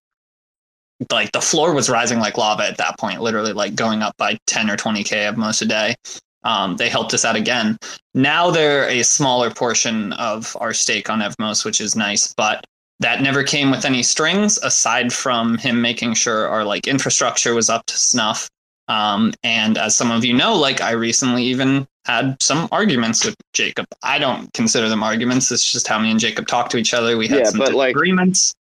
like 1.12 1.32
the 1.32 1.42
floor 1.42 1.74
was 1.74 1.90
rising 1.90 2.20
like 2.20 2.38
lava 2.38 2.64
at 2.64 2.78
that 2.78 2.98
point, 3.00 3.22
literally 3.22 3.54
like 3.54 3.76
going 3.76 4.02
up 4.02 4.16
by 4.18 4.38
10 4.48 4.70
or 4.70 4.78
20k 4.78 5.34
Evmos 5.34 5.62
a 5.62 5.66
day. 5.66 5.96
Um, 6.44 6.76
they 6.76 6.90
helped 6.90 7.14
us 7.14 7.26
out 7.26 7.36
again. 7.36 7.78
Now 8.14 8.52
they're 8.52 8.88
a 8.90 9.04
smaller 9.04 9.50
portion 9.50 10.14
of 10.14 10.56
our 10.60 10.74
stake 10.74 11.10
on 11.10 11.20
Evmos, 11.20 11.64
which 11.64 11.80
is 11.80 11.96
nice, 11.96 12.34
but 12.36 12.66
that 13.04 13.22
never 13.22 13.44
came 13.44 13.70
with 13.70 13.86
any 13.86 14.02
strings 14.04 14.58
aside 14.60 15.14
from 15.14 15.58
him 15.58 15.82
making 15.82 16.16
sure 16.16 16.48
our 16.48 16.64
like 16.66 16.88
infrastructure 16.88 17.54
was 17.54 17.70
up 17.70 17.86
to 17.86 17.98
snuff. 17.98 18.50
Um, 18.88 19.34
and 19.44 19.78
as 19.78 19.96
some 19.96 20.12
of 20.12 20.26
you 20.26 20.34
know, 20.34 20.56
like 20.56 20.82
I 20.82 20.92
recently 20.92 21.44
even 21.44 21.88
had 22.06 22.36
some 22.42 22.68
arguments 22.72 23.24
with 23.24 23.36
Jacob. 23.54 23.86
I 24.04 24.20
don't 24.20 24.52
consider 24.54 24.90
them 24.90 25.04
arguments. 25.04 25.52
It's 25.52 25.72
just 25.72 25.88
how 25.88 26.00
me 26.00 26.12
and 26.12 26.20
Jacob 26.20 26.48
talk 26.48 26.70
to 26.70 26.78
each 26.78 26.94
other. 26.94 27.16
We 27.18 27.28
had 27.28 27.40
Yeah, 27.40 27.44
some 27.46 27.60
but, 27.60 27.74
like- 27.74 27.94
disagreements. 27.94 28.54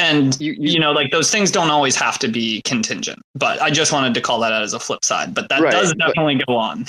And 0.00 0.40
you, 0.40 0.78
know, 0.78 0.92
like 0.92 1.10
those 1.10 1.28
things 1.28 1.50
don't 1.50 1.70
always 1.70 1.96
have 1.96 2.20
to 2.20 2.28
be 2.28 2.62
contingent. 2.62 3.18
But 3.34 3.60
I 3.60 3.68
just 3.70 3.92
wanted 3.92 4.14
to 4.14 4.20
call 4.20 4.38
that 4.40 4.52
out 4.52 4.62
as 4.62 4.72
a 4.72 4.78
flip 4.78 5.04
side. 5.04 5.34
But 5.34 5.48
that 5.48 5.60
Right, 5.60 5.72
does 5.72 5.92
but- 5.92 6.06
definitely 6.06 6.36
go 6.46 6.54
on. 6.56 6.86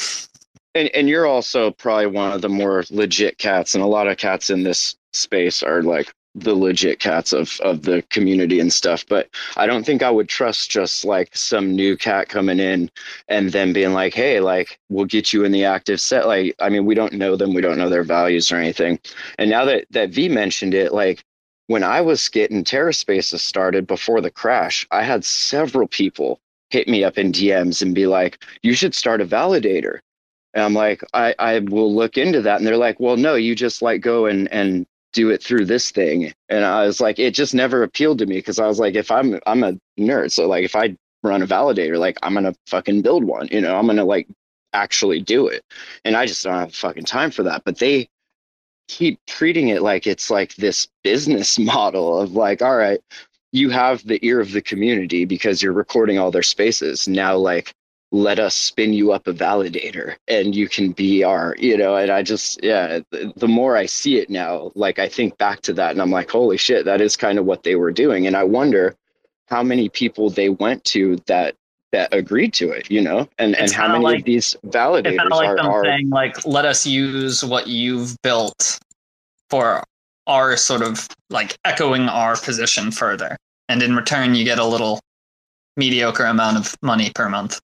and 0.76 0.90
and 0.94 1.10
you're 1.10 1.26
also 1.26 1.72
probably 1.72 2.06
one 2.06 2.32
of 2.32 2.42
the 2.44 2.50
more 2.50 2.84
legit 2.92 3.40
cats, 3.40 3.74
and 3.74 3.84
a 3.84 3.88
lot 3.88 4.08
of 4.08 4.18
cats 4.18 4.52
in 4.52 4.62
this 4.64 4.96
space 5.14 5.64
are 5.64 5.82
like 5.82 6.12
the 6.36 6.54
legit 6.56 7.00
cats 7.00 7.34
of 7.34 7.60
of 7.62 7.84
the 7.84 8.04
community 8.10 8.60
and 8.60 8.72
stuff. 8.72 9.06
But 9.08 9.30
I 9.58 9.66
don't 9.66 9.86
think 9.86 10.04
I 10.04 10.12
would 10.12 10.30
trust 10.30 10.70
just 10.70 11.04
like 11.06 11.36
some 11.36 11.76
new 11.76 11.98
cat 11.98 12.30
coming 12.30 12.60
in 12.60 12.90
and 13.28 13.52
then 13.52 13.74
being 13.74 13.94
like, 13.94 14.14
"Hey, 14.14 14.40
like 14.40 14.80
we'll 14.90 15.06
get 15.06 15.34
you 15.34 15.44
in 15.44 15.52
the 15.52 15.66
active 15.66 16.00
set." 16.02 16.28
Like, 16.28 16.56
I 16.60 16.70
mean, 16.70 16.86
we 16.86 16.96
don't 16.96 17.14
know 17.14 17.36
them, 17.36 17.54
we 17.54 17.62
don't 17.62 17.78
know 17.78 17.90
their 17.90 18.04
values 18.04 18.52
or 18.52 18.58
anything. 18.58 19.00
And 19.38 19.50
now 19.50 19.66
that 19.66 19.86
that 19.92 20.12
V 20.12 20.30
mentioned 20.30 20.74
it, 20.74 20.94
like 20.94 21.24
when 21.68 21.84
I 21.84 22.02
was 22.02 22.30
getting 22.30 22.64
TerraSpaces 22.64 23.40
started 23.40 23.88
before 23.88 24.22
the 24.22 24.32
crash, 24.32 24.88
I 24.92 25.04
had 25.04 25.26
several 25.26 25.88
people 25.88 26.40
hit 26.70 26.88
me 26.88 27.04
up 27.04 27.18
in 27.18 27.32
DMs 27.32 27.82
and 27.82 27.96
be 27.96 28.08
like, 28.08 28.44
"You 28.64 28.74
should 28.74 28.96
start 28.96 29.22
a 29.22 29.26
validator." 29.26 30.00
And 30.54 30.64
I'm 30.64 30.74
like, 30.74 31.04
I, 31.14 31.36
I 31.38 31.60
will 31.60 31.94
look 31.94 32.18
into 32.18 32.42
that. 32.42 32.58
And 32.58 32.66
they're 32.66 32.78
like, 32.78 33.00
well, 33.00 33.18
no, 33.18 33.36
you 33.36 33.54
just 33.56 33.82
like 33.84 34.02
go 34.02 34.26
and, 34.26 34.52
and 34.52 34.88
do 35.14 35.30
it 35.30 35.44
through 35.44 35.66
this 35.66 35.92
thing. 35.92 36.34
And 36.50 36.66
I 36.66 36.86
was 36.86 37.02
like, 37.02 37.20
it 37.20 37.34
just 37.34 37.54
never 37.54 37.84
appealed 37.84 38.20
to 38.20 38.26
me 38.26 38.36
because 38.36 38.60
I 38.60 38.68
was 38.68 38.80
like, 38.80 38.96
if 38.96 39.12
I'm, 39.12 39.40
I'm 39.46 39.64
a 39.64 39.74
nerd. 40.00 40.32
So 40.32 40.48
like, 40.48 40.64
if 40.64 40.76
I 40.76 40.96
run 41.24 41.42
a 41.42 41.48
validator, 41.48 41.98
like 41.98 42.18
I'm 42.24 42.36
to 42.36 42.54
fucking 42.68 43.02
build 43.02 43.24
one, 43.24 43.48
you 43.52 43.62
know, 43.62 43.76
I'm 43.76 43.88
to 43.88 44.04
like 44.04 44.28
actually 44.74 45.20
do 45.20 45.48
it. 45.48 45.64
And 46.06 46.16
I 46.16 46.26
just 46.26 46.44
don't 46.44 46.54
have 46.54 46.76
fucking 46.76 47.06
time 47.06 47.32
for 47.32 47.44
that. 47.44 47.64
But 47.66 47.80
they 47.80 48.08
keep 48.88 49.20
treating 49.28 49.70
it 49.70 49.82
like 49.82 50.08
it's 50.08 50.30
like 50.30 50.56
this 50.56 50.88
business 51.04 51.58
model 51.60 52.20
of 52.20 52.34
like, 52.34 52.62
all 52.62 52.78
right, 52.78 53.00
you 53.52 53.70
have 53.70 54.06
the 54.06 54.24
ear 54.26 54.40
of 54.40 54.52
the 54.52 54.62
community 54.62 55.26
because 55.26 55.62
you're 55.62 55.74
recording 55.74 56.20
all 56.20 56.32
their 56.32 56.44
spaces. 56.44 57.08
Now, 57.08 57.36
like, 57.36 57.74
let 58.12 58.40
us 58.40 58.56
spin 58.56 58.92
you 58.94 59.12
up 59.12 59.28
a 59.28 59.34
validator 59.34 60.16
and 60.28 60.56
you 60.56 60.68
can 60.68 60.92
be 60.92 61.24
our 61.24 61.56
you 61.60 61.78
know 61.78 61.96
and 61.96 62.10
i 62.12 62.24
just 62.24 62.60
yeah 62.64 63.00
the, 63.12 63.48
more 63.48 63.78
i 63.78 63.86
see 63.86 64.18
it 64.18 64.30
now 64.30 64.72
like 64.74 64.98
i 64.98 65.08
think 65.08 65.38
back 65.38 65.62
to 65.62 65.74
that 65.74 65.92
and 65.92 66.02
i'm 66.02 66.10
like 66.10 66.30
holy 66.30 66.58
shit 66.58 66.86
that 66.86 67.02
is 67.02 67.16
kind 67.16 67.38
of 67.38 67.46
what 67.46 67.62
they 67.64 67.76
were 67.76 67.92
doing 67.92 68.26
and 68.26 68.36
i 68.36 68.44
wonder 68.44 68.96
how 69.48 69.62
many 69.62 69.90
people 69.90 70.30
they 70.30 70.50
went 70.50 70.84
to 70.86 71.18
that 71.28 71.56
that 71.92 72.12
agreed 72.12 72.52
to 72.54 72.72
it 72.72 72.90
you 72.90 73.02
know 73.02 73.28
and 73.38 73.54
It's 73.54 73.62
and 73.62 73.72
how 73.72 73.88
many 73.92 74.04
like- 74.04 74.20
of 74.20 74.26
these 74.26 74.56
It's 74.64 74.76
validators 74.76 75.24
of 75.26 75.30
like 75.32 75.50
are, 75.50 75.56
them 75.56 75.66
are 75.68 75.84
saying, 75.84 76.10
like, 76.10 76.46
let 76.46 76.66
us 76.66 76.86
use 76.88 77.44
what 77.44 77.68
you've 77.68 78.16
built 78.22 78.80
for 79.50 79.84
our 80.28 80.56
sort 80.58 80.82
of 80.84 81.08
like 81.32 81.56
echoing 81.66 82.04
our 82.08 82.38
position 82.38 82.92
further. 82.92 83.36
And 83.70 83.82
in 83.82 83.96
return, 83.96 84.36
you 84.36 84.44
get 84.46 84.60
a 84.60 84.66
little 84.66 85.00
mediocre 85.80 86.26
amount 86.26 86.58
of 86.58 86.76
money 86.84 87.12
per 87.16 87.28
month. 87.30 87.60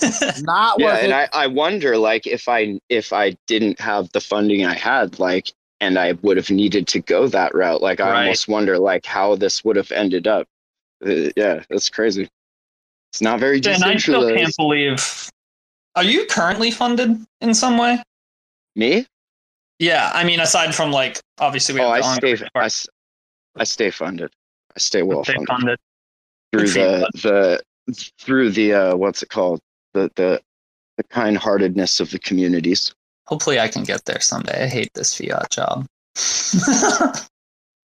Not 0.44 0.80
yeah 0.80 0.86
worth 0.86 1.02
and 1.04 1.12
it. 1.12 1.30
I, 1.34 1.44
I 1.44 1.46
wonder 1.48 1.96
like 1.98 2.26
if 2.26 2.48
i 2.48 2.78
if 2.88 3.12
i 3.12 3.36
didn't 3.46 3.80
have 3.80 4.10
the 4.12 4.20
funding 4.20 4.64
i 4.64 4.74
had 4.74 5.18
like 5.18 5.52
and 5.80 5.98
i 5.98 6.12
would 6.22 6.36
have 6.36 6.50
needed 6.50 6.86
to 6.88 7.00
go 7.00 7.26
that 7.28 7.54
route 7.54 7.82
like 7.82 8.00
i 8.00 8.08
Right. 8.10 8.20
almost 8.22 8.46
wonder 8.48 8.78
like 8.78 9.04
how 9.04 9.34
this 9.36 9.64
would 9.64 9.76
have 9.76 9.90
ended 9.92 10.26
up 10.26 10.46
Uh, 11.04 11.30
yeah 11.36 11.62
that's 11.68 11.90
crazy 11.90 12.28
it's 13.12 13.20
not 13.22 13.40
very 13.40 13.56
and 13.64 13.82
I 13.82 13.96
still 13.96 14.34
can't 14.36 14.54
believe. 14.56 15.30
Are 15.96 16.04
you 16.04 16.26
currently 16.26 16.70
funded 16.70 17.24
in 17.40 17.54
some 17.54 17.78
way? 17.78 18.02
me 18.76 19.06
Yeah, 19.78 20.10
I 20.14 20.24
mean, 20.24 20.40
aside 20.40 20.74
from 20.74 20.92
like, 20.92 21.20
obviously, 21.38 21.74
we 21.74 21.80
oh 21.80 21.90
have 21.90 22.04
i 22.04 22.18
stay 22.18 22.32
ongoing 22.32 22.50
I, 22.54 22.64
s- 22.66 22.86
I 23.56 23.64
stay 23.64 23.90
funded 23.90 24.30
i 24.76 24.78
stay 24.78 25.02
well 25.02 25.24
stay 25.24 25.34
funded, 25.34 25.48
funded. 25.48 25.78
Through 26.52 26.62
Good 26.62 26.70
for 26.70 26.78
you, 26.78 26.84
the 27.22 27.62
the 27.86 27.94
through 28.18 28.50
the 28.50 28.72
uh 28.72 28.96
what's 28.96 29.22
it 29.22 29.28
called 29.28 29.60
the 29.94 30.10
the 30.16 30.40
the 30.96 31.04
kind-heartedness 31.04 32.00
of 32.00 32.10
the 32.10 32.18
communities 32.18 32.92
Hopefully, 33.28 33.60
I 33.60 33.68
can 33.68 33.84
get 33.84 34.06
there 34.06 34.20
someday. 34.20 34.64
I 34.64 34.68
hate 34.68 34.94
this 34.94 35.14
fiat 35.14 35.50
job. 35.50 35.86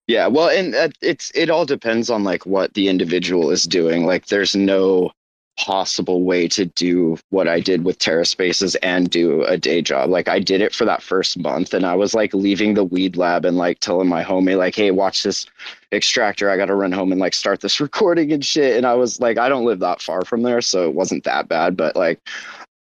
Yeah, 0.06 0.26
well, 0.26 0.48
and 0.48 0.74
uh, 0.74 0.88
it's 1.00 1.30
it 1.36 1.50
all 1.50 1.64
depends 1.64 2.10
on 2.10 2.24
like 2.24 2.44
what 2.44 2.74
the 2.74 2.88
individual 2.88 3.52
is 3.52 3.62
doing. 3.62 4.06
Like, 4.06 4.26
there's 4.26 4.56
no 4.56 5.12
possible 5.58 6.22
way 6.22 6.48
to 6.48 6.64
do 6.64 7.18
what 7.30 7.46
I 7.46 7.60
did 7.60 7.84
with 7.84 7.98
TerraSpaces 7.98 8.76
and 8.82 9.10
do 9.10 9.42
a 9.44 9.58
day 9.58 9.82
job. 9.82 10.10
Like, 10.10 10.28
I 10.28 10.38
did 10.38 10.60
it 10.60 10.74
for 10.74 10.84
that 10.84 11.02
first 11.02 11.38
month, 11.38 11.74
and 11.74 11.84
I 11.84 11.94
was 11.94 12.14
like 12.14 12.32
leaving 12.32 12.74
the 12.74 12.84
weed 12.84 13.16
lab 13.16 13.44
and 13.44 13.56
like 13.56 13.80
telling 13.80 14.08
my 14.08 14.24
homie 14.24 14.56
like, 14.56 14.74
"Hey, 14.74 14.90
watch 14.90 15.22
this 15.22 15.46
extractor. 15.92 16.50
I 16.50 16.56
got 16.56 16.66
to 16.66 16.74
run 16.74 16.92
home 16.92 17.12
and 17.12 17.20
like 17.20 17.34
start 17.34 17.60
this 17.60 17.80
recording 17.80 18.32
and 18.32 18.44
shit." 18.44 18.76
And 18.76 18.86
I 18.86 18.94
was 18.94 19.20
like, 19.20 19.38
I 19.38 19.48
don't 19.48 19.64
live 19.64 19.80
that 19.80 20.00
far 20.00 20.24
from 20.24 20.42
there, 20.42 20.60
so 20.60 20.88
it 20.88 20.94
wasn't 20.94 21.24
that 21.24 21.48
bad. 21.48 21.76
But 21.76 21.96
like 21.96 22.20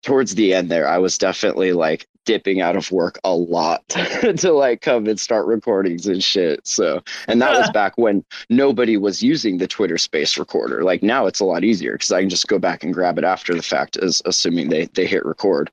towards 0.03 0.35
the 0.35 0.53
end 0.53 0.69
there, 0.69 0.87
I 0.87 0.97
was 0.97 1.17
definitely 1.17 1.73
like 1.73 2.07
dipping 2.25 2.61
out 2.61 2.75
of 2.75 2.91
work 2.91 3.19
a 3.23 3.33
lot 3.33 3.87
to 3.89 4.51
like 4.51 4.81
come 4.81 5.07
and 5.07 5.19
start 5.19 5.45
recordings 5.47 6.07
and 6.07 6.23
shit. 6.23 6.65
So, 6.65 7.01
and 7.27 7.41
that 7.41 7.57
was 7.57 7.69
back 7.73 7.97
when 7.97 8.23
nobody 8.49 8.97
was 8.97 9.23
using 9.23 9.57
the 9.57 9.67
Twitter 9.67 9.97
Space 9.97 10.37
recorder. 10.37 10.83
Like 10.83 11.03
now, 11.03 11.25
it's 11.25 11.39
a 11.39 11.45
lot 11.45 11.63
easier 11.63 11.93
because 11.93 12.11
I 12.11 12.21
can 12.21 12.29
just 12.29 12.47
go 12.47 12.59
back 12.59 12.83
and 12.83 12.93
grab 12.93 13.17
it 13.17 13.23
after 13.23 13.53
the 13.55 13.63
fact, 13.63 13.97
as 13.97 14.21
assuming 14.25 14.69
they 14.69 14.85
they 14.85 15.05
hit 15.05 15.25
record. 15.25 15.71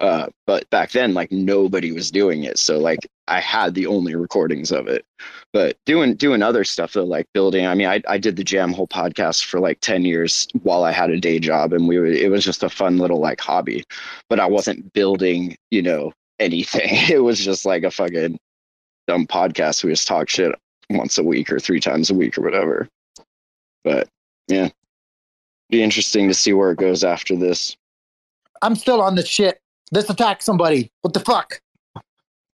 Uh, 0.00 0.28
but 0.46 0.68
back 0.70 0.92
then, 0.92 1.12
like 1.12 1.30
nobody 1.30 1.92
was 1.92 2.10
doing 2.10 2.44
it, 2.44 2.58
so 2.58 2.78
like 2.78 3.00
I 3.30 3.40
had 3.40 3.74
the 3.74 3.86
only 3.86 4.16
recordings 4.16 4.72
of 4.72 4.88
it. 4.88 5.06
But 5.52 5.76
doing 5.86 6.16
doing 6.16 6.42
other 6.42 6.64
stuff 6.64 6.92
though, 6.92 7.04
like 7.04 7.26
building. 7.32 7.66
I 7.66 7.74
mean, 7.74 7.86
I 7.86 8.02
I 8.08 8.18
did 8.18 8.36
the 8.36 8.44
Jam 8.44 8.72
Hole 8.72 8.88
podcast 8.88 9.44
for 9.44 9.60
like 9.60 9.80
ten 9.80 10.04
years 10.04 10.48
while 10.62 10.84
I 10.84 10.90
had 10.90 11.10
a 11.10 11.20
day 11.20 11.38
job, 11.38 11.72
and 11.72 11.88
we 11.88 11.98
were, 11.98 12.06
it 12.06 12.30
was 12.30 12.44
just 12.44 12.62
a 12.62 12.68
fun 12.68 12.98
little 12.98 13.20
like 13.20 13.40
hobby. 13.40 13.84
But 14.28 14.40
I 14.40 14.46
wasn't 14.46 14.92
building, 14.92 15.56
you 15.70 15.80
know, 15.80 16.12
anything. 16.38 16.90
It 17.10 17.22
was 17.22 17.42
just 17.42 17.64
like 17.64 17.84
a 17.84 17.90
fucking 17.90 18.38
dumb 19.06 19.26
podcast. 19.26 19.84
We 19.84 19.90
just 19.90 20.08
talk 20.08 20.28
shit 20.28 20.52
once 20.90 21.16
a 21.18 21.22
week 21.22 21.52
or 21.52 21.60
three 21.60 21.80
times 21.80 22.10
a 22.10 22.14
week 22.14 22.36
or 22.36 22.42
whatever. 22.42 22.88
But 23.84 24.08
yeah, 24.48 24.70
be 25.70 25.82
interesting 25.82 26.28
to 26.28 26.34
see 26.34 26.52
where 26.52 26.72
it 26.72 26.78
goes 26.78 27.04
after 27.04 27.36
this. 27.36 27.76
I'm 28.62 28.74
still 28.74 29.00
on 29.00 29.14
the 29.14 29.24
shit. 29.24 29.60
Let's 29.92 30.10
attack 30.10 30.42
somebody. 30.42 30.90
What 31.02 31.14
the 31.14 31.20
fuck? 31.20 31.60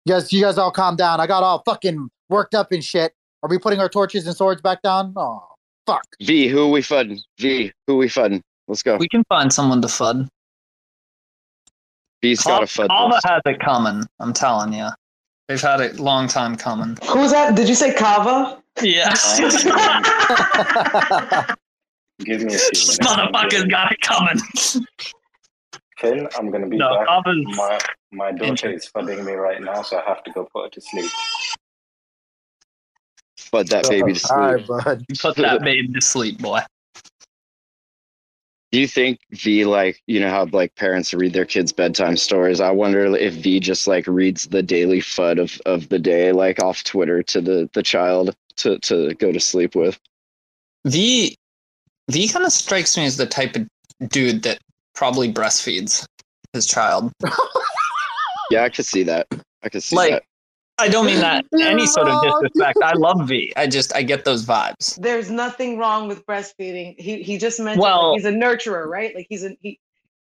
You 0.06 0.14
guys, 0.14 0.32
you 0.32 0.42
guys 0.42 0.58
all 0.58 0.70
calm 0.70 0.96
down. 0.96 1.20
I 1.20 1.26
got 1.26 1.42
all 1.42 1.62
fucking 1.64 2.08
worked 2.28 2.54
up 2.54 2.72
and 2.72 2.84
shit. 2.84 3.12
Are 3.42 3.48
we 3.48 3.58
putting 3.58 3.80
our 3.80 3.88
torches 3.88 4.26
and 4.26 4.36
swords 4.36 4.60
back 4.60 4.82
down? 4.82 5.12
Oh, 5.16 5.42
fuck. 5.86 6.04
V, 6.22 6.48
who 6.48 6.70
we 6.70 6.80
fudding? 6.80 7.20
V, 7.38 7.72
who 7.86 7.96
we 7.96 8.06
fudding? 8.08 8.40
Let's 8.68 8.82
go. 8.82 8.96
We 8.96 9.08
can 9.08 9.24
find 9.28 9.52
someone 9.52 9.80
to 9.82 9.88
fud. 9.88 10.28
V's 12.22 12.42
got 12.42 12.62
a 12.62 12.66
fud. 12.66 12.88
Kava 12.88 13.14
list. 13.14 13.26
has 13.26 13.42
it 13.46 13.60
coming. 13.60 14.02
I'm 14.20 14.32
telling 14.32 14.72
you, 14.72 14.88
they've 15.48 15.60
had 15.60 15.80
it 15.80 15.98
long 15.98 16.28
time 16.28 16.56
coming. 16.56 16.96
Who's 17.10 17.32
that? 17.32 17.54
Did 17.54 17.68
you 17.68 17.74
say 17.74 17.94
Kava? 17.94 18.62
Yes, 18.82 19.38
Give 22.20 22.42
me 22.42 22.54
a 22.54 22.58
few 22.58 22.60
minutes. 22.78 22.98
motherfuckers 22.98 23.70
got 23.70 23.92
it 23.92 24.00
coming. 24.00 24.38
Finn, 25.98 26.28
I'm 26.38 26.50
gonna 26.50 26.66
be 26.66 26.76
No, 26.76 26.96
back. 26.98 27.08
Kava's 27.08 27.56
My 27.56 27.78
my 28.14 28.32
daughter 28.32 28.70
is 28.70 28.88
fudding 28.94 29.24
me 29.24 29.32
right 29.32 29.60
now, 29.60 29.82
so 29.82 29.98
I 29.98 30.04
have 30.08 30.22
to 30.24 30.30
go 30.30 30.48
put 30.52 30.64
her 30.64 30.70
to 30.70 30.80
sleep. 30.80 31.10
Fud 33.38 33.68
that 33.68 33.88
baby 33.88 34.12
to 34.12 34.18
sleep. 34.18 34.38
All 34.38 34.54
right, 34.54 34.66
bud. 34.66 35.04
Put 35.20 35.36
that 35.36 35.62
baby 35.62 35.88
to 35.88 36.00
sleep, 36.00 36.38
boy. 36.40 36.60
Do 38.72 38.80
you 38.80 38.88
think 38.88 39.20
V 39.30 39.64
like 39.64 40.02
you 40.08 40.18
know 40.18 40.30
how 40.30 40.46
like 40.46 40.74
parents 40.74 41.14
read 41.14 41.32
their 41.32 41.44
kids 41.44 41.72
bedtime 41.72 42.16
stories? 42.16 42.60
I 42.60 42.70
wonder 42.70 43.04
if 43.14 43.34
V 43.34 43.60
just 43.60 43.86
like 43.86 44.06
reads 44.08 44.48
the 44.48 44.62
daily 44.62 45.00
fud 45.00 45.40
of, 45.40 45.60
of 45.64 45.88
the 45.90 45.98
day 46.00 46.32
like 46.32 46.60
off 46.60 46.82
Twitter 46.82 47.22
to 47.22 47.40
the 47.40 47.70
the 47.72 47.84
child 47.84 48.34
to 48.56 48.78
to 48.80 49.14
go 49.14 49.30
to 49.30 49.38
sleep 49.38 49.76
with. 49.76 49.98
V 50.86 51.36
V 52.10 52.28
kind 52.28 52.44
of 52.44 52.52
strikes 52.52 52.96
me 52.96 53.06
as 53.06 53.16
the 53.16 53.26
type 53.26 53.54
of 53.54 53.68
dude 54.08 54.42
that 54.42 54.58
probably 54.94 55.32
breastfeeds 55.32 56.04
his 56.52 56.66
child. 56.66 57.12
Yeah, 58.50 58.64
I 58.64 58.68
could 58.68 58.86
see 58.86 59.02
that. 59.04 59.26
I 59.62 59.68
could 59.68 59.82
see 59.82 59.96
Like, 59.96 60.10
that. 60.12 60.22
I 60.78 60.88
don't 60.88 61.06
mean 61.06 61.20
that 61.20 61.44
any 61.60 61.86
sort 61.86 62.08
of 62.08 62.20
disrespect. 62.42 62.78
I 62.82 62.94
love 62.94 63.28
V. 63.28 63.52
I 63.56 63.66
just 63.68 63.94
I 63.94 64.02
get 64.02 64.24
those 64.24 64.44
vibes. 64.44 65.00
There's 65.00 65.30
nothing 65.30 65.78
wrong 65.78 66.08
with 66.08 66.26
breastfeeding. 66.26 66.98
He 66.98 67.22
he 67.22 67.38
just 67.38 67.60
mentioned 67.60 67.80
Well- 67.82 68.10
like, 68.12 68.16
he's 68.18 68.24
a 68.26 68.32
nurturer, 68.32 68.86
right? 68.86 69.14
Like 69.14 69.26
he's 69.30 69.44
a 69.44 69.56
he 69.60 69.78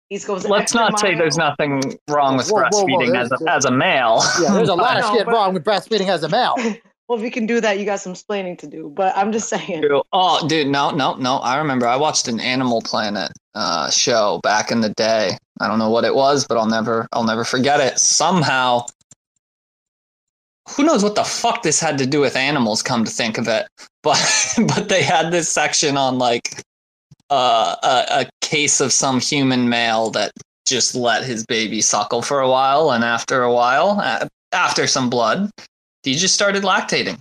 he's 0.09 0.25
goes. 0.25 0.45
Let's 0.45 0.64
extra 0.75 0.82
not 0.82 1.00
say 1.00 1.16
there's 1.16 1.38
nothing 1.38 1.98
wrong 2.09 2.35
with 2.35 2.50
Whoa, 2.50 2.64
whoa, 2.69 2.83
whoa, 2.83 3.00
breastfeeding 3.00 3.17
as 3.17 3.32
a, 3.32 3.50
as 3.50 3.64
a 3.66 3.72
male. 3.72 4.22
Yeah, 4.41 4.53
there's 4.53 4.67
a 4.67 4.75
lot 4.75 4.98
of 4.98 5.03
No, 5.09 5.16
shit 5.16 5.25
but- 5.25 5.33
wrong 5.35 5.53
with 5.53 5.64
breastfeeding 5.64 6.08
as 6.09 6.24
a 6.24 6.30
male. 6.30 6.56
Well, 7.08 7.19
if 7.19 7.25
you 7.25 7.32
can 7.32 7.45
do 7.45 7.59
that, 7.59 7.77
you 7.77 7.83
got 7.83 8.00
some 8.00 8.14
explaining 8.14 8.56
to 8.58 8.67
do. 8.67 8.90
But 8.95 9.17
I'm 9.17 9.33
just 9.33 9.50
saying. 9.50 9.82
Dude, 9.82 10.01
Oh, 10.14 10.48
dude, 10.48 10.67
no, 10.67 10.91
no, 10.91 11.16
no. 11.16 11.40
I 11.40 11.58
remember 11.58 11.85
I 11.85 11.98
watched 11.98 12.30
an 12.30 12.40
Animal 12.40 12.82
Planet 12.82 13.33
uh, 13.55 13.89
show 13.89 14.39
back 14.43 14.71
in 14.71 14.81
the 14.81 14.89
day. 14.89 15.38
I 15.59 15.67
don't 15.67 15.80
know 15.80 15.89
what 15.89 16.05
it 16.05 16.15
was, 16.15 16.45
but 16.47 16.57
I'll 16.57 16.67
never, 16.67 17.07
I'll 17.11 17.23
never 17.23 17.43
forget 17.43 17.80
it. 17.80 17.99
Somehow, 17.99 18.85
who 20.69 20.83
knows 20.83 21.03
what 21.03 21.15
the 21.15 21.23
fuck 21.23 21.63
this 21.63 21.80
had 21.80 21.97
to 21.99 22.05
do 22.05 22.19
with 22.19 22.35
animals? 22.35 22.81
Come 22.81 23.03
to 23.03 23.11
think 23.11 23.38
of 23.38 23.47
it, 23.47 23.67
but 24.03 24.19
but 24.67 24.89
they 24.89 25.03
had 25.03 25.31
this 25.31 25.49
section 25.49 25.97
on 25.97 26.17
like 26.17 26.63
uh, 27.30 27.75
a, 27.83 28.21
a 28.21 28.30
case 28.41 28.81
of 28.81 28.91
some 28.91 29.19
human 29.19 29.69
male 29.69 30.09
that 30.11 30.31
just 30.65 30.95
let 30.95 31.23
his 31.23 31.45
baby 31.45 31.81
suckle 31.81 32.21
for 32.21 32.39
a 32.39 32.49
while, 32.49 32.91
and 32.91 33.03
after 33.03 33.43
a 33.43 33.53
while, 33.53 34.01
after 34.51 34.88
some 34.88 35.09
blood, 35.09 35.49
he 36.03 36.15
just 36.15 36.33
started 36.33 36.63
lactating. 36.63 37.17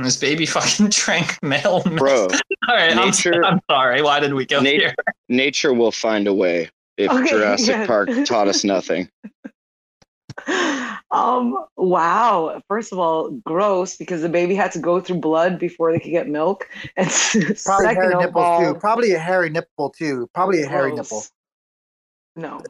And 0.00 0.06
this 0.06 0.16
baby 0.16 0.46
fucking 0.46 0.88
drank 0.88 1.38
male 1.42 1.82
milk. 1.84 1.98
Bro, 1.98 2.22
All 2.68 2.74
right, 2.74 2.96
I'm, 2.96 3.04
nature- 3.04 3.44
I'm 3.44 3.60
sorry. 3.70 4.00
Why 4.00 4.18
did 4.18 4.32
we 4.32 4.46
go 4.46 4.58
Nat- 4.58 4.70
here? 4.70 4.94
nature 5.28 5.74
will 5.74 5.92
find 5.92 6.26
a 6.26 6.32
way. 6.32 6.70
If 6.96 7.10
Okay, 7.10 7.28
Jurassic 7.28 7.68
yeah. 7.68 7.86
Park 7.86 8.08
taught 8.24 8.48
us 8.48 8.64
nothing. 8.64 9.10
Um, 11.10 11.66
wow. 11.76 12.62
First 12.66 12.94
of 12.94 12.98
all, 12.98 13.30
gross 13.44 13.98
because 13.98 14.22
the 14.22 14.30
baby 14.30 14.54
had 14.54 14.72
to 14.72 14.78
go 14.78 15.02
through 15.02 15.18
blood 15.18 15.58
before 15.58 15.92
they 15.92 15.98
could 15.98 16.12
get 16.12 16.28
milk. 16.28 16.66
And 16.96 17.10
Probably 17.10 17.54
second 17.56 17.94
hairy 17.96 18.14
of 18.14 18.20
nipples 18.20 18.42
all, 18.42 18.72
too. 18.72 18.80
Probably 18.80 19.12
a 19.12 19.18
hairy 19.18 19.50
nipple 19.50 19.90
too. 19.90 20.30
Probably 20.32 20.62
a 20.62 20.66
hairy 20.66 20.94
nipple. 20.94 21.24
No. 22.36 22.62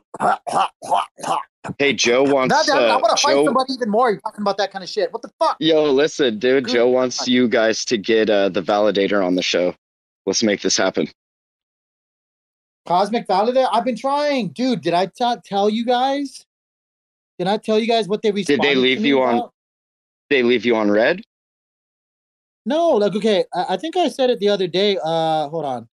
Hey, 1.79 1.93
Joe 1.93 2.23
wants. 2.23 2.55
That, 2.55 2.73
that, 2.73 2.91
I 2.91 2.97
want 2.97 3.17
to 3.17 3.23
fight 3.23 3.33
Joe, 3.33 3.45
somebody 3.45 3.75
even 3.75 3.91
more. 3.91 4.11
You're 4.11 4.21
talking 4.21 4.41
about 4.41 4.57
that 4.57 4.73
kind 4.73 4.83
of 4.83 4.89
shit. 4.89 5.13
What 5.13 5.23
the 5.23 5.31
fuck? 5.39 5.57
yo, 5.61 5.93
listen, 5.93 6.39
dude. 6.39 6.65
Good 6.65 6.73
Joe 6.73 6.89
wants 6.89 7.29
you 7.29 7.49
guys 7.49 7.85
to 7.87 7.99
get 7.99 8.31
uh, 8.31 8.49
the 8.49 8.63
validator 8.63 9.25
on 9.25 9.35
the 9.35 9.43
show. 9.43 9.75
Let's 10.27 10.43
make 10.43 10.63
this 10.63 10.77
happen. 10.77 11.09
Cosmic 12.87 13.29
Validator. 13.29 13.69
I've 13.73 13.85
been 13.85 13.97
trying, 13.97 14.49
dude. 14.49 14.81
Did 14.81 14.95
I 14.95 15.07
t- 15.07 15.37
tell 15.45 15.69
you 15.69 15.85
guys? 15.85 16.47
Did 17.39 17.47
I 17.47 17.57
tell 17.57 17.79
you 17.79 17.87
guys 17.87 18.09
what 18.09 18.23
they 18.23 18.31
Did 18.31 18.37
responded? 18.37 18.69
they 18.69 18.75
leave 18.75 19.05
you 19.05 19.23
on? 19.23 19.49
They 20.29 20.43
leave 20.43 20.65
you 20.65 20.77
on 20.77 20.91
red? 20.91 21.23
No, 22.67 22.91
like 22.91 23.15
okay. 23.15 23.45
I, 23.55 23.67
I 23.71 23.77
think 23.77 23.97
I 23.97 24.09
said 24.09 24.31
it 24.31 24.39
the 24.39 24.49
other 24.49 24.67
day. 24.67 24.99
Uh, 25.03 25.49
hold 25.49 25.65
on. 25.65 25.89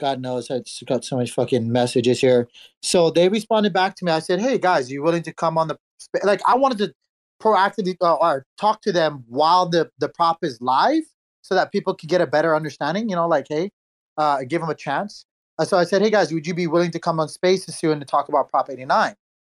God 0.00 0.20
knows, 0.20 0.50
I 0.50 0.60
just 0.60 0.84
got 0.86 1.04
so 1.04 1.16
many 1.16 1.28
fucking 1.28 1.70
messages 1.70 2.20
here. 2.20 2.48
So 2.82 3.10
they 3.10 3.28
responded 3.28 3.72
back 3.72 3.94
to 3.96 4.04
me. 4.04 4.10
I 4.10 4.18
said, 4.18 4.40
"Hey 4.40 4.58
guys, 4.58 4.90
you 4.90 5.02
willing 5.02 5.22
to 5.24 5.32
come 5.32 5.56
on 5.58 5.68
the 5.68 5.76
sp-" 6.00 6.24
like?" 6.24 6.40
I 6.46 6.56
wanted 6.56 6.78
to 6.78 6.94
proactively 7.40 7.96
uh, 8.00 8.14
or 8.16 8.46
talk 8.58 8.82
to 8.82 8.92
them 8.92 9.24
while 9.28 9.68
the 9.68 9.90
the 9.98 10.08
prop 10.08 10.38
is 10.42 10.60
live, 10.60 11.04
so 11.42 11.54
that 11.54 11.70
people 11.70 11.94
could 11.94 12.08
get 12.08 12.20
a 12.20 12.26
better 12.26 12.56
understanding. 12.56 13.08
You 13.08 13.16
know, 13.16 13.28
like, 13.28 13.46
hey, 13.48 13.70
uh, 14.16 14.38
give 14.48 14.60
them 14.60 14.70
a 14.70 14.74
chance. 14.74 15.24
Uh, 15.58 15.64
so 15.64 15.76
I 15.76 15.84
said, 15.84 16.02
"Hey 16.02 16.10
guys, 16.10 16.32
would 16.32 16.46
you 16.46 16.54
be 16.54 16.66
willing 16.66 16.90
to 16.92 16.98
come 16.98 17.20
on 17.20 17.28
Spaces 17.28 17.76
soon 17.76 18.00
to 18.00 18.06
talk 18.06 18.28
about 18.28 18.48
Prop 18.48 18.70
89?" 18.70 19.08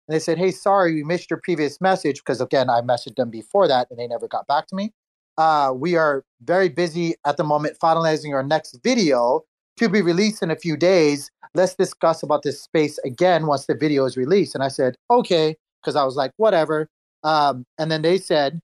And 0.07 0.15
they 0.15 0.19
said, 0.19 0.37
"Hey, 0.37 0.51
sorry, 0.51 0.95
we 0.95 1.03
missed 1.03 1.29
your 1.29 1.41
previous 1.43 1.81
message 1.81 2.17
because 2.19 2.41
again, 2.41 2.69
I 2.69 2.81
messaged 2.81 3.17
them 3.17 3.29
before 3.29 3.67
that 3.67 3.87
and 3.91 3.99
they 3.99 4.07
never 4.07 4.27
got 4.27 4.47
back 4.47 4.67
to 4.67 4.75
me. 4.75 4.93
Uh, 5.37 5.71
we 5.75 5.95
are 5.95 6.23
very 6.41 6.69
busy 6.69 7.15
at 7.25 7.37
the 7.37 7.43
moment 7.43 7.77
finalizing 7.79 8.33
our 8.33 8.43
next 8.43 8.79
video 8.83 9.43
to 9.77 9.89
be 9.89 10.01
released 10.01 10.43
in 10.43 10.51
a 10.51 10.55
few 10.55 10.77
days. 10.77 11.31
Let's 11.53 11.75
discuss 11.75 12.23
about 12.23 12.43
this 12.43 12.61
space 12.61 12.97
again 12.99 13.47
once 13.47 13.65
the 13.65 13.75
video 13.75 14.05
is 14.05 14.17
released." 14.17 14.55
And 14.55 14.63
I 14.63 14.67
said, 14.67 14.95
"Okay," 15.09 15.55
because 15.81 15.95
I 15.95 16.03
was 16.03 16.15
like, 16.15 16.31
"Whatever." 16.37 16.89
Um, 17.23 17.65
and 17.79 17.89
then 17.89 18.01
they 18.01 18.17
said, 18.17 18.59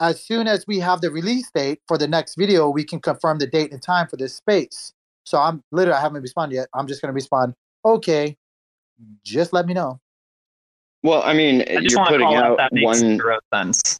"As 0.00 0.22
soon 0.22 0.46
as 0.46 0.66
we 0.66 0.78
have 0.80 1.00
the 1.00 1.10
release 1.10 1.50
date 1.54 1.80
for 1.88 1.98
the 1.98 2.08
next 2.08 2.36
video, 2.36 2.68
we 2.68 2.84
can 2.84 3.00
confirm 3.00 3.38
the 3.38 3.46
date 3.46 3.72
and 3.72 3.82
time 3.82 4.06
for 4.08 4.16
this 4.16 4.34
space." 4.34 4.92
So 5.24 5.38
I'm 5.38 5.62
literally 5.72 5.98
I 5.98 6.00
haven't 6.00 6.22
responded 6.22 6.56
yet. 6.56 6.68
I'm 6.74 6.86
just 6.86 7.00
gonna 7.00 7.12
respond, 7.12 7.54
"Okay." 7.84 8.36
Just 9.24 9.52
let 9.52 9.66
me 9.66 9.74
know. 9.74 9.98
Well, 11.02 11.22
I 11.24 11.32
mean, 11.32 11.62
I 11.62 11.78
you're 11.80 12.04
putting 12.06 12.34
out 12.34 12.44
out 12.44 12.56
that 12.58 12.70
one. 12.72 12.94
zero 12.94 13.38
sense. 13.52 13.98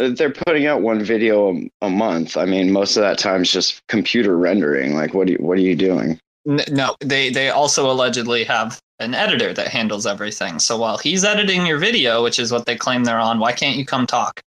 They're 0.00 0.32
putting 0.32 0.66
out 0.66 0.80
one 0.80 1.04
video 1.04 1.60
a, 1.82 1.90
month. 1.90 2.36
I 2.36 2.46
mean, 2.46 2.72
most 2.72 2.96
of 2.96 3.02
that 3.02 3.18
time 3.18 3.42
is 3.42 3.52
just 3.52 3.86
computer 3.88 4.36
rendering. 4.36 4.94
Like, 4.94 5.12
what 5.12 5.26
do 5.26 5.34
you, 5.34 5.38
what 5.40 5.58
are 5.58 5.62
you 5.62 5.76
doing? 5.76 6.18
No, 6.46 6.96
they 7.00 7.28
they 7.28 7.50
also 7.50 7.90
allegedly 7.90 8.44
have 8.44 8.80
an 8.98 9.14
editor 9.14 9.52
that 9.52 9.68
handles 9.68 10.06
everything. 10.06 10.58
So 10.58 10.78
while 10.78 10.96
he's 10.96 11.22
editing 11.22 11.66
your 11.66 11.78
video, 11.78 12.22
which 12.22 12.38
is 12.38 12.50
what 12.50 12.64
they 12.64 12.76
claim 12.76 13.04
they're 13.04 13.18
on, 13.18 13.38
why 13.38 13.52
can't 13.52 13.76
you 13.76 13.84
come 13.84 14.06
talk? 14.06 14.40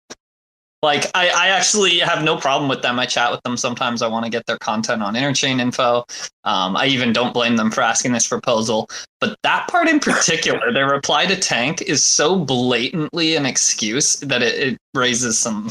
Like 0.84 1.06
I, 1.14 1.30
I 1.30 1.48
actually 1.50 2.00
have 2.00 2.24
no 2.24 2.38
problem 2.38 2.68
with 2.68 2.82
them. 2.82 2.98
I 2.98 3.06
chat 3.06 3.32
with 3.32 3.42
them 3.44 3.56
sometimes. 3.56 4.02
I 4.02 4.08
want 4.08 4.26
to 4.26 4.32
get 4.32 4.46
their 4.48 4.58
content 4.58 5.04
on 5.04 5.14
interchain 5.14 5.60
info. 5.60 6.04
Um, 6.44 6.76
I 6.76 6.88
even 6.88 7.14
don't 7.14 7.34
blame 7.34 7.56
them 7.56 7.70
for 7.70 7.82
asking 7.82 8.14
this 8.14 8.28
proposal. 8.28 8.90
But 9.20 9.38
that 9.44 9.68
part 9.68 9.88
in 9.88 10.00
particular, 10.00 10.74
their 10.74 10.90
reply 10.90 11.28
to 11.28 11.36
Tank 11.36 11.84
is 11.84 12.04
so 12.04 12.36
blatantly 12.36 13.36
an 13.36 13.46
excuse 13.46 14.16
that 14.22 14.42
it, 14.42 14.74
it 14.74 14.78
raises 14.96 15.38
some. 15.38 15.70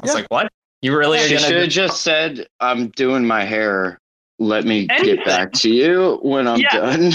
I 0.00 0.06
was 0.06 0.14
like, 0.14 0.26
what? 0.28 0.50
You 0.82 0.96
really 0.96 1.18
are 1.18 1.28
gonna 1.28 1.38
should 1.40 1.56
have 1.56 1.64
do- 1.64 1.70
just 1.70 2.02
said, 2.02 2.46
"I'm 2.60 2.88
doing 2.90 3.26
my 3.26 3.44
hair. 3.44 3.98
Let 4.38 4.64
me 4.64 4.86
Anything. 4.90 5.16
get 5.16 5.24
back 5.26 5.52
to 5.52 5.70
you 5.70 6.18
when 6.22 6.46
I'm 6.46 6.60
Yeah. 6.60 6.70
done." 6.76 7.12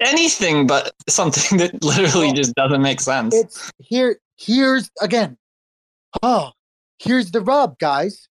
anything 0.00 0.66
but 0.66 0.92
something 1.08 1.58
that 1.58 1.80
literally 1.84 2.32
just 2.32 2.54
doesn't 2.56 2.82
make 2.82 3.00
sense. 3.00 3.34
It's 3.34 3.70
here. 3.78 4.18
Here's 4.36 4.90
again. 5.00 5.36
Oh, 6.22 6.52
here's 6.98 7.30
the 7.30 7.40
rub, 7.40 7.78
guys. 7.78 8.28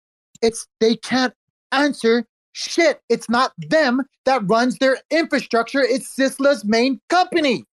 It's 0.42 0.66
they 0.80 0.96
can't 0.96 1.34
answer 1.72 2.26
shit. 2.52 3.00
It's 3.08 3.28
not 3.28 3.52
them 3.58 4.02
that 4.24 4.42
runs 4.48 4.78
their 4.78 4.98
infrastructure. 5.10 5.82
It's 5.82 6.14
Sisla's 6.14 6.64
main 6.64 7.00
company. 7.08 7.64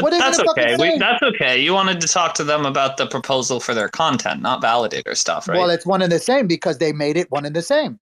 What 0.00 0.12
are 0.12 0.18
that's 0.18 0.38
okay. 0.38 0.76
We, 0.78 0.96
that's 0.98 1.22
okay. 1.22 1.60
You 1.60 1.72
wanted 1.74 2.00
to 2.02 2.08
talk 2.08 2.34
to 2.34 2.44
them 2.44 2.64
about 2.64 2.98
the 2.98 3.06
proposal 3.06 3.58
for 3.58 3.74
their 3.74 3.88
content, 3.88 4.40
not 4.40 4.62
validator 4.62 5.16
stuff, 5.16 5.48
right? 5.48 5.58
Well, 5.58 5.70
it's 5.70 5.84
one 5.84 6.02
and 6.02 6.12
the 6.12 6.20
same 6.20 6.46
because 6.46 6.78
they 6.78 6.92
made 6.92 7.16
it 7.16 7.30
one 7.30 7.44
and 7.44 7.56
the 7.56 7.62
same. 7.62 7.98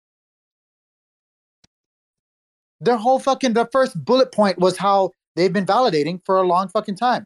Their 2.80 2.98
whole 2.98 3.18
fucking 3.18 3.55
the 3.55 3.66
first 3.72 4.05
bullet 4.05 4.30
point 4.30 4.58
was 4.58 4.76
how 4.76 5.12
they've 5.36 5.52
been 5.52 5.64
validating 5.64 6.20
for 6.26 6.36
a 6.36 6.42
long 6.42 6.68
fucking 6.68 6.96
time. 6.96 7.24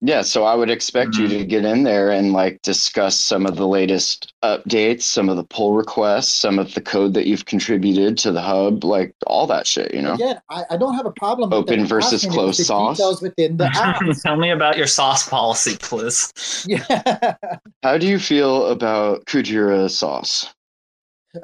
Yeah, 0.00 0.22
so 0.22 0.44
I 0.44 0.54
would 0.54 0.70
expect 0.70 1.16
you 1.16 1.26
Mm-hmm. 1.26 1.38
to 1.38 1.44
get 1.44 1.64
in 1.64 1.82
there 1.82 2.12
and 2.12 2.32
like 2.32 2.62
discuss 2.62 3.18
some 3.18 3.46
of 3.46 3.56
the 3.56 3.66
latest 3.66 4.32
updates, 4.44 5.02
some 5.02 5.28
of 5.28 5.36
the 5.36 5.42
pull 5.42 5.72
requests, 5.72 6.32
some 6.32 6.60
of 6.60 6.72
the 6.74 6.80
code 6.80 7.14
that 7.14 7.26
you've 7.26 7.46
contributed 7.46 8.16
to 8.18 8.30
the 8.30 8.40
hub, 8.40 8.84
like 8.84 9.12
all 9.26 9.48
that 9.48 9.66
shit, 9.66 9.92
you 9.92 10.00
know. 10.00 10.14
Again, 10.14 10.40
I, 10.50 10.64
I 10.70 10.76
don't 10.76 10.94
have 10.94 11.06
a 11.06 11.10
problem 11.10 11.50
with 11.50 11.58
Open 11.58 11.84
versus 11.84 12.24
closed 12.24 12.64
sauce. 12.64 13.20
within 13.20 13.56
the. 13.56 13.68
Tell 14.22 14.36
me 14.36 14.50
about 14.50 14.76
your 14.76 14.86
sauce 14.86 15.28
policy, 15.28 15.76
please. 15.80 16.32
yeah. 16.68 17.34
How 17.82 17.98
do 17.98 18.06
you 18.06 18.20
feel 18.20 18.66
about 18.66 19.24
Kujira 19.26 19.90
sauce? 19.90 20.54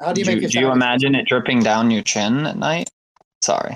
How 0.01 0.13
do 0.13 0.21
you 0.21 0.25
do, 0.25 0.33
make 0.35 0.43
it 0.43 0.51
do 0.51 0.59
you 0.59 0.71
imagine 0.71 1.13
it 1.13 1.27
dripping 1.27 1.59
down 1.61 1.91
your 1.91 2.03
chin 2.03 2.45
at 2.45 2.57
night? 2.57 2.89
Sorry. 3.41 3.75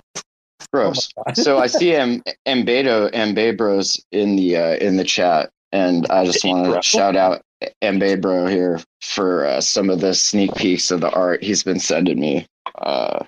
Gross. 0.71 1.09
God. 1.13 1.35
so 1.35 1.57
I 1.57 1.67
see 1.67 1.95
M- 1.95 2.21
Mbedo 2.47 3.11
Mbebros 3.11 4.01
in 4.11 4.35
the 4.35 4.57
uh, 4.57 4.75
in 4.75 4.97
the 4.97 5.03
chat, 5.03 5.49
and 5.71 6.05
I 6.09 6.25
just 6.25 6.45
want 6.45 6.73
to 6.73 6.81
shout 6.81 7.15
out 7.15 7.41
Mbebro 7.81 8.49
here 8.49 8.79
for 9.01 9.45
uh, 9.45 9.61
some 9.61 9.89
of 9.89 9.99
the 9.99 10.13
sneak 10.13 10.53
peeks 10.55 10.91
of 10.91 11.01
the 11.01 11.11
art 11.11 11.43
he's 11.43 11.63
been 11.63 11.79
sending 11.79 12.19
me. 12.19 12.45
Uh, 12.77 13.25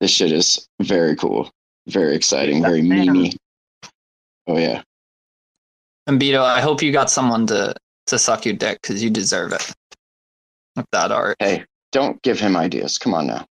this 0.00 0.10
shit 0.10 0.32
is 0.32 0.66
very 0.82 1.16
cool, 1.16 1.50
very 1.86 2.14
exciting, 2.16 2.62
very 2.62 2.82
memey. 2.82 3.36
Oh 4.46 4.58
yeah. 4.58 4.82
Beto, 6.08 6.40
I 6.40 6.60
hope 6.60 6.82
you 6.82 6.92
got 6.92 7.10
someone 7.10 7.46
to 7.48 7.74
to 8.06 8.18
suck 8.18 8.44
your 8.44 8.54
dick 8.54 8.80
because 8.82 9.02
you 9.02 9.10
deserve 9.10 9.52
it. 9.52 9.74
With 10.76 10.86
that 10.92 11.10
art. 11.10 11.36
Hey, 11.40 11.64
don't 11.92 12.20
give 12.22 12.38
him 12.38 12.56
ideas. 12.56 12.98
Come 12.98 13.14
on 13.14 13.26
now. 13.26 13.46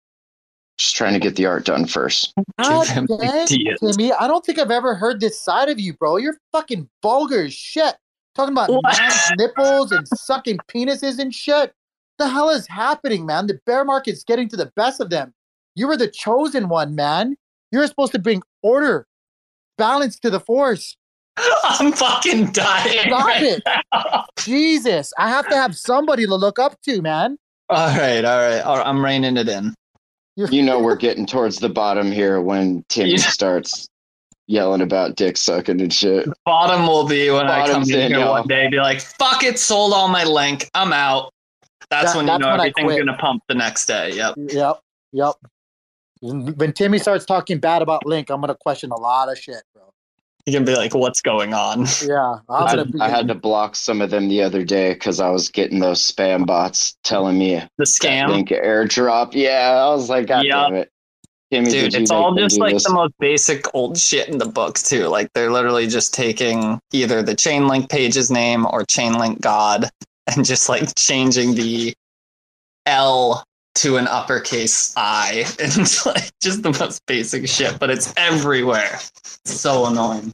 Just 0.82 0.96
trying 0.96 1.12
to 1.12 1.20
get 1.20 1.36
the 1.36 1.46
art 1.46 1.64
done 1.64 1.86
first. 1.86 2.34
God 2.60 2.88
him 2.88 3.06
dang, 3.06 3.20
ideas. 3.20 3.78
Timmy, 3.78 4.12
I 4.12 4.26
don't 4.26 4.44
think 4.44 4.58
I've 4.58 4.72
ever 4.72 4.96
heard 4.96 5.20
this 5.20 5.40
side 5.40 5.68
of 5.68 5.78
you, 5.78 5.94
bro. 5.94 6.16
You're 6.16 6.36
fucking 6.50 6.88
vulgar 7.00 7.44
as 7.44 7.54
shit. 7.54 7.94
Talking 8.34 8.52
about 8.52 8.68
man's 8.82 9.30
nipples 9.38 9.92
and 9.92 10.08
sucking 10.08 10.58
penises 10.66 11.20
and 11.20 11.32
shit. 11.32 11.72
The 12.18 12.28
hell 12.28 12.50
is 12.50 12.66
happening, 12.66 13.24
man? 13.24 13.46
The 13.46 13.60
bear 13.64 13.84
market's 13.84 14.24
getting 14.24 14.48
to 14.48 14.56
the 14.56 14.72
best 14.74 15.00
of 15.00 15.08
them. 15.08 15.32
You 15.76 15.86
were 15.86 15.96
the 15.96 16.08
chosen 16.08 16.68
one, 16.68 16.96
man. 16.96 17.36
You're 17.70 17.86
supposed 17.86 18.12
to 18.12 18.18
bring 18.18 18.42
order, 18.64 19.06
balance 19.78 20.18
to 20.18 20.30
the 20.30 20.40
force. 20.40 20.96
I'm 21.62 21.92
fucking 21.92 22.50
dying. 22.50 22.98
Stop 23.06 23.24
right 23.24 23.42
it. 23.44 23.62
now. 23.94 24.24
Jesus, 24.38 25.12
I 25.16 25.28
have 25.28 25.48
to 25.48 25.54
have 25.54 25.76
somebody 25.76 26.26
to 26.26 26.34
look 26.34 26.58
up 26.58 26.76
to, 26.86 27.00
man. 27.00 27.38
All 27.68 27.86
right, 27.96 28.24
all 28.24 28.38
right. 28.40 28.60
all 28.62 28.78
right, 28.78 28.86
I'm 28.86 29.04
reining 29.04 29.36
it 29.36 29.48
in. 29.48 29.74
You 30.36 30.62
know 30.62 30.80
we're 30.82 30.96
getting 30.96 31.26
towards 31.26 31.58
the 31.58 31.68
bottom 31.68 32.10
here 32.10 32.40
when 32.40 32.84
Timmy 32.88 33.10
Yeah. 33.12 33.16
starts 33.18 33.88
yelling 34.46 34.80
about 34.82 35.16
dick 35.16 35.36
sucking 35.36 35.80
and 35.80 35.92
shit. 35.92 36.28
Bottom 36.44 36.86
will 36.86 37.06
be 37.06 37.30
when 37.30 37.46
I 37.48 37.66
come 37.66 37.82
in 37.84 37.90
in, 37.90 38.10
here 38.10 38.20
y'all. 38.20 38.32
one 38.32 38.46
day, 38.48 38.68
be 38.68 38.78
like, 38.78 39.00
"Fuck 39.00 39.44
it, 39.44 39.58
sold 39.58 39.92
all 39.92 40.08
my 40.08 40.24
link. 40.24 40.68
I'm 40.74 40.92
out." 40.92 41.32
That's 41.90 42.12
That- 42.12 42.16
when 42.16 42.26
you 42.26 42.32
that's 42.32 42.40
know 42.42 42.50
when 42.50 42.60
everything's 42.60 42.96
gonna 42.98 43.18
pump 43.18 43.42
the 43.48 43.54
next 43.54 43.86
day. 43.86 44.12
Yep. 44.12 44.34
Yep, 44.38 44.80
yep. 45.12 45.34
When 46.20 46.72
Timmy 46.72 46.98
starts 46.98 47.24
talking 47.24 47.58
bad 47.58 47.82
about 47.82 48.06
Link, 48.06 48.30
I'm 48.30 48.40
gonna 48.40 48.54
question 48.54 48.90
a 48.92 48.96
lot 48.98 49.28
of 49.28 49.38
shit, 49.38 49.62
bro. 49.74 49.82
You 50.46 50.52
can 50.52 50.64
be 50.64 50.74
like, 50.74 50.94
"What's 50.94 51.20
going 51.20 51.54
on?" 51.54 51.86
Yeah, 52.04 52.38
I'm 52.48 52.66
I, 52.66 52.70
gonna 52.70 52.84
be. 52.86 53.00
I 53.00 53.08
had 53.08 53.28
to 53.28 53.34
block 53.34 53.76
some 53.76 54.00
of 54.02 54.10
them 54.10 54.28
the 54.28 54.42
other 54.42 54.64
day 54.64 54.92
because 54.94 55.20
I 55.20 55.30
was 55.30 55.48
getting 55.48 55.78
those 55.78 56.00
spam 56.02 56.46
bots 56.46 56.96
telling 57.04 57.38
me 57.38 57.54
The 57.56 57.68
that 57.78 57.86
scam. 57.86 58.28
link 58.30 58.48
airdrop. 58.48 59.34
Yeah, 59.34 59.70
I 59.84 59.88
was 59.94 60.08
like, 60.10 60.26
God 60.26 60.44
Yeah. 60.44 60.64
damn 60.64 60.74
it. 60.74 60.88
Timmy, 61.52 61.70
Dude, 61.70 61.94
it's 61.94 62.10
all 62.10 62.34
just 62.34 62.58
like 62.58 62.72
this? 62.74 62.84
the 62.84 62.92
most 62.94 63.12
basic 63.20 63.72
old 63.74 63.98
shit 63.98 64.28
in 64.28 64.38
the 64.38 64.46
book 64.46 64.78
too. 64.78 65.08
Like 65.08 65.30
they're 65.34 65.50
literally 65.52 65.86
just 65.86 66.14
taking 66.14 66.80
either 66.92 67.22
the 67.22 67.34
Chainlink 67.34 67.90
page's 67.90 68.30
name 68.30 68.64
or 68.64 68.84
Chainlink 68.84 69.40
God 69.42 69.90
and 70.34 70.46
just 70.46 70.70
like 70.70 70.94
changing 70.96 71.54
the 71.54 71.92
L 72.86 73.44
to 73.74 73.96
an 73.96 74.06
uppercase 74.06 74.92
I 74.96 75.44
and 75.60 75.72
it's 75.78 76.04
like 76.04 76.30
just 76.40 76.62
the 76.62 76.70
most 76.78 77.04
basic 77.06 77.48
shit, 77.48 77.78
but 77.78 77.90
it's 77.90 78.12
everywhere. 78.16 78.94
It's 78.94 79.38
so 79.44 79.86
annoying. 79.86 80.32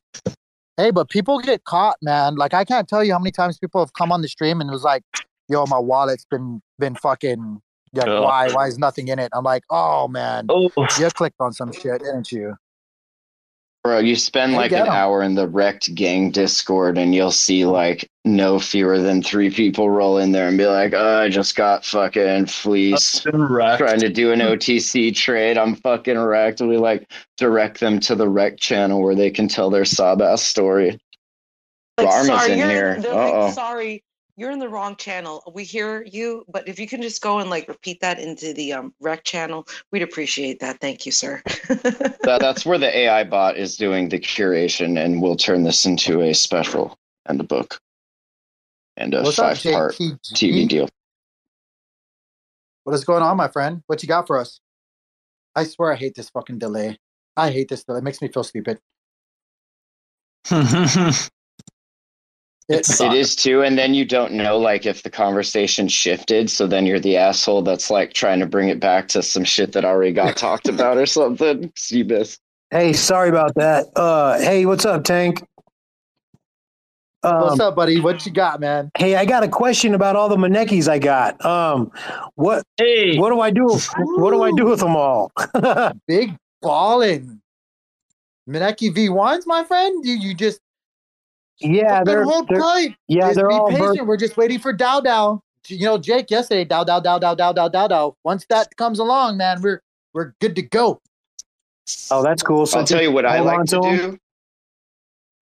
Hey, 0.76 0.91
but 0.91 1.08
people 1.08 1.39
get 1.41 1.65
caught, 1.65 1.97
man. 2.02 2.36
Like 2.36 2.55
I 2.55 2.65
can't 2.65 2.89
tell 2.89 3.02
you 3.02 3.12
how 3.12 3.18
many 3.18 3.33
times 3.33 3.58
people 3.58 3.81
have 3.81 3.92
come 3.94 4.12
on 4.12 4.23
the 4.23 4.28
stream 4.28 4.60
and 4.60 4.70
it 4.70 4.73
was 4.73 4.84
like, 4.84 5.02
"Yo, 5.49 5.65
my 5.67 5.78
wallet's 5.78 6.25
been 6.31 6.60
been 6.78 6.94
fucking 6.94 7.60
like 7.94 8.07
Ugh. 8.07 8.23
why 8.23 8.50
why 8.52 8.67
is 8.67 8.78
nothing 8.78 9.08
in 9.08 9.18
it?" 9.18 9.31
I'm 9.33 9.44
like, 9.44 9.65
"Oh 9.70 10.08
man, 10.08 10.47
Oh. 10.49 10.70
you 10.99 11.08
clicked 11.10 11.41
on 11.41 11.52
some 11.52 11.73
shit, 11.73 12.00
didn't 12.02 12.31
you?" 12.31 12.57
Bro, 13.89 14.00
you 14.00 14.17
spend 14.17 14.52
like 14.52 14.68
get 14.68 14.83
an 14.83 14.89
'em. 14.89 14.92
hour 14.92 15.23
in 15.23 15.34
the 15.34 15.49
Rekt 15.49 15.94
Gang 15.94 16.31
Discord 16.31 16.99
and 16.99 17.15
you'll 17.15 17.31
see 17.31 17.65
like 17.65 18.07
no 18.26 18.58
fewer 18.58 18.99
than 18.99 19.23
three 19.23 19.49
people 19.49 19.89
roll 19.89 20.18
in 20.18 20.31
there 20.31 20.47
and 20.47 20.58
be 20.58 20.67
like, 20.67 20.92
oh, 20.92 21.20
I 21.20 21.31
just 21.31 21.57
got 21.57 21.86
fucking 21.86 22.47
fleeced. 22.47 23.23
Trying 23.23 24.00
to 24.00 24.10
do 24.10 24.31
an 24.31 24.41
OTC 24.41 25.17
trade. 25.17 25.57
I'm 25.57 25.75
fucking 25.75 26.18
wrecked. 26.18 26.60
We 26.60 26.76
like 26.76 27.10
direct 27.39 27.81
them 27.81 27.99
to 28.00 28.15
the 28.15 28.28
wreck 28.28 28.58
channel 28.58 29.02
where 29.02 29.15
they 29.15 29.31
can 29.31 29.49
tell 29.49 29.70
their 29.70 29.86
sob 29.86 30.20
ass 30.20 30.42
story. 30.42 30.99
Like, 31.97 32.08
Barma's 32.08 32.26
sorry, 32.26 32.52
in 32.60 32.68
here. 32.68 32.99
Uh 33.02 33.08
oh. 33.08 33.44
like, 33.47 33.55
sorry, 33.55 34.05
you're 34.39 34.52
in 34.52 34.60
the 34.60 34.68
wrong 34.68 34.94
channel. 34.94 35.42
We 35.52 35.65
hear 35.65 36.05
you, 36.05 36.44
but 36.49 36.68
if 36.68 36.78
you 36.78 36.86
can 36.86 37.02
just 37.02 37.20
go 37.20 37.41
and 37.41 37.50
like 37.50 37.67
repeat 37.67 38.00
that 38.00 38.20
into 38.20 38.55
the 38.55 38.73
um 38.73 38.94
rec 39.00 39.25
channel, 39.25 39.67
we'd 39.91 40.02
appreciate 40.02 40.60
that. 40.60 40.81
Thank 40.81 41.05
you, 41.05 41.10
sir. 41.10 41.42
that, 41.68 42.39
that's 42.41 42.65
where 42.65 42.78
the 42.78 42.97
AI 42.97 43.25
bot 43.25 43.57
is 43.57 43.76
doing 43.76 44.08
the 44.08 44.20
curation, 44.20 44.97
and 45.05 45.20
we'll 45.20 45.36
turn 45.36 45.65
this 45.65 45.84
into 45.84 46.23
a 46.23 46.33
special 46.33 46.97
and 47.26 47.41
a 47.41 47.44
book 47.44 47.81
and 48.97 49.12
a 49.12 49.25
What's 49.25 49.41
up, 49.41 49.57
five 49.57 49.73
part 49.73 49.97
JTG? 49.97 50.18
TV 50.34 50.68
deal. 50.68 50.89
What 52.84 52.94
is 52.94 53.05
going 53.05 53.25
on, 53.25 53.36
my 53.36 53.49
friend? 53.49 53.83
What 53.89 54.05
you 54.05 54.08
got 54.08 54.28
for 54.28 54.39
us? 54.39 54.60
I 55.57 55.65
swear 55.65 55.92
I 55.92 55.97
hate 55.97 56.15
this 56.15 56.31
fucking 56.31 56.60
delay. 56.60 56.97
I 57.36 57.50
hate 57.50 57.68
this 57.68 57.83
delay. 57.83 57.99
It 57.99 58.05
makes 58.05 58.23
me 58.23 58.28
feel 58.28 58.44
stupid. 58.44 58.78
It, 62.69 63.01
it 63.01 63.15
is 63.15 63.35
too, 63.35 63.63
and 63.63 63.79
then 63.79 63.95
you 63.95 64.05
don't 64.05 64.33
know 64.33 64.59
like 64.59 64.85
if 64.85 65.03
the 65.03 65.09
conversation 65.09 65.89
shifted, 65.89 66.51
so 66.51 66.67
then 66.67 66.85
you're 66.85 67.01
the 67.01 67.17
asshole 67.17 67.63
that's 67.63 67.91
like 67.91 68.13
trying 68.13 68.41
to 68.41 68.47
bring 68.47 68.69
it 68.69 68.79
back 68.79 69.09
to 69.09 69.23
some 69.23 69.45
shit 69.45 69.73
that 69.73 69.87
already 69.87 70.13
got 70.13 70.37
talked 70.37 70.69
about 70.69 70.99
or 70.99 71.07
something. 71.07 71.73
see 71.77 72.03
miss. 72.03 72.39
Hey, 72.71 72.93
sorry 72.93 73.31
about 73.31 73.55
that. 73.55 73.87
Uh, 73.97 74.39
hey, 74.39 74.67
what's 74.67 74.85
up, 74.85 75.05
Tank? 75.05 75.43
Um, 77.23 77.41
What's 77.41 77.61
up, 77.61 77.75
buddy? 77.75 78.01
What 78.01 78.25
you 78.27 78.33
got, 78.33 78.61
man? 78.61 78.91
Hey, 78.97 79.17
I 79.17 79.25
got 79.25 79.43
a 79.43 79.49
question 79.49 79.95
about 79.95 80.15
all 80.15 80.29
the 80.29 80.37
Manekis 80.37 80.89
I 80.89 81.01
got. 81.01 81.45
Um, 81.45 81.91
what? 82.37 82.65
Hey, 82.77 83.19
what 83.19 83.31
do 83.31 83.41
I 83.41 83.51
do? 83.51 83.67
What 83.97 84.31
do 84.31 84.43
I 84.43 84.53
do 84.53 84.67
with 84.67 84.81
them 84.81 84.95
all? 84.95 85.33
Big 86.07 86.37
balling 86.63 87.41
Maneki 88.49 88.95
V1s, 88.95 89.47
my 89.47 89.65
friend? 89.65 90.05
You 90.05 90.15
you 90.15 90.35
just 90.35 90.61
Yeah, 91.61 91.89
fucking 91.99 92.05
they're, 92.07 92.25
hold 92.25 92.49
they're 92.49 92.61
tight. 92.61 92.97
yeah, 93.09 93.27
Just 93.27 93.37
they're 93.37 93.49
be 93.49 93.55
all 93.55 93.69
patient. 93.69 93.99
birth- 93.99 94.07
We're 94.07 94.17
just 94.17 94.37
waiting 94.37 94.59
for 94.59 94.73
DAO 94.73 95.03
DAO. 95.05 95.41
You 95.67 95.85
know, 95.85 95.99
Jake 95.99 96.31
yesterday, 96.31 96.65
DAO 96.65 96.87
DAO 96.87 97.03
DAO 97.03 97.20
DAO 97.20 97.37
DAO 97.37 97.55
DAO 97.55 97.70
DAO 97.73 97.89
DAO. 97.91 98.15
Once 98.25 98.47
that 98.49 98.75
comes 98.77 98.99
along, 98.99 99.37
man, 99.37 99.61
we're 99.61 99.83
we're 100.15 100.33
good 100.41 100.55
to 100.57 100.62
go. 100.62 101.01
Oh, 102.11 102.23
that's 102.23 102.43
cool. 102.43 102.65
So 102.67 102.78
I'll 102.78 102.85
tell 102.87 103.03
you 103.03 103.11
what 103.12 103.27
I 103.27 103.41
like 103.41 103.65
to, 103.67 103.81
to 103.81 103.87
'em. 103.87 104.19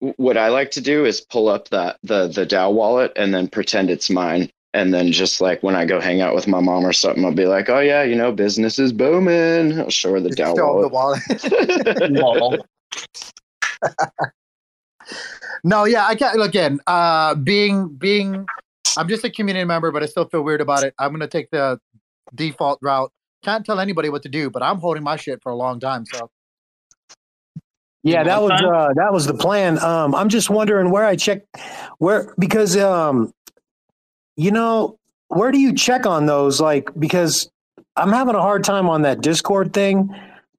do. 0.01 0.13
What 0.17 0.37
I 0.37 0.49
like 0.49 0.71
to 0.71 0.81
do 0.81 1.05
is 1.05 1.21
pull 1.21 1.47
up 1.47 1.69
that 1.69 1.97
the 2.03 2.27
the 2.27 2.45
DAO 2.45 2.71
wallet 2.73 3.11
and 3.15 3.33
then 3.33 3.47
pretend 3.47 3.89
it's 3.89 4.09
mine. 4.09 4.51
And 4.73 4.93
then 4.93 5.11
just 5.11 5.39
like 5.41 5.63
when 5.63 5.75
I 5.75 5.85
go 5.85 5.99
hang 5.99 6.21
out 6.21 6.35
with 6.35 6.47
my 6.47 6.59
mom 6.59 6.85
or 6.85 6.93
something, 6.93 7.23
I'll 7.25 7.31
be 7.31 7.45
like, 7.45 7.69
"Oh 7.69 7.79
yeah, 7.79 8.03
you 8.03 8.15
know, 8.15 8.31
business 8.31 8.77
is 8.79 8.91
booming." 8.91 9.79
I'll 9.79 9.89
show 9.89 10.11
her 10.13 10.19
the 10.19 10.29
DAO 10.29 10.55
Show 10.55 10.75
'em 10.75 10.81
the 10.81 10.89
wallet. 10.89 12.61
wallet. 15.11 15.61
No, 15.63 15.85
yeah, 15.85 16.05
I 16.05 16.15
can't. 16.15 16.41
Again, 16.41 16.79
uh, 16.87 17.35
being 17.35 17.89
being, 17.89 18.45
I'm 18.97 19.07
just 19.07 19.23
a 19.23 19.29
community 19.29 19.65
member, 19.65 19.91
but 19.91 20.03
I 20.03 20.05
still 20.05 20.25
feel 20.25 20.43
weird 20.43 20.61
about 20.61 20.83
it. 20.83 20.93
I'm 20.99 21.11
gonna 21.11 21.27
take 21.27 21.49
the 21.51 21.79
default 22.33 22.79
route. 22.81 23.11
Can't 23.43 23.65
tell 23.65 23.79
anybody 23.79 24.09
what 24.09 24.23
to 24.23 24.29
do, 24.29 24.49
but 24.49 24.63
I'm 24.63 24.79
holding 24.79 25.03
my 25.03 25.15
shit 25.15 25.41
for 25.41 25.51
a 25.51 25.55
long 25.55 25.79
time. 25.79 26.05
So 26.05 26.29
Yeah, 28.03 28.23
that 28.23 28.41
was 28.41 28.51
uh, 28.51 28.93
that 28.95 29.11
was 29.11 29.25
the 29.25 29.33
plan. 29.33 29.79
Um, 29.79 30.15
I'm 30.15 30.29
just 30.29 30.49
wondering 30.49 30.91
where 30.91 31.05
I 31.05 31.15
check 31.15 31.43
where 31.97 32.33
because 32.37 32.77
um, 32.77 33.33
you 34.35 34.51
know, 34.51 34.97
where 35.27 35.51
do 35.51 35.59
you 35.59 35.73
check 35.73 36.05
on 36.05 36.25
those? 36.25 36.61
Like 36.61 36.89
because 36.97 37.49
I'm 37.95 38.11
having 38.11 38.35
a 38.35 38.41
hard 38.41 38.63
time 38.63 38.89
on 38.89 39.01
that 39.01 39.21
Discord 39.21 39.73
thing. 39.73 40.09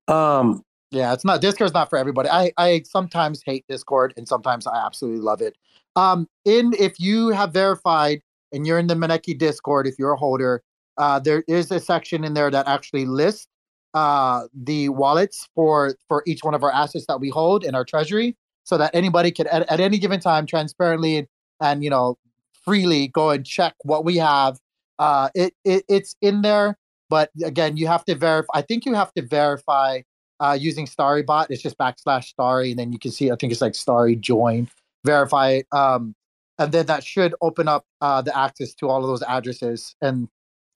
Um, 0.08 0.62
yeah, 0.90 1.12
it's 1.12 1.24
not 1.24 1.40
Discord's 1.40 1.74
not 1.74 1.90
for 1.90 1.98
everybody. 1.98 2.28
I 2.28 2.52
I 2.56 2.82
sometimes 2.86 3.42
hate 3.44 3.64
Discord 3.68 4.14
and 4.16 4.26
sometimes 4.26 4.66
I 4.66 4.84
absolutely 4.84 5.20
love 5.20 5.42
it. 5.42 5.56
Um, 5.96 6.28
in 6.44 6.72
if 6.78 6.98
you 6.98 7.28
have 7.28 7.52
verified 7.52 8.22
and 8.52 8.66
you're 8.66 8.78
in 8.78 8.86
the 8.86 8.94
Maneki 8.94 9.38
Discord, 9.38 9.86
if 9.86 9.98
you're 9.98 10.12
a 10.12 10.16
holder, 10.16 10.62
uh, 10.96 11.18
there 11.18 11.44
is 11.48 11.70
a 11.70 11.80
section 11.80 12.24
in 12.24 12.34
there 12.34 12.50
that 12.50 12.66
actually 12.66 13.06
lists 13.06 13.48
uh 13.94 14.42
the 14.54 14.90
wallets 14.90 15.48
for 15.54 15.94
for 16.08 16.22
each 16.26 16.44
one 16.44 16.54
of 16.54 16.62
our 16.62 16.72
assets 16.72 17.06
that 17.08 17.20
we 17.20 17.30
hold 17.30 17.64
in 17.64 17.74
our 17.74 17.84
treasury, 17.84 18.36
so 18.64 18.76
that 18.78 18.94
anybody 18.94 19.30
can 19.30 19.46
at, 19.48 19.68
at 19.70 19.80
any 19.80 19.98
given 19.98 20.20
time 20.20 20.46
transparently 20.46 21.16
and, 21.16 21.26
and 21.60 21.84
you 21.84 21.90
know 21.90 22.16
freely 22.64 23.08
go 23.08 23.30
and 23.30 23.46
check 23.46 23.74
what 23.84 24.04
we 24.04 24.16
have. 24.16 24.58
Uh, 24.98 25.28
it, 25.34 25.54
it 25.64 25.84
it's 25.88 26.16
in 26.20 26.42
there, 26.42 26.76
but 27.08 27.30
again, 27.44 27.76
you 27.76 27.86
have 27.86 28.04
to 28.04 28.14
verify. 28.14 28.50
I 28.54 28.62
think 28.62 28.84
you 28.84 28.94
have 28.94 29.12
to 29.14 29.22
verify 29.22 30.02
uh, 30.40 30.56
using 30.58 30.86
Starrybot. 30.86 31.46
It's 31.50 31.62
just 31.62 31.78
backslash 31.78 32.24
Starry, 32.24 32.70
and 32.70 32.78
then 32.78 32.92
you 32.92 32.98
can 32.98 33.10
see. 33.10 33.30
I 33.30 33.36
think 33.36 33.52
it's 33.52 33.60
like 33.60 33.74
Starry 33.74 34.16
join, 34.16 34.68
verify 35.04 35.50
it, 35.50 35.66
um, 35.72 36.14
and 36.58 36.72
then 36.72 36.86
that 36.86 37.04
should 37.04 37.34
open 37.40 37.68
up 37.68 37.84
uh, 38.00 38.22
the 38.22 38.36
access 38.36 38.74
to 38.74 38.88
all 38.88 39.02
of 39.02 39.08
those 39.08 39.22
addresses, 39.22 39.94
and 40.00 40.28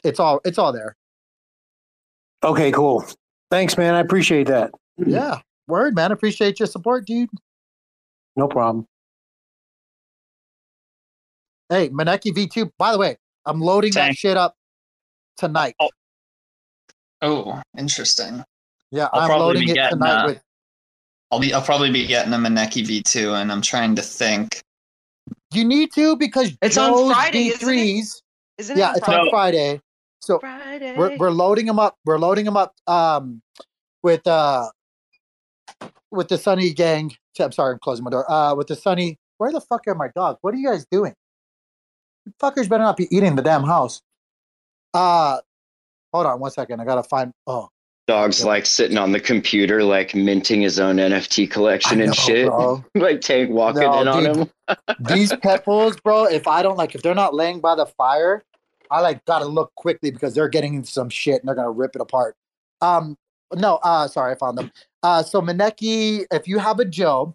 it's 0.04 0.20
all 0.20 0.40
it's 0.44 0.58
all 0.58 0.72
there. 0.72 0.96
okay, 2.44 2.72
cool. 2.72 3.04
Thanks, 3.50 3.76
man. 3.76 3.94
I 3.94 4.00
appreciate 4.00 4.46
that. 4.48 4.72
Yeah, 4.96 5.40
word, 5.68 5.94
man. 5.94 6.12
Appreciate 6.12 6.58
your 6.58 6.66
support, 6.66 7.06
dude. 7.06 7.30
No 8.36 8.48
problem. 8.48 8.86
Hey, 11.68 11.88
Maneki 11.88 12.32
V2. 12.32 12.70
By 12.78 12.92
the 12.92 12.98
way, 12.98 13.16
I'm 13.46 13.60
loading 13.60 13.92
that 13.92 14.14
shit 14.16 14.36
up 14.36 14.56
tonight. 15.36 15.74
Oh, 17.22 17.62
interesting. 17.78 18.44
Yeah, 18.92 19.08
I'll 19.12 19.22
I'm 19.22 19.28
probably 19.28 19.46
loading 19.46 19.64
be 19.64 19.70
it 19.70 19.74
getting 19.74 19.98
tonight 19.98 20.22
uh, 20.22 20.26
with. 20.26 20.42
I'll 21.32 21.40
be 21.40 21.54
I'll 21.54 21.62
probably 21.62 21.90
be 21.90 22.06
getting 22.06 22.32
a 22.34 22.36
Maneki 22.36 22.86
V2 22.86 23.40
and 23.40 23.50
I'm 23.50 23.62
trying 23.62 23.96
to 23.96 24.02
think. 24.02 24.62
You 25.52 25.64
need 25.64 25.92
to 25.94 26.14
because 26.16 26.52
It's 26.60 26.76
on 26.76 26.90
Joe's 26.90 27.12
Friday, 27.12 27.48
isn't 27.48 27.68
it? 27.68 27.72
V3s. 27.72 28.22
Isn't 28.58 28.76
yeah, 28.78 28.92
it 28.92 28.98
it's 28.98 29.08
on 29.08 29.30
Friday. 29.30 29.80
So 30.20 30.38
Friday. 30.38 30.94
we're 30.96 31.16
we're 31.16 31.30
loading 31.30 31.66
them 31.66 31.78
up. 31.78 31.96
We're 32.04 32.18
loading 32.18 32.44
them 32.44 32.58
up 32.58 32.74
um 32.86 33.40
with 34.02 34.26
uh 34.26 34.68
with 36.10 36.28
the 36.28 36.36
Sunny 36.36 36.72
gang. 36.74 37.16
I'm 37.40 37.50
sorry, 37.50 37.72
I'm 37.72 37.78
closing 37.78 38.04
my 38.04 38.10
door. 38.10 38.30
Uh 38.30 38.54
with 38.54 38.66
the 38.66 38.76
Sunny. 38.76 39.18
Where 39.38 39.50
the 39.50 39.60
fuck 39.62 39.88
are 39.88 39.94
my 39.94 40.08
dogs? 40.14 40.38
What 40.42 40.52
are 40.52 40.58
you 40.58 40.68
guys 40.68 40.84
doing? 40.90 41.14
You 42.26 42.32
fuckers 42.40 42.68
better 42.68 42.84
not 42.84 42.98
be 42.98 43.08
eating 43.10 43.36
the 43.36 43.42
damn 43.42 43.64
house. 43.64 44.02
Uh 44.92 45.38
hold 46.12 46.26
on 46.26 46.40
one 46.40 46.50
second. 46.50 46.78
I 46.80 46.84
gotta 46.84 47.02
find 47.02 47.32
oh 47.46 47.70
Dog's 48.12 48.44
like 48.44 48.66
sitting 48.66 48.98
on 48.98 49.12
the 49.12 49.20
computer, 49.20 49.82
like 49.82 50.14
minting 50.14 50.60
his 50.60 50.78
own 50.78 50.96
NFT 50.96 51.50
collection 51.50 51.98
I 52.00 52.04
and 52.04 52.10
know, 52.10 52.82
shit. 52.84 52.92
like 53.02 53.22
Tank 53.22 53.48
walking 53.48 53.80
No, 53.80 54.02
in 54.02 54.08
on 54.08 54.22
dude. 54.24 54.36
him. 54.36 54.76
these 55.00 55.32
pet 55.36 55.64
bulls, 55.64 55.98
bro, 55.98 56.24
if 56.26 56.46
I 56.46 56.62
don't 56.62 56.76
like 56.76 56.94
if 56.94 57.00
they're 57.02 57.14
not 57.14 57.34
laying 57.34 57.60
by 57.60 57.74
the 57.74 57.86
fire, 57.86 58.42
I 58.90 59.00
like 59.00 59.24
gotta 59.24 59.46
look 59.46 59.74
quickly 59.76 60.10
because 60.10 60.34
they're 60.34 60.50
getting 60.50 60.74
into 60.74 60.90
some 60.90 61.08
shit 61.08 61.40
and 61.40 61.48
they're 61.48 61.54
gonna 61.54 61.70
rip 61.70 61.96
it 61.96 62.02
apart. 62.02 62.36
Um 62.82 63.16
no, 63.54 63.76
uh 63.82 64.06
sorry, 64.08 64.32
I 64.32 64.34
found 64.34 64.58
them. 64.58 64.70
Uh 65.02 65.22
so 65.22 65.40
Maneki, 65.40 66.26
if 66.30 66.46
you 66.46 66.58
have 66.58 66.80
a 66.80 66.84
Joe, 66.84 67.34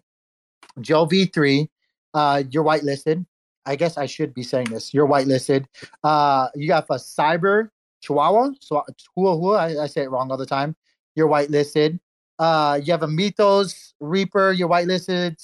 Joe 0.80 1.06
V3, 1.06 1.68
uh 2.14 2.44
you're 2.50 2.62
whitelisted. 2.62 3.26
I 3.66 3.74
guess 3.74 3.98
I 3.98 4.06
should 4.06 4.32
be 4.32 4.44
saying 4.44 4.68
this. 4.70 4.94
You're 4.94 5.08
whitelisted. 5.08 5.64
Uh 6.04 6.48
you 6.54 6.68
got 6.68 6.86
a 6.88 6.94
cyber 6.94 7.70
chihuahua, 8.00 8.50
so 8.60 8.82
chihuahua, 8.96 9.56
I, 9.56 9.84
I 9.84 9.86
say 9.86 10.02
it 10.02 10.10
wrong 10.10 10.30
all 10.30 10.36
the 10.36 10.46
time. 10.46 10.76
You're 11.14 11.28
whitelisted. 11.28 11.98
Uh 12.38 12.80
you 12.82 12.92
have 12.92 13.02
a 13.02 13.08
Mythos 13.08 13.94
Reaper, 14.00 14.52
you're 14.52 14.68
whitelisted 14.68 15.36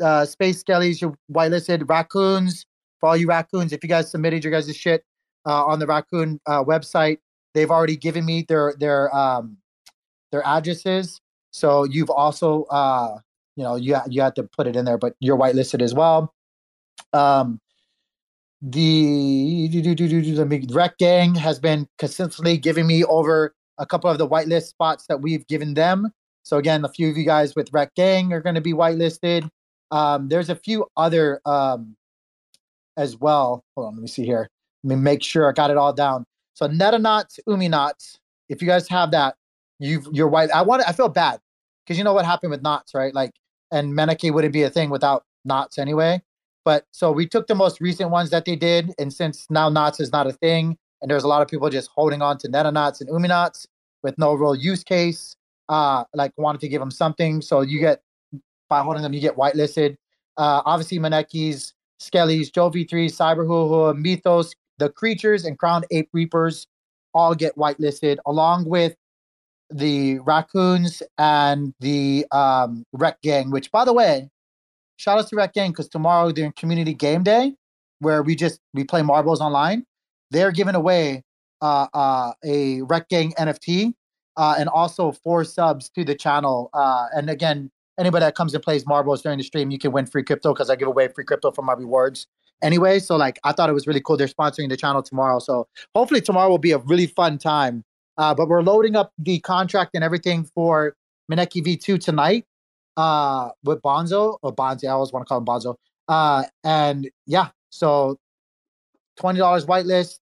uh, 0.00 0.24
space 0.24 0.62
skellies, 0.62 1.00
you're 1.00 1.16
whitelisted. 1.32 1.88
Raccoons, 1.88 2.66
for 2.98 3.10
all 3.10 3.16
you 3.16 3.28
raccoons, 3.28 3.72
if 3.72 3.82
you 3.82 3.88
guys 3.88 4.10
submitted 4.10 4.42
your 4.42 4.50
guys' 4.50 4.74
shit 4.76 5.04
uh, 5.46 5.64
on 5.64 5.78
the 5.78 5.86
raccoon 5.86 6.40
uh, 6.46 6.64
website, 6.64 7.18
they've 7.54 7.70
already 7.70 7.96
given 7.96 8.24
me 8.24 8.44
their 8.48 8.74
their 8.78 9.14
um 9.14 9.56
their 10.32 10.46
addresses. 10.46 11.20
So 11.50 11.84
you've 11.84 12.10
also, 12.10 12.64
uh, 12.64 13.18
you 13.56 13.64
know, 13.64 13.76
you 13.76 13.96
you 14.08 14.22
have 14.22 14.34
to 14.34 14.44
put 14.44 14.66
it 14.66 14.76
in 14.76 14.84
there, 14.84 14.98
but 14.98 15.14
you're 15.20 15.36
whitelisted 15.36 15.82
as 15.82 15.94
well. 15.94 16.34
Um, 17.12 17.59
the 18.62 19.68
the 19.68 20.66
Rekt 20.72 20.98
Gang 20.98 21.34
has 21.34 21.58
been 21.58 21.88
consistently 21.98 22.58
giving 22.58 22.86
me 22.86 23.04
over 23.04 23.54
a 23.78 23.86
couple 23.86 24.10
of 24.10 24.18
the 24.18 24.28
whitelist 24.28 24.68
spots 24.68 25.06
that 25.08 25.22
we've 25.22 25.46
given 25.46 25.74
them. 25.74 26.12
So 26.42 26.58
again, 26.58 26.84
a 26.84 26.88
few 26.88 27.08
of 27.08 27.16
you 27.16 27.24
guys 27.24 27.54
with 27.54 27.70
Rekt 27.72 27.94
Gang 27.96 28.32
are 28.32 28.40
going 28.40 28.54
to 28.54 28.60
be 28.60 28.72
whitelisted. 28.72 29.48
Um, 29.90 30.28
there's 30.28 30.50
a 30.50 30.56
few 30.56 30.86
other 30.96 31.40
um, 31.46 31.96
as 32.96 33.16
well. 33.16 33.64
Hold 33.74 33.88
on, 33.88 33.94
let 33.94 34.02
me 34.02 34.08
see 34.08 34.24
here. 34.24 34.48
Let 34.84 34.96
me 34.96 35.02
make 35.02 35.22
sure 35.22 35.48
I 35.48 35.52
got 35.52 35.70
it 35.70 35.76
all 35.76 35.92
down. 35.92 36.24
So 36.54 36.68
Netanauts, 36.68 37.38
Uminauts, 37.48 38.18
if 38.48 38.60
you 38.60 38.68
guys 38.68 38.88
have 38.88 39.10
that, 39.12 39.36
you've 39.78 40.06
you're 40.12 40.28
white. 40.28 40.50
I 40.50 40.62
want. 40.62 40.82
I 40.86 40.92
feel 40.92 41.08
bad 41.08 41.40
because 41.84 41.96
you 41.96 42.04
know 42.04 42.12
what 42.12 42.26
happened 42.26 42.50
with 42.50 42.62
knots, 42.62 42.94
right? 42.94 43.14
Like, 43.14 43.32
and 43.72 43.92
Maneki 43.92 44.32
wouldn't 44.32 44.52
be 44.52 44.64
a 44.64 44.70
thing 44.70 44.90
without 44.90 45.24
knots 45.44 45.78
anyway. 45.78 46.20
But 46.64 46.84
so 46.90 47.10
we 47.10 47.26
took 47.26 47.46
the 47.46 47.54
most 47.54 47.80
recent 47.80 48.10
ones 48.10 48.30
that 48.30 48.44
they 48.44 48.56
did, 48.56 48.92
and 48.98 49.12
since 49.12 49.46
now 49.50 49.68
knots 49.68 50.00
is 50.00 50.12
not 50.12 50.26
a 50.26 50.32
thing, 50.32 50.76
and 51.00 51.10
there's 51.10 51.24
a 51.24 51.28
lot 51.28 51.42
of 51.42 51.48
people 51.48 51.68
just 51.70 51.90
holding 51.94 52.22
on 52.22 52.38
to 52.38 52.48
Netanauts 52.48 53.00
and 53.00 53.08
Uminauts 53.08 53.66
with 54.02 54.18
no 54.18 54.34
real 54.34 54.54
use 54.54 54.84
case, 54.84 55.36
uh, 55.68 56.04
like 56.14 56.32
wanted 56.36 56.60
to 56.60 56.68
give 56.68 56.80
them 56.80 56.90
something. 56.90 57.40
So 57.40 57.62
you 57.62 57.80
get 57.80 58.02
by 58.68 58.82
holding 58.82 59.02
them, 59.02 59.12
you 59.12 59.20
get 59.20 59.36
whitelisted. 59.36 59.96
Uh, 60.36 60.62
obviously, 60.64 60.98
Manekis, 60.98 61.72
Skellies, 62.00 62.52
Joe 62.52 62.70
V3, 62.70 63.06
Cyber 63.06 63.96
Mythos, 63.96 64.54
the 64.78 64.88
creatures, 64.88 65.44
and 65.44 65.58
Crown 65.58 65.82
Ape 65.90 66.08
Reapers 66.12 66.66
all 67.12 67.34
get 67.34 67.56
whitelisted, 67.56 68.18
along 68.26 68.66
with 68.66 68.94
the 69.70 70.18
raccoons 70.20 71.02
and 71.18 71.74
the 71.80 72.26
um, 72.32 72.84
Rekt 72.96 73.20
Gang. 73.22 73.50
Which, 73.50 73.70
by 73.70 73.84
the 73.84 73.92
way, 73.92 74.30
shout 75.00 75.18
out 75.18 75.26
to 75.28 75.36
Rekt 75.36 75.54
Gang 75.54 75.70
because 75.70 75.88
tomorrow 75.88 76.30
during 76.30 76.52
Community 76.52 76.92
Game 76.92 77.22
Day, 77.22 77.54
where 78.00 78.22
we 78.22 78.36
just 78.36 78.60
we 78.74 78.84
play 78.84 79.02
marbles 79.02 79.40
online, 79.40 79.86
they're 80.30 80.52
giving 80.52 80.74
away 80.74 81.24
uh, 81.62 81.86
uh, 81.94 82.32
a 82.44 82.80
Rekt 82.80 83.08
Gang 83.08 83.32
NFT 83.38 83.94
uh, 84.36 84.56
and 84.58 84.68
also 84.68 85.12
four 85.12 85.44
subs 85.44 85.88
to 85.90 86.04
the 86.04 86.14
channel. 86.14 86.68
Uh, 86.74 87.06
and 87.14 87.30
again, 87.30 87.70
anybody 87.98 88.24
that 88.24 88.34
comes 88.34 88.52
and 88.52 88.62
plays 88.62 88.86
marbles 88.86 89.22
during 89.22 89.38
the 89.38 89.44
stream, 89.44 89.70
you 89.70 89.78
can 89.78 89.90
win 89.90 90.04
free 90.04 90.22
crypto 90.22 90.52
because 90.52 90.68
I 90.68 90.76
give 90.76 90.88
away 90.88 91.08
free 91.08 91.24
crypto 91.24 91.50
from 91.50 91.64
my 91.64 91.72
rewards 91.72 92.26
anyway. 92.62 92.98
So 92.98 93.16
like, 93.16 93.38
I 93.42 93.52
thought 93.52 93.70
it 93.70 93.74
was 93.74 93.86
really 93.86 94.02
cool. 94.02 94.18
They're 94.18 94.28
sponsoring 94.28 94.68
the 94.68 94.76
channel 94.76 95.02
tomorrow, 95.02 95.38
so 95.38 95.66
hopefully 95.94 96.20
tomorrow 96.20 96.50
will 96.50 96.58
be 96.58 96.72
a 96.72 96.78
really 96.78 97.06
fun 97.06 97.38
time. 97.38 97.84
Uh, 98.18 98.34
but 98.34 98.48
we're 98.48 98.62
loading 98.62 98.96
up 98.96 99.12
the 99.18 99.40
contract 99.40 99.92
and 99.94 100.04
everything 100.04 100.44
for 100.54 100.94
Maneki 101.32 101.64
V2 101.64 101.98
tonight 101.98 102.44
uh, 102.96 103.50
with 103.64 103.80
Bonzo 103.82 104.38
or 104.42 104.54
Bonzi. 104.54 104.84
I 104.84 104.92
always 104.92 105.12
want 105.12 105.26
to 105.26 105.28
call 105.28 105.38
him 105.38 105.44
Bonzo. 105.44 105.76
Uh, 106.08 106.44
and 106.64 107.10
yeah, 107.26 107.48
so 107.70 108.18
twenty 109.16 109.38
dollars 109.38 109.66
whitelist, 109.66 110.18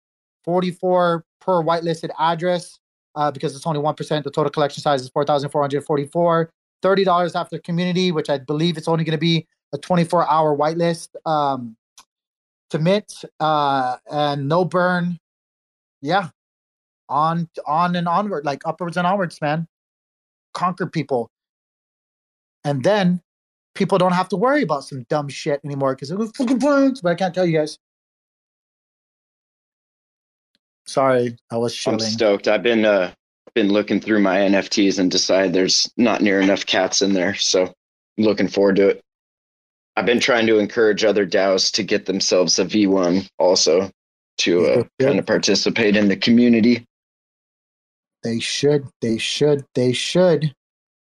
forty 0.44 0.72
four 0.72 1.26
per 1.42 1.62
whitelisted 1.62 2.10
address 2.20 2.80
uh, 3.16 3.32
because 3.32 3.56
it's 3.56 3.68
only 3.68 3.80
1%. 3.80 4.24
The 4.24 4.32
total 4.32 4.50
collection 4.50 4.82
size 4.82 5.02
is 5.02 5.10
4,444. 5.10 6.52
$30 6.84 7.36
after 7.36 7.60
community, 7.60 8.12
which 8.12 8.30
I 8.30 8.38
believe 8.38 8.78
it's 8.78 8.88
only 8.88 9.04
going 9.04 9.14
to 9.14 9.18
be 9.18 9.48
a 9.74 9.78
24 9.78 10.30
hour 10.30 10.56
whitelist 10.56 11.10
um, 11.26 11.76
to 12.70 12.80
mint 12.80 13.24
uh, 13.40 13.98
and 14.12 14.48
no 14.48 14.66
burn. 14.66 15.18
Yeah. 16.02 16.30
On, 17.10 17.48
on 17.66 17.96
and 17.96 18.08
onward, 18.08 18.46
like 18.46 18.62
upwards 18.66 18.98
and 18.98 19.08
onwards, 19.08 19.40
man. 19.42 19.68
Conquer 20.54 20.88
people. 20.88 21.30
And 22.64 22.84
then 22.84 23.22
people 23.76 23.98
don't 23.98 24.14
have 24.14 24.30
to 24.30 24.38
worry 24.38 24.62
about 24.62 24.84
some 24.84 25.04
dumb 25.10 25.30
shit 25.30 25.60
anymore 25.66 25.96
because 25.96 26.12
it 26.12 26.18
was 26.18 26.32
fucking 26.32 26.60
points, 26.60 27.02
but 27.02 27.12
I 27.12 27.16
can't 27.16 27.34
tell 27.34 27.46
you 27.46 27.58
guys. 27.58 27.78
Sorry, 30.86 31.36
I 31.50 31.58
was 31.58 31.82
I'm 31.88 32.00
stoked. 32.00 32.48
I've 32.48 32.64
been 32.64 32.86
uh 32.86 33.14
been 33.54 33.72
looking 33.72 34.00
through 34.00 34.20
my 34.20 34.38
NFTs 34.38 34.98
and 34.98 35.12
decide 35.12 35.54
there's 35.54 35.92
not 35.96 36.22
near 36.22 36.42
enough 36.42 36.66
cats 36.66 37.02
in 37.02 37.14
there, 37.14 37.36
so 37.36 37.64
I'm 38.18 38.24
looking 38.24 38.48
forward 38.48 38.78
to 38.78 38.90
it. 38.90 39.02
I've 39.96 40.08
been 40.08 40.20
trying 40.20 40.48
to 40.48 40.58
encourage 40.58 41.04
other 41.04 41.26
DAOs 41.26 41.72
to 41.74 41.84
get 41.84 42.08
themselves 42.08 42.58
a 42.58 42.66
V1 42.66 43.28
also 43.38 43.92
to 44.40 44.66
uh, 44.66 44.84
kind 45.00 45.20
of 45.20 45.26
participate 45.28 45.96
in 45.96 46.08
the 46.08 46.18
community. 46.18 46.84
They 48.24 48.40
should. 48.40 48.88
They 49.02 49.20
should. 49.20 49.66
They 49.76 49.94
should. 49.94 50.54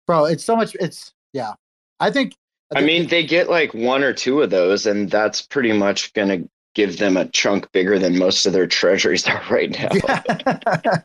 Bro, 0.07 0.27
it's 0.27 0.45
so 0.45 0.57
much. 0.57 0.75
It's 0.81 1.13
yeah. 1.33 1.55
I 2.01 2.11
think. 2.11 2.35
I 2.75 2.83
mean, 2.83 3.09
they 3.09 3.25
get 3.25 3.49
like 3.49 3.73
one 3.73 4.03
or 4.03 4.13
two 4.13 4.43
of 4.43 4.51
those, 4.51 4.87
and 4.87 5.11
that's 5.11 5.41
pretty 5.43 5.73
much 5.73 6.13
gonna 6.13 6.45
give 6.75 6.99
them 6.99 7.17
a 7.17 7.27
chunk 7.29 7.71
bigger 7.73 7.99
than 7.99 8.19
most 8.19 8.47
of 8.47 8.53
their 8.53 8.67
treasuries 8.67 9.27
are 9.29 9.43
right 9.51 9.71
now. 9.71 9.89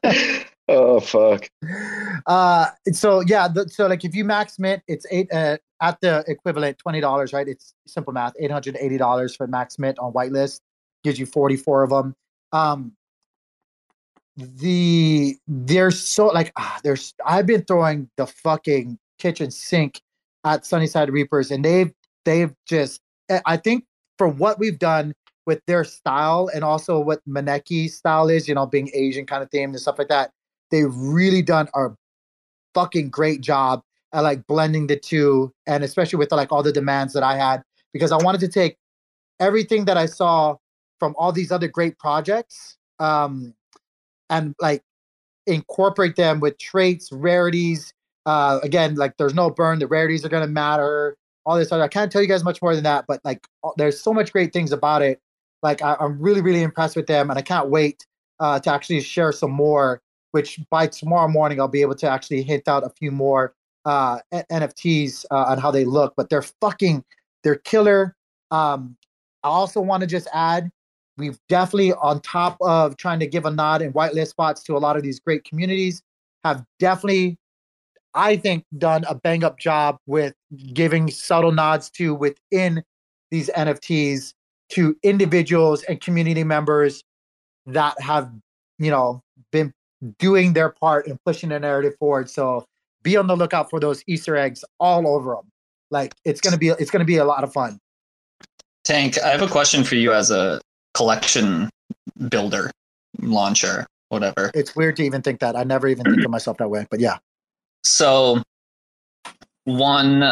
oh 0.68 1.00
fuck. 1.00 1.50
Uh, 2.28 2.68
so 2.92 3.22
yeah. 3.22 3.48
The, 3.48 3.68
so 3.70 3.88
like, 3.88 4.04
if 4.04 4.14
you 4.16 4.26
max 4.26 4.60
mint, 4.60 4.84
it's 4.88 5.06
eight 5.10 5.32
uh, 5.34 5.58
at 5.82 6.00
the 6.02 6.24
equivalent 6.28 6.78
twenty 6.80 7.02
dollars, 7.02 7.34
right? 7.34 7.48
It's 7.48 7.74
simple 7.88 8.14
math. 8.14 8.34
Eight 8.40 8.52
hundred 8.52 8.78
eighty 8.78 8.98
dollars 8.98 9.36
for 9.36 9.48
max 9.48 9.80
mint 9.80 10.00
on 10.00 10.14
whitelist 10.14 10.60
gives 11.04 11.20
you 11.20 11.26
forty 11.26 11.56
four 11.56 11.84
of 11.84 11.90
them. 11.90 12.16
Um, 12.52 12.94
the 14.36 15.38
there's 15.48 16.00
so 16.00 16.28
like 16.28 16.52
ah, 16.58 16.80
there's 16.84 17.14
I've 17.26 17.46
been 17.46 17.64
throwing 17.64 18.10
the 18.18 18.26
fucking 18.26 18.98
kitchen 19.20 19.52
sink 19.52 20.02
at 20.44 20.66
Sunnyside 20.66 21.10
Reapers, 21.10 21.52
and 21.52 21.64
they've 21.64 21.92
they've 22.26 22.54
just 22.68 23.02
eh, 23.30 23.42
I 23.46 23.58
think 23.58 23.86
for 24.18 24.28
what 24.28 24.60
we've 24.60 24.80
done 24.80 25.14
with 25.46 25.62
their 25.68 25.84
style 25.84 26.50
and 26.54 26.64
also 26.64 27.00
what 27.00 27.20
Maneki's 27.28 27.98
style 27.98 28.30
is, 28.30 28.48
you 28.48 28.56
know, 28.56 28.66
being 28.66 28.90
Asian 28.94 29.26
kind 29.26 29.44
of 29.44 29.50
theme 29.52 29.72
and 29.72 29.80
stuff 29.80 30.00
like 30.00 30.08
that, 30.08 30.32
they've 30.72 30.96
really 30.96 31.42
done 31.42 31.68
a 31.76 31.90
fucking 32.74 33.10
great 33.10 33.42
job 33.42 33.82
at 34.14 34.22
like 34.22 34.46
blending 34.48 34.88
the 34.88 34.98
two, 34.98 35.52
and 35.68 35.84
especially 35.84 36.18
with 36.18 36.32
like 36.32 36.52
all 36.52 36.64
the 36.64 36.72
demands 36.72 37.14
that 37.14 37.24
I 37.24 37.36
had 37.36 37.64
because 37.92 38.12
I 38.12 38.18
wanted 38.18 38.42
to 38.42 38.48
take 38.48 38.78
everything 39.40 39.86
that 39.86 39.98
I 39.98 40.06
saw 40.06 40.56
from 41.00 41.16
all 41.18 41.32
these 41.32 41.52
other 41.52 41.68
great 41.68 41.98
projects 42.00 42.78
um, 43.00 43.54
and 44.30 44.56
like 44.62 44.82
incorporate 45.48 46.16
them 46.16 46.40
with 46.40 46.58
traits, 46.58 47.12
rarities. 47.12 47.94
Uh, 48.26 48.60
again, 48.64 48.96
like 48.96 49.18
there's 49.18 49.34
no 49.34 49.50
burn, 49.50 49.80
the 49.80 49.88
rarities 49.88 50.26
are 50.26 50.30
gonna 50.30 50.48
matter. 50.48 51.18
All 51.46 51.58
this 51.58 51.72
other, 51.72 51.84
I 51.84 51.90
can't 51.90 52.12
tell 52.12 52.22
you 52.22 52.28
guys 52.28 52.44
much 52.44 52.62
more 52.62 52.74
than 52.74 52.86
that, 52.86 53.06
but 53.08 53.20
like 53.24 53.48
there's 53.78 54.00
so 54.00 54.14
much 54.14 54.32
great 54.32 54.54
things 54.54 54.72
about 54.72 55.02
it. 55.02 55.20
Like 55.62 55.82
I, 55.82 55.96
I'm 56.00 56.20
really, 56.20 56.42
really 56.42 56.62
impressed 56.62 56.96
with 56.96 57.08
them, 57.08 57.30
and 57.30 57.38
I 57.38 57.42
can't 57.42 57.70
wait 57.70 58.06
uh, 58.40 58.60
to 58.60 58.74
actually 58.74 59.02
share 59.02 59.32
some 59.32 59.52
more. 59.52 60.02
Which 60.32 60.60
by 60.72 60.88
tomorrow 60.88 61.28
morning 61.28 61.60
I'll 61.60 61.68
be 61.68 61.82
able 61.82 61.96
to 61.96 62.10
actually 62.10 62.42
hint 62.42 62.68
out 62.68 62.84
a 62.84 62.90
few 62.90 63.12
more 63.12 63.54
uh, 63.86 64.20
NFTs 64.34 65.26
uh, 65.30 65.36
on 65.36 65.60
how 65.60 65.70
they 65.70 65.86
look. 65.86 66.16
But 66.18 66.30
they're 66.30 66.42
fucking, 66.42 67.04
they're 67.44 67.58
killer. 67.58 68.16
Um, 68.50 68.98
I 69.44 69.50
also 69.50 69.80
want 69.80 70.02
to 70.02 70.08
just 70.08 70.28
add 70.34 70.72
we've 71.18 71.40
definitely 71.50 71.94
on 71.94 72.22
top 72.22 72.58
of 72.62 72.98
trying 72.98 73.20
to 73.20 73.28
give 73.28 73.46
a 73.46 73.52
nod 73.52 73.82
and 73.82 73.94
whitelist 73.94 74.30
spots 74.30 74.64
to 74.64 74.76
a 74.76 74.80
lot 74.80 74.98
of 74.98 75.04
these 75.04 75.20
great 75.20 75.44
communities 75.44 76.02
have 76.44 76.66
definitely 76.80 77.38
i 78.16 78.36
think 78.36 78.64
done 78.78 79.04
a 79.08 79.16
bang 79.16 79.44
up 79.44 79.58
job 79.60 79.98
with 80.08 80.34
giving 80.74 81.10
subtle 81.10 81.52
nods 81.52 81.90
to 81.90 82.14
within 82.14 82.84
these 83.32 83.50
nfts 83.50 84.34
to 84.70 84.96
individuals 85.04 85.84
and 85.84 86.02
community 86.02 86.44
members 86.44 87.04
that 87.66 88.00
have 88.02 88.32
you 88.80 88.92
know 88.92 89.22
been 89.52 89.74
doing 90.20 90.54
their 90.54 90.70
part 90.70 91.08
in 91.08 91.18
pushing 91.26 91.50
the 91.50 91.60
narrative 91.60 91.94
forward. 92.00 92.30
So 92.30 92.66
be 93.04 93.18
on 93.18 93.28
the 93.28 93.36
lookout 93.36 93.70
for 93.70 93.80
those 93.80 94.04
easter 94.08 94.36
eggs 94.36 94.64
all 94.80 95.08
over 95.08 95.36
them 95.36 95.50
like 95.92 96.14
it's 96.26 96.42
gonna 96.42 96.58
be 96.58 96.70
it's 96.70 96.92
gonna 96.92 97.06
be 97.06 97.18
a 97.18 97.26
lot 97.26 97.44
of 97.44 97.54
fun. 97.54 97.80
Tank, 98.84 99.18
I 99.24 99.30
have 99.30 99.42
a 99.42 99.48
question 99.48 99.84
for 99.84 99.96
you 99.96 100.12
as 100.14 100.30
a 100.30 100.60
collection 100.94 101.70
builder, 102.30 102.70
launcher, 103.22 103.86
whatever. 104.10 104.52
it's 104.54 104.76
weird 104.76 104.96
to 104.98 105.04
even 105.04 105.22
think 105.22 105.40
that. 105.40 105.56
I 105.56 105.64
never 105.64 105.88
even 105.88 106.06
think 106.06 106.26
of 106.26 106.32
myself 106.32 106.58
that 106.58 106.70
way 106.70 106.86
but 106.90 107.00
yeah 107.00 107.18
So, 107.84 108.42
one, 109.66 110.24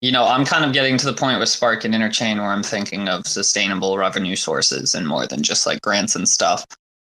you 0.00 0.12
know, 0.12 0.26
I'm 0.26 0.44
kind 0.44 0.64
of 0.64 0.72
getting 0.72 0.96
to 0.98 1.06
the 1.06 1.12
point 1.12 1.38
with 1.38 1.48
Spark 1.48 1.84
and 1.84 1.94
Interchain 1.94 2.36
where 2.36 2.46
I'm 2.46 2.62
thinking 2.62 3.08
of 3.08 3.26
sustainable 3.26 3.98
revenue 3.98 4.36
sources 4.36 4.94
and 4.94 5.06
more 5.06 5.26
than 5.26 5.42
just 5.42 5.66
like 5.66 5.80
grants 5.82 6.16
and 6.16 6.28
stuff. 6.28 6.64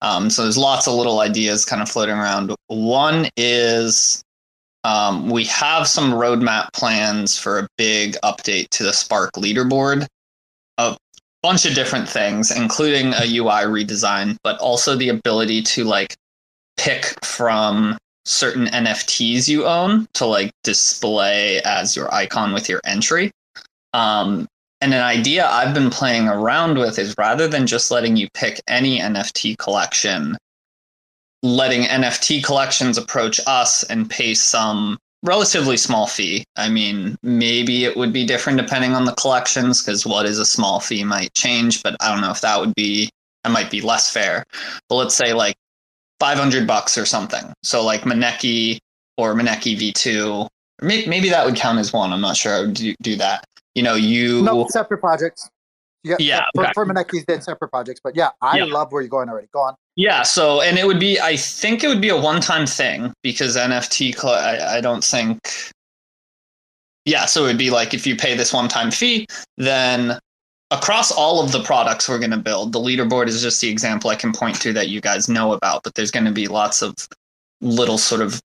Um, 0.02 0.30
so 0.30 0.44
there's 0.44 0.58
lots 0.58 0.88
of 0.88 0.96
little 0.96 1.22
ideas 1.22 1.64
kind 1.64 1.82
of 1.82 1.90
floating 1.90 2.16
around. 2.16 2.54
One 2.68 3.28
is 3.38 4.22
um, 4.84 5.30
we 5.30 5.46
have 5.46 5.88
some 5.88 6.12
roadmap 6.12 6.74
plans 6.74 7.38
for 7.38 7.60
a 7.60 7.68
big 7.78 8.18
update 8.24 8.70
to 8.72 8.84
the 8.84 8.92
Spark 8.92 9.32
leaderboard. 9.34 10.06
A 10.78 10.98
bunch 11.42 11.66
of 11.66 11.74
different 11.74 12.10
things, 12.10 12.52
including 12.52 13.14
a 13.14 13.38
UI 13.38 13.64
redesign, 13.66 14.36
but 14.44 14.60
also 14.60 14.96
the 14.96 15.10
ability 15.10 15.62
to 15.62 15.86
like 15.86 16.16
pick 16.76 17.14
from 17.24 17.98
certain 18.26 18.68
NFTs 18.68 19.48
you 19.48 19.66
own 19.66 20.08
to 20.14 20.26
like 20.26 20.52
display 20.64 21.62
as 21.62 21.96
your 21.96 22.14
icon 22.14 22.54
with 22.54 22.70
your 22.70 22.82
entry. 22.86 23.32
Um, 23.94 24.48
and 24.82 24.94
an 24.94 25.02
idea 25.02 25.48
I've 25.48 25.74
been 25.74 25.90
playing 25.90 26.28
around 26.28 26.78
with 26.78 27.00
is 27.00 27.16
rather 27.18 27.48
than 27.48 27.68
just 27.68 27.92
letting 27.92 28.18
you 28.18 28.28
pick 28.34 28.62
any 28.68 29.00
NFT 29.00 29.58
collection, 29.58 30.38
letting 31.42 31.84
NFT 31.84 32.44
collections 32.44 32.98
approach 32.98 33.40
us 33.48 33.84
and 33.84 34.10
pay 34.10 34.34
some 34.34 34.98
relatively 35.24 35.78
small 35.78 36.06
fee. 36.06 36.44
I 36.58 36.70
mean, 36.70 37.18
maybe 37.24 37.86
it 37.86 37.96
would 37.96 38.12
be 38.12 38.26
different 38.26 38.60
depending 38.60 38.94
on 38.94 39.06
the 39.06 39.14
collections 39.14 39.82
because 39.82 40.06
what 40.06 40.26
is 40.26 40.38
a 40.38 40.46
small 40.46 40.82
fee 40.82 41.04
might 41.04 41.34
change, 41.34 41.82
but 41.82 41.96
I 42.02 42.12
don't 42.12 42.22
know 42.22 42.32
if 42.32 42.42
that 42.42 42.60
would 42.60 42.76
be 42.76 43.10
that 43.44 43.52
might 43.52 43.72
be 43.72 43.82
less 43.82 44.12
fair. 44.12 44.44
But 44.90 44.96
let's 44.96 45.16
say 45.16 45.34
like 45.34 45.56
500 46.24 46.66
bucks 46.66 46.98
or 46.98 47.06
something. 47.06 47.52
So 47.64 47.84
like 47.84 48.04
Maneki 48.04 48.78
or 49.18 49.34
Maneki 49.34 49.78
V2, 49.78 50.48
maybe 50.82 51.28
that 51.28 51.46
would 51.46 51.58
count 51.58 51.80
as 51.80 51.92
one. 51.92 52.14
I'm 52.14 52.22
not 52.22 52.38
sure 52.38 52.54
I 52.56 52.62
would 52.62 52.76
do, 52.76 52.96
do 53.02 53.18
that. 53.18 53.44
You 53.76 53.84
know, 53.84 53.96
you 53.96 54.42
no 54.42 54.66
separate 54.70 55.00
projects. 55.00 55.50
Yeah, 56.06 56.16
Yeah, 56.20 56.46
For, 56.56 56.64
okay. 56.64 56.72
for 56.74 56.86
Maneki's 56.86 57.26
did 57.26 57.44
separate 57.44 57.72
projects, 57.72 58.00
but 58.02 58.16
yeah, 58.16 58.30
I 58.42 58.60
Yeah. 58.60 58.64
love 58.74 58.94
where 58.94 59.02
you're 59.02 59.10
going 59.10 59.28
already. 59.28 59.48
Go 59.54 59.60
on. 59.60 59.76
Yeah, 59.98 60.22
so 60.24 60.62
and 60.62 60.78
it 60.78 60.88
would 60.88 60.98
be 61.00 61.20
I 61.20 61.36
think 61.36 61.84
it 61.84 61.90
would 61.90 62.00
be 62.02 62.08
a 62.08 62.16
one-time 62.18 62.68
thing 62.68 63.12
because 63.22 63.58
NFT 63.58 64.16
cl- 64.18 64.34
I, 64.34 64.78
I 64.78 64.82
don't 64.82 65.04
think 65.04 65.40
Yeah, 67.04 67.26
so 67.26 67.44
it 67.44 67.48
would 67.48 67.58
be 67.58 67.70
like 67.70 67.94
if 67.94 68.08
you 68.08 68.16
pay 68.16 68.34
this 68.34 68.54
one-time 68.54 68.92
fee, 68.92 69.28
then 69.58 70.18
across 70.74 71.12
all 71.12 71.44
of 71.44 71.52
the 71.52 71.62
products 71.64 72.10
we're 72.10 72.20
going 72.20 72.32
to 72.32 72.38
build, 72.38 72.74
the 72.74 72.80
leaderboard 72.80 73.28
is 73.28 73.42
just 73.42 73.62
the 73.62 73.70
example 73.70 74.10
I 74.10 74.16
can 74.16 74.34
point 74.34 74.60
to 74.62 74.74
that 74.74 74.90
you 74.90 75.02
guys 75.02 75.30
know 75.30 75.54
about, 75.54 75.84
but 75.84 75.94
there's 75.94 76.12
going 76.12 76.26
to 76.26 76.32
be 76.32 76.48
lots 76.48 76.82
of 76.82 76.96
little 77.62 77.98
sort 77.98 78.22
of 78.22 78.42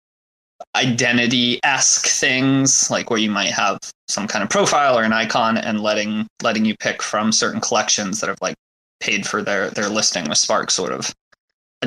identity-esque 0.76 2.06
things 2.06 2.90
like 2.90 3.10
where 3.10 3.18
you 3.18 3.30
might 3.30 3.50
have 3.50 3.78
some 4.08 4.26
kind 4.26 4.42
of 4.42 4.50
profile 4.50 4.98
or 4.98 5.04
an 5.04 5.12
icon 5.12 5.56
and 5.56 5.80
letting 5.80 6.26
letting 6.42 6.64
you 6.64 6.76
pick 6.76 7.02
from 7.02 7.30
certain 7.32 7.60
collections 7.60 8.20
that 8.20 8.28
have 8.28 8.38
like 8.40 8.56
paid 9.00 9.26
for 9.26 9.42
their 9.42 9.70
their 9.70 9.88
listing 9.88 10.28
with 10.28 10.38
Spark 10.38 10.70
sort 10.70 10.92
of. 10.92 11.14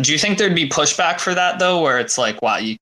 Do 0.01 0.11
you 0.11 0.17
think 0.17 0.37
there'd 0.37 0.55
be 0.55 0.69
pushback 0.69 1.19
for 1.19 1.35
that 1.35 1.59
though, 1.59 1.81
where 1.81 1.99
it's 1.99 2.17
like, 2.17 2.41
wow, 2.41 2.57
you 2.57 2.77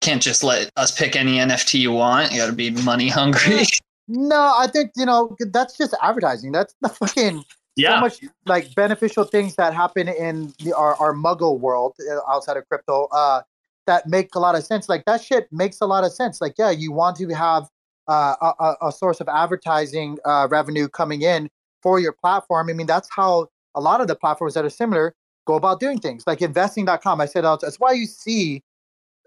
can't 0.00 0.22
just 0.22 0.44
let 0.44 0.70
us 0.76 0.96
pick 0.96 1.16
any 1.16 1.38
NFT 1.38 1.80
you 1.80 1.92
want. 1.92 2.30
You 2.30 2.38
got 2.38 2.46
to 2.46 2.52
be 2.52 2.70
money 2.70 3.08
hungry. 3.08 3.64
No, 4.08 4.54
I 4.56 4.66
think 4.68 4.92
you 4.96 5.04
know 5.06 5.36
that's 5.52 5.76
just 5.76 5.94
advertising. 6.02 6.52
That's 6.52 6.74
the 6.80 6.88
fucking 6.88 7.44
Yeah. 7.76 7.96
so 7.96 8.00
much 8.00 8.20
like 8.46 8.74
beneficial 8.74 9.24
things 9.24 9.56
that 9.56 9.74
happen 9.74 10.08
in 10.08 10.52
the, 10.62 10.72
our 10.76 10.94
our 10.96 11.12
Muggle 11.14 11.58
world 11.58 11.94
uh, 12.10 12.20
outside 12.32 12.56
of 12.56 12.68
crypto. 12.68 13.08
Uh, 13.12 13.42
that 13.86 14.06
make 14.08 14.34
a 14.34 14.40
lot 14.40 14.54
of 14.56 14.64
sense. 14.64 14.88
Like 14.88 15.04
that 15.06 15.22
shit 15.22 15.48
makes 15.52 15.80
a 15.80 15.86
lot 15.86 16.04
of 16.04 16.12
sense. 16.12 16.40
Like 16.40 16.54
yeah, 16.58 16.70
you 16.70 16.90
want 16.92 17.16
to 17.18 17.28
have 17.30 17.68
uh, 18.08 18.34
a, 18.60 18.74
a- 18.82 18.92
source 18.92 19.20
of 19.20 19.28
advertising 19.28 20.18
uh, 20.24 20.46
revenue 20.50 20.88
coming 20.88 21.22
in 21.22 21.48
for 21.82 21.98
your 22.00 22.12
platform. 22.12 22.68
I 22.70 22.72
mean 22.72 22.86
that's 22.86 23.08
how 23.14 23.48
a 23.74 23.80
lot 23.80 24.00
of 24.00 24.08
the 24.08 24.16
platforms 24.16 24.54
that 24.54 24.64
are 24.64 24.70
similar 24.70 25.14
go 25.46 25.54
about 25.54 25.78
doing 25.80 25.98
things. 26.00 26.24
Like 26.26 26.42
investing.com. 26.42 27.20
I 27.20 27.26
said 27.26 27.44
uh, 27.44 27.56
that's 27.60 27.76
why 27.78 27.92
you 27.92 28.06
see 28.06 28.62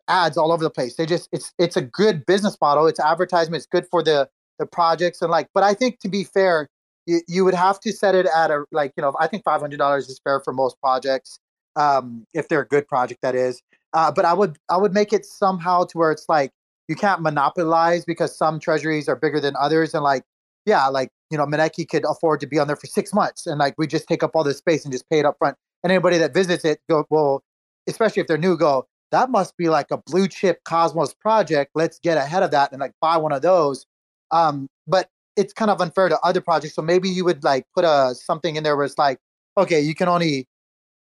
ads 0.07 0.37
all 0.37 0.51
over 0.51 0.63
the 0.63 0.69
place. 0.69 0.95
They 0.95 1.05
just 1.05 1.29
it's 1.31 1.53
it's 1.57 1.77
a 1.77 1.81
good 1.81 2.25
business 2.25 2.57
model. 2.59 2.87
It's 2.87 2.99
advertisement. 2.99 3.57
It's 3.61 3.67
good 3.67 3.85
for 3.91 4.01
the 4.03 4.29
the 4.59 4.65
projects 4.65 5.21
and 5.21 5.31
like. 5.31 5.47
But 5.53 5.63
I 5.63 5.73
think 5.73 5.99
to 6.01 6.09
be 6.09 6.23
fair, 6.23 6.69
you, 7.05 7.21
you 7.27 7.45
would 7.45 7.55
have 7.55 7.79
to 7.81 7.91
set 7.91 8.13
it 8.13 8.27
at 8.35 8.51
a 8.51 8.65
like 8.71 8.93
you 8.95 9.01
know 9.01 9.13
I 9.19 9.27
think 9.27 9.43
five 9.43 9.61
hundred 9.61 9.77
dollars 9.77 10.07
is 10.09 10.19
fair 10.23 10.39
for 10.39 10.53
most 10.53 10.79
projects 10.79 11.39
um, 11.75 12.25
if 12.33 12.47
they're 12.47 12.61
a 12.61 12.67
good 12.67 12.87
project 12.87 13.21
that 13.21 13.35
is. 13.35 13.61
Uh, 13.93 14.11
but 14.11 14.25
I 14.25 14.33
would 14.33 14.57
I 14.69 14.77
would 14.77 14.93
make 14.93 15.11
it 15.13 15.25
somehow 15.25 15.85
to 15.85 15.97
where 15.97 16.11
it's 16.11 16.25
like 16.29 16.51
you 16.87 16.95
can't 16.95 17.21
monopolize 17.21 18.03
because 18.05 18.37
some 18.37 18.59
treasuries 18.59 19.07
are 19.07 19.15
bigger 19.15 19.39
than 19.39 19.55
others 19.59 19.93
and 19.93 20.03
like 20.03 20.23
yeah 20.65 20.87
like 20.87 21.09
you 21.31 21.37
know 21.37 21.45
Maneki 21.45 21.87
could 21.87 22.03
afford 22.05 22.39
to 22.41 22.47
be 22.47 22.59
on 22.59 22.67
there 22.67 22.75
for 22.75 22.87
six 22.87 23.13
months 23.13 23.47
and 23.47 23.59
like 23.59 23.75
we 23.77 23.87
just 23.87 24.07
take 24.07 24.23
up 24.23 24.31
all 24.35 24.43
this 24.43 24.57
space 24.57 24.83
and 24.83 24.91
just 24.91 25.09
pay 25.09 25.19
it 25.19 25.25
up 25.25 25.37
front 25.39 25.55
and 25.83 25.91
anybody 25.91 26.17
that 26.17 26.33
visits 26.33 26.65
it 26.65 26.79
go 26.89 27.05
well 27.09 27.43
especially 27.87 28.21
if 28.21 28.27
they're 28.27 28.37
new 28.37 28.57
go 28.57 28.85
that 29.11 29.29
must 29.29 29.57
be 29.57 29.69
like 29.69 29.87
a 29.91 29.97
blue 29.97 30.27
chip 30.27 30.63
cosmos 30.65 31.13
project 31.13 31.71
let's 31.75 31.99
get 31.99 32.17
ahead 32.17 32.43
of 32.43 32.51
that 32.51 32.71
and 32.71 32.81
like 32.81 32.93
buy 33.01 33.17
one 33.17 33.31
of 33.31 33.41
those 33.41 33.85
um 34.31 34.67
but 34.87 35.07
it's 35.35 35.53
kind 35.53 35.71
of 35.71 35.79
unfair 35.81 36.09
to 36.09 36.19
other 36.21 36.41
projects 36.41 36.75
so 36.75 36.81
maybe 36.81 37.09
you 37.09 37.23
would 37.23 37.43
like 37.43 37.65
put 37.75 37.85
a 37.85 38.13
something 38.15 38.55
in 38.55 38.63
there 38.63 38.75
where 38.75 38.85
it's 38.85 38.97
like 38.97 39.17
okay 39.57 39.79
you 39.79 39.95
can 39.95 40.07
only 40.07 40.47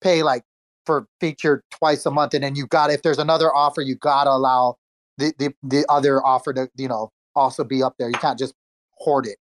pay 0.00 0.22
like 0.22 0.42
for 0.86 1.06
feature 1.20 1.62
twice 1.70 2.06
a 2.06 2.10
month 2.10 2.34
and 2.34 2.42
then 2.42 2.54
you 2.54 2.66
got 2.66 2.90
if 2.90 3.02
there's 3.02 3.18
another 3.18 3.54
offer 3.54 3.82
you 3.82 3.94
got 3.96 4.24
to 4.24 4.30
allow 4.30 4.76
the, 5.18 5.34
the 5.38 5.52
the 5.62 5.84
other 5.88 6.24
offer 6.24 6.54
to 6.54 6.68
you 6.76 6.88
know 6.88 7.10
also 7.36 7.62
be 7.62 7.82
up 7.82 7.94
there. 7.98 8.08
You 8.08 8.18
can't 8.18 8.38
just 8.38 8.54
hoard 8.92 9.26
it. 9.26 9.36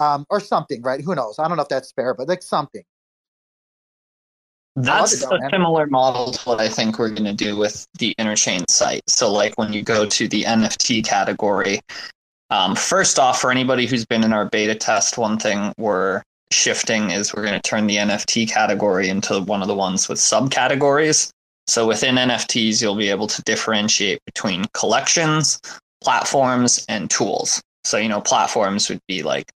Um 0.00 0.24
or 0.30 0.40
something 0.40 0.80
right? 0.82 1.00
Who 1.00 1.14
knows? 1.14 1.38
I 1.38 1.46
don't 1.48 1.56
know 1.56 1.62
if 1.62 1.68
that's 1.68 1.92
fair 1.92 2.14
but 2.14 2.28
like 2.28 2.42
something. 2.42 2.82
That's 4.76 5.22
a 5.22 5.38
similar 5.50 5.86
model 5.86 6.32
to 6.32 6.40
what 6.48 6.60
I 6.60 6.68
think 6.68 6.98
we're 6.98 7.08
going 7.08 7.24
to 7.24 7.32
do 7.32 7.56
with 7.56 7.86
the 7.98 8.14
interchain 8.18 8.62
site. 8.68 9.08
So, 9.08 9.32
like 9.32 9.56
when 9.56 9.72
you 9.72 9.80
go 9.82 10.04
to 10.04 10.28
the 10.28 10.42
NFT 10.42 11.02
category, 11.02 11.80
um, 12.50 12.76
first 12.76 13.18
off, 13.18 13.40
for 13.40 13.50
anybody 13.50 13.86
who's 13.86 14.04
been 14.04 14.24
in 14.24 14.32
our 14.32 14.44
beta 14.48 14.74
test, 14.74 15.18
one 15.18 15.38
thing 15.38 15.72
we're 15.78 16.22
shifting 16.52 17.10
is 17.10 17.34
we're 17.34 17.42
going 17.42 17.60
to 17.60 17.68
turn 17.68 17.86
the 17.86 17.96
NFT 17.96 18.48
category 18.48 19.08
into 19.08 19.40
one 19.40 19.62
of 19.62 19.68
the 19.68 19.74
ones 19.74 20.08
with 20.08 20.18
subcategories. 20.18 21.30
So, 21.66 21.86
within 21.86 22.14
NFTs, 22.14 22.80
you'll 22.80 22.94
be 22.94 23.10
able 23.10 23.26
to 23.26 23.42
differentiate 23.42 24.24
between 24.24 24.66
collections, 24.72 25.60
platforms, 26.00 26.86
and 26.88 27.10
tools. 27.10 27.60
So, 27.84 27.96
you 27.98 28.08
know, 28.08 28.20
platforms 28.20 28.88
would 28.88 29.00
be 29.08 29.24
like 29.24 29.50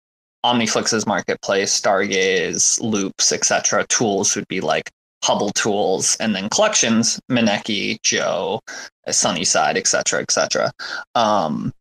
Omniflix's 0.44 1.06
marketplace, 1.06 1.78
Stargaze, 1.78 2.80
Loops, 2.80 3.32
etc. 3.32 3.84
Tools 3.88 4.34
would 4.36 4.48
be 4.48 4.60
like 4.60 4.90
Hubble 5.24 5.50
tools, 5.50 6.16
and 6.20 6.34
then 6.34 6.48
collections, 6.48 7.20
Maneki, 7.30 8.00
Joe, 8.02 8.60
Sunnyside, 9.10 9.76
etc., 9.76 10.20
etc. 10.20 10.70
Um, 11.14 11.72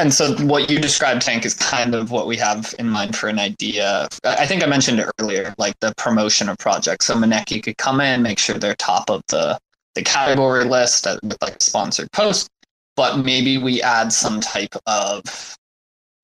and 0.00 0.12
so 0.12 0.34
what 0.46 0.70
you 0.70 0.78
described, 0.78 1.22
Tank, 1.22 1.44
is 1.44 1.54
kind 1.54 1.94
of 1.94 2.10
what 2.10 2.26
we 2.26 2.36
have 2.36 2.74
in 2.78 2.88
mind 2.88 3.16
for 3.16 3.28
an 3.28 3.38
idea. 3.38 4.08
I 4.24 4.46
think 4.46 4.62
I 4.62 4.66
mentioned 4.66 4.98
it 5.00 5.08
earlier, 5.20 5.54
like 5.58 5.78
the 5.80 5.92
promotion 5.96 6.48
of 6.48 6.58
projects. 6.58 7.06
So 7.06 7.14
Maneki 7.14 7.62
could 7.62 7.76
come 7.76 8.00
in, 8.00 8.22
make 8.22 8.38
sure 8.38 8.58
they're 8.58 8.74
top 8.76 9.10
of 9.10 9.22
the 9.28 9.58
the 9.94 10.02
category 10.02 10.64
list 10.64 11.06
uh, 11.06 11.18
with 11.22 11.36
like 11.42 11.56
a 11.56 11.62
sponsored 11.62 12.10
post, 12.12 12.48
but 12.96 13.24
maybe 13.24 13.58
we 13.58 13.82
add 13.82 14.12
some 14.12 14.40
type 14.40 14.74
of 14.86 15.56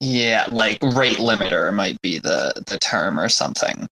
yeah, 0.00 0.46
like 0.50 0.82
rate 0.82 1.18
limiter 1.18 1.72
might 1.72 2.00
be 2.02 2.18
the 2.18 2.52
the 2.66 2.78
term 2.78 3.18
or 3.18 3.28
something. 3.28 3.88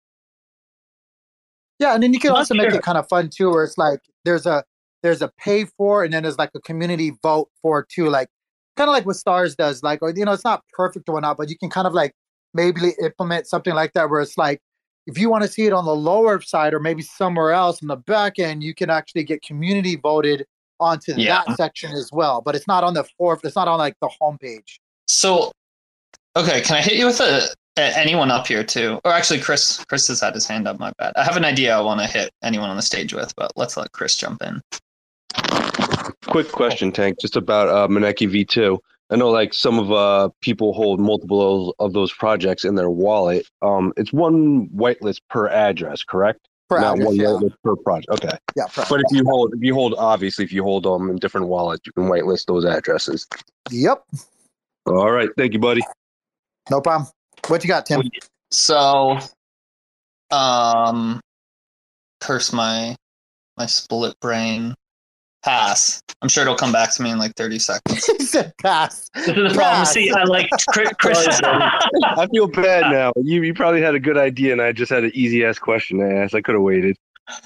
Yeah, 1.79 1.95
and 1.95 2.03
then 2.03 2.13
you 2.13 2.21
can 2.21 2.31
Not 2.31 2.39
also 2.39 2.55
make 2.55 2.73
it 2.73 2.83
kind 2.83 2.99
of 2.99 3.09
fun 3.09 3.31
too, 3.35 3.51
where 3.51 3.65
it's 3.65 3.77
like 3.77 4.01
there's 4.25 4.47
a 4.47 4.65
there's 5.03 5.23
a 5.23 5.31
pay 5.39 5.65
for, 5.77 6.05
and 6.05 6.13
then 6.13 6.23
there's 6.23 6.39
like 6.39 6.51
a 6.55 6.61
community 6.61 7.13
vote 7.23 7.49
for 7.61 7.85
too, 7.91 8.09
like 8.09 8.29
kind 8.77 8.89
of 8.89 8.94
like 8.94 9.07
what 9.07 9.17
Stars 9.17 9.55
does. 9.55 9.83
Like, 9.83 10.03
or 10.03 10.11
you 10.15 10.25
know, 10.25 10.33
it's 10.33 10.44
not 10.44 10.62
perfect 10.73 11.09
or 11.09 11.20
not, 11.20 11.36
but 11.36 11.49
you 11.49 11.57
can 11.59 11.70
kind 11.70 11.86
of 11.86 11.93
like 11.93 12.12
maybe 12.53 12.93
implement 13.03 13.47
something 13.47 13.75
like 13.75 13.93
that, 13.94 14.11
where 14.11 14.20
it's 14.20 14.36
like 14.39 14.61
if 15.07 15.19
you 15.19 15.28
want 15.28 15.43
to 15.44 15.49
see 15.49 15.67
it 15.67 15.73
on 15.73 15.85
the 15.85 15.94
lower 15.94 16.41
side 16.41 16.73
or 16.73 16.81
maybe 16.81 17.03
somewhere 17.03 17.53
else 17.53 17.83
in 17.83 17.89
the 17.89 17.97
back 17.97 18.39
end, 18.39 18.62
you 18.62 18.75
can 18.75 18.91
actually 18.91 19.25
get 19.25 19.43
community 19.43 19.97
voted 19.97 20.47
onto 20.81 21.12
Yeah. 21.17 21.43
that 21.47 21.57
section 21.57 21.93
as 21.93 22.11
well. 22.12 22.41
But 22.41 22.55
it's 22.57 22.67
not 22.67 22.85
on 22.85 22.94
the 22.94 23.05
fourth. 23.19 23.44
It's 23.44 23.57
not 23.57 23.69
on 23.69 23.78
like 23.78 23.97
the 24.01 24.09
homepage. 24.20 24.78
So, 25.07 25.53
okay, 26.36 26.62
can 26.62 26.77
I 26.77 26.81
hit 26.83 26.94
you 26.94 27.07
with 27.07 27.20
a, 27.20 27.49
a 27.77 27.99
anyone 27.99 28.31
up 28.31 28.47
here 28.47 28.65
too? 28.65 28.99
Or 29.05 29.12
actually, 29.12 29.41
Chris. 29.41 29.85
Chris 29.85 30.09
has 30.09 30.20
had 30.20 30.35
his 30.35 30.47
hand 30.47 30.67
up. 30.67 30.78
My 30.78 30.93
bad. 30.99 31.12
I 31.17 31.25
have 31.25 31.36
an 31.36 31.44
idea 31.44 31.77
I 31.77 31.81
want 31.81 32.01
to 32.01 32.07
hit 32.07 32.31
anyone 32.43 32.70
on 32.70 32.77
the 32.77 32.83
stage 32.83 33.12
with, 33.12 33.35
but 33.36 33.53
let's 33.57 33.77
let 33.77 33.93
Chris 33.93 34.17
jump 34.17 34.43
in. 34.43 34.61
Quick 36.35 36.51
question, 36.51 36.91
Tank, 36.91 37.21
just 37.21 37.37
about 37.37 37.69
uh, 37.69 37.87
Maneki 37.87 38.29
V2. 38.29 38.77
I 39.11 39.15
know 39.15 39.31
like 39.31 39.55
some 39.55 39.79
of 39.79 39.93
uh 39.93 40.31
people 40.41 40.73
hold 40.73 40.99
multiple 40.99 41.77
of 41.79 41.93
those 41.93 42.13
projects 42.13 42.65
in 42.65 42.75
their 42.75 42.91
wallet. 42.91 43.47
Um, 43.63 43.93
it's 43.97 44.13
one 44.13 44.67
whitelist 44.71 45.21
per 45.31 45.47
address, 45.47 46.03
correct? 46.03 46.41
Per 46.69 46.81
Not 46.81 46.95
address, 46.95 47.07
one 47.07 47.15
yeah. 47.15 47.27
whitelist 47.27 47.55
per 47.63 47.77
project. 47.77 48.09
Okay. 48.11 48.37
Yeah, 48.57 48.67
per 48.67 48.85
But 48.91 49.03
if 49.03 49.17
you 49.17 49.23
hold, 49.25 49.55
if 49.55 49.63
you 49.63 49.75
hold, 49.75 49.95
obviously, 49.97 50.45
if 50.45 50.53
you 50.53 50.65
hold 50.65 50.83
them 50.83 51.09
in 51.09 51.19
different 51.19 51.47
wallets, 51.47 51.83
you 51.87 51.93
can 51.93 52.07
whitelist 52.07 52.47
those 52.47 52.65
addresses. 52.65 53.29
Yep, 53.71 54.03
All 54.87 55.13
right, 55.13 55.29
thank 55.39 55.53
you, 55.53 55.61
buddy. 55.61 55.83
no 56.69 56.81
problem. 56.81 57.09
What 57.47 57.63
you 57.63 57.69
got, 57.69 57.87
Tim? 57.87 58.03
So, 58.51 59.21
um, 60.33 61.21
curse 62.21 62.53
my 62.53 62.97
my 63.57 63.67
split 63.67 64.19
brain. 64.19 64.75
Pass. 65.44 66.02
I'm 66.23 66.28
sure 66.31 66.42
it'll 66.42 66.55
come 66.55 66.73
back 66.73 66.90
to 66.94 67.02
me 67.02 67.10
in 67.10 67.18
like 67.18 67.34
30 67.36 67.58
seconds. 67.58 68.06
he 68.18 68.24
said 68.24 68.55
pass. 68.62 69.10
This 69.14 69.28
is 69.28 69.34
the 69.34 69.55
problem. 69.55 69.84
See, 69.84 70.10
I 70.10 70.24
like 70.24 70.48
Chris. 70.68 70.89
Chris 70.98 71.40
I 71.44 72.26
feel 72.32 72.48
bad 72.48 72.90
now. 72.90 73.12
You 73.16 73.42
you 73.42 73.52
probably 73.52 73.82
had 73.82 73.94
a 73.94 74.00
good 74.00 74.16
idea, 74.16 74.52
and 74.52 74.62
I 74.62 74.73
just 74.73 74.90
had 74.90 75.05
an 75.05 75.12
easy 75.12 75.44
ass 75.44 75.58
question 75.58 75.98
to 75.98 76.10
ask. 76.10 76.34
I 76.34 76.40
could 76.40 76.55
have 76.55 76.62
waited. 76.62 76.97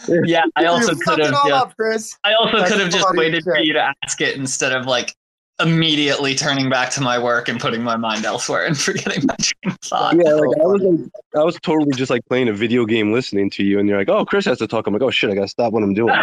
Yeah, 0.09 0.45
I 0.55 0.67
also 0.67 0.95
could 0.95 1.19
have 1.19 1.35
all 1.35 1.49
just, 1.49 1.63
up, 1.63 1.77
Chris. 1.77 2.17
I 2.23 2.35
also 2.35 2.65
could 2.67 2.79
have 2.79 2.91
just 2.91 3.05
funny 3.05 3.19
waited 3.19 3.43
for 3.43 3.59
you 3.59 3.73
to 3.73 3.93
ask 4.05 4.21
it 4.21 4.37
instead 4.37 4.73
of 4.73 4.87
like 4.87 5.13
immediately 5.61 6.37
turning 6.37 6.71
back 6.71 6.91
to 6.91 7.01
my 7.01 7.19
work 7.19 7.49
and 7.49 7.59
putting 7.59 7.83
my 7.83 7.97
mind 7.97 8.25
elsewhere 8.25 8.65
and 8.65 8.79
forgetting 8.79 9.25
my 9.27 9.35
train 9.41 9.73
of 9.73 9.79
thought. 9.81 10.15
Yeah, 10.15 10.35
like 10.35 10.57
I 10.61 10.67
was, 10.67 10.83
like, 10.83 11.11
I 11.35 11.43
was 11.43 11.59
totally 11.63 11.91
just 11.97 12.11
like 12.11 12.25
playing 12.27 12.49
a 12.49 12.53
video 12.53 12.87
game, 12.87 13.13
listening 13.13 13.51
to 13.51 13.65
you, 13.65 13.81
and 13.81 13.89
you're 13.89 13.99
like, 13.99 14.09
"Oh, 14.09 14.25
Chris 14.25 14.45
has 14.45 14.59
to 14.59 14.69
talk." 14.69 14.87
I'm 14.87 14.93
like, 14.93 15.03
"Oh 15.03 15.11
shit, 15.11 15.31
I 15.31 15.35
gotta 15.35 15.49
stop 15.49 15.73
what 15.73 15.83
I'm 15.83 15.95
doing." 15.95 16.15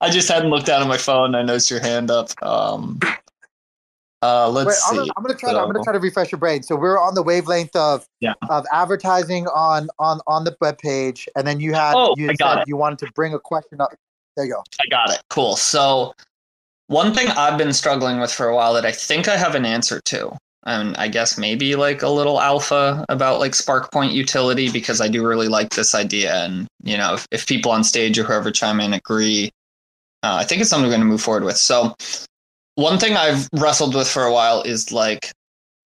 I 0.00 0.10
just 0.10 0.28
hadn't 0.28 0.50
looked 0.50 0.66
down 0.66 0.82
at 0.82 0.88
my 0.88 0.96
phone. 0.96 1.34
I 1.34 1.42
noticed 1.42 1.70
your 1.70 1.80
hand 1.80 2.10
up. 2.10 2.30
Um, 2.42 2.98
uh, 4.22 4.48
let's 4.48 4.66
Wait, 4.66 4.74
see. 4.76 4.88
I'm, 4.90 4.96
gonna, 4.96 5.12
I'm 5.16 5.22
gonna 5.22 5.34
try. 5.38 5.52
To, 5.52 5.58
I'm 5.58 5.66
gonna 5.70 5.84
try 5.84 5.92
to 5.92 5.98
refresh 5.98 6.32
your 6.32 6.38
brain. 6.38 6.62
So 6.62 6.76
we're 6.76 6.98
on 6.98 7.14
the 7.14 7.22
wavelength 7.22 7.76
of 7.76 8.06
Yeah. 8.20 8.32
of 8.48 8.64
advertising 8.72 9.46
on 9.48 9.88
on 9.98 10.20
on 10.26 10.44
the 10.44 10.56
web 10.60 10.78
page, 10.78 11.28
and 11.36 11.46
then 11.46 11.60
you 11.60 11.74
had 11.74 11.94
Oh, 11.94 12.14
you 12.16 12.30
I 12.30 12.34
got 12.34 12.54
said 12.54 12.58
it. 12.62 12.68
you 12.68 12.76
wanted 12.76 13.00
to 13.00 13.12
bring 13.14 13.34
a 13.34 13.38
question 13.38 13.80
up. 13.80 13.90
There 14.36 14.46
you 14.46 14.52
go. 14.54 14.62
I 14.80 14.86
got 14.90 15.10
it. 15.10 15.20
Cool. 15.28 15.56
So, 15.56 16.14
one 16.86 17.12
thing 17.12 17.28
I've 17.28 17.58
been 17.58 17.72
struggling 17.74 18.18
with 18.18 18.32
for 18.32 18.48
a 18.48 18.54
while 18.56 18.72
that 18.74 18.86
I 18.86 18.92
think 18.92 19.28
I 19.28 19.36
have 19.36 19.54
an 19.54 19.66
answer 19.66 20.00
to, 20.06 20.36
and 20.64 20.96
I 20.96 21.08
guess 21.08 21.36
maybe 21.36 21.76
like 21.76 22.00
a 22.00 22.08
little 22.08 22.40
alpha 22.40 23.04
about 23.10 23.40
like 23.40 23.52
SparkPoint 23.52 24.12
utility 24.12 24.70
because 24.70 25.02
I 25.02 25.08
do 25.08 25.26
really 25.26 25.48
like 25.48 25.70
this 25.74 25.94
idea, 25.94 26.34
and 26.34 26.66
you 26.82 26.96
know, 26.96 27.12
if, 27.14 27.26
if 27.30 27.46
people 27.46 27.70
on 27.72 27.84
stage 27.84 28.18
or 28.18 28.24
whoever 28.24 28.50
chime 28.50 28.80
in 28.80 28.94
agree, 28.94 29.50
uh, 30.24 30.36
I 30.36 30.44
think 30.44 30.62
it's 30.62 30.70
something 30.70 30.86
we're 30.86 30.96
going 30.96 31.02
to 31.02 31.06
move 31.06 31.20
forward 31.20 31.44
with. 31.44 31.58
So, 31.58 31.94
one 32.76 32.98
thing 32.98 33.14
I've 33.14 33.46
wrestled 33.52 33.94
with 33.94 34.08
for 34.08 34.24
a 34.24 34.32
while 34.32 34.62
is 34.62 34.90
like 34.90 35.30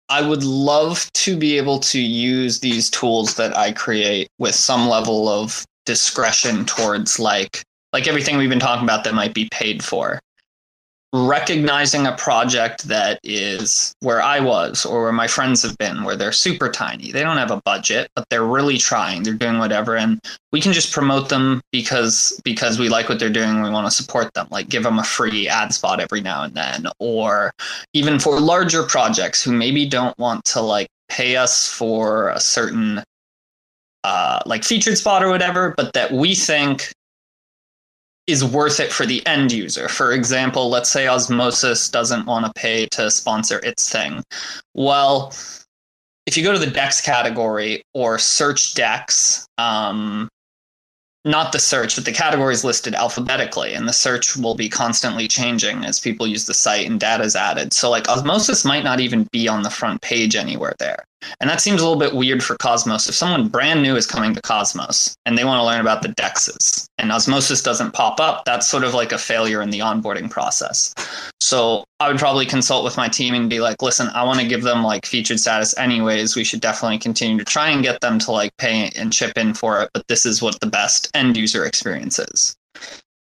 I 0.08 0.26
would 0.26 0.42
love 0.42 1.10
to 1.14 1.36
be 1.36 1.56
able 1.56 1.78
to 1.80 2.00
use 2.00 2.60
these 2.60 2.90
tools 2.90 3.36
that 3.36 3.56
I 3.56 3.72
create 3.72 4.28
with 4.38 4.54
some 4.54 4.88
level 4.88 5.28
of 5.28 5.64
discretion 5.86 6.64
towards 6.64 7.18
like 7.18 7.62
like 7.92 8.08
everything 8.08 8.36
we've 8.36 8.50
been 8.50 8.58
talking 8.58 8.84
about 8.84 9.04
that 9.04 9.14
might 9.14 9.34
be 9.34 9.48
paid 9.50 9.84
for. 9.84 10.18
Recognizing 11.16 12.06
a 12.08 12.16
project 12.16 12.88
that 12.88 13.20
is 13.22 13.94
where 14.00 14.20
I 14.20 14.40
was 14.40 14.84
or 14.84 15.02
where 15.02 15.12
my 15.12 15.28
friends 15.28 15.62
have 15.62 15.78
been, 15.78 16.02
where 16.02 16.16
they're 16.16 16.32
super 16.32 16.68
tiny. 16.68 17.12
They 17.12 17.22
don't 17.22 17.36
have 17.36 17.52
a 17.52 17.62
budget, 17.64 18.08
but 18.16 18.28
they're 18.30 18.44
really 18.44 18.78
trying. 18.78 19.22
They're 19.22 19.34
doing 19.34 19.58
whatever 19.58 19.96
and 19.96 20.20
we 20.54 20.60
can 20.60 20.72
just 20.72 20.92
promote 20.92 21.28
them 21.30 21.60
because 21.72 22.40
because 22.44 22.78
we 22.78 22.88
like 22.88 23.08
what 23.08 23.18
they're 23.18 23.28
doing 23.28 23.60
we 23.60 23.70
want 23.70 23.88
to 23.88 23.90
support 23.90 24.32
them 24.34 24.46
like 24.52 24.68
give 24.68 24.84
them 24.84 25.00
a 25.00 25.04
free 25.04 25.48
ad 25.48 25.74
spot 25.74 25.98
every 25.98 26.20
now 26.20 26.44
and 26.44 26.54
then 26.54 26.86
or 27.00 27.50
even 27.92 28.20
for 28.20 28.38
larger 28.38 28.84
projects 28.84 29.42
who 29.42 29.50
maybe 29.50 29.84
don't 29.84 30.16
want 30.16 30.44
to 30.44 30.60
like 30.60 30.86
pay 31.08 31.34
us 31.34 31.68
for 31.68 32.28
a 32.28 32.38
certain 32.38 33.02
uh, 34.04 34.40
like 34.46 34.62
featured 34.62 34.96
spot 34.96 35.24
or 35.24 35.28
whatever 35.28 35.74
but 35.76 35.92
that 35.92 36.12
we 36.12 36.36
think 36.36 36.92
is 38.26 38.44
worth 38.44 38.80
it 38.80 38.92
for 38.92 39.06
the 39.06 39.24
end 39.26 39.52
user. 39.52 39.88
For 39.88 40.12
example 40.12 40.68
let's 40.68 40.90
say 40.90 41.08
osmosis 41.08 41.88
doesn't 41.88 42.26
want 42.26 42.46
to 42.46 42.52
pay 42.60 42.86
to 42.92 43.10
sponsor 43.10 43.60
its 43.64 43.90
thing. 43.90 44.22
Well 44.74 45.32
if 46.26 46.36
you 46.36 46.42
go 46.44 46.52
to 46.52 46.58
the 46.58 46.70
Dex 46.70 47.00
category 47.00 47.82
or 47.92 48.18
search 48.18 48.74
Dex, 48.74 49.46
um, 49.58 50.28
not 51.24 51.52
the 51.52 51.58
search, 51.58 51.96
but 51.96 52.04
the 52.04 52.12
categories 52.12 52.64
listed 52.64 52.94
alphabetically, 52.94 53.72
and 53.72 53.88
the 53.88 53.92
search 53.92 54.36
will 54.36 54.54
be 54.54 54.68
constantly 54.68 55.26
changing 55.26 55.84
as 55.84 55.98
people 55.98 56.26
use 56.26 56.46
the 56.46 56.54
site 56.54 56.86
and 56.86 57.00
data 57.00 57.24
is 57.24 57.34
added. 57.34 57.72
So, 57.72 57.90
like, 57.90 58.08
Osmosis 58.08 58.64
might 58.64 58.84
not 58.84 59.00
even 59.00 59.26
be 59.32 59.48
on 59.48 59.62
the 59.62 59.70
front 59.70 60.02
page 60.02 60.36
anywhere 60.36 60.74
there. 60.78 61.04
And 61.40 61.48
that 61.48 61.60
seems 61.60 61.80
a 61.80 61.84
little 61.88 61.98
bit 61.98 62.14
weird 62.14 62.44
for 62.44 62.56
Cosmos. 62.56 63.08
If 63.08 63.14
someone 63.14 63.48
brand 63.48 63.82
new 63.82 63.96
is 63.96 64.06
coming 64.06 64.34
to 64.34 64.42
Cosmos 64.42 65.16
and 65.24 65.38
they 65.38 65.44
want 65.44 65.58
to 65.58 65.64
learn 65.64 65.80
about 65.80 66.02
the 66.02 66.08
dexes 66.10 66.86
and 66.98 67.10
Osmosis 67.10 67.62
doesn't 67.62 67.92
pop 67.92 68.20
up, 68.20 68.44
that's 68.44 68.68
sort 68.68 68.84
of 68.84 68.92
like 68.92 69.12
a 69.12 69.18
failure 69.18 69.62
in 69.62 69.70
the 69.70 69.78
onboarding 69.78 70.30
process. 70.30 70.94
So 71.44 71.84
I 72.00 72.08
would 72.08 72.18
probably 72.18 72.46
consult 72.46 72.84
with 72.84 72.96
my 72.96 73.06
team 73.06 73.34
and 73.34 73.50
be 73.50 73.60
like, 73.60 73.82
listen, 73.82 74.08
I 74.14 74.24
want 74.24 74.40
to 74.40 74.48
give 74.48 74.62
them 74.62 74.82
like 74.82 75.04
featured 75.04 75.38
status 75.38 75.76
anyways. 75.76 76.34
We 76.34 76.42
should 76.42 76.62
definitely 76.62 76.96
continue 76.96 77.36
to 77.36 77.44
try 77.44 77.68
and 77.68 77.82
get 77.82 78.00
them 78.00 78.18
to 78.20 78.30
like 78.30 78.56
pay 78.56 78.90
and 78.96 79.12
chip 79.12 79.36
in 79.36 79.52
for 79.52 79.82
it, 79.82 79.90
but 79.92 80.08
this 80.08 80.24
is 80.24 80.40
what 80.40 80.58
the 80.60 80.66
best 80.66 81.10
end 81.12 81.36
user 81.36 81.66
experience 81.66 82.18
is. 82.18 82.56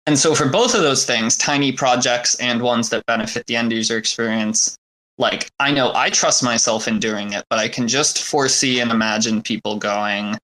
And 0.06 0.18
so 0.18 0.36
for 0.36 0.48
both 0.48 0.74
of 0.74 0.84
those 0.84 1.06
things, 1.06 1.36
tiny 1.36 1.74
projects 1.74 2.36
and 2.36 2.62
ones 2.62 2.92
that 2.92 3.06
benefit 3.08 3.46
the 3.48 3.58
end 3.58 3.74
user 3.74 3.98
experience, 3.98 4.78
like 5.18 5.50
I 5.60 5.74
know 5.74 5.92
I 5.94 6.10
trust 6.10 6.44
myself 6.44 6.88
in 6.88 7.02
doing 7.02 7.34
it, 7.34 7.44
but 7.50 7.60
I 7.60 7.68
can 7.68 7.90
just 7.90 8.24
foresee 8.24 8.80
and 8.80 8.90
imagine 8.90 9.42
people 9.42 9.76
going, 9.76 10.38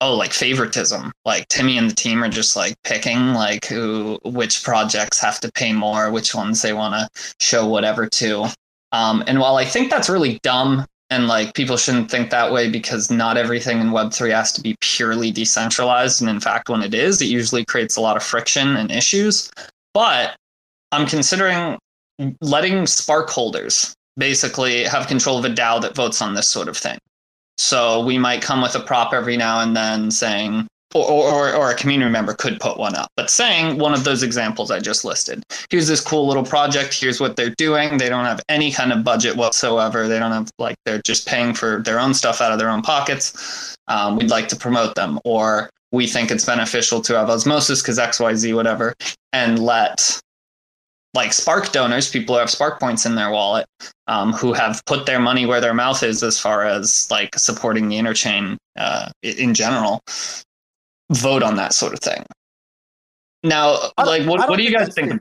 oh, 0.00 0.14
like 0.14 0.32
favoritism. 0.32 1.12
Like 1.24 1.48
Timmy 1.48 1.78
and 1.78 1.90
the 1.90 1.94
team 1.94 2.22
are 2.22 2.28
just 2.28 2.56
like 2.56 2.74
picking 2.84 3.32
like 3.32 3.64
who 3.66 4.18
which 4.24 4.62
projects 4.62 5.18
have 5.20 5.40
to 5.40 5.52
pay 5.52 5.72
more, 5.72 6.10
which 6.10 6.34
ones 6.34 6.62
they 6.62 6.72
want 6.72 6.94
to 6.94 7.22
show 7.40 7.66
whatever 7.66 8.06
to. 8.06 8.46
Um, 8.92 9.24
and 9.26 9.40
while 9.40 9.56
I 9.56 9.64
think 9.64 9.90
that's 9.90 10.08
really 10.08 10.38
dumb 10.42 10.86
and 11.10 11.28
like 11.28 11.54
people 11.54 11.76
shouldn't 11.76 12.10
think 12.10 12.30
that 12.30 12.52
way 12.52 12.68
because 12.68 13.10
not 13.10 13.36
everything 13.36 13.80
in 13.80 13.88
Web3 13.88 14.32
has 14.32 14.52
to 14.52 14.60
be 14.60 14.76
purely 14.80 15.30
decentralized. 15.30 16.20
And 16.20 16.28
in 16.28 16.40
fact, 16.40 16.68
when 16.68 16.82
it 16.82 16.94
is, 16.94 17.22
it 17.22 17.26
usually 17.26 17.64
creates 17.64 17.96
a 17.96 18.00
lot 18.00 18.16
of 18.16 18.22
friction 18.22 18.76
and 18.76 18.90
issues. 18.90 19.50
But 19.94 20.36
I'm 20.92 21.06
considering 21.06 21.78
letting 22.40 22.86
Spark 22.86 23.30
holders 23.30 23.94
basically 24.16 24.84
have 24.84 25.06
control 25.06 25.38
of 25.38 25.44
a 25.44 25.50
DAO 25.50 25.80
that 25.82 25.94
votes 25.94 26.20
on 26.22 26.34
this 26.34 26.48
sort 26.48 26.68
of 26.68 26.76
thing. 26.76 26.98
So 27.58 28.04
we 28.04 28.18
might 28.18 28.42
come 28.42 28.60
with 28.60 28.74
a 28.74 28.80
prop 28.80 29.12
every 29.12 29.36
now 29.36 29.60
and 29.60 29.76
then 29.76 30.10
saying, 30.10 30.66
or, 30.94 31.04
or, 31.04 31.54
or 31.54 31.70
a 31.70 31.74
community 31.74 32.10
member 32.10 32.32
could 32.34 32.58
put 32.60 32.78
one 32.78 32.94
up, 32.94 33.10
but 33.16 33.28
saying 33.28 33.78
one 33.78 33.92
of 33.92 34.04
those 34.04 34.22
examples 34.22 34.70
I 34.70 34.78
just 34.78 35.04
listed. 35.04 35.42
Here's 35.70 35.88
this 35.88 36.00
cool 36.00 36.26
little 36.26 36.44
project. 36.44 36.94
Here's 36.94 37.20
what 37.20 37.36
they're 37.36 37.54
doing. 37.56 37.98
They 37.98 38.08
don't 38.08 38.24
have 38.24 38.40
any 38.48 38.72
kind 38.72 38.92
of 38.92 39.04
budget 39.04 39.36
whatsoever. 39.36 40.08
They 40.08 40.18
don't 40.18 40.32
have, 40.32 40.50
like, 40.58 40.76
they're 40.84 41.02
just 41.02 41.26
paying 41.26 41.54
for 41.54 41.82
their 41.82 42.00
own 42.00 42.14
stuff 42.14 42.40
out 42.40 42.52
of 42.52 42.58
their 42.58 42.70
own 42.70 42.82
pockets. 42.82 43.76
Um, 43.88 44.16
we'd 44.16 44.30
like 44.30 44.48
to 44.48 44.56
promote 44.56 44.94
them. 44.94 45.18
Or 45.24 45.68
we 45.92 46.06
think 46.06 46.30
it's 46.30 46.44
beneficial 46.44 47.00
to 47.02 47.14
have 47.16 47.30
osmosis 47.30 47.82
because 47.82 47.98
XYZ, 47.98 48.54
whatever, 48.54 48.94
and 49.32 49.58
let 49.58 50.20
like 51.16 51.32
Spark 51.32 51.72
donors, 51.72 52.10
people 52.10 52.34
who 52.34 52.38
have 52.38 52.50
Spark 52.50 52.78
points 52.78 53.04
in 53.04 53.14
their 53.14 53.30
wallet, 53.30 53.66
um, 54.06 54.32
who 54.32 54.52
have 54.52 54.84
put 54.86 55.06
their 55.06 55.18
money 55.18 55.46
where 55.46 55.60
their 55.60 55.74
mouth 55.74 56.02
is 56.02 56.22
as 56.22 56.38
far 56.38 56.64
as 56.64 57.08
like 57.10 57.36
supporting 57.36 57.88
the 57.88 57.96
interchain 57.96 58.56
uh, 58.78 59.10
in 59.22 59.54
general, 59.54 60.00
vote 61.10 61.42
on 61.42 61.56
that 61.56 61.72
sort 61.72 61.92
of 61.92 62.00
thing. 62.00 62.22
Now, 63.42 63.76
like, 63.98 64.26
what, 64.26 64.48
what 64.48 64.56
do 64.56 64.62
you 64.62 64.76
guys 64.76 64.94
think? 64.94 65.10
fair. 65.10 65.20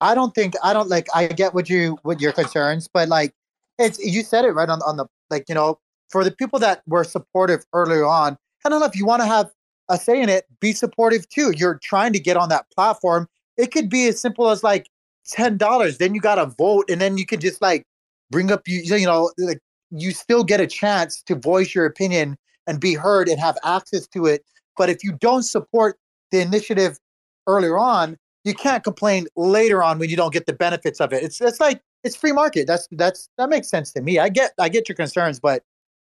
I 0.00 0.14
don't 0.14 0.34
think 0.34 0.54
I 0.62 0.72
don't 0.72 0.88
like 0.88 1.06
I 1.14 1.26
get 1.26 1.54
what 1.54 1.68
you 1.68 1.98
what 2.02 2.20
your 2.20 2.32
concerns, 2.32 2.88
but 2.92 3.08
like 3.08 3.32
it's 3.78 3.98
you 3.98 4.22
said 4.22 4.44
it 4.44 4.52
right 4.52 4.68
on 4.68 4.80
on 4.82 4.96
the 4.96 5.06
like 5.28 5.44
you 5.48 5.54
know 5.54 5.78
for 6.10 6.24
the 6.24 6.30
people 6.30 6.58
that 6.58 6.82
were 6.86 7.04
supportive 7.04 7.64
earlier 7.72 8.06
on. 8.06 8.36
I 8.64 8.68
don't 8.68 8.80
know 8.80 8.86
if 8.86 8.96
you 8.96 9.06
want 9.06 9.22
to 9.22 9.26
have 9.26 9.50
a 9.90 9.98
say 9.98 10.22
in 10.22 10.28
it, 10.28 10.46
be 10.60 10.72
supportive 10.72 11.28
too. 11.28 11.52
You're 11.56 11.78
trying 11.82 12.12
to 12.14 12.20
get 12.20 12.36
on 12.36 12.48
that 12.48 12.66
platform. 12.74 13.28
It 13.56 13.72
could 13.72 13.90
be 13.90 14.08
as 14.08 14.20
simple 14.20 14.48
as 14.48 14.62
like 14.62 14.88
ten 15.30 15.56
dollars. 15.56 15.98
Then 15.98 16.14
you 16.14 16.20
got 16.20 16.36
to 16.36 16.46
vote, 16.46 16.90
and 16.90 17.00
then 17.00 17.18
you 17.18 17.26
could 17.26 17.40
just 17.40 17.62
like 17.62 17.84
bring 18.30 18.50
up 18.52 18.66
you 18.66 18.80
you 18.82 19.06
know 19.06 19.30
like 19.38 19.60
you 19.90 20.12
still 20.12 20.44
get 20.44 20.60
a 20.60 20.66
chance 20.66 21.22
to 21.22 21.34
voice 21.34 21.74
your 21.74 21.86
opinion 21.86 22.36
and 22.66 22.80
be 22.80 22.94
heard 22.94 23.28
and 23.28 23.40
have 23.40 23.56
access 23.64 24.06
to 24.08 24.26
it. 24.26 24.44
But 24.76 24.88
if 24.90 25.02
you 25.02 25.12
don't 25.12 25.42
support 25.42 25.98
the 26.30 26.40
initiative 26.40 26.98
earlier 27.46 27.76
on, 27.78 28.16
you 28.44 28.54
can't 28.54 28.84
complain 28.84 29.26
later 29.36 29.82
on 29.82 29.98
when 29.98 30.08
you 30.08 30.16
don't 30.16 30.32
get 30.32 30.46
the 30.46 30.52
benefits 30.52 31.00
of 31.00 31.12
it. 31.12 31.22
It's 31.22 31.40
it's 31.40 31.60
like 31.60 31.80
it's 32.04 32.16
free 32.16 32.32
market. 32.32 32.66
That's 32.66 32.88
that's 32.92 33.28
that 33.38 33.50
makes 33.50 33.68
sense 33.68 33.92
to 33.92 34.00
me. 34.00 34.18
I 34.18 34.28
get 34.28 34.52
I 34.58 34.68
get 34.68 34.88
your 34.88 34.96
concerns, 34.96 35.40
but 35.40 35.62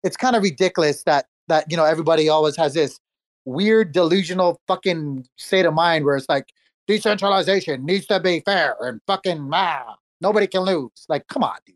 it's 0.03 0.17
kind 0.17 0.35
of 0.35 0.43
ridiculous 0.43 1.03
that 1.03 1.25
that 1.47 1.69
you 1.69 1.77
know 1.77 1.85
everybody 1.85 2.29
always 2.29 2.55
has 2.55 2.73
this 2.73 2.99
weird 3.45 3.91
delusional 3.91 4.61
fucking 4.67 5.27
state 5.37 5.65
of 5.65 5.73
mind 5.73 6.05
where 6.05 6.15
it's 6.15 6.29
like 6.29 6.53
decentralization 6.95 7.85
needs 7.85 8.05
to 8.07 8.19
be 8.19 8.41
fair 8.41 8.75
and 8.81 8.99
fucking 9.07 9.49
ah, 9.53 9.95
nobody 10.19 10.47
can 10.47 10.61
lose. 10.61 11.05
Like, 11.07 11.27
come 11.27 11.43
on, 11.43 11.55
dude. 11.65 11.75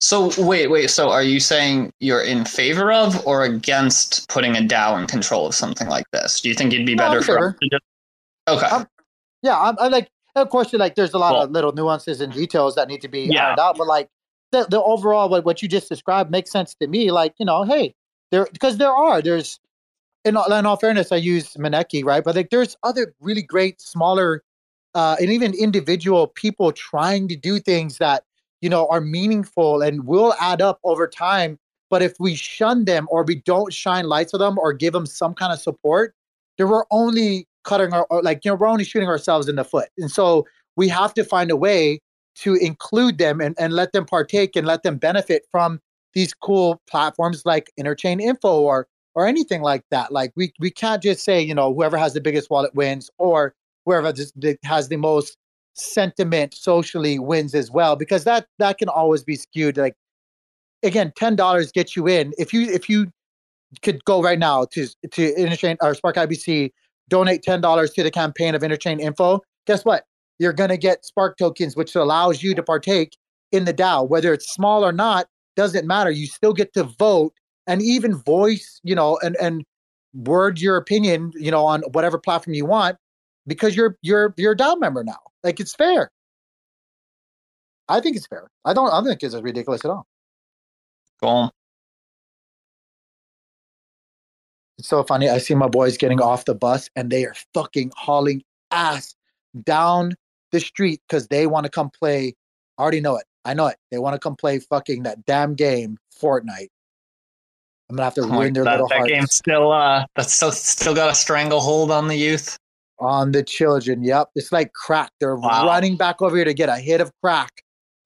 So 0.00 0.30
wait, 0.38 0.70
wait. 0.70 0.90
So 0.90 1.10
are 1.10 1.22
you 1.22 1.40
saying 1.40 1.90
you're 2.00 2.20
in 2.22 2.44
favor 2.44 2.92
of 2.92 3.26
or 3.26 3.44
against 3.44 4.28
putting 4.28 4.56
a 4.56 4.60
DAO 4.60 5.00
in 5.00 5.06
control 5.06 5.46
of 5.46 5.54
something 5.54 5.88
like 5.88 6.04
this? 6.12 6.40
Do 6.42 6.48
you 6.50 6.54
think 6.54 6.74
it'd 6.74 6.84
be 6.86 6.94
No, 6.94 7.04
better 7.08 7.20
for 7.22 7.34
favor. 7.36 7.48
us 7.48 7.54
to 7.62 7.68
just 7.70 7.84
okay? 8.48 8.84
Yeah, 9.42 9.58
I'm, 9.58 9.76
I 9.78 9.88
like. 9.88 10.08
Of 10.36 10.50
course, 10.50 10.72
like 10.72 10.96
there's 10.96 11.14
a 11.14 11.18
lot 11.18 11.36
of 11.36 11.52
little 11.52 11.72
nuances 11.72 12.20
and 12.20 12.32
details 12.32 12.74
that 12.74 12.88
need 12.88 13.00
to 13.02 13.08
be 13.08 13.20
Yeah. 13.32 13.46
ironed 13.46 13.60
out, 13.60 13.78
but 13.78 13.86
like 13.86 14.08
the 14.52 14.66
the 14.68 14.82
overall 14.82 15.28
what 15.28 15.44
what 15.44 15.62
you 15.62 15.68
just 15.68 15.88
described 15.88 16.30
makes 16.30 16.50
sense 16.50 16.74
to 16.80 16.86
me. 16.88 17.10
Like 17.12 17.34
you 17.38 17.46
know, 17.46 17.62
hey, 17.62 17.94
there 18.32 18.46
because 18.52 18.76
there 18.78 18.90
are 18.90 19.22
there's 19.22 19.58
in 20.24 20.36
all, 20.36 20.50
in 20.52 20.66
all 20.66 20.76
fairness, 20.76 21.12
I 21.12 21.16
use 21.16 21.54
Maneki, 21.54 22.04
right? 22.04 22.24
But 22.24 22.36
like 22.36 22.50
there's 22.50 22.76
other 22.82 23.14
really 23.20 23.42
great 23.42 23.80
smaller 23.80 24.42
uh, 24.94 25.16
and 25.20 25.30
even 25.30 25.52
individual 25.54 26.28
people 26.28 26.72
trying 26.72 27.28
to 27.28 27.36
do 27.36 27.58
things 27.58 27.98
that 27.98 28.24
you 28.60 28.70
know 28.70 28.86
are 28.88 29.00
meaningful 29.00 29.82
and 29.82 30.06
will 30.06 30.34
add 30.40 30.62
up 30.62 30.80
over 30.84 31.06
time. 31.06 31.58
But 31.90 32.02
if 32.02 32.14
we 32.18 32.34
shun 32.34 32.86
them 32.86 33.06
or 33.10 33.24
we 33.24 33.36
don't 33.36 33.72
shine 33.72 34.06
lights 34.06 34.34
on 34.34 34.40
them 34.40 34.58
or 34.58 34.72
give 34.72 34.92
them 34.92 35.06
some 35.06 35.34
kind 35.34 35.52
of 35.52 35.60
support, 35.60 36.14
then 36.58 36.68
we're 36.68 36.86
only 36.90 37.46
cutting 37.64 37.92
our 37.92 38.06
like 38.22 38.44
you 38.44 38.50
know 38.50 38.54
we're 38.56 38.66
only 38.66 38.84
shooting 38.84 39.08
ourselves 39.08 39.48
in 39.48 39.56
the 39.56 39.64
foot, 39.64 39.88
and 39.98 40.10
so 40.10 40.46
we 40.76 40.88
have 40.88 41.14
to 41.14 41.24
find 41.24 41.50
a 41.50 41.56
way 41.56 42.00
to 42.36 42.54
include 42.56 43.18
them 43.18 43.40
and, 43.40 43.54
and 43.60 43.72
let 43.74 43.92
them 43.92 44.04
partake 44.04 44.56
and 44.56 44.66
let 44.66 44.82
them 44.82 44.96
benefit 44.96 45.46
from 45.52 45.80
these 46.14 46.34
cool 46.34 46.80
platforms 46.88 47.44
like 47.44 47.70
Interchain 47.78 48.20
Info 48.20 48.60
or 48.60 48.88
or 49.14 49.26
anything 49.26 49.62
like 49.62 49.84
that. 49.90 50.12
Like 50.12 50.32
we 50.36 50.52
we 50.60 50.70
can't 50.70 51.02
just 51.02 51.24
say 51.24 51.40
you 51.40 51.54
know 51.54 51.72
whoever 51.72 51.96
has 51.96 52.14
the 52.14 52.20
biggest 52.20 52.50
wallet 52.50 52.74
wins 52.74 53.10
or 53.18 53.54
whoever 53.84 54.12
has 54.64 54.88
the 54.88 54.96
most 54.96 55.36
sentiment 55.74 56.54
socially 56.54 57.18
wins 57.18 57.54
as 57.54 57.70
well 57.70 57.96
because 57.96 58.24
that 58.24 58.46
that 58.58 58.78
can 58.78 58.88
always 58.88 59.24
be 59.24 59.36
skewed. 59.36 59.76
Like 59.76 59.94
again, 60.82 61.12
ten 61.16 61.36
dollars 61.36 61.72
gets 61.72 61.96
you 61.96 62.06
in. 62.08 62.32
If 62.38 62.52
you 62.52 62.62
if 62.62 62.88
you 62.88 63.10
could 63.82 64.04
go 64.04 64.22
right 64.22 64.38
now 64.38 64.66
to 64.72 64.86
to 65.10 65.34
Interchain 65.34 65.76
or 65.82 65.94
Spark 65.94 66.16
IBC, 66.16 66.70
donate 67.08 67.42
ten 67.42 67.60
dollars 67.60 67.92
to 67.92 68.02
the 68.02 68.10
campaign 68.10 68.54
of 68.54 68.62
Interchain 68.62 69.00
Info. 69.00 69.40
Guess 69.66 69.84
what? 69.84 70.04
You're 70.38 70.52
gonna 70.52 70.76
get 70.76 71.04
Spark 71.04 71.36
tokens, 71.38 71.76
which 71.76 71.94
allows 71.94 72.42
you 72.42 72.54
to 72.54 72.62
partake 72.62 73.16
in 73.52 73.64
the 73.64 73.74
DAO, 73.74 74.08
whether 74.08 74.32
it's 74.32 74.52
small 74.52 74.84
or 74.84 74.92
not. 74.92 75.28
Doesn't 75.56 75.86
matter. 75.86 76.10
You 76.10 76.26
still 76.26 76.52
get 76.52 76.74
to 76.74 76.82
vote 76.82 77.32
and 77.66 77.82
even 77.82 78.14
voice, 78.14 78.80
you 78.82 78.94
know, 78.94 79.18
and 79.22 79.36
and 79.36 79.64
word 80.14 80.60
your 80.60 80.76
opinion, 80.76 81.32
you 81.34 81.50
know, 81.50 81.64
on 81.64 81.82
whatever 81.92 82.18
platform 82.18 82.54
you 82.54 82.66
want, 82.66 82.96
because 83.46 83.76
you're 83.76 83.96
you're 84.02 84.34
you're 84.36 84.52
a 84.52 84.56
DAO 84.56 84.78
member 84.78 85.04
now. 85.04 85.18
Like 85.42 85.60
it's 85.60 85.74
fair. 85.74 86.10
I 87.88 88.00
think 88.00 88.16
it's 88.16 88.26
fair. 88.26 88.48
I 88.64 88.72
don't. 88.72 88.88
I 88.88 88.96
don't 88.96 89.04
think 89.06 89.22
it's 89.22 89.34
ridiculous 89.34 89.84
at 89.84 89.90
all. 89.90 90.06
Cool. 91.22 91.50
It's 94.78 94.88
so 94.88 95.02
funny. 95.04 95.28
I 95.28 95.38
see 95.38 95.54
my 95.54 95.68
boys 95.68 95.96
getting 95.96 96.20
off 96.20 96.46
the 96.46 96.54
bus 96.54 96.90
and 96.96 97.10
they 97.10 97.24
are 97.24 97.34
fucking 97.52 97.92
hauling 97.96 98.42
ass 98.70 99.14
down 99.62 100.14
the 100.50 100.60
street 100.60 101.00
because 101.08 101.28
they 101.28 101.46
want 101.46 101.64
to 101.64 101.70
come 101.70 101.90
play. 101.90 102.34
I 102.78 102.82
already 102.82 103.00
know 103.00 103.16
it. 103.16 103.24
I 103.44 103.54
know 103.54 103.66
it. 103.66 103.76
They 103.90 103.98
want 103.98 104.14
to 104.14 104.18
come 104.18 104.34
play 104.34 104.58
fucking 104.58 105.04
that 105.04 105.24
damn 105.26 105.54
game, 105.54 105.98
Fortnite. 106.20 106.68
I'm 107.90 107.96
gonna 107.96 108.04
have 108.04 108.14
to 108.14 108.22
Oh 108.22 108.28
ruin 108.28 108.52
their 108.54 108.64
that, 108.64 108.70
little 108.72 108.88
that 108.88 108.96
hearts 108.98 109.10
game's 109.12 109.34
still 109.34 109.70
uh 109.72 110.04
that's 110.16 110.32
still 110.32 110.52
still 110.52 110.94
got 110.94 111.10
a 111.10 111.14
stranglehold 111.14 111.90
on 111.90 112.08
the 112.08 112.16
youth. 112.16 112.56
on 113.00 113.32
the 113.32 113.42
children. 113.42 114.02
Yep, 114.04 114.28
it's 114.36 114.52
like 114.52 114.72
crack. 114.72 115.10
They're 115.20 115.36
Wow. 115.36 115.66
running 115.66 115.96
back 115.96 116.22
over 116.22 116.36
here 116.36 116.44
to 116.44 116.54
get 116.54 116.68
a 116.68 116.76
hit 116.76 117.00
of 117.00 117.10
crack. 117.22 117.50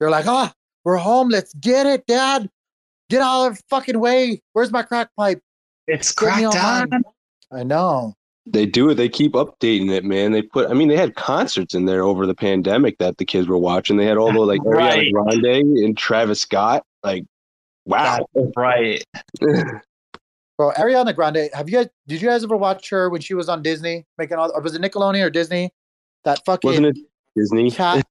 They're 0.01 0.11
like, 0.11 0.27
"Ah, 0.27 0.53
we're 0.85 0.97
home. 0.97 1.29
Let's 1.29 1.53
get 1.55 1.87
it, 1.87 2.07
Dad. 2.07 2.49
Get 3.11 3.21
out 3.21 3.47
of 3.49 3.57
the 3.59 3.63
fucking 3.69 4.01
way. 4.01 4.41
Where's 4.55 4.73
my 4.73 4.83
crack 4.83 5.11
pipe? 5.17 5.41
It's 5.87 6.13
Get 6.13 6.27
me 6.37 6.43
crack 6.43 6.47
on 6.47 6.53
time. 6.53 6.89
mine." 6.91 7.03
I 7.53 7.63
know. 7.65 8.15
They 8.47 8.65
do 8.65 8.89
it. 8.89 8.95
They 8.95 9.11
keep 9.11 9.33
updating 9.35 9.91
it, 9.91 10.05
man. 10.05 10.33
They 10.33 10.41
put. 10.43 10.71
I 10.71 10.75
mean, 10.75 10.89
they 10.89 10.97
had 10.97 11.15
concerts 11.17 11.75
in 11.75 11.85
there 11.85 12.03
over 12.03 12.27
the 12.27 12.35
pandemic 12.35 12.97
that 12.99 13.19
the 13.19 13.27
kids 13.27 13.47
were 13.47 13.59
watching. 13.59 13.99
They 13.99 14.07
had 14.07 14.17
all 14.17 14.33
the 14.33 14.41
like 14.41 14.63
Right. 14.65 15.13
Ariana 15.13 15.13
Grande 15.43 15.79
and 15.85 15.97
Travis 15.99 16.41
Scott. 16.41 16.83
Like, 17.05 17.25
wow. 17.89 18.27
Right. 18.57 19.05
Well, 20.59 20.73
Ariana 20.73 21.15
Grande, 21.15 21.51
have 21.55 21.71
you 21.71 21.77
guys 21.77 21.89
did 22.09 22.21
you 22.21 22.27
guys 22.29 22.43
ever 22.43 22.57
watch 22.57 22.91
her 22.91 23.09
when 23.11 23.21
she 23.21 23.33
was 23.33 23.49
on 23.49 23.63
Disney 23.63 24.05
making 24.19 24.39
all 24.39 24.51
or 24.53 24.61
was 24.61 24.75
it 24.75 24.83
Nickelodeon 24.83 25.25
or 25.25 25.31
Disney? 25.31 25.71
That 26.25 26.45
fucking 26.45 26.69
Wasn't 26.69 26.87
it 26.87 26.97
Disney? 27.37 27.71
cat 27.71 28.05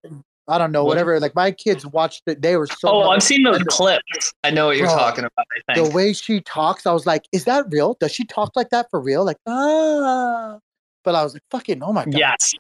I 0.48 0.58
don't 0.58 0.72
know, 0.72 0.86
whatever. 0.86 1.20
Like 1.20 1.36
my 1.36 1.52
kids 1.52 1.86
watched 1.86 2.24
it, 2.26 2.42
they 2.42 2.56
were 2.56 2.68
so 2.68 2.88
Oh, 2.88 3.10
I've 3.10 3.22
seen 3.22 3.44
those 3.44 3.62
clips. 3.64 4.34
I 4.46 4.52
know 4.52 4.68
what 4.68 4.78
you're 4.78 4.88
Bro, 4.88 4.96
talking 4.96 5.26
about, 5.26 5.46
I 5.68 5.74
The 5.74 5.90
way 5.90 6.14
she 6.14 6.40
talks, 6.40 6.86
I 6.86 6.94
was 6.94 7.06
like, 7.06 7.28
is 7.34 7.44
that 7.44 7.66
real? 7.70 7.98
Does 8.00 8.14
she 8.14 8.24
talk 8.24 8.54
like 8.56 8.70
that 8.70 8.90
for 8.90 9.02
real? 9.02 9.26
Like, 9.26 9.40
ah 9.46 10.58
but 11.04 11.16
I 11.16 11.24
was 11.24 11.34
like, 11.34 11.44
fucking 11.52 11.84
oh 11.84 11.92
my 11.92 12.06
god. 12.06 12.18
Yes. 12.18 12.54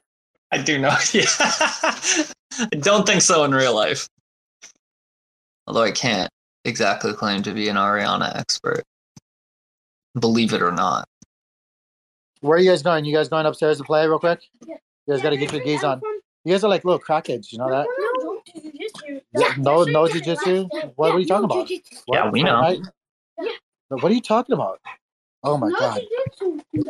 I 0.51 0.57
do 0.57 0.79
know. 0.79 0.95
Yeah. 1.13 1.25
I 2.59 2.75
don't 2.79 3.05
think 3.05 3.21
so 3.21 3.43
in 3.45 3.53
real 3.53 3.75
life. 3.75 4.09
Although 5.65 5.83
I 5.83 5.91
can't 5.91 6.29
exactly 6.67 7.13
claim 7.13 7.41
to 7.43 7.53
be 7.53 7.69
an 7.69 7.75
Ariana 7.75 8.35
expert. 8.35 8.83
Believe 10.19 10.53
it 10.53 10.61
or 10.61 10.71
not. 10.71 11.07
Where 12.41 12.57
are 12.57 12.61
you 12.61 12.69
guys 12.69 12.83
going? 12.83 13.05
You 13.05 13.15
guys 13.15 13.29
going 13.29 13.45
upstairs 13.45 13.77
to 13.79 13.83
play 13.83 14.07
real 14.07 14.19
quick? 14.19 14.41
You 14.67 14.75
guys 15.09 15.21
gotta 15.21 15.37
get 15.37 15.51
your 15.51 15.61
geese 15.63 15.83
on. 15.83 16.01
You 16.43 16.53
guys 16.53 16.63
are 16.63 16.69
like 16.69 16.85
little 16.85 16.99
crackheads, 16.99 17.51
you 17.51 17.57
know 17.57 17.69
that? 17.69 17.87
Yeah, 19.33 19.53
No, 19.57 19.83
no 19.83 20.05
jujitsu. 20.05 20.69
What 20.95 21.13
are 21.13 21.19
you 21.19 21.25
talking 21.25 21.45
about? 21.45 21.69
Yeah, 21.69 21.79
What? 22.05 22.31
we 22.31 22.43
know. 22.43 22.61
Fortnite? 22.61 22.85
What 23.89 24.03
are 24.11 24.15
you 24.15 24.21
talking 24.21 24.53
about? 24.53 24.79
Oh 25.43 25.57
my 25.57 25.69
god. 25.71 26.01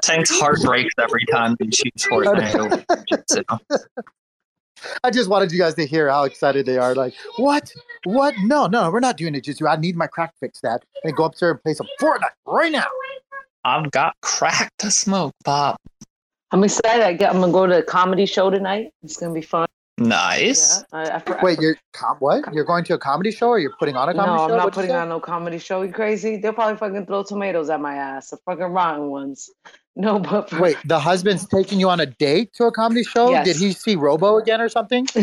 Tank's 0.04 0.38
heart 0.40 0.62
breaks 0.62 0.94
every 1.00 1.26
time 1.32 1.56
he 1.60 1.70
shoots 1.72 2.08
Fortnite 2.12 2.56
over 2.56 2.84
jiu-jitsu. 3.08 3.44
I 5.04 5.12
just 5.12 5.30
wanted 5.30 5.52
you 5.52 5.60
guys 5.60 5.76
to 5.76 5.86
hear 5.86 6.10
how 6.10 6.24
excited 6.24 6.66
they 6.66 6.78
are. 6.78 6.96
Like, 6.96 7.14
what? 7.38 7.74
What? 8.04 8.36
No, 8.44 8.68
no, 8.68 8.90
we're 8.92 9.00
not 9.00 9.18
doing 9.18 9.36
it 9.36 9.44
just 9.44 9.62
I 9.64 9.76
need 9.76 9.96
my 9.96 10.08
crack 10.08 10.34
fix 10.40 10.60
that. 10.62 10.84
And 11.04 11.16
go 11.16 11.26
upstairs 11.26 11.52
and 11.52 11.64
play 11.64 11.74
some 11.74 11.88
Fortnite 12.00 12.30
right 12.46 12.72
now. 12.72 12.86
I've 13.66 13.92
got 13.92 14.16
crack 14.22 14.72
to 14.80 14.92
smoke, 14.92 15.34
Pop. 15.44 15.82
I'm 16.52 16.64
excited. 16.64 17.22
I'm 17.24 17.42
gonna 17.42 17.52
go 17.52 17.68
to 17.68 17.80
a 17.80 17.84
comedy 17.84 18.26
show 18.26 18.50
tonight. 18.50 18.92
It's 19.04 19.18
gonna 19.18 19.34
be 19.34 19.42
fun. 19.42 19.68
Nice. 20.00 20.84
I, 20.94 21.10
I, 21.10 21.20
for- 21.20 21.40
Wait, 21.42 21.60
you're 21.60 21.76
com- 21.94 22.18
what? 22.20 22.54
You're 22.54 22.66
going 22.66 22.84
to 22.86 22.94
a 22.94 23.00
comedy 23.00 23.32
show 23.32 23.50
or 23.50 23.60
you're 23.60 23.74
putting 23.80 23.96
on 23.96 24.10
a 24.10 24.14
comedy 24.14 24.30
show? 24.30 24.36
no, 24.36 24.44
I'm 24.44 24.50
not 24.52 24.58
What'd 24.66 24.74
putting 24.74 24.92
on 24.92 25.10
no 25.10 25.20
comedy 25.20 25.58
show. 25.58 25.82
You 25.82 25.92
crazy? 25.92 26.38
They'll 26.38 26.54
probably 26.54 26.78
fucking 26.78 27.08
throw 27.08 27.24
tomatoes 27.24 27.70
at 27.72 27.82
my 27.82 27.96
ass, 27.96 28.30
the 28.30 28.38
fucking 28.46 28.66
rotten 28.66 29.10
ones. 29.10 29.50
No, 30.00 30.20
but 30.20 30.48
for, 30.52 30.62
Wait, 30.62 30.78
the 30.86 31.00
husband's 31.00 31.48
taking 31.48 31.80
you 31.80 31.90
on 31.90 32.00
a 32.00 32.06
date 32.06 32.54
to 32.54 32.66
a 32.66 32.72
comedy 32.72 33.04
show? 33.04 33.32
Yes. 33.32 33.48
Did 33.48 33.56
he 33.56 33.72
see 33.74 33.96
Robo 33.96 34.38
again 34.38 34.62
or 34.62 34.70
something? 34.70 35.08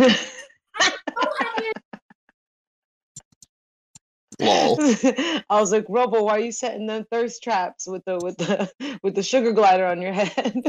Lol. 4.41 4.77
I 4.81 5.61
was 5.61 5.70
like, 5.70 5.86
Robo, 5.89 6.25
why 6.25 6.33
are 6.33 6.41
you 6.41 6.51
setting 6.51 6.89
them 6.89 7.07
thirst 7.09 7.41
traps 7.41 7.86
with 7.86 8.05
the 8.05 8.19
with 8.19 8.36
the 8.36 8.99
with 9.05 9.15
the 9.15 9.23
sugar 9.23 9.53
glider 9.53 9.86
on 9.86 10.03
your 10.03 10.12
head? 10.12 10.61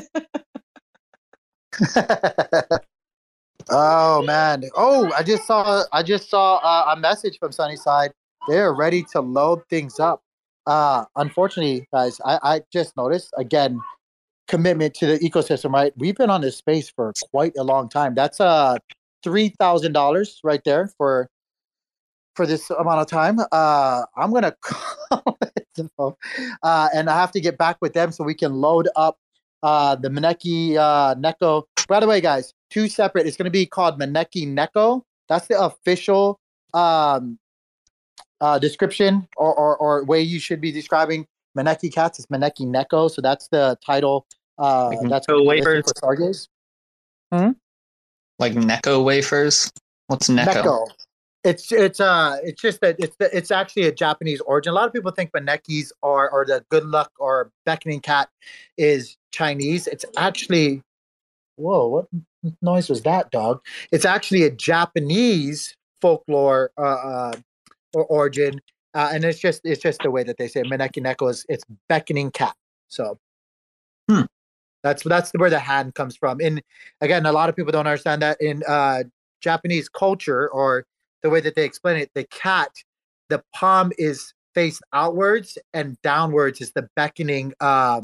Oh 3.76 4.22
man. 4.24 4.64
Oh, 4.76 5.12
I 5.16 5.24
just 5.24 5.46
saw 5.46 5.84
I 5.92 6.02
just 6.02 6.30
saw 6.30 6.58
uh, 6.58 6.94
a 6.96 7.00
message 7.00 7.38
from 7.40 7.52
Sunnyside. 7.52 8.12
They're 8.48 8.74
ready 8.74 9.04
to 9.12 9.22
load 9.22 9.62
things 9.70 10.00
up. 10.00 10.22
Uh 10.66 11.06
unfortunately, 11.16 11.88
guys, 11.94 12.20
I, 12.26 12.40
I 12.42 12.62
just 12.72 12.96
noticed 12.98 13.34
again 13.38 13.80
commitment 14.48 14.94
to 14.96 15.06
the 15.08 15.20
ecosystem, 15.20 15.72
right? 15.74 15.94
We've 15.98 16.16
been 16.16 16.30
on 16.30 16.42
this 16.42 16.58
space 16.58 16.90
for 16.90 17.14
quite 17.32 17.54
a 17.58 17.64
long 17.64 17.90
time. 17.90 18.16
That's 18.16 18.40
uh 18.40 18.78
three 19.24 19.50
thousand 19.60 19.92
dollars 19.94 20.40
right 20.44 20.62
there 20.64 20.92
for 20.98 21.30
for 22.36 22.46
this 22.48 22.70
amount 22.70 23.02
of 23.02 23.08
time. 23.08 23.40
Uh 23.52 24.04
I'm 24.16 24.34
gonna 24.34 24.56
call 24.62 25.38
it 25.42 25.66
uh 26.64 26.90
and 26.94 27.10
I 27.10 27.20
have 27.20 27.32
to 27.34 27.42
get 27.42 27.58
back 27.58 27.78
with 27.82 27.94
them 27.94 28.12
so 28.12 28.24
we 28.24 28.34
can 28.34 28.54
load 28.54 28.88
up 28.96 29.18
uh 29.66 29.96
the 29.96 30.10
Maneki 30.10 30.78
uh 30.78 31.16
Neko. 31.16 31.64
By 31.88 32.00
the 32.00 32.08
way, 32.08 32.22
guys, 32.22 32.54
two 32.70 32.88
separate. 32.88 33.26
It's 33.26 33.36
gonna 33.36 33.50
be 33.50 33.66
called 33.66 34.00
Maneki 34.00 34.48
Neko. 34.48 35.02
That's 35.28 35.48
the 35.48 35.60
official 35.60 36.40
um 36.74 37.40
uh 38.42 38.60
description 38.60 39.28
or, 39.38 39.54
or 39.54 39.76
or 39.78 40.06
way 40.06 40.22
you 40.22 40.40
should 40.40 40.62
be 40.62 40.72
describing 40.72 41.26
Maneki 41.58 41.92
cats. 41.92 42.20
It's 42.20 42.28
Maneki 42.28 42.68
Neko. 42.68 43.10
So 43.10 43.22
that's 43.22 43.48
the 43.48 43.78
title. 43.84 44.28
Uh 44.60 44.90
Like 44.90 45.10
that's 45.10 45.28
Neko 45.28 45.46
wafers? 45.46 45.86
for 45.86 46.16
Stargaze. 46.16 46.48
Like 48.38 48.54
Necco 48.54 49.04
wafers? 49.04 49.72
What's 50.08 50.30
Necco? 50.30 50.64
Neko. 50.64 50.88
It's 51.46 51.72
it's 51.72 52.00
uh 52.00 52.38
it's 52.44 52.60
just 52.60 52.82
that 52.82 52.96
it's 52.98 53.16
it's 53.20 53.52
actually 53.52 53.84
a 53.84 53.92
Japanese 53.92 54.42
origin. 54.42 54.72
A 54.72 54.74
lot 54.74 54.88
of 54.88 54.94
people 54.94 55.12
think 55.12 55.32
Manekis 55.32 55.92
are 56.02 56.28
or 56.32 56.44
the 56.44 56.66
good 56.70 56.86
luck 56.86 57.12
or 57.20 57.52
beckoning 57.66 58.00
cat 58.00 58.30
is 58.78 59.16
Chinese. 59.32 59.86
It's 59.86 60.06
actually 60.18 60.82
whoa, 61.58 61.88
what 61.88 62.08
noise 62.64 62.90
was 62.90 63.04
that, 63.04 63.30
dog? 63.30 63.62
It's 63.92 64.06
actually 64.06 64.44
a 64.44 64.50
Japanese 64.50 65.76
folklore 66.02 66.72
uh, 66.80 66.82
uh 66.82 67.34
or 67.94 68.06
origin, 68.06 68.60
uh, 68.96 69.12
and 69.14 69.24
it's 69.24 69.40
just 69.40 69.62
it's 69.64 69.84
just 69.84 70.02
the 70.02 70.10
way 70.10 70.24
that 70.24 70.38
they 70.38 70.48
say 70.48 70.62
it. 70.62 70.66
Maneki 70.66 71.00
Neko 71.04 71.30
is 71.30 71.46
it's 71.48 71.64
beckoning 71.88 72.32
cat. 72.32 72.56
So 72.88 73.20
Hmm. 74.10 74.22
that's 74.84 75.04
that's 75.04 75.32
where 75.36 75.52
the 75.52 75.60
hand 75.60 75.94
comes 75.94 76.16
from. 76.16 76.40
And 76.42 76.62
again, 77.02 77.28
a 77.28 77.32
lot 77.32 77.50
of 77.50 77.56
people 77.56 77.72
don't 77.72 77.86
understand 77.86 78.24
that 78.24 78.42
in 78.42 78.64
uh 78.68 79.04
Japanese 79.42 79.90
culture 79.90 80.50
or 80.50 80.86
the 81.26 81.32
way 81.32 81.42
that 81.42 81.56
they 81.56 81.66
explain 81.66 81.98
it, 81.98 82.12
the 82.14 82.24
cat, 82.26 82.70
the 83.30 83.42
palm 83.52 83.92
is 83.98 84.32
faced 84.54 84.84
outwards 84.94 85.58
and 85.74 86.00
downwards 86.04 86.62
is 86.62 86.72
the 86.74 86.88
beckoning 86.96 87.52
um, 87.62 88.04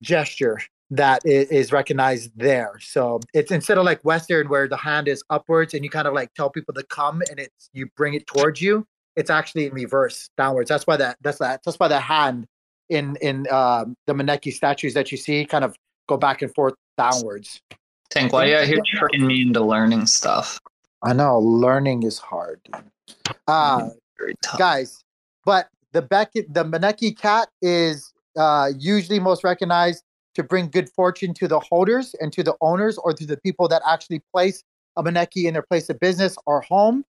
gesture 0.00 0.60
that 0.90 1.20
is, 1.24 1.72
recognized 1.72 2.30
there. 2.36 2.74
So 2.78 3.18
it's 3.34 3.50
instead 3.50 3.76
of 3.76 3.84
like 3.84 4.00
Western 4.02 4.48
where 4.48 4.68
the 4.68 4.76
hand 4.76 5.08
is 5.08 5.24
upwards 5.30 5.74
and 5.74 5.82
you 5.82 5.90
kind 5.90 6.06
of 6.06 6.14
like 6.14 6.32
tell 6.34 6.48
people 6.48 6.72
to 6.74 6.84
come 6.84 7.22
and 7.28 7.40
it's 7.40 7.70
you 7.72 7.88
bring 7.96 8.14
it 8.14 8.24
towards 8.28 8.62
you. 8.62 8.86
It's 9.16 9.28
actually 9.28 9.66
in 9.66 9.72
reverse 9.72 10.30
downwards. 10.38 10.68
That's 10.68 10.86
why 10.86 10.96
that 10.98 11.16
that's 11.22 11.38
that 11.38 11.62
that's 11.64 11.76
why 11.76 11.88
the 11.88 11.98
hand 11.98 12.46
in 12.88 13.16
in 13.20 13.48
uh, 13.50 13.84
the 14.06 14.12
Maneki 14.12 14.52
statues 14.52 14.94
that 14.94 15.10
you 15.10 15.18
see 15.18 15.44
kind 15.44 15.64
of 15.64 15.74
go 16.08 16.16
back 16.16 16.40
and 16.42 16.54
forth 16.54 16.74
downwards. 16.96 17.60
Tank, 18.10 18.32
why 18.32 18.52
are 18.52 18.62
you 18.62 18.80
tricking 18.84 19.26
me 19.26 19.42
into 19.42 19.60
learning 19.60 20.06
stuff? 20.06 20.60
I 21.02 21.12
know 21.12 21.38
learning 21.38 22.02
is 22.02 22.18
hard. 22.18 22.60
Uh, 23.46 23.90
guys, 24.58 25.04
but 25.44 25.68
the 25.92 26.02
Beckett, 26.02 26.52
the 26.52 26.64
Maneki 26.64 27.16
cat 27.16 27.48
is 27.62 28.12
uh, 28.36 28.70
usually 28.78 29.18
most 29.20 29.44
recognized 29.44 30.02
to 30.34 30.42
bring 30.42 30.68
good 30.68 30.90
fortune 30.90 31.32
to 31.34 31.48
the 31.48 31.60
holders 31.60 32.14
and 32.20 32.32
to 32.32 32.42
the 32.42 32.54
owners 32.60 32.98
or 32.98 33.12
to 33.14 33.26
the 33.26 33.36
people 33.38 33.68
that 33.68 33.82
actually 33.86 34.20
place 34.32 34.62
a 34.96 35.02
Maneki 35.02 35.44
in 35.44 35.54
their 35.54 35.62
place 35.62 35.88
of 35.88 35.98
business 36.00 36.36
or 36.46 36.60
home. 36.62 37.04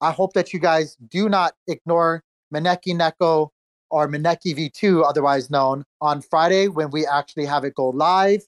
I 0.00 0.12
hope 0.12 0.32
that 0.34 0.52
you 0.52 0.58
guys 0.58 0.96
do 1.08 1.28
not 1.28 1.54
ignore 1.68 2.22
Maneki 2.52 2.94
Neko 2.98 3.50
or 3.90 4.08
Maneki 4.08 4.56
V2, 4.56 5.04
otherwise 5.08 5.50
known, 5.50 5.84
on 6.00 6.22
Friday 6.22 6.68
when 6.68 6.90
we 6.90 7.06
actually 7.06 7.46
have 7.46 7.64
it 7.64 7.74
go 7.74 7.88
live. 7.90 8.42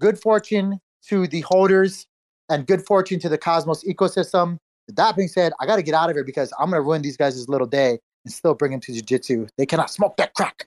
Good 0.00 0.20
fortune 0.20 0.80
to 1.08 1.26
the 1.26 1.40
holders 1.40 2.06
and 2.48 2.66
good 2.66 2.84
fortune 2.84 3.18
to 3.20 3.28
the 3.28 3.38
Cosmos 3.38 3.84
ecosystem. 3.84 4.58
That 4.88 5.16
being 5.16 5.28
said, 5.28 5.52
I 5.60 5.66
got 5.66 5.76
to 5.76 5.82
get 5.82 5.94
out 5.94 6.10
of 6.10 6.16
here 6.16 6.24
because 6.24 6.52
I'm 6.58 6.70
going 6.70 6.82
to 6.82 6.86
ruin 6.86 7.02
these 7.02 7.16
guys' 7.16 7.48
little 7.48 7.66
day 7.66 7.98
and 8.24 8.32
still 8.32 8.54
bring 8.54 8.72
them 8.72 8.80
to 8.80 8.92
jiu-jitsu. 8.92 9.46
They 9.56 9.66
cannot 9.66 9.90
smoke 9.90 10.16
that 10.18 10.34
crack. 10.34 10.66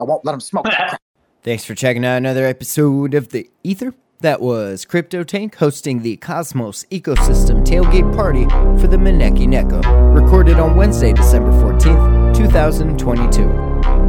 I 0.00 0.04
won't 0.04 0.24
let 0.24 0.32
them 0.32 0.40
smoke 0.40 0.64
that 0.64 0.88
crack. 0.88 1.00
Thanks 1.42 1.64
for 1.64 1.74
checking 1.74 2.04
out 2.04 2.16
another 2.16 2.44
episode 2.44 3.14
of 3.14 3.28
The 3.28 3.48
Ether. 3.62 3.94
That 4.20 4.40
was 4.40 4.86
CryptoTank 4.86 5.56
hosting 5.56 6.02
the 6.02 6.16
Cosmos 6.16 6.84
Ecosystem 6.90 7.64
Tailgate 7.64 8.14
Party 8.16 8.44
for 8.80 8.88
the 8.88 8.96
Maneki 8.96 9.46
Neko, 9.46 10.14
recorded 10.14 10.58
on 10.58 10.74
Wednesday, 10.74 11.12
December 11.12 11.52
14th, 11.52 12.34
2022. 12.36 13.42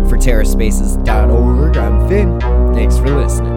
For 0.10 0.18
TerraSpaces.org, 0.18 1.78
I'm 1.78 2.08
Finn. 2.08 2.40
Thanks 2.74 2.98
for 2.98 3.10
listening. 3.10 3.57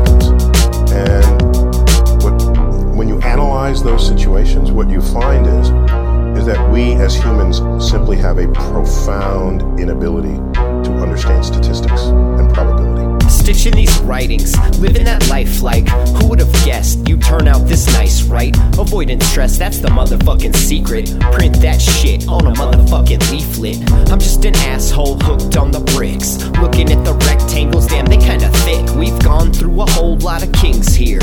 Analyze 3.23 3.83
those 3.83 4.07
situations, 4.07 4.71
what 4.71 4.89
you 4.89 5.01
find 5.01 5.45
is 5.45 5.69
is 6.37 6.45
that 6.47 6.71
we 6.71 6.93
as 6.93 7.15
humans 7.15 7.57
simply 7.87 8.17
have 8.17 8.37
a 8.37 8.47
profound 8.53 9.79
inability 9.79 10.35
to 10.55 10.91
understand 10.99 11.45
statistics 11.45 12.01
and 12.01 12.51
probability. 12.53 13.29
Stitching 13.51 13.75
these 13.75 13.99
writings, 13.99 14.57
living 14.79 15.03
that 15.03 15.27
life 15.27 15.61
like 15.61 15.85
who 15.89 16.29
would 16.29 16.39
have 16.39 16.53
guessed 16.63 17.05
you 17.09 17.17
turn 17.17 17.49
out 17.49 17.67
this 17.67 17.85
nice, 17.87 18.23
right? 18.23 18.55
Avoiding 18.79 19.19
stress, 19.19 19.57
that's 19.57 19.79
the 19.79 19.89
motherfucking 19.89 20.55
secret. 20.55 21.13
Print 21.33 21.59
that 21.59 21.81
shit 21.81 22.29
on 22.29 22.47
a 22.47 22.51
motherfucking 22.53 23.29
leaflet. 23.29 23.77
I'm 24.09 24.19
just 24.19 24.45
an 24.45 24.55
asshole 24.55 25.19
hooked 25.19 25.57
on 25.57 25.69
the 25.69 25.81
bricks. 25.81 26.37
Looking 26.61 26.93
at 26.93 27.03
the 27.03 27.13
rectangles, 27.25 27.87
damn, 27.87 28.05
they 28.05 28.15
kinda 28.15 28.47
thick. 28.63 28.95
We've 28.95 29.19
gone 29.19 29.51
through 29.51 29.81
a 29.81 29.91
whole 29.91 30.15
lot 30.19 30.43
of 30.43 30.53
kings 30.53 30.95
here. 30.95 31.19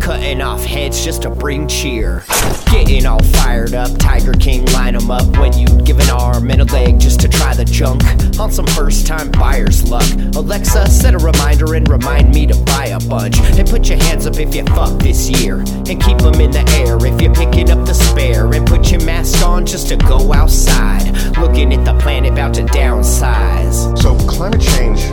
Cutting 0.00 0.42
off 0.42 0.62
heads 0.62 1.02
just 1.02 1.22
to 1.22 1.30
bring 1.30 1.66
cheer. 1.66 2.24
Getting 2.70 3.06
all 3.06 3.22
fired 3.22 3.72
up, 3.72 3.90
Tiger 3.98 4.34
King 4.34 4.66
line 4.66 4.94
'em 4.96 5.10
up 5.10 5.24
when 5.38 5.56
you'd 5.56 5.86
give 5.86 5.98
an 5.98 6.10
arm 6.10 6.50
and 6.50 6.60
a 6.60 6.64
leg 6.64 7.00
just 7.00 7.20
to 7.20 7.28
try 7.28 7.54
the 7.54 7.64
junk. 7.64 8.02
On 8.38 8.50
some 8.50 8.66
first 8.66 9.06
time 9.06 9.30
buyer's 9.30 9.88
luck. 9.88 10.04
Alexa, 10.34 10.90
set 10.90 11.14
a 11.14 11.18
reminder 11.18 11.53
and 11.62 11.88
remind 11.88 12.34
me 12.34 12.46
to 12.46 12.56
buy 12.64 12.86
a 12.86 13.00
bunch. 13.00 13.38
And 13.40 13.68
put 13.68 13.88
your 13.88 13.98
hands 13.98 14.26
up 14.26 14.38
if 14.38 14.54
you 14.54 14.64
fuck 14.64 14.98
this 15.00 15.30
year. 15.30 15.58
And 15.58 16.02
keep 16.02 16.18
them 16.18 16.40
in 16.40 16.50
the 16.50 16.64
air 16.78 16.96
if 17.06 17.20
you're 17.20 17.34
picking 17.34 17.70
up 17.70 17.86
the 17.86 17.94
spare. 17.94 18.52
And 18.52 18.66
put 18.66 18.90
your 18.90 19.04
mask 19.04 19.44
on 19.46 19.66
just 19.66 19.88
to 19.88 19.96
go 19.96 20.32
outside. 20.32 21.06
Looking 21.38 21.72
at 21.72 21.84
the 21.84 21.96
planet 22.00 22.32
about 22.32 22.54
to 22.54 22.62
downsize. 22.62 23.96
So 23.98 24.16
climate 24.26 24.60
change 24.60 25.10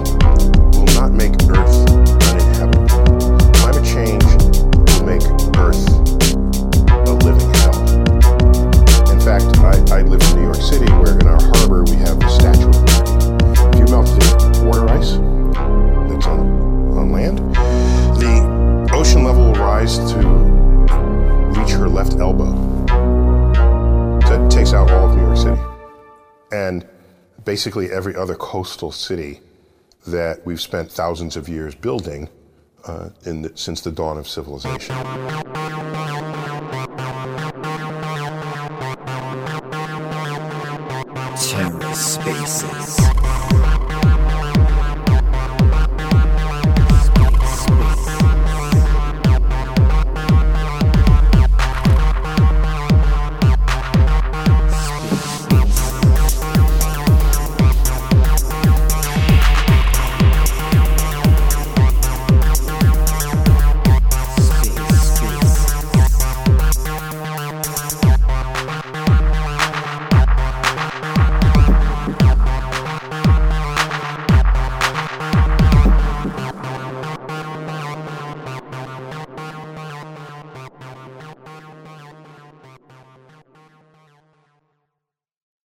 will 0.76 0.86
not 0.96 1.12
make 1.12 1.34
Earth 1.50 1.90
uninhabitable. 2.30 3.52
Climate 3.54 3.86
change 3.86 4.24
will 4.24 5.06
make 5.06 5.24
Earth 5.58 5.88
a 7.08 7.14
living 7.24 7.50
hell. 7.62 7.78
In 9.12 9.20
fact, 9.20 9.46
I, 9.60 10.00
I 10.00 10.02
live 10.02 10.22
in 10.22 10.36
New 10.38 10.44
York 10.44 10.62
City 10.62 10.92
where 10.94 11.20
in 11.20 11.28
our 11.28 11.40
harbor 11.40 11.61
rise 19.82 19.98
to 20.12 20.18
reach 21.60 21.72
her 21.72 21.90
left 21.90 22.14
elbow. 22.18 22.54
That 24.30 24.52
takes 24.52 24.74
out 24.74 24.92
all 24.92 25.10
of 25.10 25.16
New 25.16 25.24
York 25.24 25.38
City. 25.38 25.60
And 26.52 26.88
basically 27.46 27.92
every 27.92 28.16
other 28.16 28.36
coastal 28.36 28.92
city 28.92 29.40
that 30.06 30.46
we've 30.46 30.62
spent 30.62 30.92
thousands 30.92 31.36
of 31.36 31.50
years 31.50 31.74
building 31.74 32.30
uh, 32.86 33.10
the, 33.24 33.52
since 33.56 33.82
the 33.82 33.92
dawn 33.92 34.20
of 34.20 34.28
civilization. 34.28 34.96
TerraSpaces. 41.36 43.02